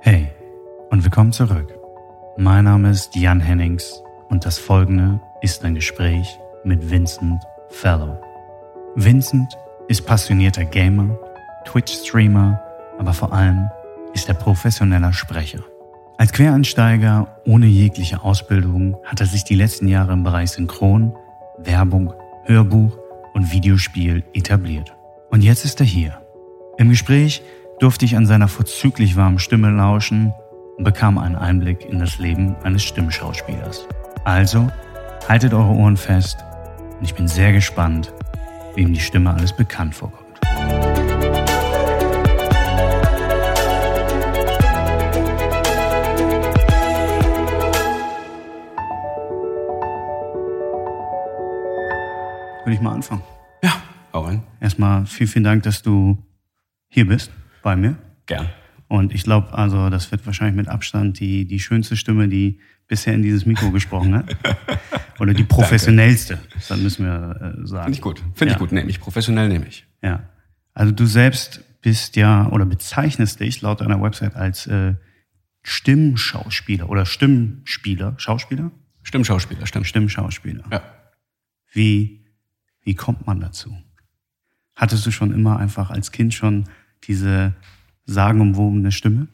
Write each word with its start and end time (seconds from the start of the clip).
Hey 0.00 0.28
und 0.90 1.02
willkommen 1.04 1.32
zurück. 1.32 1.78
Mein 2.36 2.64
Name 2.64 2.90
ist 2.90 3.16
Jan 3.16 3.40
Hennings 3.40 4.02
und 4.28 4.44
das 4.44 4.58
folgende 4.58 5.20
ist 5.40 5.64
ein 5.64 5.74
Gespräch 5.74 6.38
mit 6.64 6.90
Vincent 6.90 7.42
Fellow. 7.70 8.20
Vincent 8.94 9.56
ist 9.88 10.06
passionierter 10.06 10.64
Gamer, 10.64 11.18
Twitch-Streamer, 11.64 12.60
aber 12.98 13.12
vor 13.14 13.32
allem 13.32 13.68
ist 14.12 14.28
er 14.28 14.34
professioneller 14.34 15.12
Sprecher. 15.12 15.60
Als 16.16 16.32
Quereinsteiger 16.32 17.40
ohne 17.46 17.66
jegliche 17.66 18.22
Ausbildung 18.22 18.96
hat 19.04 19.20
er 19.20 19.26
sich 19.26 19.44
die 19.44 19.56
letzten 19.56 19.88
Jahre 19.88 20.12
im 20.12 20.22
Bereich 20.22 20.50
Synchron, 20.50 21.16
Werbung, 21.58 22.12
Hörbuch 22.44 22.96
und 23.32 23.52
Videospiel 23.52 24.22
etabliert. 24.32 24.94
Und 25.30 25.42
jetzt 25.42 25.64
ist 25.64 25.80
er 25.80 25.86
hier. 25.86 26.20
Im 26.78 26.90
Gespräch 26.90 27.42
durfte 27.80 28.04
ich 28.04 28.16
an 28.16 28.26
seiner 28.26 28.48
vorzüglich 28.48 29.16
warmen 29.16 29.38
Stimme 29.38 29.70
lauschen 29.70 30.32
und 30.76 30.84
bekam 30.84 31.18
einen 31.18 31.36
Einblick 31.36 31.84
in 31.84 31.98
das 31.98 32.18
Leben 32.18 32.56
eines 32.62 32.84
Stimmschauspielers. 32.84 33.86
Also, 34.24 34.70
haltet 35.28 35.52
eure 35.52 35.72
Ohren 35.72 35.96
fest 35.96 36.38
und 36.98 37.04
ich 37.04 37.14
bin 37.14 37.28
sehr 37.28 37.52
gespannt, 37.52 38.12
wem 38.74 38.92
die 38.92 39.00
Stimme 39.00 39.34
alles 39.34 39.54
bekannt 39.54 39.94
vorkommt. 39.94 40.24
Würde 52.64 52.76
ich 52.76 52.80
mal 52.80 52.94
anfangen. 52.94 53.22
Ja, 53.62 53.74
hau 54.14 54.20
rein. 54.22 54.42
Erstmal 54.58 55.04
vielen, 55.04 55.28
vielen 55.28 55.44
Dank, 55.44 55.64
dass 55.64 55.82
du 55.82 56.16
hier 56.88 57.06
bist 57.06 57.30
bei 57.64 57.74
mir. 57.74 57.96
Gern. 58.26 58.48
Und 58.86 59.12
ich 59.12 59.24
glaube, 59.24 59.52
also 59.54 59.90
das 59.90 60.12
wird 60.12 60.24
wahrscheinlich 60.26 60.54
mit 60.54 60.68
Abstand 60.68 61.18
die, 61.18 61.46
die 61.46 61.58
schönste 61.58 61.96
Stimme, 61.96 62.28
die 62.28 62.60
bisher 62.86 63.14
in 63.14 63.22
dieses 63.22 63.46
Mikro 63.46 63.72
gesprochen 63.72 64.14
hat. 64.14 64.36
Oder 65.18 65.32
die 65.34 65.44
professionellste, 65.44 66.38
das 66.68 66.78
müssen 66.78 67.06
wir 67.06 67.56
äh, 67.62 67.66
sagen. 67.66 67.84
Finde 67.84 67.96
ich 67.96 68.00
gut. 68.02 68.18
Finde 68.34 68.52
Ja. 68.52 68.56
ich 68.56 68.58
gut. 68.58 68.72
Nehme 68.72 68.90
ich. 68.90 69.00
Professionell 69.00 69.48
nehme 69.48 69.66
ich. 69.66 69.86
Ja. 70.02 70.28
Also 70.74 70.92
du 70.92 71.06
selbst 71.06 71.64
bist 71.80 72.16
ja 72.16 72.48
oder 72.50 72.66
bezeichnest 72.66 73.40
dich 73.40 73.62
laut 73.62 73.80
deiner 73.80 74.00
Website 74.02 74.36
als 74.36 74.66
äh, 74.66 74.94
Stimmschauspieler 75.62 76.88
oder 76.90 77.06
Stimmspieler. 77.06 78.14
Schauspieler? 78.18 78.70
Stimmschauspieler, 79.02 79.66
stimmt. 79.66 79.86
Stimmschauspieler. 79.86 80.64
Ja. 80.70 80.82
Wie, 81.72 82.24
wie 82.82 82.94
kommt 82.94 83.26
man 83.26 83.40
dazu? 83.40 83.76
Hattest 84.76 85.06
du 85.06 85.10
schon 85.10 85.32
immer 85.32 85.58
einfach 85.58 85.90
als 85.90 86.12
Kind 86.12 86.34
schon 86.34 86.64
diese 87.06 87.54
sagenumwobene 88.06 88.92
Stimme? 88.92 89.28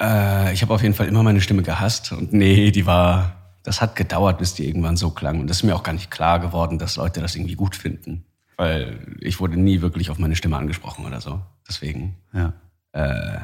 Äh, 0.00 0.52
ich 0.52 0.62
habe 0.62 0.74
auf 0.74 0.82
jeden 0.82 0.94
Fall 0.94 1.08
immer 1.08 1.22
meine 1.22 1.40
Stimme 1.40 1.62
gehasst. 1.62 2.12
Und 2.12 2.32
nee, 2.32 2.70
die 2.70 2.86
war. 2.86 3.40
Das 3.62 3.80
hat 3.80 3.96
gedauert, 3.96 4.36
bis 4.36 4.52
die 4.52 4.66
irgendwann 4.66 4.98
so 4.98 5.08
klang. 5.08 5.40
Und 5.40 5.48
das 5.48 5.58
ist 5.58 5.62
mir 5.62 5.74
auch 5.74 5.82
gar 5.82 5.94
nicht 5.94 6.10
klar 6.10 6.38
geworden, 6.38 6.78
dass 6.78 6.96
Leute 6.96 7.22
das 7.22 7.34
irgendwie 7.34 7.54
gut 7.54 7.74
finden. 7.74 8.26
Weil 8.58 9.16
ich 9.20 9.40
wurde 9.40 9.56
nie 9.56 9.80
wirklich 9.80 10.10
auf 10.10 10.18
meine 10.18 10.36
Stimme 10.36 10.58
angesprochen 10.58 11.06
oder 11.06 11.22
so. 11.22 11.40
Deswegen. 11.66 12.16
Ja. 12.34 12.52
Äh, 12.92 13.40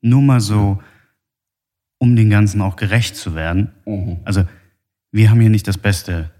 Nur 0.00 0.22
mal 0.22 0.40
so, 0.40 0.80
um 1.98 2.14
den 2.14 2.30
Ganzen 2.30 2.62
auch 2.62 2.76
gerecht 2.76 3.16
zu 3.16 3.34
werden. 3.34 3.72
Also, 4.24 4.44
wir 5.10 5.28
haben 5.28 5.40
hier 5.40 5.50
nicht 5.50 5.66
das 5.66 5.76
beste 5.76 6.30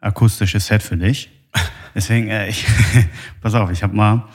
akustische 0.00 0.58
Set 0.58 0.82
für 0.82 0.96
dich. 0.96 1.30
Deswegen, 1.94 2.28
äh, 2.28 2.48
ich, 2.48 2.66
pass 3.40 3.54
auf, 3.54 3.70
ich 3.70 3.82
habe 3.84 3.94
mal, 3.94 4.28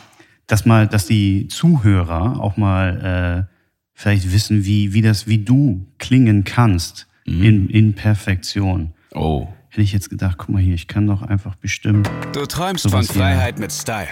dass 0.48 0.66
mal, 0.66 0.88
dass 0.88 1.06
die 1.06 1.48
Zuhörer 1.48 2.40
auch 2.40 2.58
mal 2.58 3.48
äh, 3.48 3.54
vielleicht 3.94 4.32
wissen, 4.32 4.66
wie, 4.66 4.94
wie 4.94 5.02
das, 5.02 5.28
wie 5.28 5.40
du 5.40 5.86
klingen 5.98 6.44
kannst 6.44 7.08
in, 7.26 7.70
in 7.70 7.94
Perfektion. 7.94 8.94
oh. 9.14 9.48
Hätte 9.70 9.82
ich 9.82 9.94
jetzt 9.94 10.12
gedacht, 10.12 10.38
guck 10.38 10.50
mal 10.50 10.62
hier, 10.62 10.76
ich 10.76 10.88
kann 10.88 11.08
doch 11.08 11.24
einfach 11.24 11.56
bestimmt. 11.56 12.08
Du 12.34 12.46
träumst 12.46 12.88
von 12.88 13.02
hier. 13.02 13.12
Freiheit 13.12 13.58
mit 13.58 13.72
Style. 13.72 14.08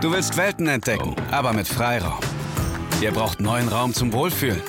Du 0.00 0.12
willst 0.12 0.36
Welten 0.36 0.68
entdecken, 0.68 1.16
aber 1.32 1.52
mit 1.52 1.66
Freiraum. 1.66 2.20
Ihr 3.00 3.10
braucht 3.10 3.40
neuen 3.40 3.66
Raum 3.66 3.92
zum 3.92 4.12
Wohlfühlen. 4.12 4.60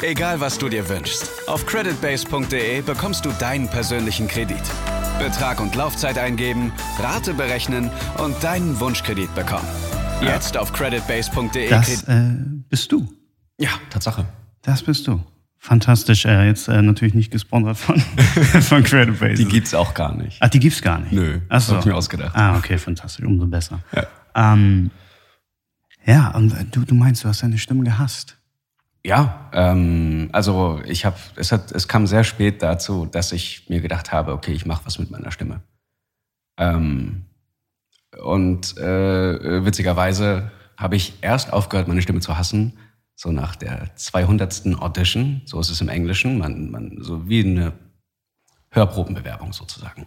Egal, 0.00 0.38
was 0.38 0.56
du 0.56 0.68
dir 0.68 0.88
wünschst. 0.88 1.28
Auf 1.48 1.66
creditbase.de 1.66 2.82
bekommst 2.82 3.24
du 3.24 3.30
deinen 3.40 3.68
persönlichen 3.68 4.28
Kredit. 4.28 4.62
Betrag 5.18 5.60
und 5.60 5.74
Laufzeit 5.74 6.16
eingeben, 6.16 6.72
Rate 7.00 7.34
berechnen 7.34 7.90
und 8.18 8.40
deinen 8.44 8.78
Wunschkredit 8.78 9.34
bekommen. 9.34 9.66
Jetzt 10.22 10.56
auf 10.56 10.72
creditbase.de 10.72 11.68
Das 11.68 12.04
äh, 12.04 12.22
bist 12.68 12.92
du. 12.92 13.12
Ja, 13.58 13.70
Tatsache. 13.90 14.24
Das 14.62 14.82
bist 14.82 15.06
du. 15.08 15.20
Fantastisch. 15.58 16.24
Äh, 16.24 16.46
jetzt 16.46 16.68
äh, 16.68 16.80
natürlich 16.80 17.14
nicht 17.14 17.30
gesponsert 17.30 17.76
von, 17.76 17.98
von 18.62 18.84
Credit 18.84 19.18
Base. 19.18 19.34
Die 19.42 19.48
gibt's 19.48 19.74
auch 19.74 19.94
gar 19.94 20.14
nicht. 20.14 20.38
Ach, 20.40 20.48
die 20.48 20.60
gibt's 20.60 20.80
gar 20.80 20.98
nicht. 21.00 21.12
Nö, 21.12 21.40
Ach 21.48 21.60
so. 21.60 21.74
hab 21.74 21.80
ich 21.80 21.86
mir 21.86 21.94
ausgedacht. 21.96 22.34
Ah, 22.36 22.56
okay, 22.56 22.78
fantastisch, 22.78 23.24
umso 23.24 23.46
besser. 23.46 23.80
Ja. 23.94 24.06
Ähm, 24.34 24.90
ja, 26.04 26.30
und 26.30 26.52
äh, 26.52 26.64
du, 26.70 26.84
du 26.84 26.94
meinst, 26.94 27.24
du 27.24 27.28
hast 27.28 27.42
deine 27.42 27.58
Stimme 27.58 27.84
gehasst. 27.84 28.36
Ja, 29.04 29.50
ähm, 29.52 30.28
also 30.32 30.80
ich 30.86 31.04
habe, 31.04 31.16
es 31.34 31.50
hat, 31.50 31.72
es 31.72 31.88
kam 31.88 32.06
sehr 32.06 32.22
spät 32.22 32.62
dazu, 32.62 33.06
dass 33.06 33.32
ich 33.32 33.68
mir 33.68 33.80
gedacht 33.80 34.12
habe, 34.12 34.32
okay, 34.32 34.52
ich 34.52 34.66
mache 34.66 34.86
was 34.86 35.00
mit 35.00 35.10
meiner 35.10 35.32
Stimme. 35.32 35.62
Ähm, 36.56 37.24
und 38.20 38.76
äh, 38.78 39.64
witzigerweise 39.64 40.50
habe 40.76 40.96
ich 40.96 41.14
erst 41.22 41.52
aufgehört, 41.52 41.88
meine 41.88 42.02
Stimme 42.02 42.20
zu 42.20 42.36
hassen, 42.36 42.78
so 43.14 43.30
nach 43.30 43.56
der 43.56 43.94
200. 43.94 44.80
Audition, 44.80 45.42
so 45.44 45.60
ist 45.60 45.70
es 45.70 45.80
im 45.80 45.88
Englischen, 45.88 46.38
man, 46.38 46.70
man, 46.70 46.98
so 47.00 47.28
wie 47.28 47.44
eine 47.44 47.72
Hörprobenbewerbung 48.70 49.52
sozusagen. 49.52 50.06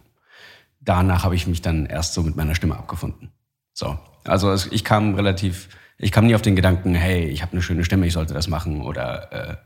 Danach 0.80 1.24
habe 1.24 1.34
ich 1.34 1.46
mich 1.46 1.62
dann 1.62 1.86
erst 1.86 2.14
so 2.14 2.22
mit 2.22 2.36
meiner 2.36 2.54
Stimme 2.54 2.76
abgefunden. 2.76 3.32
So, 3.72 3.98
also 4.24 4.50
es, 4.52 4.66
ich 4.66 4.84
kam 4.84 5.14
relativ, 5.14 5.68
ich 5.98 6.12
kam 6.12 6.26
nie 6.26 6.34
auf 6.34 6.42
den 6.42 6.56
Gedanken, 6.56 6.94
hey, 6.94 7.24
ich 7.24 7.42
habe 7.42 7.52
eine 7.52 7.62
schöne 7.62 7.84
Stimme, 7.84 8.06
ich 8.06 8.12
sollte 8.12 8.34
das 8.34 8.48
machen 8.48 8.82
oder 8.82 9.32
äh, 9.32 9.56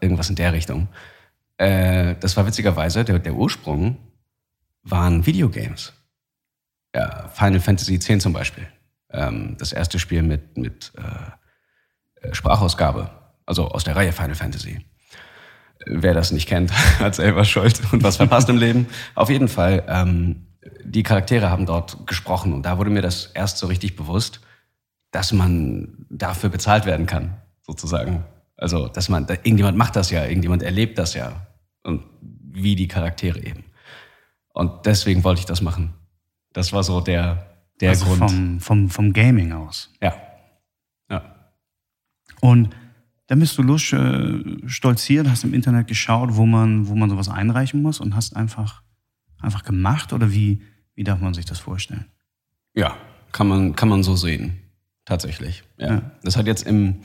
irgendwas 0.00 0.30
in 0.30 0.36
der 0.36 0.52
Richtung. 0.52 0.88
Äh, 1.58 2.14
das 2.20 2.36
war 2.36 2.46
witzigerweise, 2.46 3.04
der, 3.04 3.18
der 3.18 3.34
Ursprung 3.34 3.98
waren 4.82 5.26
Videogames. 5.26 5.92
Ja, 6.98 7.28
Final 7.32 7.60
Fantasy 7.60 7.94
X 7.94 8.06
zum 8.18 8.32
Beispiel. 8.32 8.66
Ähm, 9.12 9.56
das 9.56 9.72
erste 9.72 10.00
Spiel 10.00 10.22
mit, 10.22 10.58
mit 10.58 10.92
äh, 10.96 12.26
äh, 12.26 12.34
Sprachausgabe, 12.34 13.08
also 13.46 13.68
aus 13.68 13.84
der 13.84 13.94
Reihe 13.94 14.12
Final 14.12 14.34
Fantasy. 14.34 14.84
Wer 15.86 16.12
das 16.12 16.32
nicht 16.32 16.48
kennt, 16.48 16.72
hat 16.98 17.14
selber 17.14 17.44
Schuld 17.44 17.80
und 17.92 18.02
was 18.02 18.16
verpasst 18.16 18.48
im 18.48 18.56
Leben. 18.56 18.88
Auf 19.14 19.30
jeden 19.30 19.46
Fall, 19.46 19.84
ähm, 19.86 20.48
die 20.84 21.04
Charaktere 21.04 21.50
haben 21.50 21.66
dort 21.66 22.04
gesprochen 22.08 22.52
und 22.52 22.62
da 22.62 22.78
wurde 22.78 22.90
mir 22.90 23.02
das 23.02 23.26
erst 23.26 23.58
so 23.58 23.68
richtig 23.68 23.94
bewusst, 23.94 24.40
dass 25.12 25.32
man 25.32 26.04
dafür 26.10 26.50
bezahlt 26.50 26.84
werden 26.84 27.06
kann, 27.06 27.36
sozusagen. 27.62 28.24
Also, 28.56 28.88
dass 28.88 29.08
man, 29.08 29.28
irgendjemand 29.28 29.78
macht 29.78 29.94
das 29.94 30.10
ja, 30.10 30.24
irgendjemand 30.24 30.64
erlebt 30.64 30.98
das 30.98 31.14
ja. 31.14 31.46
Und 31.84 32.02
wie 32.20 32.74
die 32.74 32.88
Charaktere 32.88 33.38
eben. 33.38 33.64
Und 34.52 34.84
deswegen 34.84 35.22
wollte 35.22 35.38
ich 35.38 35.46
das 35.46 35.62
machen. 35.62 35.94
Das 36.58 36.72
war 36.72 36.82
so 36.82 37.00
der, 37.00 37.46
der 37.80 37.90
also 37.90 38.06
Grund. 38.06 38.18
vom, 38.18 38.60
vom, 38.60 38.90
vom 38.90 39.12
Gaming 39.12 39.52
aus. 39.52 39.94
ja. 40.02 40.12
Ja. 41.08 41.22
Und 42.40 42.70
dann 43.28 43.38
bist 43.38 43.56
du 43.58 43.62
los 43.62 43.92
äh, 43.92 44.42
stolziert, 44.66 45.28
hast 45.28 45.44
im 45.44 45.54
Internet 45.54 45.86
geschaut, 45.86 46.34
wo 46.34 46.46
man, 46.46 46.88
wo 46.88 46.96
man 46.96 47.10
sowas 47.10 47.28
einreichen 47.28 47.80
muss 47.80 48.00
und 48.00 48.16
hast 48.16 48.34
einfach, 48.34 48.82
einfach 49.40 49.62
gemacht 49.62 50.12
oder 50.12 50.32
wie, 50.32 50.60
wie 50.96 51.04
darf 51.04 51.20
man 51.20 51.32
sich 51.32 51.44
das 51.44 51.60
vorstellen? 51.60 52.06
Ja, 52.74 52.96
kann 53.30 53.46
man, 53.46 53.76
kann 53.76 53.88
man 53.88 54.02
so 54.02 54.16
sehen. 54.16 54.58
Tatsächlich. 55.04 55.62
Ja. 55.76 55.86
Ja. 55.86 56.10
Das 56.24 56.36
hat 56.36 56.48
jetzt 56.48 56.66
im, 56.66 57.02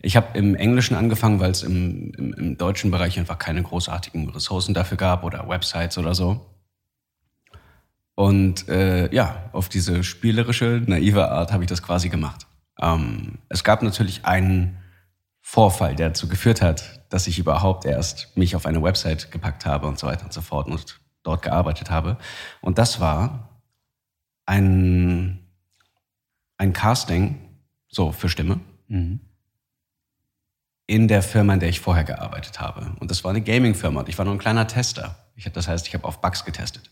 ich 0.00 0.16
habe 0.16 0.38
im 0.38 0.54
Englischen 0.54 0.94
angefangen, 0.94 1.40
weil 1.40 1.50
es 1.50 1.64
im, 1.64 2.12
im, 2.14 2.34
im 2.34 2.56
deutschen 2.56 2.92
Bereich 2.92 3.18
einfach 3.18 3.40
keine 3.40 3.64
großartigen 3.64 4.28
Ressourcen 4.28 4.74
dafür 4.74 4.96
gab 4.96 5.24
oder 5.24 5.48
Websites 5.48 5.98
oder 5.98 6.14
so. 6.14 6.51
Und 8.14 8.68
äh, 8.68 9.12
ja, 9.14 9.48
auf 9.52 9.68
diese 9.68 10.04
spielerische, 10.04 10.82
naive 10.86 11.30
Art 11.30 11.52
habe 11.52 11.64
ich 11.64 11.68
das 11.68 11.82
quasi 11.82 12.08
gemacht. 12.08 12.46
Ähm, 12.80 13.38
es 13.48 13.64
gab 13.64 13.82
natürlich 13.82 14.24
einen 14.24 14.78
Vorfall, 15.40 15.96
der 15.96 16.08
dazu 16.08 16.28
geführt 16.28 16.62
hat, 16.62 17.04
dass 17.08 17.26
ich 17.26 17.38
überhaupt 17.38 17.84
erst 17.84 18.36
mich 18.36 18.54
auf 18.54 18.66
eine 18.66 18.82
Website 18.82 19.30
gepackt 19.32 19.66
habe 19.66 19.86
und 19.86 19.98
so 19.98 20.06
weiter 20.06 20.24
und 20.24 20.32
so 20.32 20.40
fort 20.40 20.66
und 20.68 21.00
dort 21.22 21.42
gearbeitet 21.42 21.90
habe. 21.90 22.16
Und 22.60 22.78
das 22.78 23.00
war 23.00 23.60
ein, 24.46 25.46
ein 26.58 26.72
Casting, 26.72 27.38
so 27.88 28.12
für 28.12 28.28
Stimme, 28.28 28.60
Mhm. 28.88 29.20
in 30.86 31.08
der 31.08 31.22
Firma, 31.22 31.54
in 31.54 31.60
der 31.60 31.70
ich 31.70 31.80
vorher 31.80 32.04
gearbeitet 32.04 32.60
habe. 32.60 32.94
Und 33.00 33.10
das 33.10 33.24
war 33.24 33.30
eine 33.30 33.40
Gaming-Firma 33.40 34.00
und 34.00 34.08
ich 34.10 34.18
war 34.18 34.26
nur 34.26 34.34
ein 34.34 34.38
kleiner 34.38 34.66
Tester. 34.66 35.16
Ich, 35.34 35.44
das 35.50 35.66
heißt, 35.66 35.88
ich 35.88 35.94
habe 35.94 36.04
auf 36.06 36.20
Bugs 36.20 36.44
getestet. 36.44 36.90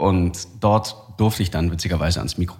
Und 0.00 0.48
dort 0.60 0.96
durfte 1.18 1.42
ich 1.42 1.50
dann 1.50 1.70
witzigerweise 1.70 2.20
ans 2.20 2.38
Mikro. 2.38 2.56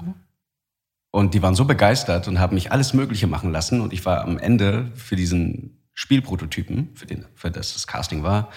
Und 1.11 1.33
die 1.33 1.41
waren 1.41 1.55
so 1.55 1.65
begeistert 1.65 2.29
und 2.29 2.39
haben 2.39 2.55
mich 2.55 2.71
alles 2.71 2.93
Mögliche 2.93 3.27
machen 3.27 3.51
lassen. 3.51 3.81
Und 3.81 3.95
ich 3.95 4.05
war 4.05 4.21
am 4.21 4.37
Ende 4.37 4.91
für 4.95 5.17
diesen 5.17 5.79
Spielprototypen, 5.95 6.91
für, 6.95 7.07
den, 7.07 7.25
für 7.35 7.51
das 7.51 7.73
das 7.73 7.87
Casting 7.87 8.23
war, 8.23 8.51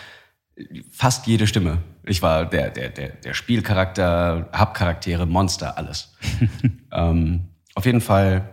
fast 0.91 1.27
jede 1.27 1.47
Stimme. 1.47 1.77
Ich 2.03 2.21
war 2.21 2.45
der, 2.45 2.71
der, 2.71 2.89
der, 2.89 3.09
der 3.09 3.33
Spielcharakter, 3.33 4.50
Hauptcharaktere, 4.53 5.25
Monster, 5.27 5.77
alles. 5.77 6.18
ähm, 6.91 7.47
auf 7.75 7.86
jeden 7.86 8.01
Fall, 8.01 8.50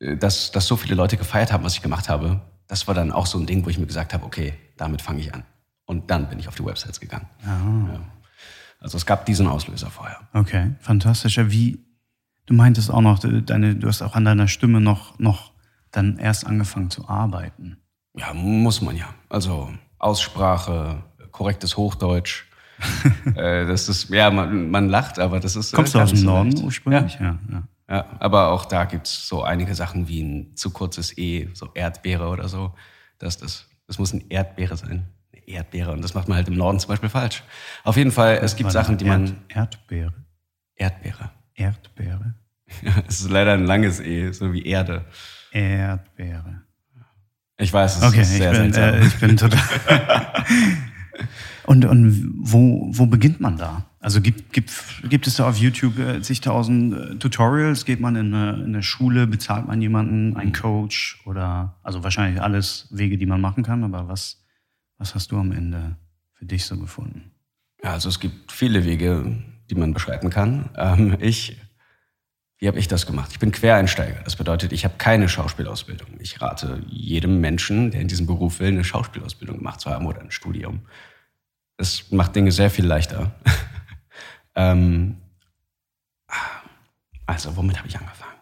äh, 0.00 0.16
dass, 0.16 0.50
dass 0.50 0.66
so 0.66 0.74
viele 0.74 0.96
Leute 0.96 1.16
gefeiert 1.16 1.52
haben, 1.52 1.62
was 1.62 1.74
ich 1.74 1.82
gemacht 1.82 2.08
habe, 2.08 2.40
das 2.66 2.88
war 2.88 2.94
dann 2.96 3.12
auch 3.12 3.26
so 3.26 3.38
ein 3.38 3.46
Ding, 3.46 3.64
wo 3.64 3.70
ich 3.70 3.78
mir 3.78 3.86
gesagt 3.86 4.14
habe, 4.14 4.26
okay, 4.26 4.54
damit 4.76 5.00
fange 5.00 5.20
ich 5.20 5.32
an. 5.32 5.44
Und 5.86 6.10
dann 6.10 6.28
bin 6.28 6.40
ich 6.40 6.48
auf 6.48 6.56
die 6.56 6.64
Websites 6.64 6.98
gegangen. 6.98 7.28
Ah. 7.46 7.92
Ja. 7.92 8.13
Also 8.84 8.98
es 8.98 9.06
gab 9.06 9.24
diesen 9.24 9.46
Auslöser 9.46 9.88
vorher. 9.88 10.18
Okay, 10.34 10.72
fantastisch. 10.78 11.38
Ja, 11.38 11.50
Wie, 11.50 11.78
du 12.44 12.52
meintest 12.52 12.90
auch 12.90 13.00
noch, 13.00 13.18
deine, 13.18 13.76
du 13.76 13.88
hast 13.88 14.02
auch 14.02 14.14
an 14.14 14.26
deiner 14.26 14.46
Stimme 14.46 14.78
noch, 14.78 15.18
noch 15.18 15.52
dann 15.90 16.18
erst 16.18 16.46
angefangen 16.46 16.90
zu 16.90 17.08
arbeiten. 17.08 17.78
Ja, 18.14 18.34
muss 18.34 18.82
man 18.82 18.94
ja. 18.94 19.06
Also 19.30 19.72
Aussprache, 19.98 21.02
korrektes 21.30 21.78
Hochdeutsch. 21.78 22.44
äh, 23.34 23.64
das 23.64 23.88
ist, 23.88 24.10
ja, 24.10 24.30
man, 24.30 24.70
man 24.70 24.90
lacht, 24.90 25.18
aber 25.18 25.40
das 25.40 25.56
ist. 25.56 25.72
äh, 25.72 25.76
Kommst 25.76 25.94
du 25.94 26.00
aus 26.00 26.12
dem 26.12 26.22
Norden 26.22 26.50
leicht. 26.50 26.62
ursprünglich? 26.64 27.14
Ja. 27.18 27.38
ja. 27.50 27.62
Ja, 27.88 28.06
aber 28.18 28.48
auch 28.48 28.66
da 28.66 28.84
gibt's 28.84 29.26
so 29.28 29.42
einige 29.42 29.74
Sachen 29.74 30.08
wie 30.08 30.22
ein 30.22 30.56
zu 30.56 30.70
kurzes 30.70 31.16
E, 31.16 31.48
so 31.54 31.70
Erdbeere 31.72 32.28
oder 32.28 32.48
so. 32.48 32.74
Das, 33.18 33.38
das, 33.38 33.66
das 33.86 33.98
muss 33.98 34.12
eine 34.12 34.24
Erdbeere 34.28 34.76
sein. 34.76 35.06
Erdbeere. 35.46 35.92
Und 35.92 36.02
das 36.02 36.14
macht 36.14 36.28
man 36.28 36.36
halt 36.36 36.48
im 36.48 36.54
Norden 36.54 36.78
zum 36.80 36.88
Beispiel 36.88 37.08
falsch. 37.08 37.42
Auf 37.82 37.96
jeden 37.96 38.10
Fall, 38.12 38.38
es 38.42 38.56
gibt 38.56 38.70
Sachen, 38.72 38.96
die 38.98 39.04
man. 39.04 39.36
Erdbeere. 39.48 40.12
Erdbeere. 40.76 41.30
Erdbeere. 41.54 42.34
Es 43.08 43.20
ist 43.20 43.30
leider 43.30 43.52
ein 43.52 43.66
langes 43.66 44.00
E, 44.00 44.32
so 44.32 44.52
wie 44.52 44.62
Erde. 44.64 45.04
Erdbeere. 45.52 46.62
Ich 47.58 47.72
weiß, 47.72 47.98
es 47.98 48.02
Okay, 48.02 48.22
ist 48.22 48.32
ich 48.32 48.38
sehr 48.38 48.50
bin, 48.50 48.72
seltsam. 48.72 48.94
äh, 49.02 49.06
ich 49.06 49.14
bin 49.20 49.36
total. 49.36 49.60
und 51.66 51.84
und 51.84 52.34
wo, 52.40 52.88
wo 52.90 53.06
beginnt 53.06 53.40
man 53.40 53.56
da? 53.56 53.84
Also 54.00 54.20
gibt, 54.20 54.52
gibt, 54.52 54.70
gibt 55.08 55.26
es 55.26 55.36
da 55.36 55.48
auf 55.48 55.56
YouTube 55.56 55.98
äh, 55.98 56.20
zigtausend 56.20 56.94
äh, 56.94 57.14
Tutorials? 57.16 57.84
Geht 57.84 58.00
man 58.00 58.16
in 58.16 58.34
eine, 58.34 58.54
in 58.56 58.64
eine 58.66 58.82
Schule, 58.82 59.26
bezahlt 59.26 59.66
man 59.66 59.80
jemanden, 59.80 60.30
Mhm. 60.30 60.36
einen 60.36 60.52
Coach 60.52 61.20
oder 61.26 61.76
also 61.82 62.02
wahrscheinlich 62.02 62.42
alles 62.42 62.88
Wege, 62.90 63.16
die 63.16 63.26
man 63.26 63.40
machen 63.40 63.62
kann, 63.62 63.84
aber 63.84 64.08
was, 64.08 64.43
was 64.98 65.14
hast 65.14 65.32
du 65.32 65.38
am 65.38 65.52
Ende 65.52 65.96
für 66.32 66.44
dich 66.44 66.64
so 66.64 66.78
gefunden? 66.78 67.32
Ja, 67.82 67.92
also 67.92 68.08
es 68.08 68.20
gibt 68.20 68.52
viele 68.52 68.84
Wege, 68.84 69.42
die 69.70 69.74
man 69.74 69.92
beschreiten 69.92 70.30
kann. 70.30 70.70
Ähm, 70.76 71.16
ich, 71.20 71.60
wie 72.58 72.68
habe 72.68 72.78
ich 72.78 72.88
das 72.88 73.06
gemacht? 73.06 73.30
Ich 73.32 73.38
bin 73.38 73.52
Quereinsteiger. 73.52 74.22
Das 74.24 74.36
bedeutet, 74.36 74.72
ich 74.72 74.84
habe 74.84 74.94
keine 74.96 75.28
Schauspielausbildung. 75.28 76.20
Ich 76.20 76.40
rate 76.40 76.82
jedem 76.88 77.40
Menschen, 77.40 77.90
der 77.90 78.00
in 78.00 78.08
diesem 78.08 78.26
Beruf 78.26 78.60
will, 78.60 78.68
eine 78.68 78.84
Schauspielausbildung 78.84 79.58
gemacht 79.58 79.80
zu 79.80 79.90
haben 79.90 80.06
oder 80.06 80.20
ein 80.20 80.30
Studium. 80.30 80.82
Das 81.76 82.10
macht 82.10 82.36
Dinge 82.36 82.52
sehr 82.52 82.70
viel 82.70 82.86
leichter. 82.86 83.34
ähm, 84.54 85.18
also, 87.26 87.56
womit 87.56 87.78
habe 87.78 87.88
ich 87.88 87.98
angefangen? 87.98 88.34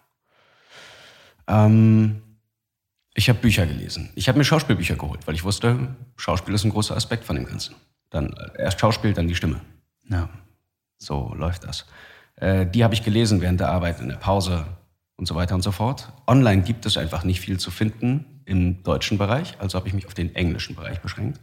Ähm, 1.47 2.23
ich 3.15 3.29
habe 3.29 3.39
Bücher 3.41 3.67
gelesen. 3.67 4.11
Ich 4.15 4.29
habe 4.29 4.39
mir 4.39 4.45
Schauspielbücher 4.45 4.97
geholt, 4.97 5.27
weil 5.27 5.35
ich 5.35 5.45
wusste, 5.45 5.95
Schauspiel 6.17 6.55
ist 6.55 6.65
ein 6.65 6.71
großer 6.71 6.97
Aspekt 6.97 7.25
von 7.25 7.37
dem 7.37 7.47
Ganzen. 7.47 7.75
Dann 8.11 8.33
äh, 8.33 8.63
erst 8.63 8.81
Schauspiel, 8.81 9.13
dann 9.13 9.29
die 9.29 9.35
Stimme. 9.35 9.61
Ja. 10.09 10.29
So 10.99 11.35
läuft 11.35 11.65
das. 11.65 11.87
Äh, 12.37 12.67
die 12.67 12.85
habe 12.85 12.95
ich 12.95 13.03
gelesen 13.03 13.41
während 13.41 13.61
der 13.61 13.69
Arbeit, 13.71 14.01
in 14.01 14.09
der 14.09 14.17
Pause 14.17 14.67
und 15.17 15.27
so 15.27 15.35
weiter 15.35 15.55
und 15.55 15.63
so 15.63 15.73
fort. 15.73 16.13
Online 16.27 16.63
gibt 16.63 16.87
es 16.87 16.97
einfach 16.97 17.25
nicht 17.25 17.41
viel 17.41 17.59
zu 17.59 17.71
finden 17.71 18.43
im 18.45 18.83
deutschen 18.83 19.19
Bereich, 19.19 19.57
also 19.61 19.79
habe 19.79 19.89
ich 19.89 19.95
mich 19.95 20.07
auf 20.07 20.15
den 20.15 20.35
englischen 20.35 20.75
Bereich 20.75 21.01
beschränkt. 21.01 21.41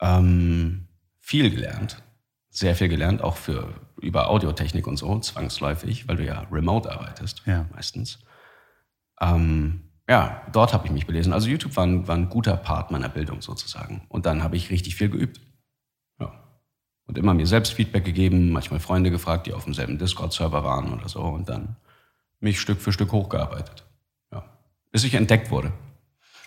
Ähm, 0.00 0.88
viel 1.18 1.50
gelernt, 1.50 2.02
sehr 2.48 2.74
viel 2.74 2.88
gelernt, 2.88 3.22
auch 3.22 3.36
für 3.36 3.74
über 4.00 4.28
Audiotechnik 4.30 4.86
und 4.86 4.96
so, 4.96 5.18
zwangsläufig, 5.20 6.08
weil 6.08 6.16
du 6.16 6.24
ja 6.24 6.46
remote 6.50 6.90
arbeitest, 6.90 7.42
Ja. 7.46 7.66
meistens. 7.72 8.18
Ähm, 9.20 9.89
ja, 10.10 10.42
dort 10.52 10.72
habe 10.74 10.86
ich 10.86 10.92
mich 10.92 11.06
belesen. 11.06 11.32
Also 11.32 11.48
YouTube 11.48 11.76
war 11.76 11.86
ein, 11.86 12.06
war 12.08 12.16
ein 12.16 12.28
guter 12.28 12.56
Part 12.56 12.90
meiner 12.90 13.08
Bildung 13.08 13.40
sozusagen. 13.40 14.02
Und 14.08 14.26
dann 14.26 14.42
habe 14.42 14.56
ich 14.56 14.68
richtig 14.70 14.96
viel 14.96 15.08
geübt. 15.08 15.40
Ja. 16.18 16.32
Und 17.06 17.16
immer 17.16 17.32
mir 17.32 17.46
selbst 17.46 17.72
Feedback 17.74 18.04
gegeben, 18.04 18.50
manchmal 18.50 18.80
Freunde 18.80 19.10
gefragt, 19.10 19.46
die 19.46 19.52
auf 19.52 19.64
demselben 19.64 19.98
Discord-Server 19.98 20.64
waren 20.64 20.92
oder 20.92 21.08
so. 21.08 21.20
Und 21.22 21.48
dann 21.48 21.76
mich 22.40 22.60
Stück 22.60 22.80
für 22.80 22.92
Stück 22.92 23.12
hochgearbeitet. 23.12 23.84
Ja. 24.32 24.44
Bis 24.90 25.04
ich 25.04 25.14
entdeckt 25.14 25.50
wurde. 25.50 25.72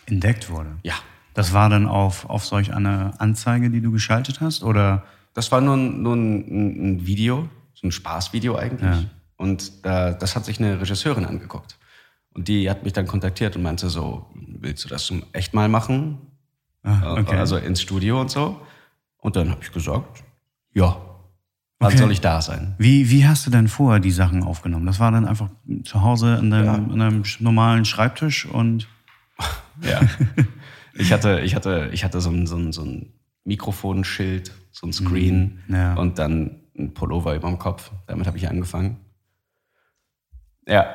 Entdeckt 0.05 0.49
wurde. 0.49 0.77
Ja. 0.83 0.95
Das 1.33 1.53
war 1.53 1.69
dann 1.69 1.87
auf, 1.87 2.29
auf 2.29 2.45
solch 2.45 2.73
eine 2.73 3.13
Anzeige, 3.19 3.69
die 3.71 3.81
du 3.81 3.91
geschaltet 3.91 4.41
hast? 4.41 4.63
Oder 4.63 5.03
Das 5.33 5.51
war 5.51 5.61
nur, 5.61 5.75
ein- 5.77 6.01
nur 6.03 6.15
ein, 6.15 6.95
ein 6.97 7.07
Video, 7.07 7.49
so 7.73 7.87
ein 7.87 7.91
Spaßvideo 7.91 8.55
eigentlich. 8.55 9.01
Ja. 9.03 9.09
Und 9.37 9.85
da, 9.85 10.11
das 10.11 10.35
hat 10.35 10.45
sich 10.45 10.59
eine 10.59 10.79
Regisseurin 10.79 11.25
angeguckt. 11.25 11.77
Und 12.33 12.47
die 12.47 12.69
hat 12.69 12.83
mich 12.83 12.93
dann 12.93 13.05
kontaktiert 13.07 13.55
und 13.55 13.61
meinte 13.63 13.89
so, 13.89 14.25
willst 14.35 14.83
du 14.85 14.89
das 14.89 15.05
zum 15.05 15.23
echt 15.33 15.53
mal 15.53 15.69
machen? 15.69 16.17
Ah, 16.83 17.13
okay. 17.13 17.37
Also 17.37 17.57
ins 17.57 17.81
Studio 17.81 18.19
und 18.21 18.29
so. 18.31 18.59
Und 19.17 19.35
dann 19.35 19.49
habe 19.51 19.61
ich 19.63 19.71
gesagt, 19.71 20.23
ja, 20.73 20.97
wann 21.79 21.87
Okay. 21.89 21.97
soll 21.97 22.11
ich 22.11 22.21
da 22.21 22.41
sein? 22.41 22.75
Wie, 22.77 23.09
wie 23.09 23.25
hast 23.27 23.45
du 23.45 23.51
denn 23.51 23.67
vorher 23.67 23.99
die 23.99 24.11
Sachen 24.11 24.43
aufgenommen? 24.43 24.85
Das 24.85 24.99
war 24.99 25.11
dann 25.11 25.25
einfach 25.27 25.49
zu 25.85 26.01
Hause 26.01 26.37
an 26.37 26.49
deinem, 26.49 26.65
Ja. 26.65 26.73
an 26.73 26.99
deinem 26.99 27.23
normalen 27.39 27.85
Schreibtisch 27.85 28.45
und 28.45 28.87
Ja. 29.81 30.01
ich 30.95 31.13
hatte, 31.13 31.39
ich 31.41 31.55
hatte, 31.55 31.89
ich 31.93 32.03
hatte 32.03 32.19
so 32.19 32.29
ein, 32.31 32.47
so 32.47 32.57
ein, 32.57 32.71
so 32.73 32.83
ein 32.83 33.13
Mikrofonschild, 33.45 34.51
so 34.71 34.87
ein 34.87 34.93
Screen 34.93 35.59
Mhm. 35.67 35.75
ja. 35.75 35.93
und 35.95 36.17
dann 36.19 36.61
ein 36.77 36.93
Pullover 36.93 37.35
über 37.35 37.47
dem 37.49 37.59
Kopf. 37.59 37.91
Damit 38.07 38.25
habe 38.27 38.37
ich 38.37 38.49
angefangen. 38.49 38.97
Ja, 40.65 40.85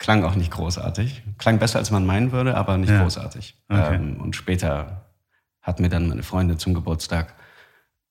klang 0.00 0.24
auch 0.24 0.34
nicht 0.34 0.50
großartig. 0.50 1.22
Klang 1.38 1.58
besser, 1.60 1.78
als 1.78 1.90
man 1.92 2.04
meinen 2.04 2.32
würde, 2.32 2.56
aber 2.56 2.76
nicht 2.78 2.90
Ja. 2.90 3.02
großartig. 3.02 3.54
Okay. 3.68 3.94
Ähm, 3.94 4.20
und 4.20 4.34
später 4.34 5.06
hat 5.62 5.78
mir 5.78 5.88
dann 5.90 6.08
meine 6.08 6.22
Freundin 6.24 6.58
zum 6.58 6.74
Geburtstag 6.74 7.34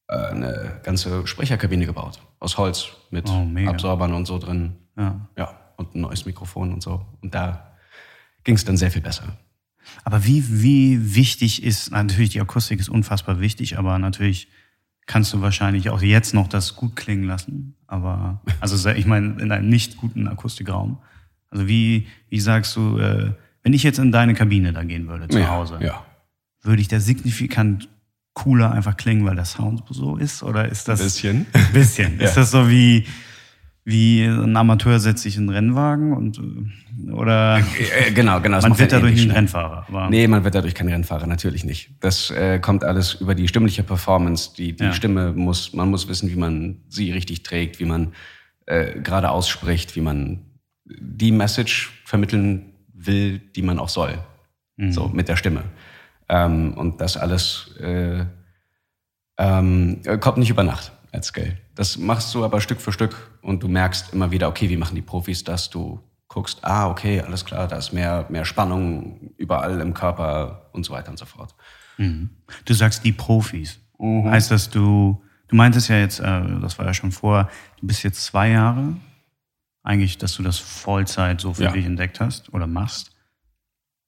äh, 0.08 0.16
eine 0.16 0.80
ganze 0.84 1.28
Sprecherkabine 1.28 1.86
gebaut. 1.86 2.22
Aus 2.40 2.58
Holz 2.58 2.90
mit 3.10 3.28
Oh. 3.30 3.48
Absorbern 3.68 4.14
und 4.14 4.26
so 4.28 4.38
drin. 4.40 4.78
ja. 4.98 5.28
Ja, 5.38 5.60
und 5.78 5.96
ein 5.96 6.02
neues 6.02 6.26
Mikrofon 6.26 6.72
und 6.74 6.82
so. 6.84 7.06
Und 7.22 7.34
da 7.36 7.74
ging 8.44 8.56
es 8.56 8.64
dann 8.66 8.78
sehr 8.78 8.92
viel 8.92 9.02
besser. 9.02 9.24
Aber 10.04 10.24
wie, 10.26 10.62
wie 10.64 11.16
wichtig 11.16 11.64
ist, 11.64 11.92
natürlich 11.92 12.30
die 12.30 12.42
Akustik 12.42 12.80
ist 12.80 12.90
unfassbar 12.90 13.40
wichtig, 13.40 13.78
aber 13.80 13.98
natürlich 13.98 14.48
kannst 15.08 15.34
du 15.34 15.42
wahrscheinlich 15.42 15.90
auch 15.90 16.02
jetzt 16.04 16.34
noch 16.36 16.48
das 16.48 16.76
gut 16.76 16.96
klingen 16.96 17.24
lassen. 17.24 17.76
Aber, 17.88 18.42
also 18.60 18.90
ich 18.92 19.06
meine, 19.08 19.42
in 19.42 19.52
einem 19.52 19.70
nicht 19.70 19.98
guten 19.98 20.28
Akustikraum. 20.28 21.00
Also 21.52 21.68
wie, 21.68 22.08
wie 22.30 22.40
sagst 22.40 22.76
du, 22.76 22.98
äh, 23.00 23.32
wenn 23.64 23.74
ich 23.74 23.84
jetzt 23.84 24.00
in 24.00 24.12
deine 24.12 24.34
Kabine 24.34 24.72
da 24.74 24.84
gehen 24.84 25.08
würde, 25.08 25.28
zu 25.28 25.40
ja, 25.40 25.50
Hause, 25.50 25.80
Ja. 25.82 26.06
würde 26.62 26.82
ich 26.82 26.88
da 26.88 27.00
signifikant 27.00 27.90
cooler 28.34 28.72
einfach 28.72 28.96
klingen, 28.98 29.26
weil 29.26 29.36
der 29.36 29.46
Sound 29.46 29.84
so 29.90 30.16
ist? 30.18 30.44
Oder 30.44 30.70
ist 30.70 30.88
das 30.88 31.02
Bisschen. 31.02 31.46
ein 31.54 31.68
bisschen? 31.74 32.20
Ja. 32.20 32.26
Ist 32.26 32.38
das 32.38 32.52
so 32.52 32.70
wie, 32.70 33.06
wie 33.84 34.24
ein 34.24 34.56
Amateur 34.56 35.00
setzt 35.00 35.24
sich 35.24 35.36
in 35.36 35.44
einen 35.44 35.50
Rennwagen 35.50 36.14
und 36.14 36.38
äh, 36.38 37.12
oder 37.12 37.58
Äh, 37.60 38.12
genau, 38.12 38.40
genau. 38.40 38.58
das 38.58 38.64
man 38.70 38.78
wird 38.78 38.92
halt 38.94 39.02
dadurch 39.02 39.12
ähnlich 39.14 39.22
ein 39.24 39.30
schnell. 39.30 39.36
Rennfahrer? 39.38 39.86
Aber 39.90 40.10
Nee, 40.10 40.28
man 40.28 40.44
wird 40.44 40.54
dadurch 40.56 40.76
kein 40.76 40.88
Rennfahrer, 40.88 41.26
natürlich 41.28 41.66
nicht. 41.66 41.92
Das 42.00 42.30
äh, 42.32 42.60
kommt 42.60 42.84
alles 42.84 43.16
über 43.16 43.34
die 43.36 43.48
stimmliche 43.48 43.84
Performance. 43.84 44.52
Die, 44.56 44.76
die. 44.76 44.94
Stimme 44.94 45.34
muss, 45.34 45.74
man 45.74 45.90
muss 45.90 46.08
wissen, 46.08 46.30
wie 46.30 46.36
man 46.36 46.78
sie 46.88 47.12
richtig 47.12 47.44
trägt, 47.44 47.80
wie 47.80 47.86
man 47.86 48.14
äh, 48.68 49.00
gerade 49.02 49.32
ausspricht, 49.32 49.96
wie 49.96 50.02
man 50.02 50.42
die 50.90 51.32
Message 51.32 52.02
vermitteln 52.06 52.74
will, 52.94 53.40
die 53.40 53.62
man 53.62 53.80
auch 53.80 53.90
soll. 53.90 54.18
So 54.92 55.08
mit 55.10 55.28
der 55.28 55.36
Stimme. 55.36 55.64
Ähm, 56.30 56.74
und 56.76 57.02
das 57.02 57.18
alles 57.18 57.76
äh, 57.80 58.24
ähm, 59.38 60.02
äh, 60.06 60.18
kommt 60.18 60.38
nicht 60.38 60.50
über 60.50 60.64
Nacht 60.64 60.92
als 61.12 61.28
Skill. 61.28 61.58
Das 61.76 61.98
machst 61.98 62.34
du 62.34 62.46
aber 62.46 62.62
Stück 62.62 62.80
für 62.80 62.92
Stück 62.92 63.16
und 63.42 63.62
du 63.64 63.68
merkst 63.68 64.14
immer 64.14 64.32
wieder, 64.32 64.48
okay, 64.48 64.70
wie 64.70 64.78
machen 64.78 64.96
die 64.96 65.02
Profis 65.02 65.44
das? 65.44 65.70
Du 65.70 66.00
guckst, 66.28 66.60
ah, 66.64 66.88
okay, 66.88 67.20
alles 67.20 67.44
klar, 67.44 67.68
da 67.68 67.78
ist 67.78 67.92
mehr, 67.92 68.26
mehr 68.30 68.46
Spannung 68.46 69.32
überall 69.38 69.82
im 69.82 69.94
Körper 69.94 70.70
und 70.72 70.86
so 70.86 70.94
weiter 70.94 71.10
und 71.10 71.18
so 71.18 71.26
fort. 71.26 71.56
Du 72.66 72.74
sagst 72.74 73.04
die 73.04 73.12
Profis. 73.12 73.80
Mhm. 73.98 74.30
Heißt 74.30 74.52
das, 74.52 74.70
du, 74.70 75.22
du 75.48 75.56
meintest 75.56 75.90
ja 75.90 75.98
jetzt, 75.98 76.20
äh, 76.20 76.42
das 76.62 76.78
war 76.78 76.86
ja 76.86 76.94
schon 76.94 77.12
vor, 77.12 77.50
du 77.82 77.88
bist 77.88 78.04
jetzt 78.04 78.24
zwei 78.24 78.50
Jahre, 78.52 78.94
eigentlich, 79.90 80.20
dass 80.20 80.36
du 80.36 80.44
das 80.44 80.60
Vollzeit 80.60 81.42
so 81.42 81.56
für 81.56 81.64
Ja. 81.64 81.72
dich 81.72 81.84
entdeckt 81.86 82.20
hast 82.20 82.54
oder 82.54 82.68
machst. 82.68 83.12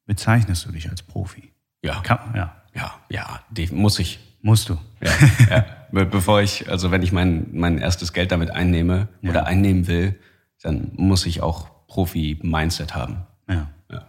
Bezeichnest 0.06 0.66
du 0.68 0.72
dich 0.72 0.90
als 0.90 1.02
Profi? 1.02 1.52
Ja, 1.84 2.02
Kann, 2.02 2.20
ja, 2.36 2.56
ja, 2.76 2.94
ja, 3.10 3.42
die 3.50 3.68
muss 3.68 3.98
ich. 3.98 4.20
musst 4.44 4.70
du. 4.70 4.78
Ja, 5.02 5.12
ja. 5.50 5.66
Be- 5.92 6.06
Bevor 6.06 6.42
ich, 6.42 6.70
also 6.70 6.92
wenn 6.92 7.02
ich 7.02 7.12
mein, 7.12 7.48
mein 7.54 7.80
erstes 7.80 8.14
Geld 8.14 8.32
damit 8.32 8.52
einnehme 8.52 9.08
oder 9.24 9.48
einnehmen 9.48 9.88
will, 9.88 10.20
dann 10.62 10.92
muss 10.96 11.26
ich 11.26 11.42
auch 11.42 11.70
Profi-Mindset 11.88 12.94
haben. 12.94 13.26
Ja. 13.50 13.68
Ja. 13.92 14.06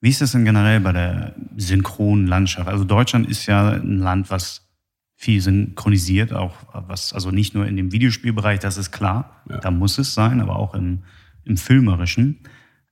Wie 0.00 0.10
ist 0.10 0.20
das 0.20 0.32
denn 0.32 0.44
generell 0.44 0.80
bei 0.80 0.92
der 0.92 1.34
Synchronlandschaft? 1.56 2.68
Also 2.68 2.82
Deutschland 2.84 3.28
ist 3.28 3.46
ja 3.46 3.70
ein 3.70 3.98
Land, 3.98 4.30
was 4.30 4.67
viel 5.20 5.40
synchronisiert, 5.40 6.32
auch 6.32 6.54
was, 6.72 7.12
also 7.12 7.32
nicht 7.32 7.52
nur 7.52 7.66
in 7.66 7.74
dem 7.76 7.90
Videospielbereich, 7.90 8.60
das 8.60 8.76
ist 8.78 8.92
klar, 8.92 9.42
Ja. 9.50 9.58
da 9.58 9.72
muss 9.72 9.98
es 9.98 10.14
sein, 10.14 10.40
aber 10.40 10.54
auch 10.56 10.74
im, 10.74 11.02
im 11.44 11.56
Filmerischen. 11.56 12.38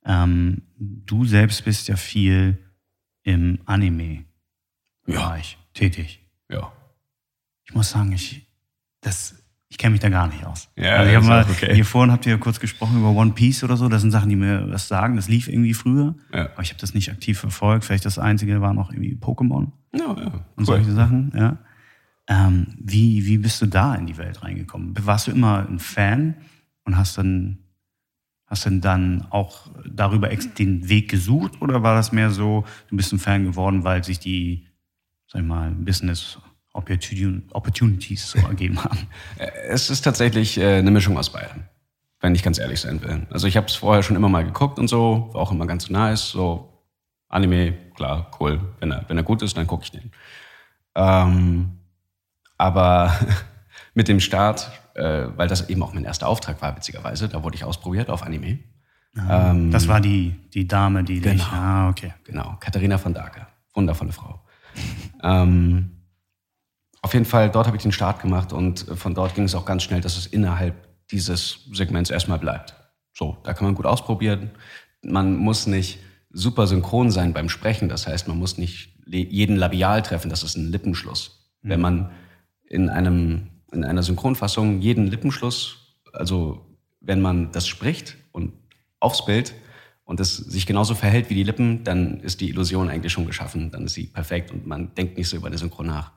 Ähm, 0.04 0.62
du 0.76 1.24
selbst 1.24 1.64
bist 1.64 1.86
ja 1.86 1.94
viel 1.94 2.58
im 3.22 3.60
Anime-Bereich 5.06 5.56
tätig. 5.74 6.20
Ja. 6.50 6.72
Ich 7.64 7.74
muss 7.74 7.90
sagen, 7.90 8.12
ich, 8.12 8.46
das, 9.00 9.42
ich 9.68 9.78
kenne 9.78 9.92
mich 9.92 10.00
da 10.00 10.08
gar 10.08 10.26
nicht 10.28 10.44
aus. 10.44 10.68
Ja, 10.76 10.96
also 10.96 11.10
ich 11.12 11.18
ist 11.18 11.26
mal, 11.26 11.44
auch 11.44 11.48
okay. 11.48 11.74
hier 11.74 11.84
vorhin 11.84 12.12
habt 12.12 12.26
ihr 12.26 12.38
kurz 12.38 12.60
gesprochen 12.60 12.98
über 12.98 13.10
One 13.10 13.32
Piece 13.32 13.62
oder 13.64 13.76
so. 13.76 13.88
Das 13.88 14.02
sind 14.02 14.10
Sachen, 14.10 14.28
die 14.28 14.36
mir 14.36 14.68
was 14.70 14.88
sagen. 14.88 15.16
Das 15.16 15.28
lief 15.28 15.48
irgendwie 15.48 15.74
früher, 15.74 16.14
Ja. 16.32 16.50
aber 16.52 16.62
ich 16.62 16.70
habe 16.70 16.80
das 16.80 16.94
nicht 16.94 17.10
aktiv 17.10 17.38
verfolgt. 17.38 17.84
Vielleicht 17.84 18.04
das 18.04 18.18
Einzige 18.18 18.60
war 18.60 18.74
noch 18.74 18.90
irgendwie 18.92 19.14
Pokémon 19.14 19.72
Ja, 19.94 20.06
ja. 20.06 20.26
und 20.26 20.44
Cool. 20.58 20.64
solche 20.66 20.92
Sachen. 20.92 21.32
Ja. 21.36 21.58
Ähm, 22.28 22.66
wie, 22.78 23.24
wie 23.26 23.38
bist 23.38 23.62
du 23.62 23.66
da 23.66 23.94
in 23.94 24.06
die 24.06 24.16
Welt 24.16 24.42
reingekommen? 24.42 24.94
Warst 25.06 25.28
du 25.28 25.30
immer 25.30 25.66
ein 25.68 25.78
Fan 25.78 26.34
und 26.84 26.96
hast 26.96 27.18
dann, 27.18 27.58
hast 28.46 28.66
dann, 28.66 28.80
dann 28.80 29.26
auch 29.30 29.68
darüber 29.88 30.28
den 30.28 30.88
Weg 30.88 31.08
gesucht 31.08 31.60
oder 31.62 31.82
war 31.82 31.94
das 31.94 32.10
mehr 32.12 32.30
so, 32.30 32.64
du 32.88 32.96
bist 32.96 33.12
ein 33.12 33.18
Fan 33.18 33.44
geworden, 33.44 33.84
weil 33.84 34.02
sich 34.02 34.18
die, 34.18 34.66
sag 35.28 35.42
ich 35.42 35.46
mal, 35.46 35.70
Business 35.70 36.38
Opportun- 36.74 37.42
Opportunities 37.52 38.30
so 38.30 38.38
ergeben 38.48 38.82
haben? 38.82 39.06
Es 39.68 39.88
ist 39.88 40.02
tatsächlich 40.02 40.58
äh, 40.58 40.78
eine 40.78 40.90
Mischung 40.90 41.16
aus 41.16 41.30
beidem, 41.30 41.62
wenn 42.20 42.34
ich 42.34 42.42
ganz 42.42 42.58
ehrlich 42.58 42.80
sein 42.80 43.00
will. 43.02 43.26
Also 43.30 43.46
ich 43.46 43.56
habe 43.56 43.66
es 43.68 43.76
vorher 43.76 44.02
schon 44.02 44.16
immer 44.16 44.28
mal 44.28 44.44
geguckt 44.44 44.78
und 44.80 44.88
so, 44.88 45.30
war 45.32 45.42
auch 45.42 45.52
immer 45.52 45.66
ganz 45.66 45.88
nice. 45.90 46.30
So 46.30 46.72
Anime, 47.28 47.72
klar, 47.94 48.30
cool. 48.40 48.60
Wenn 48.80 48.90
er, 48.90 49.04
wenn 49.08 49.16
er 49.16 49.22
gut 49.22 49.42
ist, 49.42 49.56
dann 49.56 49.66
gucke 49.66 49.84
ich 49.84 49.90
den. 49.92 50.10
Ähm, 50.94 51.75
aber 52.58 53.14
mit 53.94 54.08
dem 54.08 54.20
Start, 54.20 54.70
äh, 54.94 55.26
weil 55.36 55.48
das 55.48 55.68
eben 55.68 55.82
auch 55.82 55.92
mein 55.92 56.04
erster 56.04 56.28
Auftrag 56.28 56.60
war, 56.62 56.76
witzigerweise, 56.76 57.28
da 57.28 57.42
wurde 57.42 57.56
ich 57.56 57.64
ausprobiert 57.64 58.10
auf 58.10 58.22
Anime. 58.22 58.58
Ähm, 59.28 59.70
Das 59.70 59.88
war 59.88 60.00
die, 60.00 60.34
die 60.52 60.68
Dame, 60.68 61.02
die 61.04 61.20
dich. 61.20 61.42
Genau. 61.42 61.44
Ah, 61.52 61.88
okay. 61.88 62.12
Genau, 62.24 62.56
Katharina 62.60 62.98
von 62.98 63.14
Dake. 63.14 63.46
Wundervolle 63.74 64.12
Frau. 64.12 64.42
ähm, 65.22 65.92
auf 67.02 67.14
jeden 67.14 67.24
Fall, 67.24 67.50
dort 67.50 67.66
habe 67.66 67.76
ich 67.76 67.82
den 67.82 67.92
Start 67.92 68.20
gemacht 68.20 68.52
und 68.52 68.88
äh, 68.88 68.96
von 68.96 69.14
dort 69.14 69.34
ging 69.34 69.44
es 69.44 69.54
auch 69.54 69.64
ganz 69.64 69.82
schnell, 69.84 70.00
dass 70.00 70.16
es 70.16 70.26
innerhalb 70.26 70.74
dieses 71.10 71.60
Segments 71.72 72.10
erstmal 72.10 72.38
bleibt. 72.38 72.74
So, 73.14 73.38
da 73.44 73.54
kann 73.54 73.64
man 73.64 73.74
gut 73.74 73.86
ausprobieren. 73.86 74.50
Man 75.02 75.36
muss 75.36 75.66
nicht 75.66 76.00
super 76.30 76.66
synchron 76.66 77.10
sein 77.10 77.32
beim 77.32 77.48
Sprechen. 77.48 77.88
Das 77.88 78.06
heißt, 78.06 78.28
man 78.28 78.38
muss 78.38 78.58
nicht 78.58 78.92
jeden 79.06 79.56
Labial 79.56 80.02
treffen. 80.02 80.28
Das 80.28 80.42
ist 80.42 80.56
ein 80.56 80.70
Lippenschluss. 80.70 81.48
Wenn 81.62 81.80
man 81.80 82.10
in 82.68 82.88
einem, 82.88 83.48
in 83.72 83.84
einer 83.84 84.02
Synchronfassung 84.02 84.80
jeden 84.80 85.06
Lippenschluss, 85.06 85.96
also 86.12 86.66
wenn 87.00 87.20
man 87.20 87.52
das 87.52 87.66
spricht 87.66 88.16
und 88.32 88.52
aufs 89.00 89.24
Bild 89.24 89.54
und 90.04 90.20
es 90.20 90.36
sich 90.36 90.66
genauso 90.66 90.94
verhält 90.94 91.30
wie 91.30 91.34
die 91.34 91.42
Lippen, 91.42 91.84
dann 91.84 92.20
ist 92.20 92.40
die 92.40 92.48
Illusion 92.48 92.88
eigentlich 92.88 93.12
schon 93.12 93.26
geschaffen. 93.26 93.70
Dann 93.70 93.84
ist 93.84 93.94
sie 93.94 94.06
perfekt 94.06 94.50
und 94.50 94.66
man 94.66 94.94
denkt 94.94 95.16
nicht 95.16 95.28
so 95.28 95.36
über 95.36 95.50
den 95.50 95.58
Synchron 95.58 95.86
nach. 95.86 96.12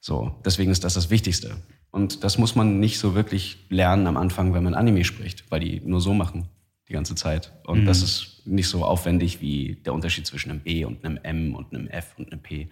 So, 0.00 0.40
deswegen 0.44 0.70
ist 0.70 0.84
das 0.84 0.94
das 0.94 1.10
Wichtigste. 1.10 1.56
Und 1.90 2.24
das 2.24 2.38
muss 2.38 2.54
man 2.54 2.80
nicht 2.80 2.98
so 2.98 3.14
wirklich 3.14 3.66
lernen 3.68 4.06
am 4.06 4.16
Anfang, 4.16 4.54
wenn 4.54 4.64
man 4.64 4.74
Anime 4.74 5.04
spricht, 5.04 5.50
weil 5.50 5.60
die 5.60 5.80
nur 5.84 6.00
so 6.00 6.14
machen 6.14 6.48
die 6.88 6.94
ganze 6.94 7.14
Zeit. 7.14 7.52
Und 7.66 7.86
das 7.86 8.02
ist 8.02 8.42
nicht 8.46 8.68
so 8.68 8.84
aufwendig 8.84 9.40
wie 9.40 9.76
der 9.84 9.94
Unterschied 9.94 10.26
zwischen 10.26 10.50
einem 10.50 10.60
B 10.60 10.84
und 10.84 11.04
einem 11.04 11.18
M 11.22 11.54
und 11.54 11.72
einem 11.72 11.86
F 11.86 12.14
und 12.18 12.32
einem 12.32 12.42
P. 12.42 12.68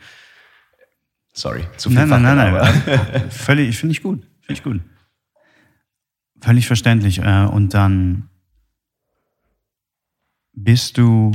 Sorry, 1.39 1.65
zu 1.77 1.89
viel 1.91 1.99
Nein, 2.05 2.09
nein, 2.23 2.37
nein, 2.37 2.53
nein. 2.53 3.31
Völlig, 3.31 3.79
finde 3.79 3.93
ich 3.93 4.03
gut. 4.03 4.23
Finde 4.41 4.53
ich 4.55 4.63
gut. 4.65 4.81
Völlig 6.41 6.67
verständlich. 6.67 7.19
Äh, 7.21 7.45
Und 7.45 7.75
dann 7.75 8.29
bist 10.53 10.99
du, 10.99 11.33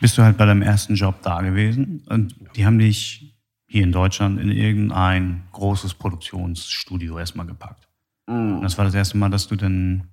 bist 0.00 0.18
du 0.18 0.22
halt 0.22 0.36
bei 0.36 0.44
deinem 0.44 0.62
ersten 0.62 0.94
Job 0.94 1.22
da 1.22 1.40
gewesen 1.40 2.02
und 2.08 2.34
die 2.56 2.66
haben 2.66 2.78
dich 2.78 3.34
hier 3.66 3.82
in 3.84 3.92
Deutschland 3.92 4.38
in 4.40 4.50
irgendein 4.50 5.44
großes 5.52 5.94
Produktionsstudio 5.94 7.18
erstmal 7.18 7.46
gepackt. 7.46 7.88
Und 8.26 8.60
das 8.62 8.76
war 8.76 8.84
das 8.84 8.94
erste 8.94 9.16
Mal, 9.16 9.30
dass 9.30 9.48
du 9.48 9.56
dann. 9.56 10.08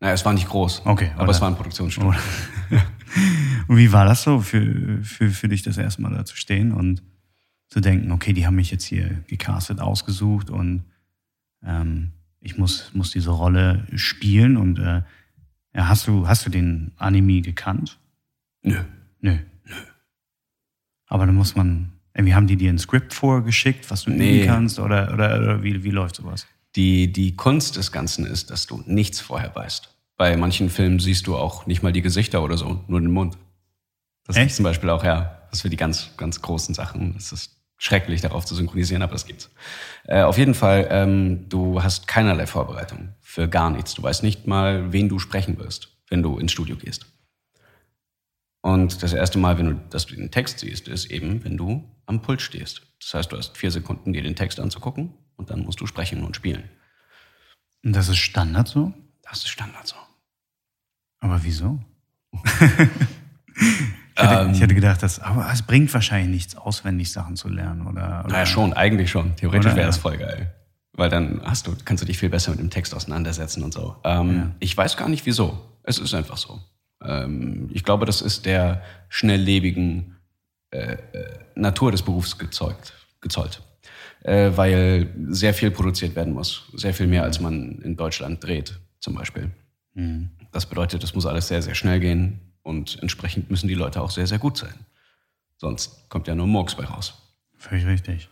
Naja, 0.00 0.14
es 0.14 0.24
war 0.24 0.32
nicht 0.32 0.48
groß, 0.48 0.82
Okay, 0.84 1.10
aber 1.14 1.24
oder- 1.24 1.32
es 1.32 1.40
war 1.40 1.48
ein 1.48 1.56
Produktionsstudio. 1.56 2.14
Und 3.68 3.76
wie 3.76 3.90
war 3.92 4.04
das 4.04 4.22
so 4.22 4.40
für, 4.40 5.02
für, 5.02 5.30
für 5.30 5.48
dich, 5.48 5.62
das 5.62 5.78
erste 5.78 6.02
Mal 6.02 6.12
da 6.14 6.24
zu 6.24 6.36
stehen 6.36 6.72
und 6.72 7.00
zu 7.68 7.80
denken, 7.80 8.12
okay, 8.12 8.32
die 8.32 8.46
haben 8.46 8.56
mich 8.56 8.70
jetzt 8.70 8.84
hier 8.84 9.22
gecastet, 9.26 9.80
ausgesucht 9.80 10.50
und 10.50 10.84
ähm, 11.64 12.12
ich 12.40 12.58
muss, 12.58 12.92
muss 12.94 13.10
diese 13.10 13.30
Rolle 13.30 13.86
spielen 13.94 14.56
und 14.56 14.78
äh, 14.78 15.02
ja, 15.74 15.88
hast 15.88 16.06
du, 16.06 16.28
hast 16.28 16.46
du 16.46 16.50
den 16.50 16.92
Anime 16.96 17.40
gekannt? 17.40 17.98
Nö. 18.62 18.78
Nö. 19.20 19.38
Aber 21.06 21.26
dann 21.26 21.34
muss 21.34 21.56
man, 21.56 21.92
irgendwie 22.14 22.34
haben 22.34 22.46
die 22.46 22.56
dir 22.56 22.70
ein 22.70 22.78
Skript 22.78 23.12
vorgeschickt, 23.12 23.90
was 23.90 24.02
du 24.04 24.10
Nee. 24.10 24.38
üben 24.38 24.46
kannst 24.46 24.78
oder, 24.78 25.12
oder, 25.12 25.38
oder 25.40 25.62
wie, 25.62 25.82
wie 25.84 25.90
läuft 25.90 26.16
sowas? 26.16 26.46
Die, 26.76 27.12
die 27.12 27.36
Kunst 27.36 27.76
des 27.76 27.92
Ganzen 27.92 28.26
ist, 28.26 28.50
dass 28.50 28.66
du 28.66 28.82
nichts 28.86 29.20
vorher 29.20 29.54
weißt. 29.54 29.90
Bei 30.16 30.36
manchen 30.36 30.70
Filmen 30.70 30.98
siehst 31.00 31.26
du 31.26 31.36
auch 31.36 31.66
nicht 31.66 31.82
mal 31.82 31.92
die 31.92 32.02
Gesichter 32.02 32.42
oder 32.42 32.56
so, 32.56 32.84
nur 32.88 33.00
den 33.00 33.10
Mund. 33.10 33.36
Das 34.26 34.36
Echt? 34.36 34.50
ist 34.50 34.56
zum 34.56 34.64
Beispiel 34.64 34.90
auch, 34.90 35.04
ja, 35.04 35.33
das 35.54 35.62
für 35.62 35.70
die 35.70 35.76
ganz, 35.76 36.10
ganz 36.16 36.42
großen 36.42 36.74
Sachen. 36.74 37.14
Es 37.16 37.32
ist 37.32 37.56
schrecklich, 37.78 38.20
darauf 38.20 38.44
zu 38.44 38.54
synchronisieren, 38.54 39.02
aber 39.02 39.12
das 39.12 39.26
gibt's. 39.26 39.50
Äh, 40.04 40.22
auf 40.22 40.36
jeden 40.36 40.54
Fall, 40.54 40.88
ähm, 40.90 41.48
du 41.48 41.82
hast 41.82 42.08
keinerlei 42.08 42.46
Vorbereitung 42.46 43.14
für 43.20 43.48
gar 43.48 43.70
nichts. 43.70 43.94
Du 43.94 44.02
weißt 44.02 44.22
nicht 44.22 44.46
mal, 44.46 44.92
wen 44.92 45.08
du 45.08 45.18
sprechen 45.18 45.58
wirst, 45.58 45.96
wenn 46.08 46.22
du 46.22 46.38
ins 46.38 46.52
Studio 46.52 46.76
gehst. 46.76 47.06
Und 48.62 49.02
das 49.02 49.12
erste 49.12 49.38
Mal, 49.38 49.58
wenn 49.58 49.66
du, 49.66 49.74
dass 49.90 50.06
du 50.06 50.16
den 50.16 50.30
Text 50.30 50.60
siehst, 50.60 50.88
ist 50.88 51.06
eben, 51.10 51.44
wenn 51.44 51.56
du 51.56 51.84
am 52.06 52.22
Pult 52.22 52.40
stehst. 52.40 52.82
Das 53.00 53.14
heißt, 53.14 53.32
du 53.32 53.36
hast 53.36 53.56
vier 53.56 53.70
Sekunden, 53.70 54.12
dir 54.12 54.22
den 54.22 54.36
Text 54.36 54.58
anzugucken 54.58 55.14
und 55.36 55.50
dann 55.50 55.60
musst 55.60 55.80
du 55.80 55.86
sprechen 55.86 56.24
und 56.24 56.36
spielen. 56.36 56.68
Und 57.84 57.94
das 57.94 58.08
ist 58.08 58.16
Standard 58.16 58.66
so? 58.66 58.92
Das 59.22 59.38
ist 59.38 59.48
Standard 59.48 59.86
so. 59.86 59.96
Aber 61.20 61.44
wieso? 61.44 61.78
ich, 64.16 64.22
hätte, 64.22 64.50
ich 64.52 64.60
hätte 64.60 64.74
gedacht, 64.74 65.02
dass, 65.02 65.18
aber 65.18 65.48
es 65.52 65.62
bringt 65.62 65.92
wahrscheinlich 65.92 66.30
nichts, 66.30 66.56
auswendig 66.56 67.10
Sachen 67.10 67.36
zu 67.36 67.48
lernen, 67.48 67.82
oder? 67.82 68.22
oder 68.24 68.32
Naja, 68.32 68.46
schon, 68.46 68.72
eigentlich 68.72 69.10
schon. 69.10 69.34
Theoretisch 69.36 69.74
wäre 69.74 69.86
das 69.86 69.96
ja. 69.96 70.02
voll 70.02 70.16
geil. 70.18 70.54
Weil 70.92 71.10
dann 71.10 71.40
hast 71.44 71.66
du, 71.66 71.74
kannst 71.84 72.02
du 72.02 72.06
dich 72.06 72.18
viel 72.18 72.28
besser 72.28 72.52
mit 72.52 72.60
dem 72.60 72.70
Text 72.70 72.94
auseinandersetzen 72.94 73.64
und 73.64 73.74
so. 73.74 73.96
Ähm, 74.04 74.52
Ich 74.60 74.76
weiß 74.76 74.96
gar 74.96 75.08
nicht 75.08 75.26
wieso. 75.26 75.58
Es 75.82 75.98
ist 75.98 76.14
einfach 76.14 76.36
so. 76.36 76.60
Ähm, 77.02 77.68
ich 77.72 77.82
glaube, 77.82 78.06
das 78.06 78.22
ist 78.22 78.46
der 78.46 78.82
schnelllebigen 79.08 80.14
äh, 80.70 80.92
äh, 80.92 80.98
Natur 81.56 81.90
des 81.90 82.02
Berufs 82.02 82.38
gezeugt, 82.38 82.92
gezollt. 83.20 83.62
Äh, 84.22 84.52
weil 84.54 85.12
sehr 85.28 85.52
viel 85.52 85.72
produziert 85.72 86.14
werden 86.14 86.32
muss. 86.32 86.70
Sehr 86.74 86.94
viel 86.94 87.08
mehr, 87.08 87.24
als 87.24 87.40
man 87.40 87.80
in 87.82 87.96
Deutschland 87.96 88.42
dreht, 88.44 88.78
zum 89.00 89.14
Beispiel. 89.14 89.50
Das 90.50 90.66
bedeutet, 90.66 91.04
es 91.04 91.14
muss 91.14 91.26
alles 91.26 91.46
sehr, 91.46 91.62
sehr 91.62 91.74
schnell 91.76 92.00
gehen 92.00 92.40
und 92.64 92.98
entsprechend 93.00 93.50
müssen 93.50 93.68
die 93.68 93.74
Leute 93.74 94.00
auch 94.02 94.10
sehr, 94.10 94.26
sehr 94.26 94.38
gut 94.40 94.56
sein. 94.56 94.74
Sonst 95.56 96.08
kommt 96.08 96.26
ja 96.26 96.34
nur 96.34 96.48
Murks 96.48 96.74
bei 96.74 96.84
raus. 96.84 97.14
Völlig 97.56 97.86
richtig. 97.86 98.28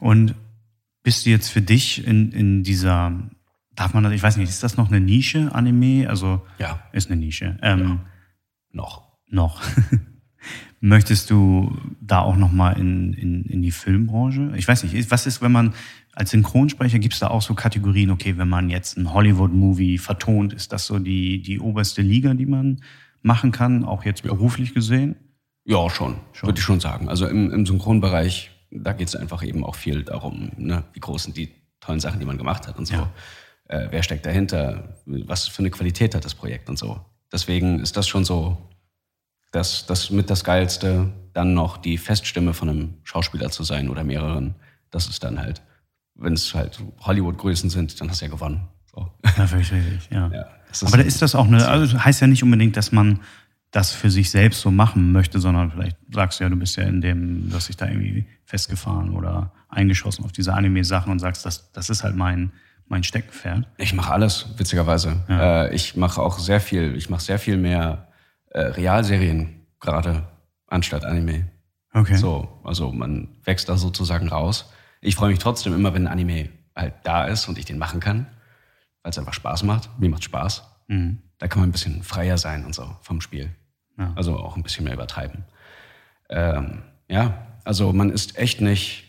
Und 0.00 0.34
bist 1.02 1.26
du 1.26 1.30
jetzt 1.30 1.50
für 1.50 1.60
dich 1.60 2.06
in, 2.06 2.32
in 2.32 2.62
dieser, 2.62 3.12
darf 3.74 3.92
man 3.92 4.02
das, 4.04 4.12
ich 4.14 4.22
weiß 4.22 4.38
nicht, 4.38 4.48
ist 4.48 4.62
das 4.62 4.76
noch 4.78 4.88
eine 4.88 5.00
Nische, 5.00 5.54
Anime? 5.54 6.08
Also, 6.08 6.46
Ja. 6.58 6.82
ist 6.92 7.10
eine 7.10 7.20
Nische. 7.20 7.58
Ähm, 7.60 8.00
Noch. 8.72 9.02
Noch. 9.28 9.60
Möchtest 10.80 11.30
du 11.30 11.76
da 12.00 12.20
auch 12.20 12.36
nochmal 12.36 12.78
in, 12.78 13.12
in, 13.14 13.44
in 13.44 13.62
die 13.62 13.70
Filmbranche? 13.72 14.52
Ich 14.56 14.68
weiß 14.68 14.84
nicht, 14.84 15.10
was 15.10 15.26
ist, 15.26 15.42
wenn 15.42 15.50
man 15.52 15.74
als 16.12 16.30
Synchronsprecher 16.30 16.98
gibt 16.98 17.14
es 17.14 17.20
da 17.20 17.28
auch 17.28 17.42
so 17.42 17.54
Kategorien, 17.54 18.10
okay, 18.10 18.38
wenn 18.38 18.48
man 18.48 18.70
jetzt 18.70 18.96
ein 18.96 19.12
Hollywood-Movie 19.12 19.98
vertont, 19.98 20.52
ist 20.52 20.72
das 20.72 20.86
so 20.86 20.98
die, 20.98 21.42
die 21.42 21.58
oberste 21.60 22.02
Liga, 22.02 22.34
die 22.34 22.46
man 22.46 22.82
machen 23.26 23.50
kann, 23.50 23.84
auch 23.84 24.04
jetzt 24.04 24.22
beruflich 24.22 24.72
gesehen? 24.72 25.16
Ja, 25.64 25.90
schon, 25.90 26.16
würde 26.40 26.58
ich 26.58 26.64
schon 26.64 26.78
sagen. 26.78 27.08
Also 27.08 27.26
im, 27.26 27.50
im 27.50 27.66
Synchronbereich, 27.66 28.52
da 28.70 28.92
geht 28.92 29.08
es 29.08 29.16
einfach 29.16 29.42
eben 29.42 29.64
auch 29.64 29.74
viel 29.74 30.04
darum, 30.04 30.52
ne, 30.56 30.84
wie 30.92 31.00
groß 31.00 31.24
sind 31.24 31.36
die 31.36 31.52
tollen 31.80 31.98
Sachen, 31.98 32.20
die 32.20 32.26
man 32.26 32.38
gemacht 32.38 32.68
hat 32.68 32.78
und 32.78 32.86
so. 32.86 32.94
Ja. 32.94 33.12
Äh, 33.68 33.88
wer 33.90 34.04
steckt 34.04 34.24
dahinter? 34.26 34.96
Was 35.04 35.48
für 35.48 35.58
eine 35.58 35.70
Qualität 35.70 36.14
hat 36.14 36.24
das 36.24 36.36
Projekt 36.36 36.68
und 36.68 36.78
so. 36.78 37.00
Deswegen 37.32 37.80
ist 37.80 37.96
das 37.96 38.06
schon 38.06 38.24
so 38.24 38.56
das, 39.50 39.86
das 39.86 40.10
mit 40.10 40.30
das 40.30 40.44
Geilste, 40.44 41.12
dann 41.32 41.52
noch 41.52 41.78
die 41.78 41.98
Feststimme 41.98 42.54
von 42.54 42.68
einem 42.68 42.94
Schauspieler 43.02 43.50
zu 43.50 43.64
sein 43.64 43.88
oder 43.88 44.04
mehreren. 44.04 44.54
Das 44.90 45.08
ist 45.08 45.24
dann 45.24 45.40
halt, 45.40 45.62
wenn 46.14 46.34
es 46.34 46.54
halt 46.54 46.78
Hollywood-Größen 47.00 47.70
sind, 47.70 48.00
dann 48.00 48.08
hast 48.08 48.20
du 48.20 48.26
ja 48.26 48.30
gewonnen. 48.30 48.68
So. 48.86 49.10
Ja, 49.36 49.44
richtig, 49.44 50.08
ja. 50.10 50.30
Ja, 50.32 50.46
Aber 50.84 50.96
da 50.96 51.02
ist 51.02 51.22
das 51.22 51.34
auch 51.34 51.46
eine, 51.46 51.66
also 51.68 52.02
heißt 52.02 52.20
ja 52.20 52.26
nicht 52.26 52.42
unbedingt, 52.42 52.76
dass 52.76 52.92
man 52.92 53.20
das 53.70 53.92
für 53.92 54.10
sich 54.10 54.30
selbst 54.30 54.60
so 54.60 54.70
machen 54.70 55.12
möchte, 55.12 55.38
sondern 55.38 55.70
vielleicht 55.70 55.96
sagst 56.10 56.40
du 56.40 56.44
ja, 56.44 56.50
du 56.50 56.56
bist 56.56 56.76
ja 56.76 56.84
in 56.84 57.00
dem, 57.00 57.50
dass 57.50 57.68
ich 57.68 57.76
da 57.76 57.86
irgendwie 57.86 58.24
festgefahren 58.44 59.10
oder 59.10 59.52
eingeschossen 59.68 60.24
auf 60.24 60.32
diese 60.32 60.54
Anime-Sachen 60.54 61.12
und 61.12 61.18
sagst, 61.18 61.44
das, 61.44 61.72
das 61.72 61.90
ist 61.90 62.02
halt 62.02 62.16
mein, 62.16 62.52
mein 62.88 63.02
Steckenpferd. 63.02 63.66
Ich 63.76 63.92
mache 63.92 64.12
alles, 64.12 64.46
witzigerweise. 64.56 65.16
Ja. 65.28 65.64
Äh, 65.64 65.74
ich 65.74 65.96
mache 65.96 66.22
auch 66.22 66.38
sehr 66.38 66.60
viel, 66.60 66.94
ich 66.96 67.10
mache 67.10 67.22
sehr 67.22 67.38
viel 67.38 67.56
mehr 67.56 68.08
äh, 68.50 68.60
Realserien 68.60 69.66
gerade 69.80 70.22
anstatt 70.68 71.04
Anime. 71.04 71.48
Okay. 71.92 72.16
So, 72.16 72.60
also 72.64 72.92
man 72.92 73.28
wächst 73.44 73.68
da 73.68 73.76
sozusagen 73.76 74.28
raus. 74.28 74.70
Ich 75.00 75.16
freue 75.16 75.30
mich 75.30 75.38
trotzdem 75.38 75.74
immer, 75.74 75.94
wenn 75.94 76.06
ein 76.06 76.12
Anime 76.12 76.50
halt 76.74 76.94
da 77.04 77.24
ist 77.24 77.48
und 77.48 77.58
ich 77.58 77.64
den 77.64 77.78
machen 77.78 78.00
kann, 78.00 78.26
weil 79.06 79.10
es 79.10 79.18
einfach 79.20 79.34
Spaß 79.34 79.62
macht. 79.62 79.88
Mir 80.00 80.10
macht 80.10 80.24
Spaß. 80.24 80.64
Mhm. 80.88 81.18
Da 81.38 81.46
kann 81.46 81.60
man 81.60 81.68
ein 81.68 81.72
bisschen 81.72 82.02
freier 82.02 82.38
sein 82.38 82.64
und 82.64 82.74
so 82.74 82.96
vom 83.02 83.20
Spiel. 83.20 83.54
Ja. 83.96 84.12
Also 84.16 84.36
auch 84.36 84.56
ein 84.56 84.64
bisschen 84.64 84.82
mehr 84.82 84.94
übertreiben. 84.94 85.44
Ähm, 86.28 86.82
ja, 87.06 87.46
also 87.62 87.92
man 87.92 88.10
ist 88.10 88.36
echt 88.36 88.60
nicht 88.60 89.04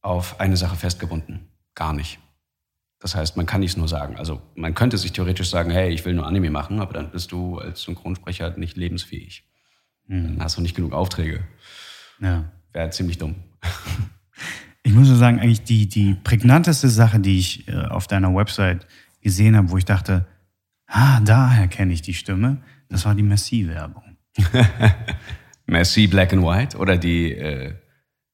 auf 0.00 0.38
eine 0.38 0.56
Sache 0.56 0.76
festgebunden. 0.76 1.48
Gar 1.74 1.92
nicht. 1.92 2.20
Das 3.00 3.16
heißt, 3.16 3.36
man 3.36 3.44
kann 3.46 3.62
nicht 3.62 3.76
nur 3.76 3.88
sagen. 3.88 4.16
Also 4.16 4.40
man 4.54 4.76
könnte 4.76 4.96
sich 4.96 5.10
theoretisch 5.10 5.50
sagen, 5.50 5.72
hey, 5.72 5.92
ich 5.92 6.04
will 6.04 6.14
nur 6.14 6.28
Anime 6.28 6.50
machen, 6.50 6.78
aber 6.78 6.92
dann 6.92 7.10
bist 7.10 7.32
du 7.32 7.58
als 7.58 7.82
Synchronsprecher 7.82 8.56
nicht 8.56 8.76
lebensfähig. 8.76 9.44
Dann 10.06 10.38
hast 10.40 10.56
du 10.56 10.62
nicht 10.62 10.76
genug 10.76 10.92
Aufträge. 10.92 11.42
Ja. 12.20 12.44
Wäre 12.72 12.90
ziemlich 12.90 13.18
dumm. 13.18 13.34
Ich 14.84 14.92
muss 14.92 15.08
nur 15.08 15.16
sagen, 15.16 15.38
eigentlich 15.38 15.62
die, 15.62 15.88
die 15.88 16.14
prägnanteste 16.14 16.88
Sache, 16.88 17.20
die 17.20 17.38
ich 17.38 17.68
äh, 17.68 17.86
auf 17.86 18.08
deiner 18.08 18.34
Website 18.34 18.86
gesehen 19.22 19.56
habe, 19.56 19.70
wo 19.70 19.78
ich 19.78 19.84
dachte, 19.84 20.26
ah, 20.86 21.20
daher 21.20 21.68
kenne 21.68 21.92
ich 21.92 22.02
die 22.02 22.14
Stimme, 22.14 22.58
das 22.88 23.04
war 23.04 23.14
die 23.14 23.22
Merci-Werbung. 23.22 24.16
Merci 25.66 26.06
Black 26.06 26.32
and 26.32 26.42
White 26.42 26.76
oder 26.76 26.96
die, 26.96 27.32
äh, 27.32 27.74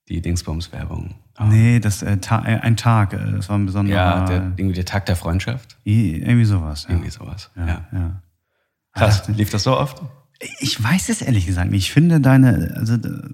die 0.08 0.20
Dingsbums-Werbung. 0.20 1.14
Nee, 1.40 1.78
das 1.78 2.02
äh, 2.02 2.16
Ta 2.18 2.44
äh, 2.44 2.58
ein 2.60 2.76
Tag, 2.76 3.12
äh, 3.12 3.32
das 3.32 3.48
war 3.48 3.56
ein 3.56 3.66
besonderer, 3.66 3.96
Ja, 3.96 4.24
der, 4.24 4.36
irgendwie 4.56 4.74
der 4.74 4.84
Tag 4.84 5.06
der 5.06 5.14
Freundschaft. 5.16 5.78
irgendwie 5.84 6.44
sowas. 6.44 6.84
Ja. 6.84 6.90
Irgendwie 6.90 7.10
sowas. 7.10 7.50
Ja. 7.56 7.86
Ja. 7.92 8.22
Krass, 8.92 9.28
lief 9.28 9.50
das 9.50 9.62
so 9.62 9.76
oft? 9.76 10.02
Ich 10.60 10.82
weiß 10.82 11.08
es 11.10 11.22
ehrlich 11.22 11.46
gesagt 11.46 11.70
nicht. 11.70 11.84
Ich 11.84 11.92
finde 11.92 12.20
deine, 12.20 12.74
also 12.76 12.94
äh, 12.94 13.28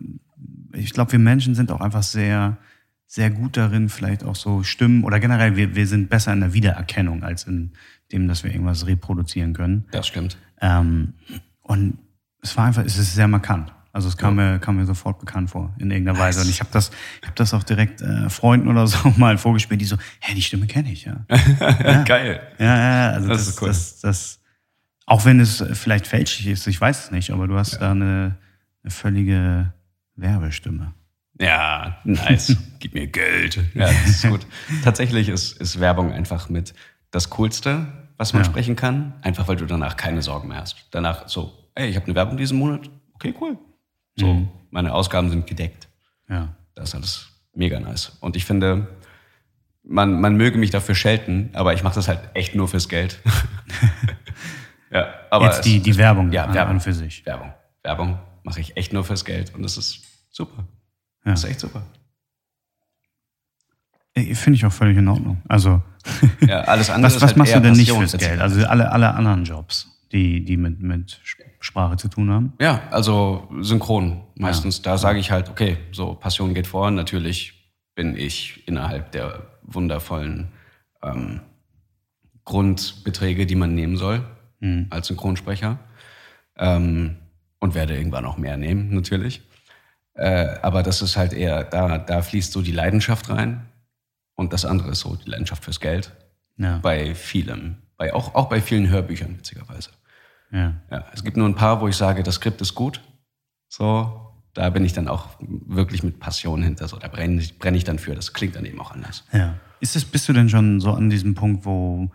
ich 0.73 0.93
glaube, 0.93 1.13
wir 1.13 1.19
Menschen 1.19 1.55
sind 1.55 1.71
auch 1.71 1.81
einfach 1.81 2.03
sehr, 2.03 2.59
sehr 3.07 3.31
gut 3.31 3.57
darin, 3.57 3.89
vielleicht 3.89 4.25
auch 4.25 4.37
so 4.37 4.63
Stimmen 4.63 5.05
oder 5.05 5.21
generell, 5.21 5.57
wir, 5.57 5.75
wir 5.75 5.87
sind 5.87 6.09
besser 6.09 6.33
in 6.33 6.41
der 6.41 6.53
Wiedererkennung 6.53 7.23
als 7.23 7.45
in 7.45 7.73
dem, 8.13 8.29
dass 8.29 8.45
wir 8.45 8.53
irgendwas 8.53 8.87
reproduzieren 8.87 9.53
können. 9.55 9.85
Das 9.93 10.07
stimmt. 10.07 10.37
Ähm, 10.61 11.15
und 11.63 11.99
es 12.43 12.57
war 12.57 12.67
einfach, 12.67 12.85
es 12.85 12.99
ist 12.99 13.15
sehr 13.15 13.29
markant. 13.29 13.73
Also 13.93 14.09
es 14.09 14.17
kam, 14.17 14.35
mir, 14.35 14.59
kam 14.59 14.77
mir 14.77 14.87
sofort 14.87 15.21
bekannt 15.21 15.51
vor, 15.51 15.73
in 15.79 15.89
irgendeiner 15.91 16.19
Weise. 16.19 16.41
Und 16.41 16.51
ich 16.51 16.59
habe 16.59 16.71
das, 16.73 16.91
ich 17.23 17.29
hab 17.29 17.37
das 17.37 17.55
auch 17.55 17.63
direkt 17.63 18.03
äh, 18.03 18.29
Freunden 18.29 18.67
oder 18.67 18.89
so 18.89 18.99
mal 19.17 19.39
vorgespielt, 19.39 19.81
die 19.81 19.85
so, 19.85 19.97
hä, 20.21 20.35
die 20.35 20.43
Stimme 20.43 20.67
kenne 20.67 20.91
ich, 20.91 21.05
ja. 21.05 21.25
Geil. 22.03 22.41
Ja, 22.59 22.65
ja, 22.65 22.77
ja, 22.77 23.11
also 23.11 23.29
Das 23.29 23.39
das, 23.39 23.49
ist 23.49 23.63
cool. 23.63 23.69
das, 23.69 24.01
das, 24.01 24.41
auch 25.07 25.25
wenn 25.25 25.39
es 25.39 25.65
vielleicht 25.75 26.09
fälschlich 26.09 26.49
ist, 26.49 26.67
ich 26.67 26.81
weiß 26.81 27.05
es 27.05 27.11
nicht, 27.13 27.31
aber 27.31 27.47
du 27.47 27.57
hast 27.57 27.77
da 27.81 27.93
eine, 27.93 28.37
eine 28.83 28.91
völlige 28.91 29.73
Werbestimme. 30.17 30.93
Ja, 31.41 31.99
nice. 32.05 32.57
Gib 32.79 32.95
mir 32.95 33.07
Geld. 33.07 33.57
Ja, 33.75 33.87
das 33.87 34.07
ist 34.09 34.29
gut. 34.29 34.47
Tatsächlich 34.85 35.29
ist, 35.29 35.61
ist 35.61 35.81
Werbung 35.81 36.13
einfach 36.13 36.49
mit 36.49 36.75
das 37.11 37.31
Coolste, 37.31 37.87
was 38.17 38.33
man 38.33 38.43
Ja. 38.43 38.49
sprechen 38.51 38.77
kann, 38.77 39.15
einfach 39.23 39.49
weil 39.49 39.57
du 39.57 39.67
danach 39.67 39.97
keine 39.97 40.23
Sorgen 40.23 40.49
mehr 40.49 40.59
hast. 40.61 40.77
Danach 40.93 41.29
so, 41.29 41.53
ey, 41.75 41.89
ich 41.89 41.97
habe 41.97 42.07
eine 42.07 42.15
Werbung 42.15 42.37
diesen 42.37 42.59
Monat. 42.59 42.89
Okay, 43.15 43.35
cool. 43.41 43.59
So, 44.17 44.33
Mhm. 44.33 44.49
meine 44.71 44.93
Ausgaben 44.95 45.31
sind 45.31 45.47
gedeckt. 45.47 45.89
Ja. 46.29 46.55
Das 46.75 46.91
ist 46.91 46.95
alles 46.95 47.29
mega 47.55 47.81
nice. 47.81 48.17
Und 48.21 48.37
ich 48.37 48.45
finde, 48.45 48.87
man, 49.83 50.21
man 50.21 50.37
möge 50.37 50.57
mich 50.59 50.71
dafür 50.71 50.95
schelten, 50.95 51.51
aber 51.55 51.75
ich 51.75 51.83
mache 51.83 51.95
das 51.97 52.07
halt 52.09 52.21
echt 52.35 52.55
nur 52.55 52.69
fürs 52.69 52.89
Geld. 52.89 53.21
ja, 54.91 55.13
aber 55.31 55.47
Jetzt 55.47 55.57
es- 55.59 55.63
die, 55.63 55.81
die 55.81 55.97
Werbung 55.97 56.31
ja, 56.33 56.53
Werbung. 56.53 56.81
für 56.81 56.93
sich. 56.93 57.25
Werbung. 57.27 57.53
Werbung 57.83 58.19
mache 58.45 58.61
ich 58.61 58.77
echt 58.77 58.93
nur 58.93 59.05
fürs 59.05 59.25
Geld 59.25 59.55
und 59.55 59.63
das 59.63 59.77
ist 59.77 60.01
super. 60.31 60.65
Ja. 61.25 61.33
Das 61.33 61.45
ist 61.45 61.51
echt 61.51 61.61
super. 61.61 61.83
Finde 64.17 64.57
ich 64.57 64.65
auch 64.65 64.73
völlig 64.73 64.97
in 64.97 65.09
Ordnung. 65.09 65.43
Also, 65.49 65.83
Ja, 66.47 66.61
alles 66.63 66.91
andere 66.91 67.13
was, 67.13 67.17
was 67.17 67.31
halt 67.31 67.37
machst 67.37 67.55
du 67.55 67.61
denn 67.61 67.73
nicht 67.73 67.91
fürs 67.91 68.17
Geld? 68.17 68.41
Also 68.41 68.65
alle, 68.67 68.91
alle 68.93 69.15
anderen 69.15 69.45
Jobs, 69.45 69.89
die, 70.13 70.45
die 70.45 70.57
mit, 70.57 70.81
mit 70.81 71.21
Sprache 71.61 71.97
zu 71.97 72.09
tun 72.09 72.31
haben. 72.31 72.53
Ja, 72.61 72.83
also 72.91 73.49
synchron 73.61 74.23
meistens. 74.37 74.83
Da 74.83 74.99
sage 74.99 75.19
ich 75.19 75.31
halt, 75.31 75.49
okay, 75.49 75.79
so 75.93 76.15
Passion 76.15 76.55
geht 76.55 76.67
vor. 76.67 76.91
Natürlich 76.91 77.73
bin 77.95 78.17
ich 78.17 78.67
innerhalb 78.69 79.13
der 79.13 79.47
wundervollen 79.63 80.49
ähm, 81.03 81.41
Grundbeträge, 82.45 83.47
die 83.47 83.55
man 83.55 83.75
nehmen 83.75 83.97
soll 83.97 84.25
als 84.91 85.09
Synchronsprecher. 85.09 85.79
Ähm, 86.57 87.17
und 87.61 87.75
werde 87.75 87.97
irgendwann 87.97 88.27
auch 88.27 88.37
mehr 88.37 88.57
nehmen, 88.57 88.95
natürlich. 88.95 89.43
Äh, 90.15 90.57
aber 90.63 90.83
das 90.83 91.03
ist 91.03 91.17
halt 91.17 91.33
eher, 91.33 91.65
da, 91.65 91.99
da 91.99 92.23
fließt 92.23 92.53
so 92.53 92.63
die 92.63 92.73
Leidenschaft 92.73 93.29
rein. 93.29 93.67
Und 94.37 94.53
das 94.53 94.65
andere 94.65 94.91
ist 94.91 95.01
so 95.01 95.17
die 95.17 95.29
Leidenschaft 95.29 95.65
fürs 95.65 95.81
Geld. 95.81 96.13
Ja. 96.57 96.79
Bei 96.79 97.15
vielem. 97.15 97.77
Bei, 97.97 98.13
auch, 98.15 98.35
auch 98.35 98.49
bei 98.49 98.61
vielen 98.61 98.89
Hörbüchern, 98.89 99.37
witzigerweise. 99.39 99.91
Ja. 100.51 100.75
Ja, 100.91 101.05
es 101.13 101.25
gibt 101.25 101.37
nur 101.37 101.49
ein 101.49 101.55
paar, 101.55 101.81
wo 101.81 101.89
ich 101.89 101.97
sage, 101.97 102.23
das 102.23 102.37
Skript 102.37 102.61
ist 102.61 102.75
gut. 102.75 103.01
So, 103.69 104.33
da 104.55 104.71
bin 104.71 104.85
ich 104.85 104.93
dann 104.93 105.09
auch 105.09 105.29
wirklich 105.41 106.03
mit 106.03 106.21
Passion 106.21 106.63
hinter. 106.63 106.87
So, 106.87 106.97
da 106.99 107.09
brenne 107.09 107.41
ich, 107.41 107.59
brenne 107.59 107.77
ich 107.77 107.85
dann 107.85 107.99
für. 107.99 108.15
Das 108.15 108.33
klingt 108.33 108.55
dann 108.55 108.65
eben 108.65 108.81
auch 108.81 108.93
anders. 108.93 109.25
Ja. 109.33 109.55
Ist 109.81 109.97
es, 109.97 110.05
bist 110.05 110.29
du 110.29 110.33
denn 110.33 110.49
schon 110.49 110.81
so 110.81 110.93
an 110.93 111.11
diesem 111.11 111.35
Punkt, 111.35 111.65
wo, 111.65 112.11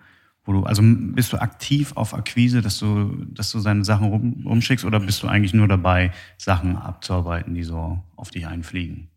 wo 0.50 0.54
du, 0.54 0.64
also 0.64 0.82
bist 0.84 1.32
du 1.32 1.38
aktiv 1.38 1.92
auf 1.96 2.16
Akquise, 2.16 2.64
dass 2.64 2.80
du, 2.80 3.24
dass 3.28 3.52
du 3.52 3.60
seine 3.60 3.86
Sachen 3.86 4.08
rum, 4.08 4.46
rumschickst 4.48 4.84
oder 4.84 5.00
bist 5.00 5.22
du 5.22 5.28
eigentlich 5.28 5.54
nur 5.54 5.68
dabei, 5.68 6.12
Sachen 6.38 6.76
abzuarbeiten, 6.76 7.54
die 7.54 7.62
so 7.62 8.04
auf 8.16 8.32
dich 8.32 8.48
einfliegen? 8.48 9.10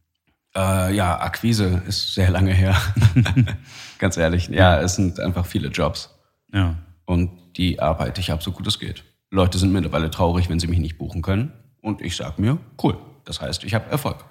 Äh, 0.55 0.95
ja, 0.95 1.18
Akquise 1.18 1.83
ist 1.88 2.12
sehr 2.12 2.31
lange 2.31 2.53
her. 2.53 2.77
Ganz 3.99 4.18
ehrlich. 4.18 4.49
Ja, 4.49 4.79
es 4.83 4.97
sind 4.97 5.21
einfach 5.21 5.47
viele 5.47 5.68
Jobs. 5.68 6.14
Ja. 6.53 6.77
Und 7.07 7.31
die 7.57 7.81
arbeite 7.81 8.21
ich 8.21 8.31
ab, 8.31 8.42
so 8.42 8.53
gut 8.53 8.66
es 8.66 8.79
geht. 8.79 9.03
Leute 9.31 9.57
sind 9.57 9.73
mittlerweile 9.73 10.11
traurig, 10.11 10.51
wenn 10.51 10.61
sie 10.61 10.66
mich 10.66 10.81
nicht 10.81 10.99
buchen 10.99 11.23
können. 11.23 11.51
Und 11.81 12.03
ich 12.03 12.14
sag 12.14 12.38
mir, 12.38 12.59
cool. 12.83 12.99
Das 13.25 13.40
heißt, 13.40 13.64
ich 13.64 13.73
habe 13.73 13.90
Erfolg. 13.90 14.23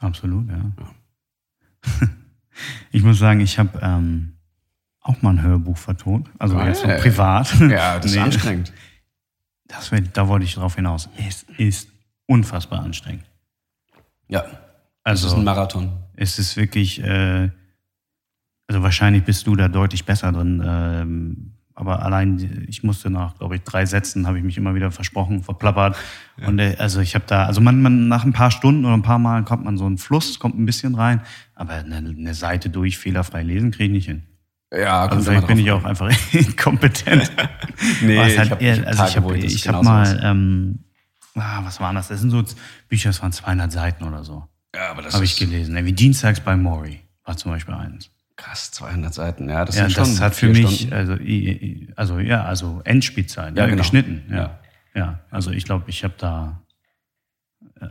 Absolut, 0.00 0.48
ja. 0.48 0.72
Ich 2.90 3.02
muss 3.02 3.18
sagen, 3.18 3.40
ich 3.40 3.58
habe 3.58 3.78
ähm, 3.80 4.34
auch 5.02 5.22
mal 5.22 5.30
ein 5.30 5.42
Hörbuch 5.42 5.76
vertont. 5.78 6.28
Also 6.38 6.56
Geil. 6.56 6.68
jetzt 6.68 6.82
so 6.82 6.88
privat. 6.88 7.52
Ja, 7.70 7.96
das 7.96 8.06
ist 8.06 8.14
Nee, 8.16 8.20
anstrengend. 8.22 8.72
Das, 9.66 9.90
da 10.12 10.28
wollte 10.28 10.44
ich 10.44 10.54
drauf 10.54 10.74
hinaus. 10.76 11.08
Es 11.16 11.44
ist 11.56 11.88
unfassbar 12.26 12.80
anstrengend. 12.82 13.24
Ja, 14.28 14.42
das 14.42 14.50
Also 15.04 15.26
ist 15.28 15.34
ein 15.34 15.44
Marathon. 15.44 15.92
es 16.16 16.38
ist 16.38 16.56
wirklich, 16.56 17.02
äh, 17.02 17.50
also 18.68 18.82
wahrscheinlich 18.82 19.24
bist 19.24 19.46
du 19.46 19.56
da 19.56 19.68
deutlich 19.68 20.04
besser 20.04 20.32
drin. 20.32 20.62
Ähm, 20.64 21.54
aber 21.74 22.02
allein, 22.04 22.66
ich 22.68 22.82
musste 22.82 23.08
nach, 23.10 23.38
glaube 23.38 23.56
ich, 23.56 23.62
drei 23.62 23.86
Sätzen, 23.86 24.26
habe 24.26 24.36
ich 24.38 24.44
mich 24.44 24.58
immer 24.58 24.74
wieder 24.74 24.90
versprochen, 24.90 25.42
verplappert. 25.42 25.96
Und 26.46 26.58
äh, 26.58 26.76
also 26.78 27.00
ich 27.00 27.14
habe 27.14 27.24
da, 27.26 27.46
also 27.46 27.60
man, 27.62 27.80
man 27.80 28.06
nach 28.08 28.24
ein 28.24 28.32
paar 28.34 28.50
Stunden 28.50 28.84
oder 28.84 28.94
ein 28.94 29.02
paar 29.02 29.18
Mal 29.18 29.44
kommt 29.44 29.64
man 29.64 29.78
so 29.78 29.88
ein 29.88 29.96
Fluss, 29.96 30.38
kommt 30.38 30.58
ein 30.58 30.66
bisschen 30.66 30.94
rein, 30.94 31.22
aber 31.54 31.74
eine, 31.74 31.96
eine 31.96 32.34
Seite 32.34 32.68
durch 32.70 32.98
fehlerfrei 32.98 33.42
lesen 33.42 33.70
kriege 33.70 33.84
ich 33.84 33.90
nicht 33.92 34.06
hin. 34.06 34.24
Ja, 34.72 35.06
Also 35.06 35.30
vielleicht 35.30 35.46
bin 35.48 35.58
ich 35.58 35.70
auch 35.70 35.84
einfach 35.84 36.10
inkompetent. 36.32 37.30
Nee, 38.02 38.18
es 38.18 38.34
ich 38.34 38.38
hat 38.38 38.50
hab- 38.50 38.62
eher- 38.62 38.74
ich 38.74 38.80
hab 38.80 38.86
also 38.88 39.04
ich 39.04 39.12
Tage, 39.14 39.24
habe 39.26 39.38
ich 39.38 39.54
ich 39.54 39.68
hab 39.68 39.82
mal, 39.82 40.20
ähm, 40.22 40.84
ah, 41.34 41.60
was 41.64 41.80
waren 41.80 41.94
das? 41.96 42.08
Das 42.08 42.20
sind 42.20 42.30
so 42.30 42.44
Bücher, 42.88 43.08
das 43.08 43.22
waren 43.22 43.32
200 43.32 43.72
Seiten 43.72 44.04
oder 44.04 44.22
so. 44.22 44.46
Ja, 44.74 44.90
aber 44.90 45.02
das 45.02 45.14
Habe 45.14 45.24
ich 45.24 45.36
gelesen. 45.36 45.74
Wie 45.84 45.92
Dienstags 45.92 46.40
bei 46.40 46.56
Maury 46.56 47.00
war 47.24 47.36
zum 47.36 47.50
Beispiel 47.52 47.74
eins. 47.74 48.10
krass, 48.36 48.70
200 48.70 49.12
Seiten. 49.14 49.48
Ja, 49.48 49.64
das 49.64 49.76
Ja, 49.76 49.82
sind 49.84 49.92
schon 49.94 50.04
das 50.04 50.20
hat 50.20 50.34
für 50.34 50.48
mich, 50.50 50.82
Stunden. 50.88 50.92
also, 50.94 51.16
also 51.96 52.18
ja, 52.20 52.44
also 52.44 52.80
Endspielzeit, 52.84 53.56
Ja, 53.56 53.62
ja, 53.64 53.66
genau. 53.70 53.78
geschnitten. 53.82 54.22
Ja. 54.30 54.36
Ja. 54.36 54.60
ja. 54.94 55.18
also 55.30 55.50
ich 55.50 55.64
glaube, 55.64 55.84
ich 55.88 56.04
habe 56.04 56.14
da, 56.18 56.60
äh, 57.80 57.86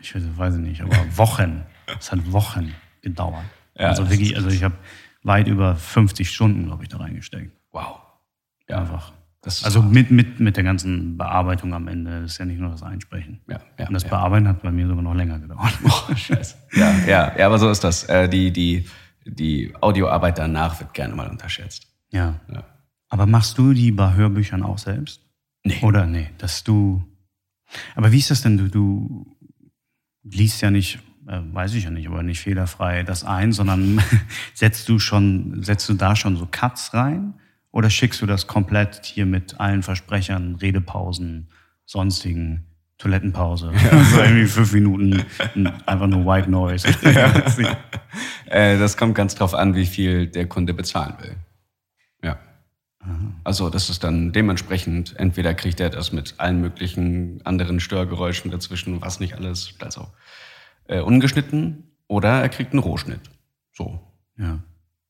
ich 0.00 0.14
weiß, 0.14 0.22
weiß 0.36 0.54
ich 0.54 0.60
nicht, 0.60 0.80
aber 0.82 0.96
Wochen. 1.16 1.62
Es 1.98 2.12
hat 2.12 2.30
Wochen 2.30 2.72
gedauert. 3.02 3.42
Ja, 3.76 3.88
also 3.88 4.08
wirklich, 4.08 4.36
also 4.36 4.48
ich 4.48 4.62
habe 4.62 4.74
weit 5.22 5.48
über 5.48 5.76
50 5.76 6.30
Stunden, 6.30 6.66
glaube 6.66 6.82
ich, 6.82 6.88
da 6.88 6.98
reingesteckt. 6.98 7.52
Wow. 7.72 8.00
Ja. 8.68 8.78
Einfach. 8.80 9.12
Also 9.42 9.80
mit, 9.80 10.10
mit, 10.10 10.38
mit 10.38 10.56
der 10.56 10.64
ganzen 10.64 11.16
Bearbeitung 11.16 11.72
am 11.72 11.88
Ende. 11.88 12.22
Das 12.22 12.32
ist 12.32 12.38
ja 12.38 12.44
nicht 12.44 12.60
nur 12.60 12.70
das 12.70 12.82
Einsprechen. 12.82 13.40
Ja, 13.48 13.58
ja, 13.78 13.86
Und 13.88 13.94
das 13.94 14.02
ja. 14.02 14.10
Bearbeiten 14.10 14.46
hat 14.46 14.62
bei 14.62 14.70
mir 14.70 14.86
sogar 14.86 15.02
noch 15.02 15.14
länger 15.14 15.38
gedauert. 15.38 15.72
Oh, 15.84 16.14
scheiße. 16.14 16.56
Ja, 16.74 16.92
ja, 17.06 17.38
ja, 17.38 17.46
aber 17.46 17.58
so 17.58 17.70
ist 17.70 17.82
das. 17.82 18.04
Äh, 18.04 18.28
die, 18.28 18.52
die, 18.52 18.86
die 19.24 19.72
Audioarbeit 19.80 20.38
danach 20.38 20.78
wird 20.80 20.92
gerne 20.92 21.14
mal 21.14 21.28
unterschätzt. 21.28 21.86
ja. 22.10 22.38
Ja. 22.52 22.64
Aber 23.12 23.26
machst 23.26 23.58
du 23.58 23.72
die 23.72 23.90
bei 23.90 24.14
Hörbüchern 24.14 24.62
auch 24.62 24.78
selbst? 24.78 25.20
Nee. 25.64 25.80
Oder 25.82 26.06
nee, 26.06 26.30
dass 26.38 26.62
du. 26.62 27.04
Aber 27.96 28.12
wie 28.12 28.18
ist 28.18 28.30
das 28.30 28.42
denn? 28.42 28.56
Du, 28.56 28.68
du 28.68 29.36
liest 30.22 30.62
ja 30.62 30.70
nicht, 30.70 31.00
äh, 31.30 31.40
weiß 31.52 31.74
ich 31.74 31.84
ja 31.84 31.90
nicht, 31.90 32.08
aber 32.08 32.22
nicht 32.22 32.40
fehlerfrei 32.40 33.04
das 33.04 33.24
ein, 33.24 33.52
sondern 33.52 34.02
setzt 34.54 34.88
du 34.88 34.98
schon, 34.98 35.62
setzt 35.62 35.88
du 35.88 35.94
da 35.94 36.16
schon 36.16 36.36
so 36.36 36.48
Cuts 36.50 36.92
rein? 36.92 37.34
Oder 37.70 37.88
schickst 37.88 38.20
du 38.20 38.26
das 38.26 38.48
komplett 38.48 39.04
hier 39.04 39.26
mit 39.26 39.60
allen 39.60 39.84
Versprechern, 39.84 40.56
Redepausen, 40.56 41.48
sonstigen 41.86 42.66
Toilettenpause? 42.98 43.72
Also 43.92 44.22
irgendwie 44.22 44.46
fünf 44.46 44.72
Minuten 44.72 45.24
einfach 45.86 46.08
nur 46.08 46.26
White 46.26 46.50
Noise. 46.50 46.88
Äh, 48.46 48.80
das 48.80 48.96
kommt 48.96 49.14
ganz 49.14 49.36
drauf 49.36 49.54
an, 49.54 49.76
wie 49.76 49.86
viel 49.86 50.26
der 50.26 50.48
Kunde 50.48 50.74
bezahlen 50.74 51.14
will. 51.20 51.36
Ja. 52.24 52.36
Also 53.44 53.70
das 53.70 53.88
ist 53.90 54.02
dann 54.02 54.32
dementsprechend, 54.32 55.14
entweder 55.20 55.54
kriegt 55.54 55.78
er 55.78 55.88
das 55.88 56.10
mit 56.10 56.34
allen 56.38 56.60
möglichen 56.60 57.40
anderen 57.46 57.78
Störgeräuschen 57.78 58.50
dazwischen, 58.50 59.00
was 59.00 59.20
nicht 59.20 59.34
alles, 59.34 59.74
also 59.78 60.08
äh, 60.90 61.00
ungeschnitten, 61.00 61.84
oder 62.08 62.42
er 62.42 62.48
kriegt 62.48 62.72
einen 62.72 62.82
Rohschnitt. 62.82 63.30
So. 63.72 64.00
ja. 64.36 64.58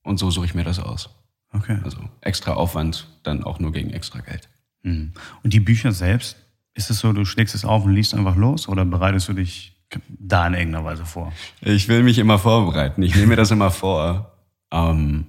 Und 0.03 0.17
so 0.17 0.31
suche 0.31 0.45
ich 0.45 0.55
mir 0.55 0.63
das 0.63 0.79
aus. 0.79 1.09
Okay. 1.51 1.79
Also 1.83 1.99
extra 2.21 2.53
Aufwand, 2.53 3.07
dann 3.23 3.43
auch 3.43 3.59
nur 3.59 3.71
gegen 3.71 3.91
extra 3.91 4.19
Geld. 4.19 4.47
Mhm. 4.83 5.13
Und 5.43 5.53
die 5.53 5.59
Bücher 5.59 5.91
selbst, 5.91 6.37
ist 6.73 6.89
es 6.89 6.99
so, 6.99 7.11
du 7.11 7.25
schlägst 7.25 7.53
es 7.55 7.65
auf 7.65 7.83
und 7.83 7.93
liest 7.93 8.13
einfach 8.13 8.35
los 8.35 8.67
oder 8.67 8.85
bereitest 8.85 9.27
du 9.27 9.33
dich 9.33 9.75
da 10.07 10.47
in 10.47 10.53
irgendeiner 10.53 10.85
Weise 10.85 11.05
vor? 11.05 11.33
Ich 11.59 11.87
will 11.87 12.03
mich 12.03 12.17
immer 12.19 12.39
vorbereiten. 12.39 13.01
Ich 13.03 13.15
nehme 13.15 13.27
mir 13.27 13.35
das 13.35 13.51
immer 13.51 13.71
vor. 13.71 14.37
Ähm, 14.71 15.25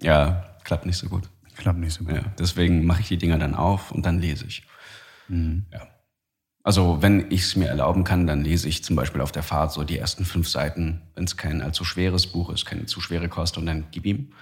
ja, 0.00 0.56
klappt 0.64 0.86
nicht 0.86 0.96
so 0.96 1.08
gut. 1.08 1.28
Klappt 1.56 1.78
nicht 1.78 1.92
so 1.92 2.04
gut. 2.04 2.14
Ja, 2.14 2.22
deswegen 2.38 2.86
mache 2.86 3.00
ich 3.00 3.08
die 3.08 3.18
Dinger 3.18 3.38
dann 3.38 3.54
auf 3.54 3.90
und 3.90 4.06
dann 4.06 4.20
lese 4.20 4.46
ich. 4.46 4.62
Ja. 5.72 5.86
Also 6.66 7.00
wenn 7.00 7.30
ich 7.30 7.42
es 7.42 7.54
mir 7.54 7.68
erlauben 7.68 8.02
kann, 8.02 8.26
dann 8.26 8.42
lese 8.42 8.68
ich 8.68 8.82
zum 8.82 8.96
Beispiel 8.96 9.20
auf 9.20 9.30
der 9.30 9.44
Fahrt 9.44 9.70
so 9.72 9.84
die 9.84 9.98
ersten 9.98 10.24
fünf 10.24 10.48
Seiten, 10.48 11.00
wenn 11.14 11.22
es 11.22 11.36
kein 11.36 11.62
allzu 11.62 11.84
schweres 11.84 12.26
Buch 12.26 12.50
ist, 12.50 12.66
keine 12.66 12.86
zu 12.86 13.00
schwere 13.00 13.28
Kost 13.28 13.56
und 13.56 13.66
dann 13.66 13.84
gib 13.92 14.04
ihm. 14.04 14.32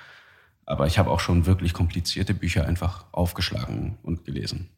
Aber 0.65 0.87
ich 0.87 0.99
habe 0.99 1.11
auch 1.11 1.21
schon 1.21 1.45
wirklich 1.45 1.75
komplizierte 1.75 2.33
Bücher 2.33 2.67
einfach 2.67 3.05
aufgeschlagen 3.13 3.99
und 4.03 4.25
gelesen. 4.25 4.71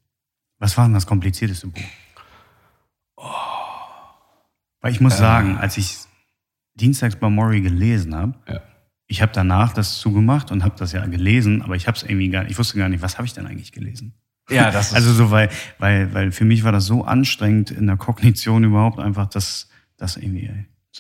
Was 0.59 0.77
war 0.77 0.87
denn 0.87 0.95
das 0.95 1.07
komplizierteste 1.07 1.69
Buch? 1.69 1.83
Weil 4.81 4.91
ich 4.91 5.01
muss 5.01 5.17
sagen, 5.17 5.57
als 5.57 5.77
ich 5.77 5.99
Dienstags 6.75 7.15
bei 7.15 7.31
Maury 7.31 7.61
gelesen 7.61 8.17
habe, 8.17 8.35
Ja. 8.49 8.61
ich 9.07 9.23
habe 9.23 9.31
danach 9.33 9.73
das 9.73 10.01
zugemacht 10.01 10.51
und 10.51 10.65
habe 10.65 10.75
das 10.77 10.91
ja 10.91 11.07
gelesen, 11.07 11.63
aber 11.63 11.77
ich 11.77 11.87
habe 11.87 11.97
es 11.97 12.03
irgendwie 12.03 12.29
gar 12.29 12.45
ich 12.51 12.59
wusste 12.59 12.77
gar 12.77 12.89
nicht, 12.89 13.03
was 13.03 13.19
habe 13.19 13.27
ich 13.27 13.35
denn 13.35 13.47
eigentlich 13.47 13.71
gelesen? 13.71 14.15
Ja, 14.51 14.71
das 14.71 14.89
ist- 14.89 14.95
also 14.95 15.13
so 15.13 15.31
weil 15.31 15.49
weil 15.79 16.13
weil 16.15 16.33
für 16.33 16.45
mich 16.45 16.63
war 16.65 16.73
das 16.73 16.87
so 16.87 17.05
anstrengend 17.05 17.71
in 17.71 17.87
der 17.87 17.97
Kognition 17.97 18.65
überhaupt 18.65 18.99
einfach 18.99 19.27
das 19.27 19.69
das 19.97 20.17
irgendwie 20.17 20.51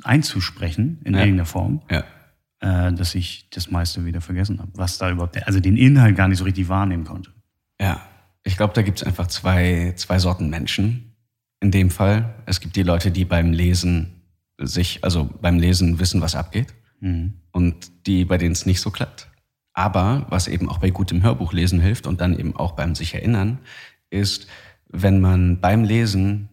einzusprechen 0.04 1.00
in 1.04 1.14
Ja. 1.14 1.20
irgendeiner 1.20 1.46
Form, 1.46 1.82
Ja. 1.90 2.04
äh, 2.60 2.92
dass 2.92 3.14
ich 3.14 3.48
das 3.50 3.70
meiste 3.70 4.04
wieder 4.04 4.20
vergessen 4.20 4.58
habe, 4.58 4.70
was 4.74 4.98
da 4.98 5.10
überhaupt 5.10 5.46
also 5.46 5.60
den 5.60 5.76
Inhalt 5.76 6.16
gar 6.16 6.28
nicht 6.28 6.38
so 6.38 6.44
richtig 6.44 6.68
wahrnehmen 6.68 7.04
konnte. 7.04 7.30
Ja, 7.80 8.00
ich 8.42 8.56
glaube, 8.56 8.72
da 8.74 8.82
gibt 8.82 8.98
es 8.98 9.04
einfach 9.06 9.26
zwei, 9.28 9.92
zwei 9.96 10.18
Sorten 10.18 10.48
Menschen 10.50 11.14
in 11.60 11.70
dem 11.70 11.90
Fall. 11.90 12.34
Es 12.46 12.60
gibt 12.60 12.76
die 12.76 12.82
Leute, 12.82 13.10
die 13.10 13.24
beim 13.24 13.52
Lesen 13.52 14.22
sich, 14.58 15.04
also 15.04 15.28
beim 15.40 15.58
Lesen 15.58 15.98
wissen, 15.98 16.20
was 16.20 16.34
abgeht. 16.34 16.72
Und 17.52 18.06
die, 18.06 18.24
bei 18.24 18.38
denen 18.38 18.52
es 18.52 18.64
nicht 18.64 18.80
so 18.80 18.90
klappt. 18.90 19.28
Aber 19.76 20.24
was 20.30 20.48
eben 20.48 20.70
auch 20.70 20.78
bei 20.78 20.88
gutem 20.88 21.22
Hörbuchlesen 21.22 21.80
hilft 21.80 22.06
und 22.06 22.22
dann 22.22 22.36
eben 22.38 22.56
auch 22.56 22.72
beim 22.72 22.94
sich 22.94 23.14
erinnern, 23.14 23.58
ist, 24.08 24.46
wenn 24.88 25.20
man 25.20 25.60
beim 25.60 25.84
Lesen 25.84 26.48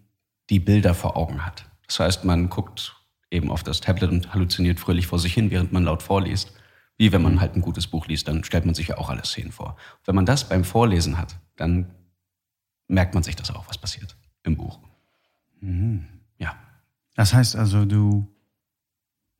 die 0.49 0.59
Bilder 0.59 0.93
vor 0.93 1.15
Augen 1.15 1.45
hat. 1.45 1.65
Das 1.87 2.01
heißt, 2.01 2.25
man 2.25 2.49
guckt 2.49 2.97
eben 3.31 3.49
auf 3.49 3.63
das 3.63 3.79
Tablet 3.79 4.11
und 4.11 4.33
halluziniert 4.33 4.81
fröhlich 4.81 5.07
vor 5.07 5.19
sich 5.19 5.33
hin, 5.33 5.51
während 5.51 5.71
man 5.71 5.85
laut 5.85 6.03
vorliest. 6.03 6.51
Wie 6.97 7.13
wenn 7.13 7.21
man 7.21 7.39
halt 7.39 7.55
ein 7.55 7.61
gutes 7.61 7.87
Buch 7.87 8.07
liest, 8.07 8.27
dann 8.27 8.43
stellt 8.43 8.65
man 8.65 8.75
sich 8.75 8.89
ja 8.89 8.97
auch 8.97 9.09
alle 9.09 9.23
Szenen 9.23 9.53
vor. 9.53 9.77
Wenn 10.03 10.15
man 10.15 10.25
das 10.25 10.49
beim 10.49 10.65
Vorlesen 10.65 11.17
hat, 11.17 11.39
dann 11.55 11.91
merkt 12.89 13.13
man 13.13 13.23
sich 13.23 13.37
das 13.37 13.51
auch, 13.51 13.69
was 13.69 13.77
passiert 13.77 14.17
im 14.43 14.57
Buch. 14.57 14.79
Ja. 16.39 16.57
Das 17.15 17.33
heißt 17.33 17.55
also, 17.55 17.85
du, 17.85 18.27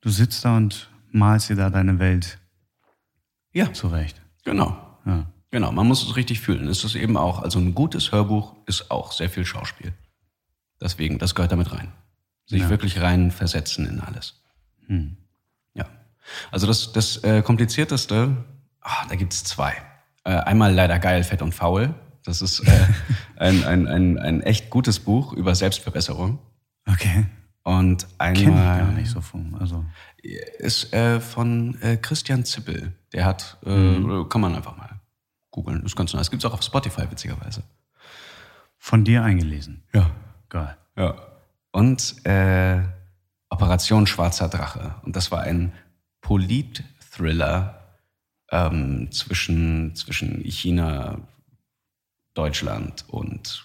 du 0.00 0.08
sitzt 0.08 0.42
da 0.46 0.56
und 0.56 0.90
malst 1.10 1.50
dir 1.50 1.56
da 1.56 1.68
deine 1.68 1.98
Welt 1.98 2.38
Ja, 3.54 3.72
zurecht. 3.72 4.20
genau. 4.44 4.76
Ja. 5.06 5.26
Genau, 5.50 5.70
man 5.70 5.86
muss 5.86 6.02
es 6.02 6.16
richtig 6.16 6.40
fühlen. 6.40 6.66
Es 6.66 6.82
ist 6.82 6.96
eben 6.96 7.16
auch, 7.16 7.40
also 7.40 7.60
ein 7.60 7.74
gutes 7.74 8.10
Hörbuch 8.10 8.56
ist 8.66 8.90
auch 8.90 9.12
sehr 9.12 9.30
viel 9.30 9.44
Schauspiel. 9.46 9.92
Deswegen, 10.80 11.18
das 11.20 11.34
gehört 11.36 11.52
damit 11.52 11.72
rein. 11.72 11.92
Sich 12.46 12.62
Ja. 12.62 12.68
wirklich 12.70 13.00
rein 13.00 13.30
versetzen 13.30 13.86
in 13.86 14.00
alles. 14.00 14.42
Ja. 15.74 15.86
Also 16.50 16.66
das, 16.66 16.92
das 16.92 17.18
äh, 17.22 17.42
Komplizierteste, 17.42 18.36
ah, 18.80 19.06
da 19.08 19.14
gibt's 19.14 19.44
zwei. 19.44 19.74
Äh, 20.24 20.30
einmal 20.30 20.74
leider 20.74 20.98
geil, 20.98 21.22
fett 21.22 21.40
und 21.40 21.54
faul. 21.54 21.94
Das 22.24 22.42
ist 22.42 22.60
äh, 22.60 22.86
ein, 23.36 23.62
ein, 23.64 23.86
ein, 23.86 24.18
ein 24.18 24.40
echt 24.42 24.70
gutes 24.70 24.98
Buch 24.98 25.32
über 25.34 25.54
Selbstverbesserung. 25.54 26.40
Okay. 26.86 27.26
Und 27.64 28.06
Kenne 28.18 28.38
ich 28.38 28.46
einmal 28.46 28.78
gar 28.78 28.92
nicht 28.92 29.10
so 29.10 29.20
von. 29.22 29.54
Also, 29.58 29.84
ist 30.58 30.92
äh, 30.92 31.18
von 31.20 31.80
äh, 31.80 31.96
Christian 31.96 32.44
Zippel. 32.44 32.92
Der 33.12 33.24
hat, 33.24 33.56
äh, 33.64 33.70
Mhm. 33.98 34.28
kann 34.28 34.40
man 34.42 34.54
einfach 34.54 34.76
mal 34.76 35.00
googeln. 35.50 35.82
Ist 35.84 35.96
ganz 35.96 36.12
nice. 36.12 36.30
Gibt's 36.30 36.44
auch 36.44 36.52
auf 36.52 36.62
Spotify, 36.62 37.10
witzigerweise. 37.10 37.62
von 38.78 39.02
dir 39.02 39.22
eingelesen. 39.22 39.82
Ja. 39.94 40.10
Geil. 40.50 40.76
Ja. 40.96 41.14
Und 41.72 42.24
äh, 42.26 42.82
Operation 43.48 44.06
Schwarzer 44.06 44.48
Drache. 44.50 44.96
Und 45.02 45.16
das 45.16 45.30
war 45.30 45.40
ein 45.40 45.72
Polit-Thriller 46.20 47.80
ähm, 48.50 49.10
zwischen, 49.10 49.94
zwischen 49.96 50.42
China, 50.44 51.18
Deutschland 52.34 53.04
und 53.08 53.64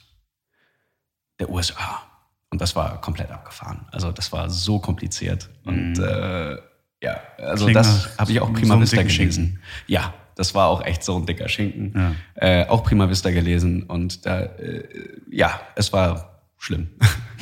der 1.40 1.50
USA. 1.50 2.04
Und 2.52 2.62
das 2.62 2.76
war 2.76 3.00
komplett 3.02 3.32
abgefahren. 3.32 3.86
Also 3.92 4.12
das 4.12 4.32
war 4.32 4.50
so 4.50 4.80
kompliziert. 4.80 5.50
Und 5.66 6.00
äh, 6.00 6.58
ja, 7.02 7.20
also 7.38 7.66
Klingt 7.66 7.76
das 7.78 8.18
habe 8.18 8.32
ich 8.32 8.42
auch 8.42 8.48
so 8.48 8.54
prima 8.54 8.74
einem 8.74 8.82
vista 8.84 9.04
gelesen. 9.04 9.60
Ja, 9.88 10.14
das 10.36 10.56
war 10.56 10.68
auch 10.68 10.84
echt 10.84 11.04
so 11.04 11.16
ein 11.18 11.26
dicker 11.26 11.48
Schinken. 11.48 11.94
Ja. 11.96 12.62
Äh, 12.62 12.68
auch 12.68 12.84
prima 12.84 13.10
vista 13.10 13.30
gelesen. 13.30 13.84
Und 13.84 14.26
da, 14.26 14.42
äh, 14.42 14.84
ja, 15.30 15.60
es 15.76 15.94
war 15.94 16.44
schlimm. 16.58 16.90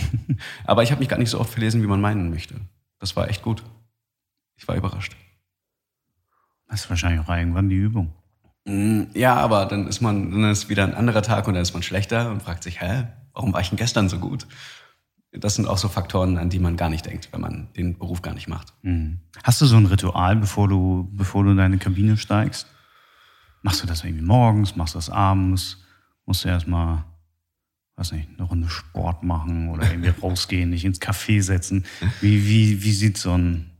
Aber 0.66 0.84
ich 0.84 0.92
habe 0.92 1.00
mich 1.00 1.10
gar 1.10 1.18
nicht 1.18 1.30
so 1.30 1.40
oft 1.40 1.52
verlesen, 1.52 1.82
wie 1.82 1.88
man 1.88 2.02
meinen 2.02 2.30
möchte. 2.30 2.56
Das 3.00 3.16
war 3.16 3.30
echt 3.30 3.42
gut. 3.42 3.64
Ich 4.58 4.68
war 4.68 4.76
überrascht. 4.76 5.16
Das 6.68 6.82
ist 6.82 6.90
wahrscheinlich 6.90 7.26
auch 7.26 7.30
irgendwann 7.34 7.70
die 7.70 7.76
Übung. 7.76 8.14
Mm, 8.66 9.04
Ja, 9.14 9.36
aber 9.36 9.66
dann 9.66 9.88
ist 9.88 10.02
man, 10.02 10.32
dann 10.32 10.52
ist 10.52 10.68
wieder 10.70 10.84
ein 10.84 10.94
anderer 10.94 11.22
Tag 11.22 11.48
und 11.48 11.54
dann 11.54 11.64
ist 11.64 11.74
man 11.74 11.84
schlechter 11.84 12.30
und 12.30 12.42
fragt 12.44 12.64
sich, 12.64 12.82
hä, 12.82 13.06
warum 13.34 13.54
war 13.54 13.62
ich 13.62 13.70
denn 13.70 13.78
gestern 13.78 14.10
so 14.10 14.20
gut? 14.20 14.48
Das 15.32 15.56
sind 15.56 15.68
auch 15.68 15.78
so 15.78 15.90
Faktoren, 15.90 16.38
an 16.38 16.50
die 16.50 16.60
man 16.60 16.78
gar 16.78 16.90
nicht 16.90 17.06
denkt, 17.06 17.30
wenn 17.32 17.42
man 17.42 17.68
den 17.76 17.98
Beruf 17.98 18.22
gar 18.22 18.34
nicht 18.34 18.48
macht. 18.48 18.74
Mhm. 18.82 19.20
Hast 19.44 19.62
du 19.62 19.66
so 19.66 19.76
ein 19.78 19.86
Ritual, 19.86 20.36
bevor 20.38 20.68
du, 20.68 21.10
bevor 21.12 21.44
du 21.44 21.52
in 21.52 21.58
deine 21.58 21.78
Kabine 21.78 22.18
steigst? 22.18 22.68
Machst 23.62 23.84
du 23.84 23.88
das 23.88 24.04
irgendwie 24.04 24.24
morgens, 24.24 24.76
machst 24.76 24.94
du 24.96 24.98
das 25.00 25.10
abends? 25.10 25.84
Musst 26.26 26.46
du 26.46 26.50
erstmal, 26.50 27.04
weiß 27.98 28.14
nicht, 28.14 28.30
eine 28.38 28.48
Runde 28.48 28.70
Sport 28.70 29.24
machen 29.24 29.70
oder 29.70 29.90
irgendwie 29.90 30.10
rausgehen, 30.22 30.72
dich 30.72 30.86
ins 30.86 31.02
Café 31.02 31.42
setzen? 31.42 31.86
Wie, 32.22 32.46
wie, 32.48 32.84
wie 32.84 32.92
sieht 32.94 33.18
so 33.18 33.34
ein, 33.38 33.72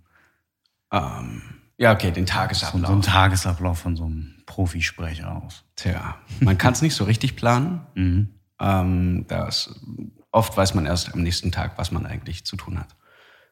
Ähm, 0.92 1.42
ja, 1.78 1.94
okay, 1.94 2.12
den 2.12 2.26
so, 2.26 2.34
Tagesablauf. 2.34 2.88
so 2.88 2.94
ein 2.94 3.02
Tagesablauf 3.02 3.80
von 3.80 3.96
so 3.96 4.06
einem 4.06 4.36
Profisprecher 4.46 5.44
aus? 5.44 5.64
Tja, 5.76 6.18
man 6.42 6.58
kann 6.58 6.74
es 6.74 6.82
nicht 6.82 6.96
so 6.96 7.06
richtig 7.06 7.36
planen. 7.38 7.82
Mhm. 7.96 8.30
Ähm, 8.60 9.26
das, 9.28 9.80
oft 10.38 10.56
weiß 10.56 10.76
man 10.76 10.86
erst 10.86 11.14
am 11.14 11.22
nächsten 11.24 11.52
Tag, 11.52 11.78
was 11.78 11.92
man 11.92 12.06
eigentlich 12.06 12.46
zu 12.46 12.56
tun 12.56 12.80
hat. 12.80 12.96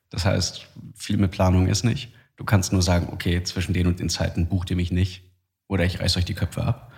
Das 0.09 0.23
heißt, 0.23 0.67
viel 0.95 1.17
mit 1.17 1.31
Planung 1.31 1.67
ist 1.67 1.83
nicht. 1.83 2.13
Du 2.37 2.45
kannst 2.45 2.71
nur 2.71 2.83
sagen, 2.83 3.09
okay, 3.11 3.43
zwischen 3.43 3.73
den 3.73 3.87
und 3.87 3.99
den 3.99 4.09
Zeiten 4.09 4.47
bucht 4.47 4.69
ihr 4.69 4.75
mich 4.75 4.91
nicht 4.91 5.23
oder 5.67 5.83
ich 5.83 5.99
reiß 5.99 6.15
euch 6.17 6.25
die 6.25 6.35
Köpfe 6.35 6.63
ab. 6.63 6.91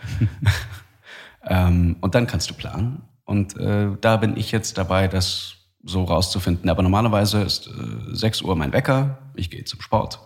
ähm, 1.48 1.96
und 2.02 2.16
dann 2.16 2.28
kannst 2.28 2.50
du 2.50 2.54
planen. 2.54 3.04
Und 3.24 3.58
äh, 3.58 3.96
da 4.02 4.18
bin 4.18 4.36
ich 4.36 4.52
jetzt 4.52 4.78
dabei, 4.78 5.08
das 5.08 5.56
so 5.84 6.04
rauszufinden. 6.04 6.70
Aber 6.70 6.84
normalerweise 6.84 7.42
ist 7.42 7.68
äh, 7.68 8.14
6 8.14 8.42
Uhr 8.42 8.56
mein 8.56 8.74
Wecker, 8.74 9.20
ich 9.36 9.50
gehe 9.50 9.64
zum 9.64 9.82
Sport. 9.82 10.20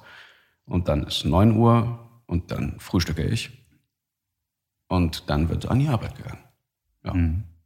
Und 0.65 0.87
dann 0.87 1.03
ist 1.03 1.23
9 1.23 1.55
Uhr 1.55 2.23
und 2.25 2.49
dann 2.49 2.79
frühstücke 2.79 3.23
ich. 3.23 3.51
Und 4.87 5.29
dann 5.29 5.49
wird 5.49 5.67
an 5.67 5.79
die 5.79 5.87
Arbeit 5.87 6.15
gegangen. 6.15 6.43
Ja, 7.03 7.13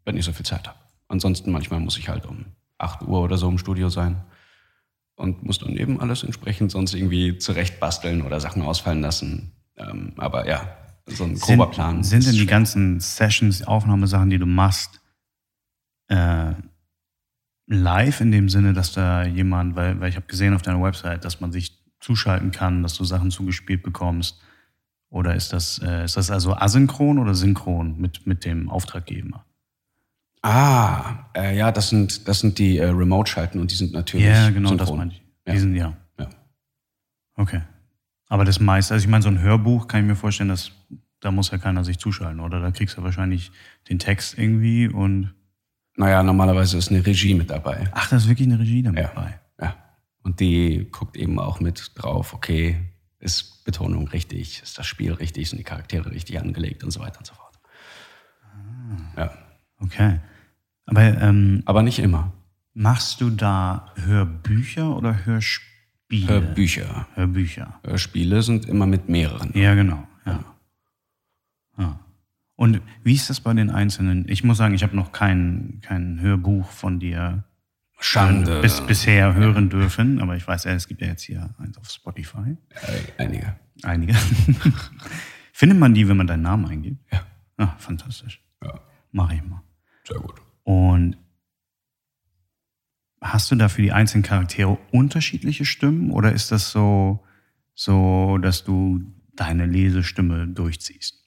wenn 0.06 0.18
ich 0.18 0.26
so 0.26 0.34
viel 0.34 0.46
Zeit 0.46 0.68
habe. 0.68 0.85
Ansonsten 1.08 1.52
manchmal 1.52 1.80
muss 1.80 1.98
ich 1.98 2.10
halt 2.10 2.26
um 2.26 2.46
8 2.78 3.04
Uhr 3.04 3.22
oder 3.22 3.38
so 3.38 3.50
im 3.50 3.58
Studio 3.58 3.90
sein 3.90 4.24
und 5.16 5.44
muss 5.44 5.60
dann 5.60 5.78
eben 5.78 6.00
alles 6.00 6.24
entsprechend 6.24 6.72
sonst 6.72 6.94
irgendwie 6.94 7.38
zurecht 7.38 7.80
basteln 7.80 8.22
oder 8.22 8.40
Sachen 8.40 8.62
ausfallen 8.62 9.02
lassen. 9.02 9.52
Ähm, 9.78 10.14
aber 10.18 10.48
ja, 10.48 10.78
so 11.06 11.24
ein 11.24 11.36
grober 11.36 11.70
Plan. 11.70 12.04
Sind 12.04 12.26
denn 12.26 12.34
die 12.34 12.40
schwer. 12.40 12.48
ganzen 12.48 13.00
Sessions, 13.00 13.64
Aufnahmesachen, 13.64 14.30
die 14.30 14.40
du 14.40 14.46
machst, 14.46 15.02
äh, 16.08 16.54
live 17.68 18.22
in 18.22 18.32
dem 18.32 18.50
Sinne, 18.50 18.74
dass 18.74 18.92
da 18.92 19.24
jemand, 19.24 19.76
weil, 19.76 20.00
weil 20.00 20.10
ich 20.10 20.16
habe 20.16 20.28
gesehen 20.28 20.54
auf 20.54 20.62
deiner 20.62 20.82
Website, 20.82 21.26
dass 21.26 21.42
man 21.42 21.52
sich 21.52 21.84
zuschalten 22.00 22.52
kann, 22.52 22.84
dass 22.84 22.96
du 22.96 23.04
Sachen 23.04 23.32
zugespielt 23.32 23.84
bekommst? 23.84 24.40
Oder 25.10 25.36
ist 25.36 25.54
das, 25.54 25.80
äh, 25.80 26.06
ist 26.06 26.18
das 26.18 26.30
also 26.30 26.54
asynchron 26.56 27.20
oder 27.20 27.36
synchron 27.36 28.00
mit, 28.00 28.28
mit 28.28 28.46
dem 28.46 28.70
Auftraggeber? 28.70 29.46
Ah, 30.48 31.26
äh, 31.36 31.58
ja, 31.58 31.72
das 31.72 31.90
sind, 31.90 32.28
das 32.28 32.40
sind 32.40 32.60
die 32.60 32.78
äh, 32.78 32.86
Remote-Schalten 32.86 33.60
und 33.60 33.72
die 33.72 33.76
sind 33.76 33.94
natürlich. 33.94 34.28
Ja, 34.28 34.52
genau, 34.52 34.76
das 34.76 34.90
synchron. 34.90 34.98
meine 35.00 35.12
ich. 35.12 35.24
Ja. 35.48 35.54
Die 35.54 35.60
sind, 35.60 35.76
ja. 35.76 35.98
Ja. 36.20 36.30
Okay. 37.36 37.62
Aber 38.30 38.46
das 38.46 38.60
meiste, 38.60 38.94
also 38.94 39.04
ich 39.04 39.10
meine, 39.10 39.24
so 39.24 39.30
ein 39.30 39.40
Hörbuch 39.40 39.88
kann 39.88 40.02
ich 40.02 40.06
mir 40.08 40.16
vorstellen, 40.16 40.50
dass 40.50 40.72
da 41.20 41.32
muss 41.32 41.50
ja 41.50 41.58
keiner 41.58 41.84
sich 41.84 41.98
zuschalten, 41.98 42.40
oder? 42.40 42.60
Da 42.60 42.70
kriegst 42.70 42.96
du 42.96 43.02
wahrscheinlich 43.02 43.52
den 43.90 43.98
Text 43.98 44.38
irgendwie 44.38 44.88
und. 44.88 45.34
Naja, 45.96 46.22
normalerweise 46.22 46.78
ist 46.78 46.92
eine 46.92 47.04
Regie 47.04 47.34
mit 47.34 47.50
dabei. 47.50 47.86
Ach, 47.94 48.08
da 48.10 48.18
ist 48.18 48.28
wirklich 48.28 48.48
eine 48.48 48.60
Regie 48.60 48.84
damit 48.84 49.02
Ja. 49.04 49.12
bei. 49.16 49.40
Ja. 49.60 49.76
Und 50.22 50.40
die 50.42 50.88
guckt 50.92 51.18
eben 51.18 51.40
auch 51.40 51.60
mit 51.60 51.92
drauf, 51.96 52.36
okay, 52.36 52.78
ist 53.18 53.64
Betonung 53.66 54.08
richtig, 54.10 54.62
ist 54.62 54.78
das 54.78 54.86
Spiel 54.86 55.14
richtig, 55.14 55.50
sind 55.50 55.58
die 55.58 55.64
Charaktere 55.64 56.12
richtig 56.12 56.40
angelegt 56.40 56.84
und 56.84 56.92
so 56.92 57.00
weiter 57.00 57.18
und 57.18 57.26
so 57.26 57.34
fort. 57.34 57.58
Ah. 58.44 59.22
Ja. 59.22 59.34
Okay. 59.80 60.20
Aber 60.86 61.02
ähm, 61.02 61.62
Aber 61.66 61.82
nicht 61.84 62.00
immer. 62.00 62.32
machst 62.74 63.22
du 63.22 63.30
da 63.30 63.92
Hörbücher 63.96 64.96
oder 64.96 65.26
Hörspiele? 65.26 66.28
Hörbücher. 66.28 67.08
Hörbücher. 67.16 67.80
Hörspiele 67.84 68.42
sind 68.44 68.66
immer 68.68 68.86
mit 68.86 69.10
mehreren. 69.10 69.52
Ja, 69.54 69.74
genau. 69.76 70.08
Ja. 70.26 70.44
ja. 71.78 72.00
Und 72.56 72.82
wie 73.04 73.14
ist 73.16 73.30
das 73.30 73.42
bei 73.42 73.54
den 73.54 73.70
einzelnen? 73.70 74.26
Ich 74.30 74.44
muss 74.44 74.58
sagen, 74.58 74.74
ich 74.76 74.84
habe 74.84 74.96
noch 74.96 75.12
kein, 75.12 75.80
kein 75.82 76.22
Hörbuch 76.22 76.70
von 76.70 77.00
dir 77.00 77.44
Schande. 78.00 78.62
bis, 78.62 78.82
bisher 78.82 79.34
hören 79.34 79.70
dürfen, 79.70 80.22
aber 80.22 80.36
ich 80.36 80.48
weiß 80.48 80.66
ja, 80.66 80.72
es 80.72 80.88
gibt 80.88 81.02
ja 81.02 81.08
jetzt 81.08 81.24
hier 81.24 81.50
eins 81.58 81.78
auf 81.78 81.90
Spotify. 81.90 82.56
Äh, 82.70 83.22
einige. 83.24 83.56
Einige. 83.84 84.14
Findet 85.54 85.80
man 85.80 85.94
die, 85.94 86.08
wenn 86.08 86.18
man 86.18 86.28
deinen 86.28 86.44
Namen 86.44 86.66
eingibt? 86.66 87.02
Ja. 87.12 87.22
Ah, 87.58 87.76
fantastisch. 87.78 88.42
ja. 88.64 88.80
Mache 89.12 89.36
ich 89.36 89.44
mal. 89.44 89.62
Sehr 90.08 90.20
gut. 90.20 90.36
Und 90.66 91.18
hast 93.22 93.50
du 93.52 93.56
da 93.56 93.70
für 93.70 93.82
die 93.82 93.92
einzelnen 93.92 94.24
Charaktere 94.24 94.78
unterschiedliche 94.92 95.64
Stimmen 95.64 96.12
oder 96.12 96.34
ist 96.34 96.52
das 96.52 96.72
so, 96.72 97.24
so 97.74 98.38
dass 98.40 98.64
du 98.64 99.02
deine 99.36 99.66
Lesestimme 99.66 100.48
durchziehst? 100.48 101.24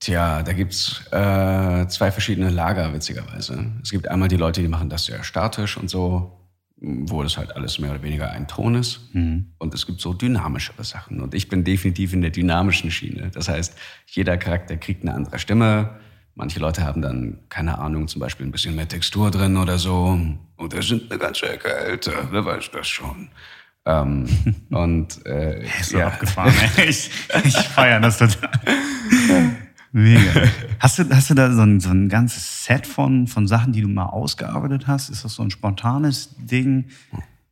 Tja, 0.00 0.42
da 0.42 0.52
gibt's 0.52 1.06
äh, 1.12 1.86
zwei 1.88 2.10
verschiedene 2.10 2.50
Lager, 2.50 2.92
witzigerweise. 2.92 3.72
Es 3.82 3.90
gibt 3.90 4.08
einmal 4.08 4.28
die 4.28 4.36
Leute, 4.36 4.62
die 4.62 4.68
machen 4.68 4.88
das 4.88 5.04
sehr 5.04 5.22
statisch 5.22 5.76
und 5.76 5.90
so, 5.90 6.40
wo 6.76 7.22
das 7.22 7.36
halt 7.36 7.54
alles 7.54 7.78
mehr 7.78 7.90
oder 7.90 8.02
weniger 8.02 8.30
ein 8.30 8.48
Ton 8.48 8.74
ist. 8.74 9.10
Und 9.58 9.74
es 9.74 9.86
gibt 9.86 10.00
so 10.00 10.14
dynamischere 10.14 10.82
Sachen. 10.82 11.20
Und 11.20 11.34
ich 11.34 11.48
bin 11.48 11.62
definitiv 11.64 12.14
in 12.14 12.22
der 12.22 12.30
dynamischen 12.30 12.90
Schiene. 12.90 13.30
Das 13.30 13.50
heißt, 13.50 13.76
jeder 14.06 14.38
Charakter 14.38 14.78
kriegt 14.78 15.02
eine 15.02 15.14
andere 15.14 15.38
Stimme. 15.38 15.99
Manche 16.34 16.60
Leute 16.60 16.84
haben 16.84 17.02
dann, 17.02 17.38
keine 17.48 17.78
Ahnung, 17.78 18.08
zum 18.08 18.20
Beispiel 18.20 18.46
ein 18.46 18.52
bisschen 18.52 18.74
mehr 18.74 18.88
Textur 18.88 19.30
drin 19.30 19.56
oder 19.56 19.78
so. 19.78 20.18
Oder 20.56 20.82
sind 20.82 21.10
eine 21.10 21.18
ganze 21.18 21.48
Ecke 21.48 21.74
älter, 21.74 22.28
wer 22.30 22.44
weiß 22.44 22.70
das 22.72 22.88
schon. 22.88 23.28
Ähm, 23.84 24.26
und 24.70 25.26
äh, 25.26 25.64
Ist 25.64 25.90
so 25.90 26.00
abgefahren, 26.00 26.52
ey. 26.76 26.84
Ich, 26.88 27.10
ich 27.44 27.56
feiere 27.56 28.00
das 28.00 28.18
total. 28.18 28.50
Mega. 29.92 30.48
Hast 30.78 30.98
du, 30.98 31.10
hast 31.10 31.30
du 31.30 31.34
da 31.34 31.50
so 31.52 31.62
ein, 31.62 31.80
so 31.80 31.90
ein 31.90 32.08
ganzes 32.08 32.64
Set 32.64 32.86
von, 32.86 33.26
von 33.26 33.48
Sachen, 33.48 33.72
die 33.72 33.82
du 33.82 33.88
mal 33.88 34.06
ausgearbeitet 34.06 34.86
hast? 34.86 35.10
Ist 35.10 35.24
das 35.24 35.34
so 35.34 35.42
ein 35.42 35.50
spontanes 35.50 36.34
Ding? 36.38 36.86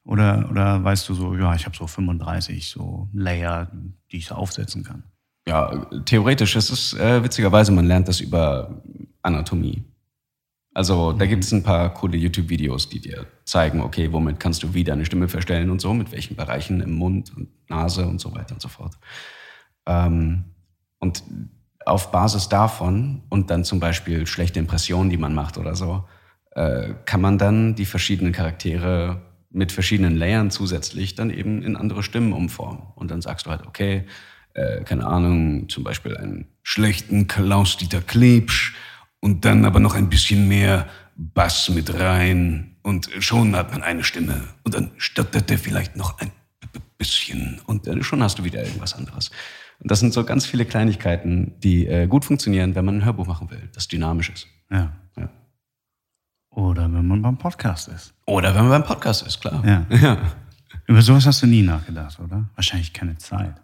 Oder, 0.04 0.48
oder 0.50 0.82
weißt 0.84 1.08
du 1.08 1.14
so, 1.14 1.34
ja, 1.34 1.54
ich 1.54 1.66
habe 1.66 1.76
so 1.76 1.86
35 1.86 2.68
so 2.68 3.08
Layer, 3.12 3.70
die 4.10 4.18
ich 4.18 4.26
so 4.26 4.36
aufsetzen 4.36 4.84
kann? 4.84 5.02
Ja, 5.48 5.70
theoretisch. 6.04 6.56
Es 6.56 6.68
ist 6.68 6.92
äh, 6.92 7.24
witzigerweise, 7.24 7.72
man 7.72 7.87
lernt 7.87 8.06
das 8.06 8.20
über 8.20 8.82
Anatomie. 9.22 9.82
Also 10.74 11.12
da 11.12 11.24
gibt 11.24 11.42
es 11.42 11.52
ein 11.52 11.62
paar 11.62 11.94
coole 11.94 12.18
YouTube-Videos, 12.18 12.90
die 12.90 13.00
dir 13.00 13.26
zeigen, 13.46 13.80
okay, 13.80 14.12
womit 14.12 14.38
kannst 14.38 14.62
du 14.62 14.74
wie 14.74 14.84
deine 14.84 15.06
Stimme 15.06 15.26
verstellen 15.26 15.70
und 15.70 15.80
so, 15.80 15.94
mit 15.94 16.12
welchen 16.12 16.37
Bereichen 16.37 16.82
im 16.82 16.92
Mund 16.96 17.34
und 17.34 17.48
Nase 17.70 18.06
und 18.06 18.20
so 18.20 18.34
weiter 18.34 18.52
und 18.52 18.61
so 18.61 18.68
fort. 18.68 18.92
Ähm, 19.87 20.44
und 20.98 21.22
auf 21.87 22.11
Basis 22.11 22.50
davon 22.50 23.22
und 23.30 23.48
dann 23.48 23.64
zum 23.64 23.80
Beispiel 23.80 24.26
schlechte 24.26 24.58
Impressionen, 24.58 25.08
die 25.08 25.16
man 25.16 25.34
macht 25.34 25.56
oder 25.56 25.74
so, 25.74 26.04
äh, 26.50 26.92
kann 27.06 27.22
man 27.22 27.38
dann 27.38 27.74
die 27.74 27.87
verschiedenen 27.87 28.34
Charaktere 28.34 29.22
mit 29.48 29.72
verschiedenen 29.72 30.14
Layern 30.14 30.50
zusätzlich 30.50 31.14
dann 31.14 31.30
eben 31.30 31.62
in 31.62 31.74
andere 31.74 32.02
Stimmen 32.02 32.34
umformen. 32.34 32.82
Und 32.96 33.11
dann 33.11 33.22
sagst 33.22 33.46
du 33.46 33.50
halt, 33.50 33.66
okay, 33.66 34.04
äh, 34.58 34.82
keine 34.84 35.06
Ahnung, 35.06 35.68
zum 35.68 35.84
Beispiel 35.84 36.16
einen 36.16 36.46
schlechten 36.62 37.28
Klaus-Dieter 37.28 38.00
Klebsch 38.00 38.74
und 39.20 39.44
dann 39.44 39.64
aber 39.64 39.80
noch 39.80 39.94
ein 39.94 40.08
bisschen 40.08 40.48
mehr 40.48 40.86
Bass 41.16 41.68
mit 41.68 41.98
rein 41.98 42.76
und 42.82 43.10
schon 43.20 43.54
hat 43.56 43.72
man 43.72 43.82
eine 43.82 44.04
Stimme 44.04 44.42
und 44.64 44.74
dann 44.74 44.90
stottert 44.96 45.50
er 45.50 45.58
vielleicht 45.58 45.96
noch 45.96 46.18
ein 46.18 46.30
bisschen 46.96 47.60
und 47.66 47.86
dann 47.86 48.02
schon 48.02 48.22
hast 48.22 48.38
du 48.38 48.44
wieder 48.44 48.62
irgendwas 48.62 48.94
anderes. 48.94 49.30
Und 49.80 49.90
das 49.90 50.00
sind 50.00 50.12
so 50.12 50.24
ganz 50.24 50.44
viele 50.44 50.64
Kleinigkeiten, 50.64 51.54
die 51.60 51.86
äh, 51.86 52.06
gut 52.06 52.24
funktionieren, 52.24 52.74
wenn 52.74 52.84
man 52.84 52.96
ein 52.96 53.04
Hörbuch 53.04 53.26
machen 53.26 53.50
will, 53.50 53.68
das 53.72 53.86
dynamisch 53.86 54.30
ist. 54.30 54.48
Ja. 54.70 54.92
Ja. 55.16 55.30
Oder 56.50 56.92
wenn 56.92 57.06
man 57.06 57.22
beim 57.22 57.38
Podcast 57.38 57.88
ist. 57.88 58.12
Oder 58.26 58.54
wenn 58.54 58.62
man 58.62 58.80
beim 58.80 58.84
Podcast 58.84 59.24
ist, 59.24 59.40
klar. 59.40 59.64
Ja. 59.64 59.86
ja. 59.96 60.18
Über 60.86 61.02
sowas 61.02 61.26
hast 61.26 61.42
du 61.42 61.46
nie 61.46 61.62
nachgedacht, 61.62 62.18
oder? 62.18 62.48
Wahrscheinlich 62.54 62.92
keine 62.92 63.16
Zeit. 63.18 63.54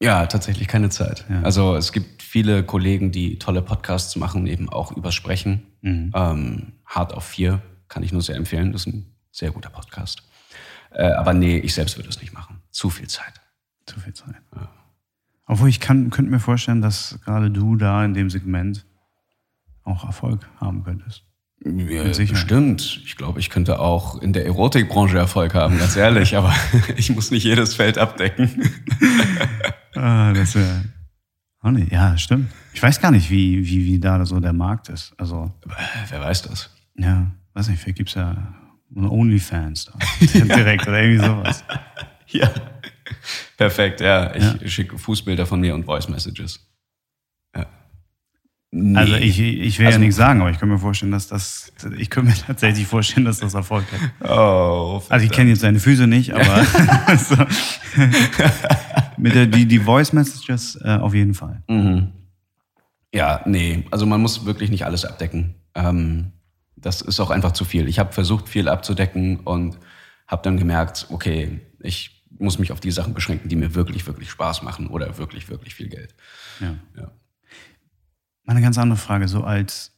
Ja, 0.00 0.26
tatsächlich 0.26 0.68
keine 0.68 0.90
Zeit. 0.90 1.24
Ja. 1.28 1.42
Also 1.42 1.74
es 1.74 1.92
gibt 1.92 2.22
viele 2.22 2.62
Kollegen, 2.62 3.10
die 3.10 3.38
tolle 3.38 3.62
Podcasts 3.62 4.14
machen, 4.16 4.46
eben 4.46 4.68
auch 4.68 4.92
übers 4.92 5.14
Sprechen. 5.14 5.66
Mhm. 5.80 6.12
Ähm, 6.14 6.72
Hard 6.86 7.14
auf 7.14 7.24
vier 7.24 7.60
kann 7.88 8.02
ich 8.02 8.12
nur 8.12 8.22
sehr 8.22 8.36
empfehlen. 8.36 8.72
Das 8.72 8.82
ist 8.82 8.94
ein 8.94 9.12
sehr 9.32 9.50
guter 9.50 9.70
Podcast. 9.70 10.22
Äh, 10.90 11.10
aber 11.12 11.34
nee, 11.34 11.58
ich 11.58 11.74
selbst 11.74 11.96
würde 11.96 12.08
es 12.08 12.20
nicht 12.20 12.32
machen. 12.32 12.60
Zu 12.70 12.90
viel 12.90 13.08
Zeit. 13.08 13.40
Zu 13.86 13.98
viel 14.00 14.14
Zeit. 14.14 14.36
Obwohl 15.46 15.68
ich 15.68 15.80
kann, 15.80 16.10
könnte 16.10 16.30
mir 16.30 16.40
vorstellen, 16.40 16.82
dass 16.82 17.18
gerade 17.24 17.50
du 17.50 17.76
da 17.76 18.04
in 18.04 18.14
dem 18.14 18.30
Segment 18.30 18.84
auch 19.82 20.04
Erfolg 20.04 20.46
haben 20.60 20.84
könntest. 20.84 21.24
Ja, 21.64 22.12
Sicherheit. 22.14 22.28
bestimmt. 22.28 23.00
Ich 23.04 23.16
glaube, 23.16 23.40
ich 23.40 23.50
könnte 23.50 23.80
auch 23.80 24.20
in 24.20 24.32
der 24.32 24.46
Erotikbranche 24.46 25.18
Erfolg 25.18 25.54
haben, 25.54 25.78
ganz 25.78 25.96
ehrlich. 25.96 26.36
aber 26.36 26.54
ich 26.96 27.10
muss 27.10 27.30
nicht 27.30 27.44
jedes 27.44 27.74
Feld 27.74 27.98
abdecken. 27.98 28.70
Ah, 29.94 30.32
das 30.32 30.54
wäre. 30.54 30.84
Oh 31.62 31.70
nee, 31.70 31.88
ja, 31.90 32.16
stimmt. 32.16 32.50
Ich 32.72 32.82
weiß 32.82 33.00
gar 33.00 33.10
nicht, 33.10 33.30
wie, 33.30 33.66
wie, 33.66 33.84
wie 33.86 33.98
da 33.98 34.24
so 34.24 34.38
der 34.40 34.52
Markt 34.52 34.88
ist. 34.90 35.12
Also, 35.18 35.52
Wer 36.08 36.20
weiß 36.20 36.42
das? 36.42 36.70
ja, 36.96 37.26
weiß 37.54 37.68
nicht, 37.68 37.80
vielleicht 37.80 37.98
gibt's 37.98 38.14
ja 38.14 38.54
eine 38.96 39.10
Onlyfans 39.10 39.86
da. 39.86 39.98
Direkt 40.44 40.86
oder 40.86 41.02
irgendwie 41.02 41.24
sowas. 41.26 41.64
Ja. 42.28 42.50
Perfekt, 43.56 44.00
ja. 44.00 44.34
Ich 44.34 44.42
Ja. 44.62 44.68
schicke 44.68 44.98
Fußbilder 44.98 45.46
von 45.46 45.60
mir 45.60 45.74
und 45.74 45.84
Voice 45.84 46.08
Messages. 46.08 46.67
Ja. 48.70 48.78
Nee. 48.80 48.98
Also 48.98 49.14
ich, 49.14 49.40
ich 49.40 49.78
will 49.78 49.86
Also- 49.86 49.96
ja 49.96 50.00
nichts 50.00 50.16
sagen, 50.16 50.40
aber 50.42 50.50
ich 50.50 50.58
kann 50.58 50.68
mir 50.68 50.78
vorstellen, 50.78 51.10
dass 51.12 51.26
das, 51.26 51.72
ich 51.96 52.10
könnte 52.10 52.30
mir 52.30 52.36
tatsächlich 52.46 52.86
vorstellen, 52.86 53.24
dass 53.24 53.38
das 53.40 53.54
Erfolg 53.54 53.84
hat. 53.92 54.28
Oh, 54.30 55.02
Also 55.08 55.24
ich 55.24 55.32
kenne 55.32 55.50
jetzt 55.50 55.60
seine 55.60 55.80
Füße 55.80 56.06
nicht, 56.06 56.32
aber 56.34 56.64
so. 57.16 57.36
mit 59.16 59.34
der, 59.34 59.46
die, 59.46 59.66
die 59.66 59.78
Voice 59.78 60.12
Messages 60.12 60.78
äh, 60.82 60.96
auf 60.96 61.14
jeden 61.14 61.34
Fall. 61.34 61.62
Mhm. 61.68 62.12
Ja, 63.14 63.40
nee, 63.46 63.84
also 63.90 64.04
man 64.06 64.20
muss 64.20 64.44
wirklich 64.44 64.70
nicht 64.70 64.84
alles 64.84 65.04
abdecken. 65.04 65.54
Ähm, 65.74 66.32
das 66.76 67.00
ist 67.00 67.18
auch 67.20 67.30
einfach 67.30 67.52
zu 67.52 67.64
viel. 67.64 67.88
Ich 67.88 67.98
habe 67.98 68.12
versucht, 68.12 68.48
viel 68.48 68.68
abzudecken 68.68 69.38
und 69.40 69.78
habe 70.26 70.42
dann 70.42 70.58
gemerkt, 70.58 71.06
okay, 71.10 71.60
ich 71.80 72.22
muss 72.38 72.58
mich 72.58 72.70
auf 72.70 72.80
die 72.80 72.90
Sachen 72.90 73.14
beschränken, 73.14 73.48
die 73.48 73.56
mir 73.56 73.74
wirklich, 73.74 74.06
wirklich 74.06 74.30
Spaß 74.30 74.62
machen 74.62 74.88
oder 74.88 75.16
wirklich, 75.18 75.48
wirklich 75.48 75.74
viel 75.74 75.88
Geld. 75.88 76.14
Ja. 76.60 76.74
Ja. 76.96 77.10
Mal 78.48 78.52
eine 78.54 78.62
ganz 78.62 78.78
andere 78.78 78.98
Frage, 78.98 79.28
so 79.28 79.44
als 79.44 79.92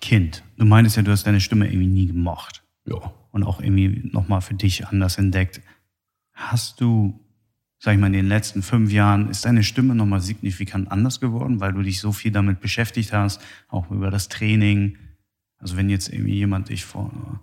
Kind. 0.00 0.42
Du 0.56 0.64
meintest 0.64 0.96
ja, 0.96 1.02
du 1.02 1.10
hast 1.10 1.26
deine 1.26 1.42
Stimme 1.42 1.66
irgendwie 1.66 1.88
nie 1.88 2.06
gemocht 2.06 2.62
Ja. 2.86 3.12
und 3.32 3.42
auch 3.42 3.60
irgendwie 3.60 4.08
nochmal 4.10 4.40
für 4.40 4.54
dich 4.54 4.86
anders 4.88 5.18
entdeckt. 5.18 5.60
Hast 6.32 6.80
du, 6.80 7.20
sag 7.78 7.92
ich 7.92 8.00
mal, 8.00 8.06
in 8.06 8.14
den 8.14 8.28
letzten 8.28 8.62
fünf 8.62 8.90
Jahren, 8.90 9.28
ist 9.28 9.44
deine 9.44 9.62
Stimme 9.62 9.94
nochmal 9.94 10.22
signifikant 10.22 10.90
anders 10.90 11.20
geworden, 11.20 11.60
weil 11.60 11.74
du 11.74 11.82
dich 11.82 12.00
so 12.00 12.12
viel 12.12 12.32
damit 12.32 12.60
beschäftigt 12.60 13.12
hast, 13.12 13.42
auch 13.68 13.90
über 13.90 14.10
das 14.10 14.30
Training? 14.30 14.96
Also 15.58 15.76
wenn 15.76 15.90
jetzt 15.90 16.08
irgendwie 16.10 16.36
jemand 16.36 16.70
dich 16.70 16.86
vor 16.86 17.42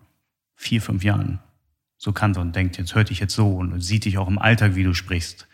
vier, 0.56 0.82
fünf 0.82 1.04
Jahren 1.04 1.38
so 1.96 2.12
kannte 2.12 2.40
und 2.40 2.56
denkt, 2.56 2.80
jetzt 2.80 2.96
hört 2.96 3.12
dich 3.12 3.20
jetzt 3.20 3.36
so 3.36 3.56
und 3.56 3.80
sieht 3.82 4.06
dich 4.06 4.18
auch 4.18 4.28
im 4.28 4.40
Alltag, 4.40 4.74
wie 4.74 4.84
du 4.84 4.96
sprichst, 4.96 5.48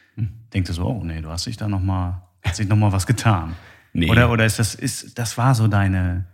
denkt 0.53 0.69
er 0.69 0.73
so, 0.73 0.85
oh 0.87 1.03
nee, 1.03 1.19
du 1.19 1.27
hast 1.27 1.47
dich 1.47 1.57
da 1.57 1.67
nochmal 1.67 2.21
Hat 2.45 2.55
sich 2.55 2.69
nochmal 2.69 2.93
was 2.93 3.05
getan? 3.05 3.57
Nee. 3.93 4.09
Oder, 4.09 4.31
oder 4.31 4.45
ist 4.45 4.59
das, 4.59 4.75
ist, 4.75 5.17
das 5.19 5.37
war 5.37 5.53
so 5.55 5.67
deine, 5.67 6.25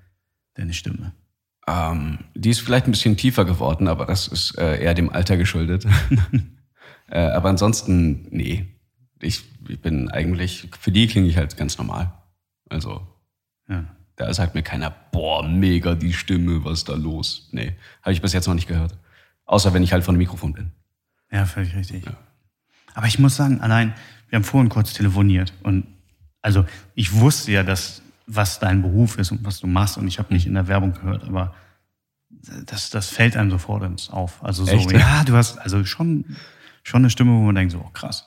deine 0.55 0.73
Stimme? 0.73 1.13
Ähm, 1.67 2.19
die 2.35 2.49
ist 2.49 2.61
vielleicht 2.61 2.87
ein 2.87 2.91
bisschen 2.91 3.17
tiefer 3.17 3.45
geworden, 3.45 3.87
aber 3.87 4.05
das 4.05 4.27
ist 4.27 4.57
äh, 4.57 4.81
eher 4.81 4.93
dem 4.93 5.09
Alter 5.09 5.37
geschuldet. 5.37 5.85
äh, 7.09 7.19
aber 7.19 7.49
ansonsten, 7.49 8.27
nee. 8.31 8.67
Ich, 9.21 9.43
ich 9.67 9.81
bin 9.81 10.09
eigentlich, 10.09 10.69
für 10.79 10.91
die 10.93 11.05
klinge 11.07 11.27
ich 11.27 11.35
halt 11.37 11.57
ganz 11.57 11.77
normal. 11.77 12.13
Also, 12.69 13.05
Ja. 13.67 13.83
da 14.15 14.33
sagt 14.33 14.55
mir 14.55 14.63
keiner, 14.63 14.89
boah, 15.11 15.45
mega 15.45 15.95
die 15.95 16.13
Stimme, 16.13 16.63
was 16.63 16.79
ist 16.79 16.89
da 16.89 16.95
los? 16.95 17.49
Nee, 17.51 17.75
habe 18.01 18.13
ich 18.13 18.21
bis 18.21 18.31
jetzt 18.31 18.47
noch 18.47 18.53
nicht 18.55 18.67
gehört. 18.69 18.97
Außer 19.45 19.73
wenn 19.73 19.83
ich 19.83 19.91
halt 19.91 20.05
von 20.05 20.15
dem 20.15 20.19
Mikrofon 20.19 20.53
bin. 20.53 20.71
Ja, 21.31 21.45
völlig 21.45 21.75
richtig. 21.75 22.05
Aber 22.93 23.07
ich 23.07 23.19
muss 23.19 23.35
sagen, 23.35 23.59
allein, 23.61 23.93
wir 24.29 24.37
haben 24.37 24.43
vorhin 24.45 24.69
kurz 24.69 24.93
telefoniert 24.93 25.53
und 25.63 25.85
also 26.41 26.65
ich 26.95 27.13
wusste 27.13 27.51
ja, 27.51 27.63
dass 27.63 28.01
was 28.25 28.59
dein 28.59 28.81
Beruf 28.81 29.17
ist 29.17 29.31
und 29.31 29.43
was 29.43 29.59
du 29.59 29.67
machst 29.67 29.97
und 29.97 30.07
ich 30.07 30.19
habe 30.19 30.33
nicht 30.33 30.45
in 30.45 30.53
der 30.53 30.67
Werbung 30.67 30.93
gehört, 30.93 31.23
aber 31.23 31.53
das, 32.65 32.89
das 32.89 33.09
fällt 33.09 33.35
einem 33.35 33.49
sofort 33.49 33.83
ins 33.83 34.09
auf. 34.09 34.43
Also 34.43 34.65
so, 34.65 34.71
Echt? 34.71 34.91
ja, 34.91 35.23
du 35.23 35.33
hast 35.33 35.57
also 35.57 35.83
schon, 35.83 36.37
schon 36.83 37.01
eine 37.01 37.09
Stimme, 37.09 37.31
wo 37.31 37.41
man 37.41 37.55
denkt 37.55 37.71
so, 37.71 37.79
oh, 37.79 37.89
krass. 37.91 38.25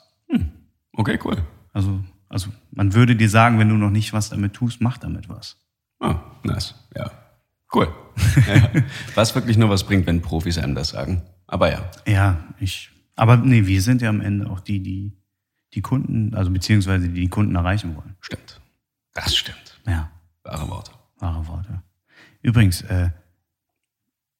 Okay, 0.94 1.18
cool. 1.24 1.38
Also, 1.72 2.00
also 2.28 2.50
man 2.70 2.94
würde 2.94 3.16
dir 3.16 3.28
sagen, 3.28 3.58
wenn 3.58 3.68
du 3.68 3.76
noch 3.76 3.90
nicht 3.90 4.12
was 4.12 4.28
damit 4.28 4.54
tust, 4.54 4.80
mach 4.80 4.98
damit 4.98 5.28
was. 5.28 5.56
Ah, 6.00 6.20
nice. 6.42 6.74
Ja. 6.94 7.10
Cool. 7.72 7.88
ja. 8.46 8.70
Was 9.14 9.34
wirklich 9.34 9.56
nur 9.56 9.70
was 9.70 9.84
bringt, 9.84 10.06
wenn 10.06 10.20
Profis 10.20 10.58
einem 10.58 10.74
das 10.74 10.90
sagen. 10.90 11.22
Aber 11.46 11.70
ja. 11.70 11.90
Ja, 12.06 12.44
ich. 12.60 12.90
Aber 13.16 13.38
nee, 13.38 13.66
wir 13.66 13.80
sind 13.80 14.02
ja 14.02 14.10
am 14.10 14.20
Ende 14.20 14.50
auch 14.50 14.60
die, 14.60 14.82
die 14.82 15.16
die 15.74 15.80
Kunden, 15.82 16.34
also 16.34 16.50
beziehungsweise 16.50 17.08
die, 17.08 17.20
die 17.20 17.28
Kunden 17.28 17.54
erreichen 17.54 17.96
wollen. 17.96 18.14
Stimmt. 18.20 18.60
Das 19.14 19.36
stimmt. 19.36 19.80
Ja, 19.86 20.10
Wahre 20.44 20.68
Worte. 20.68 20.92
wahre 21.18 21.46
Worte. 21.46 21.82
Übrigens, 22.42 22.82
äh, 22.82 23.10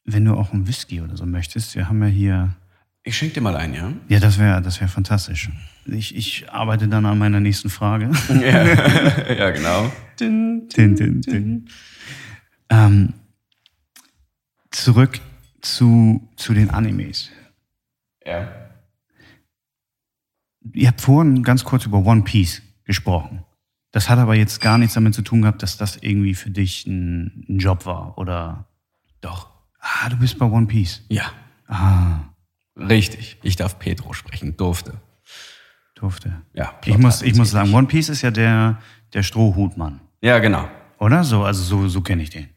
wenn 0.04 0.24
du 0.24 0.34
auch 0.34 0.52
einen 0.52 0.66
Whisky 0.66 1.00
oder 1.00 1.16
so 1.16 1.26
möchtest, 1.26 1.74
wir 1.76 1.88
haben 1.88 2.02
ja 2.02 2.08
hier. 2.08 2.56
Ich 3.04 3.16
schenke 3.16 3.34
dir 3.34 3.40
mal 3.40 3.56
ein, 3.56 3.74
ja? 3.74 3.92
Ja, 4.08 4.20
das 4.20 4.38
wäre 4.38 4.62
das 4.62 4.80
wär 4.80 4.88
fantastisch. 4.88 5.50
Ich, 5.86 6.14
ich 6.14 6.50
arbeite 6.52 6.86
dann 6.88 7.04
an 7.06 7.18
meiner 7.18 7.40
nächsten 7.40 7.68
Frage. 7.70 8.10
Ja, 8.28 9.32
ja 9.32 9.50
genau. 9.50 9.90
Din, 10.20 10.68
din, 10.68 11.20
din. 11.20 11.68
Ähm, 12.68 13.14
zurück 14.70 15.20
zu, 15.60 16.28
zu 16.36 16.54
den 16.54 16.70
Animes. 16.70 17.30
Ja. 18.24 18.61
Ihr 20.72 20.88
habt 20.88 21.00
vorhin 21.00 21.42
ganz 21.42 21.64
kurz 21.64 21.86
über 21.86 21.98
One 21.98 22.22
Piece 22.22 22.62
gesprochen. 22.84 23.44
Das 23.90 24.08
hat 24.08 24.18
aber 24.18 24.34
jetzt 24.34 24.60
gar 24.60 24.78
nichts 24.78 24.94
damit 24.94 25.14
zu 25.14 25.22
tun 25.22 25.42
gehabt, 25.42 25.62
dass 25.62 25.76
das 25.76 25.96
irgendwie 25.96 26.34
für 26.34 26.50
dich 26.50 26.86
ein, 26.86 27.44
ein 27.48 27.58
Job 27.58 27.84
war 27.86 28.16
oder. 28.18 28.66
Doch. 29.20 29.50
Ah, 29.78 30.08
du 30.08 30.16
bist 30.16 30.38
bei 30.38 30.46
One 30.46 30.66
Piece. 30.66 31.02
Ja. 31.08 31.24
Ah, 31.66 32.20
Richtig. 32.76 33.38
Ich 33.42 33.56
darf 33.56 33.78
Pedro 33.78 34.12
sprechen. 34.12 34.56
Durfte. 34.56 34.94
durfte. 35.94 36.42
Ja. 36.54 36.74
Ich 36.84 36.96
muss, 36.98 37.22
ich 37.22 37.34
muss 37.36 37.50
sagen, 37.50 37.72
One 37.74 37.86
Piece 37.86 38.08
ist 38.08 38.22
ja 38.22 38.30
der, 38.30 38.78
der 39.12 39.22
Strohhutmann. 39.22 40.00
Ja, 40.22 40.38
genau. 40.38 40.68
Oder? 40.98 41.22
So, 41.24 41.44
also 41.44 41.62
so, 41.62 41.88
so 41.88 42.00
kenne 42.00 42.22
ich 42.22 42.30
den. 42.30 42.48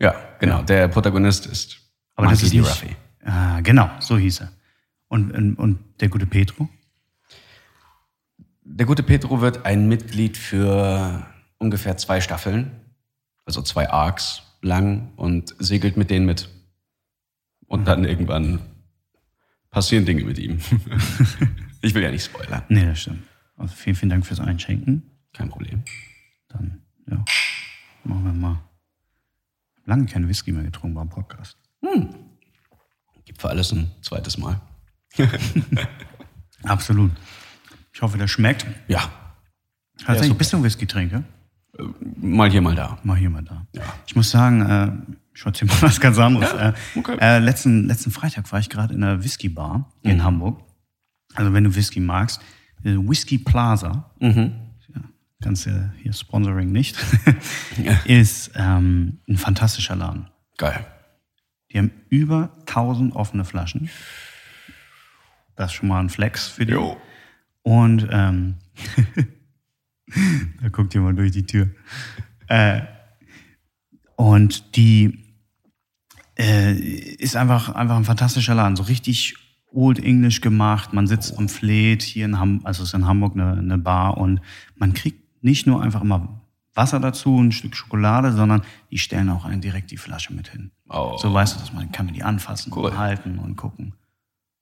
Ja, 0.00 0.14
genau. 0.38 0.62
Der 0.62 0.88
Protagonist 0.88 1.46
ist 1.46 1.78
Aber 2.14 2.28
das 2.28 2.42
Monkey 2.42 2.44
ist 2.46 2.52
D. 2.52 2.58
nicht. 2.58 2.70
Ruffy. 2.70 2.96
Ah, 3.24 3.60
genau, 3.60 3.88
so 4.00 4.18
hieß 4.18 4.42
er. 4.42 4.52
Und, 5.08 5.32
und, 5.32 5.54
und 5.54 5.78
der 6.00 6.08
gute 6.08 6.26
Petro? 6.26 6.68
Der 8.66 8.86
gute 8.86 9.02
Pedro 9.02 9.42
wird 9.42 9.66
ein 9.66 9.88
Mitglied 9.88 10.38
für 10.38 11.26
ungefähr 11.58 11.98
zwei 11.98 12.22
Staffeln, 12.22 12.70
also 13.44 13.60
zwei 13.60 13.90
Arcs 13.90 14.42
lang 14.62 15.12
und 15.16 15.54
segelt 15.58 15.98
mit 15.98 16.08
denen 16.10 16.24
mit. 16.24 16.48
Und 17.66 17.86
dann 17.86 18.04
irgendwann 18.04 18.60
passieren 19.70 20.06
Dinge 20.06 20.24
mit 20.24 20.38
ihm. 20.38 20.60
ich 21.82 21.94
will 21.94 22.02
ja 22.02 22.10
nicht 22.10 22.24
spoilern. 22.24 22.62
Nee, 22.68 22.86
das 22.86 23.02
stimmt. 23.02 23.24
Also 23.56 23.74
vielen, 23.74 23.96
vielen 23.96 24.10
Dank 24.10 24.26
fürs 24.26 24.40
Einschenken. 24.40 25.10
Kein 25.34 25.50
Problem. 25.50 25.84
Dann, 26.48 26.82
ja, 27.06 27.22
machen 28.04 28.24
wir 28.24 28.32
mal. 28.32 28.60
Lange 29.84 30.06
kein 30.06 30.26
Whisky 30.26 30.52
mehr 30.52 30.64
getrunken 30.64 30.94
beim 30.94 31.10
Podcast. 31.10 31.58
Gibt 33.26 33.40
für 33.40 33.50
alles 33.50 33.72
ein 33.72 33.90
zweites 34.00 34.38
Mal. 34.38 34.60
Absolut. 36.62 37.10
Ich 37.94 38.02
hoffe, 38.02 38.18
das 38.18 38.30
schmeckt. 38.30 38.66
Ja. 38.88 39.08
Tatsächlich, 39.98 40.28
super. 40.28 40.38
bist 40.38 40.52
du 40.52 40.56
ein 40.56 40.64
Whisky-Trinker? 40.64 41.22
Mal 42.16 42.50
hier, 42.50 42.60
mal 42.60 42.74
da. 42.74 42.98
Mal 43.04 43.16
hier, 43.16 43.30
mal 43.30 43.42
da. 43.42 43.66
Ja. 43.72 43.82
Ich 44.06 44.16
muss 44.16 44.30
sagen, 44.30 44.62
äh, 44.62 45.14
ich 45.32 45.46
erzähl 45.46 45.68
mal 45.68 45.80
was 45.80 46.00
ganz 46.00 46.18
anderes. 46.18 46.52
Ja, 46.52 46.70
äh, 46.70 46.72
okay. 46.96 47.16
äh, 47.20 47.38
letzten, 47.38 47.86
letzten 47.86 48.10
Freitag 48.10 48.50
war 48.50 48.58
ich 48.58 48.68
gerade 48.68 48.94
in 48.94 49.02
einer 49.02 49.22
Whisky-Bar 49.22 49.92
in 50.02 50.24
Hamburg. 50.24 50.60
Also 51.34 51.52
wenn 51.52 51.64
du 51.64 51.74
Whisky 51.74 52.00
magst, 52.00 52.40
äh, 52.82 52.96
Whisky 52.96 53.38
Plaza, 53.38 54.10
ja, 54.20 55.00
ganz 55.40 55.66
äh, 55.66 55.90
hier 56.02 56.12
Sponsoring 56.12 56.72
nicht, 56.72 56.96
ist 58.06 58.50
ähm, 58.56 59.18
ein 59.28 59.36
fantastischer 59.36 59.94
Laden. 59.94 60.28
Geil. 60.58 60.84
Die 61.70 61.78
haben 61.78 61.92
über 62.08 62.50
1000 62.66 63.14
offene 63.14 63.44
Flaschen. 63.44 63.88
Das 65.54 65.70
ist 65.70 65.74
schon 65.74 65.88
mal 65.88 66.00
ein 66.00 66.08
Flex 66.08 66.48
für 66.48 66.66
die. 66.66 66.72
Jo. 66.72 66.96
Und 67.64 68.06
ähm, 68.10 68.56
da 70.62 70.68
guckt 70.68 70.94
jemand 70.94 71.18
durch 71.18 71.32
die 71.32 71.46
Tür. 71.46 71.70
Äh, 72.46 72.82
und 74.16 74.76
die 74.76 75.18
äh, 76.38 76.74
ist 76.74 77.36
einfach, 77.36 77.70
einfach 77.74 77.96
ein 77.96 78.04
fantastischer 78.04 78.54
Laden. 78.54 78.76
So 78.76 78.82
richtig 78.84 79.34
Old 79.72 79.98
English 79.98 80.42
gemacht. 80.42 80.92
Man 80.92 81.06
sitzt 81.06 81.36
am 81.38 81.48
Fleet 81.48 82.02
hier 82.02 82.26
in 82.26 82.38
Hamburg, 82.38 82.66
also 82.66 82.82
es 82.82 82.90
ist 82.90 82.94
in 82.94 83.06
Hamburg 83.06 83.34
eine, 83.34 83.56
eine 83.56 83.78
Bar 83.78 84.18
und 84.18 84.40
man 84.76 84.92
kriegt 84.92 85.42
nicht 85.42 85.66
nur 85.66 85.82
einfach 85.82 86.02
immer 86.02 86.42
Wasser 86.74 87.00
dazu, 87.00 87.40
ein 87.40 87.52
Stück 87.52 87.76
Schokolade, 87.76 88.32
sondern 88.32 88.62
die 88.90 88.98
stellen 88.98 89.30
auch 89.30 89.44
einen 89.44 89.60
direkt 89.60 89.90
die 89.90 89.96
Flasche 89.96 90.34
mit 90.34 90.48
hin. 90.48 90.70
Oh. 90.88 91.16
So 91.18 91.32
weißt 91.32 91.56
du, 91.56 91.60
dass 91.60 91.72
man 91.72 91.90
kann 91.92 92.06
man 92.06 92.14
die 92.14 92.22
anfassen, 92.22 92.72
Cool. 92.74 92.90
und 92.90 92.98
halten 92.98 93.38
und 93.38 93.56
gucken. 93.56 93.94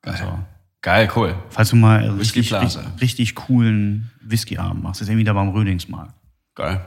Geil. 0.02 0.14
Also, 0.14 0.38
Geil, 0.82 1.08
cool. 1.14 1.36
falls 1.48 1.70
du 1.70 1.76
mal 1.76 2.08
richtig, 2.10 2.52
richtig, 2.52 3.00
richtig 3.00 3.34
coolen 3.36 4.10
Whiskyabend 4.20 4.82
machst, 4.82 5.00
ist 5.00 5.08
irgendwie 5.08 5.24
da 5.24 5.32
beim 5.32 5.50
Rödingsmarkt. 5.50 6.14
Geil. 6.54 6.84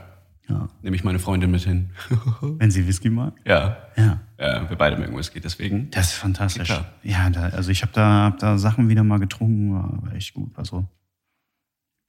Ja. 0.48 0.68
Nehme 0.82 0.94
ich 0.94 1.02
meine 1.02 1.18
Freundin 1.18 1.50
mit 1.50 1.62
hin. 1.62 1.90
Wenn 2.40 2.70
sie 2.70 2.86
Whisky 2.86 3.10
mag. 3.10 3.34
ja. 3.44 3.78
Ja. 3.96 4.20
ja. 4.38 4.68
Wir 4.68 4.76
beide 4.76 4.96
mögen 4.96 5.16
Whisky, 5.16 5.40
deswegen. 5.40 5.90
Das 5.90 6.08
ist 6.08 6.14
fantastisch. 6.14 6.68
Klar. 6.68 6.86
Ja, 7.02 7.30
da, 7.30 7.48
also 7.48 7.70
ich 7.70 7.82
habe 7.82 7.92
da, 7.92 8.24
hab 8.24 8.38
da 8.38 8.58
Sachen 8.58 8.88
wieder 8.88 9.02
mal 9.02 9.18
getrunken, 9.18 9.74
war, 9.74 10.02
war 10.02 10.14
echt 10.14 10.34
gut. 10.34 10.56
Also, 10.56 10.86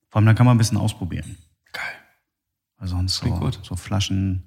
vor 0.09 0.19
allem, 0.19 0.25
da 0.25 0.33
kann 0.33 0.45
man 0.45 0.55
ein 0.55 0.59
bisschen 0.59 0.77
ausprobieren. 0.77 1.37
Geil. 1.71 1.83
Weil 2.77 2.87
sonst 2.89 3.15
so, 3.15 3.51
so 3.63 3.75
Flaschen. 3.75 4.43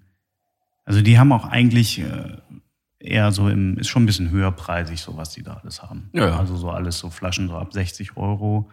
Also 0.85 1.03
die 1.03 1.19
haben 1.19 1.33
auch 1.33 1.47
eigentlich 1.47 1.99
äh, 1.99 2.37
eher 3.01 3.33
so 3.33 3.49
im, 3.49 3.77
ist 3.79 3.89
schon 3.89 4.05
ein 4.05 4.07
bisschen 4.07 4.31
höherpreisig, 4.31 5.01
so 5.01 5.17
was 5.17 5.31
die 5.31 5.43
da 5.43 5.55
alles 5.55 5.83
haben. 5.83 6.11
Ja, 6.13 6.29
ja. 6.29 6.39
Also 6.39 6.57
so 6.57 6.71
alles 6.71 6.99
so 6.99 7.11
Flaschen 7.11 7.49
so 7.49 7.57
ab 7.57 7.73
60 7.73 8.17
Euro 8.17 8.71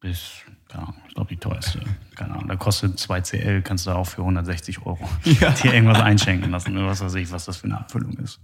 bis, 0.00 0.42
keine 0.68 0.84
Ahnung, 0.84 1.02
ich 1.08 1.14
glaube 1.14 1.28
die 1.28 1.36
teuerste. 1.36 1.80
Keine 2.14 2.34
Ahnung, 2.34 2.48
da 2.48 2.56
kostet 2.56 2.98
2 2.98 3.20
CL, 3.20 3.62
kannst 3.62 3.86
du 3.86 3.90
da 3.90 3.96
auch 3.96 4.06
für 4.06 4.22
160 4.22 4.86
Euro 4.86 5.08
dir 5.24 5.74
irgendwas 5.74 6.00
einschenken 6.00 6.50
lassen. 6.50 6.76
oder 6.76 6.86
Was 6.86 7.00
weiß 7.00 7.14
ich, 7.16 7.30
was 7.32 7.44
das 7.44 7.56
für 7.58 7.64
eine 7.66 7.78
Abfüllung 7.78 8.12
ist. 8.18 8.40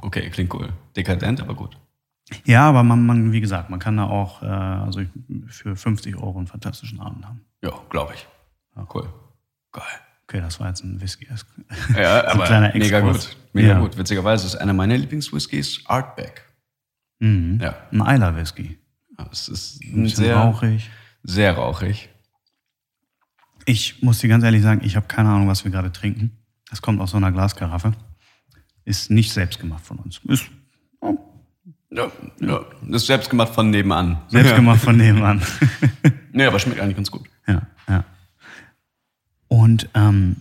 Okay, 0.00 0.28
klingt 0.30 0.52
cool. 0.54 0.72
Dekadent, 0.96 1.40
aber 1.40 1.54
gut. 1.54 1.78
Ja, 2.44 2.68
aber 2.68 2.82
man, 2.82 3.06
man, 3.06 3.32
wie 3.32 3.40
gesagt, 3.40 3.70
man 3.70 3.78
kann 3.78 3.96
da 3.96 4.04
auch 4.04 4.42
äh, 4.42 4.46
also 4.46 5.02
für 5.46 5.76
50 5.76 6.16
Euro 6.16 6.36
einen 6.38 6.48
fantastischen 6.48 7.00
Abend 7.00 7.24
haben. 7.24 7.42
Ja, 7.62 7.70
glaube 7.88 8.14
ich. 8.14 8.26
Cool. 8.92 9.08
Geil. 9.70 9.84
Okay, 10.28 10.40
das 10.40 10.58
war 10.58 10.68
jetzt 10.68 10.82
ein 10.82 11.00
Whisky. 11.00 11.26
Ja, 11.94 12.20
ein 12.22 12.26
aber 12.26 12.44
kleiner 12.46 12.72
mega 12.74 13.00
gut. 13.00 13.36
Mega 13.52 13.68
Ja. 13.68 13.78
gut. 13.80 13.96
Witzigerweise 13.96 14.46
ist 14.46 14.56
einer 14.56 14.72
meiner 14.72 14.96
Lieblingswhiskys 14.96 15.82
Artback. 15.86 16.42
Mhm. 17.20 17.60
Ja. 17.62 17.76
Ein 17.92 18.02
Eiler 18.02 18.36
Whisky. 18.36 18.78
Es 19.30 19.48
ist 19.48 19.82
Ein 19.84 20.02
ein 20.04 20.08
sehr, 20.08 20.36
rauchig. 20.36 20.90
sehr 21.22 21.52
rauchig. 21.54 22.08
Ich 23.64 24.02
muss 24.02 24.18
dir 24.18 24.28
ganz 24.28 24.44
ehrlich 24.44 24.62
sagen, 24.62 24.80
ich 24.84 24.96
habe 24.96 25.06
keine 25.06 25.28
Ahnung, 25.30 25.48
was 25.48 25.64
wir 25.64 25.70
gerade 25.72 25.90
trinken. 25.92 26.32
Das 26.70 26.82
kommt 26.82 27.00
aus 27.00 27.12
so 27.12 27.16
einer 27.16 27.32
Glaskaraffe. 27.32 27.92
Ist 28.84 29.10
nicht 29.10 29.32
selbst 29.32 29.58
gemacht 29.60 29.84
von 29.84 29.98
uns. 29.98 30.20
Ist 30.24 30.44
Ja, 31.90 32.10
ja. 32.40 32.60
Das 32.82 33.02
ist 33.02 33.06
selbst 33.06 33.30
gemacht 33.30 33.54
von 33.54 33.70
nebenan. 33.70 34.18
selbst 34.28 34.54
gemacht 34.54 34.80
von 34.82 34.96
nebenan. 34.96 35.40
Nee, 36.32 36.44
aber 36.44 36.58
schmeckt 36.58 36.80
eigentlich 36.80 36.96
ganz 36.96 37.10
gut. 37.10 37.28
ja, 37.46 37.62
ja. 37.88 38.04
Und 39.48 39.88
ähm, 39.94 40.36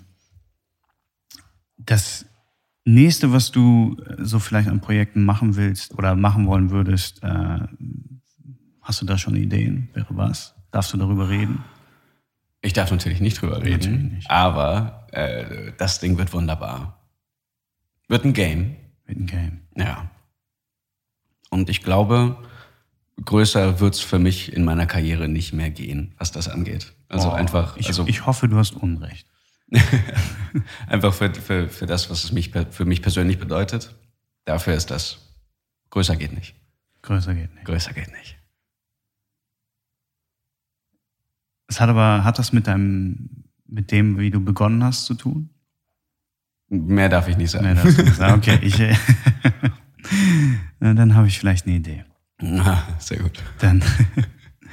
das 1.78 2.26
nächste, 2.86 3.32
was 3.32 3.51
du 3.51 3.97
so 4.20 4.39
vielleicht 4.39 4.68
an 4.70 4.82
Projekten 4.82 5.26
machen 5.26 5.56
willst 5.56 5.93
oder 5.97 6.16
machen 6.16 6.47
wollen 6.47 6.70
würdest, 6.72 7.24
äh, 7.24 7.60
hast 8.82 9.01
du 9.01 9.06
da 9.06 9.18
schon 9.18 9.36
Ideen? 9.36 9.89
Wäre 9.93 10.16
was? 10.18 10.56
Darfst 10.72 10.93
du 10.93 10.97
darüber 10.97 11.30
reden? 11.30 11.64
Ich 12.62 12.74
darf 12.74 12.89
natürlich 12.91 13.22
nicht 13.22 13.39
drüber 13.41 13.62
reden, 13.62 13.91
Natürlich 13.93 14.12
nicht. 14.16 14.32
aber 14.32 15.08
äh, 15.12 15.72
das 15.78 15.99
Ding 15.99 16.18
wird 16.18 16.34
wunderbar. 16.34 16.99
Wird 18.08 18.26
ein 18.26 18.34
Game, 18.34 18.76
Mit 19.06 19.18
dem 19.18 19.26
Game. 19.28 19.62
ja. 19.76 20.10
Und 21.51 21.70
ich 21.70 21.84
glaube, 21.84 22.38
größer 23.24 23.80
wird's 23.80 23.99
für 23.99 24.18
mich 24.20 24.51
in 24.51 24.66
meiner 24.66 24.88
Karriere 24.88 25.30
nicht 25.30 25.53
mehr 25.53 25.70
gehen, 25.70 26.14
was 26.18 26.32
das 26.32 26.49
angeht. 26.49 26.94
Also 27.08 27.30
Boah, 27.30 27.36
einfach, 27.38 27.78
Ich, 27.78 27.88
also 27.88 28.06
ich 28.08 28.26
hoffe, 28.26 28.47
du 28.47 28.58
hast 28.58 28.76
Unrecht. 28.76 29.28
einfach 30.88 31.14
für, 31.14 31.34
für, 31.34 31.70
für 31.70 31.86
das, 31.86 32.10
was 32.10 32.24
es 32.24 32.32
mich, 32.32 32.51
für 32.72 32.86
mich 32.86 33.01
persönlich 33.01 33.39
bedeutet. 33.39 33.95
Dafür 34.45 34.76
ist 34.76 34.91
das. 34.91 35.20
Größer 35.89 36.16
geht 36.16 36.34
nicht. 36.34 36.56
Größer 37.01 37.34
geht 37.34 37.53
nicht. 37.53 37.66
Größer 37.66 37.93
geht 37.93 38.12
nicht. 38.12 38.38
Es 41.68 41.80
hat 41.80 41.89
aber, 41.89 42.24
hat 42.24 42.38
das 42.38 42.53
mit 42.53 42.68
deinem, 42.68 43.45
mit 43.68 43.91
dem, 43.91 44.20
wie 44.20 44.30
du 44.30 44.43
begonnen 44.43 44.84
hast, 44.84 45.06
zu 45.06 45.16
tun? 45.16 45.49
Mehr 46.70 47.10
darf 47.10 47.28
ich 47.28 47.38
nicht 47.38 47.51
sagen. 47.51 47.68
Nee, 47.68 47.76
das 47.76 47.97
ist, 47.97 48.20
okay, 48.22 48.60
ich, 48.62 48.80
äh, 48.80 48.95
Na, 50.80 50.93
dann 50.93 51.16
habe 51.16 51.28
ich 51.28 51.39
vielleicht 51.39 51.66
eine 51.66 51.76
Idee. 51.76 52.06
Ah, 52.41 52.84
Sehr 52.99 53.20
gut. 53.20 53.41
Dann 53.60 53.84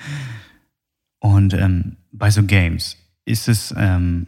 und 1.20 1.54
ähm, 1.54 1.96
bei 2.12 2.30
so 2.30 2.44
Games 2.44 2.96
ist 3.24 3.48
es 3.48 3.74
ähm, 3.76 4.26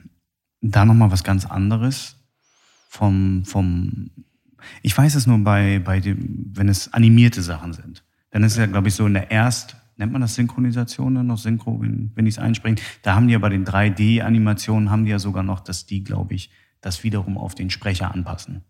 da 0.60 0.84
noch 0.84 0.94
mal 0.94 1.10
was 1.10 1.22
ganz 1.22 1.46
anderes 1.46 2.16
vom 2.88 3.44
vom. 3.44 4.10
Ich 4.82 4.96
weiß 4.96 5.14
es 5.14 5.26
nur 5.26 5.38
bei 5.38 5.78
bei 5.78 6.00
dem, 6.00 6.50
wenn 6.54 6.68
es 6.68 6.92
animierte 6.92 7.42
Sachen 7.42 7.72
sind, 7.72 8.02
dann 8.30 8.42
ist 8.42 8.52
es 8.52 8.58
ja 8.58 8.66
glaube 8.66 8.88
ich 8.88 8.94
so 8.94 9.06
in 9.06 9.14
der 9.14 9.30
Erst 9.30 9.76
nennt 9.96 10.12
man 10.12 10.22
das 10.22 10.34
Synchronisation 10.34 11.14
dann 11.14 11.28
noch 11.28 11.38
Synchro, 11.38 11.80
wenn, 11.80 12.10
wenn 12.16 12.26
ich 12.26 12.34
es 12.34 12.38
einspringe. 12.38 12.80
Da 13.02 13.14
haben 13.14 13.28
die 13.28 13.34
ja 13.34 13.38
bei 13.38 13.48
den 13.48 13.64
3D-Animationen 13.64 14.90
haben 14.90 15.04
die 15.04 15.12
ja 15.12 15.20
sogar 15.20 15.44
noch, 15.44 15.60
dass 15.60 15.86
die 15.86 16.02
glaube 16.02 16.34
ich 16.34 16.50
das 16.80 17.04
wiederum 17.04 17.38
auf 17.38 17.54
den 17.54 17.70
Sprecher 17.70 18.12
anpassen. 18.12 18.64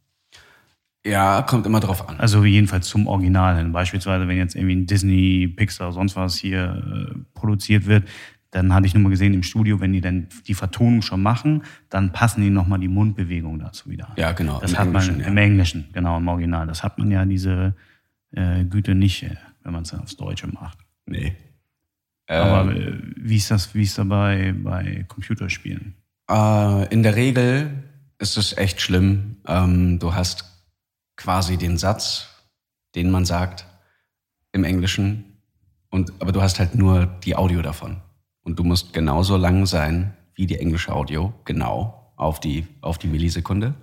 Ja, 1.07 1.43
kommt 1.43 1.67
immer 1.67 1.81
drauf 1.81 2.09
an. 2.09 2.19
Also 2.19 2.45
jedenfalls 2.45 2.89
zum 2.89 3.07
Original 3.07 3.59
hin. 3.59 3.73
Beispielsweise, 3.73 4.27
wenn 4.27 4.39
jetzt 4.39 4.55
irgendwie 4.55 4.77
ein 4.77 4.87
Disney, 4.87 5.49
Pixar, 5.49 5.93
sonst 5.93 6.17
was 6.17 6.37
hier 6.37 7.11
äh, 7.13 7.19
produziert 7.35 7.85
wird, 7.85 8.09
dann 8.55 8.73
hatte 8.73 8.87
ich 8.87 8.95
nur 8.95 9.03
mal 9.03 9.11
gesehen 9.11 9.35
im 9.35 9.43
Studio, 9.43 9.81
wenn 9.81 9.93
die 9.93 10.01
dann 10.01 10.29
die 10.47 10.55
Vertonung 10.55 11.03
schon 11.03 11.21
machen, 11.21 11.65
dann 11.91 12.13
passen 12.13 12.41
die 12.41 12.51
nochmal 12.51 12.79
die 12.79 12.89
Mundbewegung 12.89 13.59
dazu 13.59 13.91
wieder. 13.91 14.15
Ja, 14.17 14.31
genau. 14.31 14.61
Das 14.61 14.79
hat 14.79 14.87
Englischen, 14.87 15.17
man 15.17 15.21
ja. 15.23 15.27
im 15.27 15.37
Englischen, 15.37 15.89
genau, 15.93 16.19
im 16.19 16.29
Original. 16.29 16.65
Das 16.69 16.85
hat 16.85 16.97
man 16.97 17.11
ja 17.11 17.25
diese 17.25 17.75
äh, 18.31 18.65
Güte 18.65 18.95
nicht, 18.95 19.25
äh, 19.25 19.35
wenn 19.65 19.73
man 19.73 19.83
es 19.83 19.93
aufs 19.93 20.17
Deutsche 20.17 20.47
macht. 20.47 20.79
Nee. 21.07 21.35
Aber 22.29 22.71
Ähm, 22.71 22.77
äh, 22.77 22.93
wie 23.17 23.37
ist 23.37 23.51
das, 23.51 23.75
wie 23.75 23.83
ist 23.83 23.99
da 23.99 24.05
bei, 24.05 24.55
bei 24.57 25.05
Computerspielen? 25.09 25.97
Äh, 26.31 26.93
in 26.93 27.03
der 27.03 27.17
Regel 27.17 27.83
ist 28.21 28.37
es 28.37 28.57
echt 28.57 28.81
schlimm. 28.81 29.39
Ähm, 29.49 29.99
du 29.99 30.15
hast 30.15 30.45
quasi 31.17 31.57
den 31.57 31.77
Satz, 31.77 32.29
den 32.95 33.11
man 33.11 33.25
sagt 33.25 33.67
im 34.53 34.63
Englischen, 34.63 35.25
und, 35.91 36.13
aber 36.21 36.31
du 36.31 36.41
hast 36.41 36.61
halt 36.61 36.77
nur 36.77 37.07
die 37.07 37.35
Audio 37.35 37.63
davon. 37.63 38.04
Und 38.45 38.59
du 38.59 38.65
musst 38.65 38.93
genauso 38.93 39.37
lang 39.37 39.67
sein 39.67 40.15
wie 40.35 40.47
die 40.47 40.59
englische 40.59 40.93
Audio, 40.93 41.33
genau 41.45 42.13
auf 42.17 42.41
die, 42.41 42.67
auf 42.81 42.99
die 42.99 43.09
Millisekunde. 43.09 43.75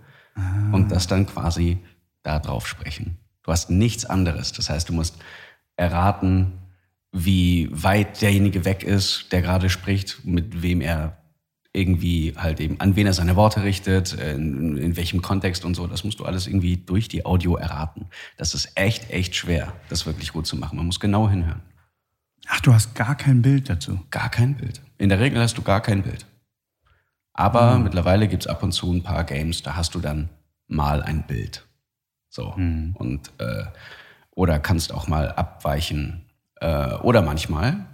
Und 0.72 0.92
das 0.92 1.08
dann 1.08 1.26
quasi 1.26 1.80
da 2.24 2.40
drauf 2.40 2.68
sprechen. 2.68 3.18
Du 3.44 3.52
hast 3.52 3.70
nichts 3.70 4.06
anderes. 4.06 4.54
Das 4.54 4.70
heißt, 4.70 4.88
du 4.88 4.94
musst 4.94 5.18
erraten, 5.76 6.54
wie 7.12 7.70
weit 7.72 8.22
derjenige 8.22 8.64
weg 8.64 8.84
ist, 8.84 9.32
der 9.32 9.42
gerade 9.42 9.70
spricht, 9.70 10.24
mit 10.24 10.62
wem 10.62 10.80
er 10.80 11.18
irgendwie 11.74 12.34
halt 12.38 12.60
eben, 12.60 12.80
an 12.80 12.96
wen 12.96 13.08
er 13.08 13.14
seine 13.14 13.36
Worte 13.36 13.64
richtet, 13.64 14.14
in, 14.14 14.78
in 14.78 14.98
welchem 14.98 15.22
Kontext 15.22 15.64
und 15.66 15.76
so. 15.76 15.88
Das 15.88 16.04
musst 16.04 16.20
du 16.20 16.26
alles 16.26 16.48
irgendwie 16.48 16.78
durch 16.78 17.08
die 17.08 17.26
Audio 17.26 17.56
erraten. 17.56 18.08
Das 18.38 18.54
ist 18.54 18.72
echt, 18.76 19.10
echt 19.10 19.36
schwer, 19.36 19.74
das 19.90 20.06
wirklich 20.06 20.34
gut 20.34 20.48
zu 20.48 20.56
machen. 20.56 20.78
Man 20.78 20.86
muss 20.86 21.00
genau 21.00 21.30
hinhören. 21.30 21.62
Ach, 22.54 22.60
du 22.60 22.74
hast 22.74 22.96
gar 22.96 23.16
kein 23.16 23.42
Bild 23.42 23.70
dazu. 23.70 24.06
Gar 24.12 24.30
kein 24.30 24.56
Bild. 24.56 24.82
In 24.98 25.08
der 25.08 25.22
Regel 25.22 25.42
hast 25.42 25.58
du 25.58 25.62
gar 25.62 25.80
kein 25.80 26.04
Bild. 26.04 26.26
Aber 27.32 27.80
mittlerweile 27.80 28.28
gibt's 28.28 28.46
ab 28.46 28.62
und 28.62 28.74
zu 28.74 28.92
ein 28.92 29.04
paar 29.04 29.24
Games, 29.24 29.64
da 29.64 29.78
hast 29.78 29.96
du 29.96 30.00
dann 30.00 30.30
mal 30.68 31.02
ein 31.02 31.26
Bild. 31.26 31.66
So. 32.28 32.54
Und 32.96 33.32
äh, 33.38 33.64
oder 34.32 34.60
kannst 34.60 34.94
auch 34.94 35.08
mal 35.08 35.32
abweichen. 35.32 36.26
Äh, 36.60 36.96
oder 36.96 37.22
manchmal 37.22 37.86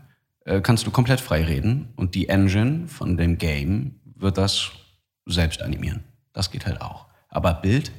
äh, 0.45 0.59
kannst 0.61 0.87
du 0.87 0.91
komplett 0.91 1.21
frei 1.21 1.43
reden 1.43 1.93
und 1.95 2.15
die 2.15 2.27
Engine 2.27 2.87
von 2.87 3.15
dem 3.15 3.37
Game 3.37 3.99
wird 4.15 4.39
das 4.39 4.71
selbst 5.27 5.61
animieren. 5.61 6.03
Das 6.33 6.49
geht 6.49 6.65
halt 6.65 6.81
auch. 6.81 7.05
Aber 7.29 7.53
Bild 7.53 7.91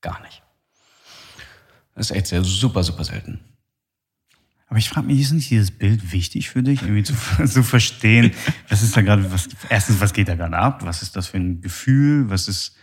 gar 0.00 0.22
nicht. 0.22 0.42
Das 1.94 2.10
ist 2.10 2.16
echt 2.16 2.28
sehr 2.28 2.42
super, 2.42 2.82
super 2.82 3.04
selten. 3.04 3.40
Aber 4.68 4.78
ich 4.78 4.90
frage 4.90 5.06
mich, 5.06 5.20
ist 5.20 5.32
nicht 5.32 5.50
dieses 5.50 5.70
Bild 5.70 6.12
wichtig 6.12 6.50
für 6.50 6.62
dich, 6.62 6.82
irgendwie 6.82 7.02
zu, 7.02 7.14
zu 7.46 7.62
verstehen, 7.62 8.32
was 8.68 8.82
ist 8.82 8.96
da 8.96 9.00
gerade, 9.02 9.32
was, 9.32 9.48
erstens, 9.70 10.00
was 10.00 10.12
geht 10.12 10.28
da 10.28 10.34
gerade 10.34 10.58
ab? 10.58 10.84
Was 10.84 11.02
ist 11.02 11.16
das 11.16 11.28
für 11.28 11.38
ein 11.38 11.62
Gefühl? 11.62 12.28
Was 12.28 12.48
ist, 12.48 12.76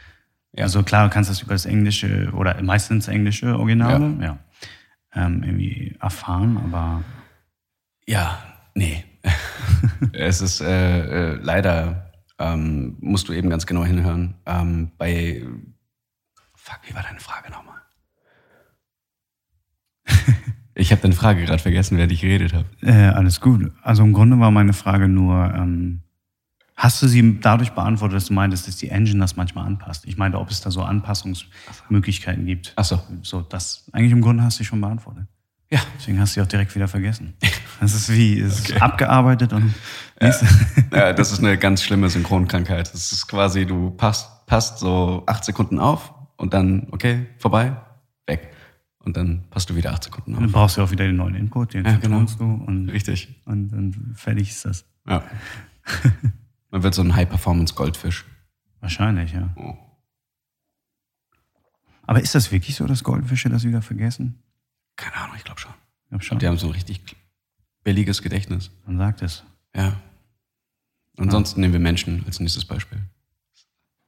also 0.57 0.81
klar, 0.83 1.07
du 1.07 1.13
kannst 1.13 1.29
das 1.29 1.41
über 1.41 1.53
das 1.53 1.65
Englische 1.65 2.31
oder 2.33 2.59
meistens 2.63 3.07
englische 3.07 3.57
Originale, 3.57 4.17
ja, 4.21 4.39
ähm, 5.13 5.43
irgendwie 5.43 5.95
erfahren, 5.99 6.57
aber 6.57 7.03
Ja, 8.07 8.43
nee. 8.73 9.03
es 10.13 10.41
ist 10.41 10.61
äh, 10.61 11.33
äh, 11.33 11.39
leider, 11.41 12.11
ähm, 12.39 12.97
musst 12.99 13.27
du 13.29 13.33
eben 13.33 13.49
ganz 13.49 13.65
genau 13.65 13.85
hinhören. 13.85 14.35
Ähm, 14.45 14.91
bei, 14.97 15.43
fuck, 16.55 16.79
wie 16.87 16.95
war 16.95 17.03
deine 17.03 17.19
Frage 17.19 17.51
nochmal? 17.51 17.81
ich 20.75 20.91
habe 20.91 21.01
deine 21.01 21.13
Frage 21.15 21.45
gerade 21.45 21.61
vergessen, 21.61 21.97
während 21.97 22.11
ich 22.11 22.21
geredet 22.21 22.53
habe. 22.53 22.65
äh, 22.81 23.07
alles 23.07 23.39
gut. 23.39 23.71
Also 23.81 24.03
im 24.03 24.13
Grunde 24.13 24.39
war 24.39 24.51
meine 24.51 24.73
Frage 24.73 25.07
nur, 25.07 25.53
ähm, 25.55 26.01
hast 26.75 27.01
du 27.01 27.07
sie 27.07 27.39
dadurch 27.39 27.71
beantwortet, 27.71 28.17
dass 28.17 28.25
du 28.25 28.33
meintest, 28.33 28.67
dass 28.67 28.75
die 28.75 28.89
Engine 28.89 29.19
das 29.19 29.37
manchmal 29.37 29.65
anpasst? 29.65 30.05
Ich 30.05 30.17
meinte, 30.17 30.37
ob 30.37 30.51
es 30.51 30.61
da 30.61 30.71
so 30.71 30.83
Anpassungsmöglichkeiten 30.83 32.45
gibt. 32.45 32.73
Ach 32.75 32.83
so. 32.83 33.01
So, 33.23 33.41
das, 33.41 33.85
eigentlich 33.93 34.11
im 34.11 34.21
Grunde 34.21 34.43
hast 34.43 34.59
du 34.59 34.63
sie 34.63 34.67
schon 34.67 34.81
beantwortet. 34.81 35.25
Ja. 35.71 35.79
Deswegen 35.97 36.19
hast 36.19 36.35
du 36.35 36.41
sie 36.41 36.45
auch 36.45 36.49
direkt 36.49 36.75
wieder 36.75 36.87
vergessen. 36.87 37.33
Das 37.81 37.93
ist 37.93 38.09
wie, 38.09 38.39
es 38.39 38.61
ist 38.61 38.81
abgearbeitet 38.81 39.51
und 39.51 39.73
ja, 40.21 41.11
das 41.11 41.33
ist 41.33 41.39
eine 41.39 41.57
ganz 41.57 41.83
schlimme 41.83 42.09
Synchronkrankheit. 42.09 42.93
Das 42.93 43.11
ist 43.11 43.27
quasi, 43.27 43.65
du 43.65 43.91
passt, 43.91 44.45
passt 44.45 44.79
so 44.79 45.23
acht 45.25 45.43
Sekunden 45.43 45.77
auf 45.77 46.13
und 46.37 46.53
dann, 46.53 46.87
okay, 46.91 47.25
vorbei, 47.37 47.75
weg. 48.27 48.54
Und 49.05 49.15
dann 49.15 49.43
passt 49.51 49.69
du 49.69 49.75
wieder 49.75 49.93
acht 49.93 50.03
Sekunden 50.03 50.33
Dann 50.33 50.45
auf. 50.45 50.51
brauchst 50.51 50.77
du 50.77 50.81
auch 50.81 50.91
wieder 50.91 51.05
den 51.05 51.15
neuen 51.15 51.35
Input, 51.35 51.73
den 51.75 51.85
Ja, 51.85 51.97
genau. 51.97 52.23
du 52.23 52.43
und, 52.43 52.89
Richtig. 52.89 53.39
und, 53.45 53.71
und 53.71 54.13
fertig 54.17 54.49
ist 54.49 54.65
das. 54.65 54.85
Ja. 55.07 55.23
Man 56.71 56.83
wird 56.83 56.93
so 56.95 57.03
ein 57.03 57.15
High-Performance-Goldfisch. 57.15 58.25
Wahrscheinlich, 58.81 59.31
ja. 59.33 59.53
Oh. 59.55 59.77
Aber 62.03 62.21
ist 62.21 62.35
das 62.35 62.51
wirklich 62.51 62.75
so, 62.75 62.85
dass 62.85 63.03
Goldfische 63.03 63.49
das 63.49 63.63
wieder 63.63 63.81
vergessen? 63.81 64.39
Keine 64.95 65.15
Ahnung, 65.15 65.35
ich 65.37 65.43
glaube 65.43 65.59
schon. 65.59 65.71
Ich 65.71 66.09
glaube 66.09 66.15
Und 66.15 66.25
schon. 66.25 66.39
die 66.39 66.47
haben 66.47 66.57
so 66.57 66.67
ein 66.67 66.73
richtig 66.73 67.01
billiges 67.83 68.21
Gedächtnis. 68.21 68.71
Man 68.85 68.97
sagt 68.97 69.21
es. 69.21 69.43
Ja. 69.75 69.99
Ansonsten 71.17 71.61
nehmen 71.61 71.73
wir 71.73 71.79
Menschen 71.79 72.23
als 72.25 72.39
nächstes 72.39 72.65
Beispiel. 72.65 72.99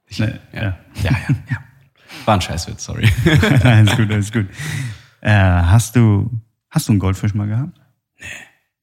Ich, 0.07 0.19
Ne, 0.19 0.39
ja. 0.53 0.61
ja. 0.61 0.77
Ja. 1.03 1.11
ja, 1.11 1.17
ja, 1.49 1.57
War 2.25 2.35
ein 2.35 2.41
Scheißwitz, 2.41 2.83
sorry. 2.83 3.09
alles 3.63 3.95
gut, 3.95 4.11
alles 4.11 4.31
gut. 4.31 4.47
Äh, 5.21 5.31
hast 5.31 5.95
du, 5.95 6.29
hast 6.69 6.87
du 6.87 6.93
einen 6.93 6.99
Goldfisch 6.99 7.33
mal 7.33 7.47
gehabt? 7.47 7.79
Nee. 8.19 8.25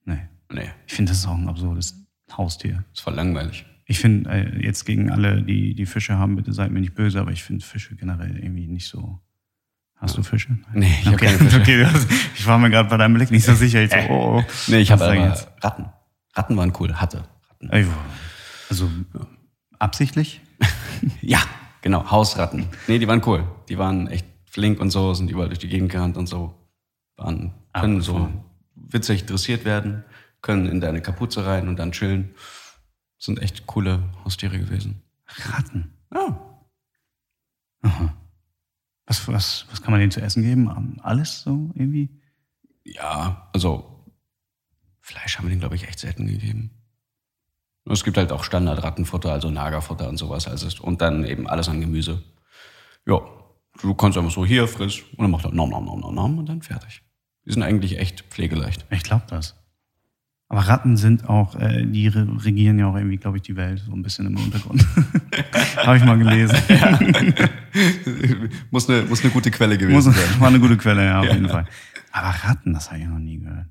Nee. 0.05 0.28
nee, 0.53 0.70
Ich 0.87 0.95
finde, 0.95 1.11
das 1.11 1.18
ist 1.18 1.26
auch 1.26 1.37
ein 1.37 1.49
absurdes 1.49 1.95
Haustier. 2.37 2.85
ist 2.93 3.01
voll 3.01 3.14
langweilig. 3.14 3.64
Ich 3.87 3.99
finde, 3.99 4.30
äh, 4.30 4.64
jetzt 4.64 4.85
gegen 4.85 5.11
alle, 5.11 5.43
die, 5.43 5.74
die 5.74 5.87
Fische 5.87 6.18
haben, 6.18 6.37
bitte 6.37 6.53
seid 6.53 6.70
mir 6.70 6.80
nicht 6.80 6.95
böse, 6.95 7.20
aber 7.20 7.32
ich 7.32 7.43
finde 7.43 7.64
Fische 7.64 7.95
generell 7.97 8.39
irgendwie 8.39 8.66
nicht 8.66 8.89
so. 8.89 9.20
Hast 9.97 10.16
du 10.18 10.22
Fische? 10.22 10.59
Nee, 10.72 10.99
ich 11.03 11.09
okay. 11.09 11.26
keine 11.26 11.39
Fische. 11.39 11.61
okay, 11.61 11.87
hast, 11.87 12.09
ich 12.37 12.47
war 12.47 12.59
mir 12.59 12.68
gerade 12.70 12.89
bei 12.89 12.97
deinem 12.97 13.14
Blick 13.14 13.30
nicht 13.30 13.45
so 13.45 13.55
sicher. 13.55 13.82
Ich 13.82 13.91
so, 13.91 13.97
oh, 14.11 14.39
oh. 14.39 14.45
Nee, 14.66 14.78
ich 14.78 14.91
habe 14.91 15.05
jetzt? 15.14 15.49
Ratten. 15.62 15.87
Ratten 16.35 16.57
waren 16.57 16.72
cool, 16.78 16.95
hatte. 16.95 17.24
Ratten. 17.49 17.70
Also 17.70 18.91
absichtlich? 19.78 20.41
Ja, 21.20 21.41
genau, 21.85 22.11
Hausratten. 22.11 22.66
Nee, 22.89 22.99
die 22.99 23.07
waren 23.07 23.22
cool. 23.26 23.47
Die 23.68 23.78
waren 23.78 24.09
echt 24.09 24.26
flink 24.47 24.80
und 24.80 24.91
so, 24.91 25.14
sind 25.14 25.30
überall 25.30 25.49
durch 25.49 25.59
die 25.61 25.68
Gegend 25.68 25.93
gerannt 25.93 26.16
und 26.16 26.26
so. 26.26 26.55
Waren, 27.16 27.53
können 27.72 28.01
so 28.01 28.28
witzig 28.74 29.26
dressiert 29.26 29.64
werden, 29.64 30.05
können 30.41 30.66
in 30.66 30.80
deine 30.80 31.03
Kapuze 31.03 31.47
rein 31.47 31.68
und 31.68 31.76
dann 31.78 31.93
chillen. 31.93 32.35
Sind 33.18 33.41
echt 33.41 33.66
coole 33.66 34.03
Haustiere 34.24 34.59
gewesen. 34.59 35.03
Ratten. 35.26 35.93
Ja. 36.12 36.41
Was, 39.07 39.28
was, 39.28 39.66
was 39.70 39.82
kann 39.82 39.91
man 39.91 40.01
denen 40.01 40.11
zu 40.11 40.22
essen 40.22 40.43
geben? 40.43 40.68
Ähm, 40.74 40.99
Alles 41.03 41.43
so 41.43 41.70
irgendwie? 41.74 42.09
Ja, 42.85 43.51
also 43.53 44.11
Fleisch 45.01 45.37
haben 45.37 45.45
wir 45.45 45.51
denen, 45.51 45.61
glaube 45.61 45.76
ich, 45.76 45.87
echt 45.87 45.99
selten 45.99 46.26
gegeben. 46.26 46.70
Es 47.87 48.03
gibt 48.03 48.16
halt 48.16 48.32
auch 48.32 48.45
Standard-Rattenfutter, 48.45 49.30
also 49.30 49.51
Nagerfutter 49.51 50.09
und 50.09 50.16
sowas. 50.16 50.49
Also, 50.49 50.82
und 50.82 51.03
dann 51.03 51.24
eben 51.24 51.47
alles 51.47 51.68
an 51.68 51.80
Gemüse. 51.80 52.22
Ja, 53.07 53.20
du 53.82 53.95
kannst 53.95 54.16
einfach 54.16 54.30
so 54.30 54.47
hier 54.47 54.66
friss 54.66 55.01
und 55.16 55.22
dann 55.22 55.30
macht 55.30 55.45
er 55.45 55.53
nom 55.53 55.68
nom 55.68 55.85
nom 55.85 56.01
nom 56.01 56.14
nom 56.14 56.39
und 56.39 56.49
dann 56.49 56.62
fertig. 56.62 57.03
Die 57.45 57.53
sind 57.53 57.62
eigentlich 57.62 57.99
echt 57.99 58.22
pflegeleicht. 58.30 58.87
Ich 58.91 59.03
glaube 59.03 59.24
das. 59.28 59.55
Aber 60.49 60.61
Ratten 60.61 60.97
sind 60.97 61.28
auch, 61.28 61.57
äh, 61.57 61.85
die 61.85 62.07
re 62.07 62.26
regieren 62.45 62.78
ja 62.78 62.87
auch 62.87 62.97
irgendwie, 62.97 63.16
glaube 63.16 63.39
ich, 63.39 63.43
die 63.43 63.57
Welt 63.57 63.82
so 63.85 63.93
ein 63.93 64.03
bisschen 64.03 64.26
im 64.26 64.37
Untergrund. 64.37 64.87
Habe 65.76 65.97
ich 65.97 66.05
mal 66.05 66.18
gelesen. 66.18 66.57
muss, 68.70 68.89
eine, 68.89 69.03
muss 69.03 69.22
eine 69.22 69.32
gute 69.32 69.51
Quelle 69.51 69.76
gewesen 69.76 69.95
Muss, 69.95 70.05
sein. 70.05 70.41
war 70.41 70.49
eine 70.49 70.61
gute 70.61 70.76
Quelle, 70.76 71.05
ja, 71.05 71.20
auf 71.20 71.32
jeden 71.32 71.49
Fall. 71.49 71.66
Aber 72.12 72.28
Ratten, 72.28 72.72
das 72.72 72.91
habe 72.91 73.01
ich 73.01 73.07
noch 73.07 73.18
nie 73.18 73.39
gehört. 73.39 73.66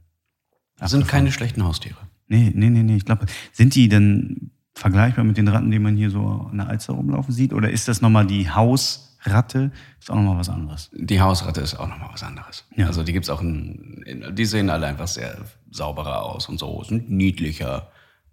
Das 0.78 0.92
sind 0.92 1.08
keine 1.08 1.32
schlechten 1.32 1.64
Haustiere. 1.64 1.96
Nee, 2.28 2.52
nee, 2.56 2.70
nee, 2.70 2.84
nee. 2.84 2.96
Ich 2.96 3.06
glaube, 3.06 3.26
sind 3.52 3.76
die 3.76 3.90
denn 3.90 4.52
vergleichbar 4.74 5.24
mit 5.24 5.38
den 5.38 5.48
Ratten, 5.48 5.70
die 5.72 5.80
man 5.80 5.96
hier 5.96 6.10
so 6.10 6.48
an 6.50 6.58
der 6.58 6.68
Alster 6.68 6.94
rumlaufen 6.94 7.34
sieht? 7.34 7.54
Oder 7.54 7.70
ist 7.70 7.88
das 7.88 8.02
nochmal 8.02 8.26
die 8.26 8.50
Hausratte? 8.50 9.72
Ist 10.00 10.10
auch 10.10 10.16
nochmal 10.16 10.38
was 10.38 10.50
anderes. 10.50 10.90
Die 10.94 11.22
Hausratte 11.22 11.62
ist 11.62 11.76
auch 11.76 11.88
nochmal 11.88 12.10
was 12.12 12.24
anderes. 12.24 12.66
Ja. 12.76 12.88
Also 12.88 13.04
die 13.04 13.14
gibt's 13.14 13.30
auch 13.30 13.42
in, 13.42 14.02
in, 14.06 14.36
die 14.36 14.46
sehen 14.46 14.70
alle 14.70 14.88
einfach 14.88 15.08
sehr 15.08 15.38
sauberer 15.70 16.24
aus 16.24 16.50
und 16.50 16.58
so, 16.60 16.84
sind 16.84 17.10
niedlicher 17.12 17.90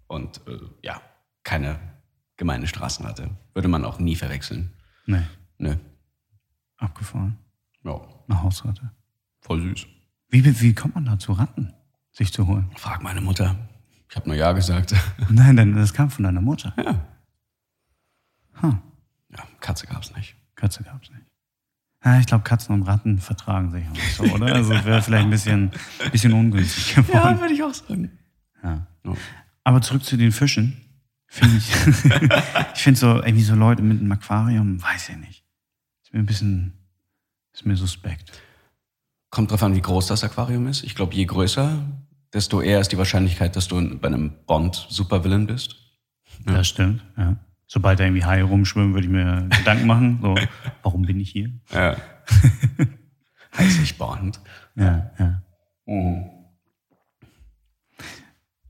und 0.07 0.41
äh, 0.47 0.57
ja, 0.83 1.01
keine 1.43 1.77
gemeine 2.37 2.67
Straßenratte. 2.67 3.29
Würde 3.53 3.67
man 3.67 3.85
auch 3.85 3.99
nie 3.99 4.15
verwechseln. 4.15 4.71
Nee, 5.05 5.21
Nö. 5.59 5.75
abgefahren. 6.77 7.37
Ja, 7.83 7.99
Eine 8.27 8.41
Hausratte. 8.41 8.91
voll 9.41 9.61
süß. 9.61 9.85
Wie, 10.29 10.45
wie, 10.45 10.61
wie 10.61 10.73
kommt 10.73 10.95
man 10.95 11.05
da 11.05 11.19
zu 11.19 11.33
Ratten, 11.33 11.73
sich 12.11 12.31
zu 12.31 12.47
holen? 12.47 12.69
Frag 12.77 13.03
meine 13.03 13.21
Mutter. 13.21 13.55
Ich 14.11 14.17
habe 14.17 14.27
nur 14.27 14.35
Ja 14.35 14.51
gesagt. 14.51 14.93
Nein, 15.29 15.55
denn 15.55 15.73
das 15.73 15.93
kam 15.93 16.09
von 16.09 16.25
deiner 16.25 16.41
Mutter. 16.41 16.73
ja. 16.77 17.07
Huh. 18.61 18.75
ja, 19.29 19.43
Katze 19.61 19.87
gab's 19.87 20.13
nicht. 20.13 20.35
Katze 20.55 20.83
gab's 20.83 21.09
nicht. 21.09 21.23
Ja, 22.03 22.19
ich 22.19 22.25
glaube, 22.25 22.43
Katzen 22.43 22.75
und 22.75 22.83
Ratten 22.83 23.19
vertragen 23.19 23.71
sich 23.71 23.87
auch 23.87 23.93
nicht 23.93 24.15
so, 24.15 24.23
oder? 24.25 24.47
Also 24.53 24.71
wäre 24.71 25.01
vielleicht 25.01 25.23
ein 25.23 25.29
bisschen, 25.29 25.71
bisschen 26.11 26.33
ungünstig 26.33 26.95
geworden. 26.95 27.39
würde 27.39 27.53
ich 27.53 27.63
auch 27.63 27.73
sagen. 27.73 28.11
Ja. 28.61 28.85
Ja. 29.05 29.13
Aber 29.63 29.81
zurück 29.81 30.03
zu 30.03 30.17
den 30.17 30.33
Fischen. 30.33 30.81
Finde 31.27 31.57
ich. 31.57 31.69
ich 32.75 32.81
finde 32.81 32.99
so, 32.99 33.15
irgendwie 33.23 33.43
so 33.43 33.55
Leute 33.55 33.81
mit 33.81 34.01
einem 34.01 34.11
Aquarium, 34.11 34.81
weiß 34.83 35.09
ich 35.09 35.17
nicht. 35.17 35.45
Ist 36.03 36.13
mir 36.13 36.19
ein 36.19 36.25
bisschen, 36.25 36.73
ist 37.53 37.65
mir 37.65 37.77
suspekt. 37.77 38.31
Kommt 39.29 39.51
drauf 39.51 39.63
an, 39.63 39.73
wie 39.73 39.81
groß 39.81 40.07
das 40.07 40.25
Aquarium 40.25 40.67
ist. 40.67 40.83
Ich 40.83 40.95
glaube, 40.95 41.15
je 41.15 41.23
größer, 41.25 41.85
desto 42.33 42.61
eher 42.61 42.79
ist 42.79 42.91
die 42.91 42.97
Wahrscheinlichkeit, 42.97 43.55
dass 43.55 43.67
du 43.67 43.97
bei 43.97 44.07
einem 44.07 44.31
Bond-Supervillain 44.47 45.47
bist. 45.47 45.75
Das 46.45 46.67
stimmt, 46.67 47.03
ja. 47.17 47.37
Sobald 47.67 47.99
da 47.99 48.03
irgendwie 48.03 48.25
Haie 48.25 48.43
rumschwimmen, 48.43 48.93
würde 48.93 49.07
ich 49.07 49.11
mir 49.13 49.47
Gedanken 49.57 49.87
machen. 49.87 50.19
So, 50.21 50.35
warum 50.83 51.03
bin 51.03 51.19
ich 51.19 51.31
hier? 51.31 51.51
Ja. 51.71 51.95
heißt 53.57 53.79
nicht 53.79 53.97
Bond. 53.97 54.41
Ja, 54.75 55.11
ja. 55.17 55.41
Mhm. 55.85 56.29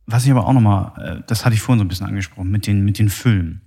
Was 0.06 0.26
ich 0.26 0.32
aber 0.32 0.46
auch 0.46 0.54
nochmal, 0.54 0.94
äh, 1.04 1.24
das 1.26 1.46
hatte 1.46 1.56
ich 1.56 1.62
vorhin 1.62 1.80
so 1.80 1.86
ein 1.86 1.88
bisschen 1.88 2.08
angesprochen, 2.08 2.52
mit 2.52 2.68
den, 2.68 2.84
mit 2.84 3.00
den 3.00 3.10
Filmen. 3.10 3.62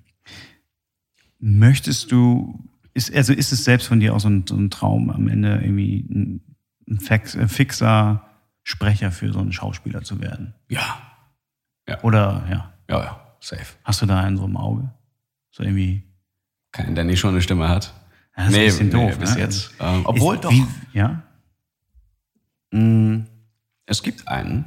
Möchtest 1.39 2.13
du, 2.13 2.69
ist, 2.93 3.15
also 3.15 3.33
ist 3.33 3.53
es 3.53 3.65
selbst 3.65 3.89
von 3.89 3.99
dir 3.99 4.15
auch 4.15 4.21
so 4.21 4.29
ein, 4.29 4.45
so 4.47 4.57
ein 4.57 4.71
Traum, 4.71 5.11
am 5.11 5.29
Ende 5.29 5.61
irgendwie 5.63 6.07
ein, 6.11 6.57
ein 6.89 6.99
äh, 6.99 7.49
fixer 7.49 8.34
Sprecher 8.65 9.13
für 9.13 9.33
so 9.33 9.39
einen 9.39 9.53
Schauspieler 9.53 10.03
zu 10.03 10.21
werden? 10.21 10.55
Ja. 10.69 11.01
Oder, 12.03 12.45
ja, 12.51 12.73
Ja, 12.89 13.05
ja, 13.05 13.37
safe. 13.41 13.77
hast 13.85 14.03
du 14.03 14.07
da 14.07 14.21
einen 14.21 14.37
so 14.37 14.45
im 14.47 14.57
Auge? 14.57 14.91
So 15.51 15.63
irgendwie. 15.63 16.03
Keinen, 16.73 16.95
der 16.97 17.05
nicht 17.05 17.21
schon 17.21 17.31
eine 17.31 17.43
Stimme 17.43 17.69
hat. 17.69 17.95
Ja, 18.37 18.47
das 18.47 18.49
ist 18.49 18.57
ein 18.59 18.65
bisschen 18.65 18.91
doof, 18.91 19.19
bis 19.19 19.35
ne? 19.35 19.41
jetzt. 19.43 19.73
Ähm, 19.79 20.01
obwohl 20.05 20.35
ist, 20.35 20.45
doch. 20.45 20.51
Wie, 20.51 20.67
ja? 20.93 21.23
Mm, 22.73 23.27
Es 23.87 24.03
gibt 24.03 24.27
einen, 24.27 24.65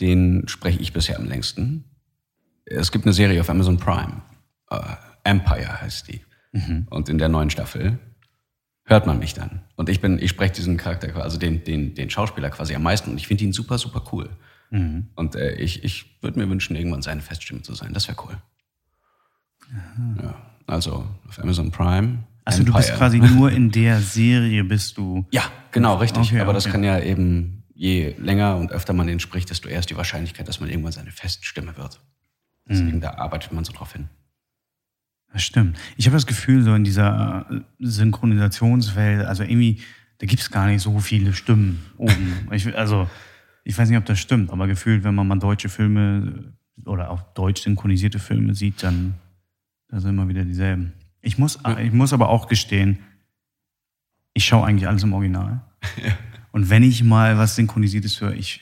den 0.00 0.46
spreche 0.48 0.80
ich 0.80 0.92
bisher 0.92 1.16
am 1.18 1.24
längsten. 1.26 1.84
Es 2.66 2.90
gibt 2.92 3.06
eine 3.06 3.12
Serie 3.14 3.40
auf 3.40 3.48
Amazon 3.48 3.78
Prime. 3.78 4.20
Äh, 4.70 4.78
Empire 5.24 5.80
heißt 5.80 6.08
die. 6.08 6.20
Und 6.90 7.08
in 7.08 7.16
der 7.16 7.30
neuen 7.30 7.48
Staffel 7.48 7.98
hört 8.84 9.06
man 9.06 9.18
mich 9.18 9.34
dann. 9.34 9.62
Und 9.76 9.88
ich 9.88 10.00
bin, 10.00 10.18
ich 10.18 10.30
spreche 10.30 10.54
diesen 10.54 10.76
Charakter, 10.76 11.14
also 11.22 11.38
den, 11.38 11.64
den, 11.64 11.94
den 11.94 12.10
Schauspieler 12.10 12.50
quasi 12.50 12.74
am 12.74 12.82
meisten. 12.82 13.10
Und 13.10 13.16
ich 13.16 13.26
finde 13.26 13.44
ihn 13.44 13.52
super, 13.52 13.78
super 13.78 14.02
cool. 14.12 14.30
Und 15.16 15.34
äh, 15.34 15.54
ich, 15.56 15.84
ich 15.84 16.16
würde 16.22 16.38
mir 16.38 16.48
wünschen, 16.48 16.74
irgendwann 16.74 17.02
seine 17.02 17.20
Feststimme 17.20 17.60
zu 17.60 17.74
sein. 17.74 17.92
Das 17.92 18.08
wäre 18.08 18.16
cool. 18.26 18.38
Ja, 20.22 20.34
also 20.66 21.06
auf 21.28 21.38
Amazon 21.38 21.70
Prime. 21.70 22.24
Also 22.44 22.64
du 22.64 22.72
bist 22.72 22.88
Empire. 22.88 22.98
quasi 22.98 23.18
nur 23.18 23.52
in 23.52 23.70
der 23.70 24.00
Serie 24.00 24.64
bist 24.64 24.96
du. 24.96 25.26
Ja, 25.30 25.42
genau, 25.72 25.96
richtig. 25.96 26.28
Okay, 26.28 26.40
Aber 26.40 26.54
das 26.54 26.64
okay. 26.64 26.72
kann 26.72 26.84
ja 26.84 26.98
eben, 26.98 27.64
je 27.74 28.14
länger 28.18 28.56
und 28.56 28.72
öfter 28.72 28.94
man 28.94 29.06
den 29.06 29.20
spricht, 29.20 29.50
desto 29.50 29.68
eher 29.68 29.78
ist 29.78 29.90
die 29.90 29.96
Wahrscheinlichkeit, 29.96 30.48
dass 30.48 30.58
man 30.58 30.70
irgendwann 30.70 30.92
seine 30.92 31.10
Feststimme 31.10 31.76
wird. 31.76 32.00
Deswegen, 32.66 33.00
da 33.00 33.14
arbeitet 33.14 33.52
man 33.52 33.64
so 33.64 33.72
drauf 33.72 33.92
hin. 33.92 34.08
Das 35.32 35.42
stimmt. 35.42 35.78
Ich 35.96 36.06
habe 36.06 36.16
das 36.16 36.26
Gefühl, 36.26 36.62
so 36.62 36.74
in 36.74 36.84
dieser 36.84 37.46
äh, 37.50 37.60
Synchronisationswelt, 37.80 39.26
also 39.26 39.42
irgendwie, 39.42 39.80
da 40.18 40.26
gibt 40.26 40.42
es 40.42 40.50
gar 40.50 40.66
nicht 40.66 40.82
so 40.82 40.98
viele 41.00 41.32
Stimmen 41.32 41.84
oben. 41.96 42.48
Ich, 42.52 42.76
also, 42.76 43.08
ich 43.64 43.76
weiß 43.76 43.88
nicht, 43.88 43.98
ob 43.98 44.04
das 44.04 44.18
stimmt, 44.18 44.50
aber 44.50 44.66
gefühlt, 44.66 45.04
wenn 45.04 45.14
man 45.14 45.26
mal 45.26 45.38
deutsche 45.38 45.68
Filme 45.68 46.52
oder 46.84 47.10
auch 47.10 47.22
deutsch 47.34 47.62
synchronisierte 47.62 48.18
Filme 48.18 48.54
sieht, 48.54 48.82
dann 48.82 49.14
da 49.88 50.00
sind 50.00 50.10
immer 50.10 50.28
wieder 50.28 50.44
dieselben. 50.44 50.94
Ich 51.20 51.38
muss, 51.38 51.58
ich 51.78 51.92
muss 51.92 52.12
aber 52.14 52.30
auch 52.30 52.48
gestehen, 52.48 52.98
ich 54.32 54.44
schaue 54.44 54.66
eigentlich 54.66 54.88
alles 54.88 55.02
im 55.02 55.12
Original. 55.12 55.60
Und 56.52 56.70
wenn 56.70 56.82
ich 56.82 57.02
mal 57.02 57.36
was 57.36 57.56
Synchronisiertes 57.56 58.20
höre, 58.20 58.32
ich, 58.32 58.60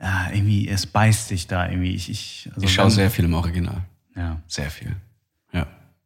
ja, 0.00 0.30
irgendwie, 0.32 0.68
es 0.68 0.86
beißt 0.86 1.28
sich 1.28 1.46
da 1.46 1.68
irgendwie. 1.68 1.94
Ich, 1.94 2.10
ich, 2.10 2.50
also 2.54 2.66
Ich 2.66 2.72
schaue 2.72 2.90
sehr 2.90 3.10
viel 3.10 3.26
im 3.26 3.34
Original. 3.34 3.84
Ja. 4.16 4.42
Sehr 4.46 4.70
viel. 4.70 4.96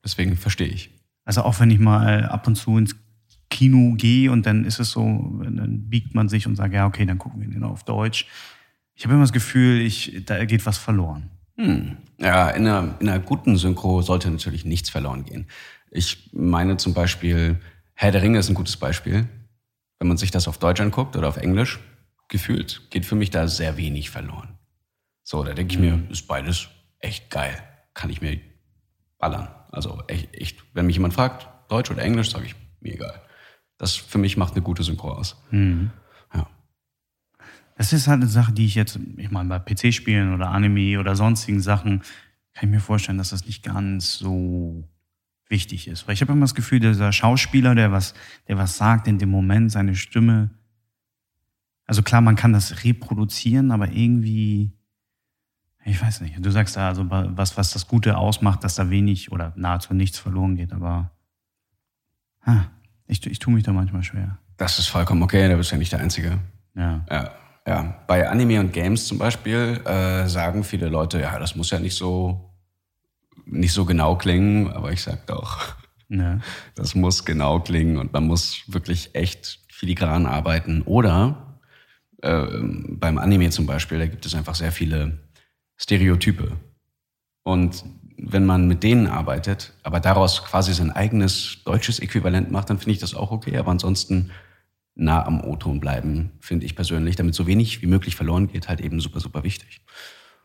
Deswegen 0.06 0.36
verstehe 0.36 0.68
ich. 0.68 0.90
Also 1.24 1.42
auch 1.42 1.58
wenn 1.58 1.68
ich 1.72 1.80
mal 1.80 2.26
ab 2.26 2.46
und 2.46 2.54
zu 2.54 2.78
ins 2.78 2.94
Kino 3.50 3.94
gehe 3.96 4.30
und 4.30 4.46
dann 4.46 4.64
ist 4.64 4.78
es 4.78 4.92
so, 4.92 5.02
dann 5.42 5.90
biegt 5.90 6.14
man 6.14 6.28
sich 6.28 6.46
und 6.46 6.54
sagt, 6.54 6.72
ja, 6.72 6.86
okay, 6.86 7.04
dann 7.04 7.18
gucken 7.18 7.40
wir 7.40 7.48
den 7.48 7.64
auf 7.64 7.82
Deutsch. 7.82 8.28
Ich 8.94 9.04
habe 9.04 9.14
immer 9.14 9.24
das 9.24 9.32
Gefühl, 9.32 9.80
ich, 9.80 10.22
da 10.24 10.44
geht 10.44 10.64
was 10.64 10.78
verloren. 10.78 11.28
Hm. 11.56 11.96
Ja, 12.18 12.50
in 12.50 12.68
einer, 12.68 12.94
in 13.00 13.08
einer 13.08 13.18
guten 13.18 13.56
Synchro 13.56 14.00
sollte 14.00 14.30
natürlich 14.30 14.64
nichts 14.64 14.90
verloren 14.90 15.24
gehen. 15.24 15.46
Ich 15.90 16.30
meine 16.32 16.76
zum 16.76 16.94
Beispiel, 16.94 17.58
Herr 17.94 18.12
der 18.12 18.22
Ringe 18.22 18.38
ist 18.38 18.48
ein 18.48 18.54
gutes 18.54 18.76
Beispiel. 18.76 19.28
Wenn 19.98 20.06
man 20.06 20.18
sich 20.18 20.30
das 20.30 20.46
auf 20.46 20.58
Deutsch 20.58 20.80
anguckt 20.80 21.16
oder 21.16 21.26
auf 21.26 21.36
Englisch, 21.36 21.80
gefühlt, 22.28 22.82
geht 22.90 23.06
für 23.06 23.16
mich 23.16 23.30
da 23.30 23.48
sehr 23.48 23.76
wenig 23.76 24.10
verloren. 24.10 24.50
So, 25.24 25.42
da 25.42 25.52
denke 25.52 25.74
ich 25.74 25.80
mir, 25.80 26.00
ist 26.10 26.28
beides 26.28 26.68
echt 27.00 27.28
geil. 27.28 27.60
Kann 27.92 28.10
ich 28.10 28.20
mir 28.20 28.38
ballern. 29.18 29.48
Also 29.76 30.02
echt, 30.08 30.34
echt. 30.34 30.64
Wenn 30.72 30.86
mich 30.86 30.96
jemand 30.96 31.14
fragt, 31.14 31.48
Deutsch 31.70 31.90
oder 31.90 32.02
Englisch, 32.02 32.30
sage 32.30 32.46
ich, 32.46 32.56
mir 32.80 32.94
egal. 32.94 33.20
Das 33.76 33.94
für 33.94 34.18
mich 34.18 34.36
macht 34.38 34.54
eine 34.54 34.62
gute 34.62 34.82
Synchro 34.82 35.12
aus. 35.12 35.36
Ja. 35.52 36.48
Das 37.76 37.92
ist 37.92 38.08
halt 38.08 38.22
eine 38.22 38.30
Sache, 38.30 38.52
die 38.52 38.64
ich 38.64 38.74
jetzt, 38.74 38.98
ich 39.18 39.30
meine, 39.30 39.50
bei 39.50 39.58
PC-Spielen 39.58 40.32
oder 40.34 40.48
Anime 40.48 40.98
oder 40.98 41.14
sonstigen 41.14 41.60
Sachen, 41.60 42.00
kann 42.54 42.70
ich 42.70 42.70
mir 42.70 42.80
vorstellen, 42.80 43.18
dass 43.18 43.30
das 43.30 43.44
nicht 43.44 43.62
ganz 43.62 44.16
so 44.16 44.88
wichtig 45.48 45.88
ist. 45.88 46.08
Weil 46.08 46.14
ich 46.14 46.22
habe 46.22 46.32
immer 46.32 46.40
das 46.40 46.54
Gefühl, 46.54 46.80
dieser 46.80 47.12
Schauspieler, 47.12 47.74
der 47.74 47.92
was, 47.92 48.14
der 48.48 48.56
was 48.56 48.78
sagt 48.78 49.06
in 49.08 49.18
dem 49.18 49.30
Moment, 49.30 49.70
seine 49.70 49.94
Stimme, 49.94 50.50
also 51.84 52.02
klar, 52.02 52.22
man 52.22 52.34
kann 52.34 52.54
das 52.54 52.82
reproduzieren, 52.82 53.70
aber 53.70 53.92
irgendwie, 53.92 54.72
ich 55.86 56.02
weiß 56.02 56.20
nicht, 56.20 56.44
du 56.44 56.50
sagst 56.50 56.76
da 56.76 56.88
also 56.88 57.06
was, 57.08 57.56
was 57.56 57.72
das 57.72 57.86
Gute 57.86 58.16
ausmacht, 58.18 58.64
dass 58.64 58.74
da 58.74 58.90
wenig 58.90 59.30
oder 59.30 59.52
nahezu 59.56 59.94
nichts 59.94 60.18
verloren 60.18 60.56
geht, 60.56 60.72
aber 60.72 61.12
ah, 62.44 62.64
ich, 63.06 63.24
ich 63.26 63.38
tue 63.38 63.54
mich 63.54 63.62
da 63.62 63.72
manchmal 63.72 64.02
schwer. 64.02 64.38
Das 64.56 64.78
ist 64.78 64.88
vollkommen 64.88 65.22
okay, 65.22 65.48
da 65.48 65.56
bist 65.56 65.70
du 65.70 65.76
ja 65.76 65.78
nicht 65.78 65.92
der 65.92 66.00
Einzige. 66.00 66.38
Ja. 66.74 67.04
Ja, 67.10 67.30
ja. 67.66 67.94
Bei 68.06 68.28
Anime 68.28 68.58
und 68.60 68.72
Games 68.72 69.06
zum 69.06 69.18
Beispiel 69.18 69.80
äh, 69.84 70.26
sagen 70.26 70.64
viele 70.64 70.88
Leute, 70.88 71.20
ja, 71.20 71.38
das 71.38 71.54
muss 71.54 71.70
ja 71.70 71.78
nicht 71.78 71.94
so 71.94 72.42
nicht 73.44 73.72
so 73.72 73.84
genau 73.84 74.16
klingen, 74.16 74.72
aber 74.72 74.90
ich 74.90 75.02
sag 75.02 75.24
doch, 75.28 75.76
Ja. 76.08 76.40
das 76.74 76.96
muss 76.96 77.24
genau 77.24 77.60
klingen 77.60 77.96
und 77.96 78.12
man 78.12 78.26
muss 78.26 78.62
wirklich 78.66 79.14
echt 79.14 79.60
filigran 79.70 80.26
arbeiten. 80.26 80.82
Oder 80.82 81.58
äh, 82.22 82.44
beim 82.88 83.18
Anime 83.18 83.50
zum 83.50 83.66
Beispiel, 83.66 84.00
da 84.00 84.06
gibt 84.06 84.26
es 84.26 84.34
einfach 84.34 84.56
sehr 84.56 84.72
viele 84.72 85.25
Stereotype. 85.76 86.52
Und 87.42 87.84
wenn 88.18 88.46
man 88.46 88.66
mit 88.66 88.82
denen 88.82 89.06
arbeitet, 89.06 89.74
aber 89.82 90.00
daraus 90.00 90.42
quasi 90.44 90.72
sein 90.74 90.90
eigenes 90.90 91.58
deutsches 91.64 91.98
Äquivalent 92.00 92.50
macht, 92.50 92.70
dann 92.70 92.78
finde 92.78 92.92
ich 92.92 92.98
das 92.98 93.14
auch 93.14 93.30
okay. 93.30 93.56
Aber 93.58 93.70
ansonsten 93.70 94.30
nah 94.94 95.24
am 95.26 95.42
O-Ton 95.42 95.78
bleiben, 95.80 96.32
finde 96.40 96.64
ich 96.64 96.74
persönlich, 96.74 97.16
damit 97.16 97.34
so 97.34 97.46
wenig 97.46 97.82
wie 97.82 97.86
möglich 97.86 98.16
verloren 98.16 98.48
geht, 98.48 98.68
halt 98.68 98.80
eben 98.80 98.98
super, 99.00 99.20
super 99.20 99.44
wichtig. 99.44 99.82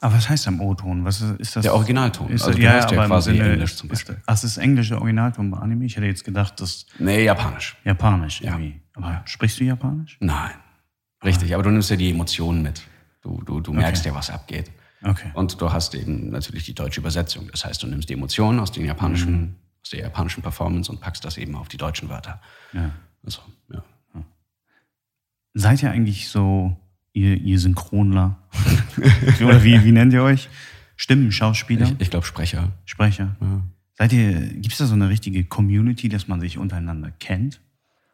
Aber 0.01 0.15
was 0.15 0.27
heißt 0.29 0.47
am 0.47 0.59
O-Ton? 0.59 1.05
Was 1.05 1.21
ist, 1.21 1.39
ist 1.39 1.55
das? 1.55 1.61
Der 1.63 1.73
Originalton. 1.75 2.29
Ist, 2.29 2.41
Also 2.43 2.57
du 2.57 2.63
ja, 2.63 2.71
hörst 2.73 2.91
ja 2.91 3.05
quasi 3.05 3.31
Sinne, 3.31 3.53
Englisch 3.53 3.75
zum 3.75 3.87
Beispiel. 3.87 4.15
Ist, 4.15 4.21
ach, 4.25 4.33
das 4.33 4.43
ist 4.43 4.57
englische 4.57 4.97
Originalton 4.97 5.51
bei 5.51 5.57
Anime? 5.59 5.85
Ich 5.85 5.95
hätte 5.95 6.07
jetzt 6.07 6.25
gedacht, 6.25 6.59
das 6.59 6.71
ist 6.71 6.87
Nee, 6.99 7.23
japanisch. 7.23 7.77
Japanisch 7.85 8.41
Ja. 8.41 8.51
irgendwie. 8.57 8.81
Aber 8.93 9.21
sprichst 9.25 9.59
du 9.59 9.63
Japanisch? 9.63 10.17
Nein. 10.19 10.51
Richtig, 11.23 11.53
aber 11.53 11.63
du 11.63 11.69
nimmst 11.69 11.89
ja 11.91 11.95
die 11.95 12.09
Emotionen 12.09 12.63
mit. 12.63 12.81
Du, 13.21 13.41
du, 13.45 13.61
du 13.61 13.71
merkst 13.73 14.01
Okay. 14.03 14.09
ja, 14.09 14.15
was 14.17 14.29
abgeht. 14.31 14.71
Okay. 15.03 15.31
Und 15.33 15.59
du 15.59 15.71
hast 15.71 15.95
eben 15.95 16.29
natürlich 16.29 16.65
die 16.65 16.73
deutsche 16.75 16.99
Übersetzung. 16.99 17.49
Das 17.51 17.65
heißt, 17.65 17.81
du 17.81 17.87
nimmst 17.87 18.09
die 18.09 18.13
Emotionen 18.13 18.59
aus, 18.59 18.71
den 18.71 18.85
japanischen, 18.85 19.41
Mhm. 19.41 19.55
aus 19.83 19.89
der 19.89 20.01
japanischen 20.01 20.41
Performance 20.43 20.91
und 20.91 20.99
packst 21.01 21.25
das 21.25 21.37
eben 21.37 21.55
auf 21.55 21.67
die 21.69 21.77
deutschen 21.77 22.09
Wörter. 22.09 22.39
Ja. 22.73 22.91
Also, 23.23 23.41
ja. 23.73 23.83
Seid 25.53 25.83
ihr 25.83 25.91
eigentlich 25.91 26.29
so, 26.29 26.77
ihr, 27.13 27.35
ihr 27.37 27.59
Synchronler? 27.59 28.37
Oder 29.43 29.63
wie, 29.63 29.83
wie 29.83 29.91
nennt 29.91 30.13
ihr 30.13 30.23
euch? 30.23 30.49
Stimmen, 30.95 31.31
Schauspieler, 31.31 31.87
Ich, 31.87 31.95
ich 31.99 32.09
glaube 32.09 32.25
Sprecher. 32.25 32.71
Sprecher? 32.85 33.35
Ja. 33.41 33.61
Seid 33.97 34.13
ihr, 34.13 34.33
gibt 34.39 34.71
es 34.71 34.77
da 34.77 34.85
so 34.85 34.93
eine 34.93 35.09
richtige 35.09 35.43
Community, 35.43 36.09
dass 36.09 36.27
man 36.27 36.39
sich 36.39 36.57
untereinander 36.57 37.11
kennt? 37.19 37.59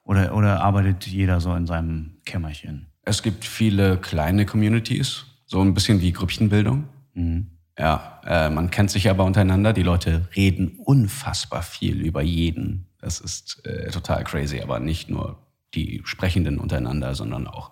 Oder, 0.03 0.33
oder 0.35 0.61
arbeitet 0.63 1.05
jeder 1.05 1.39
so 1.41 1.53
in 1.53 1.67
seinem 1.67 2.13
Kämmerchen? 2.25 2.87
Es 3.03 3.21
gibt 3.23 3.45
viele 3.45 3.97
kleine 3.97 4.45
Communities, 4.45 5.25
so 5.47 5.61
ein 5.61 5.73
bisschen 5.73 6.01
wie 6.01 6.11
Grüppchenbildung. 6.11 6.87
Mhm. 7.13 7.47
Ja, 7.79 8.21
äh, 8.25 8.49
man 8.49 8.69
kennt 8.69 8.91
sich 8.91 9.09
aber 9.09 9.23
untereinander. 9.23 9.73
Die 9.73 9.83
Leute 9.83 10.27
reden 10.35 10.77
unfassbar 10.83 11.63
viel 11.63 12.01
über 12.01 12.21
jeden. 12.21 12.87
Das 12.99 13.19
ist 13.19 13.65
äh, 13.65 13.89
total 13.91 14.23
crazy, 14.23 14.61
aber 14.61 14.79
nicht 14.79 15.09
nur 15.09 15.39
die 15.73 16.01
Sprechenden 16.03 16.57
untereinander, 16.57 17.15
sondern 17.15 17.47
auch 17.47 17.71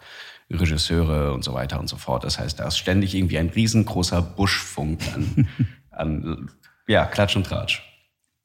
Regisseure 0.52 1.34
und 1.34 1.44
so 1.44 1.54
weiter 1.54 1.80
und 1.80 1.88
so 1.88 1.98
fort. 1.98 2.24
Das 2.24 2.40
heißt, 2.40 2.60
da 2.60 2.68
ist 2.68 2.78
ständig 2.78 3.16
irgendwie 3.16 3.40
ein 3.40 3.50
riesengroßer 3.50 4.22
Buschfunk 4.22 5.02
an, 5.14 5.48
an 5.92 6.52
ja, 6.88 7.06
Klatsch 7.06 7.36
und 7.36 7.48
Tratsch. 7.48 7.82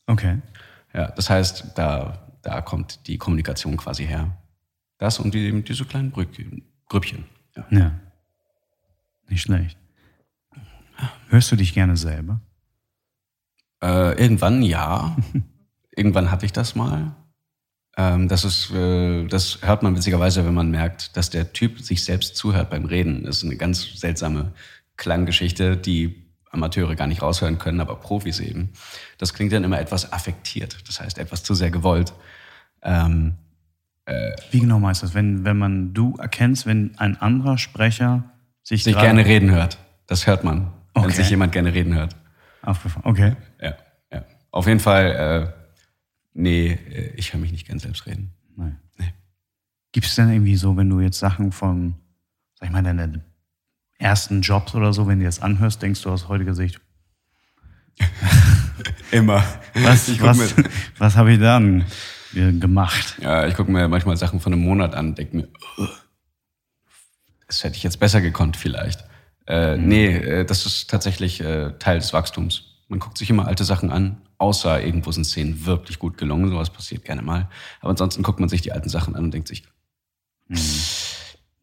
Okay. 0.06 0.38
Ja, 0.94 1.10
das 1.10 1.28
heißt, 1.28 1.72
da, 1.76 2.26
da 2.42 2.62
kommt 2.62 3.06
die 3.06 3.18
Kommunikation 3.18 3.76
quasi 3.76 4.06
her. 4.06 4.36
Das 4.98 5.18
und 5.18 5.34
die, 5.34 5.62
diese 5.62 5.84
kleinen 5.84 6.10
Brückchen, 6.10 6.62
Grüppchen. 6.88 7.24
Ja. 7.54 7.66
Ja. 7.70 8.00
Nicht 9.30 9.42
schlecht. 9.42 9.78
Hörst 11.28 11.50
du 11.52 11.56
dich 11.56 11.72
gerne 11.72 11.96
selber? 11.96 12.40
Äh, 13.82 14.20
irgendwann 14.20 14.62
ja. 14.62 15.16
irgendwann 15.96 16.30
hatte 16.30 16.44
ich 16.44 16.52
das 16.52 16.74
mal. 16.74 17.14
Ähm, 17.96 18.28
das 18.28 18.44
ist, 18.44 18.72
äh, 18.72 19.26
das 19.26 19.60
hört 19.62 19.84
man 19.84 19.96
witzigerweise, 19.96 20.44
wenn 20.44 20.54
man 20.54 20.70
merkt, 20.70 21.16
dass 21.16 21.30
der 21.30 21.52
Typ 21.52 21.80
sich 21.80 22.04
selbst 22.04 22.36
zuhört 22.36 22.70
beim 22.70 22.84
Reden. 22.84 23.24
Das 23.24 23.38
ist 23.38 23.44
eine 23.44 23.56
ganz 23.56 24.00
seltsame 24.00 24.52
Klanggeschichte, 24.96 25.76
die 25.76 26.26
Amateure 26.50 26.96
gar 26.96 27.06
nicht 27.06 27.22
raushören 27.22 27.58
können, 27.58 27.80
aber 27.80 27.96
Profis 27.96 28.40
eben. 28.40 28.70
Das 29.16 29.32
klingt 29.32 29.52
dann 29.52 29.62
immer 29.62 29.80
etwas 29.80 30.12
affektiert. 30.12 30.76
Das 30.88 31.00
heißt, 31.00 31.18
etwas 31.18 31.44
zu 31.44 31.54
sehr 31.54 31.70
gewollt. 31.70 32.12
Ähm, 32.82 33.36
Wie 34.50 34.58
genau 34.58 34.80
meinst 34.80 35.02
du 35.02 35.06
das? 35.06 35.14
Wenn, 35.14 35.44
wenn 35.44 35.56
man 35.56 35.94
du 35.94 36.16
erkennst, 36.16 36.66
wenn 36.66 36.98
ein 36.98 37.16
anderer 37.16 37.56
Sprecher 37.56 38.24
sich, 38.62 38.84
sich 38.84 38.96
gerne 38.96 39.24
reden 39.24 39.50
hört. 39.50 39.78
Das 40.06 40.26
hört 40.26 40.44
man, 40.44 40.72
wenn 40.94 41.04
Okay. 41.04 41.12
sich 41.14 41.30
jemand 41.30 41.52
gerne 41.52 41.72
reden 41.72 41.94
hört. 41.94 42.16
Okay. 43.04 43.36
Ja, 43.60 43.74
ja. 44.12 44.24
Auf 44.50 44.66
jeden 44.66 44.80
Fall, 44.80 45.52
äh, 45.52 45.52
nee, 46.34 46.72
äh, 46.72 47.14
ich 47.16 47.32
höre 47.32 47.40
mich 47.40 47.52
nicht 47.52 47.66
gern 47.66 47.78
selbst 47.78 48.06
reden. 48.06 48.32
Nein. 48.56 48.78
Nee. 48.98 49.12
Gibt 49.92 50.06
es 50.06 50.14
denn 50.14 50.30
irgendwie 50.30 50.56
so, 50.56 50.76
wenn 50.76 50.88
du 50.90 51.00
jetzt 51.00 51.18
Sachen 51.18 51.52
von, 51.52 51.94
sag 52.54 52.68
ich 52.68 52.72
mal, 52.72 52.82
deine 52.82 53.22
ersten 53.98 54.42
Jobs 54.42 54.74
oder 54.74 54.92
so, 54.92 55.06
wenn 55.06 55.18
du 55.20 55.24
das 55.24 55.40
anhörst, 55.40 55.80
denkst 55.82 56.02
du 56.02 56.10
aus 56.10 56.28
heutiger 56.28 56.54
Sicht, 56.54 56.80
Immer. 59.10 59.42
was, 59.74 60.20
was, 60.20 60.56
mir- 60.56 60.64
was 60.98 61.16
habe 61.16 61.32
ich 61.32 61.38
dann 61.40 61.84
äh, 62.34 62.52
gemacht? 62.52 63.16
Ja, 63.20 63.46
ich 63.46 63.54
gucke 63.54 63.70
mir 63.70 63.88
manchmal 63.88 64.16
Sachen 64.16 64.40
von 64.40 64.52
einem 64.52 64.62
Monat 64.62 64.94
an, 64.94 65.14
denke 65.14 65.36
mir, 65.36 65.48
"Ugh, 65.78 65.88
das 67.50 67.64
hätte 67.64 67.76
ich 67.76 67.82
jetzt 67.82 67.98
besser 67.98 68.20
gekonnt 68.20 68.56
vielleicht. 68.56 69.04
Äh, 69.46 69.76
Nee, 69.76 70.16
äh, 70.16 70.44
das 70.44 70.66
ist 70.66 70.88
tatsächlich 70.88 71.40
äh, 71.40 71.72
Teil 71.78 71.98
des 71.98 72.12
Wachstums. 72.12 72.64
Man 72.88 73.00
guckt 73.00 73.18
sich 73.18 73.28
immer 73.28 73.46
alte 73.46 73.64
Sachen 73.64 73.90
an, 73.90 74.18
außer 74.38 74.82
irgendwo 74.82 75.10
sind 75.10 75.24
Szenen 75.24 75.66
wirklich 75.66 75.98
gut 75.98 76.16
gelungen, 76.16 76.48
sowas 76.48 76.70
passiert 76.70 77.04
gerne 77.04 77.22
mal. 77.22 77.48
Aber 77.80 77.90
ansonsten 77.90 78.22
guckt 78.22 78.38
man 78.38 78.48
sich 78.48 78.62
die 78.62 78.72
alten 78.72 78.88
Sachen 78.88 79.16
an 79.16 79.24
und 79.24 79.34
denkt 79.34 79.48
sich, 79.48 79.64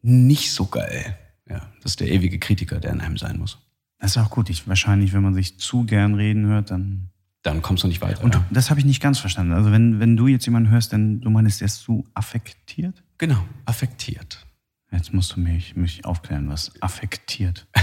nicht 0.02 0.52
so 0.52 0.66
geil. 0.66 1.18
Ja, 1.48 1.72
das 1.82 1.92
ist 1.92 2.00
der 2.00 2.08
ewige 2.08 2.38
Kritiker, 2.38 2.78
der 2.80 2.92
in 2.92 3.00
einem 3.00 3.16
sein 3.16 3.38
muss. 3.38 3.58
Das 3.98 4.12
ist 4.12 4.22
auch 4.22 4.30
gut. 4.30 4.50
Ich, 4.50 4.68
wahrscheinlich, 4.68 5.14
wenn 5.14 5.22
man 5.22 5.34
sich 5.34 5.58
zu 5.58 5.84
gern 5.84 6.14
reden 6.14 6.46
hört, 6.46 6.70
dann. 6.70 7.08
Dann 7.42 7.62
kommst 7.62 7.82
du 7.82 7.88
nicht 7.88 8.02
weiter. 8.02 8.22
Und 8.22 8.38
das 8.50 8.68
habe 8.68 8.80
ich 8.80 8.86
nicht 8.86 9.00
ganz 9.00 9.18
verstanden. 9.18 9.52
Also 9.52 9.72
wenn, 9.72 10.00
wenn 10.00 10.16
du 10.16 10.26
jetzt 10.26 10.44
jemanden 10.44 10.70
hörst, 10.70 10.92
dann 10.92 11.20
du 11.20 11.30
meinst, 11.30 11.60
der 11.60 11.66
ist 11.66 11.80
zu 11.80 12.06
affektiert? 12.12 13.02
Genau, 13.16 13.42
affektiert. 13.64 14.44
Jetzt 14.90 15.12
musst 15.12 15.36
du 15.36 15.40
mich, 15.40 15.76
mich 15.76 16.04
aufklären, 16.04 16.48
was 16.48 16.72
affektiert. 16.80 17.66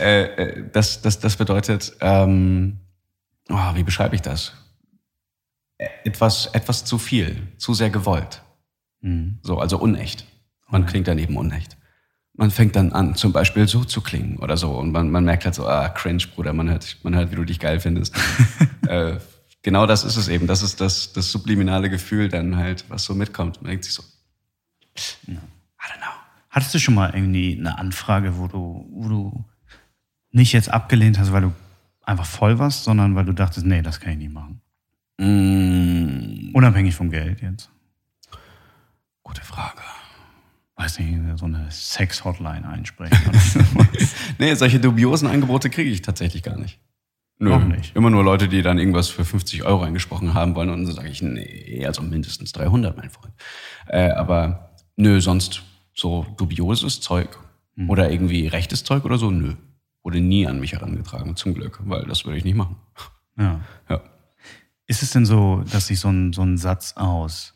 Äh, 0.00 0.22
äh, 0.22 0.70
das, 0.72 1.02
das, 1.02 1.20
das 1.20 1.36
bedeutet, 1.36 1.96
ähm, 2.00 2.78
oh, 3.50 3.74
wie 3.74 3.82
beschreibe 3.82 4.14
ich 4.14 4.22
das? 4.22 4.54
Etwas, 5.76 6.46
etwas 6.46 6.84
zu 6.84 6.98
viel, 6.98 7.48
zu 7.56 7.74
sehr 7.74 7.90
gewollt. 7.90 8.42
Mhm. 9.00 9.38
So, 9.42 9.58
also 9.58 9.78
unecht. 9.78 10.26
Man 10.70 10.86
klingt 10.86 11.08
dann 11.08 11.18
eben 11.18 11.36
unecht. 11.36 11.76
Man 12.34 12.50
fängt 12.50 12.76
dann 12.76 12.92
an, 12.92 13.16
zum 13.16 13.32
Beispiel 13.32 13.66
so 13.66 13.84
zu 13.84 14.00
klingen 14.00 14.38
oder 14.38 14.56
so. 14.56 14.70
Und 14.72 14.92
man, 14.92 15.10
man 15.10 15.24
merkt 15.24 15.44
halt 15.44 15.54
so, 15.54 15.66
ah, 15.66 15.88
cringe, 15.88 16.24
Bruder, 16.34 16.52
man 16.52 16.70
hört, 16.70 16.98
man 17.02 17.14
hört, 17.14 17.30
wie 17.30 17.36
du 17.36 17.44
dich 17.44 17.58
geil 17.58 17.80
findest. 17.80 18.16
äh, 18.88 19.16
genau 19.68 19.84
das 19.84 20.02
ist 20.02 20.16
es 20.16 20.28
eben. 20.28 20.46
Das 20.46 20.62
ist 20.62 20.80
das, 20.80 21.12
das 21.12 21.30
subliminale 21.30 21.90
Gefühl 21.90 22.30
dann 22.30 22.56
halt, 22.56 22.86
was 22.88 23.04
so 23.04 23.14
mitkommt. 23.14 23.60
Man 23.60 23.68
denkt 23.68 23.84
sich 23.84 23.92
so, 23.92 24.02
I 24.02 25.32
don't 25.32 25.98
know. 25.98 26.06
Hattest 26.48 26.72
du 26.74 26.78
schon 26.78 26.94
mal 26.94 27.14
irgendwie 27.14 27.54
eine 27.58 27.76
Anfrage, 27.76 28.38
wo 28.38 28.48
du, 28.48 28.86
wo 28.90 29.08
du 29.10 29.44
nicht 30.30 30.54
jetzt 30.54 30.70
abgelehnt 30.70 31.18
hast, 31.18 31.32
weil 31.32 31.42
du 31.42 31.52
einfach 32.02 32.24
voll 32.24 32.58
warst, 32.58 32.84
sondern 32.84 33.14
weil 33.14 33.26
du 33.26 33.34
dachtest, 33.34 33.66
nee, 33.66 33.82
das 33.82 34.00
kann 34.00 34.12
ich 34.12 34.18
nicht 34.18 34.32
machen? 34.32 34.62
Mm, 35.18 36.54
Unabhängig 36.54 36.94
vom 36.94 37.10
Geld 37.10 37.42
jetzt. 37.42 37.68
gute 39.22 39.42
Frage. 39.42 39.82
Weiß 40.76 40.98
nicht, 40.98 41.18
so 41.38 41.44
eine 41.44 41.70
Sex-Hotline 41.70 42.66
einsprechen. 42.66 43.18
Nee, 44.38 44.54
solche 44.54 44.78
dubiosen 44.80 45.28
Angebote 45.28 45.68
kriege 45.68 45.90
ich 45.90 46.00
tatsächlich 46.00 46.42
gar 46.44 46.56
nicht. 46.56 46.78
Nö, 47.40 47.52
Auch 47.54 47.62
nicht. 47.64 47.94
Immer 47.94 48.10
nur 48.10 48.24
Leute, 48.24 48.48
die 48.48 48.62
dann 48.62 48.78
irgendwas 48.78 49.08
für 49.08 49.24
50 49.24 49.62
Euro 49.64 49.82
eingesprochen 49.84 50.34
haben 50.34 50.54
wollen 50.56 50.70
und 50.70 50.84
dann 50.84 50.94
sage 50.94 51.08
ich, 51.08 51.22
nee, 51.22 51.84
also 51.86 52.02
mindestens 52.02 52.52
300, 52.52 52.96
mein 52.96 53.10
Freund. 53.10 53.32
Äh, 53.86 54.10
aber 54.10 54.70
nö, 54.96 55.20
sonst 55.20 55.62
so 55.94 56.26
dubioses 56.36 57.00
Zeug 57.00 57.38
Hm. 57.76 57.88
oder 57.90 58.10
irgendwie 58.10 58.48
rechtes 58.48 58.82
Zeug 58.82 59.04
oder 59.04 59.18
so, 59.18 59.30
nö. 59.30 59.54
Wurde 60.02 60.20
nie 60.20 60.46
an 60.48 60.58
mich 60.58 60.72
herangetragen, 60.72 61.36
zum 61.36 61.54
Glück, 61.54 61.78
weil 61.84 62.04
das 62.06 62.24
würde 62.24 62.38
ich 62.38 62.44
nicht 62.44 62.56
machen. 62.56 62.76
ja. 63.38 63.60
Ja. 63.88 64.00
Ist 64.86 65.02
es 65.02 65.10
denn 65.10 65.26
so, 65.26 65.62
dass 65.70 65.86
sich 65.88 66.00
so 66.00 66.08
ein, 66.08 66.32
so 66.32 66.42
ein 66.42 66.56
Satz 66.56 66.94
aus 66.96 67.54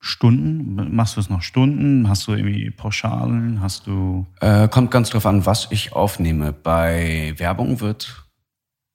Stunden, 0.00 0.94
machst 0.96 1.16
du 1.16 1.20
es 1.20 1.30
noch 1.30 1.42
Stunden? 1.42 2.08
Hast 2.08 2.26
du 2.26 2.32
irgendwie 2.32 2.70
Pauschalen? 2.70 3.60
Hast 3.60 3.86
du. 3.86 4.26
Äh, 4.40 4.66
kommt 4.68 4.90
ganz 4.90 5.10
drauf 5.10 5.26
an, 5.26 5.46
was 5.46 5.68
ich 5.70 5.92
aufnehme. 5.92 6.52
Bei 6.52 7.34
Werbung 7.36 7.80
wird 7.80 8.21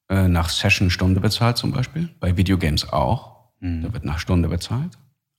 äh, 0.09 0.27
nach 0.27 0.49
Session 0.49 0.89
Stunde 0.89 1.19
bezahlt 1.19 1.57
zum 1.57 1.71
Beispiel. 1.71 2.09
Bei 2.19 2.37
Videogames 2.37 2.91
auch. 2.91 3.35
Mhm. 3.59 3.81
Da 3.83 3.93
wird 3.93 4.05
nach 4.05 4.19
Stunde 4.19 4.47
bezahlt. 4.49 4.97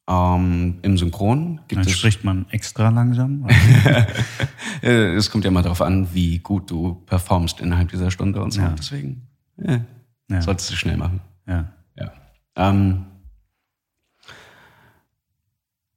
Ähm, 0.08 0.78
Im 0.82 0.96
Synchron 0.96 1.60
gibt 1.68 1.82
Dann 1.82 1.86
es. 1.90 1.98
spricht 1.98 2.24
man 2.24 2.46
extra 2.50 2.88
langsam? 2.90 3.46
Äh, 4.80 5.14
es 5.16 5.28
kommt 5.30 5.44
ja 5.44 5.50
mal 5.50 5.62
darauf 5.62 5.82
an, 5.82 6.14
wie 6.14 6.38
gut 6.38 6.70
du 6.70 6.94
performst 7.06 7.60
innerhalb 7.60 7.88
dieser 7.90 8.12
Stunde 8.12 8.40
und 8.40 8.52
so. 8.52 8.60
Ja. 8.60 8.68
Deswegen 8.78 9.26
äh, 9.56 9.80
Ja. 10.30 10.40
solltest 10.40 10.70
du 10.70 10.76
schnell 10.76 10.96
machen. 10.96 11.20
ja. 11.48 11.72
Ja. 11.96 12.12
Ähm, 12.54 13.06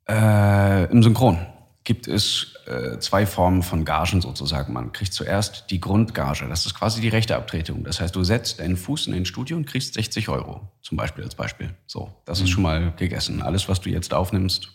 äh, 0.10 0.86
Im 0.92 1.04
Synchron 1.04 1.38
gibt 1.84 2.08
es 2.08 2.56
äh, 2.66 3.00
zwei 3.00 3.26
Formen 3.26 3.64
von 3.64 3.86
Gagen 3.86 4.22
sozusagen. 4.22 4.74
Man 4.74 4.92
kriegt 4.92 5.14
zuerst 5.14 5.72
die 5.72 5.80
Grundgage. 5.80 6.48
Das 6.48 6.66
ist 6.66 6.74
quasi 6.74 7.02
die 7.02 7.10
rechte 7.10 7.36
Abtretung. 7.36 7.84
Das 7.84 8.00
heißt, 8.00 8.16
du 8.16 8.24
setzt 8.24 8.60
deinen 8.60 8.78
Fuß 8.78 9.08
in 9.08 9.14
ein 9.14 9.26
Studio 9.26 9.58
und 9.58 9.66
kriegst 9.66 9.94
60 9.94 10.30
Euro. 10.30 10.72
Zum 10.82 10.98
Beispiel 10.98 11.24
als 11.24 11.36
Beispiel. 11.36 11.76
So, 11.88 12.14
das 12.26 12.42
ist 12.42 12.50
schon 12.50 12.64
mal 12.64 12.94
gegessen. 12.96 13.42
Alles, 13.42 13.68
was 13.68 13.82
du 13.82 13.90
jetzt 13.90 14.14
aufnimmst, 14.14 14.70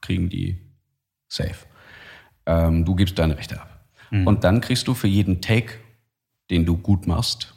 kriegen 0.00 0.28
die 0.28 0.58
safe. 1.28 1.66
Ähm, 2.46 2.84
du 2.84 2.94
gibst 2.94 3.18
deine 3.18 3.36
Rechte 3.36 3.60
ab. 3.60 3.68
Und 4.10 4.44
dann 4.44 4.60
kriegst 4.60 4.86
du 4.88 4.94
für 4.94 5.08
jeden 5.08 5.40
Take, 5.40 5.78
den 6.50 6.66
du 6.66 6.76
gut 6.76 7.06
machst, 7.06 7.54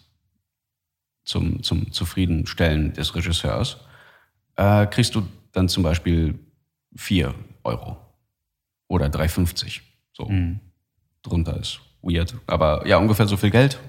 zum, 1.25 1.63
zum 1.63 1.91
Zufriedenstellen 1.91 2.93
des 2.93 3.13
Regisseurs, 3.13 3.77
äh, 4.55 4.87
kriegst 4.87 5.15
du 5.15 5.27
dann 5.51 5.67
zum 5.67 5.83
Beispiel 5.83 6.39
4 6.95 7.35
Euro 7.63 8.04
oder 8.87 9.07
3,50. 9.07 9.81
So. 10.13 10.31
drunter 11.23 11.59
ist 11.59 11.79
weird. 12.01 12.35
Aber 12.47 12.85
ja, 12.87 12.97
ungefähr 12.97 13.27
so 13.27 13.37
viel 13.37 13.51
Geld. 13.51 13.79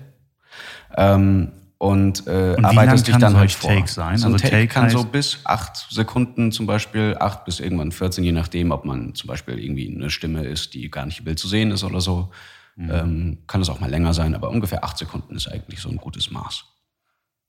Ähm, 0.97 1.53
und, 1.79 2.27
äh, 2.27 2.55
Und 2.57 2.65
arbeitest 2.65 3.07
dich 3.07 3.17
dann 3.17 3.37
halt 3.37 3.53
vor. 3.53 3.71
Take 3.71 3.89
sein? 3.89 4.17
So 4.17 4.29
ein 4.29 4.33
Also 4.33 4.43
Take, 4.43 4.57
Take 4.57 4.69
kann 4.69 4.89
so 4.89 5.05
bis 5.05 5.41
acht 5.45 5.77
Sekunden 5.91 6.51
zum 6.51 6.67
Beispiel, 6.67 7.17
acht 7.21 7.45
bis 7.45 7.61
irgendwann 7.61 7.93
14, 7.93 8.25
je 8.25 8.33
nachdem, 8.33 8.71
ob 8.71 8.87
man 8.87 9.15
zum 9.15 9.29
Beispiel 9.29 9.59
irgendwie 9.59 9.95
eine 9.95 10.09
Stimme 10.09 10.45
ist, 10.45 10.73
die 10.73 10.91
gar 10.91 11.05
nicht 11.05 11.19
im 11.19 11.27
Bild 11.27 11.39
zu 11.39 11.49
sehen 11.49 11.71
ist 11.71 11.85
oder 11.85 12.01
so. 12.01 12.31
Mhm. 12.77 12.91
Ähm, 12.91 13.39
kann 13.47 13.61
es 13.61 13.69
auch 13.69 13.81
mal 13.81 13.91
länger 13.91 14.15
sein, 14.15 14.35
aber 14.35 14.49
ungefähr 14.49 14.85
acht 14.85 14.97
Sekunden 14.97 15.37
ist 15.37 15.49
eigentlich 15.49 15.81
so 15.81 15.91
ein 15.91 15.99
gutes 15.99 16.31
Maß. 16.31 16.65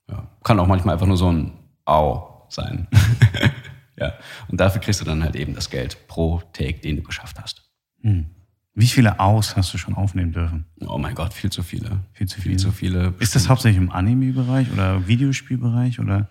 Ja. 0.09 0.27
Kann 0.43 0.59
auch 0.59 0.67
manchmal 0.67 0.93
einfach 0.93 1.07
nur 1.07 1.17
so 1.17 1.31
ein 1.31 1.53
Au 1.85 2.45
sein. 2.49 2.87
ja. 3.97 4.13
Und 4.47 4.59
dafür 4.59 4.81
kriegst 4.81 5.01
du 5.01 5.05
dann 5.05 5.23
halt 5.23 5.35
eben 5.35 5.53
das 5.55 5.69
Geld 5.69 6.07
pro 6.07 6.41
Take, 6.53 6.79
den 6.79 6.97
du 6.97 7.03
geschafft 7.03 7.37
hast. 7.41 7.63
Wie 8.73 8.87
viele 8.87 9.19
Aus 9.19 9.55
hast 9.55 9.73
du 9.73 9.77
schon 9.77 9.95
aufnehmen 9.95 10.31
dürfen? 10.31 10.65
Oh 10.85 10.97
mein 10.99 11.15
Gott, 11.15 11.33
viel 11.33 11.49
zu 11.49 11.63
viele. 11.63 11.99
Viel 12.13 12.27
zu 12.27 12.35
Viel 12.35 12.51
viele. 12.51 12.57
zu 12.57 12.71
viele. 12.71 13.13
Ist 13.19 13.35
das 13.35 13.49
hauptsächlich 13.49 13.81
im 13.81 13.91
Anime-Bereich 13.91 14.71
oder 14.71 15.07
Videospielbereich 15.07 15.99
oder? 15.99 16.29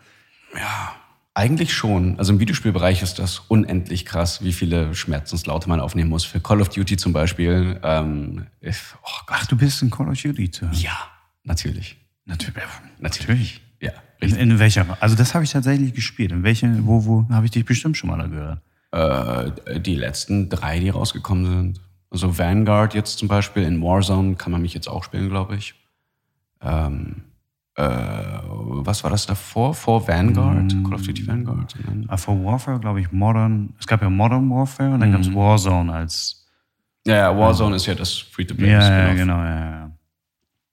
Eigentlich 1.34 1.74
schon. 1.74 2.18
Also 2.18 2.32
im 2.32 2.40
Videospielbereich 2.40 3.02
ist 3.02 3.18
das 3.18 3.40
unendlich 3.40 4.06
krass, 4.06 4.42
wie 4.42 4.52
viele 4.52 4.94
Schmerzenslaute 4.94 5.68
man 5.68 5.80
aufnehmen 5.80 6.08
muss. 6.08 6.24
Für 6.24 6.40
Call 6.40 6.60
of 6.62 6.70
Duty 6.70 6.96
zum 6.96 7.12
Beispiel. 7.12 7.78
Ähm, 7.82 8.46
ich, 8.60 8.76
oh 9.02 9.08
Gott. 9.26 9.38
Ach, 9.40 9.46
du 9.46 9.56
bist 9.56 9.82
in 9.82 9.90
Call 9.90 10.08
of 10.08 10.22
Duty 10.22 10.50
zu 10.50 10.66
hören. 10.66 10.78
Ja, 10.78 10.96
natürlich. 11.42 11.96
Natürlich. 12.24 12.62
Natürlich. 13.00 13.60
Ja, 13.80 13.90
In, 13.90 14.28
richtig. 14.28 14.42
in 14.42 14.58
welcher? 14.58 14.96
Also 15.00 15.16
das 15.16 15.34
habe 15.34 15.44
ich 15.44 15.50
tatsächlich 15.52 15.94
gespielt. 15.94 16.32
In 16.32 16.42
welche? 16.42 16.86
Wo? 16.86 17.04
Wo? 17.04 17.26
Habe 17.30 17.44
ich 17.46 17.52
dich 17.52 17.64
bestimmt 17.64 17.96
schon 17.96 18.10
mal 18.10 18.18
da 18.18 18.26
gehört? 18.26 18.60
Äh, 19.66 19.80
die 19.80 19.96
letzten 19.96 20.48
drei, 20.48 20.78
die 20.80 20.88
rausgekommen 20.88 21.44
sind. 21.46 21.80
Also 22.10 22.38
Vanguard 22.38 22.94
jetzt 22.94 23.18
zum 23.18 23.28
Beispiel, 23.28 23.64
in 23.64 23.82
Warzone 23.82 24.36
kann 24.36 24.52
man 24.52 24.62
mich 24.62 24.72
jetzt 24.74 24.88
auch 24.88 25.04
spielen, 25.04 25.28
glaube 25.28 25.56
ich. 25.56 25.74
Ähm, 26.62 27.24
äh, 27.74 27.82
was 27.84 29.04
war 29.04 29.10
das 29.10 29.26
davor? 29.26 29.74
Vor 29.74 30.08
Vanguard? 30.08 30.72
Call 30.84 30.94
of 30.94 31.02
Duty 31.02 31.26
Vanguard? 31.26 31.74
Ah, 32.08 32.16
For 32.16 32.42
Warfare, 32.42 32.78
glaube 32.80 33.00
ich, 33.00 33.12
Modern. 33.12 33.74
Es 33.78 33.86
gab 33.86 34.00
ja 34.00 34.08
Modern 34.08 34.48
Warfare 34.48 34.94
und 34.94 35.00
dann 35.00 35.12
gab 35.12 35.20
es 35.20 35.34
Warzone 35.34 35.92
als. 35.92 36.46
Ja, 37.06 37.16
ja, 37.16 37.38
Warzone 37.38 37.76
ist 37.76 37.86
ja 37.86 37.94
das 37.94 38.16
Free-to-Play. 38.16 38.70
Ja, 38.70 39.08
ja, 39.08 39.14
genau, 39.14 39.36
ja, 39.36 39.60
ja. 39.60 39.90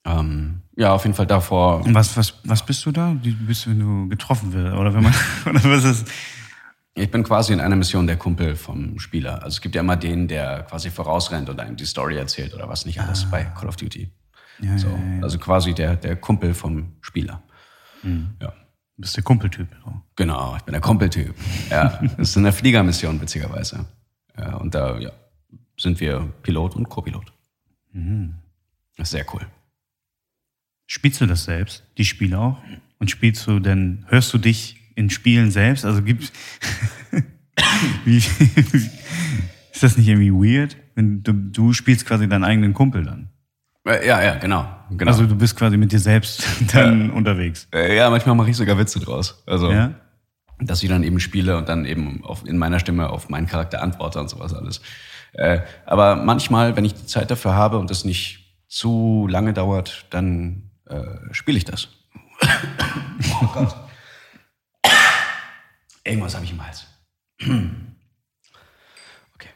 Ähm, 0.05 0.61
ja, 0.75 0.93
auf 0.93 1.03
jeden 1.03 1.15
Fall 1.15 1.27
davor. 1.27 1.81
Und 1.83 1.93
was, 1.93 2.17
was, 2.17 2.33
was 2.43 2.65
bist 2.65 2.85
du 2.85 2.91
da? 2.91 3.13
Du 3.13 3.31
bist, 3.45 3.67
wenn 3.67 3.79
du 3.79 4.09
getroffen 4.09 4.53
wirst? 4.53 4.75
Oder 4.75 4.93
wenn 4.93 5.03
man. 5.03 5.13
Oder 5.45 5.63
was 5.63 5.83
ist? 5.83 6.07
Ich 6.95 7.09
bin 7.09 7.23
quasi 7.23 7.53
in 7.53 7.59
einer 7.59 7.75
Mission 7.75 8.05
der 8.05 8.17
Kumpel 8.17 8.55
vom 8.55 8.99
Spieler. 8.99 9.35
Also 9.43 9.55
es 9.55 9.61
gibt 9.61 9.73
ja 9.73 9.81
immer 9.81 9.95
den, 9.95 10.27
der 10.27 10.63
quasi 10.63 10.91
vorausrennt 10.91 11.49
und 11.49 11.59
einem 11.59 11.75
die 11.75 11.85
Story 11.85 12.17
erzählt 12.17 12.53
oder 12.53 12.69
was 12.69 12.85
nicht 12.85 12.99
alles 13.01 13.25
bei 13.25 13.45
Call 13.45 13.67
of 13.67 13.77
Duty. 13.77 14.11
Ja, 14.59 14.77
So, 14.77 14.89
ja, 14.89 15.15
ja. 15.15 15.23
Also 15.23 15.39
quasi 15.39 15.73
der, 15.73 15.95
der 15.95 16.15
Kumpel 16.17 16.53
vom 16.53 16.93
Spieler. 17.01 17.41
Ja. 18.39 18.49
Du 18.49 19.01
bist 19.01 19.15
der 19.15 19.23
Kumpeltyp. 19.23 19.67
Genau, 20.15 20.55
ich 20.55 20.61
bin 20.63 20.73
der 20.73 20.81
Kumpeltyp. 20.81 21.33
Ja, 21.71 21.99
das 22.17 22.29
ist 22.29 22.37
eine 22.37 22.51
Fliegermission, 22.51 23.19
witzigerweise. 23.19 23.85
Ja, 24.37 24.57
und 24.57 24.75
da 24.75 24.99
ja, 24.99 25.11
sind 25.79 25.99
wir 25.99 26.31
Pilot 26.43 26.75
und 26.75 26.89
Co-Pilot. 26.89 27.33
Das 28.97 29.07
ist 29.07 29.11
sehr 29.11 29.25
cool. 29.33 29.41
Spielst 30.93 31.19
du 31.21 31.25
das 31.25 31.45
selbst, 31.45 31.83
die 31.97 32.05
Spiele 32.05 32.37
auch? 32.37 32.61
Und 32.99 33.09
spielst 33.09 33.47
du 33.47 33.59
denn, 33.59 34.05
hörst 34.09 34.31
du 34.31 34.37
dich 34.37 34.77
in 34.93 35.09
Spielen 35.09 35.49
selbst? 35.49 35.85
Also 35.85 36.03
gibt 36.03 36.31
wie, 38.05 38.17
ist 38.17 39.81
das 39.81 39.97
nicht 39.97 40.07
irgendwie 40.07 40.31
weird? 40.31 40.77
Wenn 40.93 41.23
du, 41.23 41.33
du 41.33 41.73
spielst 41.73 42.05
quasi 42.05 42.29
deinen 42.29 42.43
eigenen 42.43 42.75
Kumpel 42.75 43.01
dann. 43.05 43.29
Äh, 43.87 44.05
Ja, 44.07 44.21
ja, 44.21 44.35
genau. 44.35 44.67
genau. 44.91 45.09
Also 45.09 45.25
du 45.25 45.35
bist 45.35 45.55
quasi 45.57 45.77
mit 45.77 45.91
dir 45.91 45.97
selbst 45.97 46.45
dann 46.73 47.09
unterwegs. 47.09 47.67
Äh, 47.73 47.97
ja, 47.97 48.11
manchmal 48.11 48.35
mache 48.35 48.51
ich 48.51 48.55
sogar 48.55 48.77
Witze 48.77 48.99
draus. 48.99 49.41
Also, 49.47 49.71
Ja? 49.71 49.95
dass 50.59 50.83
ich 50.83 50.89
dann 50.89 51.01
eben 51.01 51.19
spiele 51.19 51.57
und 51.57 51.69
dann 51.69 51.85
eben 51.85 52.23
auf, 52.23 52.45
in 52.45 52.59
meiner 52.59 52.77
Stimme 52.77 53.09
auf 53.09 53.29
meinen 53.29 53.47
Charakter 53.47 53.81
antworte 53.81 54.19
und 54.19 54.29
sowas 54.29 54.53
alles. 54.53 54.79
Äh, 55.33 55.61
aber 55.87 56.17
manchmal, 56.17 56.75
wenn 56.75 56.85
ich 56.85 56.93
die 56.93 57.07
Zeit 57.07 57.31
dafür 57.31 57.55
habe 57.55 57.79
und 57.79 57.89
es 57.89 58.05
nicht 58.05 58.61
zu 58.67 59.27
lange 59.27 59.53
dauert, 59.53 60.05
dann 60.11 60.69
äh, 60.87 61.33
spiele 61.33 61.57
ich 61.57 61.65
das. 61.65 61.89
oh 63.41 63.47
Gott. 63.53 63.75
Irgendwas 66.05 66.35
habe 66.35 66.45
ich 66.45 66.51
im 66.51 66.65
Hals. 66.65 66.87
okay. 67.41 69.49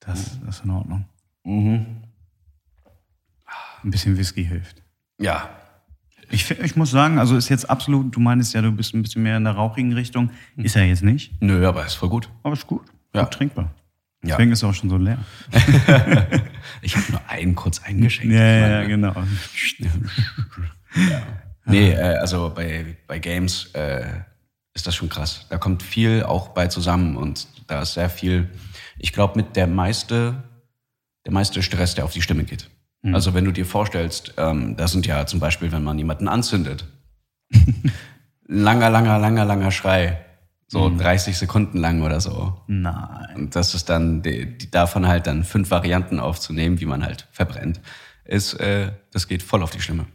Das, 0.00 0.38
das 0.44 0.56
ist 0.56 0.64
in 0.64 0.70
Ordnung. 0.70 1.04
Ein 1.44 2.02
bisschen 3.82 4.16
Whisky 4.16 4.44
hilft. 4.44 4.82
Ja. 5.18 5.48
Ich, 6.30 6.50
ich 6.50 6.76
muss 6.76 6.90
sagen, 6.90 7.18
also 7.18 7.36
ist 7.36 7.48
jetzt 7.48 7.70
absolut, 7.70 8.14
du 8.14 8.20
meinst 8.20 8.52
ja, 8.54 8.60
du 8.60 8.70
bist 8.70 8.92
ein 8.94 9.02
bisschen 9.02 9.22
mehr 9.22 9.38
in 9.38 9.44
der 9.44 9.54
rauchigen 9.54 9.94
Richtung. 9.94 10.30
Ist 10.56 10.76
er 10.76 10.84
jetzt 10.84 11.02
nicht, 11.02 11.32
Nö, 11.40 11.66
aber 11.66 11.86
ist 11.86 11.94
voll 11.94 12.10
gut. 12.10 12.28
aber 12.42 12.52
ist 12.52 12.66
gut. 12.66 12.82
Ja. 13.14 13.22
Gut 13.22 13.32
trinkbar. 13.32 13.74
Ja. 14.22 14.36
Deswegen 14.36 14.52
ist 14.52 14.62
er 14.62 14.70
auch 14.70 14.74
schon 14.74 14.90
so 14.90 14.96
leer. 14.96 15.18
Ich 16.82 16.96
habe 16.96 17.10
nur 17.10 17.20
einen 17.28 17.54
kurz 17.54 17.82
eingeschenkt. 17.82 18.32
Ja, 18.32 18.40
ja, 18.40 18.68
ja, 18.68 18.84
genau. 18.84 19.14
Nee, 21.66 21.90
äh, 21.90 22.16
also 22.18 22.52
bei, 22.54 22.96
bei 23.06 23.18
Games 23.18 23.70
äh, 23.74 24.04
ist 24.74 24.86
das 24.86 24.94
schon 24.94 25.08
krass. 25.08 25.46
Da 25.50 25.58
kommt 25.58 25.82
viel 25.82 26.22
auch 26.22 26.48
bei 26.48 26.68
zusammen 26.68 27.16
und 27.16 27.48
da 27.66 27.82
ist 27.82 27.94
sehr 27.94 28.08
viel, 28.10 28.48
ich 28.98 29.12
glaube, 29.12 29.36
mit 29.36 29.56
der 29.56 29.66
meiste, 29.66 30.42
der 31.24 31.32
meiste 31.32 31.62
Stress, 31.62 31.94
der 31.94 32.04
auf 32.04 32.12
die 32.12 32.22
Stimme 32.22 32.44
geht. 32.44 32.70
Also 33.12 33.34
wenn 33.34 33.44
du 33.44 33.52
dir 33.52 33.66
vorstellst, 33.66 34.34
ähm, 34.38 34.76
das 34.76 34.92
sind 34.92 35.06
ja 35.06 35.26
zum 35.26 35.40
Beispiel, 35.40 35.70
wenn 35.72 35.84
man 35.84 35.98
jemanden 35.98 36.28
anzündet, 36.28 36.86
langer, 38.46 38.90
langer, 38.90 39.18
langer, 39.18 39.44
langer 39.44 39.70
Schrei, 39.70 40.24
so 40.68 40.94
30 40.94 41.36
Sekunden 41.36 41.78
lang 41.78 42.02
oder 42.02 42.20
so. 42.20 42.60
Nein. 42.66 43.34
Und 43.34 43.56
das 43.56 43.74
ist 43.74 43.88
dann, 43.88 44.22
die, 44.22 44.56
die 44.58 44.70
davon 44.70 45.08
halt 45.08 45.26
dann 45.26 45.42
fünf 45.42 45.70
Varianten 45.70 46.20
aufzunehmen, 46.20 46.78
wie 46.78 46.84
man 46.84 47.04
halt 47.04 47.26
verbrennt, 47.32 47.80
ist, 48.24 48.54
äh, 48.54 48.92
das 49.10 49.26
geht 49.26 49.42
voll 49.42 49.62
auf 49.62 49.70
die 49.70 49.80
Stimme. 49.80 50.06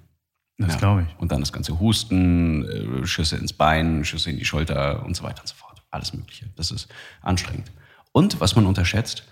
Das 0.60 0.78
glaube 0.78 1.08
ich. 1.08 1.20
Und 1.20 1.32
dann 1.32 1.40
das 1.40 1.52
ganze 1.52 1.80
Husten, 1.80 3.02
äh, 3.02 3.08
Schüsse 3.08 3.38
ins 3.38 3.54
Bein, 3.54 4.06
Schüsse 4.06 4.30
in 4.30 4.38
die 4.38 4.46
Schulter 4.46 5.04
und 5.04 5.16
so 5.16 5.24
weiter 5.24 5.42
und 5.42 5.48
so 5.48 5.56
fort. 5.56 5.82
Alles 5.90 6.14
Mögliche. 6.14 6.46
Das 6.56 6.70
ist 6.70 6.88
anstrengend. 7.22 7.72
Und 8.12 8.40
was 8.40 8.56
man 8.56 8.68
unterschätzt, 8.68 9.24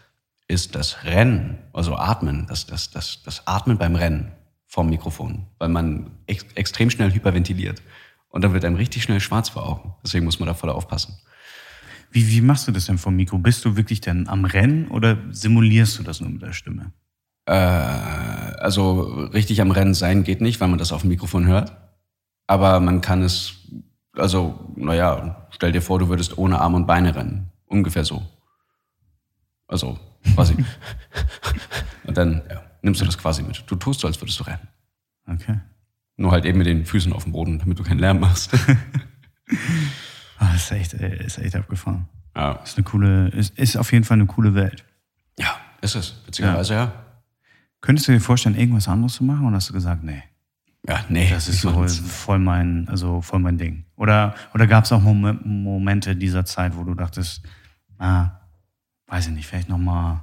ist 0.48 0.76
das 0.76 1.04
Rennen, 1.06 1.60
also 1.72 1.96
Atmen, 1.96 2.48
das, 2.48 2.66
das, 2.66 2.90
das, 2.90 3.22
das 3.24 3.48
Atmen 3.48 3.78
beim 3.78 3.96
Rennen 3.96 4.32
vom 4.66 4.90
Mikrofon, 4.90 5.46
weil 5.60 5.70
man 5.70 6.12
ex 6.28 6.46
extrem 6.56 6.90
schnell 6.90 7.14
hyperventiliert. 7.14 7.82
Und 8.32 8.44
dann 8.44 8.54
wird 8.54 8.66
einem 8.66 8.78
richtig 8.78 9.04
schnell 9.04 9.20
schwarz 9.20 9.50
vor 9.50 9.68
Augen. 9.68 9.94
Deswegen 10.04 10.26
muss 10.26 10.40
man 10.40 10.48
da 10.48 10.54
voll 10.54 10.70
aufpassen. 10.70 11.18
Wie, 12.12 12.28
wie 12.30 12.42
machst 12.42 12.68
du 12.68 12.72
das 12.72 12.86
denn 12.86 12.98
vom 12.98 13.16
Mikro? 13.16 13.38
Bist 13.38 13.64
du 13.64 13.76
wirklich 13.76 14.02
denn 14.02 14.28
am 14.28 14.46
Rennen 14.46 14.88
oder 14.88 15.18
simulierst 15.32 16.00
du 16.00 16.04
das 16.04 16.20
nur 16.20 16.30
mit 16.30 16.42
der 16.42 16.54
Stimme? 16.54 16.92
Äh, 17.46 17.54
also 17.54 19.02
richtig 19.34 19.62
am 19.62 19.72
Rennen 19.72 19.94
sein 19.94 20.24
geht 20.24 20.42
nicht, 20.42 20.60
weil 20.60 20.68
man 20.68 20.80
das 20.80 20.92
auf 20.92 21.02
dem 21.02 21.10
Mikrofon 21.10 21.48
hört. 21.48 21.74
Aber 22.48 22.80
man 22.80 23.02
kann 23.02 23.22
es, 23.22 23.54
also, 24.14 24.74
naja, 24.76 25.48
stell 25.52 25.72
dir 25.72 25.82
vor, 25.82 26.00
du 26.00 26.10
würdest 26.10 26.38
ohne 26.38 26.60
Arme 26.60 26.78
und 26.78 26.88
Beine 26.88 27.16
rennen. 27.16 27.50
Ungefähr 27.66 28.04
so. 28.04 28.24
Also, 29.68 29.98
quasi. 30.36 30.56
und 32.04 32.18
dann 32.18 32.42
ja, 32.50 32.62
nimmst 32.82 33.00
du 33.00 33.06
das 33.06 33.18
quasi 33.18 33.42
mit. 33.42 33.64
Du 33.68 33.76
tust 33.76 34.02
so, 34.02 34.08
als 34.08 34.20
würdest 34.20 34.40
du 34.40 34.44
rennen. 34.44 34.68
Okay. 35.28 35.60
Nur 36.18 36.32
halt 36.32 36.45
eben 36.45 36.57
mit 36.57 36.68
den 36.68 36.86
Füßen 36.86 37.14
auf 37.14 37.24
dem 37.24 37.32
Boden, 37.32 37.59
damit 37.59 37.80
du 37.80 37.84
keinen 37.84 37.99
Lärm 37.99 38.20
machst. 38.20 38.51
Ah, 40.38 40.55
ist 40.55 40.72
echt, 40.72 40.93
äh, 40.95 41.24
ist 41.24 41.38
echt 41.38 41.55
abgefahren. 41.55 42.07
ja. 42.36 42.53
Ist 42.64 42.76
eine 42.78 42.84
coole, 42.84 43.28
ist, 43.30 43.57
ist 43.59 43.78
auf 43.78 43.91
jeden 43.91 44.03
Fall 44.03 44.16
eine 44.16 44.26
coole 44.26 44.55
Welt. 44.55 44.84
ja, 45.38 45.55
ist 45.82 45.95
es. 45.95 46.20
Witzigerweise 46.26 46.74
ja. 46.74 46.91
Könntest 47.82 48.07
du 48.07 48.12
dir 48.12 48.20
vorstellen, 48.20 48.55
irgendwas 48.55 48.88
anderes 48.88 49.14
zu 49.16 49.24
machen 49.24 49.45
oder 49.45 49.57
hast 49.57 49.70
du 49.70 49.74
gesagt, 49.74 50.03
nee, 50.03 50.24
Ja, 50.88 51.03
nee. 51.09 51.30
das 51.30 51.47
ist 51.47 51.62
so 51.62 51.88
voll 51.88 52.39
mein, 52.39 52.88
also 52.89 53.22
voll 53.22 53.39
mein 53.39 53.57
Ding? 53.59 53.86
Oder, 53.95 54.34
oder 54.53 54.66
gab 54.68 54.86
es 54.86 54.91
auch 54.91 55.01
Mom 55.01 55.39
Momente 55.43 56.16
dieser 56.16 56.43
Zeit, 56.45 56.76
wo 56.76 56.84
du 56.84 56.95
dachtest, 56.95 57.43
ah, 57.99 58.32
weiß 59.07 59.28
ich 59.28 59.34
nicht, 59.34 59.45
vielleicht 59.47 59.70
nochmal 59.70 60.22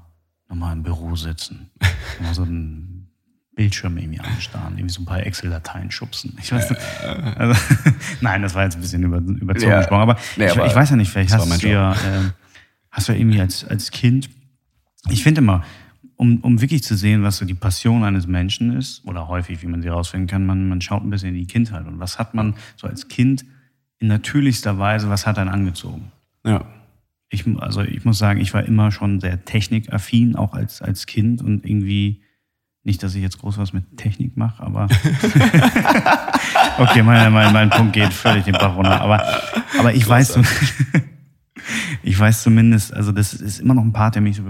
noch 0.49 0.57
mal 0.57 0.72
im 0.72 0.82
Büro 0.82 1.14
sitzen, 1.14 1.70
mal 2.20 2.34
so 2.34 2.43
einen 2.43 2.98
Bildschirm 3.59 3.99
irgendwie 3.99 4.21
anstarren, 4.21 4.79
irgendwie 4.79 4.95
so 4.95 5.03
ein 5.03 5.05
paar 5.05 5.27
Excel-Dateien 5.27 5.91
schubsen. 5.91 6.39
Ich 6.41 6.53
weiß 6.53 6.71
nicht. 6.71 6.81
Also, 7.37 7.61
nein, 8.21 8.41
das 8.43 8.55
war 8.55 8.63
jetzt 8.63 8.77
ein 8.77 8.81
bisschen 8.81 9.03
über, 9.03 9.19
überzogen 9.19 9.73
Ja. 9.73 9.79
gesprochen, 9.79 10.01
aber, 10.01 10.17
Nee, 10.37 10.45
ich, 10.47 10.53
aber 10.53 10.67
ich 10.67 10.75
weiß 10.77 10.91
ja 10.91 10.97
nicht, 10.97 11.11
vielleicht 11.11 11.33
hast 11.35 11.61
du 11.65 11.69
ja, 11.69 11.93
äh, 11.93 11.97
hast 12.93 13.09
du 13.09 13.13
ja 13.13 13.19
irgendwie 13.19 13.41
als, 13.41 13.65
als 13.65 13.91
Kind, 13.91 14.31
ich 15.11 15.25
finde 15.25 15.41
immer, 15.41 15.65
um, 16.15 16.39
um 16.39 16.61
wirklich 16.61 16.85
zu 16.85 16.97
sehen, 16.97 17.25
was 17.25 17.39
so 17.39 17.45
die 17.45 17.55
Passion 17.55 18.05
eines 18.05 18.29
Menschen 18.29 18.77
ist, 18.77 19.05
oder 19.05 19.27
häufig, 19.27 19.61
wie 19.63 19.67
man 19.67 19.83
sie 19.83 19.89
herausfinden 19.89 20.29
kann, 20.29 20.47
man, 20.47 20.69
man 20.69 20.81
schaut 20.81 21.03
ein 21.03 21.11
bisschen 21.11 21.31
in 21.31 21.35
die 21.35 21.47
Kindheit 21.49 21.85
und 21.89 21.99
was 21.99 22.21
hat 22.21 22.35
man 22.35 22.55
so 22.77 22.87
als 22.87 23.09
Kind 23.09 23.45
in 23.99 24.07
natürlichster 24.07 24.79
Weise, 24.79 25.11
was 25.11 25.27
hat 25.27 25.37
einen 25.37 25.51
angezogen? 25.51 26.13
Ja. 26.47 26.65
Ich, 27.29 27.45
also 27.59 27.83
ich 27.83 28.05
muss 28.05 28.19
sagen, 28.19 28.41
ich 28.41 28.55
war 28.55 28.63
immer 28.63 28.93
schon 28.93 29.19
sehr 29.19 29.45
technikaffin, 29.45 30.37
auch 30.37 30.55
als, 30.55 30.81
als 30.81 31.07
Kind 31.07 31.43
und 31.43 31.67
irgendwie 31.67 32.23
Nicht, 32.85 33.03
dass 33.03 33.14
ich 33.14 33.22
jetzt 33.22 33.39
groß 33.39 33.59
was 33.59 33.72
mit 33.72 33.97
Technik 33.99 34.37
mache, 34.37 34.62
aber 34.62 34.89
okay, 36.79 37.03
mein, 37.03 37.33
mein, 37.33 37.53
mein 37.53 37.70
Punkt 37.70 37.93
geht 37.93 38.12
völlig 38.12 38.45
den 38.45 38.55
Bach 38.55 38.76
runter. 38.76 39.01
Aber, 39.01 39.22
aber 39.79 39.95
ich 39.95 40.09
weiß, 40.09 40.39
ich 42.03 42.18
weiß 42.18 42.43
zumindest, 42.43 42.95
also 42.95 43.12
das 43.12 43.35
ist 43.35 43.61
immer 43.61 43.74
noch 43.74 43.83
ein 43.83 43.93
Part, 43.93 44.14
der 44.14 44.22
mich, 44.22 44.41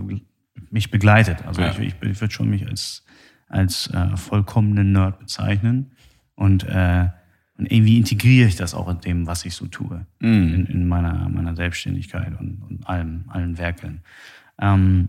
mich 0.70 0.90
begleitet. 0.90 1.44
Also 1.46 1.62
Ja. 1.62 1.70
ich, 1.72 1.78
ich, 1.78 1.94
ich 2.02 2.20
würde 2.20 2.32
schon 2.32 2.48
mich 2.50 2.66
als, 2.66 3.04
als 3.48 3.88
äh, 3.88 4.16
vollkommenen 4.16 4.92
Nerd 4.92 5.18
bezeichnen. 5.18 5.92
Und, 6.34 6.64
äh, 6.64 7.08
und 7.56 7.72
irgendwie 7.72 7.98
integriere 7.98 8.46
ich 8.46 8.56
das 8.56 8.74
auch 8.74 8.88
in 8.88 9.00
dem, 9.00 9.26
was 9.26 9.44
ich 9.44 9.54
so 9.54 9.66
tue. 9.66 10.06
In, 10.20 10.66
in 10.66 10.86
meiner, 10.86 11.28
meiner 11.28 11.56
Selbstständigkeit 11.56 12.38
und, 12.38 12.62
und 12.68 12.86
allem, 12.88 13.24
allen 13.28 13.58
Werkeln. 13.58 14.02
Ähm, 14.60 15.08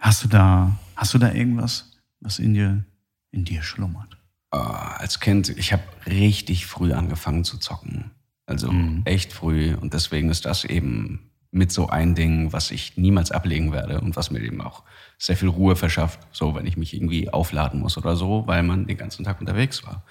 hast 0.00 0.24
du 0.24 0.28
da, 0.28 0.76
hast 0.96 1.14
du 1.14 1.18
da 1.18 1.32
irgendwas, 1.32 1.92
was 2.20 2.38
in 2.38 2.54
dir, 2.54 2.84
in 3.30 3.44
dir 3.44 3.62
schlummert? 3.62 4.18
Äh, 4.52 4.56
als 4.56 5.20
Kind, 5.20 5.48
ich 5.50 5.72
habe 5.72 5.82
richtig 6.06 6.66
früh 6.66 6.92
angefangen 6.92 7.44
zu 7.44 7.58
zocken. 7.58 8.10
Also 8.46 8.72
echt 9.04 9.32
früh. 9.32 9.76
Und 9.76 9.94
deswegen 9.94 10.28
ist 10.28 10.44
das 10.44 10.64
eben 10.64 11.30
mit 11.52 11.70
so 11.70 11.88
ein 11.88 12.16
Ding, 12.16 12.52
was 12.52 12.72
ich 12.72 12.96
niemals 12.96 13.30
ablegen 13.30 13.72
werde 13.72 14.00
und 14.00 14.16
was 14.16 14.32
mir 14.32 14.40
eben 14.40 14.60
auch 14.60 14.82
sehr 15.18 15.36
viel 15.36 15.48
Ruhe 15.48 15.76
verschafft, 15.76 16.20
so 16.32 16.54
wenn 16.56 16.66
ich 16.66 16.76
mich 16.76 16.92
irgendwie 16.92 17.30
aufladen 17.32 17.78
muss 17.78 17.96
oder 17.96 18.16
so, 18.16 18.46
weil 18.46 18.64
man 18.64 18.86
den 18.86 18.96
ganzen 18.96 19.24
Tag 19.24 19.40
unterwegs 19.40 19.84
war. 19.84 20.04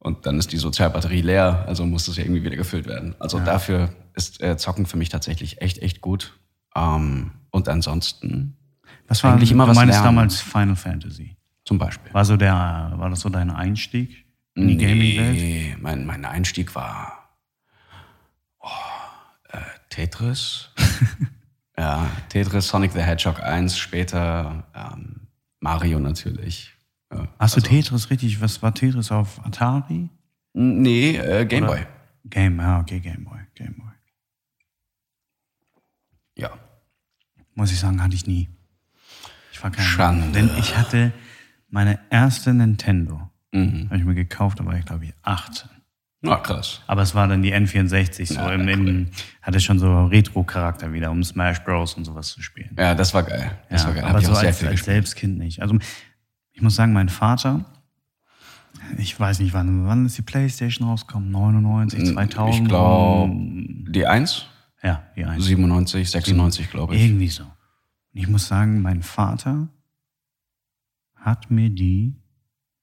Und 0.00 0.26
dann 0.26 0.38
ist 0.38 0.52
die 0.52 0.58
Sozialbatterie 0.58 1.22
leer, 1.22 1.64
also 1.66 1.86
muss 1.86 2.06
das 2.06 2.16
ja 2.16 2.24
irgendwie 2.24 2.42
wieder 2.42 2.56
gefüllt 2.56 2.86
werden. 2.86 3.14
Also 3.20 3.38
dafür 3.38 3.90
ist 4.14 4.40
äh, 4.40 4.56
Zocken 4.56 4.86
für 4.86 4.96
mich 4.96 5.08
tatsächlich 5.08 5.60
echt, 5.60 5.78
echt 5.78 6.00
gut. 6.00 6.38
Ähm, 6.74 7.32
und 7.50 7.68
ansonsten 7.68 8.57
Was 9.08 9.24
war 9.24 9.32
Eigentlich 9.32 9.50
immer 9.50 9.64
du 9.64 9.70
was 9.70 9.76
meinst 9.76 9.92
lernen. 9.94 10.04
damals 10.16 10.40
Final 10.40 10.76
Fantasy? 10.76 11.34
zum 11.68 11.76
Beispiel. 11.76 12.12
War 12.14 12.24
so 12.24 12.38
der, 12.38 12.54
war 12.96 13.10
das 13.10 13.20
so 13.20 13.28
dein 13.28 13.50
Einstieg 13.50 14.24
in 14.54 14.68
die 14.68 14.78
Gaming-Welt? 14.78 15.34
Nee, 15.34 15.76
mein, 15.78 16.06
mein 16.06 16.24
Einstieg 16.24 16.74
war 16.74 17.28
oh, 18.60 18.68
äh, 19.50 19.58
Tetris. 19.90 20.70
ja, 21.78 22.10
Tetris, 22.30 22.68
Sonic 22.68 22.92
the 22.92 23.02
Hedgehog 23.02 23.42
1, 23.42 23.76
später 23.76 24.64
ähm, 24.74 25.28
Mario 25.60 26.00
natürlich. 26.00 26.72
Ja, 27.12 27.28
Hast 27.38 27.56
du 27.56 27.60
also- 27.60 27.68
Tetris 27.68 28.08
richtig? 28.08 28.40
Was 28.40 28.62
war 28.62 28.72
Tetris 28.72 29.12
auf 29.12 29.44
Atari? 29.44 30.08
Nee, 30.54 31.16
äh, 31.16 31.44
Gameboy. 31.44 31.86
Game, 32.24 32.58
ja, 32.60 32.80
okay, 32.80 32.98
Gameboy, 32.98 33.40
Gameboy. 33.54 33.92
Ja. 36.34 36.50
Muss 37.54 37.72
ich 37.72 37.78
sagen, 37.78 38.02
hatte 38.02 38.14
ich 38.14 38.26
nie. 38.26 38.48
Ich 39.58 39.64
war 39.64 39.72
kein 39.72 39.84
Schande. 39.84 40.28
Denn 40.32 40.50
ich 40.56 40.76
hatte 40.76 41.12
meine 41.68 41.98
erste 42.10 42.54
Nintendo. 42.54 43.28
Mhm. 43.50 43.86
Habe 43.86 43.96
ich 43.96 44.04
mir 44.04 44.14
gekauft, 44.14 44.60
da 44.60 44.64
war 44.64 44.78
ich 44.78 44.84
glaube 44.84 45.06
ich 45.06 45.14
18. 45.22 45.68
Na, 46.20 46.36
krass. 46.36 46.80
Aber 46.86 47.02
es 47.02 47.14
war 47.14 47.26
dann 47.26 47.42
die 47.42 47.52
N64, 47.52 48.26
so 48.26 48.34
Ja, 48.34 48.52
im, 48.52 48.68
im, 48.68 49.08
hatte 49.42 49.58
schon 49.60 49.80
so 49.80 50.06
Retro-Charakter 50.06 50.92
wieder, 50.92 51.10
um 51.10 51.24
Smash 51.24 51.60
Bros. 51.64 51.94
und 51.94 52.04
sowas 52.04 52.28
zu 52.28 52.40
spielen. 52.40 52.70
Ja, 52.78 52.94
das 52.94 53.14
war 53.14 53.24
geil. 53.24 53.50
Das 53.68 53.84
war 53.84 53.94
geil. 53.94 54.02
Hab 54.02 54.10
aber 54.10 54.20
ich 54.20 54.26
so 54.26 54.32
als, 54.32 54.64
als. 54.64 54.84
Selbstkind 54.84 55.38
nicht. 55.38 55.60
Also 55.60 55.76
ich 56.52 56.62
muss 56.62 56.76
sagen, 56.76 56.92
mein 56.92 57.08
Vater, 57.08 57.64
ich 58.96 59.18
weiß 59.18 59.40
nicht, 59.40 59.54
wann, 59.54 59.86
wann 59.86 60.06
ist 60.06 60.18
die 60.18 60.22
Playstation 60.22 60.88
rausgekommen? 60.88 61.30
99, 61.32 62.12
2000? 62.12 62.62
Ich 62.62 62.68
glaube, 62.68 63.32
die 63.90 64.06
1, 64.06 64.46
Ja, 64.84 65.02
die 65.16 65.24
1. 65.24 65.44
97, 65.44 66.10
96, 66.10 66.70
glaube 66.70 66.94
ich. 66.94 67.02
Irgendwie 67.02 67.28
so. 67.28 67.44
Und 68.12 68.20
ich 68.20 68.28
muss 68.28 68.48
sagen, 68.48 68.82
mein 68.82 69.02
Vater 69.02 69.68
hat 71.14 71.50
mir 71.50 71.70
die, 71.70 72.16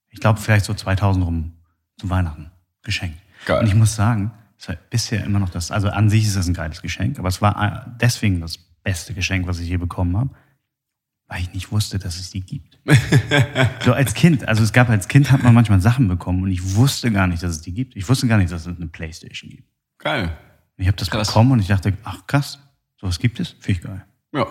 ich 0.09 0.19
glaube 0.19 0.39
vielleicht 0.39 0.65
so 0.65 0.73
2000 0.73 1.25
rum 1.25 1.53
zu 1.97 2.09
Weihnachten 2.09 2.51
geschenkt. 2.83 3.17
Geil. 3.45 3.61
Und 3.61 3.67
ich 3.67 3.75
muss 3.75 3.95
sagen, 3.95 4.31
es 4.57 4.67
war 4.67 4.75
bisher 4.89 5.23
immer 5.23 5.39
noch 5.39 5.49
das, 5.49 5.71
also 5.71 5.89
an 5.89 6.09
sich 6.09 6.25
ist 6.25 6.35
das 6.35 6.47
ein 6.47 6.53
geiles 6.53 6.81
Geschenk, 6.81 7.19
aber 7.19 7.27
es 7.27 7.41
war 7.41 7.61
äh, 7.61 7.89
deswegen 7.99 8.41
das 8.41 8.57
beste 8.57 9.13
Geschenk, 9.13 9.47
was 9.47 9.59
ich 9.59 9.67
je 9.67 9.77
bekommen 9.77 10.15
habe, 10.17 10.29
weil 11.27 11.41
ich 11.41 11.53
nicht 11.53 11.71
wusste, 11.71 11.99
dass 11.99 12.17
es 12.17 12.29
die 12.29 12.41
gibt. 12.41 12.79
so 13.83 13.93
als 13.93 14.13
Kind, 14.13 14.47
also 14.47 14.63
es 14.63 14.73
gab 14.73 14.89
als 14.89 15.07
Kind 15.07 15.31
hat 15.31 15.43
man 15.43 15.53
manchmal 15.53 15.81
Sachen 15.81 16.07
bekommen 16.07 16.43
und 16.43 16.51
ich 16.51 16.75
wusste 16.75 17.11
gar 17.11 17.27
nicht, 17.27 17.43
dass 17.43 17.51
es 17.51 17.61
die 17.61 17.73
gibt. 17.73 17.95
Ich 17.95 18.07
wusste 18.07 18.27
gar 18.27 18.37
nicht, 18.37 18.51
dass 18.51 18.65
es 18.65 18.75
eine 18.75 18.87
Playstation 18.87 19.49
gibt. 19.49 19.69
Geil. 19.97 20.37
Ich 20.77 20.87
habe 20.87 20.97
das 20.97 21.09
Krass. 21.09 21.27
bekommen 21.27 21.51
und 21.51 21.59
ich 21.59 21.67
dachte, 21.67 21.93
ach 22.03 22.27
krass, 22.27 22.59
sowas 22.99 23.19
gibt 23.19 23.39
es? 23.39 23.49
Finde 23.59 23.71
ich 23.71 23.81
geil. 23.81 24.05
Ja. 24.33 24.47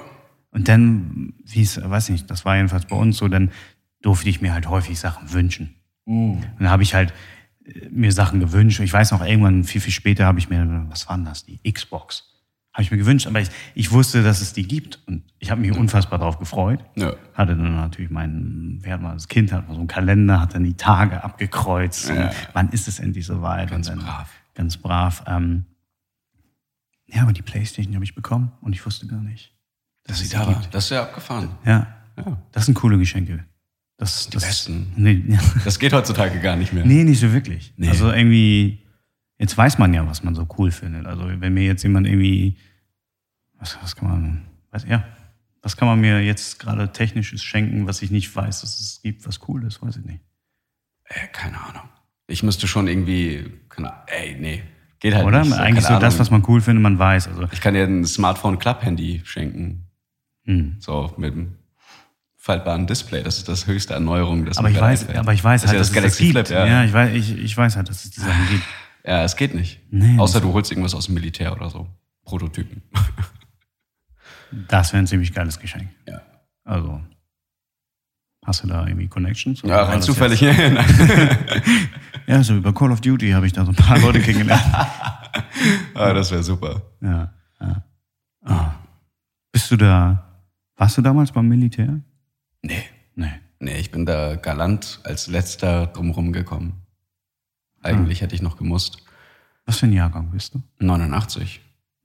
Und 0.55 0.69
dann, 0.69 1.35
wie 1.45 1.63
es, 1.63 1.79
weiß 1.83 2.09
nicht, 2.11 2.31
das 2.31 2.45
war 2.45 2.57
jedenfalls 2.57 2.87
bei 2.87 2.97
uns 2.97 3.19
so, 3.19 3.29
dann 3.29 3.51
durfte 4.01 4.31
ich 4.31 4.41
mir 4.41 4.55
halt 4.55 4.69
häufig 4.69 4.99
Sachen 4.99 5.33
wünschen. 5.33 5.75
Und 6.05 6.45
dann 6.59 6.71
habe 6.71 6.83
ich 6.83 6.95
halt 6.95 7.13
äh, 7.65 7.89
mir 7.91 8.13
Sachen 8.13 8.41
gewünscht. 8.41 8.81
Ich 8.81 8.93
weiß 8.93 9.11
noch, 9.11 9.25
irgendwann 9.25 9.65
viel, 9.65 9.81
viel 9.81 9.93
später 9.93 10.27
habe 10.27 10.39
ich 10.39 10.49
mir, 10.49 10.87
was 10.89 11.09
war 11.09 11.17
denn 11.17 11.25
das, 11.25 11.45
die 11.45 11.61
Xbox, 11.71 12.35
habe 12.73 12.83
ich 12.83 12.91
mir 12.91 12.99
gewünscht, 12.99 13.27
aber 13.27 13.41
ich, 13.41 13.51
ich 13.75 13.93
wusste, 13.93 14.23
dass 14.23 14.41
es 14.41 14.53
die 14.53 14.67
gibt 14.67 15.01
und 15.07 15.23
ich 15.39 15.51
habe 15.51 15.61
mich 15.61 15.73
unfassbar 15.77 16.19
darauf 16.19 16.39
gefreut. 16.39 16.85
Ja. 16.97 17.15
Hatte 17.33 17.57
dann 17.57 17.77
natürlich 17.77 18.11
mein, 18.11 18.79
wer 18.81 18.95
hat 18.95 19.03
mal, 19.03 19.15
das 19.15 19.29
Kind 19.29 19.53
hat 19.53 19.69
mal 19.69 19.75
so 19.75 19.81
einen 19.81 19.89
Kalender, 19.89 20.41
hat 20.41 20.55
dann 20.55 20.65
die 20.65 20.75
Tage 20.75 21.23
abgekreuzt. 21.23 22.11
Und 22.11 22.31
wann 22.53 22.69
ist 22.71 22.89
es 22.89 22.99
endlich 22.99 23.27
soweit? 23.27 23.71
Ganz 23.71 23.89
und 23.89 23.99
dann, 23.99 24.05
brav. 24.05 24.31
Ganz 24.55 24.77
brav. 24.77 25.25
Ähm, 25.27 25.67
ja, 27.07 27.23
aber 27.23 27.33
die 27.33 27.43
Playstation 27.43 27.95
habe 27.95 28.05
ich 28.05 28.15
bekommen 28.15 28.53
und 28.61 28.73
ich 28.73 28.85
wusste 28.85 29.07
gar 29.07 29.21
nicht, 29.21 29.54
dass 30.05 30.19
Sie 30.21 30.29
da 30.29 30.47
war. 30.47 30.61
gibt. 30.61 30.75
Das 30.75 30.85
ist 30.85 30.91
ja 30.91 31.03
abgefahren. 31.03 31.51
Ja, 31.65 31.87
Ja. 32.17 32.39
das 32.53 32.67
sind 32.67 32.75
coole 32.75 32.99
Geschenke. 32.99 33.45
Das, 33.97 34.27
Die 34.27 34.33
das, 34.33 34.45
besten. 34.45 34.93
Nee, 34.97 35.23
ja. 35.29 35.39
Das 35.65 35.79
geht 35.79 35.93
heutzutage 35.93 36.41
gar 36.41 36.57
nicht 36.57 36.73
mehr. 36.73 36.85
nee, 36.85 37.05
nicht 37.05 37.21
so 37.21 37.33
wirklich. 37.33 37.73
Nee. 37.77 37.89
Also 37.89 38.11
irgendwie, 38.11 38.83
jetzt 39.39 39.57
weiß 39.57 39.79
man 39.79 39.95
ja, 39.95 40.07
was 40.07 40.23
man 40.25 40.35
so 40.35 40.47
cool 40.59 40.71
findet. 40.73 41.07
Also 41.07 41.25
wenn 41.27 41.55
mir 41.55 41.65
jetzt 41.65 41.83
jemand 41.85 42.07
irgendwie, 42.07 42.57
was, 43.59 43.79
was 43.83 43.95
kann 43.97 44.09
man, 44.09 44.45
was, 44.71 44.85
ja, 44.85 45.05
was 45.63 45.77
kann 45.77 45.87
man 45.89 46.01
mir 46.01 46.21
jetzt 46.23 46.59
gerade 46.59 46.93
technisches 46.93 47.43
schenken, 47.43 47.87
was 47.87 48.03
ich 48.03 48.11
nicht 48.11 48.35
weiß, 48.35 48.61
dass 48.63 48.79
es 48.81 49.01
gibt, 49.03 49.27
was 49.27 49.41
cool 49.49 49.65
ist, 49.65 49.81
weiß 49.81 49.97
ich 49.97 50.05
nicht. 50.05 50.21
Äh, 51.05 51.29
keine 51.33 51.57
Ahnung. 51.65 51.89
Ich 52.27 52.43
müsste 52.43 52.67
schon 52.67 52.89
irgendwie, 52.89 53.45
keine 53.69 53.93
Ahnung, 53.93 54.03
ey, 54.09 54.37
nee, 54.41 54.63
geht 54.99 55.15
halt 55.15 55.25
Oder? 55.25 55.43
nicht. 55.45 55.53
Eigentlich 55.55 55.85
so 55.85 55.89
keine 55.89 56.01
das, 56.01 56.15
Ahnung. 56.15 56.21
was 56.21 56.31
man 56.33 56.45
cool 56.49 56.61
findet, 56.61 56.83
man 56.83 56.99
weiß. 56.99 57.29
Also, 57.29 57.47
Ich 57.53 57.61
kann 57.61 57.75
dir 57.75 57.85
ein 57.85 58.05
Smartphone-Club-Handy 58.05 59.23
schenken. 59.25 59.87
Hm. 60.45 60.77
So, 60.81 61.13
mit 61.17 61.33
einem 61.33 61.57
faltbaren 62.37 62.87
Display. 62.87 63.23
Das 63.23 63.39
ist 63.39 63.49
das 63.49 63.67
höchste 63.67 63.95
Erneuerung. 63.95 64.45
Das 64.45 64.59
Aber 64.59 64.69
ich 64.71 64.79
weiß, 64.81 65.01
einfällt. 65.03 65.19
aber 65.19 65.33
ich 65.33 65.43
weiß 65.43 65.63
das 65.63 65.71
halt, 65.71 65.81
ist 65.81 65.91
dass 65.91 65.97
ja 65.97 66.03
das 66.03 66.13
es 66.13 66.19
Galaxy 66.19 66.33
gibt. 66.35 66.49
Flip, 66.49 66.59
ja. 66.59 66.67
ja, 66.67 66.85
ich, 66.85 66.93
weiß, 66.93 67.15
ich, 67.15 67.39
ich 67.39 67.57
weiß 67.57 67.77
halt, 67.77 67.89
dass 67.89 68.05
es 68.05 68.11
die 68.11 68.21
Sachen 68.21 68.49
gibt. 68.51 68.65
Ja, 69.07 69.23
es 69.25 69.37
geht 69.37 69.55
nicht. 69.55 69.81
Nee, 69.91 70.19
Außer 70.19 70.41
du 70.41 70.53
holst 70.53 70.71
irgendwas 70.71 70.95
aus 70.95 71.07
dem 71.07 71.15
Militär 71.15 71.53
oder 71.53 71.71
so. 71.71 71.89
Prototypen. 72.25 72.83
Das 74.69 74.93
wäre 74.93 75.03
ein 75.03 75.07
ziemlich 75.09 75.35
geiles 75.35 75.59
Geschenk. 75.59 75.89
ja. 76.07 76.21
Also, 76.63 77.01
hast 78.47 78.63
du 78.63 78.69
da 78.69 78.87
irgendwie 78.87 79.09
Connections? 79.09 79.63
Ja, 79.63 79.83
rein 79.83 80.01
zufällig. 80.01 80.41
Ja, 82.27 82.43
so 82.43 82.55
über 82.55 82.73
Call 82.73 82.91
of 82.93 83.01
Duty 83.01 83.33
habe 83.33 83.47
ich 83.47 83.53
da 83.53 83.65
so 83.65 83.73
ein 83.73 83.75
paar 83.75 83.99
Leute 83.99 84.21
kennengelernt. 84.21 84.63
ah, 85.95 86.13
das 86.13 86.31
wäre 86.31 86.43
super. 86.43 86.83
Ja, 87.03 87.35
ja. 87.61 87.83
Ah. 88.45 88.75
Bist 89.53 89.71
du 89.71 89.77
da, 89.77 90.34
warst 90.77 90.97
du 90.99 91.03
damals 91.03 91.33
beim 91.33 91.49
Militär? 91.49 92.01
Nee. 92.63 92.85
Nee. 93.15 93.33
Nee, 93.61 93.79
ich 93.79 93.91
bin 93.91 94.05
da 94.05 94.37
galant 94.37 95.01
als 95.05 95.27
letzter 95.27 95.87
drumherum 95.87 96.33
gekommen. 96.33 96.83
Eigentlich 97.83 98.21
hätte 98.21 98.35
ich 98.35 98.43
noch 98.43 98.57
gemusst. 98.57 99.05
Was 99.67 99.79
für 99.79 99.87
ein 99.87 99.93
Jahrgang 99.93 100.31
bist 100.31 100.55
du? 100.55 100.63
89. 100.79 101.61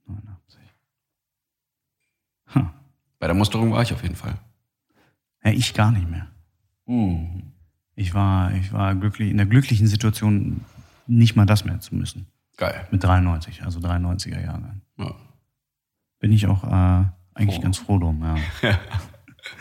89. 0.06 0.60
Hm. 2.46 2.70
Bei 3.18 3.26
der 3.26 3.34
Musterung 3.34 3.72
war 3.72 3.82
ich 3.82 3.92
auf 3.92 4.02
jeden 4.02 4.16
Fall. 4.16 4.34
Ja, 5.44 5.50
ich 5.52 5.74
gar 5.74 5.90
nicht 5.90 6.08
mehr. 6.08 6.28
Ich 7.94 8.14
war, 8.14 8.52
ich 8.54 8.72
war 8.72 8.94
glücklich, 8.94 9.30
in 9.30 9.36
der 9.36 9.46
glücklichen 9.46 9.86
Situation, 9.86 10.64
nicht 11.06 11.36
mal 11.36 11.46
das 11.46 11.64
mehr 11.64 11.80
zu 11.80 11.94
müssen. 11.94 12.26
Geil. 12.56 12.86
Mit 12.90 13.04
93, 13.04 13.62
also 13.62 13.80
93er 13.80 14.40
Jahrgang. 14.42 14.82
Ja. 14.96 15.14
Bin 16.18 16.32
ich 16.32 16.46
auch 16.46 16.64
äh, 16.64 17.04
eigentlich 17.34 17.56
Froh. 17.56 17.62
ganz 17.62 17.78
froh 17.78 17.98
drum, 17.98 18.22
ja. 18.22 18.36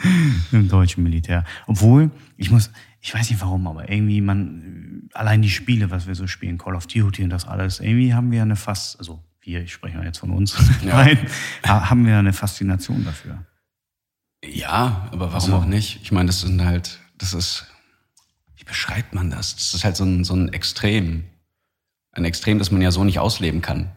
Im 0.51 0.67
deutschen 0.69 1.03
Militär. 1.03 1.43
Obwohl, 1.67 2.11
ich 2.37 2.51
muss, 2.51 2.69
ich 3.01 3.13
weiß 3.13 3.29
nicht 3.29 3.41
warum, 3.41 3.65
aber 3.67 3.89
irgendwie 3.89 4.21
man, 4.21 5.09
allein 5.13 5.41
die 5.41 5.49
Spiele, 5.49 5.89
was 5.91 6.05
wir 6.07 6.15
so 6.15 6.27
spielen, 6.27 6.57
Call 6.57 6.75
of 6.75 6.87
Duty 6.87 7.23
und 7.23 7.29
das 7.29 7.47
alles, 7.47 7.79
irgendwie 7.79 8.13
haben 8.13 8.31
wir 8.31 8.41
eine 8.41 8.55
fast, 8.55 8.99
also 8.99 9.23
wir, 9.41 9.61
ich 9.63 9.71
spreche 9.73 9.97
jetzt 10.03 10.19
von 10.19 10.31
uns, 10.31 10.55
Ja. 10.85 10.95
rein, 10.97 11.17
ha- 11.65 11.89
haben 11.89 12.05
wir 12.05 12.17
eine 12.19 12.33
Faszination 12.33 13.03
dafür. 13.05 13.45
Ja, 14.43 15.07
aber 15.11 15.27
warum 15.33 15.33
Also- 15.35 15.55
auch 15.55 15.65
nicht? 15.65 15.99
Ich 16.03 16.11
meine, 16.11 16.27
das 16.27 16.41
sind 16.41 16.63
halt, 16.63 16.99
das 17.17 17.33
ist, 17.33 17.67
wie 18.57 18.63
beschreibt 18.65 19.13
man 19.15 19.29
das? 19.29 19.55
Das 19.55 19.73
ist 19.73 19.83
halt 19.83 19.95
so 19.95 20.03
ein, 20.03 20.23
so 20.23 20.33
ein 20.35 20.49
Extrem. 20.53 21.23
Ein 22.11 22.25
Extrem, 22.25 22.59
das 22.59 22.71
man 22.71 22.81
ja 22.81 22.91
so 22.91 23.03
nicht 23.03 23.19
ausleben 23.19 23.61
kann. 23.61 23.91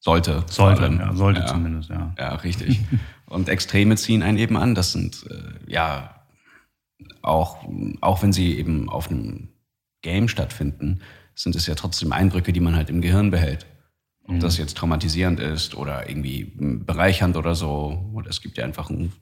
Sollte. 0.00 0.44
Sollte, 0.48 0.84
ja, 0.84 1.14
sollte 1.14 1.40
ja. 1.40 1.46
zumindest, 1.46 1.90
ja. 1.90 2.14
Ja, 2.18 2.34
richtig. 2.36 2.80
Und 3.26 3.48
Extreme 3.48 3.96
ziehen 3.96 4.22
einen 4.22 4.38
eben 4.38 4.56
an. 4.56 4.74
Das 4.74 4.92
sind, 4.92 5.26
äh, 5.28 5.70
ja, 5.70 6.14
auch, 7.22 7.66
auch 8.00 8.22
wenn 8.22 8.32
sie 8.32 8.56
eben 8.56 8.88
auf 8.88 9.10
einem 9.10 9.48
Game 10.02 10.28
stattfinden, 10.28 11.00
sind 11.34 11.56
es 11.56 11.66
ja 11.66 11.74
trotzdem 11.74 12.12
Eindrücke, 12.12 12.52
die 12.52 12.60
man 12.60 12.76
halt 12.76 12.90
im 12.90 13.00
Gehirn 13.00 13.30
behält. 13.30 13.66
Ob 14.26 14.40
das 14.40 14.58
jetzt 14.58 14.76
traumatisierend 14.76 15.40
ist 15.40 15.74
oder 15.74 16.08
irgendwie 16.08 16.52
bereichernd 16.54 17.36
oder 17.36 17.54
so. 17.54 18.10
Oder 18.12 18.28
es 18.28 18.42
gibt 18.42 18.58
ja 18.58 18.64
einfach 18.64 18.90
ein 18.90 19.12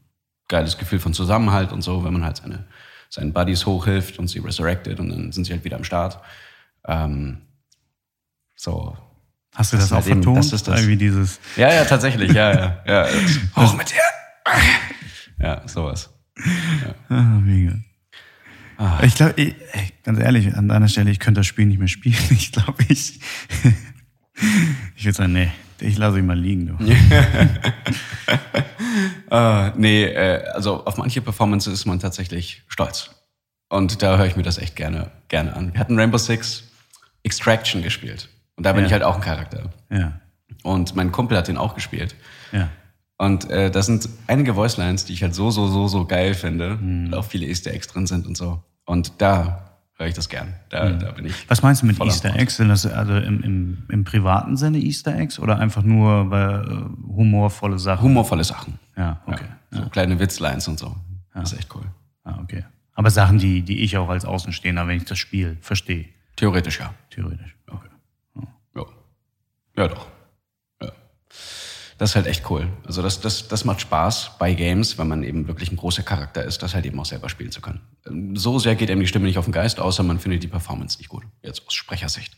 geiles 0.48 0.78
Gefühl 0.78 0.98
von 0.98 1.14
Zusammenhalt 1.14 1.72
und 1.72 1.82
so, 1.82 2.04
wenn 2.04 2.12
man 2.12 2.24
halt 2.24 2.38
seine, 2.38 2.66
seinen 3.08 3.32
Buddies 3.32 3.66
hochhilft 3.66 4.18
und 4.18 4.26
sie 4.26 4.40
resurrected 4.40 4.98
und 4.98 5.10
dann 5.10 5.30
sind 5.30 5.44
sie 5.44 5.52
halt 5.52 5.64
wieder 5.64 5.76
am 5.76 5.84
Start. 5.84 6.18
Ähm, 6.86 7.42
so. 8.56 8.96
Hast 9.56 9.72
du 9.72 9.76
das, 9.76 9.86
ist 9.86 9.92
auch 9.92 9.96
halt 9.96 10.06
eben- 10.08 10.22
vertont? 10.22 10.38
das 10.38 10.52
ist 10.52 10.68
das. 10.68 10.80
Irgendwie 10.80 10.96
dieses, 10.96 11.40
Ja, 11.56 11.72
ja, 11.72 11.84
tatsächlich, 11.84 12.30
ja, 12.32 12.52
ja. 12.54 12.82
ja. 12.86 13.06
Hoch 13.56 13.74
mit 13.76 13.90
dir! 13.90 13.96
Ja, 15.38 15.60
sowas. 15.68 16.08
ah, 17.10 17.20
mega. 17.42 17.74
Ah. 18.78 19.00
Ich 19.02 19.14
glaube, 19.16 19.34
ey, 19.36 19.54
ganz 20.02 20.18
ehrlich, 20.18 20.54
an 20.54 20.66
deiner 20.68 20.88
Stelle, 20.88 21.10
ich 21.10 21.18
könnte 21.20 21.40
das 21.40 21.46
Spiel 21.46 21.66
nicht 21.66 21.78
mehr 21.78 21.88
spielen. 21.88 22.16
Ich 22.30 22.52
glaube, 22.52 22.82
ich, 22.88 23.20
ich 24.96 25.04
würde 25.04 25.16
sagen, 25.16 25.32
nee, 25.34 25.50
ich 25.80 25.98
lasse 25.98 26.18
ihn 26.18 26.26
mal 26.26 26.38
liegen. 26.38 26.66
Du. 26.68 26.78
Äh, 29.30 29.70
nee, 29.76 30.04
äh, 30.04 30.44
also 30.54 30.84
auf 30.86 30.96
manche 30.96 31.20
Performances 31.20 31.72
ist 31.74 31.84
man 31.86 32.00
tatsächlich 32.00 32.62
stolz. 32.68 33.10
Und 33.68 34.00
da 34.02 34.16
höre 34.16 34.26
ich 34.26 34.36
mir 34.36 34.42
das 34.42 34.58
echt 34.58 34.76
gerne, 34.76 35.10
gerne 35.28 35.54
an. 35.54 35.72
Wir 35.74 35.80
hatten 35.80 35.98
Rainbow 35.98 36.18
Six 36.18 36.64
Extraction 37.24 37.82
gespielt. 37.82 38.28
Und 38.56 38.64
da 38.66 38.72
bin 38.72 38.82
Ja. 38.82 38.86
ich 38.86 38.92
halt 38.92 39.02
auch 39.02 39.16
ein 39.16 39.20
Charakter. 39.20 39.70
Ja, 39.90 40.20
Und 40.62 40.94
mein 40.96 41.12
Kumpel 41.12 41.36
hat 41.36 41.48
den 41.48 41.56
auch 41.58 41.74
gespielt. 41.74 42.14
ja. 42.52 42.68
Und 43.18 43.48
äh, 43.48 43.70
da 43.70 43.80
sind 43.82 44.10
einige 44.26 44.56
Voicelines, 44.56 45.06
die 45.06 45.14
ich 45.14 45.22
halt 45.22 45.34
so, 45.34 45.50
so, 45.50 45.68
so, 45.68 45.88
so 45.88 46.04
geil 46.04 46.34
finde. 46.34 46.72
Und 46.76 47.14
auch 47.14 47.24
viele 47.24 47.46
Easter 47.46 47.72
Eggs 47.72 47.86
drin 47.88 48.06
sind 48.06 48.26
und 48.26 48.36
so. 48.36 48.62
Und 48.84 49.22
da 49.22 49.70
höre 49.96 50.08
ich 50.08 50.12
das 50.12 50.28
gern. 50.28 50.52
Da, 50.68 50.90
da 50.90 51.12
bin 51.12 51.24
ich. 51.24 51.48
Was 51.48 51.62
meinst 51.62 51.80
du 51.80 51.86
mit 51.86 51.98
Easter. 51.98 52.36
Eggs? 52.36 52.56
Sind 52.58 52.68
das 52.68 52.84
also 52.84 53.16
im, 53.16 53.42
im, 53.42 53.82
im 53.88 54.04
privaten 54.04 54.58
Sinne 54.58 54.76
Easter 54.76 55.16
Eggs 55.18 55.38
oder 55.38 55.58
einfach 55.58 55.82
nur 55.82 56.28
bei, 56.28 56.56
äh, 56.56 56.84
humorvolle 57.16 57.78
Sachen? 57.78 58.02
Humorvolle 58.02 58.44
Sachen. 58.44 58.78
Ja, 58.98 59.22
okay. 59.24 59.46
Ja, 59.72 59.84
so 59.84 59.88
kleine 59.88 60.18
Witzlines 60.20 60.68
und 60.68 60.78
so. 60.78 60.94
Das 61.32 61.52
ist 61.54 61.58
echt 61.58 61.74
cool. 61.74 61.84
Ah, 62.24 62.38
okay. 62.42 62.66
Aber 62.92 63.08
Sachen, 63.08 63.38
die, 63.38 63.62
die 63.62 63.80
ich 63.80 63.96
auch 63.96 64.10
als 64.10 64.26
Außenstehender, 64.26 64.86
wenn 64.88 64.98
ich 64.98 65.04
das 65.06 65.16
Spiel 65.18 65.56
verstehe, 65.62 66.04
Theoretisch 66.36 66.80
ja. 66.80 66.92
theoretisch. 67.08 67.56
Okay. 67.66 67.88
Ja. 69.76 69.82
Ja, 69.84 69.88
doch. 69.88 70.06
Ja. 70.82 70.92
Das 71.98 72.10
ist 72.10 72.16
halt 72.16 72.26
echt 72.26 72.48
cool. 72.50 72.68
Also 72.86 73.02
das, 73.02 73.20
das, 73.20 73.48
das 73.48 73.64
macht 73.64 73.80
Spaß 73.80 74.32
bei 74.38 74.54
Games, 74.54 74.98
wenn 74.98 75.08
man 75.08 75.22
eben 75.22 75.48
wirklich 75.48 75.70
ein 75.70 75.76
großer 75.76 76.02
Charakter 76.02 76.44
ist, 76.44 76.62
das 76.62 76.74
halt 76.74 76.86
eben 76.86 76.98
auch 77.00 77.06
selber 77.06 77.28
spielen 77.28 77.50
zu 77.50 77.60
können. 77.60 77.80
Ähm, 78.06 78.36
So 78.36 78.58
sehr 78.58 78.74
geht 78.74 78.90
einem 78.90 79.00
die 79.00 79.06
Stimme 79.06 79.26
nicht 79.26 79.38
auf 79.38 79.46
den 79.46 79.52
Geist, 79.52 79.80
außer 79.80 80.02
man 80.02 80.18
findet 80.18 80.42
die 80.42 80.48
Performance 80.48 80.98
nicht 80.98 81.08
gut. 81.08 81.24
Jetzt 81.42 81.66
aus 81.66 81.74
Sprechersicht. 81.74 82.36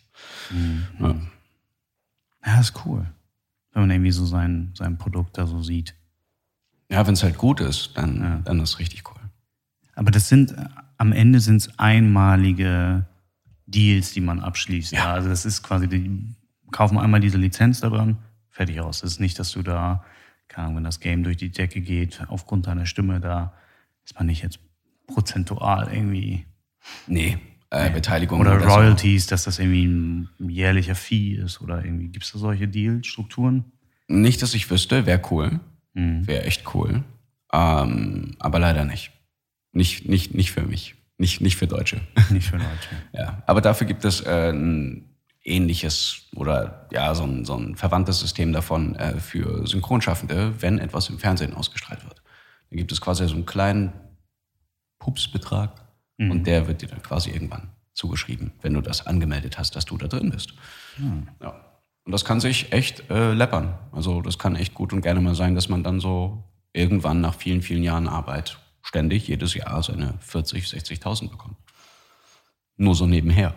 Ja. 0.98 1.14
Ja, 2.46 2.60
ist 2.60 2.74
cool. 2.86 3.06
Wenn 3.72 3.82
man 3.82 3.90
irgendwie 3.90 4.12
so 4.12 4.24
sein, 4.24 4.72
sein 4.74 4.96
Produkt 4.96 5.36
da 5.38 5.46
so 5.46 5.62
sieht. 5.62 5.94
Ja, 6.90 7.06
wenn 7.06 7.14
es 7.14 7.22
halt 7.22 7.36
gut 7.36 7.60
ist, 7.60 7.92
dann, 7.96 8.42
dann 8.44 8.60
ist 8.60 8.70
es 8.70 8.78
richtig 8.78 9.02
cool. 9.10 9.20
Aber 9.94 10.10
das 10.10 10.28
sind, 10.28 10.52
äh, 10.52 10.64
am 10.96 11.12
Ende 11.12 11.40
sind 11.40 11.56
es 11.56 11.78
einmalige 11.78 13.06
Deals, 13.66 14.12
die 14.12 14.20
man 14.20 14.40
abschließt. 14.40 14.92
Ja. 14.92 15.12
Also 15.12 15.28
das 15.28 15.44
ist 15.44 15.62
quasi, 15.62 15.88
die 15.88 16.34
kaufen 16.70 16.98
einmal 16.98 17.20
diese 17.20 17.38
Lizenz 17.38 17.80
da 17.80 17.88
dran, 17.88 18.18
fertig 18.50 18.80
aus. 18.80 19.00
Das 19.00 19.12
ist 19.12 19.20
nicht, 19.20 19.38
dass 19.38 19.52
du 19.52 19.62
da, 19.62 20.04
keine 20.48 20.66
Ahnung, 20.66 20.76
wenn 20.78 20.84
das 20.84 21.00
Game 21.00 21.22
durch 21.22 21.36
die 21.36 21.50
Decke 21.50 21.80
geht, 21.80 22.24
aufgrund 22.28 22.66
deiner 22.66 22.86
Stimme, 22.86 23.20
da 23.20 23.52
ist 24.04 24.16
man 24.16 24.26
nicht 24.26 24.42
jetzt 24.42 24.60
prozentual 25.06 25.92
irgendwie. 25.92 26.46
Nee, 27.06 27.38
äh, 27.70 27.90
Beteiligung 27.90 28.40
Oder 28.40 28.60
so. 28.60 28.66
Royalties, 28.66 29.26
dass 29.26 29.44
das 29.44 29.58
irgendwie 29.58 29.84
ein 29.84 30.28
jährlicher 30.38 30.94
Fee 30.94 31.32
ist 31.32 31.60
oder 31.60 31.84
irgendwie. 31.84 32.08
Gibt 32.08 32.24
es 32.24 32.32
da 32.32 32.38
solche 32.38 32.68
Deal-Strukturen? 32.68 33.64
Nicht, 34.06 34.40
dass 34.40 34.54
ich 34.54 34.70
wüsste, 34.70 35.04
wäre 35.04 35.20
cool. 35.30 35.60
Wäre 35.94 36.44
echt 36.44 36.74
cool. 36.74 37.02
Ähm, 37.52 38.36
aber 38.38 38.58
leider 38.58 38.84
nicht. 38.84 39.10
Nicht, 39.72 40.08
nicht, 40.08 40.34
nicht 40.34 40.52
für 40.52 40.62
mich. 40.62 40.94
Nicht, 41.18 41.40
nicht 41.40 41.56
für 41.56 41.66
Deutsche. 41.66 42.00
Nicht 42.30 42.48
für 42.48 42.56
Leute. 42.56 42.68
Ja, 43.12 43.42
aber 43.46 43.60
dafür 43.60 43.86
gibt 43.86 44.04
es 44.04 44.20
äh, 44.20 44.50
ein 44.50 45.07
ähnliches 45.48 46.28
oder 46.34 46.86
ja, 46.92 47.14
so 47.14 47.24
ein, 47.24 47.44
so 47.44 47.54
ein 47.56 47.76
verwandtes 47.76 48.20
System 48.20 48.52
davon 48.52 48.94
äh, 48.96 49.18
für 49.18 49.66
Synchronschaffende, 49.66 50.60
wenn 50.60 50.78
etwas 50.78 51.08
im 51.08 51.18
Fernsehen 51.18 51.54
ausgestrahlt 51.54 52.04
wird. 52.04 52.22
Da 52.70 52.76
gibt 52.76 52.92
es 52.92 53.00
quasi 53.00 53.26
so 53.26 53.34
einen 53.34 53.46
kleinen 53.46 53.92
Pupsbetrag 54.98 55.88
und 56.18 56.46
der 56.48 56.66
wird 56.66 56.82
dir 56.82 56.88
dann 56.88 57.00
quasi 57.00 57.30
irgendwann 57.30 57.70
zugeschrieben, 57.94 58.52
wenn 58.60 58.74
du 58.74 58.80
das 58.80 59.06
angemeldet 59.06 59.58
hast, 59.58 59.76
dass 59.76 59.84
du 59.84 59.96
da 59.96 60.08
drin 60.08 60.30
bist. 60.30 60.54
Ja. 61.40 61.64
Und 62.04 62.12
das 62.12 62.24
kann 62.24 62.40
sich 62.40 62.72
echt 62.72 63.10
äh, 63.10 63.32
läppern. 63.34 63.78
Also 63.92 64.22
das 64.22 64.38
kann 64.38 64.56
echt 64.56 64.74
gut 64.74 64.92
und 64.92 65.02
gerne 65.02 65.20
mal 65.20 65.34
sein, 65.34 65.54
dass 65.54 65.68
man 65.68 65.82
dann 65.84 66.00
so 66.00 66.42
irgendwann 66.72 67.20
nach 67.20 67.34
vielen, 67.34 67.62
vielen 67.62 67.82
Jahren 67.82 68.08
Arbeit 68.08 68.58
ständig 68.82 69.28
jedes 69.28 69.54
Jahr 69.54 69.82
seine 69.82 70.14
40, 70.20 70.64
60.000 70.64 71.30
bekommt. 71.30 71.56
Nur 72.76 72.94
so 72.94 73.06
nebenher. 73.06 73.54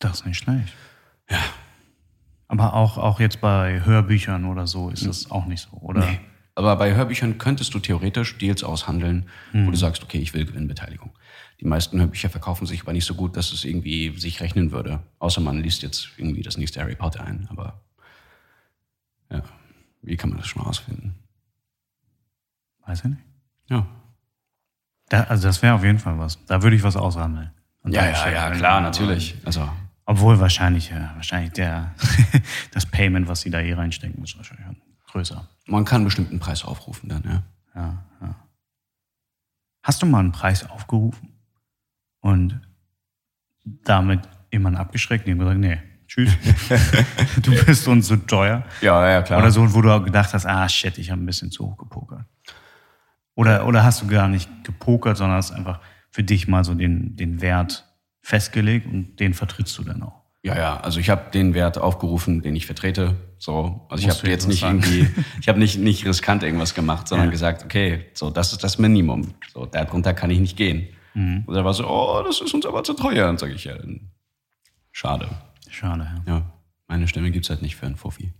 Das 0.00 0.20
ist 0.20 0.26
nicht 0.26 0.38
schlecht. 0.38 0.74
Ja. 1.30 1.38
Aber 2.48 2.74
auch, 2.74 2.98
auch 2.98 3.20
jetzt 3.20 3.40
bei 3.40 3.84
Hörbüchern 3.84 4.44
oder 4.44 4.66
so 4.66 4.90
ist 4.90 5.06
das 5.06 5.30
auch 5.30 5.46
nicht 5.46 5.68
so, 5.70 5.76
oder? 5.76 6.04
Nee. 6.04 6.20
Aber 6.56 6.74
bei 6.74 6.92
Hörbüchern 6.94 7.38
könntest 7.38 7.72
du 7.74 7.78
theoretisch 7.78 8.36
Deals 8.38 8.64
aushandeln, 8.64 9.28
wo 9.52 9.70
du 9.70 9.76
sagst, 9.76 10.02
okay, 10.02 10.18
ich 10.18 10.34
will 10.34 10.44
Gewinnbeteiligung. 10.44 11.12
Die 11.60 11.64
meisten 11.64 12.00
Hörbücher 12.00 12.28
verkaufen 12.28 12.66
sich 12.66 12.82
aber 12.82 12.92
nicht 12.92 13.04
so 13.04 13.14
gut, 13.14 13.36
dass 13.36 13.52
es 13.52 13.64
irgendwie 13.64 14.18
sich 14.18 14.40
rechnen 14.40 14.72
würde. 14.72 15.00
Außer 15.20 15.40
man 15.40 15.62
liest 15.62 15.82
jetzt 15.82 16.10
irgendwie 16.16 16.42
das 16.42 16.56
nächste 16.56 16.80
Harry 16.80 16.96
Potter 16.96 17.24
ein. 17.24 17.46
Aber 17.50 17.80
ja, 19.30 19.42
wie 20.02 20.16
kann 20.16 20.30
man 20.30 20.38
das 20.38 20.48
schon 20.48 20.62
mal 20.62 20.68
ausfinden? 20.68 21.14
Weiß 22.84 22.98
ich 22.98 23.10
nicht. 23.10 23.22
Ja. 23.68 23.86
Da, 25.08 25.22
also 25.24 25.46
das 25.46 25.62
wäre 25.62 25.74
auf 25.74 25.84
jeden 25.84 25.98
Fall 25.98 26.18
was. 26.18 26.44
Da 26.46 26.62
würde 26.62 26.76
ich 26.76 26.82
was 26.82 26.96
aushandeln. 26.96 27.52
An 27.82 27.92
Ja, 27.92 28.06
ja, 28.06 28.30
ja, 28.30 28.50
klar, 28.50 28.80
natürlich. 28.80 29.36
Also, 29.44 29.68
Obwohl 30.10 30.40
wahrscheinlich, 30.40 30.90
ja, 30.90 31.12
wahrscheinlich 31.14 31.52
der, 31.52 31.94
das 32.72 32.84
Payment, 32.84 33.28
was 33.28 33.42
sie 33.42 33.50
da 33.50 33.60
hier 33.60 33.78
reinstecken, 33.78 34.24
ist 34.24 34.36
wahrscheinlich 34.36 34.66
größer. 35.06 35.48
man 35.66 35.84
kann 35.84 36.02
bestimmt 36.02 36.30
einen 36.30 36.40
Preis 36.40 36.64
aufrufen 36.64 37.08
dann, 37.08 37.22
ja. 37.22 37.42
Ja, 37.76 38.04
ja. 38.20 38.34
Hast 39.84 40.02
du 40.02 40.06
mal 40.06 40.18
einen 40.18 40.32
Preis 40.32 40.68
aufgerufen 40.68 41.28
und 42.18 42.60
damit 43.84 44.28
jemanden 44.50 44.80
abgeschreckt 44.80 45.26
und 45.26 45.32
ihm 45.32 45.38
gesagt, 45.38 45.60
nee, 45.60 45.78
tschüss, 46.08 46.32
du 47.42 47.52
bist 47.64 47.86
uns 47.86 48.08
so 48.08 48.16
teuer. 48.16 48.64
Ja, 48.80 49.08
ja, 49.08 49.22
klar. 49.22 49.38
Oder 49.38 49.52
so, 49.52 49.72
wo 49.72 49.80
du 49.80 49.92
auch 49.92 50.04
gedacht 50.04 50.34
hast, 50.34 50.44
ah 50.44 50.68
shit, 50.68 50.98
ich 50.98 51.12
habe 51.12 51.22
ein 51.22 51.26
bisschen 51.26 51.52
zu 51.52 51.66
hoch 51.66 51.76
gepokert. 51.76 52.24
Oder, 53.36 53.64
oder 53.64 53.84
hast 53.84 54.02
du 54.02 54.08
gar 54.08 54.26
nicht 54.26 54.64
gepokert, 54.64 55.18
sondern 55.18 55.36
hast 55.36 55.52
einfach 55.52 55.78
für 56.10 56.24
dich 56.24 56.48
mal 56.48 56.64
so 56.64 56.74
den, 56.74 57.14
den 57.14 57.40
Wert 57.40 57.86
festgelegt 58.22 58.86
und 58.86 59.16
den 59.20 59.34
vertrittst 59.34 59.76
du 59.78 59.84
dann 59.84 60.02
auch. 60.02 60.20
Ja, 60.42 60.56
ja, 60.56 60.80
also 60.80 61.00
ich 61.00 61.10
habe 61.10 61.30
den 61.30 61.52
Wert 61.52 61.76
aufgerufen, 61.76 62.40
den 62.40 62.56
ich 62.56 62.64
vertrete. 62.64 63.14
So, 63.36 63.86
also 63.90 64.00
ich 64.00 64.06
Musst 64.06 64.20
habe 64.20 64.30
jetzt 64.30 64.48
nicht 64.48 64.60
sagen? 64.60 64.78
irgendwie, 64.82 65.08
ich 65.40 65.48
habe 65.48 65.58
nicht 65.58 65.78
nicht 65.78 66.06
riskant 66.06 66.42
irgendwas 66.42 66.74
gemacht, 66.74 67.08
sondern 67.08 67.28
Ja. 67.28 67.30
gesagt, 67.32 67.62
okay, 67.64 68.06
so 68.14 68.30
das 68.30 68.52
ist 68.52 68.64
das 68.64 68.78
Minimum. 68.78 69.34
So 69.52 69.66
darunter 69.66 70.14
kann 70.14 70.30
ich 70.30 70.38
nicht 70.38 70.56
gehen. 70.56 70.88
Mhm. 71.14 71.44
Und 71.46 71.54
er 71.54 71.64
war 71.64 71.74
so, 71.74 71.86
oh, 71.86 72.22
das 72.24 72.40
ist 72.40 72.54
uns 72.54 72.64
aber 72.64 72.84
zu 72.84 72.94
teuer. 72.94 73.28
Und 73.28 73.38
sage 73.38 73.52
ich 73.52 73.64
ja, 73.64 73.76
dann 73.76 74.10
schade. 74.92 75.28
Schade, 75.68 76.08
ja. 76.26 76.32
Ja, 76.34 76.52
meine 76.88 77.06
Stimme 77.06 77.30
gibt's 77.30 77.50
halt 77.50 77.60
nicht 77.60 77.76
für 77.76 77.84
einen 77.86 77.96
Fuffi. 77.96 78.32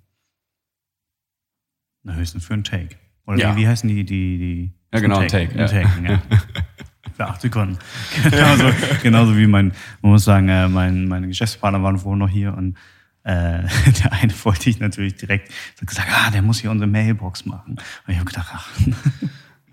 Na, 2.03 2.15
höchstens 2.15 2.47
für 2.47 2.55
einen 2.55 2.65
Take. 2.65 2.97
Oder 3.27 3.39
Ja. 3.39 3.57
wie, 3.57 3.61
wie 3.63 3.69
heißen 3.69 3.89
die, 3.89 4.05
die, 4.05 4.39
die? 4.39 4.73
Ja, 4.93 5.01
genau, 5.01 5.21
Take, 5.25 5.53
Ein 5.53 5.59
ja. 5.59 5.67
Take, 5.67 5.89
ja. 6.03 6.23
Für 7.21 7.27
acht 7.29 7.43
Sekunden. 7.43 7.77
genauso, 8.31 8.65
genauso 9.03 9.37
wie 9.37 9.47
mein, 9.47 9.73
man 10.01 10.13
muss 10.13 10.25
sagen, 10.25 10.49
äh, 10.49 10.69
mein, 10.69 11.07
meine 11.07 11.29
Geschäftspartner 11.29 11.83
waren 11.83 11.99
vorhin 11.99 12.19
noch 12.19 12.31
hier 12.31 12.55
und 12.57 12.79
äh, 13.25 13.63
der 14.03 14.13
eine 14.13 14.33
wollte 14.45 14.71
ich 14.71 14.81
natürlich 14.81 15.17
direkt 15.17 15.53
gesagt, 15.85 16.09
ah, 16.11 16.31
der 16.31 16.41
muss 16.41 16.61
hier 16.61 16.71
unsere 16.71 16.91
Mailbox 16.91 17.45
machen. 17.45 17.73
Und 17.75 18.13
ich 18.13 18.17
habe 18.17 18.25
gedacht, 18.25 18.49
ach. 18.55 18.71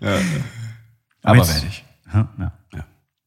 Aber 1.22 1.36
jetzt- 1.38 1.54
werde 1.54 1.66
ich. 1.68 1.84
Ja, 2.12 2.28
ja. 2.38 2.52
Ja. 2.74 2.84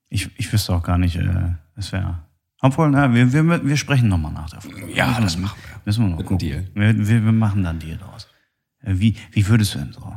Ich, 0.09 0.29
ich 0.37 0.53
wüsste 0.53 0.73
auch 0.75 0.83
gar 0.83 0.99
nicht, 0.99 1.15
äh, 1.15 1.55
es 1.75 1.91
wäre. 1.91 2.19
Obwohl, 2.61 2.91
na, 2.91 3.11
wir, 3.13 3.33
wir, 3.33 3.65
wir 3.65 3.77
sprechen 3.77 4.07
nochmal 4.07 4.33
nach 4.33 4.61
Folge. 4.61 4.93
Ja, 4.93 5.19
das 5.19 5.35
wir- 5.35 5.41
machen 5.41 5.57
wir. 5.65 5.81
Müssen 5.85 6.03
wir 6.05 6.09
noch 6.11 6.17
gucken. 6.17 6.37
Deal. 6.37 6.67
Wir, 6.75 6.95
wir, 6.95 7.23
wir 7.25 7.31
machen 7.31 7.63
dann 7.63 7.79
Deal 7.79 7.97
draus. 7.97 8.27
Äh, 8.81 8.93
Wie, 8.97 9.17
wie 9.31 9.47
würdest 9.47 9.73
du 9.73 9.79
denn 9.79 9.93
so? 9.93 10.13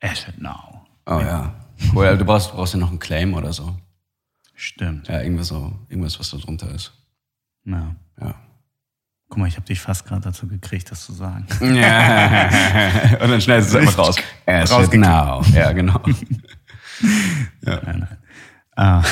Asset 0.00 0.40
now. 0.40 0.86
Oh 1.06 1.18
ja. 1.18 1.52
Cool, 1.94 2.06
aber 2.06 2.16
du 2.16 2.24
brauchst, 2.24 2.52
brauchst 2.52 2.74
ja 2.74 2.80
noch 2.80 2.90
einen 2.90 2.98
Claim 2.98 3.34
oder 3.34 3.52
so. 3.52 3.76
Stimmt. 4.54 5.08
Ja, 5.08 5.20
irgendwas 5.20 5.48
so, 5.48 5.78
irgendwas, 5.88 6.18
was 6.18 6.30
da 6.30 6.36
drunter 6.38 6.70
ist. 6.74 6.92
Ja. 7.64 7.94
Ja. 8.20 8.34
Guck 9.28 9.38
mal, 9.38 9.46
ich 9.46 9.56
habe 9.56 9.66
dich 9.66 9.78
fast 9.80 10.06
gerade 10.06 10.22
dazu 10.22 10.48
gekriegt, 10.48 10.90
das 10.90 11.04
zu 11.04 11.12
sagen. 11.12 11.46
Ja. 11.60 12.48
Und 13.20 13.30
dann 13.30 13.40
schneidest 13.40 13.72
du 13.72 13.78
es 13.78 13.86
einfach 13.86 13.98
raus. 13.98 14.16
Rausgekriegt. 14.48 15.04
now. 15.04 15.42
Ja, 15.52 15.72
genau. 15.72 16.00
ja. 17.62 17.80
Nein, 17.84 17.98
nein. 18.00 18.16
Ah. 18.74 19.02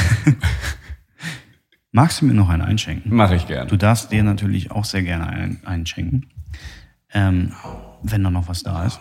Magst 1.93 2.21
du 2.21 2.27
mir 2.27 2.35
noch 2.35 2.49
einen 2.49 2.62
einschenken? 2.62 3.14
Mache 3.14 3.37
ich 3.37 3.47
gerne. 3.47 3.69
Du 3.69 3.77
darfst 3.77 4.11
dir 4.11 4.23
natürlich 4.23 4.71
auch 4.71 4.85
sehr 4.85 5.03
gerne 5.03 5.27
einen 5.29 5.64
einschenken. 5.64 6.27
Ähm, 7.12 7.53
wenn 8.03 8.23
da 8.23 8.31
noch 8.31 8.49
was 8.49 8.62
da 8.62 8.85
ist. 8.85 9.01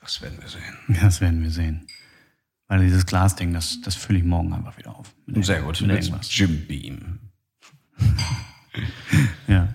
Das 0.00 0.20
werden 0.22 0.38
wir 0.40 0.48
sehen. 0.48 1.00
Das 1.02 1.20
werden 1.20 1.42
wir 1.42 1.50
sehen. 1.50 1.86
Weil 2.72 2.86
dieses 2.86 3.04
Glasding, 3.04 3.52
das, 3.52 3.82
das 3.82 3.94
fülle 3.96 4.20
ich 4.20 4.24
morgen 4.24 4.54
einfach 4.54 4.78
wieder 4.78 4.96
auf. 4.96 5.14
Sehr 5.26 5.60
gut. 5.60 5.78
Mit 5.82 5.90
irgendwas. 5.90 6.34
Jim 6.34 6.66
Beam. 6.66 7.18
Ja. 9.46 9.68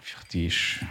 Fertig. 0.00 0.82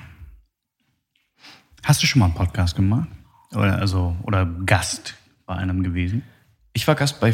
Hast 1.82 2.04
du 2.04 2.06
schon 2.06 2.20
mal 2.20 2.26
einen 2.26 2.36
Podcast 2.36 2.76
gemacht? 2.76 3.10
Oder, 3.56 3.80
also, 3.80 4.16
oder 4.22 4.46
Gast 4.46 5.16
bei 5.48 5.56
einem 5.56 5.82
gewesen? 5.82 6.22
Ich 6.74 6.88
war 6.88 6.94
Gast 6.94 7.20
bei 7.20 7.34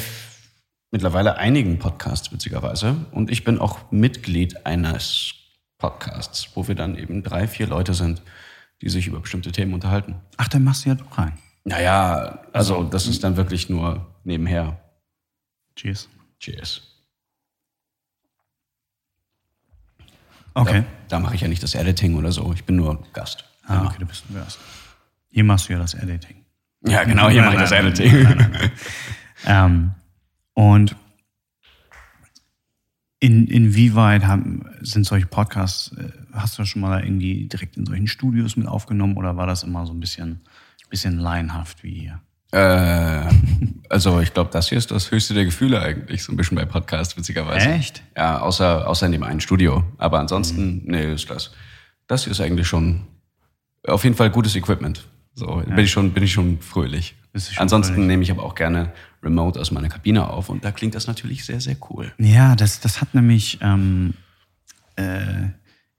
mittlerweile 0.90 1.36
einigen 1.36 1.80
Podcasts, 1.80 2.32
witzigerweise. 2.32 2.96
Und 3.12 3.30
ich 3.30 3.44
bin 3.44 3.60
auch 3.60 3.92
Mitglied 3.92 4.66
eines 4.66 5.34
Podcasts, 5.80 6.52
wo 6.56 6.66
wir 6.70 6.76
dann 6.76 6.98
eben 6.98 7.24
drei, 7.24 7.46
vier 7.50 7.68
Leute 7.68 7.94
sind, 7.94 8.22
die 8.82 8.88
sich 8.88 9.08
über 9.08 9.20
bestimmte 9.20 9.52
Themen 9.52 9.74
unterhalten. 9.74 10.16
Ach, 10.38 10.48
dann 10.48 10.64
machst 10.64 10.86
du 10.86 10.90
ja 10.92 10.96
doch 10.96 11.18
rein. 11.18 11.38
Naja, 11.66 12.40
also 12.52 12.84
das 12.84 13.08
ist 13.08 13.24
dann 13.24 13.38
wirklich 13.38 13.70
nur 13.70 14.06
nebenher. 14.24 14.80
Cheers. 15.76 16.10
Cheers. 16.40 16.82
Okay. 20.54 20.82
Da, 20.82 21.18
da 21.18 21.20
mache 21.20 21.36
ich 21.36 21.42
ja 21.42 21.48
nicht 21.48 21.64
das 21.64 21.76
Editing 21.76 22.16
oder 22.16 22.32
so. 22.32 22.52
Ich 22.54 22.64
bin 22.66 22.76
nur 22.76 23.02
Gast. 23.14 23.46
Ah, 23.66 23.86
okay, 23.86 23.98
du 24.00 24.06
bist 24.06 24.26
ein 24.30 24.36
Gast. 24.36 24.60
Hier 25.30 25.44
machst 25.44 25.70
du 25.70 25.74
ja 25.74 25.80
das 25.80 25.94
Editing. 25.94 26.44
Ja, 26.86 27.04
genau, 27.06 27.30
hier 27.30 27.42
mache 27.42 27.56
ich 27.56 27.62
das 27.62 27.72
Editing. 27.72 28.24
nein, 28.24 28.38
nein, 28.38 28.52
nein. 28.52 28.72
ähm, 29.46 29.92
und 30.54 30.96
in, 33.20 33.48
inwieweit 33.48 34.26
haben, 34.26 34.66
sind 34.82 35.06
solche 35.06 35.28
Podcasts, 35.28 35.94
äh, 35.94 36.12
hast 36.34 36.60
du 36.60 36.66
schon 36.66 36.82
mal 36.82 37.04
irgendwie 37.04 37.48
direkt 37.48 37.78
in 37.78 37.86
solchen 37.86 38.08
Studios 38.08 38.58
mit 38.58 38.68
aufgenommen 38.68 39.16
oder 39.16 39.38
war 39.38 39.48
das 39.48 39.64
immer 39.64 39.86
so 39.86 39.94
ein 39.94 40.02
bisschen, 40.02 40.42
bisschen 40.94 41.18
laienhaft 41.18 41.84
wie 41.84 42.02
hier? 42.02 42.22
Äh, 42.52 43.28
also 43.90 44.20
ich 44.20 44.32
glaube, 44.32 44.52
das 44.54 44.70
hier 44.70 44.78
ist 44.78 44.92
das 44.92 45.10
höchste 45.10 45.34
der 45.34 45.46
Gefühle 45.46 45.82
eigentlich, 45.82 46.22
so 46.22 46.32
ein 46.32 46.38
bisschen 46.38 46.56
bei 46.56 46.66
Podcasts, 46.66 47.18
witzigerweise. 47.18 47.68
Echt? 47.68 48.04
Ja, 48.16 48.40
außer, 48.42 48.88
außer 48.88 49.08
in 49.08 49.12
dem 49.12 49.24
einen 49.24 49.42
Studio. 49.42 49.84
Aber 49.98 50.20
ansonsten, 50.20 50.84
nee, 50.86 51.12
ist 51.12 51.32
das. 51.32 51.52
Das 52.06 52.26
hier 52.26 52.32
ist 52.32 52.42
eigentlich 52.42 52.68
schon 52.68 53.08
auf 53.88 54.04
jeden 54.04 54.16
Fall 54.16 54.30
gutes 54.30 54.56
Equipment. 54.56 55.08
So, 55.34 55.64
bin 55.66 55.80
ich 55.80 55.90
schon, 55.90 56.12
bin 56.12 56.22
ich 56.22 56.32
schon 56.32 56.60
fröhlich. 56.62 57.16
Schon 57.34 57.64
Ansonsten 57.64 57.96
fröhlich? 57.96 58.08
nehme 58.08 58.22
ich 58.22 58.30
aber 58.30 58.44
auch 58.44 58.54
gerne 58.54 58.92
remote 59.24 59.60
aus 59.60 59.72
meiner 59.72 59.90
Kabine 59.90 60.30
auf 60.30 60.50
und 60.50 60.64
da 60.64 60.72
klingt 60.72 60.94
das 60.94 61.08
natürlich 61.08 61.44
sehr, 61.44 61.60
sehr 61.60 61.76
cool. 61.90 62.12
Ja, 62.20 62.56
das, 62.56 62.82
das 62.82 63.02
hat 63.02 63.16
nämlich, 63.16 63.58
ähm, 63.62 64.14
äh, 64.96 65.48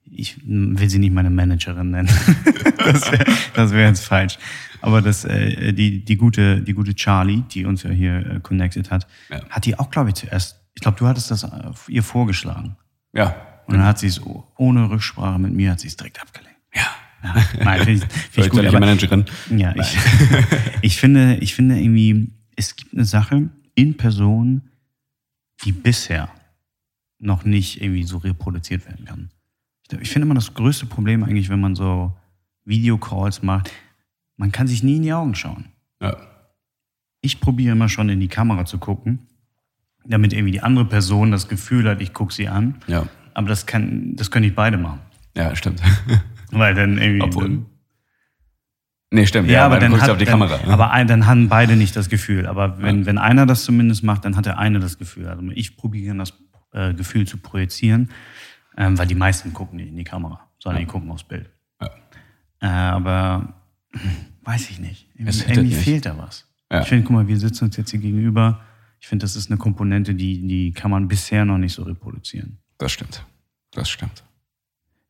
ich 0.04 0.36
will 0.44 0.88
sie 0.88 1.00
nicht 1.00 1.12
meine 1.12 1.30
Managerin 1.30 1.90
nennen. 1.90 2.08
das 2.76 3.10
wäre 3.10 3.70
wär 3.72 3.88
jetzt 3.88 4.04
falsch. 4.04 4.38
Aber 4.84 5.00
das, 5.00 5.24
äh, 5.24 5.72
die, 5.72 6.04
die, 6.04 6.16
gute, 6.16 6.60
die 6.60 6.74
gute 6.74 6.94
Charlie, 6.94 7.42
die 7.50 7.64
uns 7.64 7.84
ja 7.84 7.90
hier 7.90 8.16
äh, 8.18 8.40
connected 8.40 8.90
hat, 8.90 9.06
Ja. 9.30 9.40
hat 9.48 9.64
die 9.64 9.78
auch, 9.78 9.90
glaube 9.90 10.10
ich, 10.10 10.16
zuerst, 10.16 10.60
ich 10.74 10.82
glaube, 10.82 10.98
du 10.98 11.06
hattest 11.06 11.30
das 11.30 11.42
äh, 11.42 11.48
ihr 11.88 12.02
vorgeschlagen. 12.02 12.76
Ja. 13.14 13.34
Und 13.66 13.78
dann 13.78 13.84
hat 13.84 13.98
sie 13.98 14.08
es 14.08 14.20
ohne 14.58 14.90
Rücksprache 14.90 15.38
mit 15.38 15.54
mir, 15.54 15.70
hat 15.70 15.80
sie 15.80 15.86
es 15.88 15.96
direkt 15.96 16.20
abgelehnt. 16.20 16.54
Ja. 16.74 16.82
Ja, 17.22 17.34
nein, 17.64 17.78
finde 17.84 17.92
ich, 17.92 18.12
find 18.30 18.46
ich 18.46 18.52
gut. 18.52 18.66
Aber, 18.66 18.78
Managerin. 18.78 19.24
ja, 19.56 19.74
ich, 19.74 19.96
ich, 20.82 20.96
finde, 20.98 21.36
ich 21.36 21.54
finde 21.54 21.80
irgendwie, 21.80 22.28
es 22.54 22.76
gibt 22.76 22.92
eine 22.92 23.06
Sache 23.06 23.48
in 23.74 23.96
Person, 23.96 24.60
die 25.64 25.72
bisher 25.72 26.28
noch 27.18 27.46
nicht 27.46 27.80
irgendwie 27.80 28.02
so 28.04 28.18
reproduziert 28.18 28.84
werden 28.84 29.06
kann. 29.06 29.30
Ich 30.02 30.10
finde 30.10 30.26
immer 30.26 30.34
das 30.34 30.52
größte 30.52 30.84
Problem 30.84 31.24
eigentlich, 31.24 31.48
wenn 31.48 31.60
man 31.60 31.74
so 31.74 32.14
Videocalls 32.66 33.42
macht, 33.42 33.70
man 34.36 34.52
kann 34.52 34.66
sich 34.66 34.82
nie 34.82 34.96
in 34.96 35.02
die 35.02 35.12
Augen 35.12 35.34
schauen. 35.34 35.66
Ja. 36.00 36.16
Ich 37.20 37.40
probiere 37.40 37.72
immer 37.72 37.88
schon 37.88 38.08
in 38.08 38.20
die 38.20 38.28
Kamera 38.28 38.64
zu 38.64 38.78
gucken, 38.78 39.26
damit 40.04 40.32
irgendwie 40.32 40.52
die 40.52 40.60
andere 40.60 40.84
Person 40.84 41.30
das 41.30 41.48
Gefühl 41.48 41.88
hat, 41.88 42.00
ich 42.00 42.12
gucke 42.12 42.32
sie 42.32 42.48
an. 42.48 42.76
Ja. 42.86 43.06
Aber 43.32 43.48
das 43.48 43.66
kann, 43.66 44.14
das 44.16 44.30
können 44.30 44.44
nicht 44.44 44.54
beide 44.54 44.76
machen. 44.76 45.00
Ja, 45.36 45.56
stimmt. 45.56 45.82
Weil 46.50 46.74
dann 46.74 46.98
irgendwie. 46.98 47.22
Obwohl. 47.22 47.66
Nee, 49.10 49.26
stimmt. 49.26 49.48
Ja, 49.48 49.66
aber 49.66 49.74
weil 49.74 49.80
dann, 49.80 49.90
guckst 49.90 50.04
hat, 50.04 50.10
auf 50.10 50.18
die 50.18 50.24
dann, 50.24 50.40
Kamera. 50.40 50.66
ne? 50.66 50.72
aber 50.72 50.90
ein, 50.90 51.06
dann 51.06 51.26
haben 51.26 51.48
beide 51.48 51.76
nicht 51.76 51.94
das 51.94 52.08
Gefühl. 52.08 52.46
Aber 52.46 52.82
wenn, 52.82 53.06
wenn 53.06 53.16
einer 53.16 53.46
das 53.46 53.62
zumindest 53.62 54.02
macht, 54.02 54.24
dann 54.24 54.34
hat 54.34 54.46
der 54.46 54.58
eine 54.58 54.80
das 54.80 54.98
Gefühl. 54.98 55.28
Also 55.28 55.40
ich 55.54 55.76
probiere 55.76 56.16
das 56.16 56.32
äh, 56.72 56.94
Gefühl 56.94 57.24
zu 57.24 57.36
projizieren, 57.36 58.10
ähm, 58.76 58.98
weil 58.98 59.06
die 59.06 59.14
meisten 59.14 59.52
gucken 59.52 59.76
nicht 59.76 59.90
in 59.90 59.96
die 59.96 60.04
Kamera, 60.04 60.40
sondern 60.58 60.80
die 60.80 60.86
gucken 60.86 61.12
aufs 61.12 61.22
Bild. 61.22 61.48
Ja. 61.80 61.90
Äh, 62.60 62.66
aber 62.66 63.54
weiß 64.42 64.70
ich 64.70 64.78
nicht. 64.80 65.08
Irgendwie, 65.14 65.30
Es 65.30 65.40
irgendwie 65.42 65.74
nicht. 65.74 65.78
fehlt 65.78 66.06
da 66.06 66.18
was. 66.18 66.46
Ja. 66.70 66.82
Ich 66.82 66.88
finde, 66.88 67.04
guck 67.04 67.12
mal, 67.14 67.28
wir 67.28 67.38
sitzen 67.38 67.64
uns 67.66 67.76
jetzt 67.76 67.90
hier 67.90 68.00
gegenüber. 68.00 68.60
Ich 69.00 69.06
finde, 69.08 69.24
das 69.24 69.36
ist 69.36 69.50
eine 69.50 69.58
Komponente, 69.58 70.14
die, 70.14 70.46
die 70.46 70.72
kann 70.72 70.90
man 70.90 71.08
bisher 71.08 71.44
noch 71.44 71.58
nicht 71.58 71.74
so 71.74 71.82
reproduzieren. 71.82 72.58
Das 72.78 72.92
stimmt. 72.92 73.24
Das 73.72 73.88
stimmt. 73.90 74.24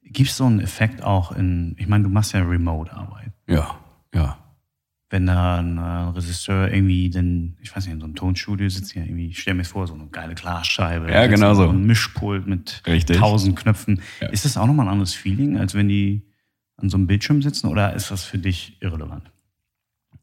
Gibt 0.03 0.31
es 0.31 0.37
so 0.37 0.45
einen 0.45 0.61
Effekt 0.61 1.03
auch 1.03 1.33
in, 1.33 1.75
ich 1.79 1.87
meine, 1.87 2.05
du 2.05 2.11
machst 2.11 2.33
ja 2.33 2.43
Remote-Arbeit. 2.43 3.33
Ja, 3.49 3.75
ja. 4.15 4.39
wenn 5.11 5.27
da 5.27 5.59
ein 5.59 5.79
äh, 5.79 5.81
Regisseur 5.81 6.71
irgendwie 6.73 7.09
denn, 7.09 7.57
ich 7.63 7.75
weiß 7.75 7.85
nicht, 7.87 7.95
in 7.95 8.01
so 8.01 8.07
einem 8.07 8.15
Tonstudio 8.15 8.69
sitzt, 8.69 8.95
ja 8.95 9.03
irgendwie, 9.03 9.29
ich 9.29 9.39
stell 9.41 9.55
mir 9.55 9.65
vor, 9.65 9.87
so 9.87 9.95
eine 9.95 10.07
geile 10.09 10.35
Glasscheibe. 10.35 11.11
Ja, 11.11 11.27
genau 11.27 11.55
so. 11.55 11.69
Ein 11.69 11.87
Mischpult 11.87 12.47
mit 12.47 12.83
Richtig. 12.87 13.17
tausend 13.17 13.57
Knöpfen. 13.57 14.03
Ja. 14.21 14.29
Ist 14.29 14.45
das 14.45 14.57
auch 14.57 14.67
nochmal 14.67 14.87
ein 14.87 14.93
anderes 14.93 15.15
Feeling, 15.15 15.57
als 15.57 15.75
wenn 15.75 15.89
die 15.89 16.23
an 16.77 16.91
so 16.91 16.97
einem 16.97 17.07
Bildschirm 17.07 17.43
sitzen 17.43 17.69
oder 17.69 17.95
ist 17.95 18.11
das 18.11 18.25
für 18.25 18.39
dich 18.39 18.77
irrelevant? 18.81 19.31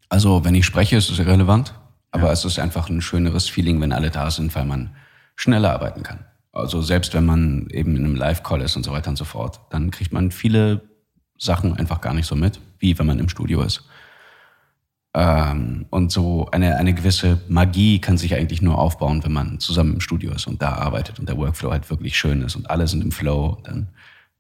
Also, 0.10 0.44
wenn 0.44 0.56
ich 0.56 0.66
spreche, 0.66 0.98
ist 0.98 1.10
es 1.10 1.20
irrelevant. 1.20 1.74
Aber 2.12 2.32
es 2.32 2.44
ist 2.44 2.60
einfach 2.60 2.90
ein 2.90 3.02
schöneres 3.02 3.48
Feeling, 3.48 3.80
wenn 3.80 3.94
alle 3.94 4.10
da 4.10 4.30
sind, 4.30 4.54
weil 4.54 4.66
man 4.66 4.92
schneller 5.36 5.72
arbeiten 5.72 6.04
kann. 6.04 6.26
Also 6.52 6.82
selbst 6.82 7.14
wenn 7.14 7.26
man 7.26 7.68
eben 7.72 7.96
in 7.96 8.04
einem 8.04 8.16
Live-Call 8.16 8.62
ist 8.62 8.76
und 8.76 8.84
so 8.84 8.92
weiter 8.92 9.10
und 9.10 9.16
so 9.16 9.24
fort, 9.24 9.62
dann 9.70 9.90
kriegt 9.90 10.12
man 10.12 10.32
viele 10.32 10.82
Sachen 11.38 11.78
einfach 11.78 12.02
gar 12.02 12.14
nicht 12.14 12.28
so 12.28 12.36
mit, 12.36 12.60
wie 12.80 13.00
wenn 13.00 13.08
man 13.08 13.20
im 13.20 13.30
Studio 13.30 13.62
ist. 13.62 13.86
Ähm, 15.14 15.86
und 15.90 16.12
so 16.12 16.48
eine, 16.52 16.76
eine 16.78 16.94
gewisse 16.94 17.42
Magie 17.48 18.00
kann 18.00 18.18
sich 18.18 18.36
eigentlich 18.36 18.62
nur 18.62 18.78
aufbauen, 18.78 19.24
wenn 19.24 19.34
man 19.34 19.60
zusammen 19.60 19.96
im 19.96 20.02
Studio 20.02 20.32
ist 20.34 20.48
und 20.48 20.62
da 20.62 20.74
arbeitet 20.74 21.20
und 21.20 21.28
der 21.28 21.38
Workflow 21.38 21.72
halt 21.72 21.90
wirklich 21.90 22.18
schön 22.18 22.42
ist 22.42 22.56
und 22.56 22.70
alle 22.70 22.88
sind 22.88 23.04
im 23.04 23.12
Flow, 23.12 23.58
dann 23.64 23.88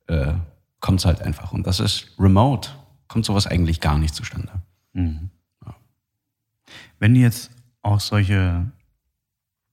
äh, 0.07 0.33
kommt 0.81 0.99
es 0.99 1.05
halt 1.05 1.21
einfach. 1.21 1.53
Und 1.53 1.65
das 1.65 1.79
ist 1.79 2.11
remote, 2.19 2.69
kommt 3.07 3.25
sowas 3.25 3.47
eigentlich 3.47 3.79
gar 3.79 3.97
nicht 3.97 4.13
zustande. 4.13 4.51
Wenn 4.93 5.31
du 7.13 7.19
jetzt 7.19 7.51
auch 7.81 7.99
solche, 7.99 8.65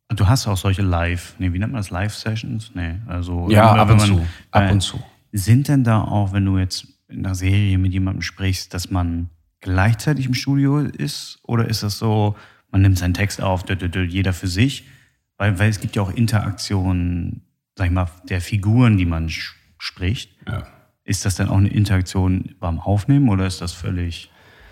du 0.09 0.27
hast 0.29 0.47
auch 0.47 0.57
solche 0.57 0.83
Live, 0.83 1.35
nee, 1.39 1.53
wie 1.53 1.59
nennt 1.59 1.73
man 1.73 1.81
das, 1.81 1.91
Live-Sessions? 1.91 2.73
Nee, 2.75 2.97
also 3.07 3.51
Ja, 3.51 3.73
ab 3.73 3.89
wenn 3.89 4.01
und 4.01 4.09
man- 4.09 4.19
zu. 4.19 4.27
Ab 4.51 4.63
äh, 4.65 4.73
und 4.73 4.81
zu. 4.81 5.01
Sind 5.33 5.69
denn 5.69 5.85
da 5.85 6.03
auch, 6.03 6.33
wenn 6.33 6.45
du 6.47 6.59
jetzt 6.59 6.87
in 7.09 7.25
einer 7.25 7.35
Serie 7.35 7.77
mit 7.79 7.93
jemandem 7.93 8.23
sprichst, 8.23 8.73
dass 8.73 8.91
man 8.91 9.29
gleichzeitig 9.61 10.27
im 10.27 10.35
Studio 10.35 10.79
ist? 10.79 11.39
Oder 11.43 11.69
ist 11.69 11.83
das 11.83 11.99
so, 11.99 12.37
man 12.71 12.83
nimmt 12.83 12.99
seinen 12.99 13.15
Text 13.15 13.43
auf, 13.43 13.65
jeder 13.69 14.33
für 14.33 14.49
sich? 14.49 14.85
Weil, 15.37 15.59
weil 15.59 15.69
es 15.69 15.81
gibt 15.81 15.97
ja 15.97 16.03
auch 16.03 16.11
Interaktionen, 16.11 17.43
sag 17.77 17.87
ich 17.87 17.93
mal, 17.93 18.09
der 18.29 18.41
Figuren, 18.41 18.97
die 18.97 19.05
man 19.07 19.31
spricht. 19.79 20.31
Ja. 20.47 20.67
Ist 21.09 21.25
das 21.25 21.37
dann 21.37 21.49
auch 21.49 21.57
eine 21.57 21.71
Interaktion 21.71 22.55
beim 22.61 22.79
Aufnehmen 22.79 23.31
oder 23.31 23.47
ist 23.47 23.63
das 23.63 23.73
völlig 23.73 24.31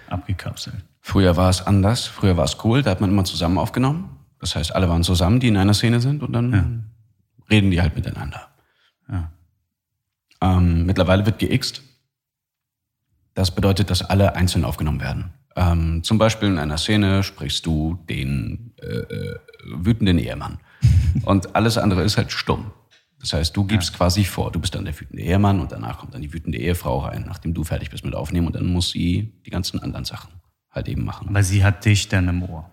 abgekapselt? 0.08 0.84
Früher 1.00 1.34
war 1.38 1.48
es 1.48 1.66
anders. 1.66 2.04
Früher 2.06 2.36
war 2.36 2.44
es 2.44 2.58
cool. 2.62 2.82
Da 2.82 2.90
hat 2.90 3.00
man 3.00 3.08
immer 3.08 3.24
zusammen 3.24 3.56
aufgenommen. 3.56 4.10
Das 4.38 4.54
heißt, 4.54 4.74
alle 4.74 4.86
waren 4.90 5.02
zusammen, 5.02 5.40
die 5.40 5.48
in 5.48 5.56
einer 5.56 5.72
Szene 5.72 5.98
sind 5.98 6.22
und 6.22 6.34
dann 6.34 6.90
reden 7.50 7.70
die 7.70 7.80
halt 7.80 7.96
miteinander. 7.96 8.48
Ja. 9.08 9.30
Ähm, 10.42 10.84
mittlerweile 10.84 11.24
wird 11.24 11.38
geixt. 11.38 11.80
Das 13.32 13.54
bedeutet, 13.54 13.88
dass 13.88 14.02
alle 14.02 14.36
einzeln 14.36 14.66
aufgenommen 14.66 15.00
werden. 15.00 15.32
Ähm, 15.56 16.02
zum 16.02 16.18
Beispiel 16.18 16.48
in 16.48 16.58
einer 16.58 16.76
Szene 16.76 17.22
sprichst 17.22 17.64
du 17.64 17.98
den 18.10 18.74
äh, 18.82 18.84
äh, 18.84 19.38
wütenden 19.74 20.18
Ehemann. 20.18 20.58
Und 21.24 21.56
alles 21.56 21.78
andere 21.78 22.02
ist 22.02 22.18
halt 22.18 22.30
stumm. 22.30 22.72
Das 23.26 23.40
heißt, 23.40 23.56
du 23.56 23.64
gibst 23.64 23.92
quasi 23.92 24.24
vor, 24.24 24.52
du 24.52 24.60
bist 24.60 24.74
dann 24.76 24.84
der 24.84 24.98
wütende 24.98 25.20
Ehemann 25.22 25.58
und 25.58 25.72
danach 25.72 25.98
kommt 25.98 26.14
dann 26.14 26.22
die 26.22 26.32
wütende 26.32 26.58
Ehefrau 26.58 26.98
rein, 27.00 27.24
nachdem 27.26 27.54
du 27.54 27.64
fertig 27.64 27.90
bist 27.90 28.04
mit 28.04 28.14
Aufnehmen 28.14 28.46
und 28.46 28.54
dann 28.54 28.66
muss 28.66 28.90
sie 28.90 29.32
die 29.44 29.50
ganzen 29.50 29.80
anderen 29.80 30.04
Sachen 30.04 30.30
halt 30.70 30.86
eben 30.86 31.04
machen. 31.04 31.28
Aber 31.28 31.42
sie 31.42 31.64
hat 31.64 31.84
dich 31.84 32.08
dann 32.08 32.28
im 32.28 32.42
Ohr. 32.44 32.70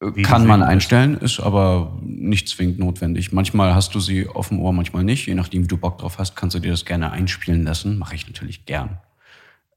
Wie 0.00 0.20
Kann 0.20 0.46
man 0.46 0.62
einstellen, 0.62 1.16
ist 1.16 1.40
aber 1.40 1.98
nicht 2.02 2.50
zwingend 2.50 2.78
notwendig. 2.78 3.32
Manchmal 3.32 3.74
hast 3.74 3.94
du 3.94 4.00
sie 4.00 4.28
auf 4.28 4.48
dem 4.48 4.60
Ohr, 4.60 4.74
manchmal 4.74 5.02
nicht. 5.04 5.26
Je 5.26 5.34
nachdem, 5.34 5.62
wie 5.62 5.68
du 5.68 5.78
Bock 5.78 5.96
drauf 5.96 6.18
hast, 6.18 6.36
kannst 6.36 6.54
du 6.54 6.60
dir 6.60 6.72
das 6.72 6.84
gerne 6.84 7.12
einspielen 7.12 7.64
lassen. 7.64 7.96
Mache 7.96 8.14
ich 8.14 8.26
natürlich 8.26 8.66
gern. 8.66 8.98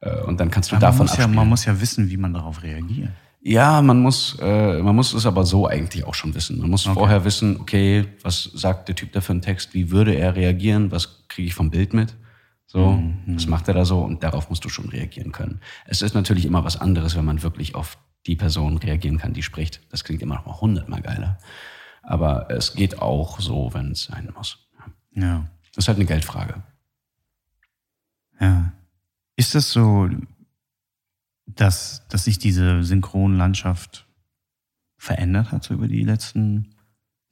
Äh, 0.01 0.21
Und 0.23 0.41
dann 0.41 0.51
kannst 0.51 0.71
du 0.71 0.75
Aber 0.75 0.87
man 0.87 0.91
davon 0.91 1.07
ja, 1.07 1.13
abspielen. 1.13 1.35
man 1.35 1.47
muss 1.47 1.63
ja 1.63 1.79
wissen, 1.79 2.09
wie 2.09 2.17
man 2.17 2.33
darauf 2.33 2.61
reagiert. 2.63 3.11
Ja, 3.41 3.81
man 3.81 4.01
muss, 4.01 4.37
äh, 4.41 4.81
man 4.81 4.95
muss 4.95 5.13
es 5.13 5.25
aber 5.25 5.45
so 5.45 5.65
eigentlich 5.67 6.03
auch 6.03 6.13
schon 6.13 6.33
wissen. 6.35 6.59
Man 6.59 6.69
muss 6.69 6.85
Okay. 6.85 6.93
vorher 6.93 7.23
wissen, 7.23 7.57
okay, 7.59 8.05
was 8.21 8.43
sagt 8.43 8.89
der 8.89 8.95
Typ 8.95 9.13
da 9.13 9.21
für 9.21 9.31
einen 9.31 9.41
Text, 9.41 9.73
wie 9.73 9.91
würde 9.91 10.13
er 10.13 10.35
reagieren, 10.35 10.91
was 10.91 11.25
kriege 11.29 11.47
ich 11.47 11.53
vom 11.53 11.69
Bild 11.71 11.93
mit, 11.93 12.15
so, 12.65 12.91
Mhm. 12.91 13.35
was 13.35 13.47
macht 13.47 13.67
er 13.69 13.73
da 13.75 13.85
so 13.85 14.01
und 14.01 14.23
darauf 14.23 14.49
musst 14.49 14.65
du 14.65 14.69
schon 14.69 14.89
reagieren 14.89 15.31
können. 15.31 15.61
Es 15.85 16.01
ist 16.01 16.15
natürlich 16.15 16.45
immer 16.45 16.65
was 16.65 16.75
anderes, 16.81 17.15
wenn 17.15 17.23
man 17.25 17.41
wirklich 17.41 17.75
auf 17.75 17.97
die 18.27 18.35
Person 18.35 18.77
reagieren 18.77 19.17
kann, 19.19 19.33
die 19.33 19.41
spricht. 19.43 19.81
Das 19.89 20.03
klingt 20.03 20.21
immer 20.21 20.35
noch 20.35 20.45
mal 20.45 20.59
hundertmal 20.59 21.01
geiler. 21.01 21.37
Aber 22.03 22.51
es 22.51 22.73
geht 22.73 23.01
auch 23.01 23.39
so, 23.39 23.73
wenn 23.73 23.91
es 23.91 24.03
sein 24.03 24.29
muss. 24.35 24.67
Ja. 25.15 25.45
Das 25.73 25.85
ist 25.85 25.87
halt 25.87 25.97
eine 25.97 26.05
Geldfrage. 26.05 26.61
Ja. 28.39 28.73
Ist 29.37 29.55
das 29.55 29.71
so, 29.71 30.09
dass, 31.55 32.07
dass 32.09 32.23
sich 32.25 32.39
diese 32.39 32.83
Synchronlandschaft 32.83 34.05
verändert 34.97 35.51
hat 35.51 35.63
so 35.63 35.73
über 35.73 35.87
die 35.87 36.03
letzten 36.03 36.75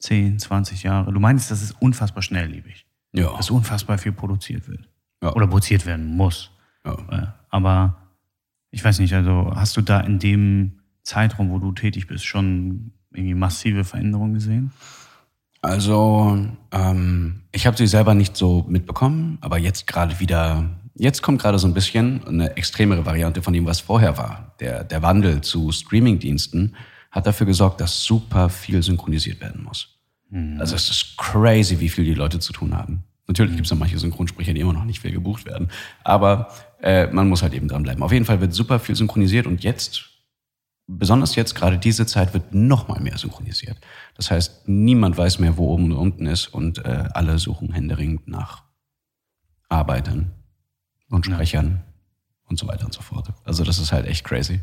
10, 0.00 0.38
20 0.38 0.82
Jahre? 0.82 1.12
Du 1.12 1.20
meinst, 1.20 1.50
das 1.50 1.62
ist 1.62 1.72
unfassbar 1.80 2.22
schnelllebig, 2.22 2.86
Ja. 3.12 3.36
dass 3.36 3.50
unfassbar 3.50 3.98
viel 3.98 4.12
produziert 4.12 4.68
wird 4.68 4.88
Ja. 5.22 5.32
oder 5.34 5.46
produziert 5.46 5.86
werden 5.86 6.06
muss. 6.06 6.50
ja. 6.84 6.94
Äh, 7.10 7.26
Aber 7.50 7.96
ich 8.70 8.84
weiß 8.84 8.98
nicht, 8.98 9.14
also 9.14 9.52
hast 9.54 9.76
du 9.76 9.80
da 9.82 10.00
in 10.00 10.18
dem 10.18 10.80
Zeitraum, 11.02 11.50
wo 11.50 11.58
du 11.58 11.72
tätig 11.72 12.06
bist, 12.06 12.26
schon 12.26 12.92
irgendwie 13.12 13.34
massive 13.34 13.84
Veränderungen 13.84 14.34
gesehen? 14.34 14.72
Also, 15.62 16.46
ähm, 16.70 17.42
ich 17.52 17.66
habe 17.66 17.76
sie 17.76 17.86
selber 17.86 18.14
nicht 18.14 18.36
so 18.36 18.64
mitbekommen, 18.68 19.38
aber 19.40 19.58
jetzt 19.58 19.86
gerade 19.86 20.20
wieder, 20.20 20.68
jetzt 20.98 21.22
kommt 21.22 21.40
gerade 21.40 21.58
so 21.58 21.66
ein 21.66 21.74
bisschen 21.74 22.26
eine 22.26 22.56
extremere 22.56 23.06
Variante 23.06 23.42
von 23.42 23.52
dem, 23.52 23.66
was 23.66 23.80
vorher 23.80 24.18
war. 24.18 24.54
Der, 24.60 24.84
der 24.84 25.02
Wandel 25.02 25.40
zu 25.40 25.72
Streamingdiensten 25.72 26.76
hat 27.10 27.26
dafür 27.26 27.46
gesorgt, 27.46 27.80
dass 27.80 28.04
super 28.04 28.50
viel 28.50 28.82
synchronisiert 28.82 29.40
werden 29.40 29.62
muss. 29.62 29.98
Also 30.58 30.76
es 30.76 30.90
ist 30.90 31.16
crazy, 31.16 31.80
wie 31.80 31.88
viel 31.88 32.04
die 32.04 32.14
Leute 32.14 32.38
zu 32.38 32.52
tun 32.52 32.76
haben. 32.76 33.04
Natürlich 33.26 33.54
gibt 33.54 33.66
es 33.66 33.70
noch 33.70 33.78
manche 33.78 33.98
Synchronsprecher, 33.98 34.52
die 34.52 34.60
immer 34.60 34.72
noch 34.72 34.84
nicht 34.84 35.00
viel 35.00 35.12
gebucht 35.12 35.46
werden, 35.46 35.68
aber 36.02 36.48
äh, 36.82 37.06
man 37.08 37.28
muss 37.28 37.42
halt 37.42 37.54
eben 37.54 37.68
dranbleiben. 37.68 38.02
Auf 38.02 38.12
jeden 38.12 38.24
Fall 38.24 38.40
wird 38.40 38.54
super 38.54 38.78
viel 38.78 38.94
synchronisiert 38.94 39.46
und 39.46 39.62
jetzt 39.62 40.08
besonders 40.86 41.34
jetzt 41.34 41.54
gerade 41.54 41.78
diese 41.78 42.06
Zeit 42.06 42.32
wird 42.32 42.54
noch 42.54 42.88
mal 42.88 43.00
mehr 43.00 43.18
synchronisiert. 43.18 43.76
Das 44.14 44.30
heißt, 44.30 44.68
niemand 44.68 45.18
weiß 45.18 45.38
mehr, 45.38 45.58
wo 45.58 45.68
oben 45.68 45.92
und 45.92 45.98
unten 45.98 46.26
ist 46.26 46.48
und 46.48 46.84
äh, 46.84 47.04
alle 47.12 47.38
suchen 47.38 47.72
händeringend 47.72 48.28
nach 48.28 48.64
Arbeitern 49.68 50.37
und 51.10 51.26
Sprechern 51.26 51.82
und 52.48 52.58
so 52.58 52.66
weiter 52.68 52.84
und 52.84 52.92
so 52.94 53.00
fort. 53.02 53.32
Also 53.44 53.64
das 53.64 53.78
ist 53.78 53.92
halt 53.92 54.06
echt 54.06 54.24
crazy. 54.24 54.60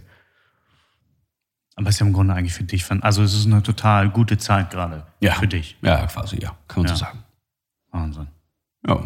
Aber 1.76 1.90
es 1.90 1.96
ist 1.96 2.00
ja 2.00 2.06
im 2.08 2.14
Grunde 2.14 2.34
eigentlich 2.34 2.54
für 2.54 2.64
dich, 2.64 2.86
also 3.02 3.22
es 3.24 3.34
ist 3.34 3.46
eine 3.46 3.62
total 3.62 4.10
gute 4.10 4.38
Zeit 4.38 4.70
gerade 4.70 5.06
Ja. 5.20 5.34
für 5.34 5.48
dich. 5.48 5.78
Ja, 5.82 6.06
quasi, 6.08 6.38
ja, 6.42 6.56
kann 6.68 6.84
man 6.84 6.90
Ja. 6.92 6.96
so 6.96 7.00
sagen. 7.06 7.24
Wahnsinn. 7.92 8.28
Ja. 8.88 9.04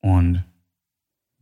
Und 0.00 0.44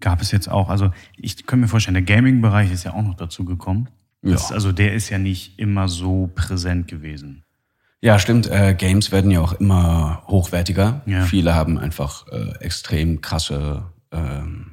gab 0.01 0.21
es 0.21 0.31
jetzt 0.31 0.49
auch, 0.49 0.69
also 0.69 0.93
ich 1.17 1.47
könnte 1.47 1.63
mir 1.63 1.69
vorstellen, 1.69 1.95
der 1.95 2.03
Gaming-Bereich 2.05 2.71
ist 2.71 2.85
ja 2.85 2.93
auch 2.93 3.03
noch 3.03 3.15
dazu 3.15 3.45
gekommen. 3.45 3.89
Ja. 4.23 4.33
Das, 4.33 4.53
also 4.53 4.71
der 4.73 4.95
ist 4.95 5.09
ja 5.11 5.19
nicht 5.19 5.59
immer 5.59 5.89
so 5.89 6.31
präsent 6.35 6.87
gewesen. 6.87 7.45
Ja, 8.01 8.19
stimmt. 8.19 8.49
Äh, 8.49 8.75
Games 8.77 9.11
werden 9.13 9.31
ja 9.31 9.41
auch 9.41 9.53
immer 9.55 10.23
hochwertiger. 10.27 11.03
Ja. 11.07 11.25
Viele 11.25 11.55
haben 11.55 11.79
einfach 11.79 12.27
äh, 12.29 12.53
extrem 12.61 13.21
krasse, 13.21 13.85
ähm, 14.13 14.72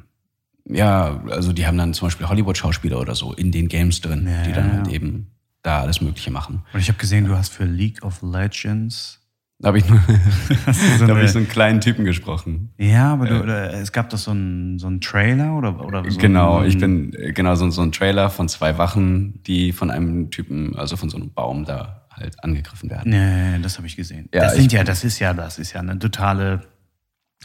ja, 0.69 1.21
also 1.29 1.51
die 1.53 1.65
haben 1.67 1.77
dann 1.77 1.93
zum 1.93 2.07
Beispiel 2.07 2.27
Hollywood-Schauspieler 2.29 2.99
oder 2.99 3.15
so 3.15 3.33
in 3.33 3.51
den 3.51 3.67
Games 3.67 4.01
drin, 4.01 4.27
Ja, 4.29 4.43
die 4.43 4.53
dann 4.53 4.71
halt 4.73 4.87
ja. 4.87 4.93
eben 4.93 5.27
da 5.61 5.81
alles 5.81 5.99
Mögliche 6.01 6.31
machen. 6.31 6.63
Und 6.73 6.79
ich 6.79 6.87
habe 6.87 6.97
gesehen, 6.99 7.25
du 7.25 7.35
hast 7.35 7.51
für 7.53 7.65
League 7.65 8.03
of 8.03 8.21
Legends. 8.21 9.17
Da 9.61 9.67
habe 9.69 9.79
ich, 9.79 9.89
nur- 9.89 9.99
so 10.97 11.05
da 11.05 11.15
hab 11.17 11.21
ich 11.23 11.31
so 11.31 11.39
einen 11.39 11.49
kleinen 11.49 11.81
Typen 11.81 12.05
gesprochen. 12.05 12.69
Ja, 12.77 13.11
aber 13.13 13.25
du, 13.27 13.41
oder, 13.43 13.73
es 13.73 13.91
gab 13.91 14.09
doch 14.09 14.17
so 14.17 14.31
einen 14.31 14.79
so 14.79 14.87
einen 14.87 15.01
Trailer 15.01 15.57
oder, 15.57 15.85
oder 15.85 16.09
so 16.09 16.17
genau, 16.17 16.63
ich 16.63 16.77
bin 16.77 17.13
äh, 17.15 17.33
genau 17.33 17.55
so, 17.55 17.69
so 17.69 17.81
ein 17.81 17.91
Trailer 17.91 18.29
von 18.29 18.47
zwei 18.47 18.77
Wachen, 18.77 19.43
die 19.43 19.73
von 19.73 19.91
einem 19.91 20.31
Typen, 20.31 20.77
also 20.77 20.95
von 20.95 21.09
so 21.09 21.17
einem 21.17 21.33
Baum 21.33 21.65
da 21.65 22.05
halt 22.09 22.41
angegriffen 22.43 22.89
werden. 22.89 23.09
Nee, 23.11 23.59
das 23.61 23.77
habe 23.77 23.87
ich 23.87 23.97
gesehen. 23.97 24.29
Ja, 24.33 24.43
das 24.43 24.55
sind 24.55 24.71
ja, 24.71 24.83
das 24.85 25.03
ist 25.03 25.19
ja, 25.19 25.33
das 25.33 25.59
ist 25.59 25.73
ja 25.73 25.81
eine 25.81 25.99
totale. 25.99 26.61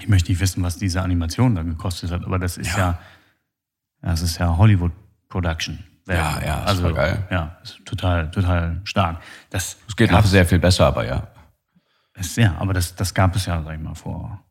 Ich 0.01 0.09
möchte 0.09 0.30
nicht 0.30 0.40
wissen, 0.40 0.62
was 0.62 0.76
diese 0.78 1.02
Animation 1.02 1.55
dann 1.56 1.68
gekostet 1.68 2.10
hat, 2.12 2.24
aber 2.24 2.38
das 2.38 2.56
ist 2.59 2.72
ja, 2.72 2.78
Ja. 2.78 2.98
Das 4.10 4.22
ist 4.22 4.39
ja 4.39 4.56
Hollywood 4.56 4.93
Production. 5.28 5.82
Ja, 6.06 6.40
ja, 6.44 6.62
also 6.64 6.93
geil. 6.93 7.26
ja, 7.31 7.56
total, 7.86 8.31
total 8.31 8.81
stark. 8.85 9.22
Das 9.51 9.78
Es 9.89 9.97
geht 9.97 10.10
noch 10.10 10.24
sehr 10.24 10.44
viel 10.44 10.59
besser, 10.59 10.86
aber 10.86 11.06
ja. 11.06 11.28
ist, 12.14 12.36
ja, 12.36 12.55
aber 12.59 12.74
das, 12.74 12.94
das 12.94 13.14
gab 13.14 13.35
es 13.36 13.47
ja, 13.47 13.62
sag 13.62 13.74
ich 13.76 13.81
mal, 13.82 13.94
vor 13.94 14.43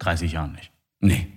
30 0.00 0.32
Jahren 0.32 0.52
nicht. 0.52 0.70
Nee. 1.00 1.28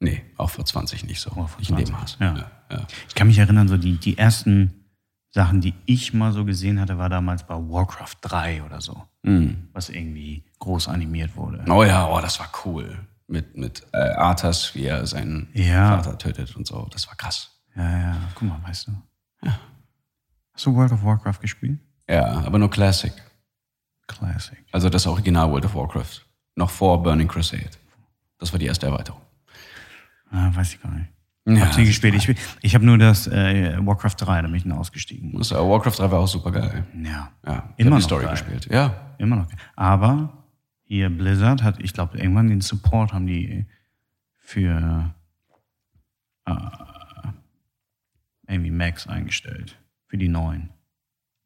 Nee, 0.00 0.22
auch 0.36 0.50
vor 0.50 0.64
20 0.64 1.04
nicht 1.04 1.20
so. 1.20 1.30
Oh, 1.36 1.46
vor 1.46 1.58
nicht 1.60 1.70
in 1.70 1.76
dem 1.76 1.86
20, 1.86 2.18
Maß. 2.20 2.36
ja. 2.36 2.36
Ja, 2.70 2.76
ja. 2.78 2.86
Ich 3.08 3.14
kann 3.14 3.28
mich 3.28 3.38
erinnern, 3.38 3.68
so 3.68 3.76
die, 3.76 3.96
die 3.96 4.18
ersten 4.18 4.84
Sachen, 5.30 5.60
die 5.60 5.74
ich 5.86 6.12
mal 6.12 6.32
so 6.32 6.44
gesehen 6.44 6.80
hatte, 6.80 6.98
war 6.98 7.08
damals 7.08 7.46
bei 7.46 7.54
Warcraft 7.54 8.16
3 8.20 8.64
oder 8.64 8.80
so, 8.80 9.04
Mhm. 9.22 9.68
was 9.72 9.88
irgendwie 9.88 10.44
groß 10.58 10.88
animiert 10.88 11.36
wurde. 11.36 11.64
Oh 11.70 11.84
ja, 11.84 12.06
oh, 12.08 12.20
das 12.20 12.38
war 12.40 12.50
cool. 12.64 12.98
Mit, 13.26 13.56
mit 13.56 13.82
äh, 13.92 13.96
Arthas, 13.98 14.74
wie 14.74 14.84
er 14.84 15.06
seinen 15.06 15.48
Ja. 15.54 15.96
Vater 15.96 16.18
tötet 16.18 16.54
und 16.56 16.66
so. 16.66 16.86
Das 16.92 17.06
war 17.08 17.14
krass. 17.16 17.50
Ja, 17.74 17.98
ja, 17.98 18.16
guck 18.34 18.48
mal, 18.48 18.60
weißt 18.62 18.88
du. 18.88 18.92
Hast 20.52 20.66
du 20.66 20.74
World 20.74 20.92
of 20.92 21.02
Warcraft 21.02 21.40
gespielt? 21.40 21.78
Ja, 22.08 22.24
aber 22.44 22.58
nur 22.58 22.70
Classic. 22.70 23.12
Classic. 24.06 24.58
Also 24.72 24.88
das 24.90 25.06
Original 25.06 25.50
World 25.50 25.64
of 25.64 25.74
Warcraft. 25.74 26.20
Noch 26.56 26.70
vor 26.70 27.02
Burning 27.02 27.26
Crusade. 27.26 27.70
Das 28.38 28.52
war 28.52 28.58
die 28.58 28.66
erste 28.66 28.86
Erweiterung. 28.86 29.20
Ah, 30.30 30.50
weiß 30.54 30.74
ich 30.74 30.82
gar 30.82 30.92
nicht. 30.92 31.08
Ja, 31.46 31.66
Hab 31.66 31.76
nie 31.76 31.84
gespielt. 31.84 32.14
Ich, 32.14 32.34
ich 32.62 32.74
habe 32.74 32.84
nur 32.86 32.96
das 32.98 33.26
äh, 33.26 33.76
Warcraft 33.84 34.14
3, 34.18 34.42
da 34.42 34.46
bin 34.48 34.54
ich 34.56 34.62
dann 34.62 34.72
ausgestiegen. 34.72 35.32
Das, 35.36 35.50
äh, 35.50 35.56
Warcraft 35.56 35.98
3 35.98 36.10
war 36.10 36.20
auch 36.20 36.28
super 36.28 36.52
geil. 36.52 36.84
Ja, 37.02 37.30
Ja, 37.46 37.74
Immer 37.76 37.78
ich 37.78 37.84
hab 37.86 37.90
noch 37.90 37.96
die 37.98 38.02
Story 38.02 38.24
geil. 38.24 38.32
gespielt. 38.32 38.68
Ja. 38.70 39.14
immer 39.18 39.36
noch. 39.36 39.46
Aber 39.76 40.43
hier 40.84 41.10
Blizzard 41.10 41.62
hat, 41.62 41.80
ich 41.82 41.92
glaube, 41.92 42.18
irgendwann 42.18 42.48
den 42.48 42.60
Support 42.60 43.12
haben 43.12 43.26
die 43.26 43.66
für 44.36 45.14
äh, 46.46 46.54
irgendwie 48.46 48.70
Max 48.70 49.06
eingestellt. 49.06 49.78
Für 50.06 50.18
die 50.18 50.28
neuen. 50.28 50.70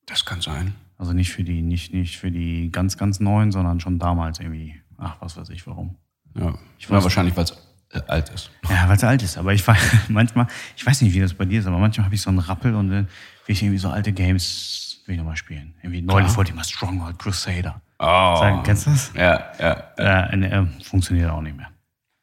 Das 0.07 0.25
kann 0.25 0.41
sein. 0.41 0.75
Also 0.99 1.13
nicht 1.13 1.31
für 1.31 1.45
die, 1.45 1.63
nicht, 1.63 1.95
nicht 1.95 2.19
für 2.19 2.31
die 2.31 2.71
ganz, 2.73 2.97
ganz 2.97 3.21
neuen, 3.21 3.53
sondern 3.53 3.81
schon 3.81 3.99
damals 3.99 4.41
irgendwie. 4.41 4.81
Ach, 4.97 5.17
was 5.21 5.37
weiß 5.37 5.51
ich 5.51 5.67
warum. 5.67 5.97
Ja. 6.35 6.59
Ich 6.79 6.87
ja 6.87 6.97
weiß 6.97 7.05
wahrscheinlich, 7.05 7.37
weil 7.37 7.45
es 7.45 7.53
äh, 7.91 8.01
alt 8.09 8.29
ist. 8.31 8.51
Ja, 8.69 8.89
weil 8.89 8.97
es 8.97 9.05
alt 9.05 9.23
ist. 9.23 9.39
Aber 9.39 9.55
ich 9.55 9.67
weiß 9.67 9.79
manchmal, 10.09 10.49
ich 10.77 10.85
weiß 10.85 11.03
nicht, 11.03 11.15
wie 11.15 11.21
das 11.21 11.35
bei 11.35 11.45
dir 11.45 11.61
ist, 11.61 11.67
aber 11.67 11.79
manchmal 11.79 12.07
habe 12.07 12.15
ich 12.15 12.21
so 12.21 12.31
einen 12.31 12.41
Rappel 12.41 12.75
und 12.75 12.91
dann 12.91 13.05
will 13.47 13.55
ich 13.55 13.63
irgendwie 13.63 13.79
so 13.79 13.89
alte 13.91 14.13
Games 14.13 15.03
will 15.07 15.15
ich 15.15 15.19
nochmal 15.19 15.37
spielen. 15.37 15.75
Irgendwie 15.83 16.03
neulich 16.03 16.37
wollte 16.37 16.51
ich 16.51 16.57
mal 16.57 16.65
Stronghold 16.65 17.19
Crusader. 17.19 17.81
Oh. 17.99 18.37
Sagen, 18.37 18.63
kennst 18.63 18.87
du 18.87 18.91
das? 18.91 19.13
Ja, 19.15 19.53
ja. 19.59 20.31
Äh, 20.31 20.45
äh, 20.45 20.67
funktioniert 20.85 21.31
auch 21.31 21.41
nicht 21.41 21.57
mehr. 21.57 21.69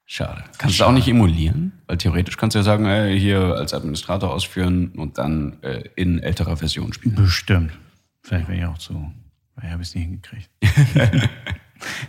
Schade. 0.05 0.43
Kannst 0.57 0.79
du 0.79 0.85
auch 0.85 0.91
nicht 0.91 1.07
emulieren? 1.07 1.73
Weil 1.87 1.97
theoretisch 1.97 2.37
kannst 2.37 2.53
du 2.53 2.59
ja 2.59 2.63
sagen, 2.63 2.85
ey, 2.85 3.19
hier 3.19 3.55
als 3.55 3.73
Administrator 3.73 4.31
ausführen 4.31 4.89
und 4.89 5.17
dann 5.17 5.61
äh, 5.63 5.83
in 5.95 6.19
älterer 6.19 6.57
Version 6.57 6.93
spielen. 6.93 7.15
Bestimmt. 7.15 7.71
Vielleicht 8.21 8.47
wäre 8.47 8.59
ich 8.59 8.65
auch 8.65 8.77
zu. 8.77 9.11
Vielleicht 9.55 9.73
habe 9.73 9.81
ich 9.81 9.89
es 9.89 9.95
nicht 9.95 10.03
hingekriegt. 10.03 10.49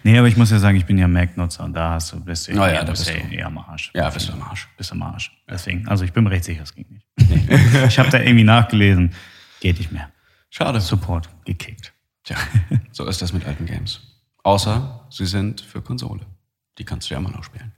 nee, 0.02 0.18
aber 0.18 0.28
ich 0.28 0.36
muss 0.36 0.50
ja 0.50 0.58
sagen, 0.58 0.76
ich 0.76 0.84
bin 0.84 0.98
ja 0.98 1.08
Mac-Nutzer 1.08 1.64
und 1.64 1.72
da 1.72 1.92
hast 1.92 2.12
du, 2.12 2.20
bist 2.22 2.48
du 2.48 2.52
Ah 2.52 2.68
ja, 2.68 2.74
eher, 2.74 2.84
da 2.84 2.92
bist 2.92 3.08
du 3.08 3.12
du. 3.12 3.34
eher 3.34 3.46
am 3.46 3.58
Arsch. 3.58 3.90
Ja, 3.94 4.10
bist 4.10 4.28
du 4.28 4.32
am 4.34 4.42
Arsch. 4.42 4.68
Bist 4.76 4.92
am 4.92 5.02
Arsch. 5.02 5.32
Deswegen, 5.48 5.88
also 5.88 6.04
ich 6.04 6.12
bin 6.12 6.24
mir 6.24 6.30
recht 6.30 6.44
sicher, 6.44 6.62
es 6.62 6.74
ging 6.74 6.86
nicht. 6.90 7.06
ich 7.86 7.98
habe 7.98 8.10
da 8.10 8.18
irgendwie 8.20 8.44
nachgelesen. 8.44 9.12
Geht 9.60 9.78
nicht 9.78 9.90
mehr. 9.90 10.10
Schade. 10.50 10.80
Support 10.80 11.30
gekickt. 11.46 11.94
Tja, 12.26 12.36
so 12.92 13.06
ist 13.06 13.22
das 13.22 13.32
mit 13.32 13.46
alten 13.46 13.64
Games. 13.64 14.00
Außer 14.42 15.06
sie 15.10 15.26
sind 15.26 15.60
für 15.60 15.80
Konsole. 15.80 16.26
Die 16.78 16.84
kannst 16.84 17.08
du 17.08 17.14
ja 17.14 17.20
immer 17.20 17.30
noch 17.30 17.44
spielen. 17.44 17.72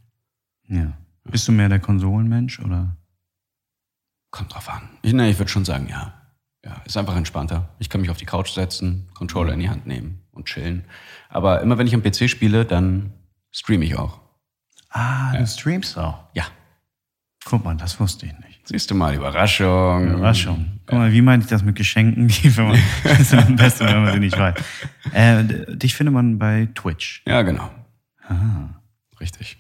Ja. 0.69 0.93
Bist 1.25 1.47
du 1.47 1.53
mehr 1.53 1.69
der 1.69 1.79
Konsolenmensch 1.79 2.59
oder? 2.61 2.97
Kommt 4.31 4.53
drauf 4.53 4.69
an. 4.69 4.89
Ich, 5.03 5.13
nee, 5.13 5.31
ich 5.31 5.39
würde 5.39 5.51
schon 5.51 5.65
sagen, 5.65 5.89
ja. 5.89 6.15
Ja, 6.65 6.83
ist 6.85 6.97
einfach 6.97 7.17
entspannter. 7.17 7.69
Ich 7.79 7.89
kann 7.89 8.01
mich 8.01 8.11
auf 8.11 8.17
die 8.17 8.25
Couch 8.25 8.51
setzen, 8.51 9.09
Controller 9.15 9.53
in 9.53 9.61
die 9.61 9.71
Hand 9.71 9.87
nehmen 9.87 10.23
und 10.33 10.47
chillen. 10.47 10.85
Aber 11.29 11.61
immer 11.61 11.79
wenn 11.79 11.87
ich 11.87 11.95
am 11.95 12.03
PC 12.03 12.29
spiele, 12.29 12.65
dann 12.65 13.13
streame 13.53 13.85
ich 13.85 13.97
auch. 13.97 14.21
Ah, 14.91 15.37
du 15.37 15.47
streamst 15.47 15.97
auch. 15.99 16.25
Ja. 16.35 16.47
Guck 17.49 17.65
mal, 17.65 17.75
das 17.75 17.99
wusste 17.99 18.27
ich 18.27 18.39
nicht. 18.41 18.61
Siehst 18.69 18.91
du 18.91 18.95
mal, 18.95 19.15
Überraschung. 19.15 20.07
Überraschung. 20.07 20.81
Guck 20.85 20.99
mal, 20.99 21.11
wie 21.11 21.23
meinte 21.23 21.45
ich 21.45 21.51
das 21.51 21.63
mit 21.63 21.77
Geschenken? 21.77 22.29
Die, 22.29 22.55
wenn 22.55 22.69
man, 22.69 22.79
das 23.05 23.21
ist 23.21 23.35
am 23.35 23.57
besten, 23.57 23.87
wenn 23.87 24.05
man 24.05 24.13
sie 24.13 24.21
nicht 24.21 24.39
weiß. 24.39 24.55
Äh, 25.15 25.45
dich 25.75 25.95
findet 25.95 26.13
man 26.13 26.39
bei 26.39 26.69
Twitch. 26.75 27.23
Ja, 27.27 27.41
genau. 27.41 27.71
Ah. 28.29 28.69
Richtig. 29.19 29.57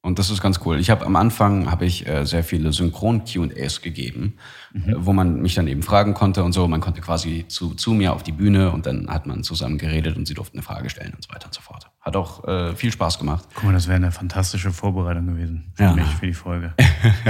Und 0.00 0.20
das 0.20 0.30
ist 0.30 0.40
ganz 0.40 0.60
cool. 0.64 0.78
Ich 0.78 0.90
habe 0.90 1.04
am 1.04 1.16
Anfang 1.16 1.68
habe 1.70 1.84
ich 1.84 2.06
äh, 2.06 2.24
sehr 2.24 2.44
viele 2.44 2.72
Synchron 2.72 3.24
Q&As 3.24 3.82
gegeben, 3.82 4.34
äh, 4.72 4.92
wo 4.96 5.12
man 5.12 5.42
mich 5.42 5.56
dann 5.56 5.66
eben 5.66 5.82
fragen 5.82 6.14
konnte 6.14 6.44
und 6.44 6.52
so. 6.52 6.68
Man 6.68 6.80
konnte 6.80 7.00
quasi 7.00 7.46
zu, 7.48 7.74
zu 7.74 7.94
mir 7.94 8.12
auf 8.12 8.22
die 8.22 8.30
Bühne 8.32 8.70
und 8.70 8.86
dann 8.86 9.08
hat 9.08 9.26
man 9.26 9.42
zusammen 9.42 9.76
geredet 9.76 10.16
und 10.16 10.26
sie 10.28 10.34
durften 10.34 10.58
eine 10.58 10.62
Frage 10.62 10.88
stellen 10.88 11.14
und 11.14 11.24
so 11.24 11.30
weiter 11.34 11.46
und 11.46 11.54
so 11.54 11.60
fort. 11.60 11.90
Hat 12.00 12.14
auch 12.14 12.46
äh, 12.46 12.76
viel 12.76 12.92
Spaß 12.92 13.18
gemacht. 13.18 13.48
Guck 13.54 13.64
mal, 13.64 13.72
das 13.72 13.88
wäre 13.88 13.96
eine 13.96 14.12
fantastische 14.12 14.70
Vorbereitung 14.70 15.26
gewesen 15.26 15.72
für 15.74 15.82
Ja. 15.82 15.94
mich, 15.94 16.06
für 16.06 16.26
die 16.26 16.32
Folge. 16.34 16.74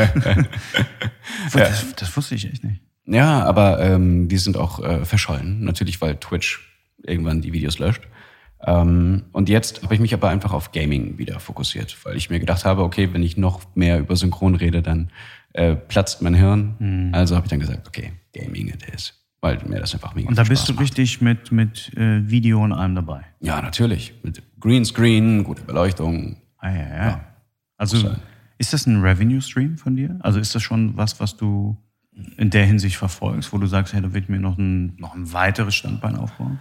das, 1.52 1.94
das 1.96 2.16
wusste 2.16 2.34
ich 2.34 2.50
echt 2.50 2.64
nicht. 2.64 2.80
Ja, 3.06 3.44
aber 3.44 3.80
ähm, 3.80 4.28
die 4.28 4.36
sind 4.36 4.56
auch 4.58 4.80
äh, 4.84 5.04
verschollen. 5.04 5.64
Natürlich, 5.64 6.00
weil 6.00 6.16
Twitch 6.16 6.60
irgendwann 7.02 7.40
die 7.40 7.52
Videos 7.54 7.78
löscht. 7.78 8.02
Ähm, 8.64 9.24
und 9.32 9.48
jetzt 9.48 9.82
habe 9.82 9.94
ich 9.94 10.00
mich 10.00 10.14
aber 10.14 10.28
einfach 10.28 10.52
auf 10.52 10.72
Gaming 10.72 11.18
wieder 11.18 11.38
fokussiert, 11.40 11.96
weil 12.04 12.16
ich 12.16 12.30
mir 12.30 12.40
gedacht 12.40 12.64
habe, 12.64 12.82
okay, 12.82 13.12
wenn 13.12 13.22
ich 13.22 13.36
noch 13.36 13.62
mehr 13.74 13.98
über 14.00 14.16
Synchron 14.16 14.54
rede, 14.54 14.82
dann 14.82 15.10
äh, 15.52 15.76
platzt 15.76 16.22
mein 16.22 16.34
Hirn. 16.34 17.10
Also 17.12 17.36
habe 17.36 17.46
ich 17.46 17.50
dann 17.50 17.60
gesagt, 17.60 17.86
okay, 17.86 18.12
Gaming 18.32 18.68
it 18.68 18.82
is. 18.94 19.14
Weil 19.40 19.58
mir 19.68 19.78
das 19.78 19.94
einfach 19.94 20.14
mega 20.14 20.28
Und 20.28 20.36
da 20.36 20.42
bist 20.42 20.64
Spaß 20.64 20.76
du 20.76 20.82
richtig 20.82 21.20
mit, 21.20 21.52
mit 21.52 21.96
äh, 21.96 22.28
Video 22.28 22.62
und 22.62 22.72
allem 22.72 22.96
dabei. 22.96 23.18
macht. 23.18 23.26
Ja, 23.40 23.62
natürlich. 23.62 24.14
Mit 24.24 24.42
Greenscreen, 24.58 25.44
gute 25.44 25.62
Beleuchtung. 25.62 26.38
Ah, 26.58 26.70
ja, 26.70 26.96
ja. 26.96 27.24
Also 27.76 28.10
ist 28.58 28.72
das 28.72 28.86
ein 28.86 29.00
Revenue-Stream 29.00 29.78
von 29.78 29.94
dir? 29.94 30.18
Also 30.20 30.40
ist 30.40 30.56
das 30.56 30.62
schon 30.62 30.96
was, 30.96 31.20
was 31.20 31.36
du 31.36 31.76
in 32.36 32.50
der 32.50 32.66
Hinsicht 32.66 32.96
verfolgst, 32.96 33.52
wo 33.52 33.58
du 33.58 33.66
sagst, 33.68 33.92
hey, 33.94 34.02
da 34.02 34.12
wird 34.12 34.28
mir 34.28 34.40
noch 34.40 34.58
ein, 34.58 34.96
noch 34.96 35.14
ein 35.14 35.32
weiteres 35.32 35.76
Standbein 35.76 36.16
aufbauen? 36.16 36.58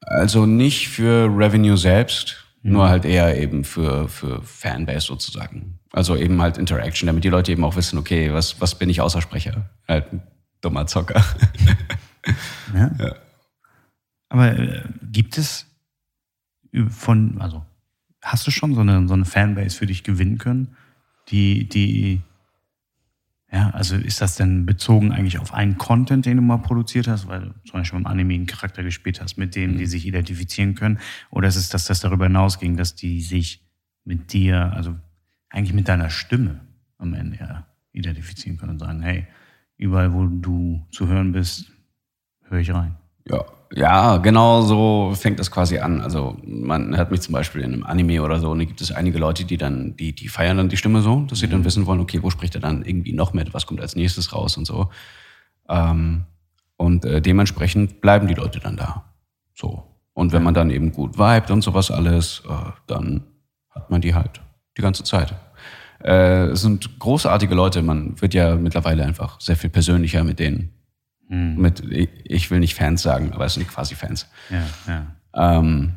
Also 0.00 0.46
nicht 0.46 0.88
für 0.88 1.26
Revenue 1.26 1.76
selbst, 1.76 2.44
nur 2.62 2.88
halt 2.88 3.04
eher 3.04 3.40
eben 3.40 3.64
für, 3.64 4.08
für 4.08 4.42
Fanbase 4.42 5.06
sozusagen. 5.06 5.78
Also 5.92 6.16
eben 6.16 6.40
halt 6.40 6.58
Interaction, 6.58 7.06
damit 7.06 7.24
die 7.24 7.28
Leute 7.28 7.52
eben 7.52 7.64
auch 7.64 7.76
wissen, 7.76 7.98
okay, 7.98 8.32
was, 8.32 8.60
was 8.60 8.74
bin 8.74 8.90
ich 8.90 9.00
außer 9.00 9.20
Sprecher? 9.22 9.70
Halt 9.86 10.12
ein 10.12 10.22
dummer 10.60 10.86
Zocker. 10.86 11.24
Ja. 12.74 13.14
Aber 14.28 14.58
äh, 14.58 14.82
gibt 15.10 15.38
es 15.38 15.64
von, 16.90 17.40
also 17.40 17.64
hast 18.22 18.46
du 18.46 18.50
schon 18.50 18.74
so 18.74 18.82
eine, 18.82 19.08
so 19.08 19.14
eine 19.14 19.24
Fanbase 19.24 19.78
für 19.78 19.86
dich 19.86 20.04
gewinnen 20.04 20.36
können, 20.36 20.76
die, 21.28 21.68
die, 21.68 22.20
ja, 23.50 23.70
also 23.70 23.96
ist 23.96 24.20
das 24.20 24.36
denn 24.36 24.66
bezogen 24.66 25.10
eigentlich 25.10 25.38
auf 25.38 25.54
einen 25.54 25.78
Content, 25.78 26.26
den 26.26 26.36
du 26.36 26.42
mal 26.42 26.58
produziert 26.58 27.08
hast, 27.08 27.28
weil 27.28 27.40
du 27.40 27.54
zum 27.64 27.80
Beispiel 27.80 27.98
im 27.98 28.06
Anime 28.06 28.34
einen 28.34 28.46
Charakter 28.46 28.82
gespielt 28.82 29.22
hast, 29.22 29.38
mit 29.38 29.56
dem 29.56 29.78
die 29.78 29.86
sich 29.86 30.06
identifizieren 30.06 30.74
können? 30.74 30.98
Oder 31.30 31.48
ist 31.48 31.56
es, 31.56 31.70
dass 31.70 31.86
das 31.86 32.00
darüber 32.00 32.26
hinausging, 32.26 32.76
dass 32.76 32.94
die 32.94 33.22
sich 33.22 33.66
mit 34.04 34.34
dir, 34.34 34.72
also 34.74 34.96
eigentlich 35.48 35.72
mit 35.72 35.88
deiner 35.88 36.10
Stimme 36.10 36.60
am 36.98 37.14
Ende 37.14 37.38
ja 37.38 37.66
identifizieren 37.92 38.58
können 38.58 38.72
und 38.72 38.80
sagen, 38.80 39.00
hey, 39.00 39.26
überall 39.78 40.12
wo 40.12 40.26
du 40.26 40.86
zu 40.90 41.08
hören 41.08 41.32
bist, 41.32 41.72
höre 42.48 42.60
ich 42.60 42.72
rein. 42.72 42.96
Ja, 43.30 43.44
ja, 43.74 44.16
genau 44.16 44.62
so 44.62 45.12
fängt 45.14 45.38
das 45.38 45.50
quasi 45.50 45.78
an. 45.78 46.00
Also 46.00 46.36
man 46.44 46.96
hört 46.96 47.10
mich 47.10 47.20
zum 47.20 47.32
Beispiel 47.32 47.62
in 47.62 47.74
einem 47.74 47.84
Anime 47.84 48.22
oder 48.22 48.40
so 48.40 48.50
und 48.50 48.58
da 48.58 48.64
gibt 48.64 48.80
es 48.80 48.92
einige 48.92 49.18
Leute, 49.18 49.44
die 49.44 49.56
dann, 49.56 49.96
die, 49.96 50.14
die 50.14 50.28
feiern 50.28 50.56
dann 50.56 50.68
die 50.68 50.76
Stimme 50.76 51.02
so, 51.02 51.22
dass 51.28 51.40
sie 51.40 51.48
dann 51.48 51.64
wissen 51.64 51.86
wollen, 51.86 52.00
okay, 52.00 52.22
wo 52.22 52.30
spricht 52.30 52.54
er 52.54 52.60
dann 52.60 52.84
irgendwie 52.84 53.12
noch 53.12 53.32
mit, 53.32 53.52
was 53.52 53.66
kommt 53.66 53.80
als 53.80 53.94
nächstes 53.94 54.32
raus 54.32 54.56
und 54.56 54.66
so. 54.66 54.88
Ähm, 55.68 56.24
und 56.76 57.04
äh, 57.04 57.20
dementsprechend 57.20 58.00
bleiben 58.00 58.26
die 58.26 58.34
Leute 58.34 58.60
dann 58.60 58.76
da. 58.76 59.04
So. 59.54 59.84
Und 60.14 60.32
wenn 60.32 60.42
man 60.42 60.54
dann 60.54 60.70
eben 60.70 60.92
gut 60.92 61.18
vibet 61.18 61.50
und 61.50 61.62
sowas 61.62 61.90
alles, 61.90 62.42
äh, 62.48 62.70
dann 62.86 63.24
hat 63.70 63.90
man 63.90 64.00
die 64.00 64.14
halt 64.14 64.40
die 64.76 64.82
ganze 64.82 65.04
Zeit. 65.04 65.34
Äh, 66.02 66.46
es 66.46 66.62
sind 66.62 66.98
großartige 66.98 67.54
Leute, 67.54 67.82
man 67.82 68.20
wird 68.20 68.32
ja 68.32 68.56
mittlerweile 68.56 69.04
einfach 69.04 69.40
sehr 69.40 69.56
viel 69.56 69.70
persönlicher 69.70 70.24
mit 70.24 70.38
denen. 70.38 70.72
Mit, 71.28 71.80
ich- 71.80 72.50
will 72.50 72.58
nicht 72.60 72.74
Fans 72.74 73.02
sagen, 73.02 73.32
aber 73.32 73.44
es 73.44 73.54
sind 73.54 73.68
quasi 73.68 73.94
Fans. 73.94 74.26
Ja, 74.50 74.64
ja. 74.86 75.06
Ähm, 75.58 75.94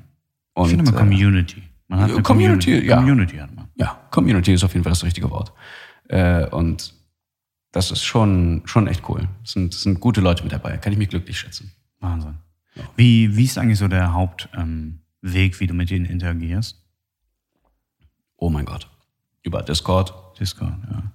und, 0.53 0.65
Ich 0.65 0.71
finde 0.75 0.89
immer 0.91 0.97
äh, 0.97 1.01
Community. 1.01 1.63
Man 1.87 1.99
hat 2.01 2.09
ja, 2.09 2.15
eine 2.15 2.23
Community, 2.23 2.65
Community, 2.71 2.87
ja. 2.89 2.95
Community 2.97 3.37
hat 3.37 3.55
man. 3.55 3.67
ja, 3.75 3.99
Community 4.11 4.53
ist 4.53 4.63
auf 4.63 4.73
jeden 4.73 4.83
Fall 4.83 4.91
das 4.91 5.03
richtige 5.03 5.29
Wort. 5.29 5.53
Äh, 6.09 6.47
und 6.47 6.93
das 7.71 7.91
ist 7.91 8.03
schon, 8.03 8.61
schon 8.65 8.87
echt 8.87 9.07
cool. 9.09 9.27
Es 9.43 9.51
sind, 9.53 9.73
sind 9.73 9.99
gute 10.01 10.19
Leute 10.21 10.43
mit 10.43 10.51
dabei. 10.51 10.77
Kann 10.77 10.91
ich 10.91 10.99
mich 10.99 11.09
glücklich 11.09 11.39
schätzen. 11.39 11.71
Wahnsinn. 11.99 12.35
Wie, 12.95 13.35
wie 13.35 13.45
ist 13.45 13.57
eigentlich 13.57 13.79
so 13.79 13.87
der 13.87 14.13
Hauptweg, 14.13 14.53
ähm, 14.59 14.99
wie 15.21 15.67
du 15.67 15.73
mit 15.73 15.89
denen 15.89 16.05
interagierst? 16.05 16.81
Oh 18.37 18.49
mein 18.49 18.65
Gott. 18.65 18.89
Über 19.43 19.61
Discord. 19.61 20.13
Discord, 20.39 20.73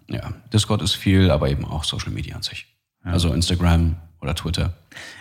ja. 0.08 0.16
Ja, 0.16 0.32
Discord 0.52 0.82
ist 0.82 0.94
viel, 0.94 1.30
aber 1.30 1.50
eben 1.50 1.64
auch 1.64 1.84
Social 1.84 2.12
Media 2.12 2.36
an 2.36 2.42
sich. 2.42 2.66
Also 3.02 3.32
Instagram 3.32 3.96
oder 4.20 4.34
Twitter. 4.34 4.74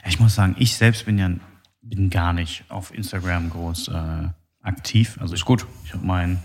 Ich 0.07 0.19
muss 0.19 0.35
sagen, 0.35 0.55
ich 0.57 0.75
selbst 0.75 1.05
bin 1.05 1.17
ja 1.17 1.29
bin 1.81 2.09
gar 2.09 2.33
nicht 2.33 2.63
auf 2.69 2.93
Instagram 2.93 3.49
groß 3.51 3.89
äh, 3.89 4.27
aktiv. 4.61 5.17
Also 5.21 5.35
ist 5.35 5.45
gut. 5.45 5.65
Ich 5.85 5.93
habe 5.93 6.05
meinen 6.05 6.41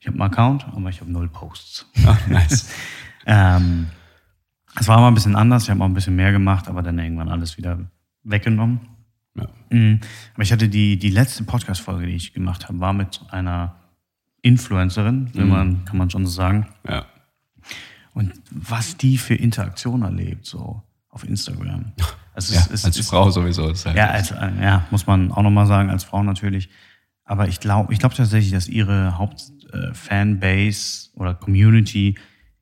ich 0.00 0.06
hab 0.06 0.14
einen 0.14 0.22
Account, 0.22 0.66
aber 0.66 0.88
ich 0.88 1.00
habe 1.00 1.10
null 1.10 1.28
Posts. 1.28 1.86
Ah, 2.06 2.16
nice. 2.28 2.70
Ähm, 3.30 3.88
es 4.80 4.88
war 4.88 5.00
mal 5.00 5.08
ein 5.08 5.14
bisschen 5.14 5.36
anders, 5.36 5.64
ich 5.64 5.70
habe 5.70 5.82
auch 5.82 5.86
ein 5.86 5.92
bisschen 5.92 6.16
mehr 6.16 6.32
gemacht, 6.32 6.66
aber 6.66 6.82
dann 6.82 6.98
irgendwann 6.98 7.28
alles 7.28 7.58
wieder 7.58 7.78
weggenommen. 8.22 8.80
ja. 9.34 9.48
Mhm. 9.68 10.00
Aber 10.32 10.42
ich 10.42 10.50
hatte 10.50 10.70
die, 10.70 10.98
die 10.98 11.10
letzte 11.10 11.44
Podcast-Folge, 11.44 12.06
die 12.06 12.14
ich 12.14 12.32
gemacht 12.32 12.68
habe, 12.68 12.80
war 12.80 12.94
mit 12.94 13.20
einer 13.28 13.76
Influencerin, 14.40 15.34
will 15.34 15.44
man, 15.44 15.84
kann 15.84 15.98
man 15.98 16.08
schon 16.08 16.24
so 16.24 16.32
sagen. 16.32 16.68
ja. 16.88 17.04
Und 18.14 18.32
was 18.50 18.96
die 18.96 19.18
für 19.18 19.34
Interaktion 19.34 20.02
erlebt, 20.02 20.46
so 20.46 20.82
auf 21.18 21.28
Instagram. 21.28 21.92
Also 22.34 22.54
ja 22.54 22.60
es, 22.72 22.84
als 22.84 22.96
es, 22.96 23.08
Frau 23.08 23.28
sowieso. 23.32 23.68
Ist 23.68 23.84
halt 23.84 23.96
Ja, 23.96 24.10
als, 24.10 24.30
äh, 24.30 24.50
ja, 24.62 24.86
muss 24.92 25.08
man 25.08 25.32
auch 25.32 25.42
nochmal 25.42 25.66
sagen, 25.66 25.90
als 25.90 26.04
Frau 26.04 26.22
natürlich. 26.22 26.68
Aber 27.24 27.48
ich 27.48 27.58
glaube 27.58 27.92
ich 27.92 27.98
glaub 27.98 28.14
tatsächlich, 28.14 28.52
dass 28.52 28.68
ihre 28.68 29.18
Hauptfanbase 29.18 31.10
oder 31.14 31.34
Community 31.34 32.16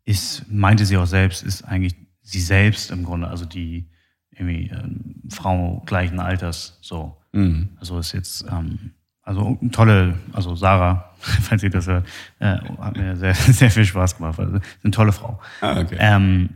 ist, 0.06 0.50
meinte 0.50 0.86
sie 0.86 0.96
auch 0.96 1.04
selbst, 1.04 1.42
ist 1.42 1.62
eigentlich 1.62 1.94
sie 2.22 2.40
selbst 2.40 2.90
im 2.90 3.04
Grunde, 3.04 3.28
also 3.28 3.44
die 3.44 3.90
irgendwie 4.30 4.70
ähm, 4.70 5.16
Frau 5.28 5.82
gleichen 5.84 6.20
Alters 6.20 6.78
so. 6.80 7.18
Mhm. 7.32 7.76
Also 7.78 7.98
ist 7.98 8.12
jetzt, 8.12 8.46
ähm, 8.50 8.92
also 9.20 9.58
eine 9.60 9.70
tolle, 9.70 10.14
also 10.32 10.54
Sarah, 10.54 11.10
falls 11.18 11.62
ihr 11.62 11.70
das 11.70 11.86
hört, 11.86 12.06
äh, 12.38 12.56
hat 12.78 12.96
mir 12.96 13.14
sehr, 13.16 13.34
sehr 13.34 13.70
viel 13.70 13.84
Spaß 13.84 14.16
gemacht. 14.16 14.38
Also, 14.38 14.56
ist 14.56 14.64
eine 14.82 14.90
tolle 14.90 15.12
Frau. 15.12 15.38
Ah, 15.60 15.80
okay. 15.80 15.96
Ähm, 15.98 16.48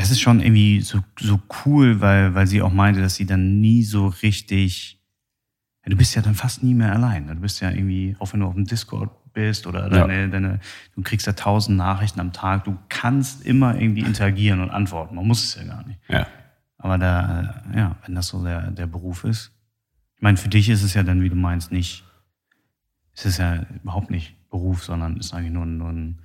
es 0.00 0.10
ist 0.10 0.20
schon 0.20 0.40
irgendwie 0.40 0.80
so, 0.80 1.00
so 1.18 1.40
cool, 1.64 2.00
weil, 2.00 2.34
weil 2.34 2.46
sie 2.46 2.62
auch 2.62 2.72
meinte, 2.72 3.00
dass 3.00 3.14
sie 3.16 3.26
dann 3.26 3.60
nie 3.60 3.82
so 3.82 4.08
richtig. 4.08 4.98
Ja, 5.84 5.90
du 5.90 5.96
bist 5.96 6.14
ja 6.14 6.22
dann 6.22 6.34
fast 6.34 6.62
nie 6.62 6.74
mehr 6.74 6.92
allein. 6.92 7.26
Du 7.26 7.34
bist 7.36 7.60
ja 7.60 7.70
irgendwie, 7.70 8.14
auch 8.18 8.32
wenn 8.32 8.40
du 8.40 8.46
auf 8.46 8.54
dem 8.54 8.66
Discord 8.66 9.10
bist 9.32 9.66
oder 9.66 9.82
Ja. 9.84 10.06
deine, 10.06 10.28
deine, 10.28 10.60
du 10.94 11.02
kriegst 11.02 11.26
ja 11.26 11.32
tausend 11.32 11.76
Nachrichten 11.78 12.20
am 12.20 12.32
Tag, 12.32 12.64
du 12.64 12.76
kannst 12.88 13.46
immer 13.46 13.74
irgendwie 13.80 14.00
interagieren 14.02 14.60
und 14.60 14.70
antworten. 14.70 15.14
Man 15.14 15.26
muss 15.26 15.42
es 15.44 15.54
ja 15.54 15.64
gar 15.64 15.86
nicht. 15.86 15.98
ja. 16.08 16.26
Aber 16.82 16.96
da, 16.96 17.62
ja, 17.76 17.96
wenn 18.06 18.14
das 18.14 18.28
so 18.28 18.42
der, 18.42 18.70
der 18.70 18.86
Beruf 18.86 19.24
ist. 19.24 19.52
Ich 20.16 20.22
meine, 20.22 20.38
für 20.38 20.48
dich 20.48 20.70
ist 20.70 20.82
es 20.82 20.94
ja 20.94 21.02
dann, 21.02 21.20
wie 21.22 21.28
du 21.28 21.36
meinst, 21.36 21.70
nicht, 21.72 22.04
es 23.14 23.26
ist 23.26 23.36
ja 23.38 23.66
überhaupt 23.82 24.10
nicht 24.10 24.34
Beruf, 24.50 24.82
sondern 24.84 25.18
ist 25.18 25.34
eigentlich 25.34 25.52
nur, 25.52 25.66
nur 25.66 25.90
ein 25.90 26.18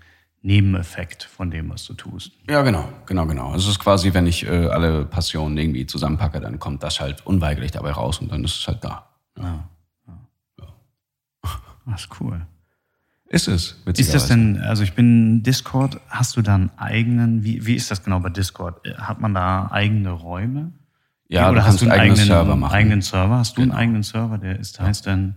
Nebeneffekt 0.45 1.23
von 1.23 1.49
dem, 1.49 1.69
was 1.71 1.85
du 1.85 1.93
tust. 1.95 2.31
Ja, 2.47 2.61
genau, 2.61 2.87
genau, 3.07 3.25
genau. 3.25 3.51
Also 3.51 3.67
es 3.69 3.75
ist 3.77 3.79
quasi, 3.79 4.13
wenn 4.13 4.27
ich 4.27 4.45
äh, 4.45 4.67
alle 4.67 5.03
Passionen 5.05 5.57
irgendwie 5.57 5.87
zusammenpacke, 5.87 6.39
dann 6.39 6.59
kommt 6.59 6.83
das 6.83 6.99
halt 6.99 7.25
unweigerlich 7.25 7.71
dabei 7.71 7.91
raus 7.91 8.19
und 8.19 8.31
dann 8.31 8.43
ist 8.43 8.59
es 8.59 8.67
halt 8.67 8.83
da. 8.83 9.09
Ja. 9.39 9.67
Das 11.87 12.01
ist 12.01 12.09
cool. 12.19 12.45
Ist 13.27 13.47
es, 13.47 13.81
Ist 13.97 14.13
das 14.13 14.27
denn, 14.27 14.59
also 14.61 14.83
ich 14.83 14.93
bin 14.93 15.41
Discord, 15.43 15.99
hast 16.09 16.37
du 16.37 16.41
da 16.43 16.55
einen 16.55 16.69
eigenen, 16.77 17.43
wie, 17.43 17.65
wie 17.65 17.73
ist 17.75 17.89
das 17.91 18.03
genau 18.03 18.19
bei 18.19 18.29
Discord? 18.29 18.85
Äh, 18.85 18.93
Hat 18.95 19.19
man 19.19 19.33
da 19.33 19.67
eigene 19.71 20.11
Räume? 20.11 20.73
Ja, 21.27 21.49
Oder 21.49 21.55
du 21.55 21.59
hast 21.61 21.65
kannst 21.65 21.81
du 21.81 21.85
einen 21.89 21.99
eigenen 22.01 22.25
Server 22.25 22.55
machen. 22.55 22.73
eigenen 22.73 23.01
Server? 23.01 23.37
Hast 23.37 23.57
du 23.57 23.61
Genau. 23.61 23.73
einen 23.73 23.81
eigenen 23.81 24.03
Server, 24.03 24.37
der 24.37 24.59
ist, 24.59 24.79
heißt 24.79 25.07
dann 25.07 25.35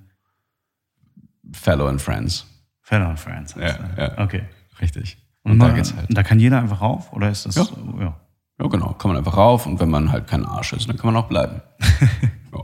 Fellow 1.52 1.86
and 1.88 2.00
Friends. 2.00 2.46
Fellow 2.82 3.06
and 3.06 3.18
Friends. 3.18 3.54
Ja, 3.58 3.78
ja. 3.96 4.18
Okay. 4.18 4.42
Richtig. 4.80 5.18
Und, 5.42 5.52
Und, 5.52 5.58
da, 5.60 5.68
da 5.68 5.74
geht's 5.74 5.94
halt. 5.94 6.08
und 6.08 6.16
da 6.18 6.22
kann 6.22 6.40
jeder 6.40 6.58
einfach 6.60 6.80
rauf? 6.80 7.12
Oder 7.12 7.30
ist 7.30 7.46
das, 7.46 7.56
Ja. 7.56 7.66
ja. 8.00 8.20
Ja, 8.60 8.66
genau. 8.66 8.92
Kann 8.94 9.10
man 9.12 9.18
einfach 9.18 9.36
rauf 9.36 9.66
und 9.66 9.78
wenn 9.78 9.88
man 9.88 10.10
halt 10.10 10.26
kein 10.26 10.44
Arsch 10.44 10.72
ist, 10.72 10.88
dann 10.88 10.96
kann 10.96 11.12
man 11.12 11.22
auch 11.22 11.28
bleiben. 11.28 11.62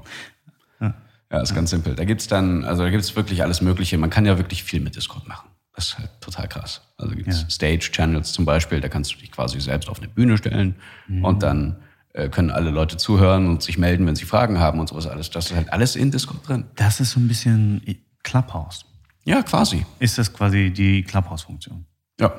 ja. 0.80 0.94
ja, 1.30 1.40
ist 1.40 1.54
ganz 1.54 1.70
simpel. 1.70 1.94
Da 1.94 2.04
gibt's 2.04 2.26
dann, 2.26 2.64
also 2.64 2.82
da 2.82 2.90
gibt's 2.90 3.14
wirklich 3.14 3.42
alles 3.42 3.60
Mögliche. 3.60 3.96
Man 3.98 4.10
kann 4.10 4.26
ja 4.26 4.36
wirklich 4.36 4.64
viel 4.64 4.80
mit 4.80 4.96
Discord 4.96 5.26
machen. 5.28 5.48
Das 5.74 5.88
ist 5.88 5.98
halt 5.98 6.10
total 6.20 6.48
krass. 6.48 6.82
Also 6.98 7.14
gibt's 7.14 7.42
Ja. 7.42 7.50
Stage-Channels 7.50 8.32
zum 8.32 8.44
Beispiel, 8.44 8.80
da 8.80 8.88
kannst 8.88 9.12
du 9.14 9.18
dich 9.18 9.30
quasi 9.30 9.60
selbst 9.60 9.88
auf 9.88 9.98
eine 9.98 10.08
Bühne 10.08 10.36
stellen 10.38 10.74
Mhm. 11.06 11.24
und 11.24 11.42
dann 11.42 11.76
äh, 12.12 12.28
können 12.28 12.50
alle 12.50 12.70
Leute 12.70 12.96
zuhören 12.96 13.48
und 13.48 13.62
sich 13.62 13.76
melden, 13.78 14.06
wenn 14.06 14.14
sie 14.16 14.24
Fragen 14.24 14.58
haben 14.60 14.78
und 14.80 14.88
sowas 14.88 15.06
alles. 15.06 15.30
Das 15.30 15.46
ist 15.50 15.56
halt 15.56 15.72
alles 15.72 15.96
in 15.96 16.10
Discord 16.12 16.48
drin. 16.48 16.64
Das 16.76 17.00
ist 17.00 17.10
so 17.12 17.20
ein 17.20 17.26
bisschen 17.28 17.82
Clubhouse. 18.22 18.84
Ja, 19.24 19.42
quasi. 19.42 19.84
Ist 20.00 20.18
das 20.18 20.32
quasi 20.32 20.70
die 20.72 21.02
Clubhouse-Funktion? 21.02 21.86
Ja, 22.20 22.32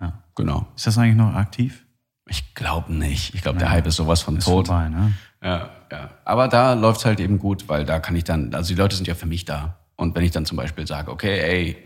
Ja. 0.00 0.12
genau. 0.34 0.66
Ist 0.76 0.86
das 0.86 0.98
eigentlich 0.98 1.16
noch 1.16 1.34
aktiv? 1.34 1.84
Ich 2.26 2.54
glaube 2.54 2.92
nicht. 2.92 3.34
Ich 3.34 3.42
glaube, 3.42 3.58
der 3.58 3.70
Hype 3.70 3.86
ist 3.86 3.96
sowas 3.96 4.22
von 4.22 4.36
Ist 4.38 4.44
tot. 4.44 4.66
vorbei, 4.68 4.88
ne? 4.88 5.12
Ja, 5.42 5.70
ja. 5.92 6.10
Aber 6.24 6.48
da 6.48 6.72
läuft's 6.72 7.04
halt 7.04 7.20
eben 7.20 7.38
gut, 7.38 7.68
weil 7.68 7.84
da 7.84 7.98
kann 8.00 8.16
ich 8.16 8.24
dann, 8.24 8.54
also 8.54 8.68
die 8.74 8.80
Leute 8.80 8.96
sind 8.96 9.06
ja 9.06 9.14
für 9.14 9.26
mich 9.26 9.44
da. 9.44 9.78
Und 9.96 10.14
wenn 10.16 10.24
ich 10.24 10.30
dann 10.30 10.46
zum 10.46 10.56
Beispiel 10.56 10.86
sage, 10.86 11.10
okay, 11.10 11.38
ey, 11.38 11.76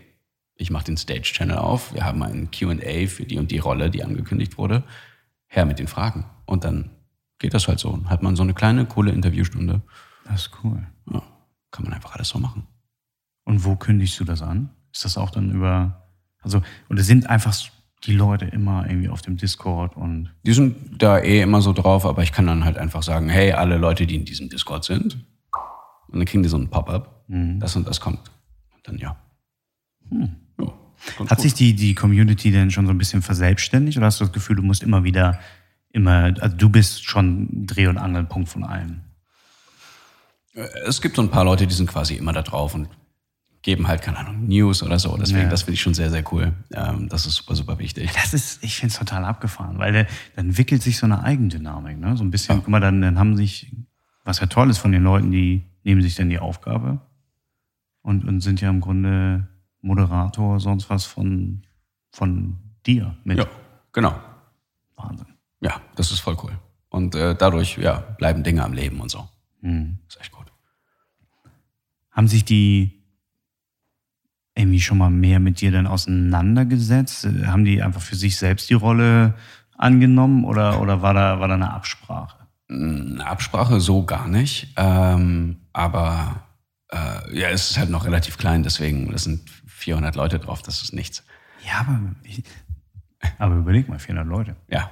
ich 0.55 0.71
mache 0.71 0.85
den 0.85 0.97
Stage-Channel 0.97 1.57
auf, 1.57 1.93
wir 1.93 2.05
haben 2.05 2.23
einen 2.23 2.51
QA 2.51 3.07
für 3.07 3.25
die 3.25 3.37
und 3.37 3.51
die 3.51 3.59
Rolle, 3.59 3.89
die 3.89 4.03
angekündigt 4.03 4.57
wurde, 4.57 4.83
her 5.47 5.65
mit 5.65 5.79
den 5.79 5.87
Fragen. 5.87 6.25
Und 6.45 6.63
dann 6.63 6.89
geht 7.37 7.53
das 7.53 7.67
halt 7.67 7.79
so. 7.79 7.91
Dann 7.91 8.09
hat 8.09 8.23
man 8.23 8.35
so 8.35 8.43
eine 8.43 8.53
kleine, 8.53 8.85
coole 8.85 9.11
Interviewstunde. 9.11 9.81
Das 10.25 10.41
ist 10.47 10.51
cool. 10.63 10.85
Ja, 11.11 11.21
kann 11.71 11.83
man 11.83 11.93
einfach 11.93 12.15
alles 12.15 12.29
so 12.29 12.39
machen. 12.39 12.65
Und 13.43 13.65
wo 13.65 13.75
kündigst 13.75 14.19
du 14.19 14.23
das 14.25 14.41
an? 14.41 14.69
Ist 14.93 15.05
das 15.05 15.17
auch 15.17 15.31
dann 15.31 15.51
über, 15.51 15.98
also, 16.41 16.61
oder 16.89 17.03
sind 17.03 17.29
einfach 17.29 17.55
die 18.05 18.13
Leute 18.13 18.45
immer 18.45 18.85
irgendwie 18.87 19.09
auf 19.09 19.21
dem 19.21 19.37
Discord 19.37 19.97
und, 19.97 20.33
Die 20.45 20.53
sind 20.53 21.01
da 21.01 21.19
eh 21.19 21.41
immer 21.41 21.61
so 21.61 21.73
drauf, 21.73 22.05
aber 22.05 22.23
ich 22.23 22.31
kann 22.31 22.47
dann 22.47 22.63
halt 22.63 22.77
einfach 22.77 23.03
sagen, 23.03 23.29
hey, 23.29 23.51
alle 23.51 23.77
Leute, 23.77 24.07
die 24.07 24.15
in 24.15 24.25
diesem 24.25 24.49
Discord 24.49 24.85
sind, 24.85 25.15
und 26.07 26.19
dann 26.19 26.25
kriegen 26.25 26.41
die 26.43 26.49
so 26.49 26.57
ein 26.57 26.69
Pop-up, 26.69 27.23
das 27.27 27.75
und 27.75 27.87
das 27.87 27.99
kommt. 27.99 28.31
Und 28.73 28.87
dann 28.87 28.97
ja. 28.97 29.15
ja 30.11 30.29
ganz 31.17 31.29
hat 31.29 31.37
gut. 31.37 31.41
sich 31.41 31.53
die, 31.53 31.73
die 31.73 31.95
Community 31.95 32.51
denn 32.51 32.71
schon 32.71 32.85
so 32.85 32.91
ein 32.91 32.97
bisschen 32.97 33.21
verselbstständigt 33.21 33.97
oder 33.97 34.07
hast 34.07 34.19
du 34.19 34.25
das 34.25 34.33
Gefühl, 34.33 34.57
du 34.57 34.63
musst 34.63 34.83
immer 34.83 35.03
wieder, 35.03 35.39
immer, 35.91 36.33
also 36.39 36.55
du 36.55 36.69
bist 36.69 37.05
schon 37.05 37.65
Dreh- 37.65 37.87
und 37.87 37.97
Angelpunkt 37.97 38.49
von 38.49 38.63
allem? 38.63 39.01
Es 40.85 41.01
gibt 41.01 41.15
so 41.15 41.21
ein 41.21 41.29
paar 41.29 41.45
Leute, 41.45 41.67
die 41.67 41.73
sind 41.73 41.89
quasi 41.89 42.15
immer 42.15 42.33
da 42.33 42.41
drauf 42.41 42.75
und 42.75 42.89
geben 43.61 43.87
halt, 43.87 44.01
keine 44.01 44.17
Ahnung, 44.17 44.47
News 44.47 44.83
oder 44.83 44.99
so. 44.99 45.15
Deswegen, 45.17 45.43
Ja. 45.43 45.49
das 45.49 45.63
finde 45.63 45.73
ich 45.73 45.81
schon 45.81 45.93
sehr, 45.93 46.09
sehr 46.09 46.23
cool. 46.31 46.53
Ähm, 46.73 47.09
das 47.09 47.25
ist 47.25 47.35
super, 47.35 47.55
super 47.55 47.77
wichtig. 47.79 48.09
Das 48.13 48.33
ist, 48.33 48.63
ich 48.63 48.77
finde 48.77 48.93
es 48.93 48.99
total 48.99 49.25
abgefahren, 49.25 49.77
weil 49.77 49.91
der, 49.91 50.07
dann 50.35 50.47
entwickelt 50.47 50.81
sich 50.81 50.97
so 50.97 51.05
eine 51.05 51.23
Eigendynamik, 51.23 51.97
ne? 51.99 52.15
So 52.15 52.23
ein 52.23 52.31
bisschen, 52.31 52.57
guck 52.59 52.69
mal, 52.69 52.79
dann, 52.79 53.01
dann 53.01 53.19
haben 53.19 53.35
sich, 53.35 53.71
was 54.23 54.39
ja 54.39 54.47
toll 54.47 54.69
ist 54.69 54.77
von 54.77 54.91
den 54.91 55.03
Leuten, 55.03 55.31
die 55.31 55.63
nehmen 55.83 56.01
sich 56.01 56.15
dann 56.15 56.29
die 56.29 56.39
Aufgabe 56.39 57.01
und, 58.01 58.25
und 58.25 58.41
sind 58.41 58.61
ja 58.61 58.69
im 58.69 58.79
Grunde 58.81 59.47
Moderator, 59.81 60.59
sonst 60.59 60.89
was 60.89 61.05
von, 61.05 61.63
von 62.11 62.57
dir 62.85 63.15
mit. 63.23 63.37
Ja, 63.39 63.45
genau. 63.91 64.19
Wahnsinn. 64.95 65.27
Ja, 65.61 65.81
das 65.95 66.11
ist 66.11 66.19
voll 66.19 66.37
cool. 66.43 66.51
Und 66.89 67.13
äh, 67.15 67.35
dadurch, 67.35 67.77
ja, 67.77 67.97
bleiben 68.17 68.43
Dinge 68.43 68.63
am 68.63 68.73
Leben 68.73 68.99
und 69.01 69.11
so. 69.11 69.27
Mhm. 69.61 69.99
ist 70.07 70.19
echt 70.19 70.31
gut. 70.31 70.47
Haben 72.11 72.27
sich 72.27 72.45
die 72.45 72.98
irgendwie 74.55 74.81
schon 74.81 74.97
mal 74.97 75.09
mehr 75.09 75.39
mit 75.39 75.61
dir 75.61 75.71
dann 75.71 75.87
auseinandergesetzt? 75.87 77.27
Haben 77.45 77.65
die 77.65 77.81
einfach 77.81 78.01
für 78.01 78.15
sich 78.15 78.37
selbst 78.37 78.69
die 78.69 78.75
Rolle 78.75 79.35
angenommen 79.77 80.43
oder, 80.43 80.81
oder 80.81 81.01
war, 81.01 81.13
da, 81.13 81.39
war 81.39 81.47
da 81.47 81.53
eine 81.53 81.73
Absprache? 81.73 82.35
Eine 82.69 83.25
Absprache 83.25 83.79
so 83.79 84.05
gar 84.05 84.27
nicht. 84.27 84.73
Ähm, 84.77 85.57
aber 85.73 86.43
äh, 86.91 87.39
ja, 87.39 87.49
es 87.49 87.71
ist 87.71 87.77
halt 87.77 87.89
noch 87.89 88.05
relativ 88.05 88.37
klein, 88.37 88.63
deswegen, 88.63 89.11
das 89.11 89.23
sind 89.23 89.49
400 89.67 90.15
Leute 90.15 90.39
drauf, 90.39 90.61
das 90.61 90.81
ist 90.81 90.93
nichts. 90.93 91.23
Ja, 91.65 91.79
aber, 91.81 91.99
ich, 92.23 92.43
aber 93.37 93.55
überleg 93.55 93.87
mal, 93.87 93.99
400 93.99 94.27
Leute. 94.27 94.55
Ja, 94.69 94.89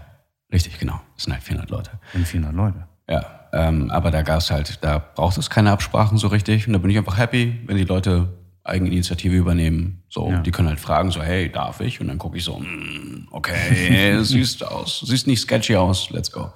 richtig, 0.52 0.80
genau. 0.80 1.00
Das 1.16 1.24
sind 1.26 1.34
halt 1.34 1.44
400 1.44 1.70
Leute. 1.70 1.92
Sind 2.14 2.28
400 2.28 2.56
Leute. 2.56 2.88
Ja, 3.10 3.48
ähm, 3.54 3.90
aber 3.90 4.12
da 4.12 4.22
gab's 4.22 4.52
halt, 4.52 4.84
da 4.84 5.00
braucht 5.00 5.38
es 5.38 5.50
keine 5.50 5.72
Absprachen 5.72 6.18
so 6.18 6.28
richtig. 6.28 6.68
Und 6.68 6.74
da 6.74 6.80
bin 6.80 6.92
ich 6.92 6.98
einfach 6.98 7.18
happy, 7.18 7.62
wenn 7.66 7.78
die 7.78 7.86
Leute 7.86 8.37
Eigeninitiative 8.68 9.36
übernehmen. 9.36 10.04
So, 10.10 10.30
Ja. 10.32 10.40
die 10.42 10.52
können 10.52 10.68
halt 10.68 10.80
fragen, 10.80 11.12
so, 11.12 11.22
hey, 11.22 11.52
darf 11.52 11.80
ich? 11.82 12.00
Und 12.02 12.08
dann 12.08 12.18
gucke 12.18 12.38
ich 12.38 12.44
so, 12.44 12.60
mm, 12.60 13.28
okay, 13.32 14.20
siehst 14.24 14.64
aus, 14.66 15.02
siehst 15.02 15.28
nicht 15.28 15.40
sketchy 15.42 15.76
aus, 15.76 16.10
let's 16.10 16.32
go. 16.32 16.52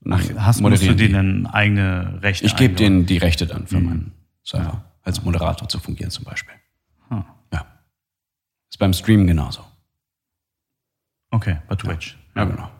Dann 0.00 0.20
Hast 0.44 0.60
musst 0.60 0.82
du 0.86 0.94
denen 0.94 1.46
eigene 1.46 2.20
Rechte 2.22 2.46
Ich 2.46 2.54
gebe 2.56 2.74
denen 2.74 3.06
die 3.06 3.18
Rechte 3.18 3.46
dann 3.46 3.66
für 3.66 3.80
meinen 3.80 4.12
Server, 4.44 4.84
als 5.02 5.22
Moderator 5.22 5.68
zu 5.68 5.78
fungieren 5.80 6.10
zum 6.10 6.24
Beispiel. 6.24 6.54
Ah, 7.10 7.24
Ja. 7.52 7.66
Ist 8.70 8.78
beim 8.78 8.92
Stream 8.92 9.26
genauso. 9.26 9.64
Okay, 11.30 11.58
bei 11.68 11.74
Twitch. 11.74 12.16
Ja, 12.36 12.44
genau. 12.44 12.70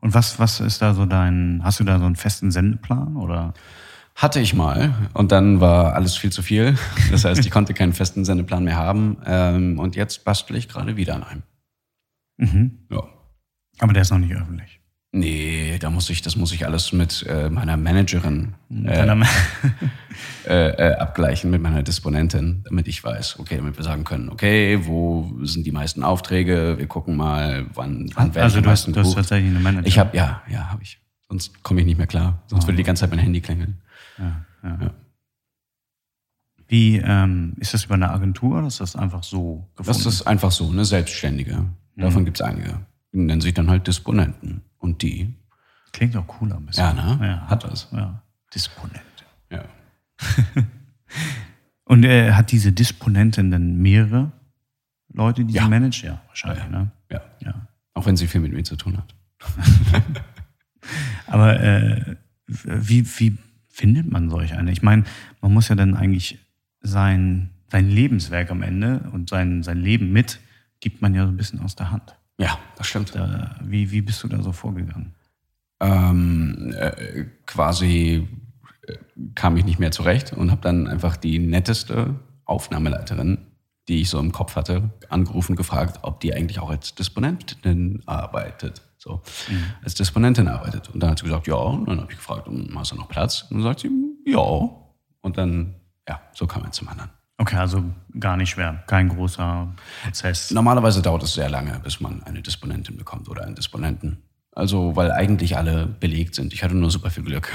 Und 0.00 0.14
was, 0.14 0.40
was 0.40 0.58
ist 0.58 0.82
da 0.82 0.94
so 0.94 1.06
dein, 1.06 1.60
hast 1.62 1.78
du 1.78 1.84
da 1.84 2.00
so 2.00 2.04
einen 2.06 2.16
festen 2.16 2.50
Sendeplan 2.50 3.16
oder? 3.16 3.54
Hatte 4.14 4.40
ich 4.40 4.54
mal 4.54 4.94
und 5.14 5.32
dann 5.32 5.60
war 5.60 5.94
alles 5.94 6.16
viel 6.16 6.30
zu 6.30 6.42
viel. 6.42 6.76
Das 7.10 7.24
heißt, 7.24 7.44
ich 7.44 7.50
konnte 7.50 7.74
keinen 7.74 7.92
festen 7.92 8.24
Sendeplan 8.24 8.64
mehr 8.64 8.76
haben. 8.76 9.16
Ähm, 9.24 9.78
und 9.78 9.96
jetzt 9.96 10.24
bastel 10.24 10.56
ich 10.56 10.68
gerade 10.68 10.96
wieder 10.96 11.14
an 11.14 11.24
einem. 11.24 11.42
Mhm. 12.36 12.78
Ja. 12.90 13.02
Aber 13.78 13.92
der 13.92 14.02
ist 14.02 14.10
noch 14.10 14.18
nicht 14.18 14.34
öffentlich. 14.34 14.82
Nee, 15.14 15.76
da 15.78 15.90
muss 15.90 16.08
ich, 16.08 16.22
das 16.22 16.36
muss 16.36 16.52
ich 16.52 16.64
alles 16.64 16.94
mit 16.94 17.26
äh, 17.28 17.50
meiner 17.50 17.76
Managerin 17.76 18.54
äh, 18.70 19.04
äh, 20.46 20.68
äh, 20.68 20.94
abgleichen, 20.94 21.50
mit 21.50 21.60
meiner 21.60 21.82
Disponentin, 21.82 22.62
damit 22.64 22.88
ich 22.88 23.04
weiß, 23.04 23.38
okay, 23.38 23.58
damit 23.58 23.76
wir 23.76 23.84
sagen 23.84 24.04
können, 24.04 24.30
okay, 24.30 24.86
wo 24.86 25.30
sind 25.42 25.66
die 25.66 25.72
meisten 25.72 26.02
Aufträge? 26.02 26.76
Wir 26.78 26.86
gucken 26.86 27.14
mal, 27.16 27.66
wann, 27.74 28.10
wann 28.14 28.34
werde 28.34 28.42
also 28.42 28.56
ich 28.56 28.58
am 28.58 28.64
du 28.64 28.70
hast, 28.70 28.88
meisten 28.88 28.92
du 28.94 29.00
hast 29.00 29.14
tatsächlich 29.14 29.50
eine 29.50 29.60
Manager. 29.60 29.86
Ich 29.86 29.98
habe, 29.98 30.16
ja, 30.16 30.42
ja, 30.48 30.70
habe 30.70 30.82
ich. 30.82 30.98
Sonst 31.28 31.62
komme 31.62 31.80
ich 31.80 31.86
nicht 31.86 31.98
mehr 31.98 32.06
klar. 32.06 32.42
Sonst 32.46 32.66
würde 32.66 32.78
die 32.78 32.82
ganze 32.82 33.00
Zeit 33.00 33.10
mein 33.10 33.18
Handy 33.18 33.42
klingeln. 33.42 33.81
Ja, 34.18 34.44
ja. 34.62 34.78
Ja. 34.80 34.90
Wie, 36.68 36.96
ähm, 36.98 37.54
ist 37.58 37.74
das 37.74 37.84
über 37.84 37.94
eine 37.94 38.10
Agentur 38.10 38.58
oder 38.58 38.66
ist 38.66 38.80
das 38.80 38.96
einfach 38.96 39.22
so 39.22 39.68
gefunden? 39.76 40.02
Das 40.04 40.06
ist 40.14 40.22
einfach 40.26 40.50
so, 40.50 40.70
eine 40.70 40.84
Selbstständige. 40.84 41.66
Davon 41.96 42.24
gibt's 42.24 42.40
einige. 42.40 42.80
Die 43.12 43.18
nennen 43.18 43.40
sich 43.42 43.52
dann 43.52 43.68
halt 43.68 43.86
Disponenten. 43.86 44.62
Und 44.78 45.02
die, 45.02 45.34
Klingt 45.92 46.16
auch 46.16 46.26
cooler 46.26 46.56
ein 46.56 46.64
bisschen. 46.64 46.84
ja, 46.84 46.92
ne? 47.16 47.26
Ja. 47.26 47.46
Hat 47.48 47.64
das. 47.64 47.88
Ja. 47.92 48.22
Disponent. 48.54 49.02
Ja. 49.50 49.64
Und 51.84 52.04
äh, 52.04 52.32
hat 52.32 52.50
diese 52.52 52.72
Disponentin 52.72 53.50
denn 53.50 53.76
mehrere 53.82 54.32
Leute, 55.12 55.44
die 55.44 55.52
Ja. 55.52 55.64
sie 55.64 55.68
managt? 55.68 56.02
Ja, 56.02 56.22
wahrscheinlich, 56.28 56.64
Ja. 56.64 56.70
ne? 56.70 56.90
ja. 57.10 57.20
Ja. 57.40 57.66
Auch 57.92 58.06
wenn 58.06 58.16
sie 58.16 58.26
viel 58.26 58.40
mit 58.40 58.52
mir 58.54 58.62
zu 58.64 58.76
tun 58.76 58.96
hat. 58.96 59.14
Aber 61.26 61.60
äh, 61.60 62.16
wie, 62.46 63.06
wie 63.18 63.36
findet 63.72 64.08
man 64.10 64.30
solch 64.30 64.54
eine? 64.54 64.70
Ich 64.70 64.82
meine, 64.82 65.02
man 65.40 65.52
muss 65.52 65.68
ja 65.68 65.74
dann 65.74 65.96
eigentlich 65.96 66.38
sein, 66.80 67.50
sein 67.68 67.88
Lebenswerk 67.88 68.52
am 68.52 68.62
Ende 68.62 69.10
und 69.12 69.28
sein, 69.28 69.64
sein 69.64 69.78
Leben 69.78 70.12
mit, 70.12 70.38
gibt 70.78 71.02
man 71.02 71.14
ja 71.14 71.24
so 71.24 71.32
ein 71.32 71.36
bisschen 71.36 71.60
aus 71.60 71.74
der 71.74 71.90
Hand. 71.90 72.16
Ja, 72.38 72.58
das 72.76 72.86
stimmt. 72.86 73.14
Da, 73.14 73.56
wie, 73.64 73.90
wie 73.90 74.02
bist 74.02 74.22
du 74.22 74.28
da 74.28 74.40
so 74.42 74.52
vorgegangen? 74.52 75.14
ähm, 75.82 76.72
äh, 76.78 77.24
quasi 77.44 78.28
äh, 78.86 78.96
kam 79.34 79.56
ich 79.56 79.64
nicht 79.64 79.78
mehr 79.78 79.90
zurecht 79.90 80.32
und 80.32 80.50
habe 80.50 80.60
dann 80.62 80.86
einfach 80.86 81.16
die 81.16 81.38
netteste 81.38 82.14
Aufnahmeleiterin, 82.44 83.38
die 83.88 84.02
ich 84.02 84.10
so 84.10 84.20
im 84.20 84.32
Kopf 84.32 84.54
hatte, 84.54 84.90
angerufen, 85.08 85.56
gefragt, 85.56 85.98
ob 86.02 86.20
die 86.20 86.34
eigentlich 86.34 86.60
auch 86.60 86.70
als 86.70 86.94
Disponentin 86.94 88.02
arbeitet. 88.06 88.82
So, 89.02 89.20
als 89.82 89.96
Disponentin 89.96 90.46
arbeitet. 90.46 90.88
Und 90.90 91.02
dann 91.02 91.10
hat 91.10 91.18
sie 91.18 91.24
gesagt, 91.24 91.48
ja. 91.48 91.56
Und 91.56 91.88
dann 91.88 92.00
habe 92.02 92.12
ich 92.12 92.18
gefragt, 92.18 92.46
"Und 92.46 92.72
hast 92.76 92.92
du 92.92 92.96
noch 92.96 93.08
Platz? 93.08 93.42
Und 93.50 93.56
dann 93.56 93.64
sagt 93.64 93.80
sie, 93.80 93.90
ja. 94.24 94.38
Und 94.38 95.38
dann, 95.38 95.74
ja, 96.08 96.20
so 96.34 96.46
kam 96.46 96.62
er 96.62 96.70
zum 96.70 96.86
anderen. 96.86 97.10
Okay, 97.36 97.56
also 97.56 97.82
gar 98.20 98.36
nicht 98.36 98.50
schwer, 98.50 98.84
kein 98.86 99.08
großer 99.08 99.74
Prozess. 100.04 100.52
Normalerweise 100.52 101.02
dauert 101.02 101.24
es 101.24 101.34
sehr 101.34 101.50
lange, 101.50 101.80
bis 101.80 102.00
man 102.00 102.22
eine 102.22 102.42
Disponentin 102.42 102.96
bekommt 102.96 103.28
oder 103.28 103.42
einen 103.42 103.56
Disponenten. 103.56 104.22
Also, 104.52 104.94
weil 104.94 105.10
eigentlich 105.10 105.56
alle 105.56 105.86
belegt 105.86 106.36
sind. 106.36 106.52
Ich 106.52 106.62
hatte 106.62 106.76
nur 106.76 106.90
super 106.90 107.10
viel 107.10 107.24
Glück. 107.24 107.52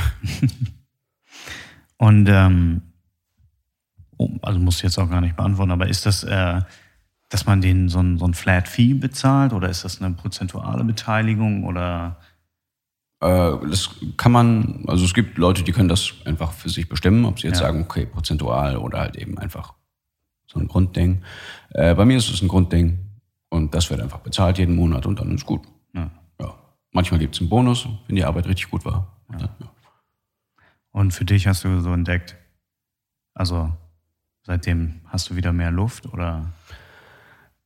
Und 1.98 2.28
ähm, 2.28 2.82
oh, 4.18 4.32
also 4.42 4.60
musst 4.60 4.82
du 4.82 4.88
jetzt 4.88 4.98
auch 4.98 5.10
gar 5.10 5.22
nicht 5.22 5.38
beantworten, 5.38 5.72
aber 5.72 5.88
ist 5.88 6.06
das, 6.06 6.26
äh, 6.26 6.62
dass 7.30 7.46
man 7.46 7.62
denen 7.62 7.90
so 7.90 8.00
ein, 8.00 8.18
so 8.18 8.26
ein 8.26 8.34
Flat 8.34 8.68
Fee 8.68 8.94
bezahlt 8.94 9.54
oder 9.54 9.70
ist 9.70 9.84
das 9.84 10.02
eine 10.02 10.14
prozentuale 10.16 10.84
Beteiligung 10.84 11.64
oder 11.66 12.18
Äh, 13.20 13.58
das 13.70 13.90
kann 14.16 14.32
man, 14.32 14.84
also 14.88 15.04
es 15.04 15.14
gibt 15.16 15.38
Leute, 15.40 15.64
die 15.64 15.72
können 15.72 15.90
das 15.90 16.14
einfach 16.26 16.52
für 16.54 16.70
sich 16.70 16.88
bestimmen, 16.88 17.26
ob 17.26 17.40
sie 17.40 17.48
jetzt 17.48 17.60
Ja. 17.60 17.66
sagen, 17.68 17.82
okay, 17.82 18.06
prozentual 18.06 18.78
oder 18.78 19.00
halt 19.00 19.16
eben 19.16 19.38
einfach 19.40 19.74
so 20.46 20.60
ein 20.60 20.68
Grundding. 20.68 21.24
Äh, 21.72 21.96
bei 21.96 22.06
mir 22.06 22.18
ist 22.18 22.30
es 22.30 22.42
ein 22.44 22.48
Grundding 22.48 23.00
und 23.50 23.74
das 23.74 23.90
wird 23.90 24.02
einfach 24.02 24.20
bezahlt 24.20 24.60
jeden 24.60 24.76
Monat 24.76 25.06
und 25.08 25.20
dann 25.20 25.34
ist 25.34 25.46
gut. 25.48 25.62
ja. 25.94 26.12
Ja. 26.40 26.54
Manchmal 26.94 27.20
gibt 27.20 27.34
es 27.36 27.42
einen 27.42 27.50
Bonus, 27.50 27.88
wenn 28.06 28.16
die 28.16 28.24
Arbeit 28.24 28.46
richtig 28.46 28.70
gut 28.70 28.86
war. 28.86 29.08
Und 29.28 29.42
dann, 29.42 29.50
ja. 29.60 29.68
Und 30.92 31.12
für 31.12 31.26
dich 31.26 31.48
hast 31.48 31.64
du 31.64 31.80
so 31.82 31.92
entdeckt, 31.94 32.36
also 33.34 33.72
seitdem 34.44 35.02
hast 35.08 35.30
du 35.30 35.36
wieder 35.36 35.54
mehr 35.54 35.72
Luft 35.72 36.06
oder? 36.14 36.46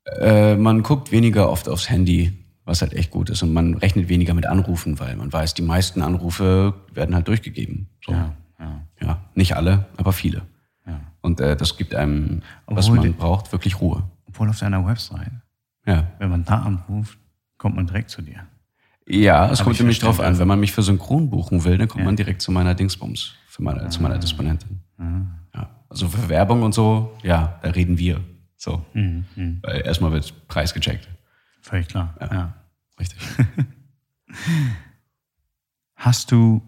Äh, 0.05 0.55
man 0.55 0.83
guckt 0.83 1.11
weniger 1.11 1.49
oft 1.49 1.69
aufs 1.69 1.89
Handy, 1.89 2.33
was 2.65 2.81
halt 2.81 2.93
echt 2.93 3.11
gut 3.11 3.29
ist. 3.29 3.43
Und 3.43 3.53
man 3.53 3.75
rechnet 3.75 4.09
weniger 4.09 4.33
mit 4.33 4.45
Anrufen, 4.45 4.99
weil 4.99 5.15
man 5.15 5.31
weiß, 5.31 5.53
die 5.53 5.61
meisten 5.61 6.01
Anrufe 6.01 6.73
werden 6.93 7.13
halt 7.15 7.27
durchgegeben. 7.27 7.87
So. 8.05 8.11
Ja, 8.11 8.33
ja, 8.59 8.81
Ja, 9.01 9.21
nicht 9.35 9.55
alle, 9.55 9.85
aber 9.97 10.11
viele. 10.13 10.41
ja. 10.87 10.99
Und 11.21 11.39
äh, 11.39 11.55
das 11.55 11.77
gibt 11.77 11.93
einem, 11.95 12.41
was 12.65 12.85
Obwohl 12.85 12.97
man 12.99 13.07
die- 13.07 13.13
braucht, 13.17 13.51
wirklich 13.51 13.79
Ruhe. 13.79 14.03
Obwohl 14.27 14.49
auf 14.49 14.59
deiner 14.59 14.85
Website, 14.85 15.31
Ja. 15.85 16.07
wenn 16.19 16.29
man 16.29 16.45
da 16.45 16.59
anruft, 16.59 17.17
kommt 17.57 17.75
man 17.75 17.85
direkt 17.85 18.09
zu 18.09 18.21
dir. 18.21 18.41
Ja, 19.07 19.49
es 19.51 19.61
kommt 19.63 19.75
ich 19.75 19.81
nämlich 19.81 19.99
drauf 19.99 20.19
an. 20.19 20.39
Wenn 20.39 20.47
man 20.47 20.59
mich 20.59 20.71
für 20.71 20.83
Synchron 20.83 21.29
buchen 21.29 21.63
will, 21.63 21.77
dann 21.77 21.87
kommt 21.87 22.05
man 22.05 22.15
direkt 22.15 22.41
zu 22.41 22.51
meiner 22.51 22.73
Dingsbums, 22.75 23.33
für 23.47 23.61
meine, 23.61 23.89
zu 23.89 23.99
Ah. 23.99 24.03
meiner 24.03 24.17
Disponentin. 24.19 24.79
Ja. 25.53 25.69
Also 25.89 26.07
für 26.07 26.29
Werbung 26.29 26.61
und 26.63 26.73
so, 26.73 27.11
ja, 27.23 27.59
da 27.61 27.69
reden 27.71 27.97
wir. 27.97 28.21
So. 28.61 28.85
Mhm, 28.93 29.25
Weil 29.63 29.81
erstmal 29.81 30.11
wird 30.11 30.47
Preis 30.47 30.71
gecheckt. 30.75 31.09
Völlig 31.61 31.87
klar. 31.87 32.15
Ja. 32.19 32.53
Richtig. 32.99 33.19
Hast 35.95 36.31
du, 36.31 36.63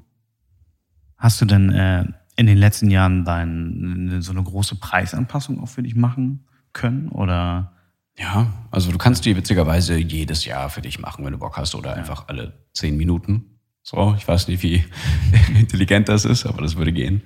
hast 1.17 1.41
du 1.41 1.45
denn 1.45 1.71
äh, 1.71 2.05
in 2.35 2.45
den 2.45 2.57
letzten 2.57 2.91
Jahren 2.91 3.25
dein, 3.25 4.21
so 4.21 4.31
eine 4.31 4.43
große 4.43 4.75
Preisanpassung 4.75 5.59
auch 5.59 5.69
für 5.69 5.81
dich 5.81 5.95
machen 5.95 6.45
können? 6.71 7.09
Oder 7.09 7.73
ja, 8.15 8.53
also 8.69 8.91
du 8.91 8.99
kannst 8.99 9.25
die 9.25 9.35
witzigerweise 9.35 9.97
jedes 9.97 10.45
Jahr 10.45 10.69
für 10.69 10.83
dich 10.83 10.99
machen, 10.99 11.25
wenn 11.25 11.31
du 11.31 11.39
Bock 11.39 11.57
hast, 11.57 11.73
oder 11.73 11.95
einfach 11.95 12.27
alle 12.27 12.53
zehn 12.73 12.95
Minuten. 12.95 13.59
So, 13.81 14.13
ich 14.15 14.27
weiß 14.27 14.49
nicht, 14.49 14.61
wie 14.61 14.83
intelligent 15.59 16.09
das 16.09 16.25
ist, 16.25 16.45
aber 16.45 16.61
das 16.61 16.75
würde 16.75 16.93
gehen. 16.93 17.23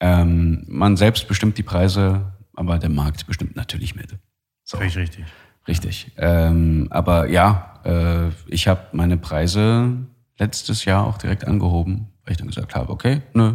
Ähm, 0.00 0.64
man 0.66 0.96
selbst 0.96 1.28
bestimmt 1.28 1.56
die 1.56 1.62
Preise, 1.62 2.32
aber 2.58 2.78
der 2.78 2.90
Markt 2.90 3.24
bestimmt 3.26 3.54
natürlich 3.54 3.94
mit. 3.94 4.18
So. 4.64 4.78
völlig 4.78 4.96
richtig? 4.96 5.24
Richtig. 5.68 6.10
Ähm, 6.16 6.88
aber 6.90 7.28
ja, 7.28 7.80
äh, 7.84 8.30
ich 8.48 8.66
habe 8.66 8.88
meine 8.92 9.16
Preise 9.16 9.96
letztes 10.38 10.84
Jahr 10.84 11.06
auch 11.06 11.18
direkt 11.18 11.46
angehoben, 11.46 12.08
weil 12.24 12.32
ich 12.32 12.38
dann 12.38 12.48
gesagt 12.48 12.74
habe, 12.74 12.90
okay, 12.90 13.22
nö, 13.32 13.54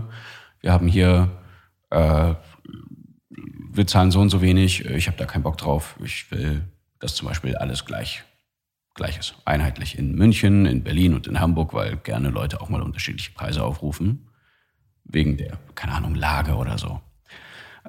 wir 0.62 0.72
haben 0.72 0.88
hier, 0.88 1.30
äh, 1.90 2.34
wir 3.74 3.88
zahlen 3.88 4.12
so 4.12 4.22
und 4.22 4.30
so 4.30 4.42
wenig, 4.42 4.86
ich 4.86 5.08
habe 5.08 5.18
da 5.18 5.26
keinen 5.26 5.44
Bock 5.44 5.58
drauf. 5.58 5.98
Ich 6.02 6.32
will, 6.32 6.64
dass 7.00 7.16
zum 7.16 7.28
Beispiel 7.28 7.58
alles 7.58 7.84
gleich, 7.84 8.24
gleich 8.94 9.18
ist. 9.18 9.36
Einheitlich 9.44 9.98
in 9.98 10.16
München, 10.16 10.66
in 10.66 10.84
Berlin 10.84 11.14
und 11.14 11.28
in 11.28 11.42
Hamburg, 11.42 11.74
weil 11.74 11.98
gerne 11.98 12.30
Leute 12.30 12.62
auch 12.62 12.70
mal 12.70 12.82
unterschiedliche 12.82 13.34
Preise 13.34 13.64
aufrufen. 13.64 14.30
Wegen 15.04 15.36
der, 15.36 15.58
keine 15.76 15.94
Ahnung, 15.94 16.16
Lage 16.16 16.56
oder 16.56 16.78
so. 16.78 17.02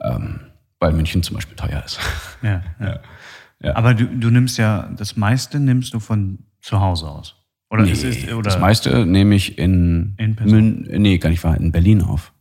Ähm, 0.03 0.41
weil 0.85 0.93
München 0.93 1.23
zum 1.23 1.37
Beispiel 1.37 1.57
teuer 1.57 1.83
ist. 1.85 1.99
Ja, 2.43 2.63
ja. 2.81 3.01
Ja. 3.63 3.77
Aber 3.77 3.95
du, 3.95 4.05
du 4.05 4.29
nimmst 4.31 4.59
ja, 4.59 4.91
das 4.95 5.17
meiste 5.17 5.59
nimmst 5.59 5.95
du 5.95 6.01
von 6.01 6.41
zu 6.61 6.81
Hause 6.81 7.09
aus. 7.09 7.37
Oder 7.71 7.85
Nee, 7.85 7.93
ist 7.93 8.31
oder 8.31 8.43
das 8.43 8.59
meiste 8.61 9.07
nehme 9.07 9.35
ich 9.35 9.57
in, 9.57 10.15
In? 10.19 10.37
Mün, 10.45 10.87
nee, 10.91 11.17
gar 11.17 11.31
nicht 11.31 11.43
wahr, 11.43 11.57
in 11.57 11.73
Berlin 11.73 12.03
auf. 12.03 12.33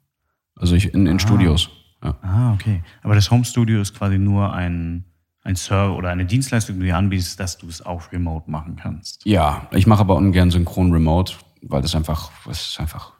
Also 0.55 0.75
ich 0.75 0.93
in, 0.93 1.07
in 1.07 1.19
Studios. 1.19 1.69
Ja. 2.03 2.17
Ah, 2.21 2.53
okay. 2.53 2.83
Aber 3.03 3.15
das 3.15 3.31
Home 3.31 3.45
Studio 3.45 3.79
ist 3.79 3.97
quasi 3.97 4.17
nur 4.17 4.51
ein, 4.53 5.05
ein 5.43 5.55
Server 5.55 5.95
oder 5.95 6.09
eine 6.09 6.25
Dienstleistung, 6.25 6.75
die 6.75 6.81
du 6.81 6.85
dir 6.87 6.97
anbietest, 6.97 7.39
dass 7.39 7.57
du 7.57 7.69
es 7.69 7.81
auch 7.81 8.11
remote 8.11 8.51
machen 8.51 8.75
kannst. 8.75 9.25
ja, 9.25 9.67
ich 9.71 9.87
mache 9.87 10.01
aber 10.01 10.15
ungern 10.15 10.51
synchron 10.51 10.91
remote, 10.91 11.35
weil 11.61 11.81
das 11.81 11.95
einfach, 11.95 12.31
das 12.45 12.71
ist 12.71 12.79
einfach 12.81 13.13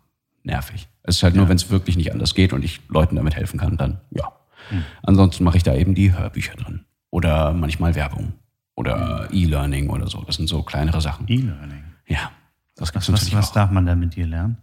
nervig. 0.44 0.90
Es 1.04 1.16
ist 1.16 1.24
halt 1.24 1.36
nur, 1.36 1.48
wenn 1.48 1.56
es 1.56 1.70
wirklich 1.70 1.95
nicht 1.95 2.12
anders 2.12 2.36
geht 2.36 2.52
und 2.52 2.66
ich 2.66 2.82
Leuten 2.90 3.16
damit 3.16 3.38
helfen 3.38 3.60
kann, 3.60 3.78
dann 3.78 4.02
ja. 4.12 4.30
Hm. 4.74 4.84
Ansonsten 5.04 5.44
mache 5.44 5.58
ich 5.58 5.64
da 5.64 5.76
eben 5.76 5.95
die 5.95 6.14
Hörbücher 6.14 6.56
drin. 6.56 6.86
Oder 7.10 7.54
manchmal 7.54 7.95
Werbung. 7.95 8.34
Oder 8.76 9.30
E-Learning 9.32 9.90
oder 9.90 10.08
so. 10.08 10.24
Das 10.24 10.36
sind 10.36 10.48
so 10.48 10.64
kleinere 10.64 11.00
Sachen. 11.00 11.28
E-Learning. 11.28 11.84
Ja, 12.08 12.32
das 12.76 12.91
gibt's 12.91 13.12
Was, 13.12 13.32
was, 13.32 13.36
was 13.36 13.52
darf 13.52 13.72
man 13.72 13.86
da 13.86 13.95
mit 13.95 14.16
dir 14.16 14.26
lernen? 14.26 14.58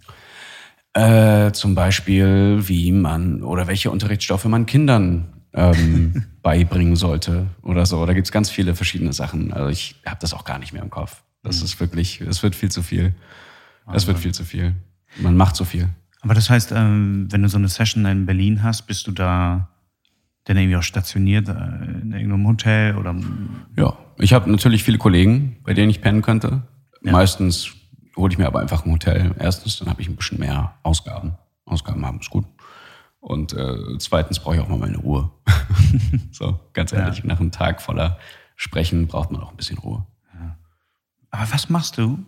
Äh, 0.93 1.53
zum 1.53 1.77
Beispiel, 1.77 2.63
wie 2.67 2.91
man 2.91 3.43
oder 3.45 3.69
welche 3.69 3.91
Unterrichtsstoffe 3.91 4.47
man 4.47 4.67
Kindern 4.67 5.29
ähm, 5.53 6.25
beibringen 6.43 6.97
sollte 6.97 7.47
oder 7.63 7.87
so. 7.87 8.05
Da 8.05 8.13
gibt's 8.13 8.33
ganz 8.33 8.51
viele 8.51 8.75
verschiedene 8.75 9.13
Sachen. 9.13 9.53
Also 9.53 9.69
ich 9.69 9.95
habe 10.05 10.19
das 10.21 10.35
auch 10.35 10.45
gar 10.45 10.59
nicht 10.59 10.73
mehr 10.73 10.83
im 10.83 10.91
Kopf. 10.91 11.23
Das 11.43 11.63
ist 11.63 11.79
wirklich, 11.81 12.21
es 12.21 12.43
wird 12.43 12.55
viel 12.55 12.71
zu 12.71 12.83
viel. 12.83 13.15
Es 13.93 14.07
wird 14.07 14.19
viel 14.19 14.33
zu 14.33 14.45
viel. 14.45 14.75
Man 15.21 15.37
macht 15.37 15.57
zu 15.57 15.65
viel. 15.65 15.89
Aber 16.21 16.35
das 16.35 16.51
heißt, 16.51 16.73
ähm, 16.73 17.27
wenn 17.31 17.43
du 17.43 17.49
so 17.49 17.57
eine 17.57 17.69
Session 17.69 18.05
in 18.05 18.27
Berlin 18.27 18.63
hast, 18.63 18.83
bist 18.83 19.07
du 19.07 19.13
da 19.13 19.69
dann 20.55 20.63
irgendwie 20.63 20.77
auch 20.77 20.83
stationiert 20.83 21.49
äh, 21.49 21.53
in 21.53 22.13
irgendeinem 22.13 22.47
Hotel 22.47 22.97
oder 22.97 23.15
Ja, 23.77 23.97
ich 24.19 24.33
habe 24.33 24.51
natürlich 24.51 24.83
viele 24.83 24.99
Kollegen, 24.99 25.57
bei 25.65 25.75
denen 25.75 25.91
ich 25.91 26.01
pennen 26.01 26.23
könnte. 26.23 26.63
Meistens 27.03 27.71
hole 28.17 28.33
ich 28.33 28.39
mir 28.39 28.47
aber 28.47 28.61
einfach 28.61 28.85
ein 28.85 28.93
Hotel. 28.93 29.35
Erstens, 29.39 29.79
dann 29.79 29.89
habe 29.89 30.03
ich 30.03 30.09
ein 30.09 30.17
bisschen 30.17 30.39
mehr 30.39 30.75
Ausgaben. 30.83 31.35
Ausgaben 31.65 32.05
haben 32.05 32.21
ist 32.21 32.31
gut. 32.31 32.45
Und 33.21 33.53
äh, 33.53 33.99
zweitens 33.99 34.41
brauche 34.41 34.57
ich 34.57 34.61
auch 34.61 34.69
mal 34.69 34.79
meine 34.79 34.99
Ruhe. 34.99 35.31
so, 36.33 36.59
ganz 36.73 36.93
ehrlich, 36.93 37.23
nach 37.25 37.41
einem 37.41 37.53
Tag 37.53 37.81
voller 37.81 38.19
Sprechen 38.57 39.07
braucht 39.07 39.31
man 39.31 39.43
auch 39.43 39.51
ein 39.51 39.57
bisschen 39.57 39.79
Ruhe. 39.79 40.07
Aber 41.31 41.53
was 41.53 41.71
machst 41.71 41.99
du? 41.99 42.19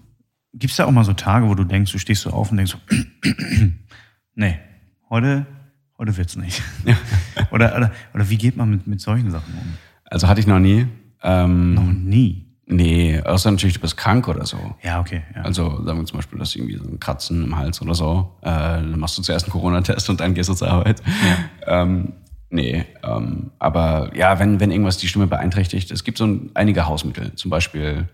Gibt 0.54 0.70
es 0.70 0.76
da 0.76 0.84
auch 0.84 0.90
mal 0.90 1.04
so 1.04 1.12
Tage, 1.12 1.48
wo 1.48 1.54
du 1.54 1.64
denkst, 1.64 1.92
du 1.92 1.98
stehst 1.98 2.22
so 2.22 2.30
auf 2.30 2.50
und 2.50 2.58
denkst 2.58 2.72
so, 2.72 2.78
nee, 4.34 4.58
heute, 5.08 5.46
heute 5.98 6.16
wird's 6.16 6.36
nicht. 6.36 6.62
oder, 7.50 7.76
oder, 7.76 7.92
oder 8.14 8.28
wie 8.30 8.38
geht 8.38 8.56
man 8.56 8.70
mit, 8.70 8.86
mit 8.86 9.00
solchen 9.00 9.30
Sachen 9.30 9.52
um? 9.54 9.74
Also 10.04 10.28
hatte 10.28 10.40
ich 10.40 10.46
noch 10.46 10.58
nie. 10.58 10.86
Ähm, 11.22 11.74
Noch 11.74 11.92
nie. 11.92 12.46
Nee, 12.66 13.20
außer 13.20 13.50
natürlich, 13.50 13.74
du 13.74 13.80
bist 13.80 13.96
krank 13.96 14.28
oder 14.28 14.46
so. 14.46 14.58
Ja, 14.82 15.00
okay. 15.00 15.22
Ja. 15.34 15.42
Also 15.42 15.84
sagen 15.84 15.98
wir 15.98 16.06
zum 16.06 16.18
Beispiel, 16.18 16.38
dass 16.38 16.54
irgendwie 16.54 16.76
so 16.76 16.84
ein 16.84 16.98
Kratzen 17.00 17.44
im 17.44 17.56
Hals 17.56 17.82
oder 17.82 17.94
so. 17.94 18.36
Äh, 18.40 18.46
dann 18.46 18.98
machst 18.98 19.18
du 19.18 19.22
zuerst 19.22 19.46
einen 19.46 19.52
Corona-Test 19.52 20.08
und 20.10 20.20
dann 20.20 20.34
gehst 20.34 20.48
du 20.48 20.54
zur 20.54 20.68
Arbeit. 20.68 21.02
Ähm, 21.66 22.14
nee, 22.50 22.84
ähm, 23.02 23.50
aber 23.58 24.10
ja, 24.16 24.38
wenn, 24.38 24.58
wenn 24.60 24.70
irgendwas 24.70 24.96
die 24.96 25.08
Stimme 25.08 25.26
beeinträchtigt, 25.26 25.90
es 25.90 26.04
gibt 26.04 26.18
so 26.18 26.26
ein, 26.26 26.50
einige 26.54 26.86
Hausmittel. 26.86 27.34
Zum 27.34 27.50
Beispiel, 27.50 28.08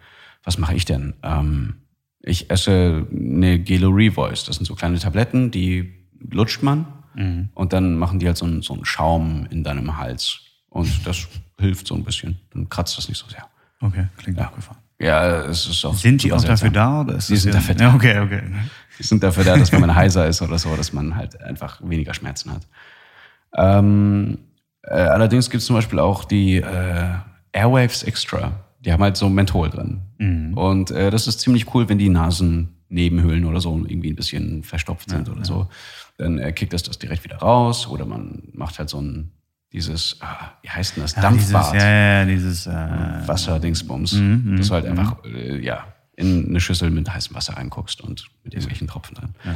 was 0.45 0.59
mache 0.59 0.74
ich 0.74 0.85
denn? 0.85 1.15
Ähm, 1.23 1.74
ich 2.23 2.51
esse 2.51 3.07
eine 3.11 3.59
Gelo 3.59 3.90
Revoice. 3.90 4.45
Das 4.45 4.57
sind 4.57 4.66
so 4.66 4.74
kleine 4.74 4.99
Tabletten, 4.99 5.51
die 5.51 5.95
lutscht 6.31 6.62
man 6.62 6.86
und 7.14 7.72
dann 7.72 7.97
machen 7.97 8.18
die 8.18 8.26
halt 8.26 8.36
so 8.36 8.44
einen, 8.47 8.62
so 8.62 8.74
einen 8.74 8.85
Schaum 8.85 9.47
in 9.51 9.64
deinem 9.64 9.97
Hals. 9.97 10.40
Und 10.68 11.06
das 11.06 11.26
hilft 11.59 11.86
so 11.86 11.94
ein 11.94 12.05
bisschen. 12.05 12.39
Dann 12.52 12.68
kratzt 12.68 12.97
das 12.98 13.09
nicht 13.09 13.18
so 13.18 13.26
sehr. 13.28 13.44
Okay, 13.80 14.06
klingt 14.16 14.39
abgefahren. 14.39 14.78
Ja, 15.01 15.43
es 15.44 15.66
ist 15.68 15.85
auch 15.85 15.94
Sind 15.94 16.22
die 16.24 16.32
auch 16.32 16.36
dafür 16.43 16.56
seltsam. 16.56 16.72
da? 16.72 17.01
Oder 17.02 17.14
ist 17.16 17.28
Die 17.30 17.36
sind 17.36 17.52
ja- 17.55 17.59
dafür 17.60 17.74
da. 17.76 17.85
Ja, 17.89 17.94
okay, 17.94 18.18
okay. 18.18 18.43
Die 18.98 19.02
sind 19.05 19.22
dafür 19.22 19.44
da, 19.44 19.56
dass 19.56 19.70
wenn 19.72 19.80
man 19.80 19.94
heiser 19.94 20.26
ist 20.26 20.43
oder 20.43 20.59
so, 20.59 20.74
dass 20.76 20.93
man 20.93 21.14
halt 21.14 21.40
einfach 21.40 21.80
weniger 21.82 22.12
Schmerzen 22.14 22.52
hat. 22.52 22.66
Ähm, 23.56 24.39
äh, 24.82 24.94
allerdings 24.94 25.51
gibt 25.51 25.60
es 25.60 25.66
zum 25.66 25.76
Beispiel 25.76 25.98
auch 25.98 26.24
die 26.24 26.56
äh, 26.56 27.09
Airwaves 27.52 28.02
Extra. 28.02 28.52
Die 28.80 28.93
haben 28.93 29.02
halt 29.02 29.16
so 29.16 29.28
Menthol 29.28 29.70
drin. 29.70 30.52
Und 30.56 30.90
äh, 30.90 31.10
das 31.10 31.26
ist 31.28 31.40
ziemlich 31.40 31.72
cool, 31.74 31.89
wenn 31.89 31.98
die 31.98 32.09
Nasennebenhöhlen 32.90 33.44
oder 33.44 33.60
so 33.60 33.77
irgendwie 33.86 34.10
ein 34.10 34.16
bisschen 34.16 34.62
verstopft 34.62 35.10
sind 35.10 35.28
oder 35.28 35.44
so. 35.44 35.69
Dann 36.16 36.39
äh, 36.39 36.52
kickt 36.52 36.73
das 36.73 36.82
das 36.82 36.98
direkt 36.98 37.24
wieder 37.24 37.36
raus 37.36 37.86
oder 37.86 38.06
man 38.06 38.43
macht 38.52 38.78
halt 38.78 38.89
so 38.89 39.01
ein, 39.01 39.31
dieses, 39.73 40.16
ah, 40.20 40.52
wie 40.62 40.70
heißt 40.70 40.97
denn 40.97 41.02
das, 41.02 41.15
Ja, 41.15 41.23
Dampfbad. 41.23 41.73
Dieses, 41.74 41.82
ja, 41.82 41.90
ja, 41.90 42.24
dieses, 42.24 42.66
äh, 42.66 43.28
Wasserdingsbums, 43.28 44.12
Mhm, 44.15 44.56
dass 44.56 44.69
du 44.69 44.74
halt 44.74 44.86
einfach 44.86 45.16
äh, 45.24 45.59
ja, 45.62 45.85
in 46.16 46.48
eine 46.48 46.60
Schüssel 46.60 46.90
mit 46.90 47.12
heißem 47.12 47.35
Wasser 47.36 47.55
reinguckst 47.56 48.01
und 48.01 48.27
mit 48.43 48.55
irgendwelchen 48.55 48.89
Tropfen 48.89 49.15
drin. 49.15 49.35
Ja. 49.44 49.55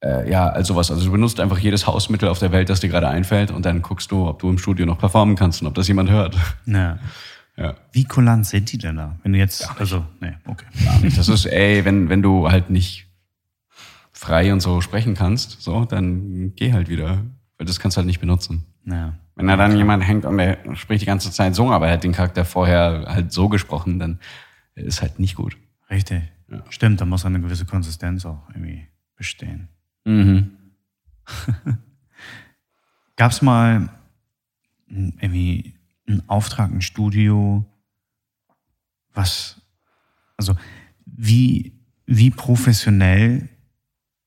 Äh, 0.00 0.30
ja, 0.30 0.48
also 0.48 0.74
was. 0.76 0.90
Also 0.90 1.04
du 1.04 1.12
benutzt 1.12 1.38
einfach 1.40 1.58
jedes 1.58 1.86
Hausmittel 1.86 2.28
auf 2.28 2.38
der 2.38 2.52
Welt, 2.52 2.68
das 2.68 2.80
dir 2.80 2.88
gerade 2.88 3.08
einfällt 3.08 3.50
und 3.50 3.64
dann 3.64 3.82
guckst 3.82 4.10
du, 4.10 4.26
ob 4.26 4.38
du 4.40 4.48
im 4.50 4.58
Studio 4.58 4.86
noch 4.86 4.98
performen 4.98 5.36
kannst 5.36 5.62
und 5.62 5.68
ob 5.68 5.74
das 5.74 5.86
jemand 5.88 6.10
hört. 6.10 6.36
ja. 6.66 6.98
Ja. 7.56 7.76
Wie 7.92 8.04
kulant 8.04 8.46
sind 8.46 8.72
die 8.72 8.78
denn 8.78 8.96
da? 8.96 9.16
Wenn 9.22 9.32
du 9.32 9.38
jetzt, 9.38 9.68
also, 9.78 10.04
nee, 10.20 10.34
okay. 10.44 10.66
Das 11.16 11.28
ist, 11.28 11.46
ey, 11.46 11.84
wenn, 11.84 12.08
wenn 12.08 12.20
du 12.20 12.50
halt 12.50 12.70
nicht 12.70 13.06
frei 14.12 14.52
und 14.52 14.60
so 14.60 14.80
sprechen 14.80 15.14
kannst, 15.14 15.62
so, 15.62 15.84
dann 15.84 16.54
geh 16.56 16.72
halt 16.72 16.88
wieder. 16.88 17.22
Weil 17.56 17.66
das 17.66 17.78
kannst 17.78 17.96
du 17.96 17.98
halt 17.98 18.06
nicht 18.06 18.20
benutzen. 18.20 18.64
Ja. 18.84 19.14
Wenn 19.36 19.46
da 19.46 19.56
dann 19.56 19.76
jemand 19.76 20.06
hängt 20.06 20.24
und 20.24 20.38
der 20.38 20.58
spricht 20.74 21.02
die 21.02 21.06
ganze 21.06 21.30
Zeit 21.30 21.54
so, 21.54 21.70
aber 21.70 21.88
er 21.88 21.94
hat 21.94 22.04
den 22.04 22.12
Charakter 22.12 22.44
vorher 22.44 23.04
halt 23.06 23.32
so 23.32 23.48
gesprochen, 23.48 23.98
dann 23.98 24.18
ist 24.74 25.02
halt 25.02 25.18
nicht 25.18 25.36
gut. 25.36 25.56
Richtig. 25.90 26.22
Stimmt, 26.68 27.00
da 27.00 27.04
muss 27.04 27.24
eine 27.24 27.40
gewisse 27.40 27.64
Konsistenz 27.64 28.24
auch 28.26 28.48
irgendwie 28.50 28.86
bestehen. 29.16 29.68
Mhm. 30.04 30.50
Gab 33.16 33.32
es 33.32 33.42
mal 33.42 33.88
irgendwie 34.88 35.74
einen 36.06 36.28
Auftrag, 36.28 36.70
ein 36.70 36.82
Studio, 36.82 37.64
was, 39.12 39.60
also 40.36 40.56
wie, 41.06 41.72
wie 42.06 42.30
professionell 42.30 43.48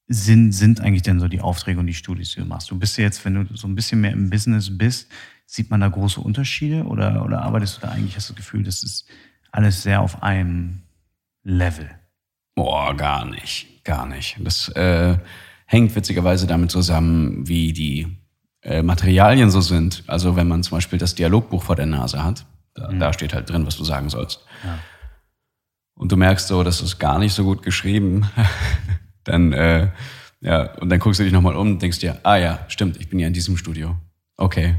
sind, 0.07 0.53
sind 0.53 0.79
eigentlich 0.79 1.03
denn 1.03 1.19
so 1.19 1.27
die 1.27 1.41
Aufträge 1.41 1.79
und 1.79 1.87
die 1.87 1.93
Studios, 1.93 2.31
die 2.31 2.39
du 2.39 2.45
machst? 2.45 2.71
Du 2.71 2.79
bist 2.79 2.97
ja 2.97 3.03
jetzt, 3.03 3.23
wenn 3.25 3.33
du 3.33 3.55
so 3.55 3.67
ein 3.67 3.75
bisschen 3.75 4.01
mehr 4.01 4.11
im 4.11 4.29
Business 4.29 4.75
bist, 4.75 5.11
sieht 5.45 5.69
man 5.69 5.81
da 5.81 5.87
große 5.87 6.21
Unterschiede 6.21 6.83
oder, 6.83 7.23
oder 7.25 7.41
arbeitest 7.41 7.77
du 7.77 7.81
da 7.81 7.89
eigentlich, 7.89 8.15
hast 8.15 8.29
du 8.29 8.33
das 8.33 8.43
Gefühl, 8.43 8.63
das 8.63 8.83
ist 8.83 9.05
alles 9.51 9.83
sehr 9.83 10.01
auf 10.01 10.23
einem 10.23 10.81
Level? 11.43 11.89
Boah, 12.55 12.95
gar 12.95 13.25
nicht. 13.25 13.83
Gar 13.83 14.07
nicht. 14.07 14.37
Das 14.41 14.67
äh, 14.69 15.17
hängt 15.65 15.95
witzigerweise 15.95 16.47
damit 16.47 16.71
zusammen, 16.71 17.47
wie 17.47 17.71
die 17.71 18.16
äh, 18.67 18.83
Materialien 18.83 19.49
so 19.49 19.61
sind. 19.61 20.03
Also 20.07 20.35
wenn 20.35 20.47
man 20.47 20.61
zum 20.63 20.77
Beispiel 20.77 20.99
das 20.99 21.15
Dialogbuch 21.15 21.63
vor 21.63 21.75
der 21.75 21.85
Nase 21.85 22.23
hat, 22.23 22.45
da, 22.75 22.91
Mhm. 22.91 22.99
da 22.99 23.13
steht 23.13 23.33
halt 23.33 23.49
drin, 23.49 23.65
was 23.65 23.77
du 23.77 23.83
sagen 23.83 24.09
sollst. 24.09 24.45
Und 25.95 26.11
du 26.11 26.17
merkst 26.17 26.47
so, 26.47 26.63
das 26.63 26.81
ist 26.81 26.99
gar 26.99 27.17
nicht 27.17 27.33
so 27.33 27.43
gut 27.43 27.63
geschrieben, 27.63 28.29
dann, 29.23 29.51
äh, 29.53 29.89
ja, 30.41 30.73
und 30.79 30.89
dann 30.89 30.99
guckst 30.99 31.19
du 31.19 31.23
dich 31.23 31.33
nochmal 31.33 31.55
um 31.55 31.71
und 31.71 31.81
denkst 31.81 31.99
dir, 31.99 32.19
ah 32.23 32.35
ja, 32.35 32.59
stimmt, 32.67 32.97
ich 32.97 33.09
bin 33.09 33.17
ja 33.19 33.27
in 33.27 33.33
diesem 33.33 33.57
Studio. 33.57 33.95
Okay. 34.37 34.75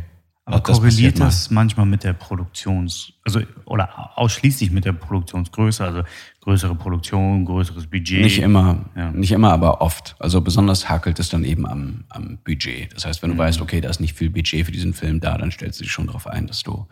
Aber 0.49 0.61
Das 0.61 0.79
korreliert 0.79 1.19
mal. 1.19 1.27
das 1.27 1.51
manchmal 1.51 1.85
mit 1.87 2.05
der 2.05 2.15
Produktions-, 2.15 3.13
also 3.25 3.41
oder 3.67 4.17
ausschließlich 4.19 4.71
mit 4.71 4.85
der 4.87 4.93
Produktionsgröße, 4.95 5.85
also 5.85 6.03
größere 6.41 6.75
Produktion, 6.75 7.45
größeres 7.45 7.87
Budget? 7.87 8.23
Nicht 8.23 8.39
immer, 8.39 8.87
Ja. 8.97 9.11
nicht 9.11 9.31
immer, 9.33 9.53
aber 9.53 9.81
oft. 9.83 10.17
Also 10.19 10.41
besonders 10.41 10.89
hakelt 10.89 11.19
es 11.19 11.29
dann 11.29 11.45
eben 11.45 11.67
am, 11.67 12.05
am 12.09 12.39
Budget. 12.45 12.95
Das 12.95 13.05
heißt, 13.05 13.23
wenn 13.23 13.29
du 13.31 13.35
Mhm. 13.35 13.41
weißt, 13.41 13.61
okay, 13.61 13.81
da 13.83 13.91
ist 13.91 14.01
nicht 14.01 14.17
viel 14.17 14.31
Budget 14.31 14.65
für 14.65 14.73
diesen 14.73 14.95
Film 14.95 15.21
da, 15.21 15.37
dann 15.37 15.51
stellst 15.51 15.81
du 15.81 15.85
dich 15.85 15.93
schon 15.93 16.07
darauf 16.07 16.27
ein, 16.27 16.47
dass 16.47 16.63
du 16.63 16.87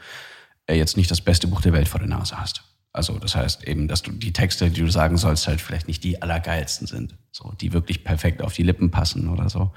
äh, 0.66 0.74
jetzt 0.76 0.96
nicht 0.96 1.10
das 1.10 1.20
beste 1.20 1.46
Buch 1.48 1.60
der 1.62 1.72
Welt 1.72 1.88
vor 1.88 2.00
der 2.00 2.08
Nase 2.08 2.38
hast. 2.38 2.62
Also 2.92 3.18
das 3.18 3.36
heißt 3.36 3.64
eben, 3.68 3.88
dass 3.88 4.02
du 4.02 4.10
die 4.10 4.32
Texte, 4.32 4.70
die 4.70 4.80
du 4.80 4.90
sagen 4.90 5.16
sollst, 5.16 5.46
halt 5.48 5.60
vielleicht 5.60 5.86
nicht 5.88 6.02
die 6.04 6.20
allergeilsten 6.22 6.86
sind. 6.86 7.14
So, 7.30 7.52
die 7.60 7.72
wirklich 7.72 8.04
perfekt 8.04 8.42
auf 8.42 8.54
die 8.54 8.62
Lippen 8.62 8.90
passen 8.90 9.28
oder 9.28 9.48
so. 9.48 9.70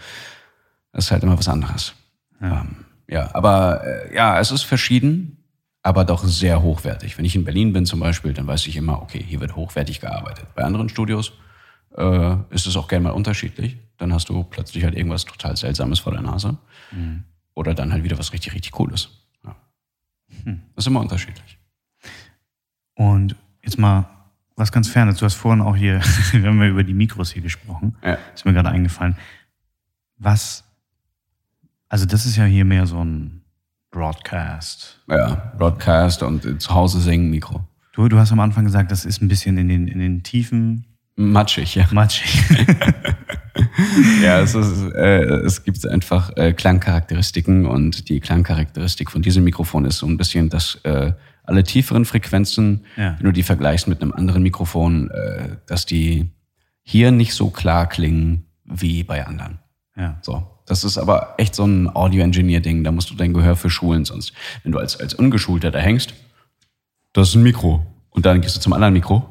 Das 0.93 1.05
ist 1.05 1.11
halt 1.11 1.23
immer 1.23 1.37
was 1.37 1.47
anderes. 1.47 1.93
Ja, 2.41 2.61
ähm, 2.61 2.75
ja 3.09 3.29
aber 3.33 3.83
äh, 3.85 4.15
ja, 4.15 4.39
es 4.39 4.51
ist 4.51 4.63
verschieden, 4.63 5.43
aber 5.81 6.05
doch 6.05 6.23
sehr 6.23 6.61
hochwertig. 6.61 7.17
Wenn 7.17 7.25
ich 7.25 7.35
in 7.35 7.45
Berlin 7.45 7.73
bin 7.73 7.85
zum 7.85 7.99
Beispiel, 7.99 8.33
dann 8.33 8.47
weiß 8.47 8.67
ich 8.67 8.75
immer, 8.75 9.01
okay, 9.01 9.23
hier 9.25 9.39
wird 9.39 9.55
hochwertig 9.55 10.01
gearbeitet. 10.01 10.45
Bei 10.55 10.63
anderen 10.63 10.89
Studios 10.89 11.33
äh, 11.95 12.35
ist 12.49 12.67
es 12.67 12.75
auch 12.75 12.87
gerne 12.87 13.03
mal 13.05 13.11
unterschiedlich. 13.11 13.77
Dann 13.97 14.13
hast 14.13 14.29
du 14.29 14.43
plötzlich 14.43 14.83
halt 14.83 14.95
irgendwas 14.95 15.25
total 15.25 15.57
Seltsames 15.57 15.99
vor 15.99 16.13
der 16.13 16.21
Nase. 16.21 16.57
Oder 17.53 17.73
dann 17.73 17.91
halt 17.91 18.03
wieder 18.03 18.17
was 18.17 18.31
richtig, 18.31 18.53
richtig 18.53 18.71
Cooles. 18.71 19.09
Ja. 19.45 19.55
Das 20.75 20.83
ist 20.83 20.87
immer 20.87 21.01
unterschiedlich. 21.01 21.57
Und 22.95 23.35
jetzt 23.63 23.77
mal 23.77 24.09
was 24.55 24.71
ganz 24.71 24.89
Fernes. 24.89 25.17
Du 25.17 25.25
hast 25.25 25.35
vorhin 25.35 25.61
auch 25.61 25.75
hier, 25.75 26.01
wir 26.31 26.49
haben 26.49 26.61
ja 26.61 26.67
über 26.67 26.83
die 26.83 26.93
Mikros 26.93 27.31
hier 27.31 27.41
gesprochen. 27.41 27.97
Ja. 28.03 28.17
Ist 28.33 28.45
mir 28.45 28.53
gerade 28.53 28.69
eingefallen. 28.69 29.17
Was, 30.17 30.63
also 31.89 32.05
das 32.05 32.25
ist 32.25 32.35
ja 32.37 32.45
hier 32.45 32.65
mehr 32.65 32.85
so 32.85 33.03
ein 33.03 33.41
Broadcast. 33.91 35.01
Ja, 35.09 35.51
Broadcast 35.57 36.23
und 36.23 36.61
zu 36.61 36.73
Hause 36.73 36.99
singen, 37.01 37.29
Mikro. 37.29 37.63
Du, 37.93 38.07
du 38.07 38.17
hast 38.17 38.31
am 38.31 38.39
Anfang 38.39 38.63
gesagt, 38.63 38.91
das 38.91 39.03
ist 39.03 39.21
ein 39.21 39.27
bisschen 39.27 39.57
in 39.57 39.67
den, 39.67 39.87
in 39.87 39.99
den 39.99 40.23
Tiefen 40.23 40.85
Matschig, 41.15 41.75
ja. 41.75 41.85
matschig. 41.91 42.45
Ja, 44.23 44.39
es, 44.39 44.55
ist, 44.55 44.93
äh, 44.93 45.21
es 45.21 45.63
gibt 45.63 45.85
einfach 45.87 46.31
äh, 46.37 46.53
Klangcharakteristiken 46.53 47.65
und 47.65 48.07
die 48.07 48.19
Klangcharakteristik 48.21 49.11
von 49.11 49.21
diesem 49.21 49.43
Mikrofon 49.43 49.83
ist 49.85 49.97
so 49.97 50.05
ein 50.07 50.15
bisschen, 50.17 50.49
dass 50.49 50.75
äh, 50.83 51.11
alle 51.43 51.63
tieferen 51.63 52.05
Frequenzen, 52.05 52.85
Ja. 52.95 53.15
wenn 53.17 53.25
du 53.25 53.31
die 53.33 53.43
vergleichst 53.43 53.87
mit 53.87 54.01
einem 54.01 54.13
anderen 54.13 54.43
Mikrofon, 54.43 55.09
äh, 55.11 55.57
dass 55.65 55.85
die 55.85 56.29
hier 56.83 57.11
nicht 57.11 57.33
so 57.33 57.49
klar 57.49 57.87
klingen 57.87 58.45
wie 58.63 59.03
bei 59.03 59.25
anderen. 59.27 59.59
ja. 59.97 60.17
So. 60.21 60.48
Das 60.69 60.83
ist 60.83 60.99
aber 60.99 61.33
echt 61.37 61.55
so 61.55 61.65
ein 61.65 61.89
Audio-Engineer-Ding, 61.93 62.83
da 62.83 62.91
musst 62.91 63.09
du 63.09 63.15
dein 63.15 63.33
Gehör 63.33 63.55
für 63.55 63.71
schulen, 63.71 64.05
sonst, 64.05 64.33
wenn 64.61 64.71
du 64.71 64.77
als, 64.77 64.99
als 64.99 65.15
Ungeschulter 65.15 65.71
da 65.71 65.79
hängst, 65.79 66.13
das 67.11 67.29
ist 67.29 67.35
ein 67.35 67.41
Mikro. 67.41 67.83
Und 68.11 68.27
dann 68.27 68.39
gehst 68.39 68.55
du 68.55 68.59
zum 68.59 68.73
anderen 68.73 68.93
Mikro, 68.93 69.27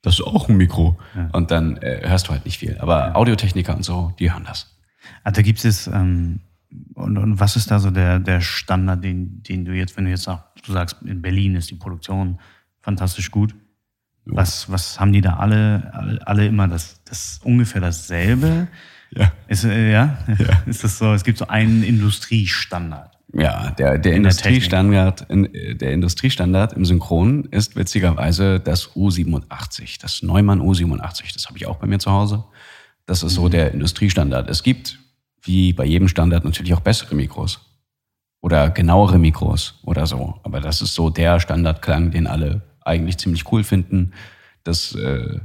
das 0.00 0.14
ist 0.14 0.22
auch 0.22 0.48
ein 0.48 0.56
Mikro. 0.56 0.96
Und 1.32 1.50
dann 1.50 1.76
äh, 1.76 2.08
hörst 2.08 2.28
du 2.28 2.30
halt 2.32 2.46
nicht 2.46 2.56
viel. 2.56 2.78
Aber 2.78 3.14
Audiotechniker 3.16 3.76
und 3.76 3.84
so, 3.84 4.14
die 4.18 4.32
hören 4.32 4.44
das. 4.46 4.78
Ah, 5.24 5.30
da 5.30 5.42
gibt 5.42 5.62
es, 5.62 5.88
ähm, 5.88 6.40
und, 6.94 7.18
und 7.18 7.38
was 7.38 7.56
ist 7.56 7.70
da 7.70 7.80
so 7.80 7.90
der, 7.90 8.18
der 8.18 8.40
Standard, 8.40 9.04
den, 9.04 9.42
den 9.42 9.66
du 9.66 9.72
jetzt, 9.72 9.94
wenn 9.98 10.06
du 10.06 10.10
jetzt 10.10 10.22
sagst, 10.22 10.66
du 10.66 10.72
sagst, 10.72 10.96
in 11.04 11.20
Berlin 11.20 11.54
ist 11.54 11.70
die 11.70 11.74
Produktion 11.74 12.40
fantastisch 12.80 13.30
gut. 13.30 13.54
Was, 14.24 14.72
was 14.72 14.98
haben 14.98 15.12
die 15.12 15.20
da 15.20 15.36
alle, 15.36 15.90
alle, 15.92 16.26
alle 16.26 16.46
immer 16.46 16.66
das, 16.66 17.04
das 17.04 17.40
ungefähr 17.44 17.82
dasselbe? 17.82 18.68
Ja. 19.10 19.32
Ist, 19.46 19.64
äh, 19.64 19.90
ja? 19.90 20.18
Ist 20.66 20.84
das 20.84 20.98
so? 20.98 21.12
Es 21.12 21.24
gibt 21.24 21.38
so 21.38 21.46
einen 21.48 21.82
Industriestandard. 21.82 23.18
Ja, 23.32 23.72
der, 23.72 23.98
der 23.98 24.14
In 24.14 24.22
der 24.22 24.32
Industriestandard, 24.32 25.26
in, 25.28 25.54
äh, 25.54 25.74
der 25.74 25.92
Industriestandard 25.92 26.72
im 26.72 26.84
Synchron 26.84 27.44
ist 27.50 27.76
witzigerweise 27.76 28.58
das 28.58 28.90
U87, 28.94 30.00
das 30.00 30.22
Neumann 30.22 30.60
U87. 30.60 31.34
Das 31.34 31.46
habe 31.46 31.58
ich 31.58 31.66
auch 31.66 31.76
bei 31.76 31.86
mir 31.86 31.98
zu 31.98 32.10
Hause. 32.10 32.44
Das 33.06 33.22
ist 33.22 33.34
so 33.34 33.48
der 33.48 33.72
Industriestandard. 33.72 34.48
Es 34.48 34.62
gibt, 34.62 34.98
wie 35.42 35.72
bei 35.72 35.84
jedem 35.84 36.08
Standard, 36.08 36.44
natürlich 36.44 36.74
auch 36.74 36.80
bessere 36.80 37.14
Mikros. 37.14 37.60
Oder 38.40 38.70
genauere 38.70 39.18
Mikros 39.18 39.80
oder 39.82 40.06
so. 40.06 40.38
Aber 40.44 40.60
das 40.60 40.80
ist 40.80 40.94
so 40.94 41.10
der 41.10 41.40
Standardklang, 41.40 42.10
den 42.10 42.26
alle 42.26 42.62
eigentlich 42.82 43.18
ziemlich 43.18 43.50
cool 43.52 43.64
finden. 43.64 44.12
Das 44.62 44.94
äh, 44.94 44.98
Und 44.98 45.32
mit, 45.32 45.40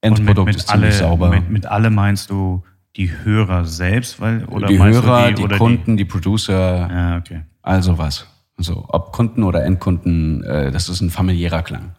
Endprodukt 0.00 0.46
mit, 0.46 0.56
ist 0.56 0.68
ziemlich 0.68 0.94
alle, 0.94 0.98
sauber. 0.98 1.30
mit, 1.30 1.50
mit 1.50 1.66
alle 1.66 1.90
meinst 1.90 2.30
du 2.30 2.62
die 2.96 3.12
Hörer 3.24 3.64
selbst? 3.64 4.20
Weil, 4.20 4.44
oder 4.46 4.66
die 4.66 4.78
Hörer, 4.78 5.32
die, 5.32 5.42
oder 5.42 5.58
Kunden, 5.58 5.96
die 5.96 6.04
Producer, 6.04 6.88
Ja, 6.90 7.16
okay. 7.18 7.42
Also 7.62 7.98
was. 7.98 8.26
Also 8.56 8.86
ob 8.88 9.12
Kunden 9.12 9.42
oder 9.42 9.64
Endkunden, 9.64 10.42
äh, 10.44 10.70
das 10.70 10.88
ist 10.88 11.00
ein 11.00 11.10
familiärer 11.10 11.62
Klang. 11.62 11.94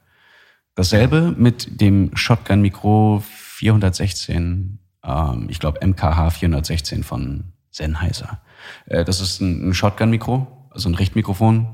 Dasselbe 0.75 1.33
mit 1.37 1.81
dem 1.81 2.15
Shotgun 2.15 2.61
Micro 2.61 3.23
416, 3.27 4.79
ähm, 5.03 5.47
ich 5.49 5.59
glaube 5.59 5.85
MKH 5.85 6.31
416 6.31 7.03
von 7.03 7.45
Sennheiser. 7.71 8.41
Äh, 8.85 9.05
das 9.05 9.21
ist 9.21 9.41
ein, 9.41 9.69
ein 9.69 9.73
Shotgun 9.73 10.09
Mikro, 10.09 10.69
also 10.71 10.89
ein 10.89 10.95
Richtmikrofon, 10.95 11.67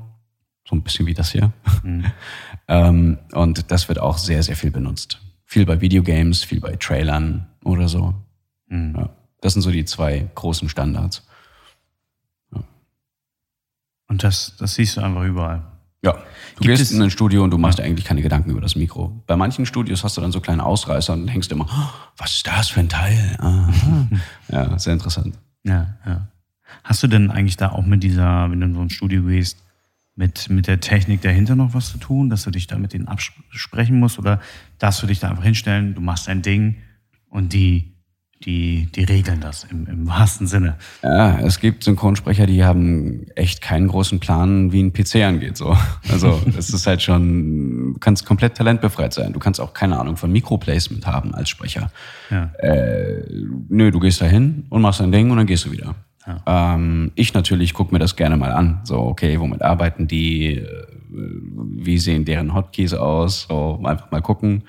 so 0.68 0.76
ein 0.76 0.82
bisschen 0.82 1.06
wie 1.06 1.14
das 1.14 1.32
hier. 1.32 1.52
ähm, 2.68 3.18
und 3.32 3.70
das 3.70 3.88
wird 3.88 3.98
auch 3.98 4.18
sehr, 4.18 4.42
sehr 4.42 4.56
viel 4.56 4.70
benutzt. 4.70 5.20
Viel 5.44 5.66
bei 5.66 5.80
Videogames, 5.80 6.42
viel 6.42 6.60
bei 6.60 6.76
Trailern 6.76 7.46
oder 7.62 7.88
so. 7.88 8.14
Ja. 8.70 9.10
Das 9.40 9.52
sind 9.52 9.62
so 9.62 9.70
die 9.70 9.84
zwei 9.84 10.28
großen 10.34 10.68
Standards. 10.68 11.26
Und 14.06 14.22
das, 14.22 14.54
das 14.58 14.74
siehst 14.74 14.96
du 14.96 15.00
einfach 15.00 15.24
überall. 15.24 15.62
Ja, 16.02 16.12
du 16.12 16.18
Gibt 16.60 16.76
gehst 16.76 16.92
in 16.92 17.00
ein 17.00 17.10
Studio 17.10 17.42
und 17.42 17.50
du 17.50 17.56
machst 17.56 17.78
dir 17.78 17.84
eigentlich 17.84 18.04
keine 18.04 18.20
Gedanken 18.20 18.50
über 18.50 18.60
das 18.60 18.76
Mikro. 18.76 19.22
Bei 19.26 19.36
manchen 19.36 19.64
Studios 19.64 20.04
hast 20.04 20.16
du 20.16 20.20
dann 20.20 20.32
so 20.32 20.40
kleine 20.40 20.62
Ausreißer 20.64 21.14
und 21.14 21.26
denkst 21.26 21.48
immer, 21.48 21.66
"Oh, 21.66 22.10
was 22.18 22.32
ist 22.32 22.46
das 22.46 22.68
für 22.68 22.80
ein 22.80 22.90
Teil? 22.90 23.36
Aha. 23.38 24.08
ja, 24.48 24.78
sehr 24.78 24.92
interessant. 24.92 25.38
Ja, 25.64 25.96
ja. 26.04 26.28
Hast 26.82 27.02
du 27.02 27.06
denn 27.06 27.30
eigentlich 27.30 27.56
da 27.56 27.70
auch 27.70 27.86
mit 27.86 28.02
dieser, 28.02 28.50
wenn 28.50 28.60
du 28.60 28.66
in 28.66 28.74
so 28.74 28.80
ein 28.82 28.90
Studio 28.90 29.22
gehst, 29.22 29.58
mit, 30.14 30.50
mit 30.50 30.66
der 30.66 30.80
Technik 30.80 31.22
dahinter 31.22 31.56
noch 31.56 31.72
was 31.72 31.90
zu 31.90 31.98
tun, 31.98 32.28
dass 32.28 32.44
du 32.44 32.50
dich 32.50 32.66
da 32.66 32.78
mit 32.78 32.92
denen 32.92 33.08
absprechen 33.08 33.98
musst? 33.98 34.18
Oder 34.18 34.40
darfst 34.78 35.02
du 35.02 35.06
dich 35.06 35.20
da 35.20 35.30
einfach 35.30 35.44
hinstellen, 35.44 35.94
du 35.94 36.02
machst 36.02 36.28
dein 36.28 36.42
Ding 36.42 36.76
und 37.30 37.54
die, 37.54 37.93
die, 38.44 38.88
die 38.94 39.04
regeln 39.04 39.40
das 39.40 39.64
im, 39.64 39.86
im 39.86 40.06
wahrsten 40.06 40.46
Sinne? 40.46 40.76
Ja, 41.02 41.38
es 41.38 41.60
gibt 41.60 41.84
Synchronsprecher, 41.84 42.46
die 42.46 42.64
haben 42.64 43.26
echt 43.34 43.60
keinen 43.60 43.88
großen 43.88 44.20
Plan, 44.20 44.72
wie 44.72 44.82
ein 44.82 44.92
PC 44.92 45.16
angeht. 45.16 45.56
So. 45.56 45.76
Also 46.10 46.40
es 46.58 46.70
ist 46.70 46.86
halt 46.86 47.02
schon, 47.02 47.94
du 47.94 47.98
kannst 48.00 48.26
komplett 48.26 48.56
talentbefreit 48.56 49.12
sein. 49.12 49.32
Du 49.32 49.38
kannst 49.38 49.60
auch 49.60 49.72
keine 49.72 49.98
Ahnung 49.98 50.16
von 50.16 50.30
Mikroplacement 50.30 51.06
haben 51.06 51.34
als 51.34 51.48
Sprecher. 51.48 51.90
Ja. 52.30 52.52
Äh, 52.58 53.24
nö, 53.68 53.90
du 53.90 54.00
gehst 54.00 54.20
da 54.20 54.26
hin 54.26 54.66
und 54.68 54.82
machst 54.82 55.00
dein 55.00 55.12
Ding 55.12 55.30
und 55.30 55.36
dann 55.36 55.46
gehst 55.46 55.64
du 55.64 55.72
wieder. 55.72 55.94
Ähm, 56.46 57.12
ich 57.14 57.34
natürlich 57.34 57.74
gucke 57.74 57.92
mir 57.92 57.98
das 57.98 58.16
gerne 58.16 58.36
mal 58.36 58.52
an. 58.52 58.80
So, 58.84 58.98
okay, 58.98 59.38
womit 59.40 59.62
arbeiten 59.62 60.08
die? 60.08 60.56
Äh, 60.56 60.86
Wie 61.10 61.98
sehen 61.98 62.24
deren 62.24 62.54
Hotkeys 62.54 62.94
aus? 62.94 63.46
So, 63.48 63.80
einfach 63.84 64.10
mal 64.10 64.22
gucken, 64.22 64.64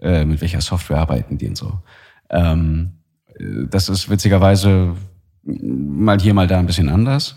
äh, 0.00 0.24
mit 0.24 0.40
welcher 0.40 0.60
Software 0.60 0.98
arbeiten 0.98 1.38
die 1.38 1.48
und 1.48 1.56
so. 1.56 1.78
Ähm, 2.30 2.92
äh, 2.92 3.03
das 3.38 3.88
ist 3.88 4.08
witzigerweise 4.10 4.94
mal 5.42 6.20
hier, 6.20 6.34
mal 6.34 6.46
da 6.46 6.58
ein 6.58 6.66
bisschen 6.66 6.88
anders. 6.88 7.36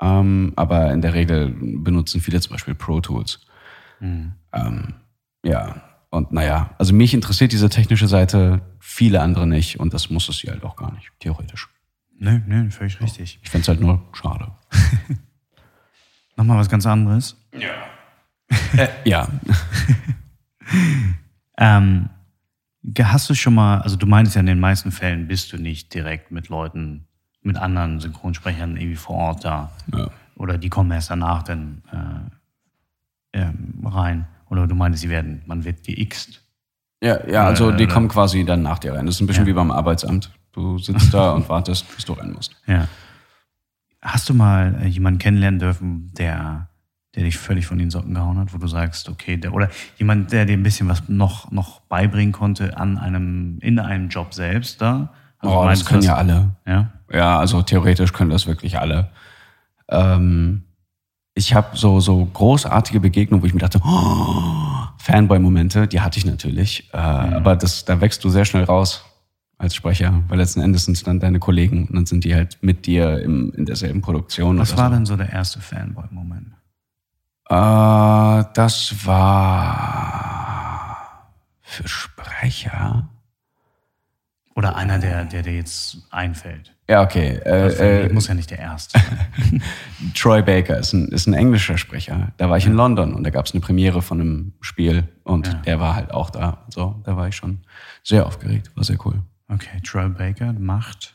Ähm, 0.00 0.52
aber 0.56 0.92
in 0.92 1.00
der 1.02 1.14
Regel 1.14 1.54
benutzen 1.58 2.20
viele 2.20 2.40
zum 2.40 2.52
Beispiel 2.52 2.74
Pro 2.74 3.00
Tools. 3.00 3.40
Ähm, 4.00 4.94
ja, 5.44 5.82
und 6.10 6.32
naja, 6.32 6.70
also 6.78 6.92
mich 6.94 7.14
interessiert 7.14 7.52
diese 7.52 7.68
technische 7.68 8.08
Seite, 8.08 8.60
viele 8.80 9.20
andere 9.22 9.46
nicht 9.46 9.80
und 9.80 9.94
das 9.94 10.10
muss 10.10 10.28
es 10.28 10.36
hier 10.36 10.52
halt 10.52 10.64
auch 10.64 10.76
gar 10.76 10.92
nicht, 10.92 11.10
theoretisch. 11.20 11.68
Nö, 12.18 12.40
nö, 12.46 12.70
völlig 12.70 13.00
richtig. 13.00 13.38
Ich 13.42 13.50
find's 13.50 13.68
halt 13.68 13.80
nur 13.80 14.02
schade. 14.12 14.48
Nochmal 16.36 16.58
was 16.58 16.68
ganz 16.68 16.86
anderes. 16.86 17.36
Ja. 19.04 19.28
Ähm, 21.56 22.08
ge- 22.08 22.10
hast 23.02 23.28
du 23.30 23.34
schon 23.34 23.54
mal, 23.54 23.78
also 23.80 23.96
du 23.96 24.06
meinst 24.06 24.34
ja, 24.34 24.40
in 24.40 24.46
den 24.46 24.60
meisten 24.60 24.92
Fällen 24.92 25.26
bist 25.28 25.52
du 25.52 25.56
nicht 25.56 25.92
direkt 25.94 26.30
mit 26.30 26.48
Leuten, 26.48 27.06
mit 27.42 27.56
anderen 27.56 28.00
Synchronsprechern 28.00 28.76
irgendwie 28.76 28.96
vor 28.96 29.16
Ort 29.16 29.44
da. 29.44 29.70
ja. 29.94 30.08
Oder 30.36 30.58
die 30.58 30.68
kommen 30.68 30.90
erst 30.90 31.10
danach 31.10 31.44
dann 31.44 31.82
äh, 33.32 33.40
ähm, 33.42 33.86
rein. 33.86 34.26
Oder 34.50 34.66
du 34.66 34.74
meinst, 34.74 35.00
sie 35.00 35.08
werden, 35.08 35.42
man 35.46 35.64
wird 35.64 35.86
geixt. 35.86 36.42
Ja, 37.00 37.24
ja, 37.28 37.44
also 37.46 37.70
die 37.70 37.84
Äh, 37.84 37.86
kommen 37.86 38.08
quasi 38.08 38.44
dann 38.44 38.62
nach 38.62 38.80
dir 38.80 38.94
rein. 38.94 39.06
Das 39.06 39.14
ist 39.14 39.20
ein 39.20 39.26
bisschen 39.28 39.44
Ja. 39.44 39.50
wie 39.50 39.52
beim 39.54 39.70
Arbeitsamt. 39.70 40.30
Du 40.52 40.78
sitzt 40.78 41.14
da 41.14 41.30
und 41.32 41.48
wartest, 41.48 41.86
bis 41.94 42.04
du 42.04 42.14
rein 42.14 42.32
musst. 42.32 42.56
Ja. 42.66 42.88
Hast 44.02 44.28
du 44.28 44.34
mal 44.34 44.74
äh, 44.82 44.86
jemanden 44.88 45.18
kennenlernen 45.20 45.60
dürfen, 45.60 46.10
der, 46.18 46.68
der 47.14 47.24
dich 47.24 47.38
völlig 47.38 47.66
von 47.66 47.78
den 47.78 47.90
Socken 47.90 48.14
gehauen 48.14 48.38
hat, 48.38 48.52
wo 48.52 48.58
du 48.58 48.66
sagst, 48.66 49.08
okay, 49.08 49.36
der, 49.36 49.54
oder 49.54 49.70
jemand, 49.98 50.32
der 50.32 50.46
dir 50.46 50.54
ein 50.56 50.62
bisschen 50.62 50.88
was 50.88 51.08
noch, 51.08 51.50
noch 51.52 51.80
beibringen 51.80 52.32
konnte 52.32 52.76
an 52.76 52.98
einem, 52.98 53.58
in 53.60 53.78
einem 53.78 54.08
Job 54.08 54.34
selbst 54.34 54.80
da? 54.80 55.12
Also 55.38 55.56
oh, 55.56 55.64
das 55.66 55.84
können 55.84 56.02
ja 56.02 56.16
alle. 56.16 56.50
Ja? 56.66 56.90
Ja, 57.12 57.38
also 57.38 57.62
theoretisch 57.62 58.12
können 58.12 58.30
das 58.30 58.46
wirklich 58.46 58.78
alle. 58.78 59.10
Ähm, 59.88 60.62
ich 61.34 61.54
habe 61.54 61.76
so, 61.76 62.00
so 62.00 62.24
großartige 62.24 63.00
Begegnungen, 63.00 63.42
wo 63.42 63.46
ich 63.46 63.54
mir 63.54 63.60
dachte, 63.60 63.80
oh, 63.84 64.88
Fanboy-Momente, 64.98 65.86
die 65.86 66.00
hatte 66.00 66.18
ich 66.18 66.24
natürlich. 66.24 66.90
Äh, 66.92 66.96
mhm. 66.96 67.34
Aber 67.34 67.56
das, 67.56 67.84
da 67.84 68.00
wächst 68.00 68.24
du 68.24 68.30
sehr 68.30 68.44
schnell 68.44 68.64
raus 68.64 69.04
als 69.58 69.74
Sprecher, 69.74 70.22
weil 70.28 70.38
letzten 70.38 70.60
Endes 70.60 70.84
sind 70.84 70.96
es 70.96 71.04
dann 71.04 71.20
deine 71.20 71.38
Kollegen 71.38 71.86
und 71.86 71.94
dann 71.94 72.06
sind 72.06 72.24
die 72.24 72.34
halt 72.34 72.58
mit 72.60 72.86
dir 72.86 73.20
im, 73.20 73.52
in 73.54 73.66
derselben 73.66 74.00
Produktion. 74.00 74.58
Was 74.58 74.76
war 74.76 74.88
so. 74.88 74.94
denn 74.94 75.06
so 75.06 75.16
der 75.16 75.30
erste 75.30 75.60
Fanboy-Moment? 75.60 76.54
Äh, 77.48 78.44
das 78.54 79.06
war 79.06 80.14
für 81.60 81.88
Sprecher. 81.88 83.08
Oder 84.54 84.76
einer, 84.76 84.98
der, 84.98 85.24
der 85.24 85.42
dir 85.42 85.56
jetzt 85.56 85.98
einfällt. 86.10 86.74
Ja, 86.88 87.02
okay. 87.02 87.40
Äh, 87.44 88.04
äh, 88.04 88.12
muss 88.12 88.28
ja 88.28 88.34
nicht 88.34 88.50
der 88.50 88.58
erste 88.58 88.98
sein. 88.98 89.62
Troy 90.14 90.42
Baker 90.42 90.78
ist 90.78 90.92
ein, 90.92 91.08
ist 91.08 91.26
ein 91.26 91.34
englischer 91.34 91.78
Sprecher. 91.78 92.32
Da 92.36 92.50
war 92.50 92.58
ich 92.58 92.66
in 92.66 92.74
London 92.74 93.14
und 93.14 93.24
da 93.24 93.30
gab 93.30 93.46
es 93.46 93.52
eine 93.52 93.60
Premiere 93.60 94.02
von 94.02 94.20
einem 94.20 94.52
Spiel 94.60 95.08
und 95.24 95.46
ja. 95.46 95.54
der 95.54 95.80
war 95.80 95.96
halt 95.96 96.12
auch 96.12 96.30
da. 96.30 96.66
So, 96.68 97.00
da 97.04 97.16
war 97.16 97.28
ich 97.28 97.36
schon 97.36 97.60
sehr 98.02 98.26
aufgeregt. 98.26 98.70
War 98.76 98.84
sehr 98.84 98.98
cool. 99.04 99.22
Okay, 99.48 99.80
Troy 99.82 100.08
Baker 100.08 100.52
macht. 100.52 101.14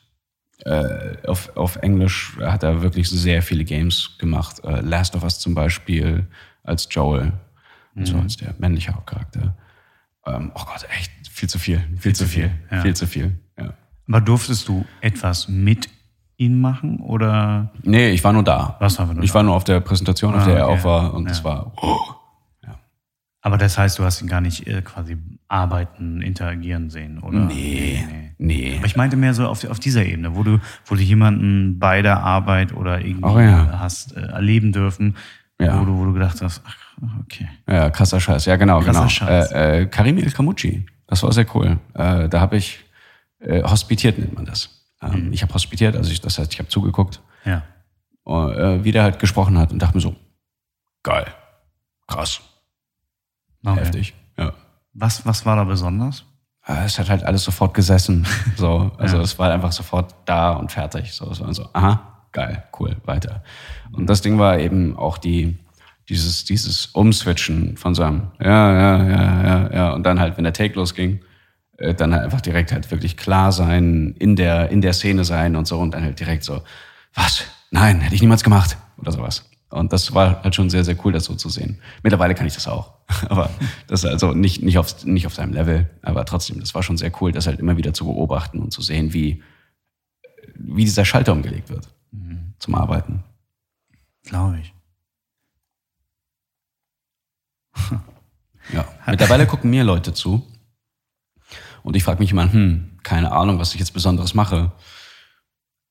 Äh, 0.66 1.16
auf, 1.26 1.56
auf 1.56 1.78
Englisch 1.78 2.38
hat 2.42 2.64
er 2.64 2.82
wirklich 2.82 3.10
sehr 3.10 3.42
viele 3.42 3.64
Games 3.64 4.18
gemacht. 4.18 4.64
Äh, 4.64 4.82
Last 4.82 5.16
of 5.16 5.24
Us 5.24 5.40
zum 5.40 5.56
Beispiel 5.56 6.28
als 6.64 6.88
Joel, 6.92 7.34
mhm. 7.94 8.06
so 8.06 8.18
als 8.18 8.38
der 8.38 8.54
männliche 8.58 8.94
Hauptcharakter. 8.94 9.56
Ähm, 10.26 10.52
oh 10.54 10.66
Gott, 10.66 10.86
echt 10.98 11.12
viel 11.30 11.50
zu 11.50 11.60
viel, 11.60 11.80
viel, 11.80 11.98
viel 12.00 12.16
zu 12.16 12.26
viel, 12.26 12.44
viel, 12.44 12.52
ja. 12.72 12.82
viel 12.82 12.96
zu 12.96 13.08
viel. 13.08 13.40
Ja. 13.58 13.74
Aber 14.08 14.22
durftest 14.22 14.68
du 14.68 14.86
etwas 15.02 15.48
mit 15.48 15.90
ihm 16.36 16.60
machen 16.60 17.00
oder? 17.00 17.72
Nee, 17.84 18.10
ich 18.10 18.24
war 18.24 18.34
nur 18.34 18.44
da. 18.44 18.76
Was 18.80 19.00
war 19.00 19.06
nur 19.14 19.24
ich 19.24 19.32
da? 19.32 19.36
war 19.36 19.44
nur 19.44 19.56
auf 19.56 19.64
der 19.64 19.80
Präsentation, 19.80 20.36
auf 20.36 20.44
ah, 20.44 20.46
der 20.46 20.58
er 20.58 20.68
auch 20.68 20.84
war 20.84 21.14
und 21.14 21.30
es 21.30 21.44
war. 21.44 21.72
Oh, 21.82 21.98
aber 23.42 23.58
das 23.58 23.78
heißt, 23.78 24.00
du 24.00 24.04
hast 24.04 24.22
ihn 24.22 24.28
gar 24.28 24.42
nicht 24.42 24.68
äh, 24.68 24.82
quasi 24.82 25.18
arbeiten, 25.50 26.22
interagieren 26.22 26.90
sehen, 26.90 27.20
oder? 27.20 27.40
Nee, 27.40 28.06
nee. 28.08 28.32
nee. 28.38 28.78
Aber 28.78 28.86
ich 28.86 28.96
meinte 28.96 29.18
mehr 29.18 29.34
so 29.34 29.48
auf, 29.48 29.66
auf 29.66 29.80
dieser 29.80 30.06
Ebene, 30.06 30.36
wo 30.36 30.44
du, 30.44 30.60
wo 30.86 30.96
du 30.96 31.02
jemanden 31.02 31.80
bei 31.80 32.02
der 32.02 32.22
Arbeit 32.24 32.74
oder 32.74 33.02
irgendwie 33.02 33.26
oh, 33.26 33.40
ja. 33.40 33.80
hast 33.80 34.16
äh, 34.16 34.22
erleben 34.22 34.72
dürfen, 34.72 35.18
ja. 35.60 35.80
wo, 35.80 35.86
du, 35.86 35.98
wo 35.98 36.06
du 36.06 36.14
gedacht 36.14 36.42
hast, 36.42 36.62
ach, 36.66 36.78
okay. 37.22 37.50
Ja, 37.68 37.90
krasser 37.90 38.20
Scheiß. 38.20 38.46
Ja, 38.46 38.56
genau, 38.56 38.80
krasser 38.80 39.00
genau. 39.00 39.10
Scheiß. 39.10 39.52
Äh, 39.52 39.82
äh, 39.82 39.86
Karim 39.88 40.18
El 40.20 40.32
Kamuchi, 40.32 40.86
das 41.08 41.24
war 41.24 41.32
sehr 41.32 41.46
cool. 41.56 41.80
Äh, 41.96 42.30
da 42.30 42.40
habe 42.40 42.58
ich 42.58 42.80
äh, 43.40 43.64
hospitiert, 43.64 44.20
nennt 44.20 44.36
man 44.36 44.46
das. 44.46 44.70
Ähm, 45.02 45.28
mhm. 45.28 45.34
Ich 45.34 45.42
habe 45.42 45.54
hospitiert, 45.54 45.96
also 45.96 46.12
ich, 46.12 46.22
das 46.22 46.38
heißt, 46.38 46.54
ich 46.54 46.60
habe 46.60 46.70
zugeguckt. 46.70 47.22
Ja. 47.44 47.64
Äh, 48.26 48.84
wie 48.84 48.92
der 48.92 49.02
halt 49.02 49.18
gesprochen 49.18 49.58
hat 49.58 49.72
und 49.72 49.82
dachte 49.82 49.98
mir 49.98 50.02
so, 50.02 50.16
geil, 51.02 51.26
krass 52.08 52.42
Okay. 53.66 53.80
Heftig. 53.80 54.14
Was, 55.00 55.26
was 55.26 55.46
war 55.46 55.56
da 55.56 55.64
besonders? 55.64 56.26
Es 56.66 57.00
hat 57.00 57.10
halt 57.10 57.24
alles 57.24 57.44
sofort 57.44 57.74
gesessen. 57.74 58.28
So, 58.58 58.92
also 58.98 59.18
ja. 59.18 59.24
es 59.24 59.40
war 59.40 59.52
einfach 59.52 59.72
sofort 59.72 60.14
da 60.26 60.52
und 60.52 60.72
fertig. 60.72 61.14
So, 61.14 61.32
es 61.32 61.40
war 61.40 61.54
so, 61.54 61.68
aha, 61.74 62.26
geil, 62.34 62.64
cool, 62.80 62.98
weiter. 63.06 63.44
Und 63.94 64.08
das 64.08 64.22
Ding 64.22 64.38
war 64.40 64.60
eben 64.60 64.98
auch 64.98 65.18
die, 65.18 65.58
dieses, 66.10 66.44
dieses 66.44 66.88
Umswitchen 66.88 67.78
von 67.78 67.96
so 67.96 68.04
einem, 68.04 68.32
ja, 68.42 68.74
ja, 68.74 69.04
ja, 69.04 69.44
ja, 69.44 69.74
ja, 69.74 69.92
und 69.94 70.04
dann 70.04 70.20
halt, 70.20 70.38
wenn 70.38 70.44
der 70.44 70.54
Take 70.54 70.76
losging, 70.76 71.22
äh, 71.78 71.94
dann 71.94 72.14
halt 72.14 72.26
einfach 72.26 72.42
direkt 72.42 72.74
halt 72.74 72.92
wirklich 72.92 73.16
klar 73.16 73.54
sein, 73.54 74.16
in 74.20 74.36
der, 74.36 74.70
in 74.70 74.82
der 74.82 74.94
Szene 74.94 75.24
sein 75.24 75.56
und 75.56 75.66
so 75.66 75.80
und 75.80 75.94
dann 75.94 76.04
halt 76.04 76.20
direkt 76.20 76.44
so, 76.44 76.62
was? 77.14 77.46
Nein, 77.72 78.02
hätte 78.02 78.16
ich 78.16 78.22
niemals 78.22 78.44
gemacht 78.44 78.78
oder 78.98 79.12
sowas. 79.12 79.49
Und 79.70 79.94
das 79.94 80.14
war 80.16 80.44
halt 80.44 80.56
schon 80.56 80.70
sehr, 80.70 80.84
sehr 80.84 80.98
cool, 81.06 81.14
das 81.14 81.26
so 81.26 81.36
zu 81.36 81.50
sehen. 81.50 81.80
Mittlerweile 82.02 82.34
kann 82.34 82.48
ich 82.48 82.56
das 82.56 82.68
auch. 82.68 82.94
aber 83.30 83.50
das 83.88 84.04
also 84.04 84.34
nicht, 84.34 84.64
nicht, 84.64 84.78
auf, 84.78 85.06
nicht 85.06 85.28
auf 85.28 85.36
seinem 85.36 85.54
Level. 85.54 85.90
Aber 86.02 86.26
trotzdem, 86.26 86.60
das 86.60 86.74
war 86.74 86.82
schon 86.82 86.98
sehr 86.98 87.12
cool, 87.22 87.32
das 87.32 87.46
halt 87.48 87.60
immer 87.60 87.78
wieder 87.78 87.94
zu 87.94 88.06
beobachten 88.06 88.60
und 88.60 88.72
zu 88.72 88.82
sehen, 88.82 89.14
wie, 89.14 89.44
wie 90.56 90.86
dieser 90.86 91.06
Schalter 91.06 91.34
umgelegt 91.34 91.70
wird 91.70 91.88
mhm. 92.12 92.54
zum 92.58 92.76
Arbeiten. 92.76 93.24
Glaube 94.24 94.60
ich. 94.60 94.74
ja. 98.74 98.86
Mittlerweile 99.06 99.46
gucken 99.46 99.70
mir 99.70 99.84
Leute 99.84 100.14
zu. 100.14 100.46
Und 101.84 101.96
ich 101.96 102.04
frage 102.04 102.20
mich 102.20 102.32
immer, 102.32 102.52
hm, 102.52 102.98
keine 103.04 103.32
Ahnung, 103.32 103.60
was 103.60 103.74
ich 103.74 103.80
jetzt 103.80 103.94
Besonderes 103.94 104.34
mache. 104.34 104.72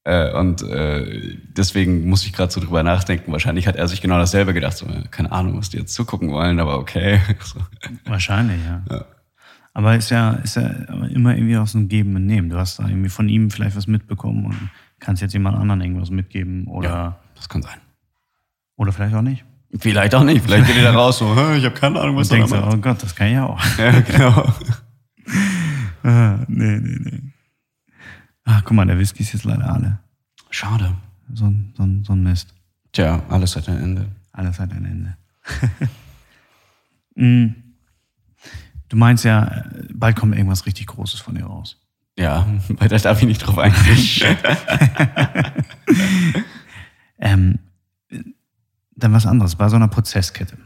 Äh, 0.08 0.32
und 0.32 0.62
äh, 0.62 1.36
deswegen 1.54 2.08
muss 2.08 2.24
ich 2.24 2.32
gerade 2.32 2.50
so 2.50 2.62
drüber 2.62 2.82
nachdenken. 2.82 3.30
Wahrscheinlich 3.30 3.66
hat 3.66 3.76
er 3.76 3.86
sich 3.88 4.00
genau 4.00 4.16
dasselbe 4.16 4.54
gedacht. 4.54 4.74
So, 4.74 4.86
keine 5.10 5.30
Ahnung, 5.30 5.58
was 5.58 5.68
die 5.68 5.76
jetzt 5.76 5.92
zugucken 5.92 6.30
wollen, 6.30 6.60
aber 6.60 6.78
okay. 6.78 7.20
So. 7.44 7.60
Wahrscheinlich, 8.06 8.58
ja. 8.64 8.82
ja. 8.90 9.04
Aber 9.74 9.96
ist 9.96 10.08
ja, 10.08 10.30
ist 10.32 10.56
ja 10.56 10.62
immer 10.62 11.36
irgendwie 11.36 11.58
aus 11.58 11.76
einem 11.76 11.88
Geben 11.88 12.16
und 12.16 12.24
Nehmen. 12.24 12.48
Du 12.48 12.56
hast 12.56 12.78
da 12.78 12.88
irgendwie 12.88 13.10
von 13.10 13.28
ihm 13.28 13.50
vielleicht 13.50 13.76
was 13.76 13.86
mitbekommen 13.86 14.46
und 14.46 14.70
kannst 14.98 15.20
jetzt 15.20 15.34
jemand 15.34 15.58
anderen 15.58 15.82
irgendwas 15.82 16.08
mitgeben 16.08 16.66
oder. 16.68 16.88
Ja, 16.88 17.18
das 17.36 17.50
kann 17.50 17.60
sein. 17.60 17.76
Oder 18.76 18.92
vielleicht 18.92 19.14
auch 19.14 19.20
nicht. 19.20 19.44
Vielleicht 19.78 20.14
auch 20.14 20.24
nicht. 20.24 20.42
Vielleicht 20.42 20.68
geht 20.68 20.76
ihr 20.76 20.84
da 20.84 20.92
raus 20.92 21.18
so, 21.18 21.26
ich 21.54 21.66
habe 21.66 21.74
keine 21.74 22.00
Ahnung, 22.00 22.16
was 22.16 22.30
du 22.30 22.36
denkst. 22.36 22.50
Oh 22.50 22.76
Gott, 22.78 23.02
das 23.02 23.14
kann 23.14 23.26
ich 23.26 23.34
ja 23.34 23.44
auch. 23.44 23.62
Ja, 23.76 24.00
genau. 24.00 24.52
ah, 26.02 26.38
nee, 26.48 26.80
nee, 26.80 26.98
nee. 26.98 27.32
Ach, 28.50 28.64
guck 28.64 28.72
mal, 28.72 28.86
der 28.86 28.98
Whisky 28.98 29.22
ist 29.22 29.34
jetzt 29.34 29.44
leider 29.44 29.70
alle. 29.70 29.98
Schade. 30.48 30.94
So, 31.34 31.44
ein, 31.44 31.74
so, 31.76 31.82
ein, 31.82 32.02
so 32.02 32.14
ein 32.14 32.22
Mist. 32.22 32.54
Tja, 32.92 33.22
alles 33.28 33.54
hat 33.56 33.68
ein 33.68 33.76
Ende. 33.76 34.08
Alles 34.32 34.58
hat 34.58 34.72
ein 34.72 34.84
Ende. 34.84 35.16
Mm. 37.20 37.48
du 38.88 38.96
meinst 38.96 39.24
ja, 39.24 39.64
bald 39.92 40.14
kommt 40.14 40.36
irgendwas 40.36 40.66
richtig 40.66 40.86
Großes 40.86 41.18
von 41.18 41.34
dir 41.34 41.46
raus. 41.46 41.76
Ja, 42.16 42.46
weil 42.68 42.88
da 42.88 42.96
darf 42.96 43.20
ich 43.20 43.26
nicht 43.26 43.38
drauf 43.38 43.58
eingehen. 43.58 44.36
ähm, 47.18 47.58
dann 48.94 49.12
was 49.12 49.26
anderes. 49.26 49.56
Bei 49.56 49.68
so 49.68 49.74
einer 49.74 49.88
Prozesskette 49.88 50.58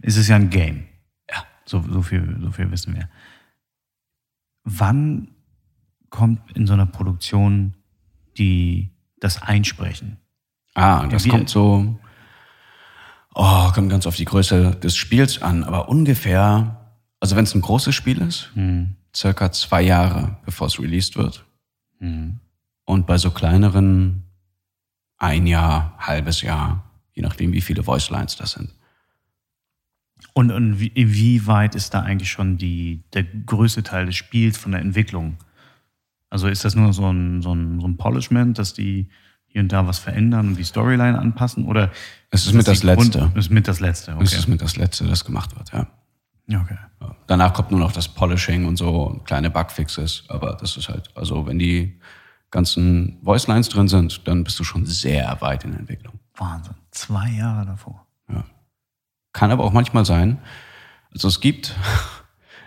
ist 0.00 0.16
es 0.16 0.26
ja 0.26 0.34
ein 0.34 0.50
Game. 0.50 0.88
Ja. 1.30 1.44
So, 1.66 1.84
so, 1.88 2.02
viel, 2.02 2.36
so 2.40 2.50
viel 2.50 2.68
wissen 2.72 2.96
wir. 2.96 3.08
Wann 4.64 5.31
kommt 6.12 6.52
in 6.56 6.68
so 6.68 6.74
einer 6.74 6.86
Produktion 6.86 7.74
die, 8.38 8.90
das 9.18 9.42
Einsprechen. 9.42 10.18
Ah, 10.74 11.06
das 11.08 11.26
kommt 11.26 11.48
so, 11.48 11.98
oh, 13.34 13.72
kommt 13.72 13.90
ganz 13.90 14.06
auf 14.06 14.14
die 14.14 14.24
Größe 14.24 14.76
des 14.76 14.94
Spiels 14.94 15.42
an, 15.42 15.64
aber 15.64 15.88
ungefähr, 15.88 16.94
also 17.18 17.34
wenn 17.34 17.44
es 17.44 17.54
ein 17.54 17.60
großes 17.60 17.94
Spiel 17.94 18.22
ist, 18.22 18.50
hm. 18.54 18.94
circa 19.14 19.50
zwei 19.50 19.82
Jahre, 19.82 20.36
bevor 20.44 20.68
es 20.68 20.78
released 20.78 21.16
wird. 21.16 21.44
Hm. 21.98 22.38
Und 22.84 23.06
bei 23.06 23.18
so 23.18 23.30
kleineren 23.30 24.22
ein 25.18 25.46
Jahr, 25.46 25.94
halbes 25.98 26.42
Jahr, 26.42 26.84
je 27.14 27.22
nachdem, 27.22 27.52
wie 27.52 27.60
viele 27.60 27.84
Voice 27.84 28.10
Lines 28.10 28.36
das 28.36 28.52
sind. 28.52 28.74
Und, 30.34 30.50
und 30.50 30.80
wie, 30.80 30.92
wie 30.94 31.46
weit 31.46 31.74
ist 31.74 31.94
da 31.94 32.00
eigentlich 32.00 32.30
schon 32.30 32.56
die, 32.56 33.02
der 33.12 33.24
größte 33.24 33.82
Teil 33.82 34.06
des 34.06 34.16
Spiels 34.16 34.56
von 34.56 34.72
der 34.72 34.80
Entwicklung? 34.80 35.36
Also 36.32 36.48
ist 36.48 36.64
das 36.64 36.74
nur 36.74 36.94
so 36.94 37.12
ein, 37.12 37.42
so 37.42 37.54
ein, 37.54 37.78
so 37.78 37.86
ein 37.86 37.98
Polishment, 37.98 38.58
dass 38.58 38.72
die 38.72 39.10
hier 39.44 39.60
und 39.60 39.70
da 39.70 39.86
was 39.86 39.98
verändern 39.98 40.48
und 40.48 40.56
die 40.56 40.64
Storyline 40.64 41.18
anpassen? 41.18 41.66
Oder 41.66 41.90
es 42.30 42.40
ist, 42.40 42.46
ist 42.46 42.52
mit 42.54 42.66
das, 42.66 42.78
das 42.78 42.84
Letzte. 42.84 43.18
Grund, 43.18 43.36
ist 43.36 43.50
mit 43.50 43.68
das 43.68 43.80
Letzte, 43.80 44.14
okay. 44.14 44.24
Es 44.24 44.32
ist 44.32 44.48
mit 44.48 44.62
das 44.62 44.76
Letzte, 44.76 45.06
das 45.06 45.26
gemacht 45.26 45.54
wird, 45.54 45.72
ja. 45.74 45.88
Okay. 46.50 46.78
Danach 47.26 47.52
kommt 47.52 47.70
nur 47.70 47.80
noch 47.80 47.92
das 47.92 48.08
Polishing 48.08 48.64
und 48.64 48.76
so 48.78 49.08
und 49.08 49.26
kleine 49.26 49.50
Bugfixes, 49.50 50.24
aber 50.28 50.56
das 50.58 50.78
ist 50.78 50.88
halt, 50.88 51.10
also 51.14 51.46
wenn 51.46 51.58
die 51.58 52.00
ganzen 52.50 53.18
Voice 53.22 53.46
Lines 53.46 53.68
drin 53.68 53.88
sind, 53.88 54.26
dann 54.26 54.42
bist 54.42 54.58
du 54.58 54.64
schon 54.64 54.86
sehr 54.86 55.38
weit 55.42 55.64
in 55.64 55.72
der 55.72 55.80
Entwicklung. 55.80 56.18
Wahnsinn. 56.34 56.76
Zwei 56.92 57.28
Jahre 57.28 57.66
davor. 57.66 58.06
Ja. 58.30 58.42
Kann 59.34 59.50
aber 59.50 59.64
auch 59.64 59.72
manchmal 59.74 60.06
sein, 60.06 60.38
also 61.12 61.28
es 61.28 61.40
gibt 61.40 61.76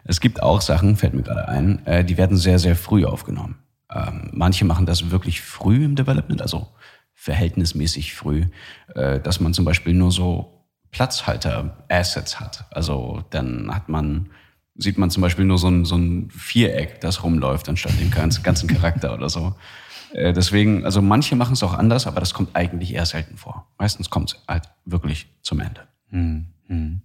es 0.05 0.19
gibt 0.19 0.41
auch 0.41 0.61
Sachen, 0.61 0.95
fällt 0.95 1.13
mir 1.13 1.23
gerade 1.23 1.47
ein, 1.47 1.85
äh, 1.85 2.05
die 2.05 2.17
werden 2.17 2.37
sehr, 2.37 2.59
sehr 2.59 2.75
früh 2.75 3.05
aufgenommen. 3.05 3.57
Ähm, 3.93 4.29
manche 4.31 4.65
machen 4.65 4.85
das 4.85 5.11
wirklich 5.11 5.41
früh 5.41 5.83
im 5.83 5.95
Development, 5.95 6.41
also 6.41 6.67
verhältnismäßig 7.13 8.13
früh, 8.13 8.45
äh, 8.93 9.19
dass 9.19 9.39
man 9.39 9.53
zum 9.53 9.65
Beispiel 9.65 9.93
nur 9.93 10.11
so 10.11 10.67
Platzhalter-Assets 10.91 12.39
hat. 12.39 12.65
Also 12.71 13.23
dann 13.31 13.73
hat 13.73 13.89
man, 13.89 14.29
sieht 14.75 14.97
man 14.97 15.09
zum 15.09 15.21
Beispiel 15.21 15.45
nur 15.45 15.57
so 15.57 15.67
ein, 15.67 15.85
so 15.85 15.95
ein 15.95 16.29
Viereck, 16.29 17.01
das 17.01 17.23
rumläuft, 17.23 17.67
anstatt 17.67 17.99
dem 17.99 18.11
ganzen 18.11 18.67
Charakter 18.67 19.13
oder 19.13 19.29
so. 19.29 19.55
Äh, 20.13 20.33
deswegen, 20.33 20.85
also 20.85 21.01
manche 21.01 21.35
machen 21.35 21.53
es 21.53 21.63
auch 21.63 21.73
anders, 21.73 22.05
aber 22.05 22.19
das 22.19 22.33
kommt 22.33 22.55
eigentlich 22.55 22.93
eher 22.93 23.05
selten 23.05 23.37
vor. 23.37 23.67
Meistens 23.77 24.09
kommt 24.09 24.33
es 24.33 24.43
halt 24.47 24.69
wirklich 24.85 25.27
zum 25.41 25.59
Ende. 25.59 25.81
Hm, 26.09 26.45
hm. 26.67 27.01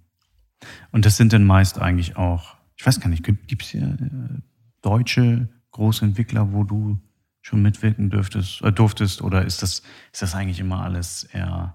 Und 0.92 1.06
das 1.06 1.16
sind 1.16 1.32
dann 1.32 1.44
meist 1.44 1.80
eigentlich 1.80 2.16
auch, 2.16 2.59
ich 2.80 2.86
weiß 2.86 2.98
gar 2.98 3.10
nicht, 3.10 3.22
gibt 3.22 3.62
es 3.62 3.68
hier 3.68 3.82
äh, 3.82 4.40
deutsche 4.80 5.48
große 5.72 6.02
Entwickler, 6.02 6.50
wo 6.54 6.64
du 6.64 6.98
schon 7.42 7.60
mitwirken 7.60 8.08
dürftest, 8.08 8.62
äh, 8.62 8.72
durftest? 8.72 9.20
Oder 9.20 9.44
ist 9.44 9.62
das, 9.62 9.82
ist 10.14 10.22
das 10.22 10.34
eigentlich 10.34 10.60
immer 10.60 10.82
alles 10.82 11.24
eher, 11.24 11.74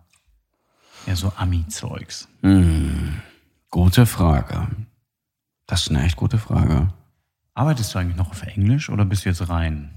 eher 1.06 1.16
so 1.16 1.32
Ami-Zeugs? 1.36 2.28
Hm, 2.42 3.22
gute 3.70 4.08
Frage. 4.08 4.68
Das 5.68 5.82
ist 5.84 5.92
eine 5.92 6.04
echt 6.04 6.16
gute 6.16 6.40
Frage. 6.40 6.88
Arbeitest 7.54 7.94
du 7.94 8.00
eigentlich 8.00 8.18
noch 8.18 8.32
auf 8.32 8.42
Englisch 8.42 8.90
oder 8.90 9.06
bist 9.06 9.26
du 9.26 9.30
jetzt 9.30 9.48
rein? 9.48 9.92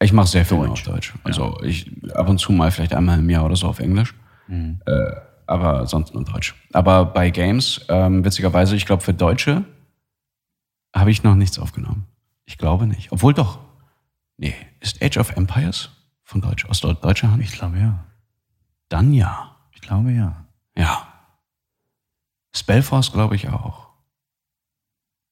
Ich 0.00 0.14
mache 0.14 0.28
sehr 0.28 0.46
viel 0.46 0.56
auf 0.56 0.82
Deutsch. 0.84 1.12
Also 1.22 1.60
ich 1.62 1.92
ab 2.14 2.30
und 2.30 2.38
zu 2.38 2.50
mal 2.50 2.70
vielleicht 2.70 2.94
einmal 2.94 3.18
im 3.18 3.28
Jahr 3.28 3.44
oder 3.44 3.56
so 3.56 3.66
auf 3.66 3.78
Englisch. 3.78 4.14
Mhm. 4.48 4.80
Äh, 4.86 5.16
aber 5.46 5.86
sonst 5.86 6.14
nur 6.14 6.24
Deutsch. 6.24 6.54
Aber 6.72 7.04
bei 7.04 7.28
Games, 7.28 7.84
ähm, 7.90 8.24
witzigerweise, 8.24 8.74
ich 8.74 8.86
glaube 8.86 9.02
für 9.02 9.12
Deutsche 9.12 9.66
habe 10.94 11.10
ich 11.10 11.22
noch 11.22 11.34
nichts 11.34 11.58
aufgenommen. 11.58 12.06
Ich 12.46 12.58
glaube 12.58 12.86
nicht. 12.86 13.12
Obwohl 13.12 13.34
doch. 13.34 13.58
Nee, 14.36 14.54
ist 14.80 15.02
Age 15.02 15.18
of 15.18 15.30
Empires 15.36 15.90
von 16.22 16.40
Deutsch, 16.40 16.64
aus 16.66 16.80
deutscher 16.80 17.30
Hand? 17.30 17.42
Ich 17.42 17.52
glaube 17.52 17.78
ja. 17.78 18.04
Dann 18.88 19.12
ja. 19.12 19.56
Ich 19.72 19.80
glaube 19.80 20.12
ja. 20.12 20.46
Ja. 20.76 21.06
Spellforce 22.54 23.12
glaube 23.12 23.36
ich 23.36 23.48
auch. 23.48 23.88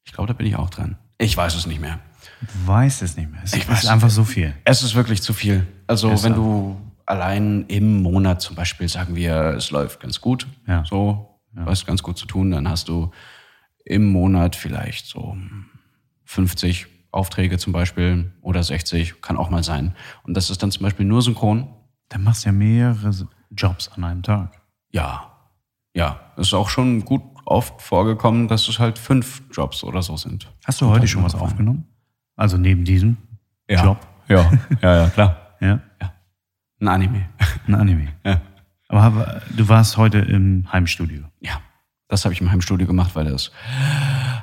Ich 0.04 0.12
glaube, 0.12 0.28
da 0.28 0.32
bin 0.34 0.46
ich 0.46 0.56
auch 0.56 0.70
dran. 0.70 0.98
Ich 1.18 1.36
weiß 1.36 1.54
es 1.54 1.66
nicht 1.66 1.80
mehr. 1.80 2.00
Du 2.40 2.66
weißt 2.66 3.02
es 3.02 3.16
nicht 3.16 3.30
mehr. 3.30 3.40
Es 3.44 3.52
Ich 3.52 3.62
ist 3.62 3.68
weiß 3.68 3.86
einfach 3.86 4.08
es. 4.08 4.14
so 4.14 4.24
viel. 4.24 4.54
Es 4.64 4.82
ist 4.82 4.94
wirklich 4.94 5.22
zu 5.22 5.32
viel. 5.32 5.66
Also 5.86 6.10
Es 6.10 6.22
wenn 6.24 6.34
du 6.34 6.80
allein 7.06 7.64
im 7.66 8.02
Monat 8.02 8.40
zum 8.42 8.56
Beispiel 8.56 8.88
sagen 8.88 9.14
wir, 9.14 9.34
es 9.56 9.70
läuft 9.70 10.00
ganz 10.00 10.20
gut, 10.20 10.46
Ja. 10.66 10.84
so, 10.84 11.40
du 11.52 11.64
hast 11.66 11.86
ganz 11.86 12.02
gut 12.02 12.18
zu 12.18 12.26
tun, 12.26 12.50
dann 12.50 12.68
hast 12.68 12.88
du 12.88 13.10
im 13.84 14.06
Monat 14.10 14.56
vielleicht 14.56 15.06
so 15.06 15.36
50 16.24 16.86
Aufträge 17.10 17.58
zum 17.58 17.72
Beispiel 17.72 18.32
oder 18.40 18.62
60, 18.62 19.20
kann 19.20 19.36
auch 19.36 19.50
mal 19.50 19.62
sein. 19.62 19.94
Und 20.22 20.34
das 20.34 20.50
ist 20.50 20.62
dann 20.62 20.70
zum 20.70 20.82
Beispiel 20.82 21.04
nur 21.04 21.20
synchron. 21.22 21.68
Dann 22.08 22.22
machst 22.22 22.44
du 22.44 22.48
ja 22.48 22.52
mehrere 22.52 23.12
Jobs 23.50 23.88
an 23.88 24.04
einem 24.04 24.22
Tag. 24.22 24.60
Ja, 24.92 25.28
ja, 25.94 26.20
es 26.36 26.48
ist 26.48 26.54
auch 26.54 26.70
schon 26.70 27.04
gut 27.04 27.22
oft 27.44 27.82
vorgekommen, 27.82 28.48
dass 28.48 28.68
es 28.68 28.78
halt 28.78 28.98
fünf 28.98 29.42
Jobs 29.52 29.84
oder 29.84 30.02
so 30.02 30.16
sind. 30.16 30.50
Hast 30.64 30.80
du 30.80 30.86
heute 30.88 31.06
schon 31.06 31.22
was 31.22 31.34
aufgenommen? 31.34 31.86
Also 32.36 32.56
neben 32.56 32.84
diesem 32.84 33.16
Ja. 33.68 33.84
Job? 33.84 34.06
Ja, 34.28 34.50
ja, 34.80 34.96
ja, 35.02 35.10
klar. 35.10 35.36
Ja. 35.60 35.80
Ein 36.80 36.88
Anime. 36.88 37.28
Ein 37.66 37.74
Anime. 37.74 38.08
Ja. 38.24 38.40
Aber 38.88 39.42
du 39.56 39.68
warst 39.68 39.96
heute 39.96 40.18
im 40.18 40.70
Heimstudio. 40.72 41.24
Ja, 41.40 41.60
das 42.12 42.26
habe 42.26 42.34
ich 42.34 42.42
im 42.42 42.50
Heimstudio 42.50 42.86
gemacht, 42.86 43.14
weil 43.14 43.24
das 43.24 43.50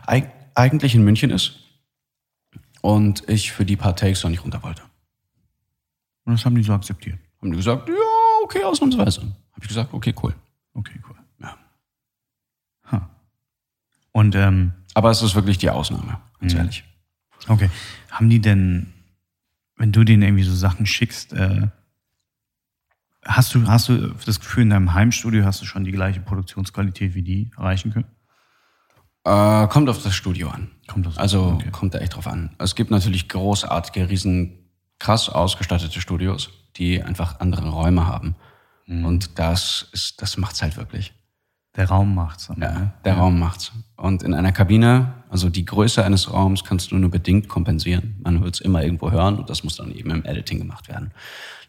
eig 0.08 0.32
eigentlich 0.56 0.96
in 0.96 1.04
München 1.04 1.30
ist 1.30 1.60
und 2.82 3.30
ich 3.30 3.52
für 3.52 3.64
die 3.64 3.76
paar 3.76 3.96
Takes 3.96 4.24
noch 4.24 4.32
nicht 4.32 4.44
runter 4.44 4.64
wollte. 4.64 4.82
Und 6.26 6.34
das 6.34 6.46
haben 6.46 6.56
die 6.56 6.64
so 6.64 6.74
akzeptiert. 6.74 7.20
Haben 7.40 7.52
die 7.52 7.58
gesagt, 7.58 7.88
ja, 7.88 7.94
okay, 8.44 8.64
ausnahmsweise. 8.64 9.22
Habe 9.22 9.62
ich 9.62 9.68
gesagt, 9.68 9.94
okay, 9.94 10.16
cool. 10.24 10.34
Okay, 10.74 11.00
cool. 11.08 11.16
Ja. 11.40 11.58
Ha. 12.92 13.10
Und 14.14 14.36
ähm, 14.36 14.74
Aber 14.96 15.12
es 15.12 15.22
ist 15.22 15.36
wirklich 15.36 15.60
die 15.60 15.70
Ausnahme, 15.70 16.20
ganz 16.40 16.56
ehrlich. 16.56 16.84
okay, 17.48 17.70
haben 18.10 18.32
die 18.32 18.42
denn, 18.42 18.92
wenn 19.76 19.92
du 19.92 20.04
denen 20.04 20.24
irgendwie 20.24 20.44
so 20.44 20.56
Sachen 20.56 20.88
schickst, 20.88 21.34
äh, 21.34 21.68
hast 23.26 23.54
du 23.54 23.68
hast 23.68 23.90
du 23.90 24.14
das 24.26 24.40
Gefühl 24.40 24.64
in 24.64 24.70
deinem 24.70 24.94
Heimstudio 24.94 25.46
hast 25.46 25.62
du 25.62 25.66
schon 25.66 25.84
die 25.84 25.92
gleiche 25.92 26.20
Produktionsqualität 26.22 27.14
wie 27.16 27.24
die 27.24 27.52
erreichen 27.58 27.92
können? 27.92 28.08
Äh, 29.26 29.68
kommt 29.68 29.90
auf 29.90 30.02
das 30.02 30.16
Studio 30.16 30.50
an. 30.50 30.72
Kommt 30.88 31.06
das? 31.06 31.18
Also 31.18 31.54
Okay. 31.56 31.70
kommt 31.72 31.94
da 31.94 32.00
echt 32.00 32.16
drauf 32.16 32.28
an. 32.28 32.52
Es 32.58 32.76
gibt 32.76 32.90
natürlich 32.92 33.28
großartige, 33.30 34.10
riesen 34.10 34.70
krass 34.98 35.30
ausgestattete 35.30 36.02
Studios, 36.02 36.50
die 36.78 37.04
einfach 37.04 37.40
andere 37.40 37.70
Räume 37.70 38.08
haben. 38.08 38.36
Und 38.88 39.38
das 39.38 39.88
ist, 39.92 40.20
das 40.22 40.38
macht's 40.38 40.62
halt 40.64 40.76
wirklich. 40.78 41.14
Der 41.76 41.88
Raum 41.90 42.16
macht's. 42.16 42.48
dann, 42.48 42.60
Ja, 42.62 42.72
ne? 42.72 42.94
der 43.06 43.18
Raum 43.18 43.38
macht's. 43.38 43.72
Und 43.98 44.24
in 44.24 44.34
einer 44.34 44.52
Kabine, 44.52 45.14
also 45.30 45.50
die 45.50 45.66
Größe 45.66 46.04
eines 46.04 46.34
Raums 46.34 46.64
kannst 46.64 46.92
du 46.92 46.98
nur 46.98 47.12
bedingt 47.12 47.48
kompensieren. 47.48 48.16
Man 48.24 48.44
wird's 48.44 48.60
immer 48.60 48.84
irgendwo 48.84 49.12
hören 49.12 49.38
und 49.38 49.50
das 49.50 49.64
muss 49.64 49.76
dann 49.76 49.92
eben 49.94 50.10
im 50.10 50.26
Editing 50.26 50.58
gemacht 50.58 50.90
werden. 50.90 51.12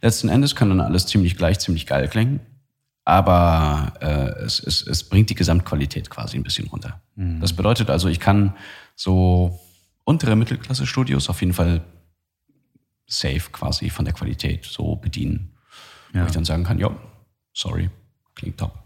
Letzten 0.01 0.29
Endes 0.29 0.57
kann 0.57 0.71
dann 0.71 0.81
alles 0.81 1.07
ziemlich 1.07 1.37
gleich, 1.37 1.59
ziemlich 1.61 1.87
geil 1.87 2.09
klingen. 2.09 2.41
Aber 3.05 3.93
äh, 4.01 4.43
es, 4.45 4.61
es, 4.61 4.87
es 4.87 5.05
bringt 5.05 5.31
die 5.31 5.35
Gesamtqualität 5.35 6.11
quasi 6.11 6.37
ein 6.37 6.43
bisschen 6.43 6.69
runter. 6.69 7.01
Das 7.41 7.53
bedeutet 7.53 7.91
also, 7.91 8.09
ich 8.09 8.21
kann 8.21 8.55
so 8.95 9.61
untere 10.05 10.37
Mittelklasse-Studios 10.37 11.29
auf 11.29 11.41
jeden 11.41 11.53
Fall 11.53 11.83
safe 13.07 13.51
quasi 13.53 13.91
von 13.91 14.05
der 14.05 14.15
Qualität 14.15 14.65
so 14.65 14.97
bedienen. 14.97 15.53
Ja. 16.15 16.23
Wo 16.23 16.27
ich 16.27 16.33
dann 16.33 16.45
sagen 16.45 16.65
kann, 16.65 16.79
ja, 16.79 16.91
sorry, 17.53 17.91
klingt 18.35 18.59
top. 18.59 18.79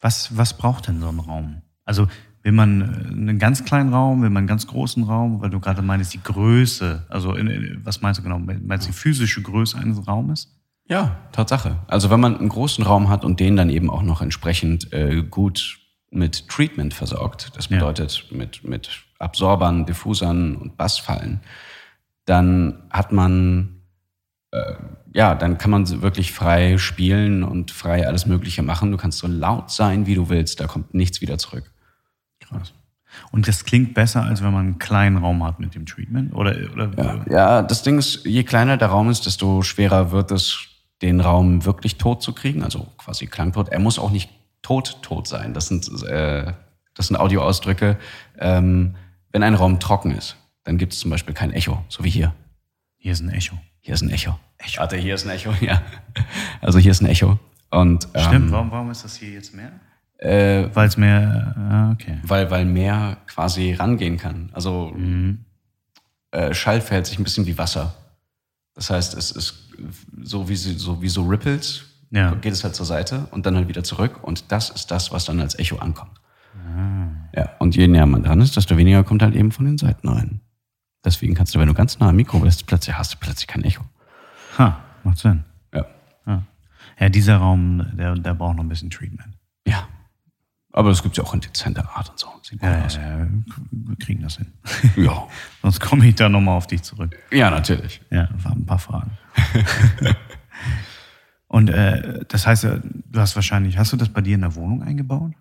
Was, 0.00 0.36
was 0.36 0.56
braucht 0.56 0.88
denn 0.88 1.00
so 1.00 1.08
ein 1.08 1.20
Raum? 1.20 1.62
Also 1.84 2.08
will 2.44 2.52
man 2.52 2.80
äh, 2.82 2.84
einen 3.08 3.38
ganz 3.40 3.64
kleinen 3.64 3.92
Raum, 3.92 4.22
will 4.22 4.30
man 4.30 4.42
einen 4.42 4.46
ganz 4.46 4.66
großen 4.68 5.02
Raum, 5.02 5.40
weil 5.40 5.50
du 5.50 5.58
gerade 5.58 5.82
meinst, 5.82 6.14
die 6.14 6.22
Größe, 6.22 7.04
also 7.08 7.34
in, 7.34 7.48
in, 7.48 7.80
was 7.84 8.00
meinst 8.02 8.20
du 8.20 8.22
genau? 8.22 8.38
Meinst 8.38 8.86
du 8.86 8.92
die 8.92 8.96
physische 8.96 9.42
Größe 9.42 9.76
eines 9.78 10.06
Raumes? 10.06 10.54
Ja, 10.86 11.16
Tatsache. 11.32 11.78
Also 11.88 12.10
wenn 12.10 12.20
man 12.20 12.36
einen 12.38 12.50
großen 12.50 12.84
Raum 12.84 13.08
hat 13.08 13.24
und 13.24 13.40
den 13.40 13.56
dann 13.56 13.70
eben 13.70 13.90
auch 13.90 14.02
noch 14.02 14.20
entsprechend 14.20 14.92
äh, 14.92 15.22
gut 15.22 15.78
mit 16.10 16.46
Treatment 16.48 16.92
versorgt, 16.94 17.52
das 17.56 17.68
Ja. 17.70 17.78
bedeutet 17.78 18.26
mit, 18.30 18.62
mit 18.62 18.90
Absorbern, 19.18 19.86
Diffusern 19.86 20.56
und 20.56 20.76
Bassfallen, 20.76 21.40
dann 22.26 22.82
hat 22.90 23.12
man, 23.12 23.80
äh, 24.50 24.74
ja, 25.14 25.34
dann 25.34 25.56
kann 25.56 25.70
man 25.70 26.02
wirklich 26.02 26.32
frei 26.32 26.76
spielen 26.76 27.42
und 27.42 27.70
frei 27.70 28.06
alles 28.06 28.26
Mögliche 28.26 28.62
machen. 28.62 28.90
Du 28.90 28.98
kannst 28.98 29.18
so 29.18 29.26
laut 29.26 29.70
sein, 29.70 30.06
wie 30.06 30.14
du 30.14 30.28
willst, 30.28 30.60
da 30.60 30.66
kommt 30.66 30.92
nichts 30.92 31.22
wieder 31.22 31.38
zurück. 31.38 31.70
Krass. 32.58 32.72
Und 33.30 33.46
das 33.46 33.64
klingt 33.64 33.94
besser, 33.94 34.24
als 34.24 34.42
wenn 34.42 34.52
man 34.52 34.66
einen 34.66 34.78
kleinen 34.78 35.18
Raum 35.18 35.44
hat 35.44 35.60
mit 35.60 35.74
dem 35.74 35.86
Treatment? 35.86 36.34
Oder, 36.34 36.56
oder 36.72 36.90
Ja, 36.96 37.24
ja, 37.30 37.62
das 37.62 37.82
Ding 37.82 37.98
ist, 37.98 38.24
je 38.24 38.42
kleiner 38.42 38.76
der 38.76 38.88
Raum 38.88 39.10
ist, 39.10 39.26
desto 39.26 39.62
schwerer 39.62 40.10
wird 40.10 40.30
es, 40.30 40.66
den 41.02 41.20
Raum 41.20 41.64
wirklich 41.64 41.96
tot 41.96 42.22
zu 42.22 42.32
kriegen, 42.32 42.62
also 42.62 42.86
quasi 42.98 43.26
klangtot. 43.26 43.68
Er 43.68 43.78
muss 43.78 43.98
auch 43.98 44.10
nicht 44.10 44.30
tot 44.62 45.02
tot 45.02 45.28
sein. 45.28 45.54
Das 45.54 45.68
sind, 45.68 45.86
äh, 46.04 46.52
das 46.94 47.08
sind 47.08 47.16
Audioausdrücke. 47.16 47.98
Ähm, 48.38 48.94
wenn 49.32 49.42
ein 49.42 49.54
Raum 49.54 49.80
trocken 49.80 50.12
ist, 50.12 50.36
dann 50.64 50.78
gibt 50.78 50.92
es 50.92 51.00
zum 51.00 51.10
Beispiel 51.10 51.34
kein 51.34 51.52
Echo, 51.52 51.84
so 51.88 52.04
wie 52.04 52.10
hier. 52.10 52.34
hier 52.96 53.12
ist 53.12 53.20
ein 53.20 53.30
Echo. 53.30 53.58
Hier 53.80 53.94
ist 53.94 54.02
ein 54.02 54.10
Echo. 54.10 54.38
Echo. 54.58 54.80
Warte, 54.80 54.96
hier 54.96 55.14
ist 55.14 55.26
ein 55.26 55.30
Echo, 55.30 55.52
ja. 55.60 55.82
Also 56.62 56.78
hier 56.78 56.92
ist 56.92 57.02
ein 57.02 57.06
Echo. 57.06 57.38
Und, 57.70 58.08
ähm, 58.14 58.22
Stimmt, 58.22 58.52
warum, 58.52 58.70
warum 58.70 58.90
ist 58.90 59.04
das 59.04 59.16
hier 59.16 59.30
jetzt 59.30 59.54
mehr? 59.54 59.72
Äh, 60.24 60.74
Weil 60.74 60.88
es 60.88 60.96
mehr, 60.96 61.54
ah, 61.56 61.90
okay. 61.92 62.18
weil, 62.22 62.50
weil 62.50 62.64
mehr 62.64 63.18
quasi 63.26 63.74
rangehen 63.74 64.16
kann. 64.16 64.48
Also 64.52 64.94
äh, 66.30 66.54
Schall 66.54 66.80
verhält 66.80 67.06
sich 67.06 67.18
ein 67.18 67.24
bisschen 67.24 67.46
wie 67.46 67.58
Wasser. 67.58 67.94
Das 68.74 68.90
heißt, 68.90 69.14
es 69.14 69.30
ist 69.30 69.68
so 70.22 70.48
wie, 70.48 70.56
so 70.56 71.00
wie 71.02 71.08
so 71.08 71.24
Ripples, 71.24 71.84
Ja. 72.10 72.34
geht 72.34 72.52
es 72.52 72.64
halt 72.64 72.74
zur 72.74 72.86
Seite 72.86 73.26
und 73.32 73.44
dann 73.46 73.54
halt 73.56 73.68
wieder 73.68 73.84
zurück. 73.84 74.22
Und 74.22 74.50
das 74.50 74.70
ist 74.70 74.90
das, 74.90 75.12
was 75.12 75.26
dann 75.26 75.40
als 75.40 75.58
Echo 75.58 75.76
ankommt. 75.76 76.20
Ja, 77.36 77.50
und 77.58 77.76
je 77.76 77.86
näher 77.86 78.06
man 78.06 78.22
dran 78.22 78.40
ist, 78.40 78.56
desto 78.56 78.76
weniger 78.76 79.04
kommt 79.04 79.22
halt 79.22 79.34
eben 79.34 79.52
von 79.52 79.64
den 79.66 79.76
Seiten 79.78 80.08
rein. 80.08 80.40
Deswegen 81.04 81.34
kannst 81.34 81.54
du, 81.54 81.58
wenn 81.58 81.68
du 81.68 81.74
ganz 81.74 81.98
nah 81.98 82.08
am 82.08 82.16
Mikro 82.16 82.38
bist, 82.40 82.66
plötzlich 82.66 82.96
hast 82.96 83.12
du 83.12 83.18
plötzlich 83.20 83.46
kein 83.46 83.62
Echo. 83.64 83.84
Ha, 84.58 84.78
macht 85.02 85.18
Sinn. 85.18 85.44
Ja. 85.74 85.84
Ja, 86.26 86.42
ja 86.98 87.08
dieser 87.10 87.36
Raum, 87.36 87.84
der, 87.92 88.14
der 88.14 88.34
braucht 88.34 88.56
noch 88.56 88.64
ein 88.64 88.68
bisschen 88.68 88.88
Treatment. 88.90 89.36
Ja. 89.66 89.86
Aber 90.76 90.88
das 90.88 91.02
gibt's 91.04 91.16
ja 91.18 91.22
auch 91.24 91.32
in 91.34 91.40
dezenter 91.40 91.88
Art 91.94 92.10
und 92.10 92.18
so. 92.18 92.26
Sieht 92.42 92.58
gut 92.58 92.68
Ja, 92.68 92.78
ja, 92.78 92.84
aus. 92.84 92.96
ja, 92.96 93.26
wir 93.70 93.96
kriegen 93.96 94.22
das 94.22 94.36
hin. 94.38 94.52
Ja. 94.96 95.26
Sonst 95.62 95.80
komme 95.80 96.04
ich 96.06 96.16
da 96.16 96.28
nochmal 96.28 96.56
auf 96.56 96.66
dich 96.66 96.82
zurück. 96.82 97.16
ja, 97.30 97.48
natürlich. 97.48 98.00
Ja, 98.10 98.28
waren 98.42 98.62
ein 98.62 98.66
paar 98.66 98.80
Fragen. 98.80 99.12
Und 101.48 101.68
äh, 101.70 102.24
das 102.28 102.46
heißt, 102.46 102.64
äh, 102.64 102.80
du 102.82 103.20
hast 103.20 103.36
wahrscheinlich, 103.36 103.78
hast 103.78 103.92
du 103.92 103.96
das 103.96 104.08
bei 104.08 104.20
dir 104.20 104.34
in 104.34 104.40
der 104.40 104.56
Wohnung 104.56 104.82
eingebaut? 104.82 105.32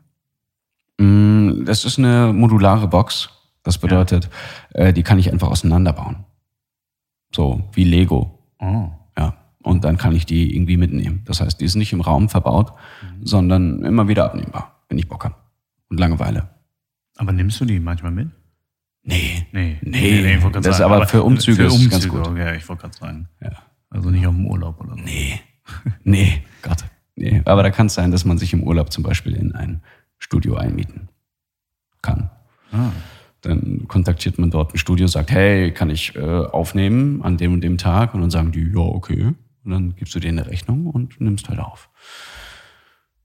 Mm, 1.00 1.64
Das 1.66 1.86
ist 1.86 1.98
eine 1.98 2.32
modulare 2.34 2.88
Box. 2.88 3.30
Das 3.64 3.78
bedeutet, 3.80 4.30
äh, 4.74 4.94
die 4.94 5.04
kann 5.04 5.18
ich 5.18 5.32
einfach 5.32 5.50
auseinanderbauen. 5.50 6.26
So 7.34 7.68
wie 7.74 7.86
Lego. 7.86 8.38
Oh. 8.60 8.92
Ja. 9.18 9.34
Und 9.64 9.86
dann 9.86 9.98
kann 9.98 10.14
ich 10.16 10.26
die 10.26 10.54
irgendwie 10.56 10.78
mitnehmen. 10.78 11.22
Das 11.26 11.42
heißt, 11.42 11.60
die 11.62 11.66
ist 11.66 11.76
nicht 11.76 11.94
im 11.94 12.02
Raum 12.02 12.30
verbaut, 12.30 12.74
sondern 13.24 13.84
immer 13.84 14.08
wieder 14.10 14.26
abnehmbar, 14.26 14.73
wenn 14.94 14.99
ich 14.99 15.07
Bock 15.07 15.26
habe. 15.26 15.36
Und 15.90 15.99
Langeweile. 15.99 16.49
Aber 17.18 17.32
nimmst 17.32 17.60
du 17.60 17.65
die 17.65 17.80
manchmal 17.80 18.11
mit? 18.11 18.30
Nee. 19.02 19.48
Nee, 19.52 19.80
Nee, 19.82 20.36
ich 20.36 20.41
wollte 20.44 20.53
grad 20.53 20.65
das 20.65 20.76
ist 20.76 20.78
sagen, 20.78 20.94
aber 20.94 21.07
für 21.07 21.24
Umzüge 21.24 21.65
ist 21.65 21.74
es 21.76 21.90
ganz 21.90 22.07
gut. 22.07 22.28
Okay, 22.28 22.57
ich 22.57 22.70
wollte 22.70 22.84
gerade 22.84 22.95
sagen. 22.95 23.28
Ja. 23.41 23.52
Also 23.90 24.11
nicht 24.11 24.26
auf 24.26 24.34
dem 24.34 24.45
Urlaub 24.45 24.80
oder 24.80 24.91
so. 24.95 25.02
Nee. 25.02 25.40
Nee, 26.03 26.44
Gott. 26.61 26.86
Nee. 27.15 27.41
Aber 27.45 27.64
da 27.64 27.72
kann 27.72 27.88
es 27.88 27.95
sein, 27.95 28.11
dass 28.11 28.24
man 28.26 28.38
sich 28.38 28.53
im 28.53 28.64
Urlaub 28.64 28.91
zum 28.91 29.03
Beispiel 29.03 29.36
in 29.36 29.53
ein 29.53 29.82
Studio 30.20 30.56
einmieten 30.56 31.10
kann. 32.02 32.30
Ah. 32.72 32.91
Dann 33.41 33.88
kontaktiert 33.88 34.38
man 34.38 34.52
dort 34.52 34.74
ein 34.74 34.78
Studio, 34.78 35.07
sagt, 35.07 35.32
hey, 35.32 35.72
kann 35.72 35.90
ich 35.90 36.15
äh, 36.15 36.20
aufnehmen 36.20 37.22
an 37.24 37.38
dem 37.38 37.53
und 37.53 37.61
dem 37.61 37.78
Tag? 37.78 38.14
Und 38.14 38.22
dann 38.22 38.30
sagen 38.30 38.52
die, 38.52 38.72
ja, 38.72 38.80
okay. 38.80 39.34
Und 39.64 39.72
dann 39.72 39.95
gibst 39.95 40.14
du 40.15 40.20
denen 40.20 40.40
eine 40.40 40.49
Rechnung 40.49 40.88
und 40.88 41.20
nimmst 41.20 41.49
halt 41.49 41.60
auf. 41.60 41.90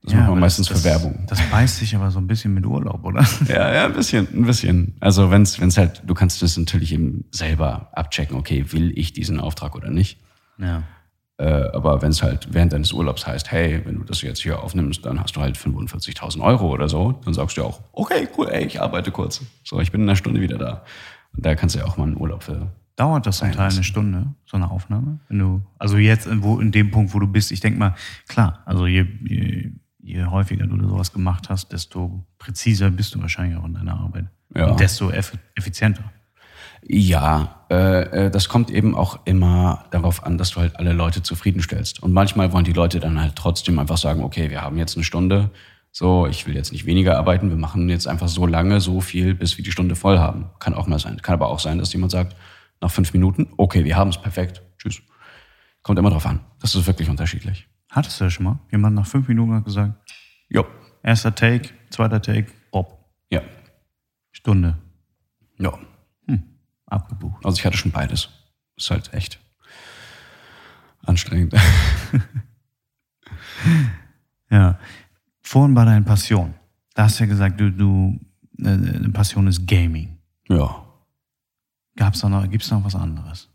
Das 0.03 0.15
machen 0.15 0.29
wir 0.29 0.41
meistens 0.41 0.69
das, 0.69 0.81
für 0.81 0.85
Werbung. 0.85 1.25
Das 1.27 1.41
beißt 1.51 1.79
sich 1.79 1.95
aber 1.97 2.11
so 2.11 2.19
ein 2.19 2.27
bisschen 2.27 2.55
mit 2.55 2.65
Urlaub, 2.65 3.05
oder? 3.05 3.27
Ja, 3.49 3.75
ja, 3.75 3.85
ein 3.87 3.93
bisschen, 3.93 4.29
ein 4.33 4.45
bisschen. 4.45 4.95
Also 5.01 5.31
wenn's, 5.31 5.61
wenn's 5.61 5.77
halt, 5.77 6.03
du 6.07 6.15
kannst 6.15 6.41
das 6.41 6.57
natürlich 6.57 6.93
eben 6.93 7.25
selber 7.31 7.91
abchecken, 7.93 8.37
okay, 8.37 8.65
will 8.73 8.97
ich 8.97 9.13
diesen 9.13 9.41
Auftrag 9.41 9.75
oder 9.75 9.91
nicht. 9.91 10.21
Ja. 10.59 10.85
Äh, 11.39 11.71
aber 11.73 12.03
wenn 12.03 12.11
es 12.11 12.23
halt 12.23 12.49
während 12.53 12.73
deines 12.73 12.93
Urlaubs 12.93 13.27
heißt, 13.27 13.53
hey, 13.53 13.83
wenn 13.85 13.97
du 13.97 14.05
das 14.05 14.23
jetzt 14.23 14.43
hier 14.43 14.61
aufnimmst, 14.61 15.05
dann 15.05 15.21
hast 15.21 15.37
du 15.37 15.41
halt 15.41 15.57
45.000 15.57 16.41
Euro 16.41 16.69
oder 16.73 16.89
so, 16.89 17.13
dann 17.25 17.35
sagst 17.35 17.57
du 17.57 17.65
auch, 17.65 17.81
okay, 17.93 18.29
cool, 18.37 18.49
ey, 18.51 18.65
ich 18.65 18.81
arbeite 18.81 19.13
kurz. 19.13 19.43
So, 19.65 19.81
ich 19.81 19.93
bin 19.93 20.03
in 20.03 20.09
einer 20.09 20.17
Stunde 20.17 20.41
wieder 20.41 20.59
da. 20.59 20.85
Und 21.37 21.47
da 21.47 21.55
kannst 21.55 21.75
du 21.75 21.81
ja 21.81 21.87
auch 21.87 21.97
mal 21.97 22.05
einen 22.05 22.17
Urlaub 22.17 22.43
für. 22.43 22.73
Dauert 22.97 23.27
das 23.27 23.39
zum 23.39 23.53
Teil 23.53 23.71
eine 23.71 23.85
Stunde, 23.85 24.35
so 24.45 24.57
eine 24.57 24.69
Aufnahme? 24.69 25.21
Wenn 25.29 25.39
du, 25.39 25.63
also 25.79 25.97
jetzt, 25.99 26.29
wo, 26.43 26.59
in 26.59 26.73
dem 26.73 26.91
Punkt, 26.91 27.15
wo 27.15 27.21
du 27.21 27.29
bist, 27.29 27.53
ich 27.53 27.61
denke 27.61 27.79
mal, 27.79 27.95
klar, 28.27 28.63
also 28.67 28.89
je, 28.89 29.07
je, 29.25 29.71
je 30.09 30.25
häufiger 30.25 30.67
du 30.67 30.89
sowas 30.89 31.13
gemacht 31.13 31.51
hast, 31.51 31.73
desto 31.73 32.25
präziser 32.39 32.91
bist 32.91 33.15
du 33.15 33.21
wahrscheinlich 33.21 33.59
auch 33.59 33.65
in 33.65 33.75
deiner 33.75 33.99
Arbeit. 33.99 34.27
Ja. 34.55 34.69
Und 34.69 34.81
desto 34.81 35.11
eff 35.11 35.37
effizienter. 35.55 36.05
Ja, 36.87 37.67
äh, 37.71 38.27
äh, 38.27 38.31
das 38.31 38.49
kommt 38.49 38.71
eben 38.71 38.95
auch 38.95 39.21
immer 39.27 39.85
darauf 39.91 40.25
an, 40.25 40.39
dass 40.39 40.51
du 40.51 40.61
halt 40.61 40.79
alle 40.79 40.93
Leute 40.93 41.23
zufriedenstellst. 41.23 42.03
Und 42.03 42.13
manchmal 42.13 42.53
wollen 42.53 42.65
die 42.65 42.73
Leute 42.73 43.01
dann 43.01 43.21
halt 43.21 43.37
trotzdem 43.37 43.79
einfach 43.79 43.99
sagen, 43.99 44.23
okay, 44.23 44.49
wir 44.49 44.63
haben 44.63 44.79
jetzt 44.79 44.97
eine 44.97 45.05
Stunde, 45.05 45.51
so, 45.91 46.27
ich 46.27 46.47
will 46.47 46.55
jetzt 46.55 46.73
nicht 46.73 46.87
weniger 46.87 47.19
arbeiten, 47.19 47.51
wir 47.51 47.57
machen 47.57 47.89
jetzt 47.89 48.07
einfach 48.07 48.29
so 48.29 48.47
lange, 48.47 48.81
so 48.81 49.01
viel, 49.01 49.35
bis 49.35 49.59
wir 49.59 49.65
die 49.65 49.73
Stunde 49.73 49.97
voll 49.97 50.19
haben. 50.19 50.51
Kann 50.61 50.75
auch 50.75 50.87
mal 50.87 50.99
sein. 50.99 51.21
Kann 51.21 51.35
aber 51.35 51.49
auch 51.49 51.59
sein, 51.59 51.79
dass 51.79 51.93
jemand 51.93 52.13
sagt, 52.13 52.37
nach 52.81 52.91
fünf 52.91 53.13
Minuten, 53.13 53.49
okay, 53.57 53.85
wir 53.85 53.97
haben 53.97 54.11
es 54.11 54.19
perfekt, 54.19 54.63
tschüss. 54.79 55.03
Kommt 55.83 55.99
immer 55.99 56.11
drauf 56.11 56.27
an. 56.27 56.41
Das 56.61 56.75
ist 56.75 56.87
wirklich 56.87 57.09
unterschiedlich. 57.09 57.67
Hattest 57.91 58.21
du 58.21 58.25
das 58.25 58.33
schon 58.35 58.45
mal? 58.45 58.59
Jemand 58.71 58.95
nach 58.97 59.07
fünf 59.07 59.29
Minuten 59.29 59.53
hat 59.55 59.65
gesagt, 59.65 59.95
Jo. 60.49 60.67
erster 61.03 61.35
Take, 61.35 61.71
zweiter 61.91 62.21
Take, 62.23 62.53
Bob, 62.71 63.05
Ja. 63.31 63.43
Stunde, 64.31 64.77
Ja. 65.59 65.79
abgebucht. 66.87 67.45
Also 67.45 67.59
ich 67.59 67.67
hatte 67.67 67.77
schon 67.77 67.91
beides. 67.93 68.29
Ist 68.77 68.91
halt 68.91 69.13
echt 69.13 69.39
anstrengend. 71.05 71.55
Ja. 74.51 74.79
Vorhin 75.43 75.75
war 75.77 75.85
deine 75.85 76.05
Passion. 76.05 76.55
Da 76.95 77.05
hast 77.05 77.19
du 77.19 77.25
ja 77.25 77.29
gesagt, 77.29 77.61
du, 77.61 77.71
du, 77.71 78.19
äh, 78.59 78.69
eine 78.69 79.11
Passion 79.11 79.47
ist 79.47 79.67
Gaming. 79.67 80.19
ja. 80.49 80.85
Gab's 81.97 82.21
da 82.21 82.29
noch, 82.29 82.49
gibt's 82.49 82.71
noch 82.71 82.85
was 82.85 82.95
anderes? 82.95 83.51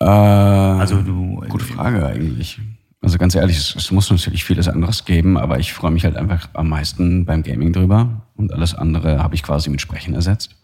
Äh, 0.00 0.04
Also 0.04 1.02
du, 1.02 1.42
Gute 1.48 1.64
Frage 1.64 2.06
eigentlich. 2.06 2.60
Also 3.02 3.16
ganz 3.16 3.34
ehrlich, 3.34 3.56
es, 3.56 3.74
es 3.74 3.90
muss 3.90 4.10
natürlich 4.10 4.44
vieles 4.44 4.68
anderes 4.68 5.04
geben, 5.04 5.38
aber 5.38 5.58
ich 5.58 5.72
freue 5.72 5.90
mich 5.90 6.04
halt 6.04 6.16
einfach 6.16 6.48
am 6.52 6.68
meisten 6.68 7.24
beim 7.24 7.42
Gaming 7.42 7.72
drüber 7.72 8.26
und 8.36 8.52
alles 8.52 8.74
andere 8.74 9.22
habe 9.22 9.34
ich 9.34 9.42
quasi 9.42 9.70
mit 9.70 9.80
Sprechen 9.80 10.14
ersetzt. 10.14 10.56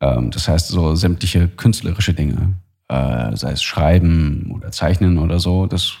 Ähm, 0.00 0.30
das 0.30 0.48
heißt, 0.48 0.68
so 0.68 0.94
sämtliche 0.96 1.48
künstlerische 1.48 2.12
Dinge, 2.12 2.54
äh, 2.88 3.36
sei 3.36 3.52
es 3.52 3.62
Schreiben 3.62 4.50
oder 4.52 4.72
Zeichnen 4.72 5.18
oder 5.18 5.38
so, 5.38 5.66
das 5.66 5.92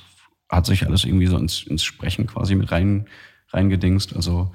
hat 0.48 0.66
sich 0.66 0.86
alles 0.86 1.04
irgendwie 1.04 1.26
so 1.26 1.38
ins, 1.38 1.62
ins 1.62 1.84
Sprechen 1.84 2.26
quasi 2.26 2.54
mit 2.56 2.70
rein 2.72 3.06
reingedingst. 3.50 4.16
Also 4.16 4.52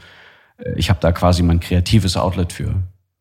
äh, 0.57 0.73
ich 0.75 0.89
habe 0.89 0.99
da 0.99 1.11
quasi 1.13 1.43
mein 1.43 1.61
kreatives 1.61 2.17
Outlet 2.17 2.51
für, 2.51 2.75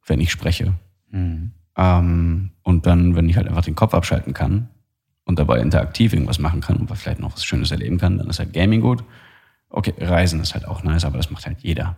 wenn 0.07 0.21
ich 0.21 0.33
spreche. 0.33 0.75
Hm. 1.11 1.53
Ähm, 1.77 2.51
und 2.63 2.87
dann, 2.87 3.15
wenn 3.15 3.29
ich 3.29 3.37
halt 3.37 3.49
einfach 3.49 3.65
den 3.65 3.75
Kopf 3.75 3.95
abschalten 3.95 4.35
kann 4.35 4.69
und 5.25 5.39
dabei 5.39 5.61
interaktiv 5.61 6.13
irgendwas 6.13 6.39
machen 6.39 6.61
kann 6.61 6.77
und 6.77 6.95
vielleicht 6.97 7.21
noch 7.21 7.33
was 7.35 7.45
Schönes 7.45 7.71
erleben 7.71 7.99
kann, 7.99 8.19
dann 8.19 8.29
ist 8.29 8.39
halt 8.39 8.53
Gaming 8.53 8.81
gut. 8.81 9.05
Okay, 9.69 9.95
Reisen 9.99 10.41
ist 10.41 10.55
halt 10.55 10.67
auch 10.67 10.83
nice, 10.83 11.05
aber 11.05 11.17
das 11.17 11.31
macht 11.31 11.47
halt 11.47 11.59
jeder. 11.61 11.97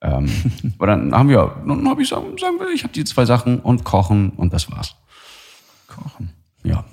Ähm, 0.00 0.28
aber 0.78 0.86
dann 0.86 1.12
haben 1.14 1.28
wir, 1.28 1.62
dann 1.66 1.88
habe 1.88 2.02
ich 2.02 2.08
sagen, 2.08 2.36
sagen 2.38 2.58
wir, 2.58 2.68
ich 2.74 2.84
habe 2.84 2.92
die 2.92 3.04
zwei 3.04 3.24
Sachen 3.24 3.60
und 3.60 3.84
Kochen 3.84 4.30
und 4.30 4.52
das 4.52 4.70
war's. 4.70 4.96
Kochen. 5.86 6.30
Ja. 6.64 6.84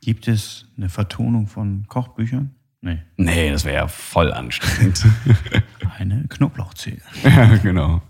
Gibt 0.00 0.28
es 0.28 0.66
eine 0.76 0.88
Vertonung 0.88 1.46
von 1.46 1.84
Kochbüchern? 1.88 2.54
Nee. 2.82 3.02
Nee, 3.16 3.50
das 3.50 3.64
wäre 3.64 3.76
ja 3.76 3.88
voll 3.88 4.32
anstrengend. 4.32 5.04
Eine 5.98 6.24
Knoblauchzehe. 6.28 7.02
ja, 7.22 7.56
genau. 7.58 8.00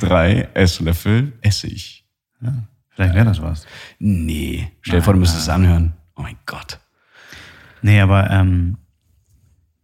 Drei 0.00 0.48
Esslöffel 0.54 1.34
Essig. 1.42 2.06
Vielleicht 2.94 3.14
wäre 3.14 3.24
das 3.24 3.42
was. 3.42 3.66
Nee. 3.98 4.70
Stell 4.82 5.00
dir 5.00 5.04
vor, 5.04 5.14
du 5.14 5.20
müsstest 5.20 5.42
es 5.42 5.48
anhören. 5.48 5.94
Oh 6.14 6.22
mein 6.22 6.36
Gott. 6.46 6.78
Nee, 7.82 8.00
aber 8.00 8.30
ähm, 8.30 8.78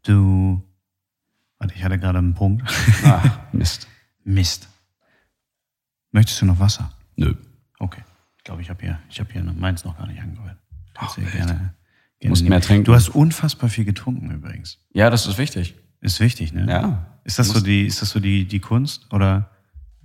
du. 0.05 0.62
Warte, 1.59 1.74
ich 1.74 1.85
hatte 1.85 1.99
gerade 1.99 2.19
einen 2.19 2.35
Punkt. 2.35 2.62
Ah, 3.05 3.23
Mist. 3.53 3.89
Mist. 4.24 4.69
Möchtest 6.12 6.41
du 6.41 6.47
noch 6.47 6.59
Wasser? 6.59 6.93
Nö. 7.16 7.35
Okay. 7.78 8.03
Ich 8.39 8.45
glaube, 8.45 8.62
ich 8.62 8.70
habe 8.70 8.81
hier, 8.81 8.99
ich 9.09 9.20
habe 9.20 9.31
hier 9.32 9.43
meins 9.43 9.85
noch 9.85 9.99
gar 9.99 10.07
nicht 10.07 10.20
angehört. 10.20 10.57
Kannst 10.95 11.19
Ach, 11.19 11.32
gerne, 11.32 11.74
gerne 12.19 12.31
musst 12.31 12.49
mehr 12.49 12.61
trinken. 12.61 12.85
Du 12.85 12.95
hast 12.95 13.09
unfassbar 13.11 13.69
viel 13.69 13.85
getrunken 13.85 14.31
übrigens. 14.31 14.78
Ja, 14.93 15.11
das 15.11 15.27
ist 15.27 15.37
wichtig. 15.39 15.74
Ist 16.01 16.20
wichtig, 16.20 16.53
ne? 16.53 16.66
Ja. 16.66 17.07
Ist 17.24 17.39
das 17.39 17.49
so 17.49 17.61
die, 17.61 17.87
ist 17.87 18.01
das 18.01 18.11
so 18.11 18.20
die, 18.20 18.47
die 18.47 18.61
Kunst? 18.61 19.12
Oder 19.12 19.51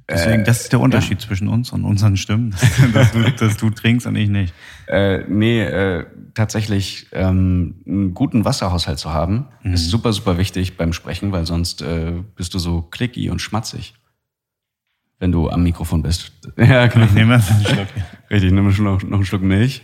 deswegen, 0.09 0.43
das 0.43 0.61
ist 0.61 0.71
der 0.71 0.79
Unterschied 0.79 1.21
zwischen 1.21 1.47
uns 1.47 1.71
und 1.71 1.83
unseren 1.83 2.17
Stimmen, 2.17 2.55
dass, 2.93 3.11
du, 3.11 3.31
dass 3.31 3.57
du 3.57 3.69
trinkst 3.69 4.05
und 4.07 4.15
ich 4.15 4.29
nicht. 4.29 4.53
Äh, 4.87 5.23
nee, 5.27 5.61
äh, 5.61 6.05
tatsächlich 6.33 7.07
ähm, 7.11 7.75
einen 7.87 8.13
guten 8.13 8.45
Wasserhaushalt 8.45 8.99
zu 8.99 9.11
haben, 9.11 9.47
ist 9.63 9.89
super, 9.89 10.13
super 10.13 10.37
wichtig 10.37 10.77
beim 10.77 10.93
Sprechen, 10.93 11.31
weil 11.31 11.45
sonst 11.45 11.81
äh, 11.81 12.13
bist 12.35 12.53
du 12.53 12.59
so 12.59 12.81
klicky 12.81 13.29
und 13.29 13.39
schmatzig, 13.39 13.95
wenn 15.19 15.31
du 15.31 15.49
am 15.49 15.63
Mikrofon 15.63 16.03
bist. 16.03 16.31
Ja, 16.57 16.87
genau. 16.87 17.05
Ich 17.05 17.13
nehme 17.13 17.35
einen 17.35 17.65
Schluck. 17.65 17.87
Richtig, 18.29 18.51
nimm 18.51 18.71
schon 18.71 18.85
noch, 18.85 19.01
noch 19.03 19.17
einen 19.17 19.25
Schluck 19.25 19.41
Milch. 19.41 19.83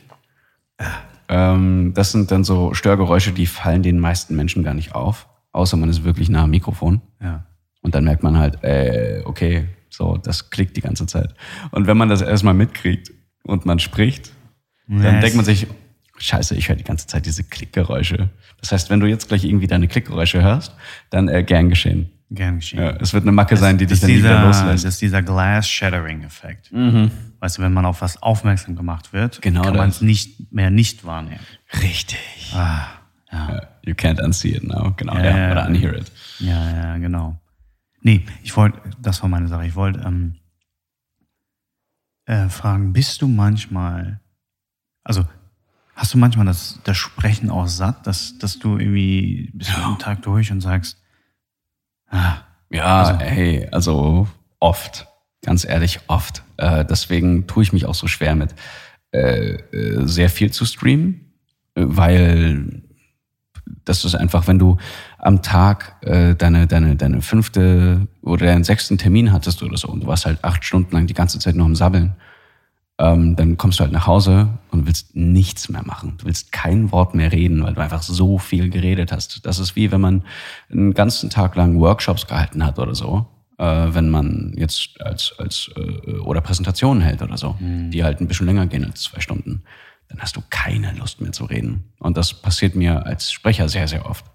Ähm, 1.30 1.94
das 1.96 2.12
sind 2.12 2.30
dann 2.32 2.44
so 2.44 2.74
Störgeräusche, 2.74 3.32
die 3.32 3.46
fallen 3.46 3.84
den 3.84 4.00
meisten 4.00 4.36
Menschen 4.36 4.64
gar 4.64 4.74
nicht 4.74 4.94
auf, 4.94 5.28
außer 5.54 5.78
man 5.78 5.90
ist 5.90 6.04
wirklich 6.04 6.30
nah 6.30 6.44
am 6.44 6.50
Mikrofon. 6.50 7.02
Ja. 7.22 7.46
Und 7.82 7.96
dann 7.96 8.04
merkt 8.04 8.22
man 8.22 8.38
halt, 8.38 8.64
äh, 8.64 9.22
okay, 9.26 9.68
so, 9.92 10.18
das 10.18 10.50
klickt 10.50 10.76
die 10.78 10.82
ganze 10.82 11.06
Zeit. 11.06 11.36
Und 11.70 11.86
wenn 11.86 11.98
man 11.98 12.10
das 12.10 12.22
erstmal 12.22 12.54
mitkriegt 12.56 13.12
und 13.44 13.66
man 13.68 13.78
spricht, 13.80 14.32
dann 14.88 15.04
Ja, 15.04 15.20
denkt 15.20 15.36
man 15.36 15.46
sich, 15.46 15.68
scheiße, 16.18 16.56
ich 16.56 16.68
höre 16.70 16.76
die 16.78 16.84
ganze 16.84 17.06
Zeit 17.08 17.26
diese 17.28 17.44
Klickgeräusche. 17.44 18.30
Das 18.60 18.72
heißt, 18.72 18.90
wenn 18.90 19.00
du 19.00 19.06
jetzt 19.08 19.28
gleich 19.28 19.44
irgendwie 19.44 19.68
deine 19.68 19.88
Klickgeräusche 19.88 20.42
hörst, 20.42 20.74
dann 21.12 21.28
äh, 21.28 21.44
gern 21.44 21.70
geschehen. 21.70 22.10
Gern 22.30 22.56
geschehen. 22.60 22.80
Ja, 22.80 22.92
es 23.02 23.14
wird 23.14 23.24
eine 23.24 23.34
Macke 23.34 23.58
sein, 23.58 23.78
die 23.78 23.86
dich 23.86 24.00
das 24.00 24.02
dann 24.02 24.12
nie 24.12 24.18
wieder 24.20 24.30
dieser, 24.38 24.46
loslässt. 24.48 24.86
Das 24.86 24.94
ist 24.94 25.02
dieser 25.02 25.22
Glass-Shattering-Effekt. 25.22 26.72
Weißt 27.40 27.58
du, 27.58 27.62
wenn 27.62 27.74
man 27.74 27.86
auf 27.86 28.02
was 28.02 28.22
aufmerksam 28.22 28.76
gemacht 28.76 29.12
wird, 29.14 29.42
Genau 29.42 29.64
kann 29.64 29.76
man 29.76 29.90
das. 29.90 29.98
es 29.98 30.02
nicht 30.02 30.54
mehr 30.54 30.70
nicht 30.70 31.04
wahrnehmen. 31.06 31.40
Richtig. 31.82 32.54
Ah, 32.56 32.86
ja. 33.32 33.62
You 33.84 33.94
can't 33.96 34.22
unsee 34.24 34.50
it 34.56 34.64
now. 34.64 34.94
Genau, 34.96 35.16
Ja, 35.18 35.38
ja, 35.38 35.52
oder 35.52 35.68
unhear 35.68 35.96
it. 35.96 36.12
Ja, 36.40 36.72
ja, 36.72 36.98
genau. 36.98 37.41
Nee, 38.02 38.26
ich 38.44 38.56
wollte, 38.58 38.80
das 39.00 39.22
war 39.22 39.30
meine 39.30 39.48
Sache. 39.48 39.66
Ich 39.66 39.76
wollte 39.76 40.00
ähm, 40.02 40.36
äh, 42.26 42.50
fragen, 42.50 42.94
bist 42.94 43.22
du 43.22 43.28
manchmal, 43.28 44.20
also 45.04 45.26
hast 45.96 46.14
du 46.14 46.18
manchmal 46.18 46.46
das, 46.46 46.80
das 46.84 46.98
Sprechen 46.98 47.50
auch 47.50 47.68
satt, 47.68 48.08
dass, 48.08 48.38
dass 48.40 48.60
du 48.60 48.78
irgendwie 48.78 49.52
bist 49.54 49.72
du 49.76 49.82
den 49.82 50.00
Tag 50.00 50.22
durch 50.24 50.52
und 50.52 50.62
sagst, 50.62 50.98
ah, 52.10 52.38
Ja, 52.70 53.02
Also- 53.04 53.20
hey, 53.20 53.68
also 53.72 54.28
oft, 54.60 55.08
ganz 55.44 55.66
ehrlich, 55.66 56.00
oft. 56.08 56.44
Äh, 56.58 56.86
deswegen 56.86 57.48
tue 57.48 57.64
ich 57.64 57.74
mich 57.74 57.86
auch 57.86 57.96
so 57.96 58.08
schwer 58.08 58.36
mit 58.36 58.56
äh, 59.14 59.56
äh, 59.56 60.08
sehr 60.08 60.30
viel 60.30 60.52
zu 60.52 60.66
streamen, 60.66 61.34
weil 61.76 62.81
das 63.86 64.06
ist 64.06 64.16
einfach, 64.16 64.48
wenn 64.48 64.60
du 64.60 64.78
am 65.18 65.42
Tag 65.42 65.96
äh, 66.02 66.36
deine, 66.36 66.68
deine, 66.68 66.96
deine 66.96 67.22
fünfte 67.22 68.08
oder 68.22 68.46
deinen 68.46 68.64
sechsten 68.64 68.98
Termin 68.98 69.32
hattest 69.32 69.64
oder 69.64 69.78
so 69.78 69.88
und 69.88 70.04
du 70.04 70.08
warst 70.08 70.26
halt 70.26 70.44
acht 70.44 70.64
Stunden 70.64 70.94
lang 70.96 71.08
die 71.08 71.14
ganze 71.14 71.40
Zeit 71.40 71.56
nur 71.56 71.66
am 71.66 71.76
Sabbeln, 71.76 72.16
ähm, 73.00 73.36
dann 73.36 73.58
kommst 73.58 73.80
du 73.80 73.84
halt 73.84 73.94
nach 73.94 74.06
Hause 74.08 74.60
und 74.70 74.86
willst 74.86 75.16
nichts 75.16 75.70
mehr 75.70 75.84
machen. 75.84 76.16
Du 76.18 76.26
willst 76.26 76.52
kein 76.52 76.92
Wort 76.92 77.16
mehr 77.16 77.32
reden, 77.32 77.64
weil 77.64 77.74
du 77.74 77.82
einfach 77.82 78.04
so 78.04 78.38
viel 78.38 78.70
geredet 78.70 79.12
hast. 79.12 79.46
Das 79.46 79.60
ist 79.60 79.76
wie 79.76 79.92
wenn 79.92 80.02
man 80.02 80.24
einen 80.72 80.94
ganzen 80.94 81.30
Tag 81.30 81.56
lang 81.56 81.80
Workshops 81.80 82.28
gehalten 82.28 82.66
hat 82.66 82.78
oder 82.80 82.94
so. 82.96 83.28
äh, 83.62 83.94
wenn 83.94 84.10
man 84.10 84.54
jetzt 84.58 85.00
als, 85.02 85.34
als 85.38 85.70
äh, 85.76 86.18
oder 86.20 86.42
Präsentationen 86.42 87.02
hält 87.04 87.22
oder 87.22 87.38
so, 87.38 87.56
die 87.60 88.04
halt 88.04 88.20
ein 88.20 88.28
bisschen 88.28 88.48
länger 88.48 88.66
gehen 88.66 88.86
als 88.86 89.04
zwei 89.04 89.20
Stunden, 89.20 89.64
dann 90.12 90.20
hast 90.20 90.36
du 90.36 90.42
keine 90.50 90.92
Lust 90.94 91.22
mehr 91.22 91.32
zu 91.32 91.46
reden. 91.46 91.86
Und 92.00 92.18
das 92.18 92.34
passiert 92.34 92.76
mir 92.76 93.06
als 93.06 93.32
Sprecher 93.32 93.70
sehr, 93.70 93.88
sehr 93.88 94.06
oft. 94.06 94.26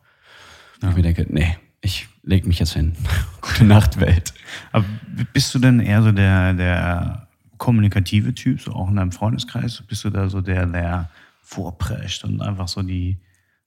Ja. 0.82 0.88
Ich 0.90 0.96
mir 0.96 1.02
denke, 1.02 1.26
nee, 1.28 1.56
ich 1.82 2.08
leg 2.22 2.46
mich 2.46 2.58
jetzt 2.58 2.72
hin. 2.72 2.96
Gute 3.42 3.64
Nacht, 3.64 4.00
Welt. 4.00 4.32
Aber 4.72 4.86
bist 5.34 5.54
du 5.54 5.58
denn 5.58 5.80
eher 5.80 6.02
so 6.02 6.12
der, 6.12 6.54
der 6.54 7.28
kommunikative 7.58 8.34
Typ, 8.34 8.60
so 8.60 8.72
auch 8.72 8.88
in 8.88 8.96
deinem 8.96 9.12
Freundeskreis? 9.12 9.82
Bist 9.86 10.04
du 10.04 10.10
da 10.10 10.30
so 10.30 10.40
der, 10.40 10.66
der 10.66 11.10
vorprescht 11.42 12.24
und 12.24 12.40
einfach 12.40 12.68
so 12.68 12.82
die 12.82 13.20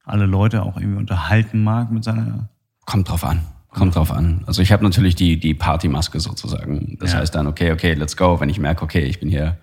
alle 0.04 0.26
Leute 0.26 0.64
auch 0.64 0.78
irgendwie 0.78 0.98
unterhalten 0.98 1.64
mag 1.64 1.92
mit 1.92 2.04
seiner. 2.04 2.50
Kommt 2.86 3.10
drauf 3.10 3.24
an. 3.24 3.42
Kommt 3.70 3.96
drauf 3.96 4.12
an. 4.12 4.44
Also 4.48 4.64
ich 4.64 4.72
habe 4.72 4.84
natürlich 4.84 5.14
die, 5.14 5.40
die 5.40 5.54
Partymaske 5.54 6.20
sozusagen. 6.20 6.98
Das 7.00 7.14
ja. 7.14 7.20
heißt 7.20 7.36
dann, 7.36 7.46
okay, 7.46 7.72
okay, 7.72 7.94
let's 7.94 8.18
go. 8.18 8.40
Wenn 8.40 8.50
ich 8.50 8.58
merke, 8.58 8.84
okay, 8.84 9.02
ich 9.02 9.20
bin 9.20 9.30
hier 9.30 9.60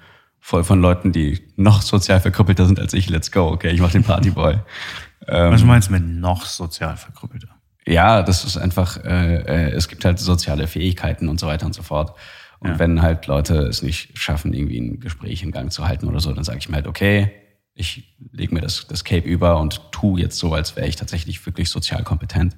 voll 0.47 0.62
von 0.62 0.81
Leuten, 0.81 1.10
die 1.10 1.43
noch 1.56 1.82
sozial 1.82 2.20
verkrüppelter 2.20 2.66
sind 2.66 2.78
als 2.78 2.94
ich, 2.94 3.10
let's 3.10 3.32
go. 3.32 3.48
Okay, 3.48 3.70
ich 3.70 3.81
mache 3.81 3.94
den 3.94 4.05
Partyboy. 4.05 4.52
ähm, 5.27 5.52
Was 5.52 5.64
meinst 5.64 5.89
du 5.89 5.94
mit 5.94 6.06
noch 6.06 6.47
sozial 6.47 6.97
verkrüppelter? 6.97 7.48
Ja, 7.85 8.23
das 8.23 8.44
ist 8.44 8.56
einfach, 8.56 9.05
äh, 9.05 9.39
äh, 9.39 9.70
es 9.73 9.89
gibt 9.89 10.05
halt 10.05 10.20
soziale 10.20 10.68
Fähigkeiten 10.68 11.28
und 11.28 11.40
so 11.40 11.48
weiter 11.48 11.66
und 11.66 11.74
so 11.74 11.82
fort. 11.82 12.16
Und 12.60 12.70
ja. 12.70 12.78
wenn 12.78 13.02
halt 13.02 13.27
Leute 13.27 13.56
es 13.56 13.82
nicht 13.82 14.16
schaffen, 14.16 14.52
irgendwie 14.52 14.78
ein 14.78 15.01
Gespräch 15.01 15.43
in 15.43 15.51
Gang 15.51 15.73
zu 15.73 15.85
halten 15.89 16.06
oder 16.06 16.20
so, 16.20 16.32
dann 16.32 16.44
sage 16.44 16.59
ich 16.59 16.68
mir 16.68 16.77
halt, 16.77 16.86
okay, 16.86 17.32
ich 17.74 18.16
lege 18.31 18.55
mir 18.55 18.60
das, 18.60 18.86
das 18.86 19.02
Cape 19.02 19.27
über 19.27 19.59
und 19.59 19.90
tu 19.90 20.16
jetzt 20.16 20.39
so, 20.39 20.55
als 20.55 20.77
wäre 20.77 20.86
ich 20.86 20.94
tatsächlich 20.94 21.44
wirklich 21.44 21.70
sozial 21.70 22.05
kompetent. 22.05 22.56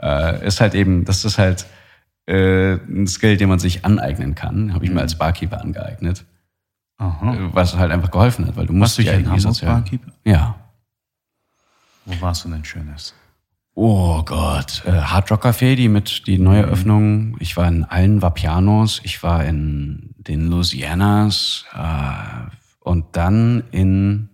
Äh, 0.00 0.46
ist 0.46 0.62
halt 0.62 0.74
eben, 0.74 1.04
das 1.04 1.26
ist 1.26 1.36
halt 1.36 1.66
äh, 2.24 2.76
ein 2.76 3.06
Skill, 3.06 3.36
den 3.36 3.50
man 3.50 3.58
sich 3.58 3.84
aneignen 3.84 4.34
kann. 4.34 4.72
Habe 4.72 4.86
ich 4.86 4.90
mhm. 4.90 4.96
mir 4.96 5.02
als 5.02 5.18
Barkeeper 5.18 5.60
angeeignet. 5.60 6.24
Aha. 7.02 7.34
Äh, 7.34 7.54
was 7.54 7.76
halt 7.76 7.90
einfach 7.90 8.10
geholfen 8.10 8.46
hat, 8.46 8.56
weil 8.56 8.66
du 8.66 8.72
musst 8.72 8.98
Warst 8.98 9.06
ja 9.06 9.14
in 9.14 9.26
Hamburg 9.26 9.40
sozial. 9.40 9.74
Barkeeper? 9.74 10.12
Ja. 10.24 10.54
Wo 12.04 12.20
warst 12.20 12.44
du 12.44 12.48
denn 12.48 12.64
Schönes? 12.64 13.14
Oh 13.74 14.22
Gott, 14.22 14.82
äh, 14.84 14.92
Hard 14.92 15.30
Rock 15.30 15.46
Café, 15.46 15.76
die 15.76 15.88
mit 15.88 16.26
die 16.26 16.38
neue. 16.38 16.64
Öffnung. 16.64 17.36
Ich 17.40 17.56
war 17.56 17.66
in 17.66 17.84
allen 17.84 18.20
Vapianos, 18.20 19.00
ich 19.02 19.22
war 19.22 19.44
in 19.44 20.14
den 20.18 20.48
Louisianas 20.48 21.64
äh, 21.74 22.50
und 22.80 23.16
dann 23.16 23.64
in 23.70 24.28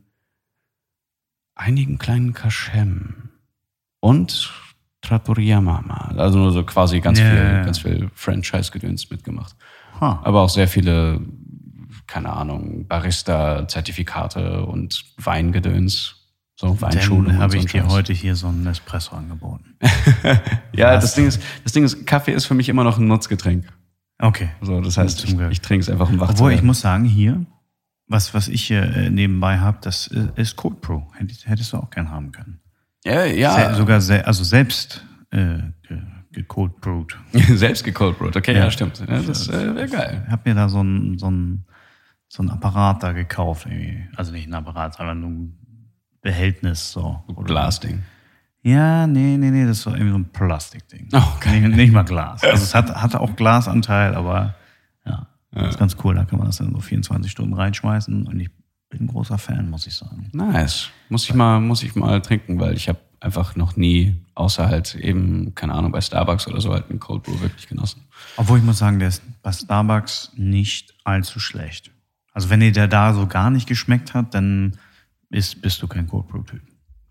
einigen 1.54 1.98
kleinen 1.98 2.32
Kaschem 2.32 3.30
und 4.00 4.50
Trattoria 5.02 5.60
Mama. 5.60 6.12
Also 6.16 6.38
nur 6.38 6.50
so 6.50 6.64
quasi 6.64 7.00
ganz 7.00 7.20
yeah. 7.20 7.30
viel, 7.30 7.64
ganz 7.64 7.78
viel 7.78 8.10
Franchise-Gedöns 8.14 9.10
mitgemacht. 9.10 9.54
Huh. 10.00 10.16
Aber 10.22 10.42
auch 10.42 10.48
sehr 10.48 10.68
viele, 10.68 11.20
keine 12.08 12.32
Ahnung, 12.32 12.86
Barista-Zertifikate 12.88 14.64
und 14.64 15.04
Weingedöns. 15.16 16.16
So 16.56 16.80
Weinschulung. 16.80 17.26
Dann 17.26 17.38
habe 17.38 17.56
ich 17.56 17.66
dir 17.66 17.86
heute 17.86 18.12
hier 18.12 18.34
so 18.34 18.48
einen 18.48 18.66
Espresso 18.66 19.14
angeboten. 19.14 19.76
ja, 20.72 20.94
das 20.94 21.14
Ding 21.14 21.28
ist, 21.28 21.40
das 21.62 21.72
Ding 21.72 21.84
ist, 21.84 22.04
Kaffee 22.04 22.32
ist 22.32 22.46
für 22.46 22.54
mich 22.54 22.68
immer 22.68 22.82
noch 22.82 22.98
ein 22.98 23.06
Nutzgetränk. 23.06 23.64
Okay. 24.18 24.48
So, 24.60 24.80
das 24.80 24.98
heißt, 24.98 25.22
ich, 25.22 25.38
ich 25.38 25.60
trinke 25.60 25.82
es 25.82 25.88
einfach 25.88 26.10
um 26.10 26.18
wach 26.18 26.30
Obwohl, 26.30 26.52
ich 26.52 26.64
muss 26.64 26.80
sagen, 26.80 27.04
hier, 27.04 27.46
was, 28.08 28.34
was 28.34 28.48
ich 28.48 28.64
hier 28.64 28.82
äh, 28.82 29.08
nebenbei 29.08 29.58
habe, 29.58 29.78
das 29.82 30.08
äh, 30.08 30.28
ist 30.34 30.56
Code 30.56 30.76
Pro. 30.80 31.06
Hättest 31.44 31.72
du 31.72 31.76
auch 31.76 31.90
gern 31.90 32.10
haben 32.10 32.32
können. 32.32 32.58
Ja, 33.04 33.24
ja. 33.24 33.70
Se 33.70 33.76
sogar 33.76 34.00
se 34.00 34.26
also 34.26 34.42
selbst 34.42 35.04
äh, 35.30 35.58
gecold 36.32 36.80
brewed. 36.80 37.16
selbst 37.32 37.84
gecold 37.84 38.18
brewed, 38.18 38.36
okay, 38.36 38.54
ja, 38.54 38.64
ja 38.64 38.70
stimmt. 38.70 38.98
Ja, 39.06 39.20
das 39.20 39.48
äh, 39.48 39.74
wäre 39.74 39.88
geil. 39.88 40.24
Ich 40.26 40.32
habe 40.32 40.42
mir 40.44 40.54
da 40.54 40.68
so 40.68 40.82
ein, 40.82 41.18
so, 41.18 41.30
ein, 41.30 41.64
so 42.28 42.42
ein 42.42 42.50
Apparat 42.50 43.02
da 43.02 43.12
gekauft. 43.12 43.66
Irgendwie. 43.66 44.06
Also 44.16 44.32
nicht 44.32 44.46
ein 44.46 44.54
Apparat, 44.54 44.94
sondern 44.94 45.22
ein 45.22 45.58
Behältnis. 46.20 46.92
So. 46.92 47.22
Glasding. 47.44 48.02
Ja, 48.62 49.06
nee, 49.06 49.36
nee, 49.36 49.50
nee, 49.50 49.66
das 49.66 49.86
war 49.86 49.94
irgendwie 49.94 50.12
so 50.12 50.18
ein 50.18 50.28
Plastikding. 50.30 51.08
Oh, 51.12 51.22
okay. 51.36 51.60
nicht, 51.60 51.76
nicht 51.76 51.92
mal 51.92 52.02
Glas. 52.02 52.42
Also 52.42 52.62
es 52.62 52.74
hat, 52.74 52.94
hatte 52.94 53.20
auch 53.20 53.36
Glasanteil, 53.36 54.14
aber 54.14 54.56
ja, 55.06 55.26
ja, 55.54 55.62
das 55.62 55.70
ist 55.70 55.78
ganz 55.78 55.96
cool. 56.04 56.14
Da 56.14 56.24
kann 56.24 56.38
man 56.38 56.48
das 56.48 56.58
dann 56.58 56.72
so 56.72 56.80
24 56.80 57.30
Stunden 57.30 57.54
reinschmeißen 57.54 58.26
und 58.26 58.40
ich 58.40 58.50
bin 58.90 59.02
ein 59.02 59.06
großer 59.06 59.38
Fan, 59.38 59.70
muss 59.70 59.86
ich 59.86 59.94
sagen. 59.94 60.28
Nice. 60.32 60.90
Muss 61.08 61.24
ich 61.24 61.34
mal, 61.34 61.60
muss 61.60 61.82
ich 61.82 61.94
mal 61.94 62.20
trinken, 62.20 62.58
weil 62.58 62.74
ich 62.74 62.88
habe 62.88 62.98
einfach 63.20 63.56
noch 63.56 63.76
nie, 63.76 64.16
außer 64.34 64.68
halt 64.68 64.94
eben, 64.94 65.54
keine 65.54 65.74
Ahnung, 65.74 65.92
bei 65.92 66.00
Starbucks 66.00 66.46
oder 66.48 66.60
so, 66.60 66.72
halt 66.72 66.90
einen 66.90 67.00
Cold 67.00 67.22
Brew 67.22 67.40
wirklich 67.40 67.68
genossen. 67.68 68.02
Obwohl 68.36 68.58
ich 68.58 68.64
muss 68.64 68.78
sagen, 68.78 68.98
der 68.98 69.08
ist 69.08 69.22
bei 69.42 69.52
Starbucks 69.52 70.32
nicht 70.36 70.94
allzu 71.04 71.40
schlecht. 71.40 71.90
Also 72.38 72.50
wenn 72.50 72.60
dir 72.60 72.70
der 72.70 72.86
da 72.86 73.14
so 73.14 73.26
gar 73.26 73.50
nicht 73.50 73.66
geschmeckt 73.66 74.14
hat, 74.14 74.32
dann 74.32 74.78
ist, 75.28 75.60
bist 75.60 75.82
du 75.82 75.88
kein 75.88 76.06
Cold 76.06 76.28
Brew-Typ. 76.28 76.62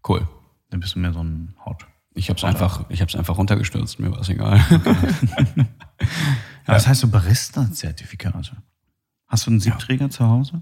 Cool. 0.07 0.25
Dann 0.69 0.79
bist 0.79 0.95
du 0.95 0.99
mehr 0.99 1.11
so 1.11 1.21
ein 1.21 1.53
Hot. 1.65 1.85
Ich 2.13 2.29
habe 2.29 2.37
es 2.37 2.45
einfach, 2.45 2.85
ich 2.87 3.01
habe 3.01 3.13
einfach 3.17 3.37
runtergestürzt, 3.37 3.99
mir 3.99 4.09
war 4.09 4.21
es 4.21 4.29
egal. 4.29 4.55
ja, 4.69 5.65
was 6.65 6.87
heißt 6.87 7.01
so 7.01 7.09
Barista-Zertifikate? 7.09 8.55
Hast 9.27 9.45
du 9.45 9.51
einen 9.51 9.59
Siebträger 9.59 10.05
ja. 10.05 10.09
zu 10.09 10.25
Hause? 10.25 10.61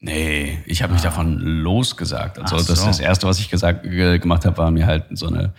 Nee, 0.00 0.62
ich 0.64 0.82
habe 0.82 0.94
mich 0.94 1.02
ah. 1.02 1.10
davon 1.10 1.38
losgesagt. 1.38 2.38
Also 2.38 2.56
so. 2.56 2.72
das, 2.72 2.86
das 2.86 3.00
Erste, 3.00 3.26
was 3.26 3.38
ich 3.38 3.50
gesagt, 3.50 3.82
gemacht 3.82 4.46
habe, 4.46 4.56
war 4.56 4.70
mir 4.70 4.86
halt 4.86 5.04
so 5.10 5.26
eine 5.26 5.52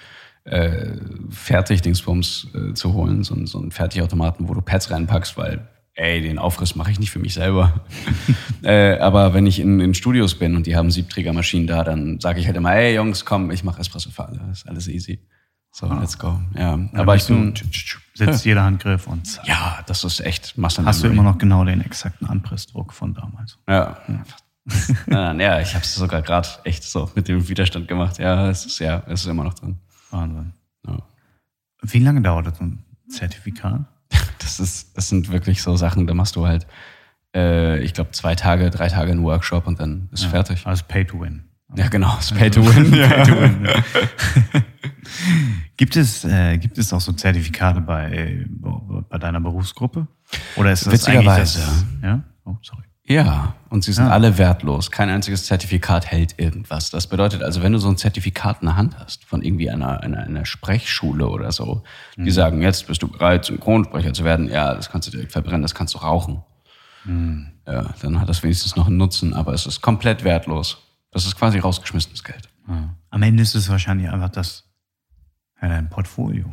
äh, 0.45 0.97
Fertigdingsbums 1.29 2.47
äh, 2.55 2.73
zu 2.73 2.93
holen, 2.93 3.23
so, 3.23 3.35
so 3.45 3.59
einen 3.59 3.69
Fertigautomaten, 3.69 4.49
wo 4.49 4.55
du 4.55 4.61
Pads 4.61 4.89
reinpackst, 4.89 5.37
weil 5.37 5.69
ey, 5.97 6.21
den 6.21 6.39
Aufriss 6.39 6.75
mache 6.75 6.91
ich 6.91 6.99
nicht 6.99 7.11
für 7.11 7.19
mich 7.19 7.33
selber. 7.33 7.81
äh, 8.63 8.97
aber 8.99 9.33
wenn 9.33 9.45
ich 9.45 9.59
in, 9.59 9.79
in 9.79 9.93
Studios 9.93 10.35
bin 10.35 10.55
und 10.55 10.67
die 10.67 10.75
haben 10.75 10.91
Siebträgermaschinen 10.91 11.67
da, 11.67 11.83
dann 11.83 12.19
sage 12.19 12.39
ich 12.39 12.45
halt 12.45 12.55
immer, 12.55 12.73
ey 12.73 12.95
Jungs, 12.95 13.25
komm, 13.25 13.51
ich 13.51 13.63
mache 13.63 13.81
Espresso 13.81 14.09
für 14.09 14.25
alle. 14.25 14.39
ist 14.51 14.67
alles 14.67 14.87
easy. 14.87 15.19
So, 15.71 15.87
ah. 15.87 15.99
let's 15.99 16.17
go. 16.17 16.39
Ja, 16.55 16.79
aber 16.93 17.15
ich 17.15 17.27
bin, 17.27 17.53
setzt 18.15 18.45
jeder 18.45 18.63
Handgriff 18.63 19.05
und 19.05 19.27
zack. 19.27 19.47
Ja, 19.47 19.83
das 19.85 20.03
ist 20.03 20.21
echt 20.21 20.57
Muscle 20.57 20.85
Hast 20.85 21.03
du 21.03 21.07
immer 21.07 21.23
noch 21.23 21.37
genau 21.37 21.65
den 21.65 21.81
exakten 21.81 22.27
Anpressdruck 22.27 22.93
von 22.93 23.13
damals? 23.13 23.57
Ja. 23.67 23.97
Ja, 25.09 25.31
ja 25.31 25.61
ich 25.61 25.75
habe 25.75 25.85
es 25.85 25.95
sogar 25.95 26.21
gerade 26.21 26.49
echt 26.65 26.83
so 26.83 27.09
mit 27.15 27.29
dem 27.29 27.47
Widerstand 27.47 27.87
gemacht. 27.87 28.19
Ja, 28.19 28.49
es 28.49 28.65
ist 28.65 28.79
ja, 28.79 29.01
es 29.07 29.21
ist 29.21 29.27
immer 29.27 29.45
noch 29.45 29.53
drin. 29.53 29.77
Wahnsinn. 30.11 30.51
Ja. 30.85 30.97
Wie 31.83 31.99
lange 31.99 32.21
dauert 32.21 32.47
das 32.47 32.57
so 32.57 32.65
ein 32.65 32.83
Zertifikat? 33.07 33.85
Das 34.39 34.59
ist, 34.59 34.97
das 34.97 35.09
sind 35.09 35.31
wirklich 35.31 35.61
so 35.61 35.75
Sachen, 35.75 36.07
da 36.07 36.13
machst 36.13 36.35
du 36.35 36.47
halt, 36.47 36.67
äh, 37.35 37.79
ich 37.79 37.93
glaube, 37.93 38.11
zwei 38.11 38.35
Tage, 38.35 38.69
drei 38.69 38.87
Tage 38.87 39.11
einen 39.11 39.23
Workshop 39.23 39.67
und 39.67 39.79
dann 39.79 40.09
ist 40.11 40.23
ja, 40.23 40.29
fertig. 40.29 40.65
Also 40.65 40.83
Pay 40.87 41.05
to 41.05 41.19
Win. 41.19 41.43
Ja, 41.75 41.87
genau, 41.89 42.15
es 42.19 42.31
Pay 42.31 42.49
to 42.49 42.61
Win. 42.63 42.91
pay 42.91 43.23
to 43.23 43.41
win 43.41 43.65
ja. 43.65 43.83
gibt, 45.75 45.95
es, 45.95 46.23
äh, 46.23 46.57
gibt 46.57 46.77
es 46.77 46.93
auch 46.93 47.01
so 47.01 47.11
Zertifikate 47.11 47.81
bei, 47.81 48.45
bei 49.09 49.17
deiner 49.17 49.41
Berufsgruppe? 49.41 50.07
Oder 50.55 50.71
ist 50.71 50.85
das 50.85 50.93
Witzigerweise. 50.93 51.59
Das, 51.59 51.85
ja? 52.01 52.23
Oh, 52.45 52.55
sorry. 52.61 52.86
Ja, 53.09 53.55
und 53.69 53.85
sie 53.85 53.93
sind 53.93 54.07
ja. 54.07 54.11
alle 54.11 54.37
wertlos. 54.37 54.91
Kein 54.91 55.09
einziges 55.09 55.45
Zertifikat 55.45 56.05
hält 56.07 56.37
irgendwas. 56.37 56.89
Das 56.89 57.07
bedeutet 57.07 57.41
also, 57.41 57.63
wenn 57.63 57.71
du 57.71 57.79
so 57.79 57.87
ein 57.87 57.95
Zertifikat 57.95 58.61
in 58.61 58.67
der 58.67 58.75
Hand 58.75 58.99
hast 58.99 59.23
von 59.23 59.41
irgendwie 59.41 59.69
einer, 59.69 60.01
einer, 60.01 60.19
einer 60.23 60.45
Sprechschule 60.45 61.27
oder 61.27 61.53
so, 61.53 61.83
mhm. 62.17 62.25
die 62.25 62.31
sagen, 62.31 62.61
jetzt 62.61 62.87
bist 62.87 63.01
du 63.01 63.07
bereit, 63.07 63.45
Synchronsprecher 63.45 64.13
zu 64.13 64.25
werden, 64.25 64.49
ja, 64.49 64.75
das 64.75 64.89
kannst 64.89 65.07
du 65.07 65.11
direkt 65.11 65.31
verbrennen, 65.31 65.61
das 65.61 65.73
kannst 65.73 65.93
du 65.93 65.99
rauchen. 65.99 66.43
Mhm. 67.05 67.47
Ja, 67.65 67.93
dann 68.01 68.19
hat 68.19 68.27
das 68.27 68.43
wenigstens 68.43 68.75
noch 68.75 68.87
einen 68.87 68.97
Nutzen, 68.97 69.33
aber 69.33 69.53
es 69.53 69.65
ist 69.65 69.81
komplett 69.81 70.25
wertlos. 70.25 70.77
Das 71.11 71.25
ist 71.25 71.37
quasi 71.37 71.59
rausgeschmissenes 71.59 72.25
Geld. 72.25 72.49
Ja. 72.67 72.93
Am 73.09 73.23
Ende 73.23 73.41
ist 73.41 73.55
es 73.55 73.69
wahrscheinlich 73.69 74.09
einfach 74.09 74.29
das, 74.29 74.65
ja, 75.61 75.69
dein 75.69 75.89
Portfolio. 75.89 76.51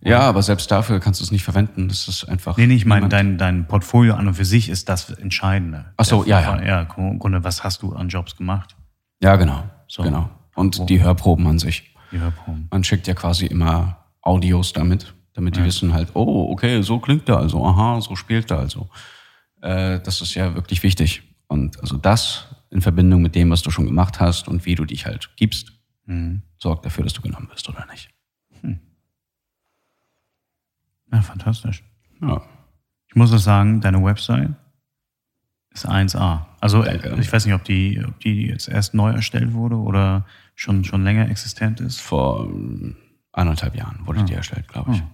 Ja, 0.00 0.20
aber 0.20 0.42
selbst 0.42 0.70
dafür 0.70 1.00
kannst 1.00 1.20
du 1.20 1.24
es 1.24 1.32
nicht 1.32 1.42
verwenden. 1.42 1.88
Das 1.88 2.06
ist 2.08 2.24
einfach. 2.24 2.56
Nee, 2.56 2.66
nee, 2.66 2.74
ich 2.74 2.86
meine, 2.86 3.08
dein, 3.08 3.38
dein 3.38 3.66
Portfolio 3.66 4.14
an 4.14 4.28
und 4.28 4.34
für 4.34 4.44
sich 4.44 4.68
ist 4.68 4.88
das 4.88 5.10
Entscheidende. 5.10 5.86
Ach 5.96 6.04
so, 6.04 6.24
ja, 6.24 6.40
ja. 6.40 6.62
Ja, 6.62 6.82
im 6.82 7.18
Grunde, 7.18 7.42
was 7.44 7.64
hast 7.64 7.82
du 7.82 7.94
an 7.94 8.08
Jobs 8.08 8.36
gemacht? 8.36 8.76
Ja, 9.20 9.36
genau. 9.36 9.64
So. 9.88 10.02
Genau. 10.02 10.30
Und 10.54 10.78
Wo? 10.78 10.84
die 10.84 11.02
Hörproben 11.02 11.46
an 11.46 11.58
sich. 11.58 11.94
Die 12.12 12.18
Hörproben. 12.18 12.68
Man 12.70 12.84
schickt 12.84 13.06
ja 13.06 13.14
quasi 13.14 13.46
immer 13.46 13.98
Audios 14.22 14.72
damit, 14.72 15.14
damit 15.34 15.56
die 15.56 15.60
ja. 15.60 15.66
wissen 15.66 15.92
halt, 15.92 16.10
oh, 16.14 16.50
okay, 16.50 16.82
so 16.82 16.98
klingt 16.98 17.28
er 17.28 17.38
also, 17.38 17.64
aha, 17.64 18.00
so 18.00 18.16
spielt 18.16 18.50
er 18.50 18.58
also. 18.58 18.88
Äh, 19.60 20.00
das 20.00 20.20
ist 20.20 20.34
ja 20.34 20.54
wirklich 20.54 20.82
wichtig. 20.82 21.22
Und 21.48 21.80
also 21.80 21.96
das 21.96 22.46
in 22.70 22.80
Verbindung 22.80 23.22
mit 23.22 23.34
dem, 23.34 23.50
was 23.50 23.62
du 23.62 23.70
schon 23.70 23.86
gemacht 23.86 24.20
hast 24.20 24.48
und 24.48 24.66
wie 24.66 24.74
du 24.74 24.84
dich 24.84 25.06
halt 25.06 25.30
gibst, 25.36 25.72
mhm. 26.06 26.42
sorgt 26.58 26.84
dafür, 26.84 27.04
dass 27.04 27.12
du 27.12 27.22
genommen 27.22 27.48
wirst 27.50 27.68
oder 27.68 27.86
nicht. 27.90 28.10
Ja, 31.12 31.22
fantastisch. 31.22 31.84
Ja. 32.20 32.42
Ich 33.08 33.14
muss 33.16 33.32
auch 33.32 33.38
sagen, 33.38 33.80
deine 33.80 34.02
Website 34.02 34.50
ist 35.72 35.86
1A. 35.88 36.46
Also 36.60 36.82
Danke. 36.82 37.16
ich 37.20 37.32
weiß 37.32 37.44
nicht, 37.46 37.54
ob 37.54 37.64
die, 37.64 38.02
ob 38.06 38.18
die 38.20 38.46
jetzt 38.48 38.68
erst 38.68 38.94
neu 38.94 39.10
erstellt 39.10 39.52
wurde 39.52 39.76
oder 39.76 40.26
schon, 40.54 40.84
schon 40.84 41.04
länger 41.04 41.28
existent 41.30 41.80
ist. 41.80 42.00
Vor 42.00 42.48
anderthalb 43.32 43.76
Jahren 43.76 44.06
wurde 44.06 44.20
ah. 44.20 44.24
die 44.24 44.34
erstellt, 44.34 44.68
glaube 44.68 44.92
ich. 44.92 45.02
Oh. 45.02 45.06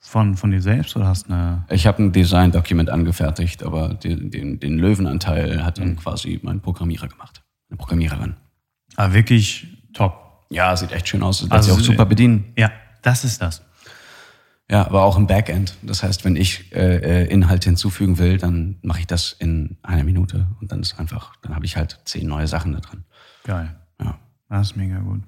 von, 0.00 0.36
von 0.36 0.50
dir 0.52 0.62
selbst 0.62 0.94
oder 0.96 1.06
hast 1.08 1.28
eine. 1.30 1.64
Ich 1.68 1.86
habe 1.86 2.02
ein 2.02 2.12
Design-Document 2.12 2.90
angefertigt, 2.90 3.64
aber 3.64 3.94
den, 3.94 4.30
den, 4.30 4.60
den 4.60 4.78
Löwenanteil 4.78 5.64
hat 5.64 5.78
Mhm. 5.78 5.82
dann 5.82 5.96
quasi 5.96 6.38
mein 6.42 6.60
Programmierer 6.60 7.08
gemacht. 7.08 7.42
Eine 7.68 7.76
Programmiererin. 7.76 8.36
Ah, 8.94 9.12
wirklich 9.12 9.66
top. 9.92 10.46
Ja, 10.50 10.76
sieht 10.76 10.92
echt 10.92 11.08
schön 11.08 11.22
aus. 11.24 11.40
Lässt 11.42 11.52
Also, 11.52 11.74
sich 11.74 11.82
auch 11.82 11.86
super 11.92 12.06
bedienen. 12.06 12.52
Ja, 12.56 12.70
das 13.02 13.24
ist 13.24 13.42
das. 13.42 13.62
Ja, 14.68 14.84
aber 14.84 15.04
auch 15.04 15.16
im 15.16 15.26
Backend. 15.28 15.76
Das 15.82 16.02
heißt, 16.02 16.24
wenn 16.24 16.34
ich 16.34 16.72
äh, 16.74 16.96
äh, 17.24 17.26
Inhalte 17.28 17.68
hinzufügen 17.68 18.18
will, 18.18 18.36
dann 18.36 18.76
mache 18.82 19.00
ich 19.00 19.06
das 19.06 19.32
in 19.32 19.76
einer 19.82 20.02
Minute 20.02 20.48
und 20.60 20.72
dann 20.72 20.80
ist 20.80 20.98
einfach, 20.98 21.34
dann 21.42 21.54
habe 21.54 21.64
ich 21.64 21.76
halt 21.76 22.00
zehn 22.04 22.26
neue 22.26 22.48
Sachen 22.48 22.72
da 22.72 22.80
drin. 22.80 23.04
Geil. 23.44 23.76
Ja. 24.00 24.18
Das 24.48 24.70
ist 24.70 24.76
mega 24.76 24.98
gut. 24.98 25.22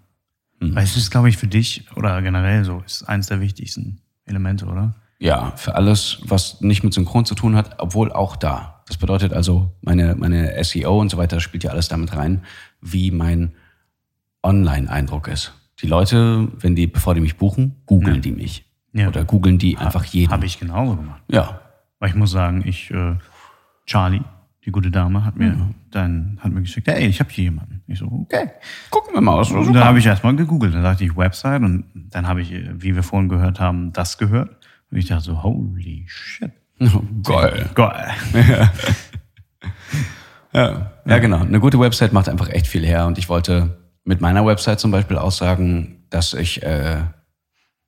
Mhm. 0.61 0.75
Weil 0.75 0.83
es 0.83 0.97
ist, 0.97 1.11
glaube 1.11 1.29
ich, 1.29 1.37
für 1.37 1.47
dich 1.47 1.85
oder 1.97 2.21
generell 2.21 2.65
so, 2.65 2.83
ist 2.85 3.05
eins 3.09 3.29
der 3.29 3.41
wichtigsten 3.41 4.01
Elemente, 4.25 4.67
oder? 4.67 4.95
Ja, 5.21 5.53
für 5.57 5.75
alles, 5.77 6.19
was 6.25 6.61
nicht 6.61 6.83
mit 6.83 6.95
Synchron 6.95 7.25
zu 7.25 7.35
tun 7.37 7.55
hat, 7.57 7.77
obwohl 7.79 8.13
auch 8.13 8.35
da. 8.37 8.83
Das 8.89 8.97
bedeutet 8.97 9.33
also, 9.33 9.73
meine, 9.83 10.15
meine 10.17 10.63
SEO 10.65 11.01
und 11.01 11.11
so 11.11 11.17
weiter 11.17 11.41
spielt 11.41 11.63
ja 11.65 11.71
alles 11.71 11.89
damit 11.89 12.17
rein, 12.17 12.43
wie 12.81 13.11
mein 13.13 13.53
Online-Eindruck 14.43 15.29
ist. 15.29 15.55
Die 15.83 15.87
Leute, 15.87 16.49
wenn 16.61 16.75
die, 16.75 16.87
bevor 16.87 17.15
die 17.15 17.21
mich 17.21 17.37
buchen, 17.37 17.77
googeln 17.87 18.17
Ja. 18.17 18.21
die 18.21 18.33
mich. 18.33 18.65
Ja. 18.99 19.09
Oder 19.09 19.25
googeln 19.25 19.59
die 19.59 19.77
einfach 19.79 20.05
jeden. 20.05 20.33
Habe 20.33 20.47
ich 20.47 20.59
genauso 20.59 20.97
gemacht. 20.97 21.23
Ja. 21.31 21.61
Weil 21.99 22.11
ich 22.11 22.15
muss 22.15 22.31
sagen, 22.31 22.63
ich, 22.67 22.91
äh, 22.91 23.15
Charlie, 23.87 24.23
die 24.65 24.71
gute 24.71 24.91
Dame, 24.91 25.25
hat 25.25 25.37
mir 25.37 25.53
Mhm. 25.53 25.75
dann 25.91 26.39
hat 26.41 26.53
mir 26.53 26.61
geschickt, 26.61 26.87
hey, 26.89 27.07
ich 27.07 27.21
habe 27.21 27.31
hier 27.31 27.45
jemanden. 27.45 27.83
Ich 27.87 27.99
so, 28.01 28.07
okay. 28.07 28.51
Gucken 28.91 29.15
wir 29.15 29.21
mal, 29.21 29.39
was 29.39 29.51
Und 29.51 29.73
dann 29.73 29.85
habe 29.85 29.99
ich 29.99 30.07
erstmal 30.07 30.37
gegoogelt. 30.37 30.75
Dann 30.75 30.83
dachte 30.83 31.05
ich 31.05 31.17
Website 31.17 31.63
und 31.63 31.85
dann 31.95 32.29
habe 32.29 32.43
ich, 32.43 32.53
äh, 32.53 32.69
wie 32.75 32.95
wir 32.95 33.03
vorhin 33.03 33.29
gehört 33.29 33.61
haben, 33.61 33.93
das 33.93 34.19
gehört. 34.19 34.51
Und 34.91 34.99
ich 34.99 35.07
dachte 35.07 35.25
so, 35.25 35.43
holy 35.43 36.05
shit. 36.07 36.53
Oh, 36.81 37.03
geil. 37.23 37.69
Geil. 37.75 38.11
Ja. 40.53 40.93
ja, 41.05 41.19
genau. 41.19 41.41
Eine 41.41 41.61
gute 41.61 41.79
Website 41.79 42.13
macht 42.13 42.29
einfach 42.29 42.49
echt 42.49 42.67
viel 42.67 42.85
her. 42.85 43.07
Und 43.07 43.19
ich 43.19 43.29
wollte 43.29 43.77
mit 44.05 44.21
meiner 44.21 44.45
Website 44.47 44.81
zum 44.81 44.91
Beispiel 44.91 45.19
aussagen, 45.19 46.05
dass 46.11 46.33
ich, 46.33 46.63
äh, 46.63 47.03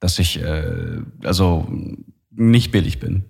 dass 0.01 0.18
ich 0.18 0.43
äh, 0.43 1.01
also 1.24 1.68
nicht 2.31 2.72
billig 2.72 2.98
bin. 3.01 3.24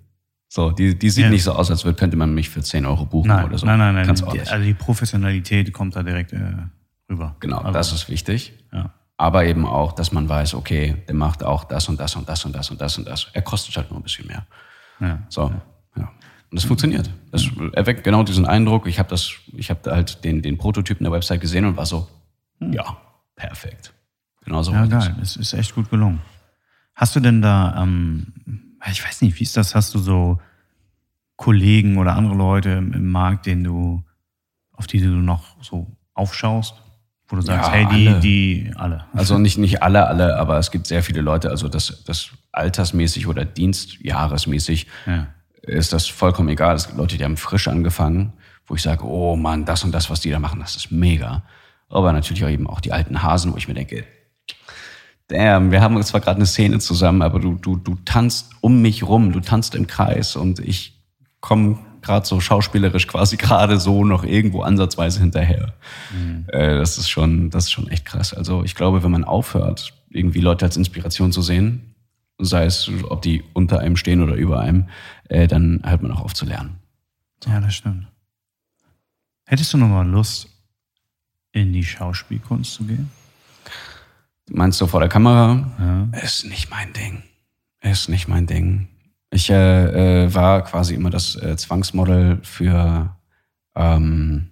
So, 0.48 0.70
die, 0.72 0.98
die 0.98 1.10
sieht 1.10 1.24
Ja. 1.24 1.30
nicht 1.30 1.44
so 1.44 1.52
aus, 1.52 1.70
als 1.70 1.84
könnte 1.96 2.16
man 2.16 2.34
mich 2.34 2.48
für 2.50 2.60
10 2.62 2.84
Euro 2.86 3.06
buchen 3.06 3.28
Nein, 3.28 3.44
oder 3.44 3.58
so. 3.58 3.66
nein, 3.66 3.78
nein, 3.78 3.94
nein. 3.94 4.06
Ganz 4.06 4.20
Die, 4.20 4.26
ordentlich. 4.26 4.50
also 4.50 4.64
die 4.64 4.74
Professionalität 4.74 5.72
kommt 5.72 5.94
da 5.94 6.02
direkt 6.02 6.32
äh, 6.32 6.38
rüber. 7.08 7.36
Genau, 7.40 7.58
also, 7.58 7.72
das 7.72 7.92
ist 7.92 8.08
wichtig. 8.08 8.52
Ja. 8.72 8.92
Aber 9.16 9.44
eben 9.44 9.66
auch, 9.66 9.92
dass 9.92 10.10
man 10.12 10.28
weiß, 10.28 10.54
okay, 10.54 10.96
der 11.06 11.14
macht 11.14 11.44
auch 11.44 11.64
das 11.64 11.88
und 11.88 12.00
das 12.00 12.16
und 12.16 12.28
das 12.28 12.44
und 12.44 12.54
das 12.56 12.70
und 12.70 12.80
das 12.80 12.98
und 12.98 13.06
das. 13.06 13.28
Er 13.32 13.42
kostet 13.42 13.76
halt 13.76 13.90
nur 13.90 14.00
ein 14.00 14.02
bisschen 14.02 14.26
mehr. 14.26 14.46
Ja. 14.98 15.18
So, 15.28 15.52
ja. 15.96 16.10
Und 16.50 16.56
das 16.58 16.64
funktioniert. 16.64 17.08
Das 17.30 17.46
erweckt 17.74 18.02
genau 18.02 18.24
diesen 18.24 18.44
Eindruck. 18.44 18.88
Ich 18.88 18.98
habe 18.98 19.08
das, 19.08 19.30
ich 19.52 19.70
habe 19.70 19.88
halt 19.92 20.24
den, 20.24 20.42
den 20.42 20.58
Prototypen 20.58 21.04
der 21.04 21.12
Website 21.12 21.40
gesehen 21.40 21.64
und 21.64 21.76
war 21.76 21.86
so, 21.86 22.08
ja, 22.58 22.96
perfekt. 23.36 23.92
Genau 24.44 24.62
so. 24.62 24.72
Ja, 24.72 24.86
geil. 24.86 25.14
Es 25.22 25.36
ist 25.36 25.52
echt 25.52 25.74
gut 25.76 25.88
gelungen. 25.90 26.20
Hast 27.00 27.16
du 27.16 27.20
denn 27.20 27.40
da, 27.40 27.82
ähm, 27.82 28.26
ich 28.92 29.02
weiß 29.02 29.22
nicht, 29.22 29.38
wie 29.40 29.44
ist 29.44 29.56
das? 29.56 29.74
Hast 29.74 29.94
du 29.94 29.98
so 30.00 30.38
Kollegen 31.36 31.96
oder 31.96 32.14
andere 32.14 32.34
Leute 32.34 32.68
im, 32.72 32.92
im 32.92 33.10
Markt, 33.10 33.46
denen 33.46 33.64
du, 33.64 34.04
auf 34.72 34.86
die 34.86 35.00
du 35.00 35.08
noch 35.08 35.56
so 35.62 35.96
aufschaust? 36.12 36.74
Wo 37.28 37.36
du 37.36 37.42
sagst, 37.42 37.68
Ja, 37.68 37.72
hey, 37.72 37.86
die, 37.86 38.08
alle. 38.08 38.20
die, 38.20 38.72
alle. 38.76 39.04
Also 39.14 39.38
nicht, 39.38 39.56
nicht 39.56 39.82
alle, 39.82 40.06
alle, 40.08 40.36
aber 40.38 40.58
es 40.58 40.70
gibt 40.70 40.86
sehr 40.86 41.02
viele 41.02 41.22
Leute, 41.22 41.48
also 41.48 41.68
das, 41.68 42.04
das 42.04 42.32
altersmäßig 42.52 43.26
oder 43.28 43.46
dienstjahresmäßig 43.46 44.86
Ja. 45.06 45.28
ist 45.62 45.94
das 45.94 46.06
vollkommen 46.06 46.50
egal. 46.50 46.76
Es 46.76 46.86
gibt 46.88 46.98
Leute, 46.98 47.16
die 47.16 47.24
haben 47.24 47.38
frisch 47.38 47.66
angefangen, 47.68 48.34
wo 48.66 48.74
ich 48.74 48.82
sage, 48.82 49.06
oh 49.06 49.36
Mann, 49.36 49.64
das 49.64 49.84
und 49.84 49.92
das, 49.92 50.10
was 50.10 50.20
die 50.20 50.30
da 50.30 50.38
machen, 50.38 50.60
das 50.60 50.76
ist 50.76 50.90
mega. 50.92 51.44
Aber 51.88 52.12
natürlich 52.12 52.44
auch 52.44 52.50
eben 52.50 52.66
auch 52.66 52.80
die 52.80 52.92
alten 52.92 53.22
Hasen, 53.22 53.54
wo 53.54 53.56
ich 53.56 53.68
mir 53.68 53.74
denke, 53.74 54.04
damn, 55.30 55.70
wir 55.70 55.80
haben 55.80 56.00
zwar 56.02 56.20
gerade 56.20 56.36
eine 56.36 56.46
Szene 56.46 56.78
zusammen, 56.78 57.22
aber 57.22 57.38
du, 57.38 57.54
du, 57.54 57.76
du 57.76 57.96
tanzt 58.04 58.50
um 58.60 58.82
mich 58.82 59.02
rum, 59.04 59.32
du 59.32 59.40
tanzt 59.40 59.74
im 59.74 59.86
Kreis 59.86 60.36
und 60.36 60.58
ich 60.58 61.00
komme 61.40 61.78
gerade 62.02 62.26
so 62.26 62.40
schauspielerisch 62.40 63.06
quasi 63.06 63.36
gerade 63.36 63.78
so 63.78 64.04
noch 64.04 64.24
irgendwo 64.24 64.62
ansatzweise 64.62 65.20
hinterher. 65.20 65.74
Äh, 66.48 66.76
das 66.76 66.98
ist 66.98 67.08
schon, 67.08 67.50
das 67.50 67.64
ist 67.64 67.70
schon 67.70 67.88
echt 67.88 68.04
krass. 68.04 68.34
Also 68.34 68.64
ich 68.64 68.74
glaube, 68.74 69.02
wenn 69.02 69.10
man 69.10 69.24
aufhört, 69.24 69.94
irgendwie 70.10 70.40
Leute 70.40 70.64
als 70.64 70.76
Inspiration 70.76 71.32
zu 71.32 71.42
sehen, 71.42 71.94
sei 72.38 72.64
es, 72.64 72.90
ob 73.08 73.22
die 73.22 73.44
unter 73.52 73.80
einem 73.80 73.96
stehen 73.96 74.22
oder 74.22 74.34
über 74.34 74.60
einem, 74.60 74.88
äh, 75.28 75.46
dann 75.46 75.82
hört 75.84 76.02
man 76.02 76.12
auch 76.12 76.22
auf 76.22 76.34
zu 76.34 76.46
lernen. 76.46 76.78
Ja, 77.46 77.60
das 77.60 77.74
stimmt. 77.74 78.06
Hättest 79.46 79.72
du 79.72 79.78
noch 79.78 79.88
mal 79.88 80.06
Lust, 80.08 80.48
in 81.52 81.72
die 81.72 81.84
Schauspielkunst 81.84 82.74
zu 82.74 82.84
gehen? 82.84 83.10
Meinst 84.52 84.80
du 84.80 84.86
vor 84.86 85.00
der 85.00 85.08
Kamera? 85.08 86.08
Ja. 86.12 86.18
Ist 86.20 86.44
nicht 86.44 86.70
mein 86.70 86.92
Ding. 86.92 87.22
Ist 87.82 88.08
nicht 88.08 88.28
mein 88.28 88.46
Ding. 88.46 88.88
Ich 89.30 89.48
äh, 89.48 90.24
äh, 90.24 90.34
war 90.34 90.64
quasi 90.64 90.94
immer 90.94 91.10
das 91.10 91.36
äh, 91.36 91.56
Zwangsmodel 91.56 92.40
für 92.42 93.16
ähm, 93.76 94.48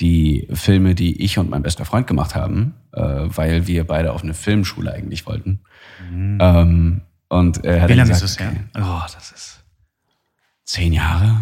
die 0.00 0.46
Filme, 0.52 0.94
die 0.94 1.22
ich 1.22 1.38
und 1.38 1.48
mein 1.48 1.62
bester 1.62 1.84
Freund 1.84 2.06
gemacht 2.06 2.34
haben, 2.34 2.74
äh, 2.92 3.00
weil 3.02 3.66
wir 3.66 3.86
beide 3.86 4.12
auf 4.12 4.22
eine 4.22 4.34
Filmschule 4.34 4.92
eigentlich 4.92 5.26
wollten. 5.26 5.60
Ähm, 6.10 7.00
und 7.28 7.64
er 7.64 7.82
hat 7.82 7.88
Wie 7.88 7.94
lange 7.94 8.10
gesagt, 8.10 8.24
ist 8.30 8.38
das 8.38 8.40
her? 8.40 8.48
okay, 8.50 8.60
Also- 8.74 8.90
oh, 8.90 9.02
das 9.14 9.32
ist 9.32 9.64
zehn 10.64 10.92
Jahre? 10.92 11.40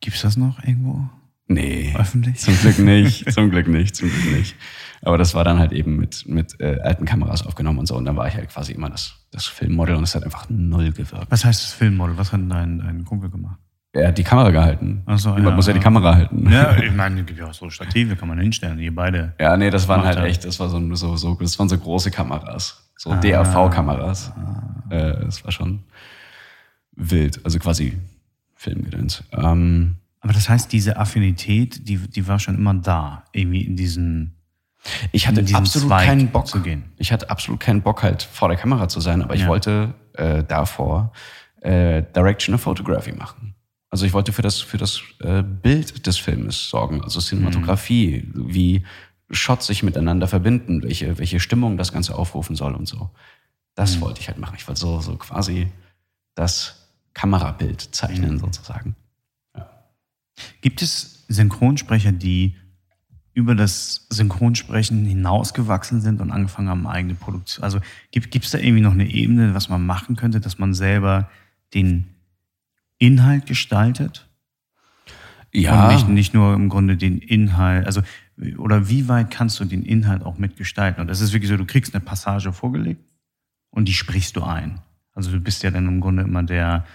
Gibt's 0.00 0.22
das 0.22 0.36
noch 0.36 0.62
irgendwo? 0.62 1.08
Nee. 1.48 1.94
Öffentlich? 1.96 2.38
Zum 2.38 2.56
Glück 2.58 2.78
nicht, 2.78 3.30
zum 3.32 3.50
Glück 3.50 3.66
nicht, 3.68 3.96
zum 3.96 4.08
Glück 4.08 4.36
nicht. 4.38 4.56
Aber 5.04 5.18
das 5.18 5.34
war 5.34 5.42
dann 5.44 5.58
halt 5.58 5.72
eben 5.72 5.96
mit, 5.96 6.26
mit 6.28 6.58
äh, 6.60 6.78
alten 6.80 7.04
Kameras 7.04 7.44
aufgenommen 7.44 7.80
und 7.80 7.86
so. 7.86 7.96
Und 7.96 8.04
dann 8.04 8.16
war 8.16 8.28
ich 8.28 8.34
halt 8.34 8.48
quasi 8.48 8.72
immer 8.72 8.88
das, 8.88 9.14
das 9.32 9.46
Filmmodel 9.46 9.96
und 9.96 10.04
es 10.04 10.14
hat 10.14 10.22
einfach 10.24 10.46
null 10.48 10.92
gewirkt. 10.92 11.26
Was 11.28 11.44
heißt 11.44 11.62
das 11.62 11.72
Filmmodel? 11.72 12.16
Was 12.18 12.32
hat 12.32 12.40
denn 12.40 12.48
dein, 12.48 12.78
dein 12.78 13.04
Kumpel 13.04 13.28
gemacht? 13.28 13.58
Er 13.94 14.08
hat 14.08 14.16
die 14.16 14.22
Kamera 14.24 14.50
gehalten. 14.50 15.02
Ach 15.04 15.18
so, 15.18 15.30
Jemand 15.30 15.48
ja, 15.48 15.54
muss 15.56 15.66
ja 15.66 15.72
die 15.74 15.78
ja. 15.80 15.82
Kamera 15.82 16.14
halten. 16.14 16.50
Ja, 16.50 16.76
ich 16.82 16.92
meine, 16.94 17.24
gibt 17.24 17.38
ja 17.38 17.46
auch 17.46 17.52
so 17.52 17.68
Stative, 17.68 18.16
kann 18.16 18.28
man 18.28 18.38
hinstellen, 18.38 18.78
ihr 18.78 18.94
beide. 18.94 19.34
Ja, 19.38 19.56
nee, 19.56 19.68
das 19.70 19.86
waren 19.88 20.02
halt 20.04 20.16
er. 20.18 20.24
echt, 20.24 20.44
das 20.44 20.58
war 20.60 20.68
so, 20.70 20.94
so, 20.94 21.16
so, 21.16 21.34
das 21.34 21.58
waren 21.58 21.68
so 21.68 21.76
große 21.76 22.10
Kameras. 22.10 22.90
So 22.96 23.10
Ah. 23.10 23.16
DAV-Kameras. 23.16 24.32
Äh, 24.88 25.24
das 25.24 25.44
war 25.44 25.50
schon 25.52 25.80
wild. 26.96 27.40
Also 27.44 27.58
quasi 27.58 27.98
Filmgedöns. 28.54 29.24
Ähm, 29.32 29.96
Aber 30.20 30.32
das 30.32 30.48
heißt, 30.48 30.72
diese 30.72 30.96
Affinität, 30.96 31.88
die, 31.88 31.98
die 31.98 32.26
war 32.28 32.38
schon 32.38 32.54
immer 32.54 32.74
da, 32.74 33.24
irgendwie 33.32 33.62
in 33.62 33.76
diesen. 33.76 34.36
Ich 35.12 35.28
hatte 35.28 35.44
absolut 35.54 35.88
Zweig 35.88 36.06
keinen 36.06 36.28
Bock 36.28 36.46
zu 36.48 36.60
gehen. 36.60 36.84
Ich 36.96 37.12
hatte 37.12 37.30
absolut 37.30 37.60
keinen 37.60 37.82
Bock 37.82 38.02
halt 38.02 38.22
vor 38.22 38.48
der 38.48 38.56
Kamera 38.56 38.88
zu 38.88 39.00
sein, 39.00 39.22
aber 39.22 39.34
ich 39.34 39.42
Ja. 39.42 39.48
wollte 39.48 39.94
äh, 40.14 40.42
davor 40.42 41.12
äh, 41.60 42.02
Direction 42.14 42.54
of 42.54 42.62
Photography 42.62 43.12
machen. 43.12 43.54
Also 43.90 44.06
ich 44.06 44.12
wollte 44.12 44.32
für 44.32 44.42
das 44.42 44.60
für 44.60 44.78
das 44.78 45.00
äh, 45.20 45.42
Bild 45.42 46.06
des 46.06 46.18
Filmes 46.18 46.68
sorgen, 46.68 47.02
also 47.02 47.20
Cinematografie, 47.20 48.28
wie 48.34 48.84
Shots 49.30 49.66
sich 49.66 49.82
miteinander 49.82 50.26
verbinden, 50.28 50.82
welche 50.82 51.18
welche 51.18 51.38
Stimmung 51.40 51.76
das 51.76 51.92
Ganze 51.92 52.14
aufrufen 52.16 52.56
soll 52.56 52.74
und 52.74 52.88
so. 52.88 53.10
Das 53.74 54.00
wollte 54.00 54.20
ich 54.20 54.28
halt 54.28 54.38
machen. 54.38 54.56
Ich 54.58 54.66
wollte 54.66 54.80
so 54.80 55.00
so 55.00 55.16
quasi 55.16 55.68
das 56.34 56.88
Kamerabild 57.14 57.80
zeichnen 57.94 58.38
sozusagen. 58.38 58.96
Gibt 60.62 60.82
es 60.82 61.24
Synchronsprecher, 61.28 62.12
die 62.12 62.56
über 63.34 63.54
das 63.54 64.06
Synchronsprechen 64.10 65.04
hinausgewachsen 65.04 66.00
sind 66.00 66.20
und 66.20 66.30
angefangen 66.30 66.68
haben, 66.68 66.86
eigene 66.86 67.14
Produktion? 67.14 67.64
Also 67.64 67.80
gibt 68.10 68.44
es 68.44 68.50
da 68.50 68.58
irgendwie 68.58 68.82
noch 68.82 68.92
eine 68.92 69.08
Ebene, 69.10 69.54
was 69.54 69.68
man 69.68 69.84
machen 69.86 70.16
könnte, 70.16 70.40
dass 70.40 70.58
man 70.58 70.74
selber 70.74 71.30
den 71.74 72.08
Inhalt 72.98 73.46
gestaltet? 73.46 74.28
Ja, 75.52 75.88
Und 75.88 75.94
nicht, 75.94 76.08
nicht 76.08 76.34
nur 76.34 76.54
im 76.54 76.68
Grunde 76.68 76.96
den 76.96 77.18
Inhalt, 77.18 77.86
also 77.86 78.02
oder 78.56 78.88
wie 78.88 79.08
weit 79.08 79.30
kannst 79.30 79.60
du 79.60 79.64
den 79.64 79.82
Inhalt 79.84 80.22
auch 80.22 80.38
mitgestalten? 80.38 81.00
Und 81.02 81.08
das 81.08 81.20
ist 81.20 81.32
wirklich 81.32 81.50
so, 81.50 81.56
du 81.56 81.66
kriegst 81.66 81.94
eine 81.94 82.02
Passage 82.02 82.52
vorgelegt 82.52 83.02
und 83.70 83.86
die 83.86 83.92
sprichst 83.92 84.36
du 84.36 84.42
ein. 84.42 84.80
Also 85.14 85.30
du 85.30 85.40
bist 85.40 85.62
ja 85.62 85.70
dann 85.70 85.86
im 85.86 86.00
Grunde 86.00 86.22
immer 86.22 86.42
der, 86.42 86.86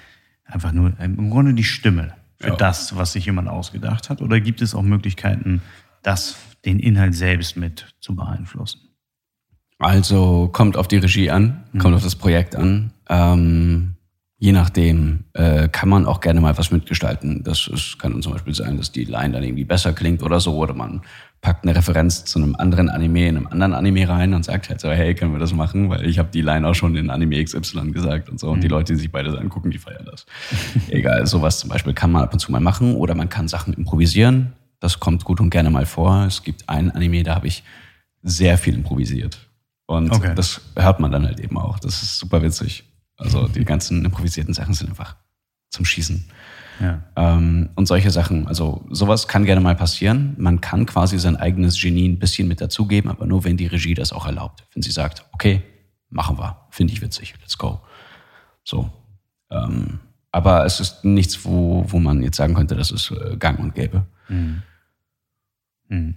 einfach 0.46 0.72
nur, 0.72 1.00
im 1.00 1.30
Grunde 1.30 1.54
die 1.54 1.64
Stimme 1.64 2.14
für 2.40 2.50
Ja. 2.50 2.56
das, 2.56 2.96
was 2.96 3.14
sich 3.14 3.26
jemand 3.26 3.48
ausgedacht 3.48 4.10
hat. 4.10 4.22
Oder 4.22 4.40
gibt 4.40 4.62
es 4.62 4.74
auch 4.74 4.82
Möglichkeiten, 4.82 5.62
das, 6.08 6.38
den 6.66 6.80
Inhalt 6.80 7.14
selbst 7.14 7.58
mit 7.58 7.94
zu 8.00 8.16
beeinflussen? 8.16 8.82
Also 9.80 10.50
kommt 10.52 10.78
auf 10.78 10.88
die 10.88 10.98
Regie 10.98 11.30
an, 11.30 11.66
kommt 11.78 11.96
auf 11.96 12.04
das 12.04 12.16
Projekt 12.16 12.56
an. 12.56 12.94
Ähm, 13.10 13.96
je 14.40 14.52
nachdem 14.52 15.26
äh, 15.34 15.68
kann 15.68 15.90
man 15.90 16.06
auch 16.06 16.20
gerne 16.20 16.42
mal 16.42 16.58
was 16.58 16.72
mitgestalten. 16.72 17.44
Das 17.44 17.68
ist, 17.68 18.00
kann 18.00 18.20
zum 18.22 18.32
Beispiel 18.34 18.56
sein, 18.56 18.78
dass 18.78 18.92
die 18.92 19.04
Line 19.04 19.34
dann 19.34 19.44
irgendwie 19.44 19.66
besser 19.66 19.94
klingt 19.94 20.24
oder 20.24 20.40
so, 20.40 20.56
oder 20.56 20.74
man 20.74 21.02
packt 21.42 21.64
eine 21.64 21.76
Referenz 21.76 22.26
zu 22.26 22.40
einem 22.40 22.56
anderen 22.56 22.90
Anime 22.90 23.28
in 23.28 23.38
einem 23.38 23.48
anderen 23.48 23.74
Anime 23.74 24.10
rein 24.10 24.34
und 24.34 24.44
sagt 24.44 24.70
halt 24.70 24.82
so, 24.82 24.90
hey, 24.90 25.14
können 25.14 25.34
wir 25.34 25.40
das 25.40 25.54
machen? 25.54 25.90
Weil 25.90 26.08
ich 26.08 26.18
habe 26.18 26.30
die 26.34 26.42
Line 26.42 26.68
auch 26.68 26.74
schon 26.74 26.96
in 26.96 27.10
Anime 27.10 27.44
XY 27.44 27.92
gesagt 27.92 28.30
und 28.30 28.40
so. 28.40 28.50
Und 28.50 28.64
die 28.64 28.68
Leute, 28.68 28.94
die 28.94 29.00
sich 29.00 29.12
beides 29.12 29.36
angucken, 29.36 29.70
die 29.70 29.78
feiern 29.78 30.06
das. 30.06 30.26
Egal, 30.90 31.28
sowas 31.28 31.60
zum 31.60 31.70
Beispiel 31.70 31.94
kann 31.94 32.12
man 32.12 32.24
ab 32.24 32.34
und 32.34 32.40
zu 32.40 32.52
mal 32.52 32.62
machen 32.62 32.96
oder 32.96 33.14
man 33.14 33.30
kann 33.30 33.48
Sachen 33.48 33.74
improvisieren. 33.74 34.54
Das 34.80 35.00
kommt 35.00 35.24
gut 35.24 35.40
und 35.40 35.50
gerne 35.50 35.70
mal 35.70 35.86
vor. 35.86 36.26
Es 36.26 36.44
gibt 36.44 36.68
ein 36.70 36.92
Anime, 36.92 37.24
da 37.24 37.36
habe 37.36 37.48
ich 37.48 37.64
sehr 38.22 38.58
viel 38.58 38.76
improvisiert. 38.76 39.40
Und 39.86 40.12
Okay. 40.12 40.34
das 40.36 40.62
hört 40.76 41.00
man 41.00 41.12
dann 41.12 41.26
halt 41.26 41.40
eben 41.40 41.58
auch. 41.58 41.80
Das 41.80 42.04
ist 42.04 42.18
super 42.20 42.42
witzig. 42.42 42.84
Also 43.18 43.48
die 43.48 43.66
ganzen 43.66 44.06
improvisierten 44.06 44.54
Sachen 44.54 44.74
sind 44.74 44.90
einfach 44.90 45.16
zum 45.70 45.86
Schießen. 45.86 46.26
Ja. 46.80 47.02
Ähm, 47.16 47.70
und 47.76 47.88
solche 47.88 48.12
Sachen. 48.12 48.48
Also 48.48 48.86
sowas 48.92 49.28
kann 49.28 49.46
gerne 49.46 49.62
mal 49.62 49.76
passieren. 49.76 50.36
Man 50.38 50.62
kann 50.62 50.86
quasi 50.86 51.18
sein 51.18 51.36
eigenes 51.36 51.82
Genie 51.82 52.08
ein 52.08 52.20
bisschen 52.20 52.48
mit 52.48 52.62
dazugeben, 52.62 53.10
aber 53.10 53.26
nur 53.26 53.44
wenn 53.44 53.58
die 53.58 53.66
Regie 53.66 53.96
das 53.96 54.14
auch 54.14 54.26
erlaubt. 54.28 54.64
Wenn 54.74 54.84
sie 54.84 54.92
sagt, 54.92 55.26
okay, 55.32 55.64
machen 56.10 56.38
wir, 56.38 56.68
finde 56.70 56.94
ich 56.94 57.02
witzig, 57.02 57.34
let's 57.42 57.58
go. 57.58 57.82
So. 58.64 58.92
Ähm, 59.50 60.00
aber 60.32 60.66
es 60.66 60.80
ist 60.80 61.04
nichts, 61.04 61.44
wo, 61.46 61.84
wo 61.88 61.98
man 62.00 62.22
jetzt 62.22 62.38
sagen 62.38 62.54
könnte, 62.54 62.76
das 62.76 62.92
ist 62.92 63.10
äh, 63.12 63.38
gang 63.38 63.58
und 63.60 63.74
gäbe. 63.74 64.06
Hm. 64.28 64.64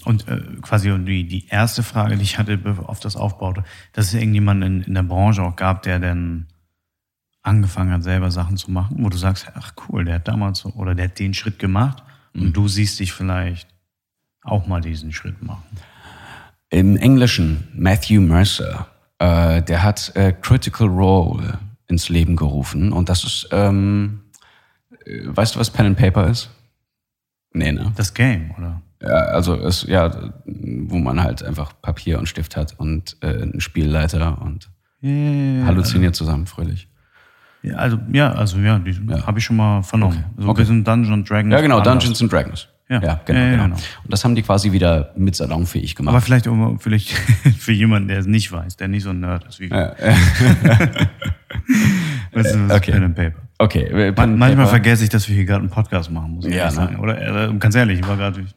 Und 0.05 0.27
äh, 0.27 0.41
quasi 0.63 0.93
die, 1.05 1.29
die 1.29 1.47
erste 1.47 1.83
Frage, 1.83 2.17
die 2.17 2.23
ich 2.23 2.39
hatte, 2.39 2.59
auf 2.87 2.99
das 2.99 3.17
aufbaute, 3.17 3.63
dass 3.93 4.09
es 4.09 4.15
irgendjemanden 4.15 4.81
in, 4.81 4.83
in 4.83 4.95
der 4.95 5.05
Branche 5.05 5.43
auch 5.43 5.55
gab, 5.55 5.83
der 5.83 6.01
dann 6.01 6.47
angefangen 7.43 7.93
hat, 7.93 8.03
selber 8.03 8.31
Sachen 8.31 8.57
zu 8.57 8.71
machen, 8.71 8.97
wo 9.01 9.09
du 9.09 9.17
sagst, 9.17 9.47
ach 9.55 9.73
cool, 9.89 10.05
der 10.05 10.17
hat 10.17 10.29
damals 10.29 10.59
so, 10.61 10.71
oder 10.71 10.95
der 10.95 11.07
hat 11.07 11.19
den 11.19 11.35
Schritt 11.35 11.59
gemacht 11.59 12.03
und 12.35 12.57
du 12.57 12.69
siehst 12.69 12.99
dich 13.01 13.13
vielleicht 13.13 13.69
auch 14.43 14.67
mal 14.67 14.81
diesen 14.81 15.13
Schritt 15.13 15.43
machen. 15.43 15.65
Im 16.71 16.97
Englischen 16.97 17.69
Matthew 17.75 18.21
Mercer, 18.21 18.87
äh, 19.19 19.63
der 19.63 19.83
hat 19.83 20.13
äh, 20.15 20.33
Critical 20.33 20.89
Role 20.89 21.59
ins 21.89 22.09
Leben 22.09 22.37
gerufen. 22.37 22.93
Und 22.93 23.09
das 23.09 23.25
ist, 23.25 23.49
ähm, 23.51 24.21
äh, 25.05 25.23
weißt 25.25 25.55
du, 25.57 25.59
was 25.59 25.71
Pen 25.71 25.87
and 25.87 25.99
Paper 25.99 26.29
ist? 26.29 26.51
Nee, 27.53 27.73
ne? 27.73 27.93
Das 27.97 28.15
Game, 28.15 28.51
oder? 28.57 28.81
Ja, 29.03 29.09
also 29.09 29.55
es, 29.57 29.83
ja, 29.89 30.11
wo 30.45 30.99
man 30.99 31.23
halt 31.23 31.43
einfach 31.43 31.73
Papier 31.81 32.19
und 32.19 32.27
Stift 32.29 32.57
hat 32.57 32.75
und 32.79 33.17
äh, 33.23 33.29
einen 33.43 33.61
Spielleiter 33.61 34.41
und 34.43 34.69
Ja, 35.01 35.67
halluziniert 35.67 36.15
zusammen 36.15 36.47
fröhlich. 36.47 36.87
Ja, 37.63 37.77
also, 37.77 37.99
ja, 38.13 38.33
also 38.33 38.59
ja, 38.59 38.79
die 38.79 38.95
habe 39.27 39.39
ich 39.39 39.45
schon 39.45 39.57
mal 39.57 39.83
vernommen. 39.83 40.25
So 40.39 40.49
Okay. 40.49 40.59
wir 40.59 40.67
sind 40.67 40.87
Dungeons 40.87 41.13
and 41.13 41.29
Dragons. 41.29 41.53
Ja, 41.53 41.61
genau. 41.61 41.81
Dungeons 41.81 42.21
and 42.23 42.33
Dragons. 42.33 42.69
Ja. 42.89 43.01
ja, 43.03 43.21
genau, 43.25 43.39
Ja, 43.39 43.45
ja, 43.47 43.51
genau. 43.53 43.65
genau. 43.65 43.77
Und 43.77 44.13
das 44.13 44.25
haben 44.25 44.35
die 44.35 44.43
quasi 44.43 44.73
wieder 44.73 45.13
mit 45.17 45.37
salonfähig 45.37 45.95
gemacht. 45.95 46.13
Aber 46.15 46.21
vielleicht, 46.23 46.47
um, 46.47 46.79
vielleicht 46.81 47.11
für 47.59 47.73
jemanden, 47.73 48.09
der 48.09 48.19
es 48.19 48.27
nicht 48.27 48.51
weiß, 48.51 48.77
der 48.77 48.89
nicht 48.89 49.03
so 49.05 49.11
ein 49.11 49.21
Nerd 49.21 49.45
ist 49.47 49.61
wie 49.61 49.71
wir. 49.71 49.95
Weißt 52.33 52.55
du, 52.55 52.59
ist 52.67 52.73
okay. 52.73 52.93
Pen 52.93 53.05
and 53.05 53.15
Paper? 53.17 53.40
Okay, 53.61 53.83
äh, 54.09 54.13
Man, 54.17 54.39
manchmal 54.39 54.67
vergesse 54.67 55.05
ich, 55.05 55.11
dass 55.11 55.29
wir 55.29 55.37
hier 55.37 55.45
gerade 55.45 55.61
einen 55.61 55.71
Podcast 55.71 56.11
machen, 56.11 56.33
muss 56.33 56.47
ich 56.47 56.55
Ja, 56.55 56.67
ne? 56.67 56.71
sagen. 56.73 56.99
Oder 56.99 57.49
äh, 57.49 57.55
ganz 57.59 57.75
ehrlich, 57.75 58.01
ich 58.01 58.09
war 58.09 58.17
gerade, 58.17 58.41
ich 58.41 58.55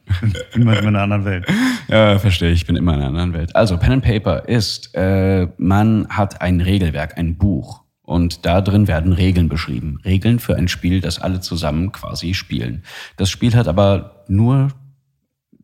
bin 0.52 0.64
manchmal 0.64 0.88
in 0.88 0.96
einer 0.96 1.02
anderen 1.02 1.24
Welt. 1.24 1.46
Ja, 1.88 2.18
verstehe, 2.18 2.50
ich 2.50 2.66
bin 2.66 2.76
immer 2.76 2.94
in 2.94 3.00
einer 3.00 3.08
anderen 3.08 3.32
Welt. 3.34 3.54
Also, 3.54 3.76
Pen 3.76 3.92
and 3.92 4.04
Paper 4.04 4.48
ist, 4.48 4.94
äh, 4.94 5.46
man 5.58 6.08
hat 6.08 6.40
ein 6.40 6.60
Regelwerk, 6.60 7.16
ein 7.18 7.36
Buch. 7.36 7.82
Und 8.02 8.44
da 8.44 8.60
drin 8.60 8.86
werden 8.86 9.14
Regeln 9.14 9.48
beschrieben. 9.48 9.98
Regeln 10.04 10.38
für 10.38 10.56
ein 10.56 10.68
Spiel, 10.68 11.00
das 11.00 11.18
alle 11.20 11.40
zusammen 11.40 11.90
quasi 11.90 12.34
spielen. 12.34 12.82
Das 13.16 13.30
Spiel 13.30 13.54
hat 13.54 13.66
aber 13.66 14.24
nur 14.28 14.68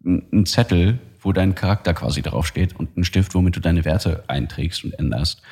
einen 0.04 0.46
Zettel, 0.46 0.98
wo 1.20 1.32
dein 1.32 1.54
Charakter 1.54 1.92
quasi 1.92 2.22
draufsteht 2.22 2.74
und 2.76 2.96
einen 2.96 3.04
Stift, 3.04 3.34
womit 3.34 3.56
du 3.56 3.60
deine 3.60 3.84
Werte 3.84 4.24
einträgst 4.26 4.84
und 4.84 4.98
änderst 4.98 5.42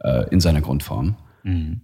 äh, 0.00 0.28
in 0.30 0.38
seiner 0.38 0.60
Grundform. 0.60 1.16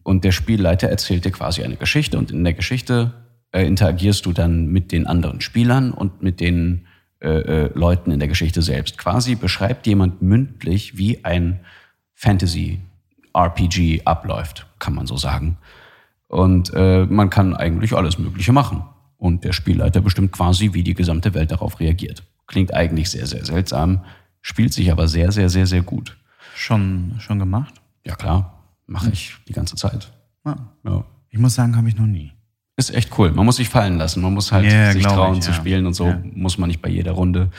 Und 0.03 0.25
der 0.25 0.33
Spielleiter 0.33 0.89
erzählt 0.89 1.25
dir 1.25 1.31
quasi 1.31 1.63
eine 1.63 1.77
Geschichte 1.77 2.19
und 2.19 2.31
in 2.31 2.45
der 2.45 2.55
Geschichte 2.55 3.13
äh, 3.53 3.67
interagierst 3.67 4.27
du 4.27 4.33
dann 4.33 4.67
mit 4.67 4.93
den 4.93 5.07
anderen 5.07 5.41
Spielern 5.41 5.93
und 5.93 6.23
mit 6.23 6.41
den 6.41 6.87
äh, 7.21 7.29
äh, 7.29 7.71
Leuten 7.75 8.11
in 8.11 8.19
der 8.19 8.29
Geschichte 8.29 8.61
selbst. 8.61 8.99
Quasi 8.99 9.35
beschreibt 9.35 9.87
jemand 9.87 10.21
mündlich, 10.21 10.99
wie 10.99 11.25
ein 11.25 11.61
Fantasy-RPG 12.15 14.03
abläuft, 14.05 14.67
kann 14.79 14.95
man 14.95 15.07
so 15.07 15.17
sagen. 15.17 15.57
Und 16.29 16.73
äh, 16.75 17.07
man 17.07 17.31
kann 17.31 17.55
eigentlich 17.55 17.95
alles 17.95 18.19
Mögliche 18.19 18.53
machen. 18.53 18.85
Und 19.17 19.45
der 19.45 19.53
Spielleiter 19.53 20.03
bestimmt 20.03 20.33
quasi, 20.33 20.75
wie 20.75 20.83
die 20.83 20.95
gesamte 20.95 21.33
Welt 21.33 21.51
darauf 21.51 21.81
reagiert. 21.81 22.25
Klingt 22.47 22.75
eigentlich 22.75 23.09
sehr, 23.09 23.27
sehr 23.27 23.45
seltsam, 23.45 24.05
spielt 24.43 24.75
sich 24.75 24.93
aber 24.93 25.09
sehr, 25.09 25.33
sehr, 25.33 25.49
sehr, 25.49 25.67
sehr 25.67 25.83
gut. 25.83 26.19
Schon, 26.55 27.15
schon 27.21 27.39
gemacht? 27.39 27.75
Ja 28.05 28.17
klar, 28.17 28.54
mache 28.87 29.11
ich 29.11 29.35
die 29.49 29.53
ganze 29.53 29.77
Zeit. 29.77 30.13
Ja. 30.45 30.57
Ja. 30.85 31.05
Ich 31.31 31.39
muss 31.39 31.55
sagen, 31.55 31.77
habe 31.77 31.89
ich 31.89 31.97
noch 31.97 32.07
nie. 32.07 32.33
Ist 32.77 32.93
echt 32.95 33.17
cool. 33.19 33.31
Man 33.33 33.45
muss 33.47 33.57
sich 33.57 33.69
fallen 33.69 33.99
lassen. 33.99 34.21
Man 34.23 34.35
muss 34.35 34.51
halt 34.53 34.71
Ja, 34.71 34.93
sich 34.93 35.03
trauen 35.05 35.35
ich, 35.37 35.41
zu 35.43 35.51
ja. 35.51 35.57
spielen 35.57 35.87
und 35.87 35.95
so. 35.95 36.09
Ja. 36.09 36.21
Muss 36.33 36.59
man 36.59 36.69
nicht 36.69 36.83
bei 36.83 36.89
jeder 36.89 37.13
Runde. 37.13 37.51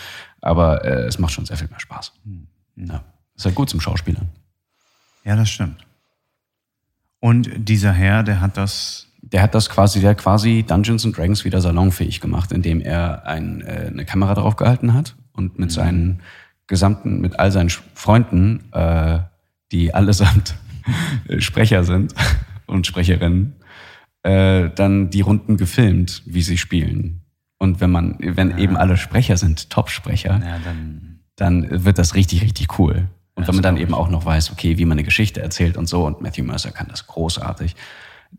Aber 0.42 0.84
äh, 0.84 1.06
es 1.06 1.20
macht 1.20 1.34
schon 1.34 1.46
sehr 1.46 1.58
viel 1.58 1.70
mehr 1.70 1.80
Spaß. 1.80 2.12
Hm. 2.26 2.48
Ja. 2.76 3.04
Ist 3.36 3.46
halt 3.46 3.56
gut 3.56 3.70
zum 3.70 3.80
Schauspielern. 3.82 4.28
Ja, 5.24 5.36
das 5.36 5.50
stimmt. 5.50 5.86
Und 7.20 7.50
dieser 7.58 7.92
Herr, 7.94 8.24
der 8.24 8.40
hat 8.42 8.58
das, 8.58 9.08
Der 9.22 9.42
hat 9.42 9.56
das 9.56 9.70
quasi, 9.70 10.02
der 10.02 10.12
hat 10.12 10.20
quasi 10.20 10.64
Dungeons 10.68 11.04
and 11.06 11.18
Dragons 11.18 11.44
wieder 11.46 11.60
salonfähig 11.60 12.22
gemacht, 12.22 12.52
indem 12.52 12.80
er 12.82 13.26
ein, 13.26 13.62
äh, 13.62 13.88
eine 13.92 14.06
Kamera 14.06 14.36
drauf 14.36 14.56
gehalten 14.56 14.94
hat 14.94 15.16
und 15.34 15.56
Mhm. 15.56 15.62
mit 15.62 15.72
seinen 15.72 16.22
gesamten, 16.68 17.22
mit 17.22 17.40
all 17.40 17.52
seinen 17.52 17.70
Freunden, 17.70 18.72
äh, 18.72 19.20
die 19.72 19.94
allesamt 19.94 20.56
Sprecher 21.40 21.84
sind 21.84 22.14
und 22.68 22.88
Sprecherinnen, 22.88 23.56
äh, 24.24 24.70
dann 24.74 25.10
die 25.10 25.22
Runden 25.22 25.58
gefilmt, 25.58 26.24
wie 26.26 26.42
sie 26.42 26.58
spielen. 26.58 27.22
Und 27.58 27.80
wenn 27.80 27.92
man, 27.92 28.18
wenn 28.20 28.58
eben 28.58 28.76
alle 28.76 28.98
Sprecher 28.98 29.38
sind, 29.38 29.70
Top-Sprecher, 29.70 30.42
ja, 30.44 30.60
dann, 30.64 31.20
dann 31.36 31.86
wird 31.86 31.98
das 31.98 32.16
richtig, 32.16 32.42
richtig 32.42 32.80
cool. 32.80 33.08
Und 33.36 33.44
Ja, 33.44 33.48
wenn 33.48 33.56
man 33.56 33.64
dann 33.64 33.78
eben 33.78 33.94
auch 33.94 34.10
noch 34.10 34.26
weiß, 34.26 34.52
okay, 34.52 34.78
wie 34.78 34.86
man 34.86 34.98
eine 34.98 35.04
Geschichte 35.04 35.42
erzählt 35.42 35.78
und 35.78 35.88
so, 35.88 36.06
und 36.06 36.22
Matthew 36.22 36.44
Mercer 36.44 36.72
kann 36.72 36.88
das 36.90 37.08
großartig, 37.08 37.76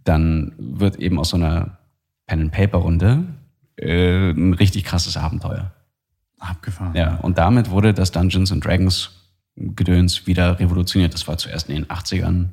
dann 0.05 0.53
wird 0.59 0.97
eben 0.97 1.19
aus 1.19 1.31
so 1.31 1.37
einer 1.37 1.79
Pen-and-Paper-Runde 2.27 3.25
äh, 3.77 4.31
ein 4.31 4.55
richtig 4.55 4.85
krasses 4.85 5.17
Abenteuer. 5.17 5.73
abgefahren. 6.39 6.95
Ja, 6.95 7.17
und 7.17 7.39
damit 7.39 7.71
wurde 7.71 7.95
das 7.95 8.11
Dungeons 8.13 8.53
and 8.53 8.65
Dragons 8.65 9.16
Gedöns 9.57 10.27
wieder 10.27 10.59
revolutioniert. 10.61 11.15
Das 11.15 11.27
war 11.29 11.39
zuerst 11.39 11.69
in 11.69 11.75
den 11.77 11.87
80ern 11.87 12.49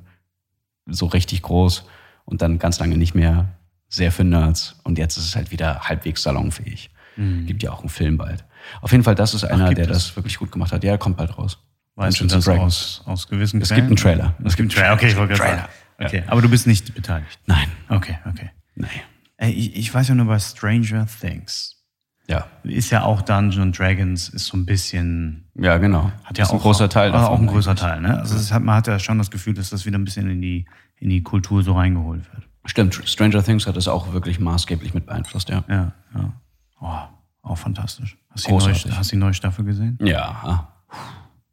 so 0.86 1.06
richtig 1.06 1.42
groß 1.42 1.86
und 2.26 2.42
dann 2.42 2.60
ganz 2.60 2.80
lange 2.80 2.98
nicht 2.98 3.14
mehr 3.16 3.50
sehr 3.90 4.12
für 4.12 4.24
Nerds. 4.24 4.80
Und 4.84 4.98
jetzt 4.98 5.18
ist 5.18 5.26
es 5.26 5.36
halt 5.36 5.52
wieder 5.52 5.82
halbwegs 5.82 6.24
salonfähig. 6.24 6.90
Gibt 7.16 7.62
ja 7.62 7.72
auch 7.72 7.82
einen 7.82 7.90
Film 7.90 8.18
bald. 8.18 8.44
Auf 8.82 8.92
jeden 8.92 9.04
Fall, 9.04 9.14
das 9.14 9.36
ist 9.36 9.44
einer, 9.44 9.68
gibt 9.68 9.78
der 9.78 9.90
es? 9.90 10.08
das 10.08 10.16
wirklich 10.16 10.40
gut 10.40 10.52
gemacht 10.52 10.72
hat. 10.72 10.84
Ja, 10.84 10.98
kommt 10.98 11.18
bald 11.18 11.38
raus. 11.38 11.60
Weißt 11.96 12.22
du 12.22 12.26
das 12.26 12.48
aus, 12.48 13.04
aus 13.06 13.28
gewissen 13.28 13.62
Es 13.62 13.68
Quellen? 13.68 13.88
gibt 13.88 13.90
einen 13.90 14.16
Trailer. 14.18 14.34
Es 14.44 14.56
gibt 14.56 14.72
einen 14.72 14.82
Trailer, 14.82 14.94
okay, 14.96 15.08
ich 15.10 15.16
wollte 15.16 15.36
gerade 15.36 15.50
sagen. 15.52 15.62
Trailer. 15.98 16.10
Okay, 16.10 16.24
aber 16.26 16.42
du 16.42 16.50
bist 16.50 16.66
nicht 16.66 16.96
beteiligt. 16.96 17.40
Nein. 17.46 17.68
Okay, 17.90 18.18
okay. 18.28 18.50
Nein. 18.74 18.90
Ey, 19.38 19.52
ich, 19.52 19.76
ich 19.76 19.94
weiß 19.94 20.08
ja 20.08 20.16
nur 20.16 20.26
bei 20.26 20.40
Stranger 20.40 21.06
Things. 21.22 21.83
Ja. 22.28 22.46
Ist 22.64 22.90
ja 22.90 23.04
auch 23.04 23.22
Dungeons 23.22 23.58
and 23.60 23.78
Dragons, 23.78 24.30
ist 24.30 24.46
so 24.46 24.58
ein 24.58 24.66
bisschen 24.66 25.46
Ja, 25.56 25.78
genau. 25.78 26.12
hat 26.24 26.38
ja 26.38 26.46
ist 26.46 26.52
auch 26.52 26.56
ein 26.56 26.60
großer 26.60 26.90
Teil 26.90 27.12
also 27.12 27.18
davon. 27.18 27.36
auch 27.36 27.40
ein 27.42 27.48
eigentlich. 27.48 27.76
Teil, 27.76 28.02
ne? 28.02 28.18
Also 28.18 28.36
es 28.36 28.52
hat, 28.54 28.64
man 28.64 28.76
hat 28.76 28.88
ja 28.88 28.98
schon 29.00 29.18
das 29.18 29.30
Gefühl, 29.30 29.54
dass 29.54 29.70
das 29.70 29.86
wieder 29.86 29.98
ein 29.98 30.06
bisschen 30.06 30.30
in 30.30 30.42
die 30.42 30.66
in 31.00 31.10
die 31.10 31.22
Kultur 31.22 31.64
so 31.64 31.74
reingeholt 31.74 32.24
wird. 32.34 32.48
Stimmt, 32.66 33.02
Stranger 33.06 33.44
Things 33.44 33.68
hat 33.68 33.76
es 33.76 33.90
auch 33.90 34.14
wirklich 34.14 34.40
maßgeblich 34.40 34.94
mit 34.94 35.06
beeinflusst, 35.06 35.50
ja. 35.50 35.66
Ja, 35.68 35.92
ja. 36.16 36.34
Oh, 36.80 37.50
auch 37.50 37.58
fantastisch. 37.58 38.18
Hast 38.30 38.48
du 38.48 38.58
die 38.58 39.10
die 39.10 39.16
neue 39.18 39.34
Staffel 39.34 39.66
gesehen? 39.66 39.98
Ja. 40.02 40.70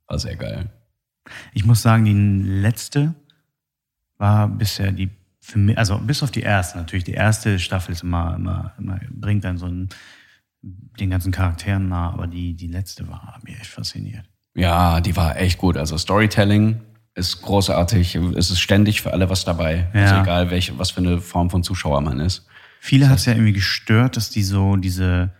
War 0.06 0.18
sehr 0.18 0.36
geil. 0.36 0.70
Ich 1.52 1.64
muss 1.64 1.82
sagen, 1.82 2.04
die 2.04 2.12
letzte 2.14 3.14
war 4.18 4.46
bisher 4.48 4.92
die 4.92 5.10
für 5.40 5.58
mich, 5.58 5.76
also 5.78 5.98
bis 5.98 6.22
auf 6.22 6.30
die 6.30 6.42
erste 6.42 6.78
natürlich. 6.78 7.04
Die 7.04 7.12
erste 7.12 7.58
Staffel 7.58 7.92
ist 7.92 8.02
immer, 8.02 8.36
immer, 8.36 8.72
immer 8.78 9.00
bringt 9.10 9.44
dann 9.44 9.58
so 9.58 9.66
einen, 9.66 9.88
den 10.62 11.10
ganzen 11.10 11.32
Charakteren 11.32 11.88
nah, 11.88 12.10
aber 12.12 12.26
die, 12.26 12.54
die 12.54 12.66
letzte 12.66 13.08
war 13.08 13.38
mich 13.44 13.56
echt 13.58 13.66
fasziniert. 13.70 14.24
Ja, 14.54 15.00
die 15.00 15.16
war 15.16 15.36
echt 15.38 15.58
gut. 15.58 15.76
Also 15.76 15.96
Storytelling 15.96 16.80
ist 17.14 17.40
großartig. 17.42 18.14
Es 18.36 18.50
ist 18.50 18.60
ständig 18.60 19.00
für 19.00 19.12
alle 19.12 19.30
was 19.30 19.44
dabei. 19.44 19.88
Also 19.92 20.14
Ja. 20.16 20.22
egal, 20.22 20.50
welche, 20.50 20.78
was 20.78 20.90
für 20.90 21.00
eine 21.00 21.20
Form 21.20 21.50
von 21.50 21.62
Zuschauer 21.62 22.00
man 22.02 22.20
ist. 22.20 22.46
Viele 22.80 23.08
hat 23.08 23.18
es 23.18 23.26
ja 23.26 23.32
irgendwie 23.34 23.52
gestört, 23.52 24.16
dass 24.16 24.30
die 24.30 24.42
so 24.42 24.76
diese, 24.76 25.32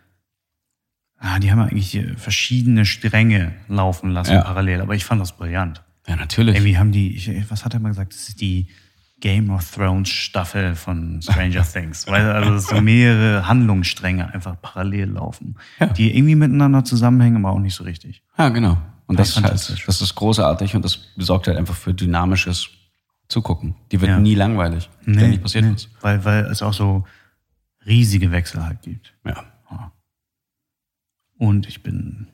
ah, 1.19 1.39
die 1.39 1.51
haben 1.51 1.61
eigentlich 1.61 1.99
verschiedene 2.17 2.85
Stränge 2.87 3.53
laufen 3.69 4.11
lassen 4.11 4.33
Ja. 4.35 4.43
parallel, 4.43 4.81
aber 4.81 4.95
ich 4.95 5.05
fand 5.05 5.21
das 5.21 5.37
brillant. 5.37 5.83
Ja, 6.07 6.17
natürlich. 6.17 6.57
Irgendwie 6.57 6.79
haben 6.79 6.93
die, 6.93 7.15
ich, 7.15 7.51
was 7.51 7.65
hat 7.65 7.75
er 7.75 7.81
mal 7.81 7.91
gesagt, 7.91 8.13
das 8.15 8.29
ist 8.29 8.41
die, 8.41 8.69
Game 9.21 9.51
of 9.51 9.71
Thrones 9.71 10.09
Staffel 10.09 10.75
von 10.75 11.21
Stranger 11.23 11.63
Things. 11.73 12.07
Weil 12.07 12.31
also 12.31 12.59
so 12.59 12.81
mehrere 12.81 13.47
Handlungsstränge 13.47 14.33
einfach 14.33 14.61
parallel 14.61 15.11
laufen, 15.11 15.57
Ja. 15.79 15.87
die 15.87 16.17
irgendwie 16.17 16.35
miteinander 16.35 16.85
zusammenhängen, 16.85 17.45
aber 17.45 17.55
auch 17.55 17.59
nicht 17.61 17.75
so 17.75 17.85
richtig. 17.85 18.23
Ja, 18.39 18.49
genau. 18.49 18.79
Und 19.07 19.19
das 19.19 19.31
ist 19.37 19.43
halt, 19.43 19.53
das 19.87 20.01
ist 20.01 20.15
großartig 20.15 20.75
und 20.77 20.85
das 20.85 21.01
sorgt 21.17 21.49
halt 21.49 21.57
einfach 21.59 21.75
für 21.75 21.93
dynamisches 21.93 22.69
Zugucken. 23.29 23.75
Die 23.93 24.01
wird 24.01 24.11
Ja. 24.11 24.19
nie 24.19 24.35
langweilig. 24.35 24.89
Ständig 25.03 25.43
passiert 25.43 25.65
nee, 25.65 25.73
was. 25.73 25.89
weil, 26.01 26.25
weil 26.25 26.45
es 26.47 26.63
auch 26.63 26.73
so 26.73 27.05
riesige 27.87 28.31
Wechsel 28.33 28.65
halt 28.65 28.83
gibt. 28.83 29.15
Ja. 29.25 29.45
Und 31.39 31.67
ich 31.67 31.83
bin 31.83 32.29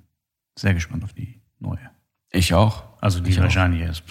sehr 0.59 0.75
gespannt 0.75 1.05
auf 1.05 1.13
die 1.13 1.41
neue. 1.61 1.79
Ich 2.31 2.55
auch. 2.55 2.83
Also 3.01 3.21
die 3.21 3.31
Ich 3.31 3.39
auch. 3.39 3.45
wahrscheinlich 3.45 3.83
erst 3.83 4.03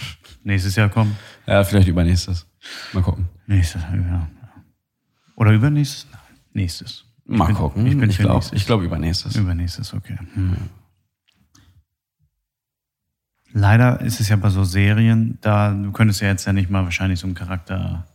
nächstes 0.44 0.76
Jahr 0.76 0.90
kommt. 0.90 1.16
Ja, 1.48 1.64
vielleicht 1.64 1.88
übernächstes. 1.88 2.48
Mal 2.94 3.02
gucken. 3.03 3.28
Nächstes 3.48 3.82
Jahr, 3.84 3.95
ja. 3.95 4.28
Oder 5.36 5.52
übernächstes? 5.52 6.07
Nein, 6.12 6.22
nächstes. 6.53 7.06
Mal 7.26 7.48
bin- 7.48 7.56
gucken. 7.56 7.86
ich 7.88 7.98
bin 7.98 8.10
ich 8.10 8.18
glaube 8.18 8.45
glaub 8.66 8.82
übernächstes. 8.82 9.36
Übernächstes, 9.36 9.94
okay. 9.94 10.18
Hm. 10.34 10.56
Leider 13.52 14.02
ist 14.02 14.20
es 14.20 14.30
ja 14.30 14.36
bei 14.36 14.49
so 14.49 14.64
Serien, 14.64 15.38
da 15.41 15.72
du 15.72 15.91
könntest 15.91 16.22
ja 16.22 16.28
jetzt 16.28 16.45
ja 16.45 16.53
nicht 16.53 16.70
mal 16.70 16.84
wahrscheinlich 16.84 17.20
so 17.20 17.28
einen 17.28 17.36
Charakter, 17.36 18.06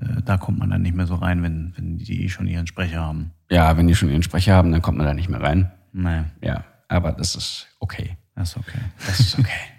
äh, 0.00 0.20
da 0.24 0.36
kommt 0.36 0.58
man 0.58 0.70
dann 0.70 0.82
nicht 0.82 0.94
mehr 0.96 1.06
so 1.06 1.14
rein, 1.14 1.42
wenn, 1.42 1.72
wenn 1.76 1.98
die 1.98 2.24
eh 2.24 2.28
schon 2.28 2.46
ihren 2.48 2.66
Sprecher 2.66 3.00
haben. 3.00 3.30
Ja, 3.50 3.76
wenn 3.76 3.86
die 3.86 3.94
schon 3.94 4.08
ihren 4.10 4.22
Sprecher 4.24 4.54
haben, 4.54 4.72
dann 4.72 4.82
kommt 4.82 4.98
man 4.98 5.06
da 5.06 5.14
nicht 5.14 5.28
mehr 5.28 5.40
rein. 5.40 5.70
Nee, 5.92 6.24
Ja, 6.42 6.64
aber 6.88 7.12
das 7.12 7.36
ist 7.36 7.68
okay. 7.78 8.16
das 8.34 8.50
ist 8.50 8.56
okay. 8.56 8.80
Das 9.06 9.20
ist 9.20 9.38
okay. 9.38 9.50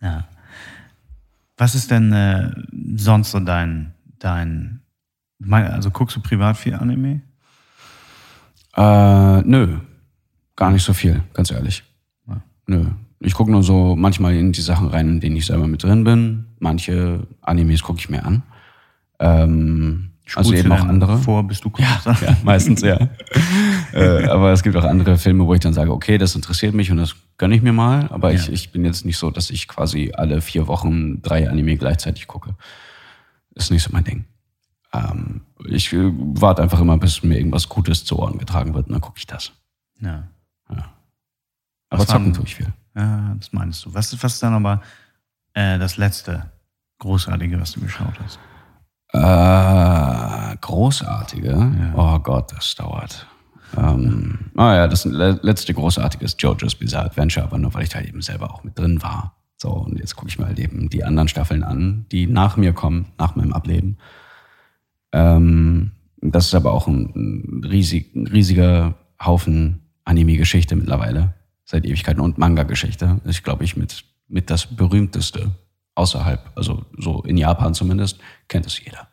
Ja. 0.00 0.28
Was 1.56 1.74
ist 1.74 1.90
denn 1.90 2.12
äh, 2.12 2.50
sonst 2.96 3.30
so 3.30 3.40
dein, 3.40 3.94
dein, 4.18 4.80
also 5.50 5.90
guckst 5.90 6.16
du 6.16 6.20
privat 6.20 6.56
viel 6.56 6.74
Anime? 6.74 7.22
äh, 8.76 9.40
nö, 9.42 9.78
gar 10.54 10.70
nicht 10.70 10.82
so 10.82 10.92
viel, 10.92 11.22
ganz 11.32 11.50
ehrlich. 11.50 11.82
Ja. 12.28 12.42
Nö. 12.66 12.84
Ich 13.20 13.32
gucke 13.32 13.50
nur 13.50 13.62
so 13.62 13.96
manchmal 13.96 14.34
in 14.34 14.52
die 14.52 14.60
Sachen 14.60 14.88
rein, 14.88 15.08
in 15.08 15.20
denen 15.20 15.36
ich 15.36 15.46
selber 15.46 15.66
mit 15.66 15.82
drin 15.82 16.04
bin. 16.04 16.46
Manche 16.58 17.26
Animes 17.40 17.82
gucke 17.82 17.98
ich 17.98 18.10
mir 18.10 18.24
an. 18.24 18.42
Ähm, 19.18 20.10
also 20.34 20.50
Spulst 20.50 20.64
eben 20.64 20.72
auch 20.72 20.84
andere. 20.84 21.18
Vor, 21.18 21.42
bis 21.46 21.60
du 21.60 21.70
guckst. 21.70 22.04
Ja, 22.04 22.36
meistens 22.44 22.82
ja. 22.82 22.98
äh, 23.96 24.26
aber 24.28 24.52
es 24.52 24.62
gibt 24.62 24.76
auch 24.76 24.84
andere 24.84 25.16
Filme, 25.18 25.46
wo 25.46 25.54
ich 25.54 25.60
dann 25.60 25.72
sage, 25.74 25.92
okay, 25.92 26.18
das 26.18 26.34
interessiert 26.34 26.74
mich 26.74 26.90
und 26.90 26.98
das 26.98 27.14
gönne 27.38 27.54
ich 27.56 27.62
mir 27.62 27.72
mal. 27.72 28.08
Aber 28.10 28.32
ich, 28.32 28.46
Ja. 28.46 28.52
ich 28.52 28.70
bin 28.72 28.84
jetzt 28.84 29.04
nicht 29.04 29.16
so, 29.18 29.30
dass 29.30 29.50
ich 29.50 29.66
quasi 29.68 30.12
alle 30.14 30.40
vier 30.40 30.66
Wochen 30.68 31.22
drei 31.22 31.48
Anime 31.50 31.76
gleichzeitig 31.76 32.26
gucke. 32.26 32.54
Ist 33.54 33.70
nicht 33.70 33.82
so 33.82 33.90
mein 33.92 34.04
Ding. 34.04 34.24
Ähm, 34.92 35.40
ich 35.68 35.92
äh, 35.92 36.10
warte 36.12 36.62
einfach 36.62 36.80
immer, 36.80 36.96
bis 36.98 37.22
mir 37.22 37.36
irgendwas 37.38 37.68
Gutes 37.68 38.04
zu 38.04 38.18
Ohren 38.18 38.38
getragen 38.38 38.74
wird 38.74 38.86
und 38.86 38.92
dann 38.92 39.00
gucke 39.00 39.18
ich 39.18 39.26
das. 39.26 39.52
ja. 40.00 40.24
Aber 41.88 42.00
Was 42.02 42.08
zocken 42.08 42.32
tue 42.34 42.44
ich 42.44 42.56
viel. 42.56 42.72
Ja, 42.96 43.34
das 43.38 43.52
meinst 43.52 43.84
du. 43.84 43.94
Was, 43.94 44.12
ist- 44.12 44.22
was 44.22 44.34
ist 44.34 44.42
dann 44.42 44.54
aber 44.54 44.82
äh, 45.54 45.78
das 45.78 45.96
letzte 45.98 46.50
Großartige, 46.98 47.60
was 47.60 47.72
du 47.72 47.80
geschaut 47.80 48.14
hast? 48.22 48.40
Äh, 49.12 50.56
großartige. 50.60 51.92
Oh 51.94 52.18
Gott, 52.18 52.52
das 52.52 52.74
dauert. 52.74 53.26
Ähm, 53.76 54.38
ah 54.56 54.74
ja, 54.74 54.88
das 54.88 55.04
le- 55.04 55.40
letzte 55.42 55.72
großartige 55.74 56.24
ist 56.24 56.40
JoJo's 56.42 56.74
Bizarre 56.74 57.06
Adventure, 57.06 57.46
aber 57.46 57.58
nur 57.58 57.72
weil 57.74 57.84
ich 57.84 57.88
da 57.88 58.00
eben 58.00 58.22
selber 58.22 58.52
auch 58.52 58.64
mit 58.64 58.78
drin 58.78 59.02
war. 59.02 59.34
So, 59.56 59.70
und 59.70 59.98
jetzt 59.98 60.16
gucke 60.16 60.28
ich 60.28 60.38
mir 60.38 60.46
halt 60.46 60.58
eben 60.58 60.90
die 60.90 61.02
anderen 61.02 61.28
Staffeln 61.28 61.62
an, 61.62 62.04
die 62.12 62.26
nach 62.26 62.56
mir 62.56 62.72
kommen, 62.74 63.06
nach 63.18 63.36
meinem 63.36 63.52
Ableben. 63.54 63.96
Ähm, 65.12 65.92
das 66.20 66.46
ist 66.46 66.54
aber 66.54 66.72
auch 66.72 66.86
ein, 66.86 67.12
ein, 67.14 67.64
riesig, 67.64 68.14
ein 68.14 68.26
riesiger 68.26 68.94
Haufen 69.24 69.80
Anime-Geschichte 70.04 70.76
mittlerweile, 70.76 71.34
seit 71.64 71.86
Ewigkeiten 71.86 72.20
und 72.20 72.38
Manga-Geschichte. 72.38 73.20
Ist, 73.24 73.44
glaube 73.44 73.64
ich, 73.64 73.76
mit, 73.76 74.04
mit 74.28 74.50
das 74.50 74.66
berühmteste 74.66 75.52
außerhalb, 75.94 76.52
also 76.54 76.84
so 76.98 77.22
in 77.22 77.38
Japan 77.38 77.72
zumindest, 77.72 78.20
kennt 78.48 78.66
es 78.66 78.78
jeder. 78.84 79.08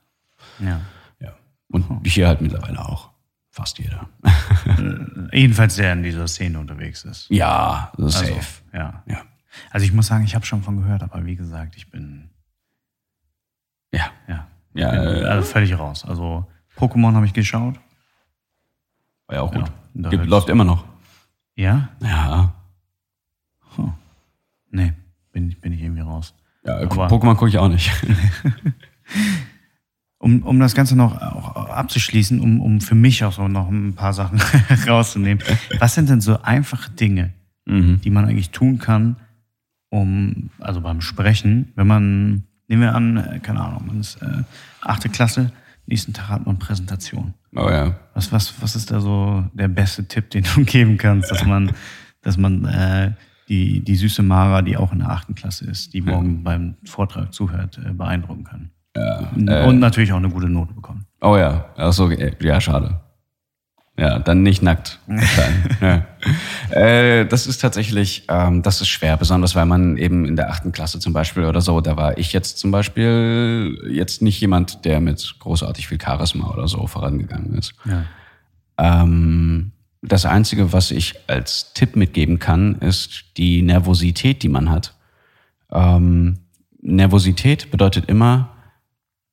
Ja. 0.59 0.81
Ja. 1.21 1.33
Und 1.69 2.05
hier 2.05 2.27
halt 2.27 2.41
mittlerweile 2.41 2.83
auch. 2.85 3.12
Fast 3.55 3.77
jeder. 3.77 4.09
Jedenfalls 5.31 5.75
der 5.75 5.93
in 5.93 6.01
dieser 6.01 6.27
Szene 6.27 6.57
unterwegs 6.57 7.03
ist. 7.03 7.29
ja, 7.29 7.91
Also, 7.95 8.09
safe. 8.09 8.63
ja. 8.73 9.03
Ja. 9.05 9.21
Also 9.69 9.85
ich 9.85 9.93
muss 9.93 10.07
sagen, 10.07 10.23
ich 10.23 10.33
habe 10.33 10.43
schon 10.43 10.63
von 10.63 10.77
gehört, 10.77 11.03
aber 11.03 11.23
wie 11.23 11.35
gesagt, 11.35 11.75
ich 11.75 11.91
bin 11.91 12.31
Ja. 13.91 14.07
ja, 14.27 14.47
Ja, 14.73 14.89
bin, 14.89 14.99
äh, 14.99 15.25
also 15.27 15.47
völlig 15.47 15.77
raus. 15.77 16.03
Also 16.03 16.49
Pokémon 16.75 17.13
habe 17.13 17.27
ich 17.27 17.33
geschaut. 17.33 17.79
war 19.27 19.35
ja 19.35 19.41
auch 19.43 19.51
gut. 19.53 19.71
Ja, 19.93 20.09
Gibt, 20.09 20.25
läuft 20.25 20.49
immer 20.49 20.63
noch. 20.63 20.83
Ja? 21.55 21.89
Ja. 22.01 22.55
Nee, 24.71 24.93
bin, 25.31 25.55
bin 25.61 25.73
ich 25.73 25.81
irgendwie 25.83 26.01
raus. 26.01 26.33
ja 26.65 26.77
Aber- 26.79 27.05
Pokémon 27.07 27.35
gucke 27.35 27.49
ich 27.49 27.59
auch 27.59 27.67
nicht. 27.69 27.91
Um, 30.23 30.41
um 30.43 30.57
das 30.57 30.73
Ganze 30.73 30.95
noch 30.95 31.21
auch 31.21 31.53
abzuschließen, 31.69 32.39
um, 32.39 32.61
um 32.61 32.79
für 32.79 32.95
mich 32.95 33.25
auch 33.25 33.33
so 33.33 33.49
noch 33.49 33.67
ein 33.67 33.93
paar 33.93 34.13
Sachen 34.13 34.39
rauszunehmen. 34.87 35.43
Was 35.79 35.95
sind 35.95 36.07
denn 36.07 36.21
so 36.21 36.41
einfache 36.41 36.91
Dinge, 36.91 37.33
mhm. 37.65 37.99
die 37.99 38.09
man 38.09 38.23
eigentlich 38.23 38.51
tun 38.51 38.77
kann, 38.77 39.17
um, 39.89 40.49
also 40.59 40.79
beim 40.79 41.01
Sprechen, 41.01 41.73
wenn 41.75 41.87
man, 41.87 42.43
nehmen 42.69 42.83
wir 42.83 42.95
an, 42.95 43.17
äh, 43.17 43.39
keine 43.39 43.59
Ahnung, 43.59 43.83
man 43.85 43.99
ist 43.99 44.21
äh, 44.21 44.43
achte 44.79 45.09
Klasse, 45.09 45.51
nächsten 45.87 46.13
Tag 46.13 46.29
hat 46.29 46.45
man 46.45 46.57
Präsentation. 46.57 47.33
Oh 47.53 47.69
ja. 47.69 47.93
Was, 48.13 48.31
was, 48.31 48.61
was 48.61 48.77
ist 48.77 48.91
da 48.91 49.01
so 49.01 49.43
der 49.51 49.67
beste 49.67 50.07
Tipp, 50.07 50.29
den 50.29 50.45
du 50.55 50.63
geben 50.65 50.97
kannst, 50.97 51.31
dass 51.31 51.43
man, 51.45 51.73
dass 52.21 52.37
man 52.37 52.63
äh, 52.63 53.11
die, 53.49 53.81
die 53.81 53.95
süße 53.97 54.23
Mara, 54.23 54.61
die 54.61 54.77
auch 54.77 54.93
in 54.93 54.99
der 54.99 55.09
achten 55.09 55.35
Klasse 55.35 55.65
ist, 55.65 55.93
die 55.93 55.99
morgen 55.99 56.45
beim 56.45 56.75
Vortrag 56.85 57.33
zuhört, 57.33 57.77
äh, 57.85 57.91
beeindrucken 57.91 58.45
kann? 58.45 58.69
Und 58.95 59.79
natürlich 59.79 60.11
auch 60.13 60.17
eine 60.17 60.29
gute 60.29 60.49
Note 60.49 60.73
bekommen. 60.73 61.05
Oh 61.21 61.37
ja. 61.37 61.65
Ach 61.77 61.93
so, 61.93 62.09
äh, 62.11 62.31
ja, 62.41 62.61
schade. 62.61 62.99
Ja, 63.97 64.17
dann 64.17 64.41
nicht 64.41 64.63
nackt. 64.63 64.99
ja. 65.81 66.05
äh, 66.71 67.27
das 67.27 67.45
ist 67.45 67.59
tatsächlich, 67.59 68.25
ähm, 68.27 68.63
das 68.63 68.81
ist 68.81 68.87
schwer, 68.87 69.17
besonders 69.17 69.55
weil 69.55 69.67
man 69.67 69.97
eben 69.97 70.25
in 70.25 70.35
der 70.35 70.49
achten 70.49 70.71
Klasse 70.71 70.99
zum 70.99 71.13
Beispiel 71.13 71.45
oder 71.45 71.61
so, 71.61 71.79
da 71.79 71.95
war 71.95 72.17
ich 72.17 72.33
jetzt 72.33 72.57
zum 72.57 72.71
Beispiel 72.71 73.77
jetzt 73.89 74.23
nicht 74.23 74.41
jemand, 74.41 74.83
der 74.85 74.99
mit 74.99 75.35
großartig 75.39 75.87
viel 75.87 76.01
Charisma 76.01 76.51
oder 76.51 76.67
so 76.67 76.87
vorangegangen 76.87 77.53
ist. 77.53 77.75
Ja. 77.85 78.05
Ähm, 78.79 79.73
das 80.01 80.25
Einzige, 80.25 80.73
was 80.73 80.89
ich 80.89 81.15
als 81.27 81.73
Tipp 81.73 81.95
mitgeben 81.95 82.39
kann, 82.39 82.75
ist 82.79 83.25
die 83.37 83.61
Nervosität, 83.61 84.41
die 84.41 84.49
man 84.49 84.71
hat. 84.71 84.95
Ähm, 85.71 86.39
Nervosität 86.81 87.69
bedeutet 87.69 88.09
immer, 88.09 88.49
äh, 88.49 88.52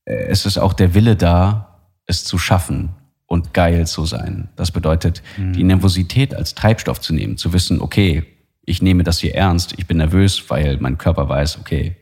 es 0.04 0.46
ist 0.46 0.58
auch 0.58 0.72
der 0.72 0.94
Wille 0.94 1.16
da, 1.16 1.80
es 2.06 2.24
zu 2.24 2.38
schaffen 2.38 2.90
und 3.26 3.54
geil 3.54 3.86
zu 3.86 4.04
sein. 4.06 4.48
Das 4.56 4.72
bedeutet, 4.72 5.22
die 5.36 5.62
Nervosität 5.62 6.34
als 6.34 6.54
Treibstoff 6.54 7.00
zu 7.00 7.14
nehmen, 7.14 7.36
zu 7.36 7.52
wissen, 7.52 7.80
okay, 7.80 8.24
ich 8.62 8.82
nehme 8.82 9.04
das 9.04 9.20
hier 9.20 9.34
ernst, 9.34 9.74
ich 9.78 9.86
bin 9.86 9.98
nervös, 9.98 10.50
weil 10.50 10.78
mein 10.78 10.98
Körper 10.98 11.28
weiß, 11.28 11.58
okay, 11.58 11.96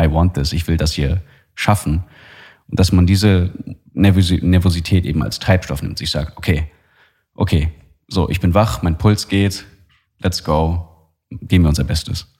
I 0.00 0.10
want 0.10 0.34
this, 0.34 0.52
ich 0.52 0.66
will 0.68 0.76
das 0.76 0.92
hier 0.92 1.22
schaffen. 1.54 2.04
Und 2.68 2.78
dass 2.80 2.92
man 2.92 3.06
diese 3.06 3.52
Nervosi- 3.94 4.44
Nervosität 4.44 5.04
eben 5.04 5.22
als 5.22 5.38
Treibstoff 5.38 5.82
nimmt, 5.82 5.98
sich 5.98 6.10
sagt, 6.10 6.36
okay, 6.36 6.70
okay, 7.34 7.72
so, 8.08 8.28
ich 8.28 8.40
bin 8.40 8.54
wach, 8.54 8.82
mein 8.82 8.98
Puls 8.98 9.28
geht, 9.28 9.64
let's 10.18 10.42
go, 10.44 10.88
geben 11.30 11.64
wir 11.64 11.68
unser 11.68 11.84
Bestes. 11.84 12.32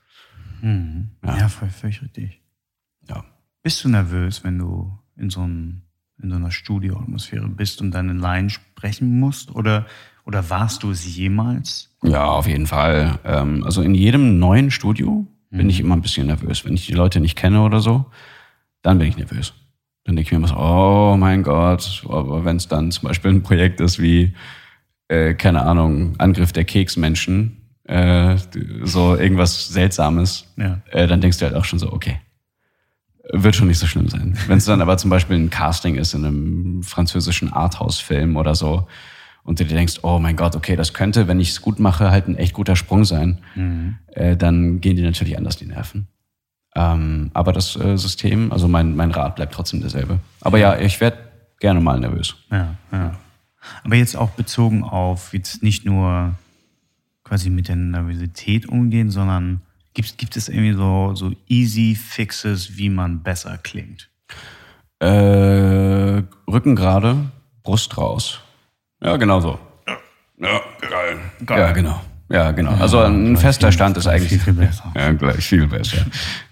Ja, 1.24 1.48
voll, 1.48 1.70
völlig 1.70 2.02
richtig. 2.02 2.42
Ja. 3.08 3.24
Bist 3.62 3.84
du 3.84 3.88
nervös, 3.88 4.44
wenn 4.44 4.58
du 4.58 4.98
in 5.16 5.30
so, 5.30 5.40
einem, 5.42 5.82
in 6.22 6.30
so 6.30 6.36
einer 6.36 6.50
Studioatmosphäre 6.50 7.48
bist 7.48 7.80
und 7.80 7.90
deine 7.92 8.12
Line 8.12 8.50
sprechen 8.50 9.18
musst? 9.20 9.54
Oder, 9.54 9.86
oder 10.24 10.48
warst 10.50 10.82
du 10.82 10.90
es 10.90 11.16
jemals? 11.16 11.90
Ja, 12.02 12.24
auf 12.26 12.46
jeden 12.46 12.66
Fall. 12.66 13.18
Ähm, 13.24 13.64
also 13.64 13.82
in 13.82 13.94
jedem 13.94 14.38
neuen 14.38 14.70
Studio 14.70 15.26
bin 15.50 15.68
ich 15.68 15.80
immer 15.80 15.94
ein 15.94 16.00
bisschen 16.02 16.28
nervös. 16.28 16.64
Wenn 16.64 16.72
ich 16.74 16.86
die 16.86 16.94
Leute 16.94 17.20
nicht 17.20 17.36
kenne 17.36 17.62
oder 17.62 17.80
so, 17.80 18.06
dann 18.80 18.98
bin 18.98 19.06
ich 19.08 19.18
nervös. 19.18 19.52
Dann 20.04 20.16
denke 20.16 20.28
ich 20.28 20.32
mir 20.32 20.38
immer 20.38 20.48
so, 20.48 20.56
oh 20.56 21.16
mein 21.18 21.42
Gott, 21.42 22.02
aber 22.08 22.44
wenn 22.46 22.56
es 22.56 22.68
dann 22.68 22.90
zum 22.90 23.06
Beispiel 23.06 23.30
ein 23.32 23.42
Projekt 23.42 23.80
ist 23.80 24.00
wie, 24.00 24.34
äh, 25.08 25.34
keine 25.34 25.62
Ahnung, 25.62 26.14
Angriff 26.18 26.52
der 26.52 26.64
Keksmenschen, 26.64 27.58
äh, 27.84 28.36
so 28.82 29.14
irgendwas 29.14 29.68
Seltsames, 29.68 30.46
Ja. 30.56 30.80
äh, 30.90 31.06
dann 31.06 31.20
denkst 31.20 31.38
du 31.38 31.44
halt 31.44 31.54
auch 31.54 31.66
schon 31.66 31.78
so, 31.78 31.92
okay, 31.92 32.18
wird 33.30 33.54
schon 33.54 33.68
nicht 33.68 33.78
so 33.78 33.86
schlimm 33.86 34.08
sein. 34.08 34.36
Wenn 34.46 34.58
es 34.58 34.64
dann 34.64 34.80
aber 34.80 34.96
zum 34.98 35.10
Beispiel 35.10 35.36
ein 35.36 35.50
Casting 35.50 35.94
ist 35.96 36.14
in 36.14 36.24
einem 36.24 36.82
französischen 36.82 37.52
Arthouse-Film 37.52 38.36
oder 38.36 38.54
so 38.54 38.86
und 39.44 39.60
du 39.60 39.64
dir 39.64 39.74
denkst, 39.76 40.00
oh 40.02 40.18
mein 40.18 40.36
Gott, 40.36 40.56
okay, 40.56 40.76
das 40.76 40.92
könnte, 40.92 41.28
wenn 41.28 41.40
ich 41.40 41.50
es 41.50 41.60
gut 41.60 41.78
mache, 41.78 42.10
halt 42.10 42.28
ein 42.28 42.36
echt 42.36 42.52
guter 42.52 42.76
Sprung 42.76 43.04
sein, 43.04 43.38
äh, 44.08 44.36
dann 44.36 44.80
gehen 44.80 44.96
die 44.96 45.02
natürlich 45.02 45.36
anders 45.38 45.56
die 45.56 45.66
Nerven. 45.66 46.08
Ähm, 46.74 47.30
aber 47.34 47.52
das 47.52 47.76
äh, 47.76 47.96
System, 47.96 48.50
also 48.50 48.66
mein, 48.66 48.96
mein 48.96 49.10
Rat 49.10 49.36
bleibt 49.36 49.54
trotzdem 49.54 49.80
derselbe. 49.80 50.20
Aber 50.40 50.58
ja, 50.58 50.78
ich 50.78 51.00
werde 51.00 51.18
gerne 51.60 51.80
mal 51.80 52.00
nervös. 52.00 52.34
Ja, 52.50 52.76
ja. 52.90 53.14
Aber 53.84 53.94
jetzt 53.94 54.16
auch 54.16 54.30
bezogen 54.30 54.82
auf 54.82 55.32
jetzt 55.34 55.62
nicht 55.62 55.84
nur 55.84 56.34
quasi 57.24 57.50
mit 57.50 57.68
der 57.68 57.76
Nervosität 57.76 58.68
umgehen, 58.68 59.10
sondern 59.10 59.60
gibt, 59.94 60.18
gibt 60.18 60.36
es 60.36 60.48
irgendwie 60.48 60.72
so, 60.72 61.14
so 61.14 61.32
easy 61.48 61.94
Fixes, 61.94 62.76
wie 62.76 62.88
man 62.88 63.22
besser 63.22 63.58
klingt? 63.58 64.10
Äh, 65.00 66.22
Rücken 66.48 66.76
gerade, 66.76 67.30
Brust 67.62 67.96
raus. 67.98 68.40
Ja, 69.02 69.16
genau 69.16 69.40
so. 69.40 69.58
Ja, 70.38 70.60
geil. 70.80 71.18
Geil. 71.44 71.58
Ja, 71.60 71.72
genau. 71.72 72.00
Ja, 72.28 72.50
genau. 72.52 72.70
Also 72.76 72.98
ein 73.00 73.36
fester 73.36 73.70
Stand 73.72 73.96
ist 73.98 74.06
eigentlich 74.06 74.30
viel, 74.30 74.38
viel 74.40 74.52
besser. 74.54 74.90
Ja, 74.96 75.12
gleich 75.12 75.44
viel 75.44 75.66
besser. 75.66 76.06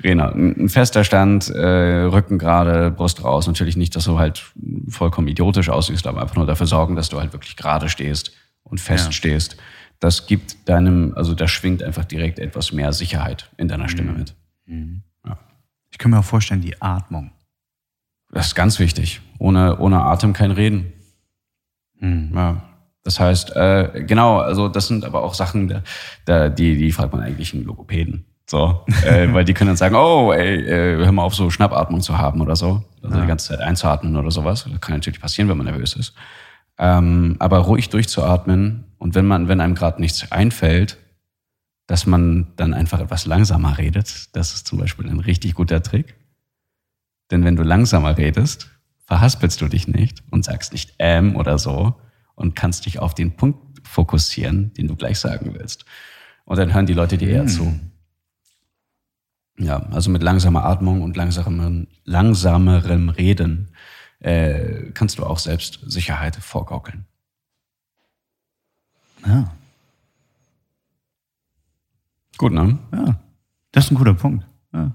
Rena, 0.04 0.28
ein 0.28 0.68
fester 0.68 1.04
Stand, 1.04 1.48
äh, 1.48 2.02
Rücken 2.04 2.38
gerade, 2.38 2.90
Brust 2.90 3.24
raus. 3.24 3.46
Natürlich 3.46 3.76
nicht, 3.76 3.96
dass 3.96 4.04
du 4.04 4.18
halt 4.18 4.44
vollkommen 4.88 5.26
idiotisch 5.28 5.70
aussiehst, 5.70 6.06
aber 6.06 6.20
einfach 6.20 6.36
nur 6.36 6.44
dafür 6.46 6.66
sorgen, 6.66 6.96
dass 6.96 7.08
du 7.08 7.18
halt 7.18 7.32
wirklich 7.32 7.56
gerade 7.56 7.88
stehst 7.88 8.32
und 8.62 8.78
fest 8.78 9.06
Ja. 9.06 9.12
stehst. 9.12 9.56
Das 10.00 10.26
gibt 10.26 10.68
deinem, 10.68 11.12
also 11.14 11.34
da 11.34 11.46
schwingt 11.46 11.82
einfach 11.82 12.04
direkt 12.04 12.38
etwas 12.38 12.72
mehr 12.72 12.92
Sicherheit 12.92 13.50
in 13.58 13.68
deiner 13.68 13.88
Stimme 13.88 14.12
mit. 14.12 14.34
Ich 15.90 15.98
kann 15.98 16.10
mir 16.10 16.18
auch 16.18 16.24
vorstellen, 16.24 16.60
die 16.60 16.80
Atmung. 16.80 17.32
Das 18.32 18.48
ist 18.48 18.54
ganz 18.54 18.78
wichtig. 18.78 19.20
Ohne, 19.38 19.78
ohne 19.78 20.02
Atem 20.02 20.32
kein 20.32 20.52
Reden. 20.52 20.92
Hm. 21.98 22.30
Ja. 22.34 22.62
Das 23.02 23.18
heißt, 23.18 23.56
äh, 23.56 24.04
genau, 24.06 24.38
also 24.38 24.68
das 24.68 24.86
sind 24.86 25.04
aber 25.04 25.22
auch 25.22 25.34
Sachen, 25.34 25.68
da, 25.68 25.82
da, 26.26 26.48
die, 26.48 26.76
die 26.76 26.92
fragt 26.92 27.12
man 27.12 27.22
eigentlich 27.22 27.54
einen 27.54 27.64
Logopäden. 27.64 28.26
So, 28.46 28.84
äh, 29.04 29.32
weil 29.32 29.44
die 29.44 29.54
können 29.54 29.68
dann 29.68 29.76
sagen, 29.76 29.94
oh, 29.94 30.32
ey, 30.32 30.60
äh, 30.64 30.96
hör 31.04 31.12
mal 31.12 31.22
auf, 31.22 31.34
so 31.34 31.50
Schnappatmung 31.50 32.00
zu 32.00 32.18
haben 32.18 32.40
oder 32.40 32.56
so. 32.56 32.84
Also 33.02 33.20
die 33.20 33.26
ganze 33.26 33.48
Zeit 33.48 33.60
einzuatmen 33.60 34.16
oder 34.16 34.30
sowas. 34.30 34.66
Das 34.70 34.80
kann 34.80 34.94
natürlich 34.94 35.20
passieren, 35.20 35.48
wenn 35.48 35.56
man 35.56 35.66
nervös 35.66 35.94
ist. 35.94 36.14
Ähm, 36.78 37.36
aber 37.38 37.58
ruhig 37.58 37.88
durchzuatmen 37.88 38.84
und 39.00 39.14
wenn 39.14 39.26
man, 39.26 39.48
wenn 39.48 39.62
einem 39.62 39.74
gerade 39.74 40.00
nichts 40.00 40.30
einfällt, 40.30 40.98
dass 41.86 42.06
man 42.06 42.52
dann 42.56 42.74
einfach 42.74 43.00
etwas 43.00 43.24
langsamer 43.24 43.78
redet. 43.78 44.36
Das 44.36 44.54
ist 44.54 44.66
zum 44.66 44.78
Beispiel 44.78 45.08
ein 45.08 45.18
richtig 45.18 45.54
guter 45.54 45.82
Trick. 45.82 46.14
Denn 47.30 47.42
wenn 47.42 47.56
du 47.56 47.62
langsamer 47.62 48.18
redest, 48.18 48.70
verhaspelst 49.06 49.60
du 49.60 49.68
dich 49.68 49.88
nicht 49.88 50.22
und 50.30 50.44
sagst 50.44 50.72
nicht 50.72 50.94
ähm 50.98 51.34
oder 51.34 51.58
so 51.58 51.98
und 52.34 52.54
kannst 52.54 52.84
dich 52.84 52.98
auf 52.98 53.14
den 53.14 53.36
Punkt 53.36 53.58
fokussieren, 53.88 54.72
den 54.74 54.86
du 54.86 54.96
gleich 54.96 55.18
sagen 55.18 55.54
willst. 55.54 55.86
Und 56.44 56.58
dann 56.58 56.74
hören 56.74 56.86
die 56.86 56.92
Leute 56.92 57.16
dir 57.16 57.30
eher 57.30 57.46
zu. 57.46 57.80
Ja, 59.58 59.78
also 59.90 60.10
mit 60.10 60.22
langsamer 60.22 60.64
Atmung 60.64 61.00
und 61.00 61.16
langsamerem, 61.16 61.88
langsamerem 62.04 63.08
Reden 63.08 63.72
äh, 64.18 64.90
kannst 64.92 65.18
du 65.18 65.24
auch 65.24 65.38
selbst 65.38 65.80
Sicherheit 65.86 66.36
vorgaukeln. 66.36 67.06
Ja, 69.26 69.52
Gut, 72.40 72.52
ne? 72.54 72.78
ja. 72.90 73.20
Das 73.70 73.84
ist 73.84 73.90
ein 73.90 73.96
guter 73.96 74.14
Punkt. 74.14 74.46
Ja. 74.72 74.94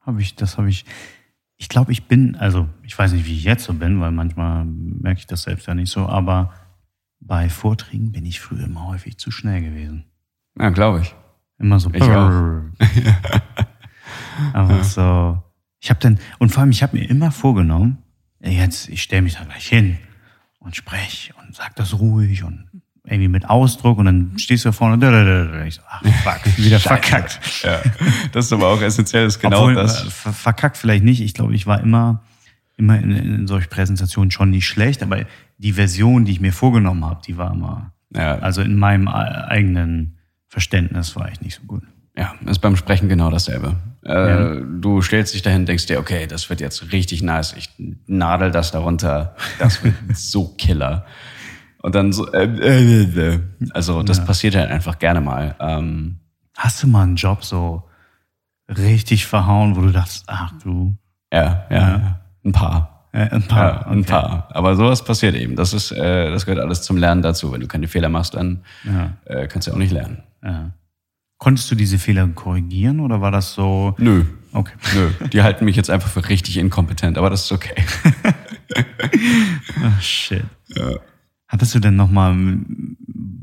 Hab 0.00 0.20
ich, 0.20 0.36
das 0.36 0.56
habe 0.56 0.68
ich. 0.68 0.84
Ich 1.56 1.68
glaube, 1.68 1.90
ich 1.90 2.06
bin, 2.06 2.36
also 2.36 2.68
ich 2.84 2.96
weiß 2.96 3.12
nicht, 3.12 3.26
wie 3.26 3.34
ich 3.34 3.42
jetzt 3.42 3.64
so 3.64 3.72
bin, 3.72 4.00
weil 4.00 4.12
manchmal 4.12 4.64
merke 4.64 5.18
ich 5.18 5.26
das 5.26 5.42
selbst 5.42 5.66
ja 5.66 5.74
nicht 5.74 5.90
so, 5.90 6.06
aber 6.06 6.52
bei 7.18 7.48
Vorträgen 7.48 8.12
bin 8.12 8.24
ich 8.24 8.38
früher 8.38 8.66
immer 8.66 8.86
häufig 8.86 9.18
zu 9.18 9.32
schnell 9.32 9.62
gewesen. 9.62 10.04
Ja, 10.56 10.70
glaube 10.70 11.00
ich. 11.00 11.12
Immer 11.58 11.80
so. 11.80 11.90
Ich 11.92 12.02
auch. 12.02 12.30
Aber 14.52 14.84
so. 14.84 15.42
Ich 15.80 15.90
habe 15.90 15.98
dann, 15.98 16.20
und 16.38 16.50
vor 16.50 16.60
allem, 16.60 16.70
ich 16.70 16.84
habe 16.84 16.96
mir 16.96 17.10
immer 17.10 17.32
vorgenommen, 17.32 17.98
ja, 18.40 18.50
jetzt, 18.50 18.88
ich 18.88 19.02
stelle 19.02 19.22
mich 19.22 19.34
da 19.34 19.42
gleich 19.42 19.66
hin 19.66 19.98
und 20.60 20.76
spreche 20.76 21.34
und 21.34 21.54
sag 21.54 21.74
das 21.74 21.98
ruhig 21.98 22.44
und 22.44 22.68
irgendwie 23.06 23.28
mit 23.28 23.48
Ausdruck 23.48 23.98
und 23.98 24.06
dann 24.06 24.32
stehst 24.38 24.64
du 24.64 24.68
da 24.70 24.72
vorne 24.72 24.94
und 24.94 25.66
ich 25.66 25.74
so, 25.74 25.82
ach 25.88 26.02
fuck, 26.22 26.40
wieder 26.58 26.80
verkackt. 26.80 27.38
Ja, 27.62 27.80
das 28.32 28.46
ist 28.46 28.52
aber 28.52 28.68
auch 28.68 28.80
essentiell, 28.80 29.26
ist 29.26 29.38
genau 29.40 29.60
Obwohl, 29.60 29.74
das. 29.74 30.06
äh, 30.06 30.10
ver- 30.10 30.32
verkackt 30.32 30.76
vielleicht 30.78 31.04
nicht. 31.04 31.20
Ich 31.20 31.34
glaube, 31.34 31.54
ich 31.54 31.66
war 31.66 31.80
immer, 31.80 32.22
immer 32.76 32.98
in, 32.98 33.10
in 33.12 33.46
solchen 33.46 33.68
Präsentationen 33.68 34.30
schon 34.30 34.50
nicht 34.50 34.66
schlecht, 34.66 35.02
aber 35.02 35.24
die 35.58 35.72
Version, 35.72 36.24
die 36.24 36.32
ich 36.32 36.40
mir 36.40 36.52
vorgenommen 36.52 37.04
habe, 37.04 37.20
die 37.26 37.36
war 37.36 37.52
immer, 37.52 37.92
Ja, 38.14 38.38
also 38.38 38.62
in 38.62 38.76
meinem 38.78 39.06
e- 39.06 39.10
eigenen 39.10 40.16
Verständnis 40.48 41.14
war 41.14 41.30
ich 41.30 41.40
nicht 41.42 41.56
so 41.60 41.62
gut. 41.66 41.82
Ja, 42.16 42.34
ist 42.46 42.60
beim 42.60 42.76
Sprechen 42.76 43.08
genau 43.08 43.28
dasselbe. 43.30 43.74
Äh, 44.04 44.62
Du 44.80 45.02
stellst 45.02 45.34
dich 45.34 45.42
dahin, 45.42 45.66
denkst 45.66 45.86
dir, 45.86 45.98
okay, 45.98 46.26
das 46.26 46.48
wird 46.48 46.60
jetzt 46.60 46.92
richtig 46.92 47.22
nice. 47.22 47.54
Ich 47.58 47.68
nadel 48.06 48.50
das 48.50 48.70
darunter. 48.70 49.34
Das 49.58 49.82
wird 49.82 49.94
so 50.14 50.54
killer. 50.56 51.04
Und 51.84 51.94
dann 51.94 52.12
so, 52.14 52.32
äh, 52.32 52.44
äh, 52.46 53.02
äh. 53.34 53.40
also 53.74 54.02
das 54.02 54.24
passiert 54.24 54.56
halt 54.56 54.70
einfach 54.70 54.98
gerne 54.98 55.20
mal. 55.20 55.54
Ähm, 55.60 56.16
Hast 56.56 56.82
du 56.82 56.86
mal 56.86 57.02
einen 57.02 57.16
Job 57.16 57.44
so 57.44 57.82
richtig 58.68 59.26
verhauen, 59.26 59.76
wo 59.76 59.82
du 59.82 59.92
dachtest, 59.92 60.24
ach 60.28 60.52
du, 60.62 60.96
ja, 61.30 61.66
ja, 61.68 62.20
ein 62.42 62.52
paar. 62.52 63.06
äh, 63.12 63.28
ein 63.28 63.42
Ja, 63.42 63.46
paar, 63.48 63.86
ein 63.86 63.98
okay. 64.00 64.10
paar. 64.12 64.48
Aber 64.52 64.76
sowas 64.76 65.04
passiert 65.04 65.34
eben. 65.34 65.56
Das 65.56 65.74
ist, 65.74 65.90
äh, 65.92 66.30
das 66.30 66.46
gehört 66.46 66.62
alles 66.64 66.80
zum 66.80 66.96
Lernen 66.96 67.20
dazu. 67.20 67.52
Wenn 67.52 67.60
du 67.60 67.66
keine 67.66 67.86
Fehler 67.86 68.08
machst, 68.08 68.34
dann 68.34 68.62
Ja, 68.84 69.12
äh, 69.26 69.46
kannst 69.46 69.68
du 69.68 69.72
auch 69.72 69.76
nicht 69.76 69.92
lernen. 69.92 70.22
ja. 70.42 70.70
Konntest 71.36 71.70
du 71.70 71.74
diese 71.74 71.98
Fehler 71.98 72.26
korrigieren 72.28 73.00
oder 73.00 73.20
war 73.20 73.30
das 73.30 73.52
so? 73.52 73.94
Nö, 73.98 74.24
Okay. 74.54 74.72
nö. 74.94 75.10
Die 75.28 75.42
halten 75.42 75.66
mich 75.66 75.76
jetzt 75.76 75.90
einfach 75.90 76.08
für 76.08 76.26
richtig 76.30 76.56
inkompetent, 76.56 77.18
aber 77.18 77.28
das 77.28 77.42
ist 77.44 77.52
okay. 77.52 77.74
Ach, 79.82 80.00
shit. 80.00 80.44
Hattest 81.54 81.72
du 81.72 81.78
denn 81.78 81.94
nochmal, 81.94 82.34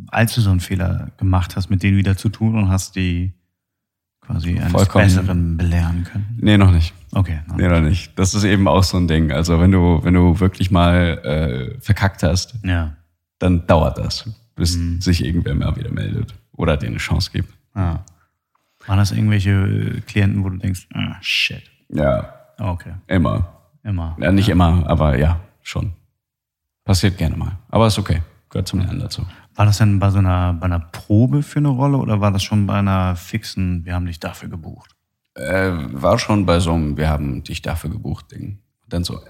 als 0.07 0.35
du 0.35 0.41
so 0.41 0.51
einen 0.51 0.59
Fehler 0.59 1.11
gemacht 1.15 1.55
hast, 1.55 1.69
mit 1.69 1.81
denen 1.81 1.95
wieder 1.95 2.17
zu 2.17 2.27
tun 2.27 2.55
und 2.57 2.67
hast 2.67 2.97
die 2.97 3.31
quasi 4.19 4.59
eines 4.59 4.73
Vollkommen. 4.73 5.05
Besseren 5.05 5.55
belehren 5.55 6.03
können? 6.03 6.37
Nee, 6.41 6.57
noch 6.57 6.71
nicht. 6.73 6.93
Okay. 7.13 7.39
Nee, 7.55 7.69
noch 7.69 7.79
nicht. 7.79 8.11
Das 8.19 8.33
ist 8.33 8.43
eben 8.43 8.67
auch 8.67 8.83
so 8.83 8.97
ein 8.97 9.07
Ding. 9.07 9.31
Also 9.31 9.61
wenn 9.61 9.71
du, 9.71 10.01
wenn 10.03 10.13
du 10.13 10.37
wirklich 10.41 10.71
mal 10.71 11.19
äh, 11.77 11.79
verkackt 11.79 12.21
hast, 12.23 12.55
Ja. 12.65 12.97
dann 13.39 13.65
dauert 13.65 13.97
das, 13.97 14.29
bis 14.57 14.77
sich 14.99 15.23
irgendwer 15.23 15.55
mal 15.55 15.73
wieder 15.77 15.89
meldet 15.89 16.35
oder 16.51 16.75
dir 16.75 16.87
eine 16.87 16.97
Chance 16.97 17.31
gibt. 17.31 17.53
ja. 17.77 18.03
Waren 18.87 18.97
das 18.97 19.11
irgendwelche 19.13 19.51
äh, 19.51 20.01
Klienten, 20.01 20.43
wo 20.43 20.49
du 20.49 20.57
denkst, 20.57 20.87
ah, 20.95 21.15
shit. 21.21 21.61
Ja, 21.87 22.33
Okay. 22.59 22.91
immer. 23.07 23.47
Immer. 23.83 24.17
Ja, 24.19 24.31
nicht 24.33 24.49
immer, 24.49 24.85
aber 24.89 25.17
ja, 25.17 25.39
schon. 25.61 25.93
Passiert 26.83 27.17
gerne 27.17 27.37
mal. 27.37 27.59
Aber 27.69 27.87
ist 27.87 27.99
okay. 27.99 28.21
Gehört 28.49 28.67
zum 28.67 28.79
Lernen 28.79 28.99
dazu. 28.99 29.25
War 29.55 29.65
das 29.65 29.77
denn 29.77 29.99
bei 29.99 30.09
so 30.09 30.17
einer, 30.17 30.53
bei 30.53 30.65
einer 30.65 30.79
Probe 30.79 31.41
für 31.41 31.59
eine 31.59 31.69
Rolle 31.69 31.97
oder 31.97 32.19
war 32.19 32.31
das 32.31 32.43
schon 32.43 32.67
bei 32.67 32.75
einer 32.75 33.15
fixen, 33.15 33.85
wir 33.85 33.93
haben 33.93 34.05
dich 34.05 34.19
dafür 34.19 34.49
gebucht? 34.49 34.91
Äh, 35.35 35.71
war 35.71 36.19
schon 36.19 36.45
bei 36.45 36.59
so 36.59 36.73
einem, 36.73 36.97
wir 36.97 37.09
haben 37.09 37.43
dich 37.43 37.61
dafür 37.61 37.89
gebucht, 37.89 38.31
Ding. 38.31 38.59
Dann 38.89 39.05
so, 39.05 39.17
äh, 39.17 39.29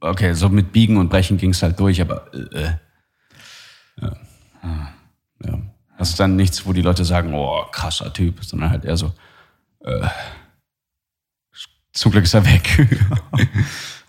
okay, 0.00 0.34
so 0.34 0.50
mit 0.50 0.72
Biegen 0.72 0.98
und 0.98 1.08
Brechen 1.08 1.38
ging's 1.38 1.62
halt 1.62 1.80
durch, 1.80 2.00
aber 2.00 2.32
äh, 2.34 2.64
äh. 2.64 2.72
Ja. 4.00 4.16
ja. 5.44 5.58
Das 5.96 6.10
ist 6.10 6.20
dann 6.20 6.36
nichts, 6.36 6.66
wo 6.66 6.72
die 6.72 6.82
Leute 6.82 7.04
sagen, 7.04 7.32
oh, 7.34 7.64
krasser 7.72 8.12
Typ, 8.12 8.44
sondern 8.44 8.70
halt 8.70 8.84
eher 8.84 8.96
so, 8.96 9.12
äh, 9.80 10.06
zum 11.92 12.12
Glück 12.12 12.24
ist 12.24 12.34
er 12.34 12.44
weg. 12.44 12.86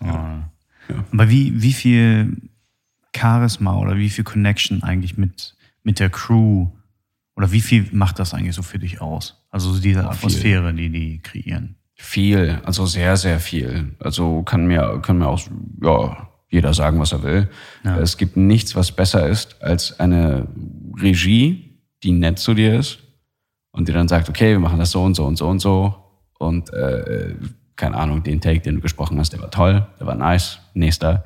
Aber 0.00 1.28
wie, 1.28 1.62
wie 1.62 1.72
viel 1.72 2.49
Charisma 3.20 3.76
oder 3.76 3.96
wie 3.96 4.10
viel 4.10 4.24
Connection 4.24 4.82
eigentlich 4.82 5.18
mit, 5.18 5.56
mit 5.82 5.98
der 5.98 6.10
Crew 6.10 6.68
oder 7.36 7.52
wie 7.52 7.60
viel 7.60 7.88
macht 7.92 8.18
das 8.18 8.34
eigentlich 8.34 8.54
so 8.54 8.62
für 8.62 8.78
dich 8.78 9.00
aus? 9.00 9.46
Also 9.50 9.72
so 9.72 9.80
diese 9.80 10.08
Atmosphäre, 10.08 10.72
die 10.72 10.90
die 10.90 11.22
kreieren. 11.22 11.76
Viel, 11.94 12.60
also 12.64 12.86
sehr, 12.86 13.16
sehr 13.16 13.40
viel. 13.40 13.94
Also 13.98 14.42
kann 14.42 14.66
mir, 14.66 15.00
kann 15.02 15.18
mir 15.18 15.28
auch, 15.28 15.40
ja, 15.82 16.28
jeder 16.48 16.74
sagen, 16.74 16.98
was 16.98 17.12
er 17.12 17.22
will. 17.22 17.48
Es 18.00 18.16
gibt 18.16 18.36
nichts, 18.36 18.74
was 18.74 18.90
besser 18.90 19.28
ist 19.28 19.62
als 19.62 20.00
eine 20.00 20.48
Regie, 21.00 21.78
die 22.02 22.12
nett 22.12 22.38
zu 22.38 22.54
dir 22.54 22.78
ist 22.78 22.98
und 23.70 23.86
die 23.86 23.92
dann 23.92 24.08
sagt, 24.08 24.28
okay, 24.28 24.52
wir 24.52 24.58
machen 24.58 24.78
das 24.78 24.90
so 24.90 25.02
und 25.02 25.14
so 25.14 25.26
und 25.26 25.36
so 25.36 25.48
und 25.48 25.60
so 25.60 25.94
und 26.38 26.72
äh, 26.72 27.36
keine 27.76 27.96
Ahnung, 27.96 28.22
den 28.22 28.40
Take, 28.40 28.60
den 28.60 28.76
du 28.76 28.80
gesprochen 28.80 29.18
hast, 29.18 29.32
der 29.32 29.40
war 29.40 29.50
toll, 29.50 29.86
der 29.98 30.06
war 30.06 30.14
nice, 30.14 30.58
nächster. 30.74 31.24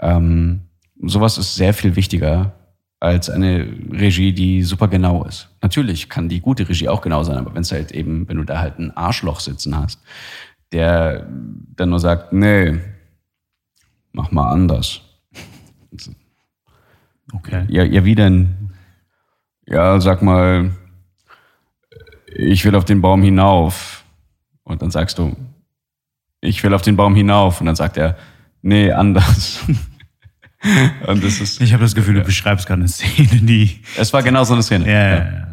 Ähm, 0.00 0.65
sowas 1.02 1.38
ist 1.38 1.54
sehr 1.54 1.74
viel 1.74 1.96
wichtiger 1.96 2.52
als 3.00 3.28
eine 3.28 3.66
Regie, 3.90 4.32
die 4.32 4.62
super 4.62 4.88
genau 4.88 5.24
ist. 5.24 5.48
Natürlich 5.62 6.08
kann 6.08 6.28
die 6.28 6.40
gute 6.40 6.68
Regie 6.68 6.88
auch 6.88 7.02
genau 7.02 7.22
sein, 7.22 7.36
aber 7.36 7.54
wenn 7.54 7.62
es 7.62 7.72
halt 7.72 7.92
eben, 7.92 8.28
wenn 8.28 8.38
du 8.38 8.44
da 8.44 8.58
halt 8.58 8.78
ein 8.78 8.96
Arschloch 8.96 9.40
sitzen 9.40 9.76
hast, 9.76 10.00
der 10.72 11.26
dann 11.76 11.90
nur 11.90 12.00
sagt, 12.00 12.32
nee, 12.32 12.78
mach 14.12 14.30
mal 14.30 14.50
anders. 14.50 15.02
Okay. 17.32 17.66
Ja, 17.68 17.84
ja, 17.84 18.04
wie 18.04 18.14
denn? 18.14 18.70
Ja, 19.66 20.00
sag 20.00 20.22
mal, 20.22 20.70
ich 22.34 22.64
will 22.64 22.74
auf 22.74 22.84
den 22.84 23.00
Baum 23.00 23.22
hinauf. 23.22 24.04
Und 24.62 24.82
dann 24.82 24.90
sagst 24.90 25.18
du, 25.18 25.36
ich 26.40 26.62
will 26.62 26.74
auf 26.74 26.82
den 26.82 26.96
Baum 26.96 27.14
hinauf. 27.14 27.60
Und 27.60 27.66
dann 27.66 27.76
sagt 27.76 27.96
er, 27.96 28.16
nee, 28.62 28.90
anders. 28.92 29.64
ich 31.60 31.72
habe 31.72 31.82
das 31.82 31.94
Gefühl, 31.94 32.14
du 32.14 32.22
beschreibst 32.22 32.66
gerade 32.66 32.80
eine 32.80 32.88
Szene, 32.88 33.42
die. 33.42 33.82
Es 33.96 34.12
war 34.12 34.22
genau 34.22 34.44
so 34.44 34.54
eine 34.54 34.62
Szene. 34.62 34.86
Ja, 34.86 34.92
ja, 34.92 35.16
ja. 35.16 35.46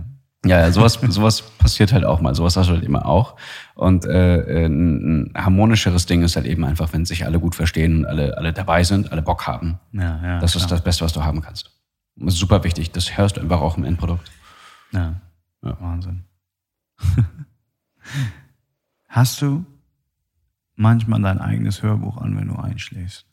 Ja, 0.45 0.59
ja 0.59 0.71
sowas, 0.71 0.99
sowas 1.07 1.41
passiert 1.41 1.93
halt 1.93 2.03
auch 2.03 2.19
mal. 2.19 2.35
Sowas 2.35 2.57
hast 2.57 2.67
du 2.67 2.73
halt 2.73 2.83
immer 2.83 3.05
auch. 3.05 3.37
Und 3.75 4.05
äh, 4.05 4.65
ein 4.65 5.31
harmonischeres 5.35 6.05
Ding 6.05 6.21
ist 6.21 6.35
halt 6.35 6.45
eben 6.45 6.65
einfach, 6.65 6.91
wenn 6.91 7.05
sich 7.05 7.25
alle 7.25 7.39
gut 7.39 7.55
verstehen 7.55 7.99
und 7.99 8.05
alle, 8.05 8.37
alle 8.37 8.51
dabei 8.51 8.83
sind, 8.83 9.11
alle 9.11 9.21
Bock 9.21 9.47
haben. 9.47 9.79
Ja, 9.93 10.19
ja, 10.23 10.39
das 10.39 10.55
ist 10.55 10.69
das 10.69 10.83
Beste, 10.83 11.05
was 11.05 11.13
du 11.13 11.23
haben 11.23 11.41
kannst. 11.41 11.71
Das 12.15 12.33
ist 12.33 12.39
super 12.39 12.63
wichtig. 12.63 12.91
Das 12.91 13.17
hörst 13.17 13.37
du 13.37 13.41
einfach 13.41 13.61
auch 13.61 13.77
im 13.77 13.85
Endprodukt. 13.85 14.29
Ja. 14.91 15.15
ja. 15.63 15.77
Wahnsinn. 15.79 16.25
Hast 19.07 19.41
du 19.41 19.65
manchmal 20.75 21.21
dein 21.21 21.39
eigenes 21.39 21.81
Hörbuch 21.83 22.17
an, 22.17 22.35
wenn 22.35 22.47
du 22.49 22.55
einschläfst? 22.55 23.25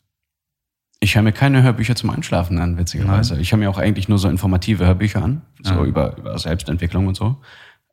Ich 1.03 1.15
höre 1.15 1.23
mir 1.23 1.31
keine 1.31 1.63
Hörbücher 1.63 1.95
zum 1.95 2.11
Einschlafen 2.11 2.59
an, 2.59 2.77
witzigerweise. 2.77 3.33
Nein. 3.33 3.41
Ich 3.41 3.51
höre 3.51 3.57
mir 3.57 3.71
auch 3.71 3.79
eigentlich 3.79 4.07
nur 4.07 4.19
so 4.19 4.29
informative 4.29 4.85
Hörbücher 4.85 5.23
an, 5.23 5.41
so 5.63 5.73
ja. 5.73 5.83
über, 5.83 6.15
über 6.15 6.37
Selbstentwicklung 6.37 7.07
und 7.07 7.15
so. 7.15 7.41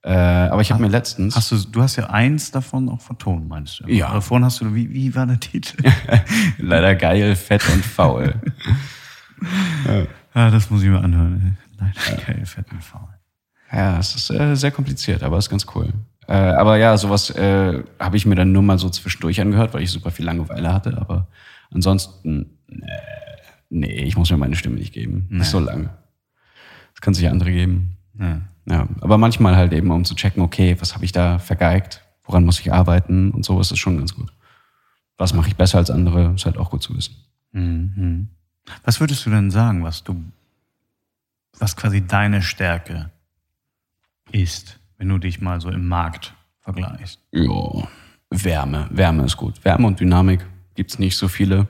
Äh, 0.03 0.13
aber 0.13 0.61
ich 0.61 0.71
habe 0.71 0.83
mir 0.83 0.89
letztens. 0.89 1.35
Hast 1.35 1.51
du, 1.51 1.57
du 1.57 1.83
hast 1.83 1.97
ja 1.97 2.11
eins 2.11 2.51
davon 2.51 2.89
auch 2.91 3.01
vertont, 3.01 3.49
meinst 3.49 3.81
du? 3.81 3.89
Ja. 3.89 4.13
Davon 4.13 4.45
hast 4.45 4.61
du, 4.61 4.75
wie, 4.75 4.93
wie 4.93 5.15
war 5.15 5.27
der 5.27 5.41
Titel? 5.41 5.83
Leider 6.59 6.95
geil, 6.97 7.35
fett 7.35 7.63
und 7.73 7.83
faul. 7.83 8.35
ja. 9.87 10.07
ja. 10.35 10.51
das 10.51 10.69
muss 10.69 10.83
ich 10.83 10.91
mir 10.91 11.01
anhören. 11.01 11.57
Leider 11.79 12.23
geil, 12.23 12.45
fett 12.45 12.71
und 12.71 12.85
faul. 12.85 13.09
Ja, 13.73 13.99
es 13.99 14.15
ist 14.15 14.31
äh, 14.31 14.55
sehr 14.55 14.71
kompliziert, 14.71 15.23
aber 15.23 15.39
es 15.39 15.47
ist 15.47 15.51
ganz 15.51 15.67
cool. 15.75 15.95
Äh, 16.27 16.35
aber 16.35 16.77
ja, 16.77 16.97
sowas 16.99 17.31
äh, 17.31 17.83
habe 17.99 18.17
ich 18.19 18.27
mir 18.27 18.35
dann 18.35 18.53
nur 18.53 18.63
mal 18.63 18.79
so 18.79 18.91
zwischendurch 18.91 19.41
angehört, 19.41 19.73
weil 19.73 19.83
ich 19.83 19.91
super 19.91 20.11
viel 20.11 20.27
Langeweile 20.27 20.75
hatte. 20.75 20.99
Aber 20.99 21.27
ansonsten, 21.71 22.58
nee, 23.71 24.03
ich 24.05 24.17
muss 24.17 24.31
mir 24.31 24.37
meine 24.37 24.57
Stimme 24.57 24.77
nicht 24.77 24.93
geben. 24.93 25.27
Nee. 25.29 25.39
Das 25.39 25.49
ist 25.49 25.53
so 25.53 25.61
lang. 25.61 25.91
Das 26.95 27.01
kann 27.01 27.15
sich 27.15 27.29
andere 27.29 27.51
geben. 27.51 27.97
Ja. 28.19 28.41
ja. 28.67 28.89
Aber 29.01 29.19
manchmal 29.19 29.57
halt 29.57 29.73
eben, 29.73 29.91
um 29.91 30.05
zu 30.05 30.15
checken, 30.15 30.43
okay, 30.43 30.77
was 30.81 30.95
habe 30.95 31.05
ich 31.05 31.13
da 31.13 31.39
vergeigt? 31.39 32.03
Woran 32.25 32.45
muss 32.45 32.61
ich 32.61 32.73
arbeiten? 32.73 33.31
Und 33.31 33.45
so 33.45 33.61
ist 33.61 33.71
es 33.71 33.79
schon 33.79 33.99
ganz 33.99 34.15
gut. 34.15 34.33
Was 35.17 35.33
mache 35.33 35.49
ich 35.49 35.57
besser 35.57 35.79
als 35.79 35.91
andere? 35.91 36.35
Ist 36.35 36.45
halt 36.45 36.59
auch 36.59 36.71
gut 36.71 36.83
zu 36.83 36.97
wissen. 36.97 37.17
Mhm. 37.53 38.29
Was 38.85 39.01
würdest 39.01 39.25
du 39.25 39.31
denn 39.31 39.51
sagen, 39.51 39.83
was 39.83 40.05
du, 40.05 40.23
was 41.59 41.77
quasi 41.77 42.07
deine 42.07 42.43
Stärke 42.43 43.11
ist, 44.31 44.79
wenn 44.99 45.09
du 45.09 45.19
dich 45.19 45.41
mal 45.41 45.61
so 45.61 45.71
im 45.71 45.89
Markt 45.89 46.35
vergleichst? 46.61 47.21
Ja, 47.33 47.89
Wärme. 48.31 48.89
Wärme 48.91 49.25
ist 49.25 49.37
gut. 49.37 49.65
Wärme 49.65 49.87
und 49.87 50.01
Dynamik 50.01 50.45
gibt 50.75 50.91
es 50.91 50.99
nicht 50.99 51.17
so 51.17 51.29
viele. 51.29 51.67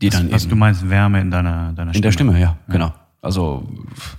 Die 0.00 0.08
was, 0.08 0.18
dann 0.18 0.32
was 0.32 0.48
du 0.48 0.56
meinst, 0.56 0.88
Wärme 0.88 1.20
in 1.20 1.30
deiner, 1.30 1.72
deiner 1.72 1.92
Stimme? 1.92 1.96
In 1.96 2.02
der 2.02 2.12
Stimme, 2.12 2.32
ja, 2.34 2.38
ja. 2.38 2.58
genau. 2.68 2.92
Also 3.22 3.68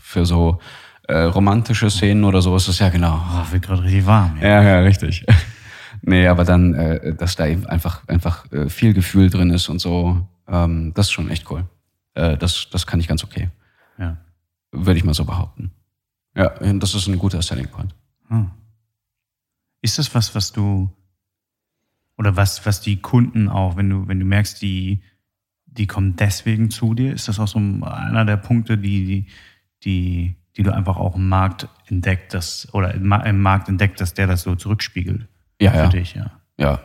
für 0.01 0.25
so 0.25 0.59
äh, 1.07 1.19
romantische 1.19 1.89
Szenen 1.89 2.23
oder 2.23 2.41
so 2.41 2.55
ist 2.55 2.67
es 2.67 2.79
ja 2.79 2.89
genau. 2.89 3.21
Oh, 3.31 3.51
wird 3.51 3.63
gerade 3.63 3.83
richtig 3.83 4.05
warm. 4.05 4.37
Ja, 4.41 4.61
ja, 4.61 4.63
ja 4.63 4.79
richtig. 4.79 5.25
nee, 6.01 6.27
aber 6.27 6.43
dann, 6.43 6.73
äh, 6.73 7.15
dass 7.15 7.35
da 7.35 7.47
eben 7.47 7.65
einfach, 7.67 8.07
einfach 8.07 8.51
äh, 8.51 8.69
viel 8.69 8.93
Gefühl 8.93 9.29
drin 9.29 9.51
ist 9.51 9.69
und 9.69 9.79
so, 9.79 10.27
ähm, 10.47 10.93
das 10.93 11.07
ist 11.07 11.11
schon 11.11 11.29
echt 11.29 11.49
cool. 11.51 11.65
Äh, 12.15 12.37
das, 12.37 12.67
das 12.71 12.87
kann 12.87 12.99
ich 12.99 13.07
ganz 13.07 13.23
okay. 13.23 13.49
Ja. 13.97 14.17
Würde 14.71 14.97
ich 14.97 15.05
mal 15.05 15.13
so 15.13 15.25
behaupten. 15.25 15.71
Ja, 16.35 16.49
das 16.49 16.93
ist 16.93 17.07
ein 17.07 17.17
guter 17.17 17.41
Selling 17.41 17.67
Point. 17.67 17.95
Hm. 18.27 18.51
Ist 19.81 19.97
das 19.97 20.13
was, 20.13 20.35
was 20.35 20.51
du 20.51 20.91
oder 22.17 22.35
was, 22.35 22.65
was 22.65 22.81
die 22.81 23.01
Kunden 23.01 23.47
auch, 23.47 23.77
wenn 23.77 23.89
du, 23.89 24.07
wenn 24.07 24.19
du 24.19 24.25
merkst, 24.25 24.61
die, 24.61 25.01
die 25.77 25.87
kommen 25.87 26.15
deswegen 26.15 26.69
zu 26.71 26.93
dir, 26.93 27.13
ist 27.13 27.27
das 27.27 27.39
auch 27.39 27.47
so 27.47 27.59
einer 27.59 28.25
der 28.25 28.37
Punkte, 28.37 28.77
die, 28.77 29.27
die, 29.83 30.35
die 30.55 30.63
du 30.63 30.73
einfach 30.73 30.97
auch 30.97 31.15
im 31.15 31.29
Markt 31.29 31.67
entdeckt, 31.87 32.33
dass, 32.33 32.73
oder 32.73 32.93
im 32.93 33.41
Markt 33.41 33.69
entdeckt, 33.69 34.01
dass 34.01 34.13
der 34.13 34.27
das 34.27 34.41
so 34.41 34.55
zurückspiegelt? 34.55 35.27
Ja, 35.61 35.71
für 35.71 35.77
ja. 35.77 35.87
dich, 35.87 36.15
ja. 36.15 36.31
Ja. 36.57 36.81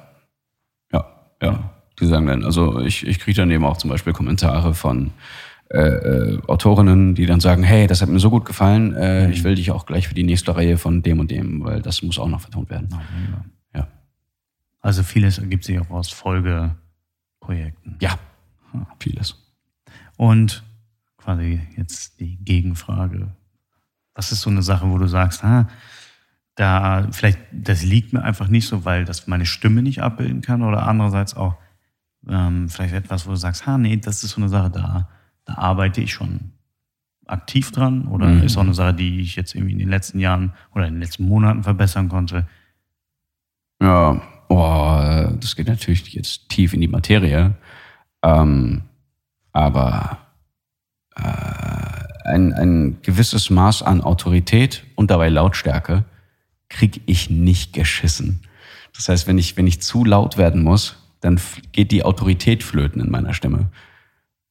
Ja, 0.92 1.04
ja. 1.42 1.70
Die 1.98 2.06
sagen 2.06 2.26
dann, 2.26 2.44
also 2.44 2.80
ich, 2.80 3.06
ich 3.06 3.18
kriege 3.18 3.36
dann 3.36 3.50
eben 3.50 3.64
auch 3.64 3.76
zum 3.76 3.90
Beispiel 3.90 4.12
Kommentare 4.12 4.74
von 4.74 5.12
äh, 5.70 5.78
äh, 5.78 6.42
Autorinnen, 6.48 7.14
die 7.14 7.24
dann 7.24 7.40
sagen, 7.40 7.62
hey, 7.62 7.86
das 7.86 8.02
hat 8.02 8.08
mir 8.08 8.18
so 8.18 8.28
gut 8.28 8.44
gefallen, 8.44 8.94
äh, 8.94 9.26
mhm. 9.26 9.32
ich 9.32 9.44
will 9.44 9.54
dich 9.54 9.70
auch 9.70 9.86
gleich 9.86 10.08
für 10.08 10.14
die 10.14 10.22
nächste 10.22 10.54
Reihe 10.54 10.76
von 10.76 11.02
dem 11.02 11.20
und 11.20 11.30
dem, 11.30 11.64
weil 11.64 11.80
das 11.80 12.02
muss 12.02 12.18
auch 12.18 12.28
noch 12.28 12.40
vertont 12.40 12.68
werden. 12.68 12.88
Ja. 12.90 13.80
ja. 13.80 13.88
Also 14.80 15.02
vieles 15.02 15.38
ergibt 15.38 15.64
sich 15.64 15.78
auch 15.80 15.90
aus 15.90 16.10
Folgeprojekten. 16.10 17.96
Ja, 18.00 18.18
vieles. 18.98 19.36
Und 20.16 20.62
quasi 21.16 21.60
jetzt 21.76 22.20
die 22.20 22.36
Gegenfrage. 22.36 23.32
Was 24.14 24.32
ist 24.32 24.42
so 24.42 24.50
eine 24.50 24.62
Sache, 24.62 24.90
wo 24.90 24.98
du 24.98 25.06
sagst, 25.06 25.42
ha, 25.42 25.68
da 26.54 27.08
vielleicht, 27.12 27.38
das 27.52 27.82
liegt 27.82 28.12
mir 28.12 28.22
einfach 28.22 28.48
nicht 28.48 28.68
so, 28.68 28.84
weil 28.84 29.04
das 29.04 29.26
meine 29.26 29.46
Stimme 29.46 29.82
nicht 29.82 30.02
abbilden 30.02 30.42
kann 30.42 30.62
oder 30.62 30.86
andererseits 30.86 31.34
auch 31.34 31.56
ähm, 32.28 32.68
vielleicht 32.68 32.94
etwas, 32.94 33.26
wo 33.26 33.30
du 33.30 33.36
sagst, 33.36 33.66
ha, 33.66 33.78
nee, 33.78 33.96
das 33.96 34.22
ist 34.22 34.32
so 34.32 34.40
eine 34.40 34.50
Sache, 34.50 34.70
da 34.70 35.08
da 35.44 35.54
arbeite 35.54 36.00
ich 36.00 36.12
schon 36.12 36.52
aktiv 37.26 37.70
dran 37.70 38.06
oder 38.06 38.26
mhm. 38.26 38.42
ist 38.42 38.56
auch 38.56 38.62
eine 38.62 38.74
Sache, 38.74 38.94
die 38.94 39.20
ich 39.20 39.36
jetzt 39.36 39.54
irgendwie 39.54 39.72
in 39.72 39.78
den 39.78 39.88
letzten 39.88 40.18
Jahren 40.18 40.52
oder 40.74 40.86
in 40.86 40.94
den 40.94 41.02
letzten 41.02 41.26
Monaten 41.26 41.62
verbessern 41.62 42.08
konnte? 42.08 42.46
Ja, 43.80 44.20
oh, 44.48 45.36
das 45.40 45.56
geht 45.56 45.68
natürlich 45.68 46.12
jetzt 46.12 46.48
tief 46.48 46.74
in 46.74 46.80
die 46.80 46.88
Materie. 46.88 47.54
Ähm, 48.22 48.82
aber 49.52 50.18
äh, 51.16 51.22
ein, 52.24 52.52
ein 52.52 52.98
gewisses 53.02 53.50
Maß 53.50 53.82
an 53.82 54.00
Autorität 54.00 54.84
und 54.94 55.10
dabei 55.10 55.28
Lautstärke 55.28 56.04
kriege 56.68 57.00
ich 57.06 57.30
nicht 57.30 57.72
geschissen. 57.72 58.42
Das 58.94 59.08
heißt, 59.08 59.26
wenn 59.26 59.38
ich, 59.38 59.56
wenn 59.56 59.66
ich 59.66 59.80
zu 59.82 60.04
laut 60.04 60.36
werden 60.36 60.62
muss, 60.62 60.96
dann 61.20 61.40
geht 61.72 61.92
die 61.92 62.04
Autorität 62.04 62.62
flöten 62.62 63.00
in 63.00 63.10
meiner 63.10 63.34
Stimme. 63.34 63.70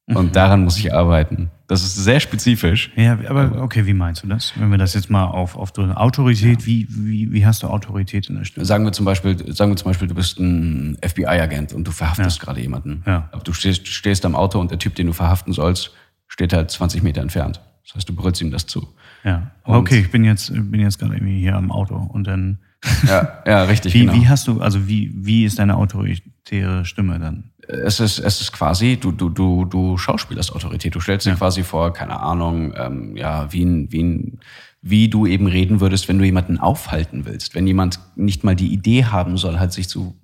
Und 0.06 0.28
mhm. 0.28 0.32
daran 0.32 0.64
muss 0.64 0.78
ich 0.78 0.94
arbeiten. 0.94 1.52
Das 1.72 1.84
ist 1.84 1.96
sehr 1.96 2.20
spezifisch. 2.20 2.92
Ja, 2.98 3.18
aber 3.30 3.62
okay, 3.62 3.86
wie 3.86 3.94
meinst 3.94 4.24
du 4.24 4.28
das? 4.28 4.52
Wenn 4.58 4.72
wir 4.72 4.78
das 4.78 4.94
jetzt 4.94 5.10
mal 5.10 5.24
auf, 5.24 5.56
auf 5.56 5.72
Autorität, 5.78 6.60
ja. 6.60 6.66
wie, 6.66 6.86
wie, 6.90 7.32
wie 7.32 7.46
hast 7.46 7.64
du 7.64 7.68
Autorität 7.68 8.28
in 8.28 8.36
der 8.36 8.44
Stimme? 8.44 8.66
Sagen 8.66 8.84
wir 8.84 8.92
zum 8.92 9.06
Beispiel, 9.06 9.38
sagen 9.56 9.72
wir 9.72 9.78
zum 9.78 9.90
Beispiel, 9.90 10.10
du 10.10 10.14
bist 10.14 10.38
ein 10.38 10.98
FBI-Agent 11.02 11.72
und 11.72 11.88
du 11.88 11.92
verhaftest 11.92 12.40
ja. 12.40 12.44
gerade 12.44 12.60
jemanden. 12.60 13.04
Ja. 13.08 13.30
Aber 13.32 13.42
du 13.42 13.54
stehst, 13.54 13.88
stehst 13.88 14.26
am 14.26 14.36
Auto 14.36 14.60
und 14.60 14.70
der 14.70 14.80
Typ, 14.80 14.96
den 14.96 15.08
du 15.08 15.14
verhaften 15.14 15.54
sollst, 15.54 15.94
steht 16.28 16.52
halt 16.52 16.70
20 16.72 17.04
Meter 17.04 17.22
entfernt. 17.22 17.62
Das 17.86 17.96
heißt, 17.96 18.10
du 18.10 18.16
brüllst 18.16 18.42
ihm 18.42 18.52
das 18.52 18.66
zu. 18.66 18.90
Ja. 19.24 19.52
Aber 19.64 19.78
okay, 19.78 20.00
ich 20.00 20.12
bin 20.12 20.26
jetzt, 20.26 20.52
bin 20.54 20.82
jetzt 20.82 21.00
gerade 21.00 21.14
irgendwie 21.14 21.40
hier 21.40 21.56
am 21.56 21.72
Auto 21.72 21.96
und 21.96 22.28
dann. 22.28 22.60
Ja, 23.08 23.44
ja, 23.48 23.64
richtig. 23.64 23.94
wie, 23.94 24.02
genau. 24.02 24.16
wie 24.16 24.28
hast 24.28 24.46
du, 24.50 24.60
also 24.60 24.90
wie, 24.90 25.10
wie 25.16 25.46
ist 25.46 25.58
deine 25.58 25.78
autoritäre 25.78 26.84
Stimme 26.84 27.18
dann? 27.18 27.52
Es 27.72 28.00
ist, 28.00 28.20
es 28.20 28.42
ist 28.42 28.52
quasi, 28.52 28.98
du, 28.98 29.12
du, 29.12 29.30
du, 29.30 29.66
du 29.66 29.98
schauspielerst 29.98 30.54
Autorität. 30.54 30.94
Du 30.96 31.00
stellst 31.00 31.26
dir 31.26 31.32
ja. 31.32 31.36
quasi 31.36 31.64
vor, 31.64 31.94
keine 31.94 32.20
Ahnung, 32.20 32.74
ähm, 32.78 33.16
ja, 33.16 33.52
wie, 33.52 33.64
ein, 33.64 33.92
wie, 33.92 34.04
ein, 34.04 34.40
wie 34.82 35.10
du 35.10 35.26
eben 35.26 35.48
reden 35.48 35.80
würdest, 35.80 36.08
wenn 36.08 36.20
du 36.20 36.26
jemanden 36.26 36.60
aufhalten 36.60 37.26
willst. 37.26 37.56
Wenn 37.56 37.68
jemand 37.68 38.00
nicht 38.16 38.44
mal 38.44 38.56
die 38.56 38.74
Idee 38.74 39.06
haben 39.06 39.38
soll, 39.38 39.60
halt 39.60 39.72
sich 39.72 39.88
zu, 39.88 40.16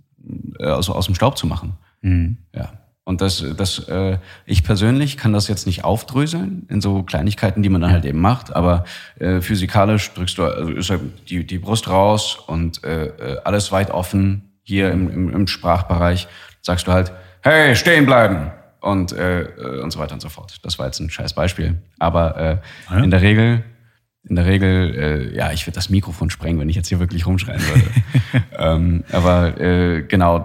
äh, 0.60 0.66
also 0.66 0.94
aus 0.94 1.06
dem 1.06 1.16
Staub 1.16 1.38
zu 1.38 1.48
machen. 1.48 1.74
Mhm. 2.02 2.38
Ja. 2.54 2.74
Und 3.06 3.22
das, 3.22 3.42
das, 3.56 3.80
äh, 3.88 4.18
ich 4.46 4.66
persönlich 4.66 5.16
kann 5.16 5.32
das 5.32 5.48
jetzt 5.48 5.66
nicht 5.66 5.86
aufdröseln 5.86 6.66
in 6.68 6.82
so 6.82 7.04
Kleinigkeiten, 7.04 7.64
die 7.64 7.70
man 7.70 7.80
dann 7.80 7.92
halt 7.92 8.04
eben 8.04 8.20
macht, 8.20 8.54
aber 8.54 8.84
äh, 9.18 9.40
physikalisch 9.40 10.12
drückst 10.14 10.38
du 10.38 10.44
also 10.44 10.72
ist 10.72 10.90
halt 10.90 11.30
die, 11.30 11.48
die 11.48 11.58
Brust 11.58 11.88
raus 11.88 12.38
und 12.48 12.84
äh, 12.84 13.06
äh 13.06 13.38
alles 13.46 13.72
weit 13.72 13.92
offen 13.92 14.60
hier 14.64 14.92
im, 14.92 15.10
im, 15.10 15.30
im 15.34 15.48
Sprachbereich. 15.48 16.28
Sagst 16.62 16.88
du 16.88 16.92
halt, 16.92 17.14
hey, 17.42 17.76
stehen 17.76 18.06
bleiben 18.06 18.52
und, 18.82 19.12
äh, 19.12 19.42
äh, 19.42 19.82
und 19.82 19.92
so 19.92 20.00
weiter 20.00 20.14
und 20.14 20.22
so 20.22 20.30
fort. 20.30 20.58
Das 20.64 20.80
war 20.80 20.86
jetzt 20.86 21.00
ein 21.00 21.10
scheiß 21.10 21.34
Beispiel. 21.34 21.82
Aber 22.00 22.38
äh, 22.38 22.58
ja. 22.90 23.04
in 23.04 23.12
der 23.12 23.22
Regel, 23.22 23.64
in 24.24 24.36
der 24.36 24.46
Regel, 24.46 24.96
äh, 24.96 25.36
ja, 25.36 25.52
ich 25.52 25.66
würde 25.66 25.76
das 25.76 25.90
Mikrofon 25.90 26.30
sprengen, 26.30 26.60
wenn 26.60 26.70
ich 26.70 26.76
jetzt 26.76 26.90
hier 26.90 27.00
wirklich 27.00 27.26
rumschreien 27.26 27.62
würde. 27.62 27.90
ähm, 28.58 29.04
aber 29.12 29.60
äh, 29.60 30.04
genau, 30.04 30.44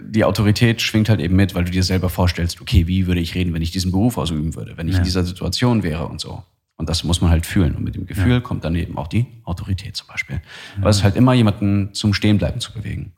die 0.00 0.24
Autorität 0.24 0.80
schwingt 0.80 1.08
halt 1.08 1.20
eben 1.20 1.36
mit, 1.36 1.54
weil 1.54 1.64
du 1.64 1.70
dir 1.70 1.82
selber 1.82 2.08
vorstellst, 2.08 2.60
okay, 2.60 2.86
wie 2.86 3.06
würde 3.06 3.20
ich 3.20 3.34
reden, 3.34 3.52
wenn 3.54 3.62
ich 3.62 3.70
diesen 3.70 3.92
Beruf 3.92 4.18
ausüben 4.18 4.54
würde, 4.54 4.76
wenn 4.76 4.88
ich 4.88 4.94
ja. 4.94 4.98
in 4.98 5.04
dieser 5.04 5.24
Situation 5.24 5.82
wäre 5.82 6.06
und 6.06 6.20
so. 6.20 6.42
Und 6.76 6.88
das 6.88 7.02
muss 7.02 7.20
man 7.20 7.30
halt 7.30 7.44
fühlen. 7.44 7.74
Und 7.74 7.82
mit 7.82 7.96
dem 7.96 8.06
Gefühl 8.06 8.34
ja. 8.34 8.40
kommt 8.40 8.64
dann 8.64 8.74
eben 8.76 8.96
auch 8.96 9.08
die 9.08 9.26
Autorität 9.44 9.96
zum 9.96 10.06
Beispiel. 10.06 10.36
Ja. 10.36 10.80
Aber 10.80 10.90
es 10.90 10.98
ist 10.98 11.02
halt 11.02 11.16
immer 11.16 11.32
jemanden 11.32 11.92
zum 11.92 12.14
Stehenbleiben 12.14 12.60
zu 12.60 12.72
bewegen. 12.72 13.12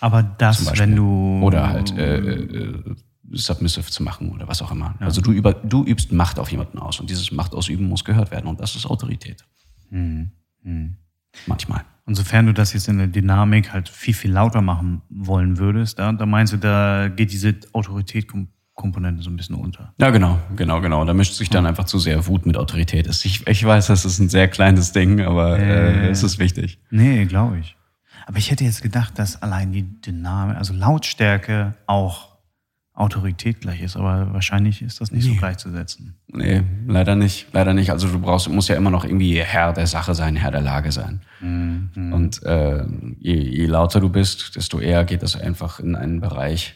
Aber 0.00 0.22
das, 0.22 0.78
wenn 0.78 0.94
du. 0.94 1.40
Oder 1.42 1.68
halt 1.68 1.96
äh, 1.96 2.18
äh, 2.18 2.96
submissive 3.30 3.90
zu 3.90 4.02
machen 4.02 4.30
oder 4.30 4.48
was 4.48 4.62
auch 4.62 4.70
immer. 4.72 4.94
Ja. 5.00 5.06
Also 5.06 5.20
du, 5.20 5.32
über, 5.32 5.52
du 5.52 5.84
übst 5.84 6.12
Macht 6.12 6.38
auf 6.38 6.50
jemanden 6.50 6.78
aus 6.78 7.00
und 7.00 7.10
dieses 7.10 7.30
Machtausüben 7.30 7.86
muss 7.86 8.04
gehört 8.04 8.30
werden 8.30 8.46
und 8.46 8.60
das 8.60 8.74
ist 8.74 8.86
Autorität. 8.86 9.44
Mhm. 9.90 10.30
Mhm. 10.62 10.96
Manchmal. 11.46 11.82
Und 12.06 12.14
sofern 12.14 12.46
du 12.46 12.54
das 12.54 12.72
jetzt 12.72 12.88
in 12.88 12.96
der 12.98 13.06
Dynamik 13.06 13.72
halt 13.72 13.90
viel, 13.90 14.14
viel 14.14 14.32
lauter 14.32 14.62
machen 14.62 15.02
wollen 15.10 15.58
würdest, 15.58 15.98
da, 15.98 16.10
da 16.12 16.24
meinst 16.24 16.54
du, 16.54 16.56
da 16.56 17.08
geht 17.08 17.32
diese 17.32 17.54
Autorität-Komponente 17.74 19.22
so 19.22 19.28
ein 19.28 19.36
bisschen 19.36 19.56
unter. 19.56 19.92
Ja, 20.00 20.08
genau, 20.08 20.38
genau, 20.56 20.80
genau. 20.80 21.04
Da 21.04 21.12
mischt 21.12 21.34
sich 21.34 21.50
dann 21.50 21.66
einfach 21.66 21.84
zu 21.84 21.98
sehr 21.98 22.26
Wut 22.26 22.46
mit 22.46 22.56
Autorität. 22.56 23.06
Ich, 23.08 23.46
ich 23.46 23.64
weiß, 23.64 23.88
das 23.88 24.06
ist 24.06 24.20
ein 24.20 24.30
sehr 24.30 24.48
kleines 24.48 24.92
Ding, 24.92 25.20
aber 25.20 25.58
äh, 25.58 26.06
Äh. 26.06 26.10
es 26.10 26.22
ist 26.22 26.38
wichtig. 26.38 26.78
Nee, 26.90 27.26
glaube 27.26 27.58
ich. 27.58 27.76
Aber 28.28 28.36
ich 28.36 28.50
hätte 28.50 28.62
jetzt 28.62 28.82
gedacht, 28.82 29.18
dass 29.18 29.40
allein 29.40 29.72
die 29.72 29.84
Dynamik, 30.02 30.58
also 30.58 30.74
Lautstärke 30.74 31.74
auch 31.86 32.36
Autorität 32.92 33.62
gleich 33.62 33.80
ist, 33.80 33.96
aber 33.96 34.34
wahrscheinlich 34.34 34.82
ist 34.82 35.00
das 35.00 35.12
nicht 35.12 35.24
so 35.24 35.34
gleichzusetzen. 35.34 36.14
Nee, 36.26 36.62
leider 36.86 37.14
nicht. 37.14 37.46
Leider 37.52 37.72
nicht. 37.72 37.90
Also 37.90 38.06
du 38.06 38.18
brauchst, 38.20 38.50
musst 38.50 38.68
ja 38.68 38.76
immer 38.76 38.90
noch 38.90 39.04
irgendwie 39.04 39.40
Herr 39.42 39.72
der 39.72 39.86
Sache 39.86 40.14
sein, 40.14 40.36
Herr 40.36 40.50
der 40.50 40.60
Lage 40.60 40.92
sein. 40.92 41.22
Und 41.40 42.42
äh, 42.42 42.84
je, 43.18 43.34
je 43.34 43.64
lauter 43.64 44.00
du 44.00 44.10
bist, 44.10 44.56
desto 44.56 44.78
eher 44.78 45.06
geht 45.06 45.22
das 45.22 45.34
einfach 45.34 45.80
in 45.80 45.96
einen 45.96 46.20
Bereich, 46.20 46.74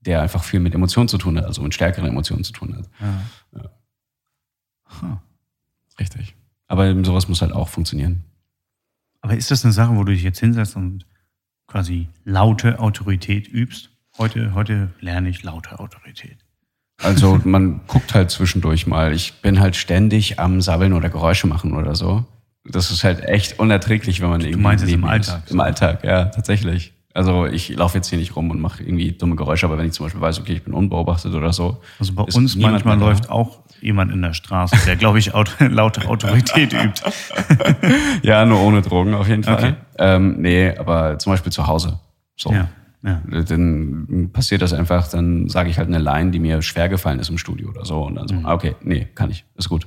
der 0.00 0.22
einfach 0.22 0.42
viel 0.42 0.60
mit 0.60 0.74
Emotionen 0.74 1.08
zu 1.08 1.18
tun 1.18 1.36
hat, 1.36 1.44
also 1.44 1.60
mit 1.60 1.74
stärkeren 1.74 2.08
Emotionen 2.08 2.44
zu 2.44 2.52
tun 2.54 2.76
hat. 2.78 2.88
Ja. 3.52 3.70
Huh. 5.02 5.18
Richtig. 6.00 6.34
Aber 6.66 7.04
sowas 7.04 7.28
muss 7.28 7.42
halt 7.42 7.52
auch 7.52 7.68
funktionieren. 7.68 8.24
Aber 9.24 9.34
ist 9.34 9.50
das 9.50 9.64
eine 9.64 9.72
Sache, 9.72 9.96
wo 9.96 10.04
du 10.04 10.12
dich 10.12 10.22
jetzt 10.22 10.38
hinsetzt 10.38 10.76
und 10.76 11.06
quasi 11.66 12.08
laute 12.24 12.78
Autorität 12.78 13.48
übst? 13.48 13.88
Heute, 14.18 14.52
heute 14.52 14.90
lerne 15.00 15.30
ich 15.30 15.42
laute 15.42 15.80
Autorität. 15.80 16.36
Also 17.02 17.40
man 17.42 17.80
guckt 17.86 18.14
halt 18.14 18.30
zwischendurch 18.30 18.86
mal. 18.86 19.14
Ich 19.14 19.40
bin 19.40 19.60
halt 19.60 19.76
ständig 19.76 20.38
am 20.38 20.60
Sabbeln 20.60 20.92
oder 20.92 21.08
Geräusche 21.08 21.46
machen 21.46 21.72
oder 21.72 21.94
so. 21.94 22.26
Das 22.66 22.90
ist 22.90 23.02
halt 23.02 23.24
echt 23.24 23.58
unerträglich, 23.58 24.20
wenn 24.20 24.28
man 24.28 24.42
irgendwie. 24.42 24.60
meinst 24.60 24.84
jetzt 24.84 24.92
im 24.92 25.00
mir 25.00 25.16
ist. 25.16 25.30
Alltag? 25.30 25.50
Im 25.50 25.60
Alltag, 25.60 26.04
ja, 26.04 26.26
tatsächlich. 26.26 26.92
Also 27.14 27.46
ich 27.46 27.70
laufe 27.70 27.96
jetzt 27.96 28.10
hier 28.10 28.18
nicht 28.18 28.36
rum 28.36 28.50
und 28.50 28.60
mache 28.60 28.82
irgendwie 28.82 29.12
dumme 29.12 29.36
Geräusche, 29.36 29.64
aber 29.64 29.78
wenn 29.78 29.86
ich 29.86 29.92
zum 29.92 30.04
Beispiel 30.04 30.20
weiß, 30.20 30.38
okay, 30.40 30.52
ich 30.52 30.64
bin 30.64 30.74
unbeobachtet 30.74 31.32
oder 31.32 31.54
so. 31.54 31.80
Also 31.98 32.12
bei 32.12 32.24
uns 32.24 32.56
manchmal 32.56 32.98
läuft 32.98 33.30
auch 33.30 33.63
jemand 33.80 34.12
in 34.12 34.22
der 34.22 34.32
Straße, 34.32 34.76
der, 34.86 34.96
glaube 34.96 35.18
ich, 35.18 35.34
Auto, 35.34 35.52
laute 35.64 36.08
Autorität 36.08 36.72
übt. 36.72 37.02
Ja, 38.22 38.44
nur 38.46 38.60
ohne 38.60 38.80
Drogen 38.82 39.14
auf 39.14 39.28
jeden 39.28 39.44
Fall. 39.44 39.54
Okay. 39.54 39.74
Ähm, 39.98 40.36
nee, 40.40 40.76
aber 40.76 41.18
zum 41.18 41.32
Beispiel 41.32 41.52
zu 41.52 41.66
Hause. 41.66 41.98
So. 42.36 42.52
Ja, 42.52 42.68
ja. 43.02 43.20
Dann 43.42 44.30
passiert 44.32 44.62
das 44.62 44.72
einfach, 44.72 45.08
dann 45.08 45.48
sage 45.48 45.68
ich 45.68 45.78
halt 45.78 45.88
eine 45.88 45.98
Line, 45.98 46.30
die 46.30 46.38
mir 46.38 46.62
schwer 46.62 46.88
gefallen 46.88 47.18
ist 47.18 47.28
im 47.28 47.38
Studio 47.38 47.68
oder 47.68 47.84
so. 47.84 48.02
Und 48.02 48.14
dann 48.14 48.28
so, 48.28 48.34
ah, 48.44 48.54
okay, 48.54 48.76
nee, 48.82 49.06
kann 49.14 49.30
ich, 49.30 49.44
ist 49.56 49.68
gut. 49.68 49.86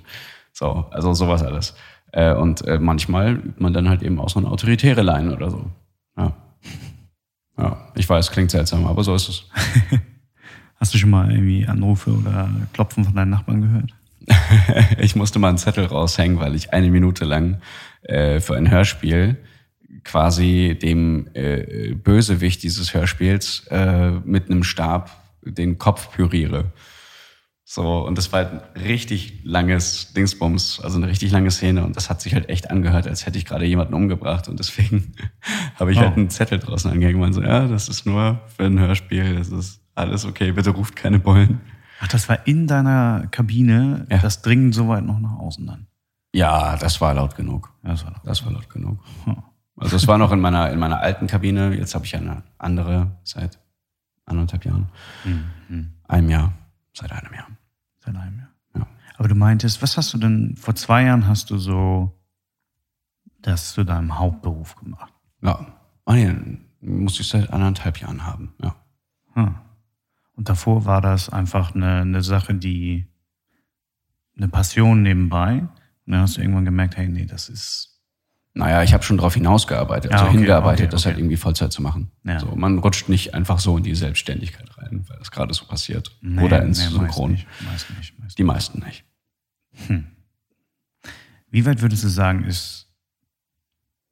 So, 0.53 0.85
also 0.91 1.13
sowas 1.13 1.41
alles. 1.43 1.75
Äh, 2.11 2.33
und 2.33 2.65
äh, 2.65 2.79
manchmal 2.79 3.33
übt 3.33 3.61
man 3.61 3.73
dann 3.73 3.89
halt 3.89 4.03
eben 4.03 4.19
auch 4.19 4.29
so 4.29 4.39
eine 4.39 4.49
autoritäre 4.49 5.01
Line 5.01 5.33
oder 5.33 5.49
so. 5.49 5.65
Ja. 6.17 6.33
Ja, 7.57 7.87
ich 7.95 8.07
weiß, 8.07 8.31
klingt 8.31 8.51
seltsam, 8.51 8.85
aber 8.85 9.03
so 9.03 9.15
ist 9.15 9.29
es. 9.29 9.49
Hast 10.79 10.93
du 10.93 10.97
schon 10.97 11.09
mal 11.09 11.31
irgendwie 11.31 11.65
Anrufe 11.67 12.11
oder 12.11 12.49
Klopfen 12.73 13.03
von 13.03 13.15
deinen 13.15 13.31
Nachbarn 13.31 13.61
gehört? 13.61 13.93
ich 14.99 15.15
musste 15.15 15.39
mal 15.39 15.49
einen 15.49 15.57
Zettel 15.57 15.85
raushängen, 15.85 16.39
weil 16.39 16.55
ich 16.55 16.73
eine 16.73 16.91
Minute 16.91 17.25
lang 17.25 17.61
äh, 18.03 18.39
für 18.39 18.55
ein 18.55 18.69
Hörspiel 18.69 19.37
quasi 20.03 20.77
dem 20.81 21.27
äh, 21.33 21.93
Bösewicht 21.93 22.63
dieses 22.63 22.93
Hörspiels 22.93 23.67
äh, 23.69 24.11
mit 24.23 24.49
einem 24.49 24.63
Stab 24.63 25.11
den 25.43 25.77
Kopf 25.77 26.11
püriere. 26.11 26.71
So, 27.69 28.05
und 28.05 28.17
das 28.17 28.31
war 28.31 28.45
halt 28.45 28.53
ein 28.75 28.81
richtig 28.81 29.41
langes 29.43 30.13
Dingsbums, 30.13 30.79
also 30.81 30.97
eine 30.97 31.07
richtig 31.07 31.31
lange 31.31 31.51
Szene 31.51 31.83
und 31.83 31.97
das 31.97 32.09
hat 32.09 32.21
sich 32.21 32.33
halt 32.33 32.47
echt 32.47 32.69
angehört, 32.71 33.07
als 33.07 33.25
hätte 33.25 33.37
ich 33.37 33.43
gerade 33.45 33.65
jemanden 33.65 33.93
umgebracht 33.93 34.47
und 34.47 34.57
deswegen 34.59 35.13
habe 35.75 35.91
ich 35.91 35.97
Oh. 35.97 36.01
halt 36.01 36.15
einen 36.15 36.29
Zettel 36.29 36.59
draußen 36.59 36.89
angehängt 36.89 37.21
und 37.21 37.33
so, 37.33 37.41
ja, 37.41 37.67
das 37.67 37.89
ist 37.89 38.05
nur 38.05 38.39
für 38.55 38.63
ein 38.63 38.79
Hörspiel, 38.79 39.35
das 39.35 39.49
ist 39.49 39.81
alles 39.97 40.25
okay, 40.25 40.51
bitte 40.51 40.69
ruft 40.71 40.95
keine 40.95 41.19
Bullen. 41.19 41.61
Ach, 41.99 42.07
das 42.07 42.29
war 42.29 42.45
in 42.47 42.67
deiner 42.67 43.27
Kabine, 43.31 44.05
Ja. 44.09 44.19
das 44.19 44.41
dringend 44.41 44.75
so 44.75 44.87
weit 44.87 45.03
noch 45.03 45.19
nach 45.19 45.33
außen 45.37 45.65
dann. 45.65 45.87
Ja, 46.33 46.77
das 46.77 47.01
war 47.01 47.13
laut 47.13 47.35
genug. 47.35 47.73
Ja, 47.83 47.91
das 47.91 48.03
war 48.05 48.11
doch. 48.11 48.23
Das 48.23 48.45
war 48.45 48.51
laut 48.51 48.69
genug. 48.69 48.99
Hm. 49.25 49.37
Also 49.77 49.95
es 49.95 50.07
war 50.07 50.17
noch 50.17 50.31
in 50.31 50.39
meiner, 50.39 50.71
in 50.71 50.79
meiner 50.79 50.99
alten 50.99 51.27
Kabine. 51.27 51.75
Jetzt 51.75 51.95
habe 51.95 52.05
ich 52.05 52.15
eine 52.15 52.43
andere 52.57 53.17
seit 53.23 53.59
anderthalb 54.25 54.65
Jahren. 54.65 54.89
Mhm. 55.23 55.93
Einem 56.07 56.29
Jahr. 56.29 56.53
Seit 56.93 57.11
einem 57.11 57.33
Jahr. 57.33 57.47
Seit 57.99 58.15
einem 58.15 58.39
Jahr. 58.39 58.49
Ja. 58.75 58.87
Aber 59.17 59.27
du 59.27 59.35
meintest, 59.35 59.81
was 59.81 59.97
hast 59.97 60.13
du 60.13 60.17
denn, 60.17 60.55
vor 60.57 60.75
zwei 60.75 61.03
Jahren 61.03 61.27
hast 61.27 61.49
du 61.51 61.57
so 61.57 62.11
das 63.41 63.73
zu 63.73 63.83
deinem 63.83 64.17
Hauptberuf 64.17 64.75
gemacht. 64.75 65.13
Ja. 65.41 65.65
Oh 66.05 66.13
nee, 66.13 66.33
muss 66.81 67.19
ich 67.19 67.27
seit 67.27 67.51
anderthalb 67.53 67.99
Jahren 67.99 68.25
haben. 68.25 68.53
Ja. 68.61 68.75
Hm. 69.33 69.55
Und 70.37 70.47
davor 70.47 70.85
war 70.85 71.01
das 71.01 71.29
einfach 71.29 71.75
eine, 71.75 72.01
eine 72.01 72.21
Sache, 72.21 72.53
die 72.53 73.07
eine 74.37 74.47
Passion 74.47 75.01
nebenbei. 75.01 75.61
Und 76.05 76.13
dann 76.13 76.21
hast 76.21 76.37
du 76.37 76.41
irgendwann 76.41 76.63
gemerkt, 76.63 76.95
hey, 76.95 77.09
nee, 77.09 77.25
das 77.25 77.49
ist 77.49 77.99
Naja, 78.53 78.83
ich 78.83 78.93
habe 78.93 79.03
schon 79.03 79.17
darauf 79.17 79.33
hinausgearbeitet, 79.33 80.11
Ja, 80.11 80.17
also 80.19 80.29
okay, 80.29 80.37
hingearbeitet, 80.37 80.85
okay, 80.85 80.91
das 80.91 81.05
halt 81.05 81.15
okay. 81.15 81.21
irgendwie 81.23 81.37
Vollzeit 81.37 81.73
zu 81.73 81.81
machen. 81.81 82.11
Ja. 82.23 82.39
So, 82.39 82.55
man 82.55 82.77
rutscht 82.77 83.09
nicht 83.09 83.33
einfach 83.33 83.59
so 83.59 83.77
in 83.77 83.83
die 83.83 83.95
Selbstständigkeit 83.95 84.77
rein, 84.77 85.03
weil 85.07 85.17
das 85.17 85.31
gerade 85.31 85.53
so 85.53 85.65
passiert. 85.65 86.15
nee, 86.21 86.41
Oder 86.43 86.61
ins 86.61 86.79
nee, 86.79 86.97
Synchron. 86.97 87.31
Meist 87.31 87.41
nicht, 87.41 87.65
meist 87.65 87.89
nicht, 87.97 88.19
meist 88.19 88.37
Die 88.37 88.43
meisten 88.43 88.79
nicht. 88.85 89.03
Wie 91.49 91.65
weit 91.65 91.81
würdest 91.81 92.03
du 92.03 92.09
sagen, 92.09 92.43
ist 92.43 92.87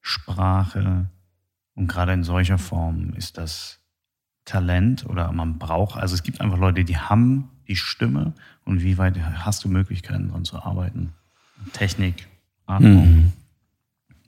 Sprache 0.01 1.09
und 1.75 1.87
gerade 1.87 2.13
in 2.13 2.23
solcher 2.23 2.57
Form 2.57 3.13
ist 3.13 3.37
das 3.37 3.79
Talent 4.45 5.05
oder 5.07 5.31
man 5.31 5.57
braucht, 5.57 5.99
also 5.99 6.13
es 6.13 6.23
gibt 6.23 6.39
einfach 6.41 6.57
Leute, 6.57 6.83
die 6.83 6.97
haben 6.97 7.49
die 7.67 7.75
Stimme 7.75 8.33
und 8.63 8.83
wie 8.83 8.97
weit 8.97 9.19
hast 9.19 9.63
du 9.63 9.69
Möglichkeiten 9.69 10.29
dran 10.29 10.45
zu 10.45 10.61
arbeiten? 10.61 11.13
Technik, 11.73 12.27
Atmung, 12.65 13.33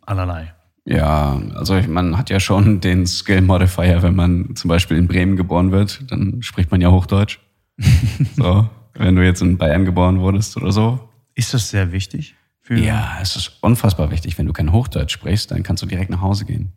allerlei. 0.02 0.54
Ja, 0.86 1.42
also 1.56 1.76
ich, 1.76 1.88
man 1.88 2.18
hat 2.18 2.30
ja 2.30 2.40
schon 2.40 2.80
den 2.82 3.06
Skill 3.06 3.42
Modifier, 3.42 4.02
wenn 4.02 4.16
man 4.16 4.56
zum 4.56 4.70
Beispiel 4.70 4.98
in 4.98 5.08
Bremen 5.08 5.36
geboren 5.36 5.72
wird, 5.72 6.12
dann 6.12 6.42
spricht 6.42 6.72
man 6.72 6.82
ja 6.82 6.92
Hochdeutsch. 6.92 7.40
so, 8.36 8.70
wenn 8.94 9.16
du 9.16 9.24
jetzt 9.24 9.42
in 9.42 9.58
Bayern 9.58 9.86
geboren 9.86 10.20
wurdest 10.20 10.58
oder 10.58 10.72
so. 10.72 11.10
Ist 11.36 11.54
das 11.54 11.70
sehr 11.70 11.92
wichtig? 11.92 12.36
Für 12.62 12.80
Ja, 12.80 13.20
es 13.22 13.36
ist 13.36 13.60
unfassbar 13.62 14.12
wichtig. 14.12 14.38
Wenn 14.38 14.48
du 14.48 14.54
kein 14.54 14.72
Hochdeutsch 14.72 15.14
sprichst, 15.14 15.52
dann 15.52 15.64
kannst 15.64 15.84
du 15.84 15.88
direkt 15.88 16.10
nach 16.10 16.22
Hause 16.22 16.46
gehen. 16.46 16.74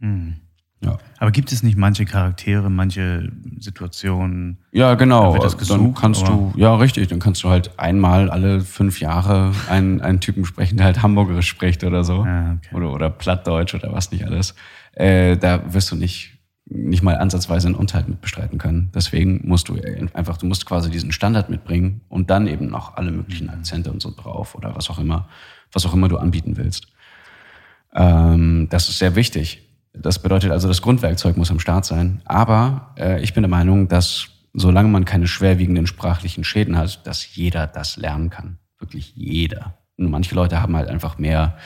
Hm. 0.00 0.36
Ja, 0.82 0.96
Aber 1.18 1.30
gibt 1.30 1.52
es 1.52 1.62
nicht 1.62 1.76
manche 1.76 2.06
Charaktere, 2.06 2.70
manche 2.70 3.30
Situationen? 3.58 4.58
ja 4.72 4.94
genau. 4.94 5.36
Dann 5.36 5.58
gesucht, 5.58 6.00
kannst 6.00 6.24
aber- 6.24 6.52
du, 6.54 6.58
ja 6.58 6.74
richtig, 6.76 7.08
dann 7.08 7.18
kannst 7.18 7.42
du 7.44 7.50
halt 7.50 7.78
einmal 7.78 8.30
alle 8.30 8.60
fünf 8.62 8.98
Jahre 9.00 9.52
einen, 9.68 10.00
einen 10.00 10.20
Typen 10.20 10.46
sprechen, 10.46 10.78
der 10.78 10.86
halt 10.86 11.02
Hamburgerisch 11.02 11.48
spricht 11.48 11.84
oder 11.84 12.02
so. 12.02 12.24
Ja, 12.24 12.52
okay. 12.56 12.74
oder, 12.74 12.92
oder 12.94 13.10
Plattdeutsch 13.10 13.74
oder 13.74 13.92
was 13.92 14.10
nicht 14.10 14.24
alles. 14.24 14.54
Äh, 14.92 15.36
da 15.36 15.72
wirst 15.74 15.90
du 15.92 15.96
nicht, 15.96 16.38
nicht 16.64 17.02
mal 17.02 17.16
ansatzweise 17.18 17.66
einen 17.68 17.76
Unterhalt 17.76 18.08
mit 18.08 18.22
bestreiten 18.22 18.56
können. 18.56 18.90
Deswegen 18.94 19.42
musst 19.46 19.68
du 19.68 19.78
einfach, 20.14 20.38
du 20.38 20.46
musst 20.46 20.64
quasi 20.64 20.90
diesen 20.90 21.12
Standard 21.12 21.50
mitbringen 21.50 22.00
und 22.08 22.30
dann 22.30 22.46
eben 22.46 22.68
noch 22.68 22.96
alle 22.96 23.10
möglichen 23.12 23.50
Akzente 23.50 23.92
und 23.92 24.00
so 24.00 24.10
drauf 24.16 24.54
oder 24.54 24.74
was 24.74 24.88
auch 24.88 24.98
immer, 24.98 25.28
was 25.72 25.84
auch 25.84 25.92
immer 25.92 26.08
du 26.08 26.16
anbieten 26.16 26.56
willst. 26.56 26.86
Ähm, 27.94 28.68
das 28.70 28.88
ist 28.88 28.98
sehr 28.98 29.14
wichtig. 29.14 29.66
Das 29.92 30.20
bedeutet 30.20 30.52
also, 30.52 30.68
das 30.68 30.82
Grundwerkzeug 30.82 31.36
muss 31.36 31.50
am 31.50 31.60
Start 31.60 31.84
sein. 31.84 32.22
Aber 32.24 32.94
äh, 32.96 33.22
ich 33.22 33.34
bin 33.34 33.42
der 33.42 33.50
Meinung, 33.50 33.88
dass 33.88 34.28
solange 34.52 34.88
man 34.88 35.04
keine 35.04 35.26
schwerwiegenden 35.26 35.86
sprachlichen 35.86 36.44
Schäden 36.44 36.76
hat, 36.76 37.06
dass 37.06 37.34
jeder 37.34 37.66
das 37.66 37.96
lernen 37.96 38.30
kann. 38.30 38.58
Wirklich 38.78 39.14
jeder. 39.14 39.78
Nur 39.96 40.10
manche 40.10 40.34
Leute 40.34 40.60
haben 40.60 40.76
halt 40.76 40.88
einfach 40.88 41.18
mehr 41.18 41.56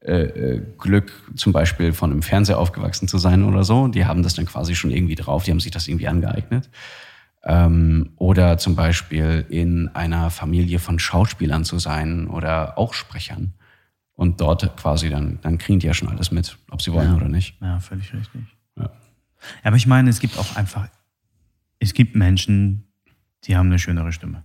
äh, 0.00 0.22
äh, 0.22 0.62
Glück, 0.78 1.12
zum 1.36 1.52
Beispiel 1.52 1.92
von 1.92 2.12
einem 2.12 2.22
Fernseher 2.22 2.58
aufgewachsen 2.58 3.08
zu 3.08 3.18
sein 3.18 3.44
oder 3.44 3.64
so. 3.64 3.88
Die 3.88 4.06
haben 4.06 4.22
das 4.22 4.34
dann 4.34 4.46
quasi 4.46 4.74
schon 4.74 4.90
irgendwie 4.90 5.14
drauf, 5.14 5.44
die 5.44 5.50
haben 5.50 5.60
sich 5.60 5.72
das 5.72 5.88
irgendwie 5.88 6.08
angeeignet. 6.08 6.70
Ähm, 7.44 8.12
oder 8.16 8.58
zum 8.58 8.76
Beispiel 8.76 9.44
in 9.48 9.88
einer 9.94 10.30
Familie 10.30 10.78
von 10.78 10.98
Schauspielern 10.98 11.64
zu 11.64 11.78
sein 11.78 12.28
oder 12.28 12.78
auch 12.78 12.94
Sprechern. 12.94 13.54
Und 14.18 14.40
dort 14.40 14.76
quasi 14.76 15.10
dann, 15.10 15.38
dann 15.42 15.58
kriegen 15.58 15.78
die 15.78 15.86
ja 15.86 15.94
schon 15.94 16.08
alles 16.08 16.32
mit, 16.32 16.58
ob 16.72 16.82
sie 16.82 16.92
wollen 16.92 17.10
Ja. 17.10 17.16
oder 17.16 17.28
nicht. 17.28 17.54
Ja, 17.62 17.78
völlig 17.78 18.12
richtig. 18.12 18.40
Ja. 18.76 18.82
Ja, 18.84 18.90
aber 19.62 19.76
ich 19.76 19.86
meine, 19.86 20.10
es 20.10 20.18
gibt 20.18 20.36
auch 20.38 20.56
einfach, 20.56 20.88
es 21.78 21.94
gibt 21.94 22.16
Menschen, 22.16 22.82
die 23.44 23.56
haben 23.56 23.66
eine 23.68 23.78
schönere 23.78 24.10
Stimme 24.12 24.42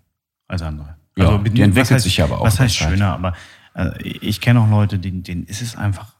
als 0.47 0.61
andere. 0.61 0.95
Ja, 1.17 1.39
die 1.39 1.49
was 1.51 1.59
entwickelt 1.59 1.87
heißt- 1.99 1.99
sich 2.03 2.21
aber 2.21 2.39
auch 2.39 2.45
Was 2.45 2.59
heißt 2.59 2.77
Zeit. 2.77 2.89
schöner? 2.91 3.13
Aber 3.13 3.33
äh, 3.73 3.99
ich 4.03 4.41
kenne 4.41 4.59
auch 4.61 4.69
Leute, 4.69 4.99
denen, 4.99 5.23
denen 5.23 5.45
ist 5.45 5.63
es 5.63 5.75
einfach, 5.75 6.13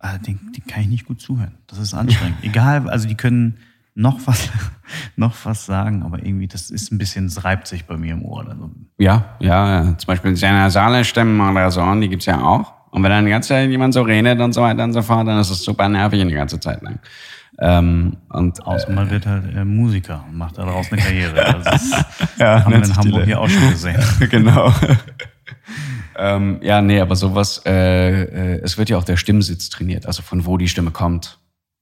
äh, 0.00 0.18
denen, 0.18 0.52
denen 0.52 0.66
kann 0.66 0.82
ich 0.82 0.88
nicht 0.88 1.06
gut 1.06 1.22
zuhören. 1.22 1.54
Das 1.68 1.78
ist 1.78 1.94
anstrengend. 1.94 2.36
Egal, 2.44 2.90
also 2.90 3.08
die 3.08 3.14
können 3.14 3.56
noch 3.98 4.18
was, 4.26 4.48
noch 5.16 5.34
was 5.44 5.66
sagen, 5.66 6.02
aber 6.04 6.18
irgendwie, 6.24 6.46
das 6.46 6.70
ist 6.70 6.92
ein 6.92 6.98
bisschen, 6.98 7.26
es 7.26 7.44
reibt 7.44 7.66
sich 7.66 7.84
bei 7.84 7.96
mir 7.96 8.14
im 8.14 8.24
Ohr. 8.24 8.46
Also, 8.48 8.70
Ja, 8.96 9.36
ja, 9.40 9.82
ja. 9.84 9.98
zum 9.98 10.06
Beispiel 10.06 10.32
nasale 10.32 11.04
Stimmen 11.04 11.40
oder 11.40 11.70
so, 11.70 11.82
die 11.96 12.08
gibt's 12.08 12.26
ja 12.26 12.40
auch. 12.40 12.72
Und 12.90 13.02
wenn 13.02 13.10
dann 13.10 13.24
die 13.24 13.30
ganze 13.32 13.50
Zeit 13.50 13.68
jemand 13.68 13.92
so 13.92 14.02
redet 14.02 14.40
und 14.40 14.52
so 14.52 14.62
weiter 14.62 14.84
und 14.84 14.92
so 14.92 15.02
fort, 15.02 15.26
dann 15.26 15.38
ist 15.40 15.50
es 15.50 15.62
super 15.62 15.88
nervig 15.88 16.24
die 16.26 16.32
ganze 16.32 16.58
Zeit 16.58 16.80
lang. 16.82 17.00
Ähm, 17.60 18.16
und, 18.28 18.64
Außer 18.64 18.90
man 18.92 19.10
wird 19.10 19.26
halt 19.26 19.54
äh, 19.54 19.64
Musiker 19.64 20.24
und 20.28 20.38
macht 20.38 20.56
daraus 20.56 20.90
eine 20.92 21.02
Karriere. 21.02 21.60
Das 21.64 21.90
Ja, 22.38 22.64
haben 22.64 22.72
wir 22.72 22.84
in 22.84 22.96
Hamburg 22.96 23.24
hier 23.24 23.40
auch 23.40 23.48
schon 23.48 23.70
gesehen. 23.70 24.00
genau. 24.30 24.72
ähm, 26.16 26.60
ja, 26.62 26.80
nee, 26.80 27.00
aber 27.00 27.16
sowas, 27.16 27.62
äh, 27.66 28.22
äh, 28.22 28.60
es 28.62 28.78
wird 28.78 28.90
ja 28.90 28.96
auch 28.96 29.04
der 29.04 29.16
Stimmsitz 29.16 29.70
trainiert, 29.70 30.06
also 30.06 30.22
von 30.22 30.46
wo 30.46 30.56
die 30.56 30.68
Stimme 30.68 30.92
kommt 30.92 31.38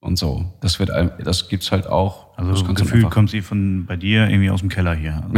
und 0.06 0.16
so. 0.16 0.52
Das 0.60 0.78
wird, 0.78 0.90
all- 0.90 1.16
das 1.22 1.48
gibt's 1.48 1.70
halt 1.72 1.86
auch. 1.86 2.36
Also 2.38 2.52
das 2.52 2.62
das 2.64 2.74
Gefühl 2.76 3.04
kommt 3.10 3.30
sie 3.30 3.42
von 3.42 3.86
bei 3.86 3.96
dir 3.96 4.28
irgendwie 4.28 4.50
aus 4.50 4.60
dem 4.60 4.68
Keller 4.68 4.94
hier. 4.94 5.22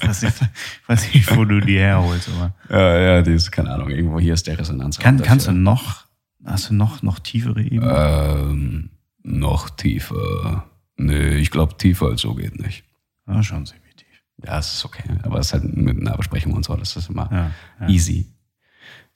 Also, 0.00 0.26
ich 0.26 0.32
weiß, 0.32 0.40
nicht, 0.40 0.50
weiß 0.86 1.14
nicht, 1.14 1.36
wo 1.36 1.44
du 1.44 1.60
die 1.60 1.78
herholst, 1.78 2.28
aber. 2.30 2.54
Ja, 2.68 2.98
ja, 2.98 3.22
die 3.22 3.32
ist, 3.32 3.50
keine 3.52 3.70
Ahnung, 3.72 3.90
irgendwo 3.90 4.18
hier 4.18 4.34
ist 4.34 4.46
der 4.46 4.58
Resonanz. 4.58 4.98
Kann, 4.98 5.20
kannst 5.22 5.46
du 5.46 5.52
noch, 5.52 6.06
hast 6.44 6.70
du 6.70 6.74
noch, 6.74 7.02
noch 7.02 7.18
tiefere 7.20 7.60
Ebenen? 7.62 7.90
Ähm, 7.94 8.90
noch 9.22 9.70
tiefer. 9.70 10.64
Nee, 10.96 11.36
ich 11.36 11.50
glaube, 11.50 11.76
tiefer 11.76 12.06
als 12.06 12.22
so 12.22 12.34
geht 12.34 12.58
nicht. 12.58 12.84
Ja, 13.28 13.42
schon 13.42 13.66
ziemlich 13.66 13.94
tief. 13.96 14.06
Ja, 14.44 14.58
es 14.58 14.72
ist 14.74 14.84
okay. 14.84 15.04
Aber 15.22 15.38
es 15.38 15.48
ist 15.48 15.52
halt 15.52 15.76
mit 15.76 16.00
einer 16.00 16.16
Besprechung 16.16 16.52
und 16.54 16.64
so, 16.64 16.74
das 16.76 16.96
ist 16.96 17.08
immer 17.10 17.28
Ja, 17.30 17.50
ja. 17.80 17.88
easy. 17.88 18.26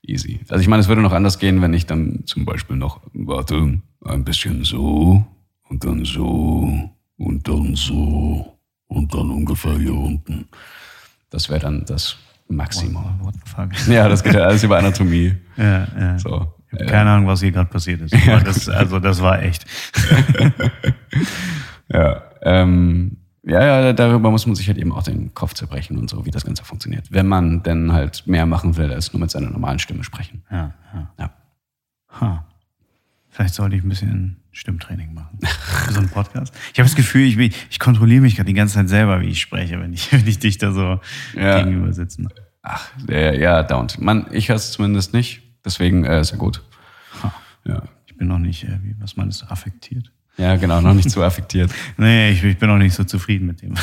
Easy. 0.06 0.40
Also 0.50 0.60
ich 0.60 0.68
meine, 0.68 0.80
es 0.82 0.88
würde 0.88 1.00
noch 1.00 1.12
anders 1.14 1.38
gehen, 1.38 1.62
wenn 1.62 1.72
ich 1.72 1.86
dann 1.86 2.24
zum 2.26 2.44
Beispiel 2.44 2.76
noch, 2.76 3.00
warte, 3.14 3.80
ein 4.04 4.24
bisschen 4.24 4.64
so 4.64 5.24
und 5.68 5.84
dann 5.84 6.04
so 6.04 6.90
und 7.16 7.48
dann 7.48 7.74
so 7.74 8.58
und 8.88 9.14
dann 9.14 9.30
ungefähr 9.30 9.78
hier 9.78 9.94
unten. 9.94 10.46
Das 11.30 11.48
wäre 11.48 11.60
dann 11.60 11.84
das 11.84 12.16
Maximum. 12.48 13.18
What 13.22 13.34
the 13.34 13.50
fuck? 13.50 13.88
Ja, 13.88 14.08
das 14.08 14.22
geht 14.22 14.34
ja 14.34 14.42
alles 14.42 14.62
über 14.62 14.78
Anatomie. 14.78 15.34
Ja, 15.56 15.86
ja. 15.98 16.18
So. 16.18 16.52
Keine 16.88 17.10
Ahnung, 17.10 17.28
was 17.28 17.40
hier 17.40 17.52
gerade 17.52 17.70
passiert 17.70 18.00
ist. 18.00 18.12
Aber 18.28 18.40
das, 18.40 18.68
also 18.68 18.98
das 18.98 19.22
war 19.22 19.42
echt. 19.42 19.64
Ja, 21.88 22.22
ähm, 22.42 23.18
ja, 23.42 23.62
ja, 23.62 23.92
darüber 23.92 24.30
muss 24.30 24.46
man 24.46 24.54
sich 24.56 24.68
halt 24.68 24.78
eben 24.78 24.92
auch 24.92 25.02
den 25.02 25.34
Kopf 25.34 25.54
zerbrechen 25.54 25.98
und 25.98 26.08
so, 26.08 26.24
wie 26.24 26.30
das 26.30 26.44
Ganze 26.44 26.64
funktioniert. 26.64 27.12
Wenn 27.12 27.26
man 27.26 27.62
denn 27.62 27.92
halt 27.92 28.26
mehr 28.26 28.46
machen 28.46 28.76
will, 28.76 28.90
als 28.90 29.12
nur 29.12 29.20
mit 29.20 29.30
seiner 29.30 29.50
normalen 29.50 29.78
Stimme 29.78 30.02
sprechen. 30.02 30.42
Ja, 30.50 30.72
ja. 30.94 31.10
Ja. 31.18 31.30
Ha. 32.20 32.46
Vielleicht 33.34 33.54
sollte 33.54 33.74
ich 33.74 33.82
ein 33.82 33.88
bisschen 33.88 34.36
Stimmtraining 34.52 35.12
machen. 35.12 35.40
Für 35.42 35.92
so 35.92 35.98
einen 35.98 36.08
Podcast. 36.08 36.54
Ich 36.72 36.78
habe 36.78 36.88
das 36.88 36.94
Gefühl, 36.94 37.22
ich, 37.26 37.36
ich 37.68 37.78
kontrolliere 37.80 38.20
mich 38.22 38.36
gerade 38.36 38.46
die 38.46 38.54
ganze 38.54 38.74
Zeit 38.74 38.88
selber, 38.88 39.20
wie 39.22 39.26
ich 39.26 39.40
spreche, 39.40 39.80
wenn 39.80 39.92
ich, 39.92 40.12
wenn 40.12 40.24
ich 40.26 40.38
dich 40.38 40.56
da 40.58 40.70
so 40.70 41.00
Ja. 41.36 41.58
gegenüber 41.58 41.92
sitzen. 41.92 42.28
Ach, 42.62 42.88
ja, 43.08 43.32
ja, 43.32 43.62
dauernd. 43.64 44.00
Man, 44.00 44.26
ich 44.30 44.48
höre 44.50 44.56
es 44.56 44.70
zumindest 44.70 45.12
nicht, 45.14 45.42
deswegen 45.64 46.04
äh, 46.04 46.20
ist 46.20 46.30
ja 46.30 46.36
gut. 46.36 46.62
Ja. 47.64 47.82
Ich 48.06 48.16
bin 48.16 48.28
noch 48.28 48.38
nicht, 48.38 48.62
äh, 48.64 48.78
wie, 48.82 48.94
was 49.00 49.16
meinst 49.16 49.42
du, 49.42 49.46
affektiert? 49.46 50.12
ja, 50.36 50.54
genau, 50.56 50.80
noch 50.80 50.94
nicht 50.94 51.10
zu 51.10 51.20
affektiert. 51.22 51.72
Nee, 51.96 52.30
ich, 52.30 52.44
ich 52.44 52.56
bin 52.58 52.68
noch 52.68 52.78
nicht 52.78 52.94
so 52.94 53.02
zufrieden 53.02 53.46
mit 53.46 53.62
dem, 53.62 53.74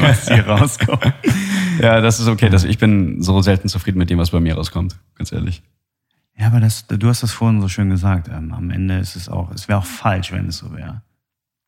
was 0.00 0.28
hier 0.28 0.46
rauskommt. 0.46 1.12
Ja, 1.80 2.00
das 2.00 2.20
ist 2.20 2.28
okay. 2.28 2.48
Das, 2.48 2.62
ich 2.64 2.78
bin 2.78 3.22
so 3.22 3.42
selten 3.42 3.68
zufrieden 3.68 3.98
mit 3.98 4.08
dem, 4.10 4.18
was 4.18 4.30
bei 4.30 4.38
mir 4.40 4.54
rauskommt, 4.54 4.96
ganz 5.16 5.32
ehrlich. 5.32 5.62
Ja, 6.40 6.46
aber 6.46 6.60
das, 6.60 6.86
du 6.86 7.08
hast 7.08 7.22
das 7.22 7.32
vorhin 7.32 7.60
so 7.60 7.68
schön 7.68 7.90
gesagt. 7.90 8.28
Ähm, 8.28 8.52
am 8.52 8.70
Ende 8.70 8.96
ist 8.98 9.14
es 9.14 9.28
auch, 9.28 9.50
es 9.52 9.68
wäre 9.68 9.78
auch 9.78 9.84
falsch, 9.84 10.32
wenn 10.32 10.46
es 10.48 10.56
so 10.58 10.72
wäre. 10.74 11.02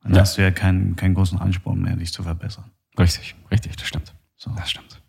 Dann 0.03 0.15
Ja. 0.15 0.21
hast 0.23 0.39
du 0.39 0.43
ja 0.43 0.51
keinen, 0.51 0.97
keinen 0.97 1.15
großen 1.15 1.39
Ansporn 1.39 1.81
mehr, 1.83 1.95
dich 1.97 2.13
zu 2.13 2.23
verbessern. 2.23 2.65
Richtig, 2.99 3.35
richtig, 3.51 3.77
das 3.77 3.87
stimmt. 3.87 4.15
So. 4.37 4.51
Das 4.57 4.71
stimmt. 4.71 5.01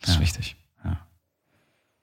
Das 0.00 0.10
ist 0.10 0.16
Ja. 0.16 0.20
wichtig. 0.22 0.56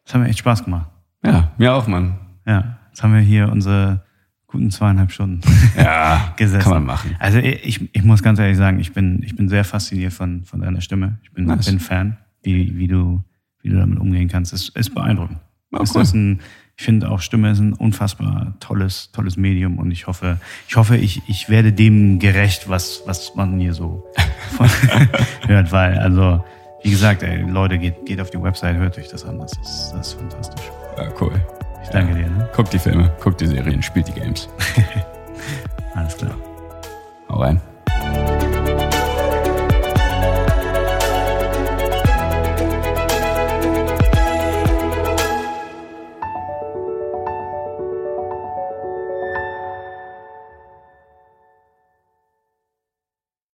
Das 0.06 0.16
hat 0.16 0.22
mir 0.22 0.28
echt 0.28 0.40
Spaß 0.40 0.66
gemacht. 0.66 0.90
Ja, 1.24 1.52
mir 1.58 1.74
auch, 1.74 1.88
Mann. 1.88 2.18
Ja, 2.46 2.78
jetzt 2.90 3.02
haben 3.04 3.14
wir 3.14 3.22
hier 3.22 3.50
unsere 3.50 4.04
guten 4.48 4.70
zweieinhalb 4.70 5.12
Stunden 5.14 5.40
Ja, 5.78 6.34
gesessen. 6.38 6.64
kann 6.64 6.74
man 6.74 6.86
machen. 6.86 7.16
Also 7.20 7.38
ich, 7.38 7.96
ich 7.96 8.04
muss 8.04 8.22
ganz 8.22 8.38
ehrlich 8.40 8.58
sagen, 8.58 8.80
ich 8.80 8.92
bin, 8.94 9.24
ich 9.24 9.36
bin 9.36 9.48
sehr 9.48 9.64
fasziniert 9.64 10.12
von, 10.12 10.44
von 10.44 10.60
deiner 10.60 10.82
Stimme. 10.82 11.20
Ich 11.24 11.32
bin, 11.32 11.46
Nice. 11.46 11.68
bin 11.68 11.80
Fan, 11.80 12.18
wie, 12.42 12.76
wie, 12.78 12.88
du, 12.88 13.24
wie 13.62 13.70
du 13.70 13.78
damit 13.78 13.98
umgehen 14.00 14.28
kannst. 14.28 14.52
Es 14.52 14.68
ist 14.70 14.94
beeindruckend. 14.94 15.40
Es 15.82 15.96
cool. 15.96 16.02
ist 16.02 16.14
ein, 16.14 16.42
ich 16.76 16.86
finde 16.86 17.10
auch 17.10 17.20
Stimme 17.20 17.52
ist 17.52 17.60
ein 17.60 17.74
unfassbar 17.74 18.54
tolles, 18.60 19.12
tolles 19.12 19.38
Medium 19.38 19.78
und 19.78 19.92
ich 19.92 20.08
hoffe, 20.08 20.40
ich 20.68 20.76
hoffe, 20.76 20.98
ich, 20.98 21.22
ich 21.28 21.50
werde 21.50 21.72
dem 21.72 22.20
gerecht, 22.20 22.70
was, 22.70 23.04
was 23.06 23.36
man 23.36 23.60
hier 23.60 23.74
so 23.74 24.12
hört, 25.48 25.72
weil, 25.72 25.98
also, 26.00 26.44
wie 26.84 26.90
gesagt, 26.90 27.24
ey, 27.24 27.42
Leute, 27.42 27.78
geht, 27.78 28.06
geht 28.06 28.20
auf 28.20 28.32
die 28.32 28.42
Website, 28.42 28.76
hört 28.78 28.98
euch 28.98 29.08
das 29.08 29.24
an. 29.24 29.40
Das 29.40 29.54
ist, 29.54 29.92
das 29.94 30.08
ist 30.08 30.14
fantastisch. 30.14 30.66
Ja, 30.98 31.08
cool. 31.22 31.34
Ich 31.84 31.90
danke 31.90 32.16
dir, 32.16 32.28
ne? 32.28 32.50
Guckt 32.56 32.74
die 32.74 32.80
Filme, 32.80 33.12
guckt 33.22 33.40
die 33.40 33.48
Serien, 33.48 33.82
spielt 33.82 34.08
die 34.08 34.14
Games. 34.14 34.50
Alles 35.96 36.18
klar. 36.18 36.36
Hau 37.30 37.40
rein. 37.40 37.62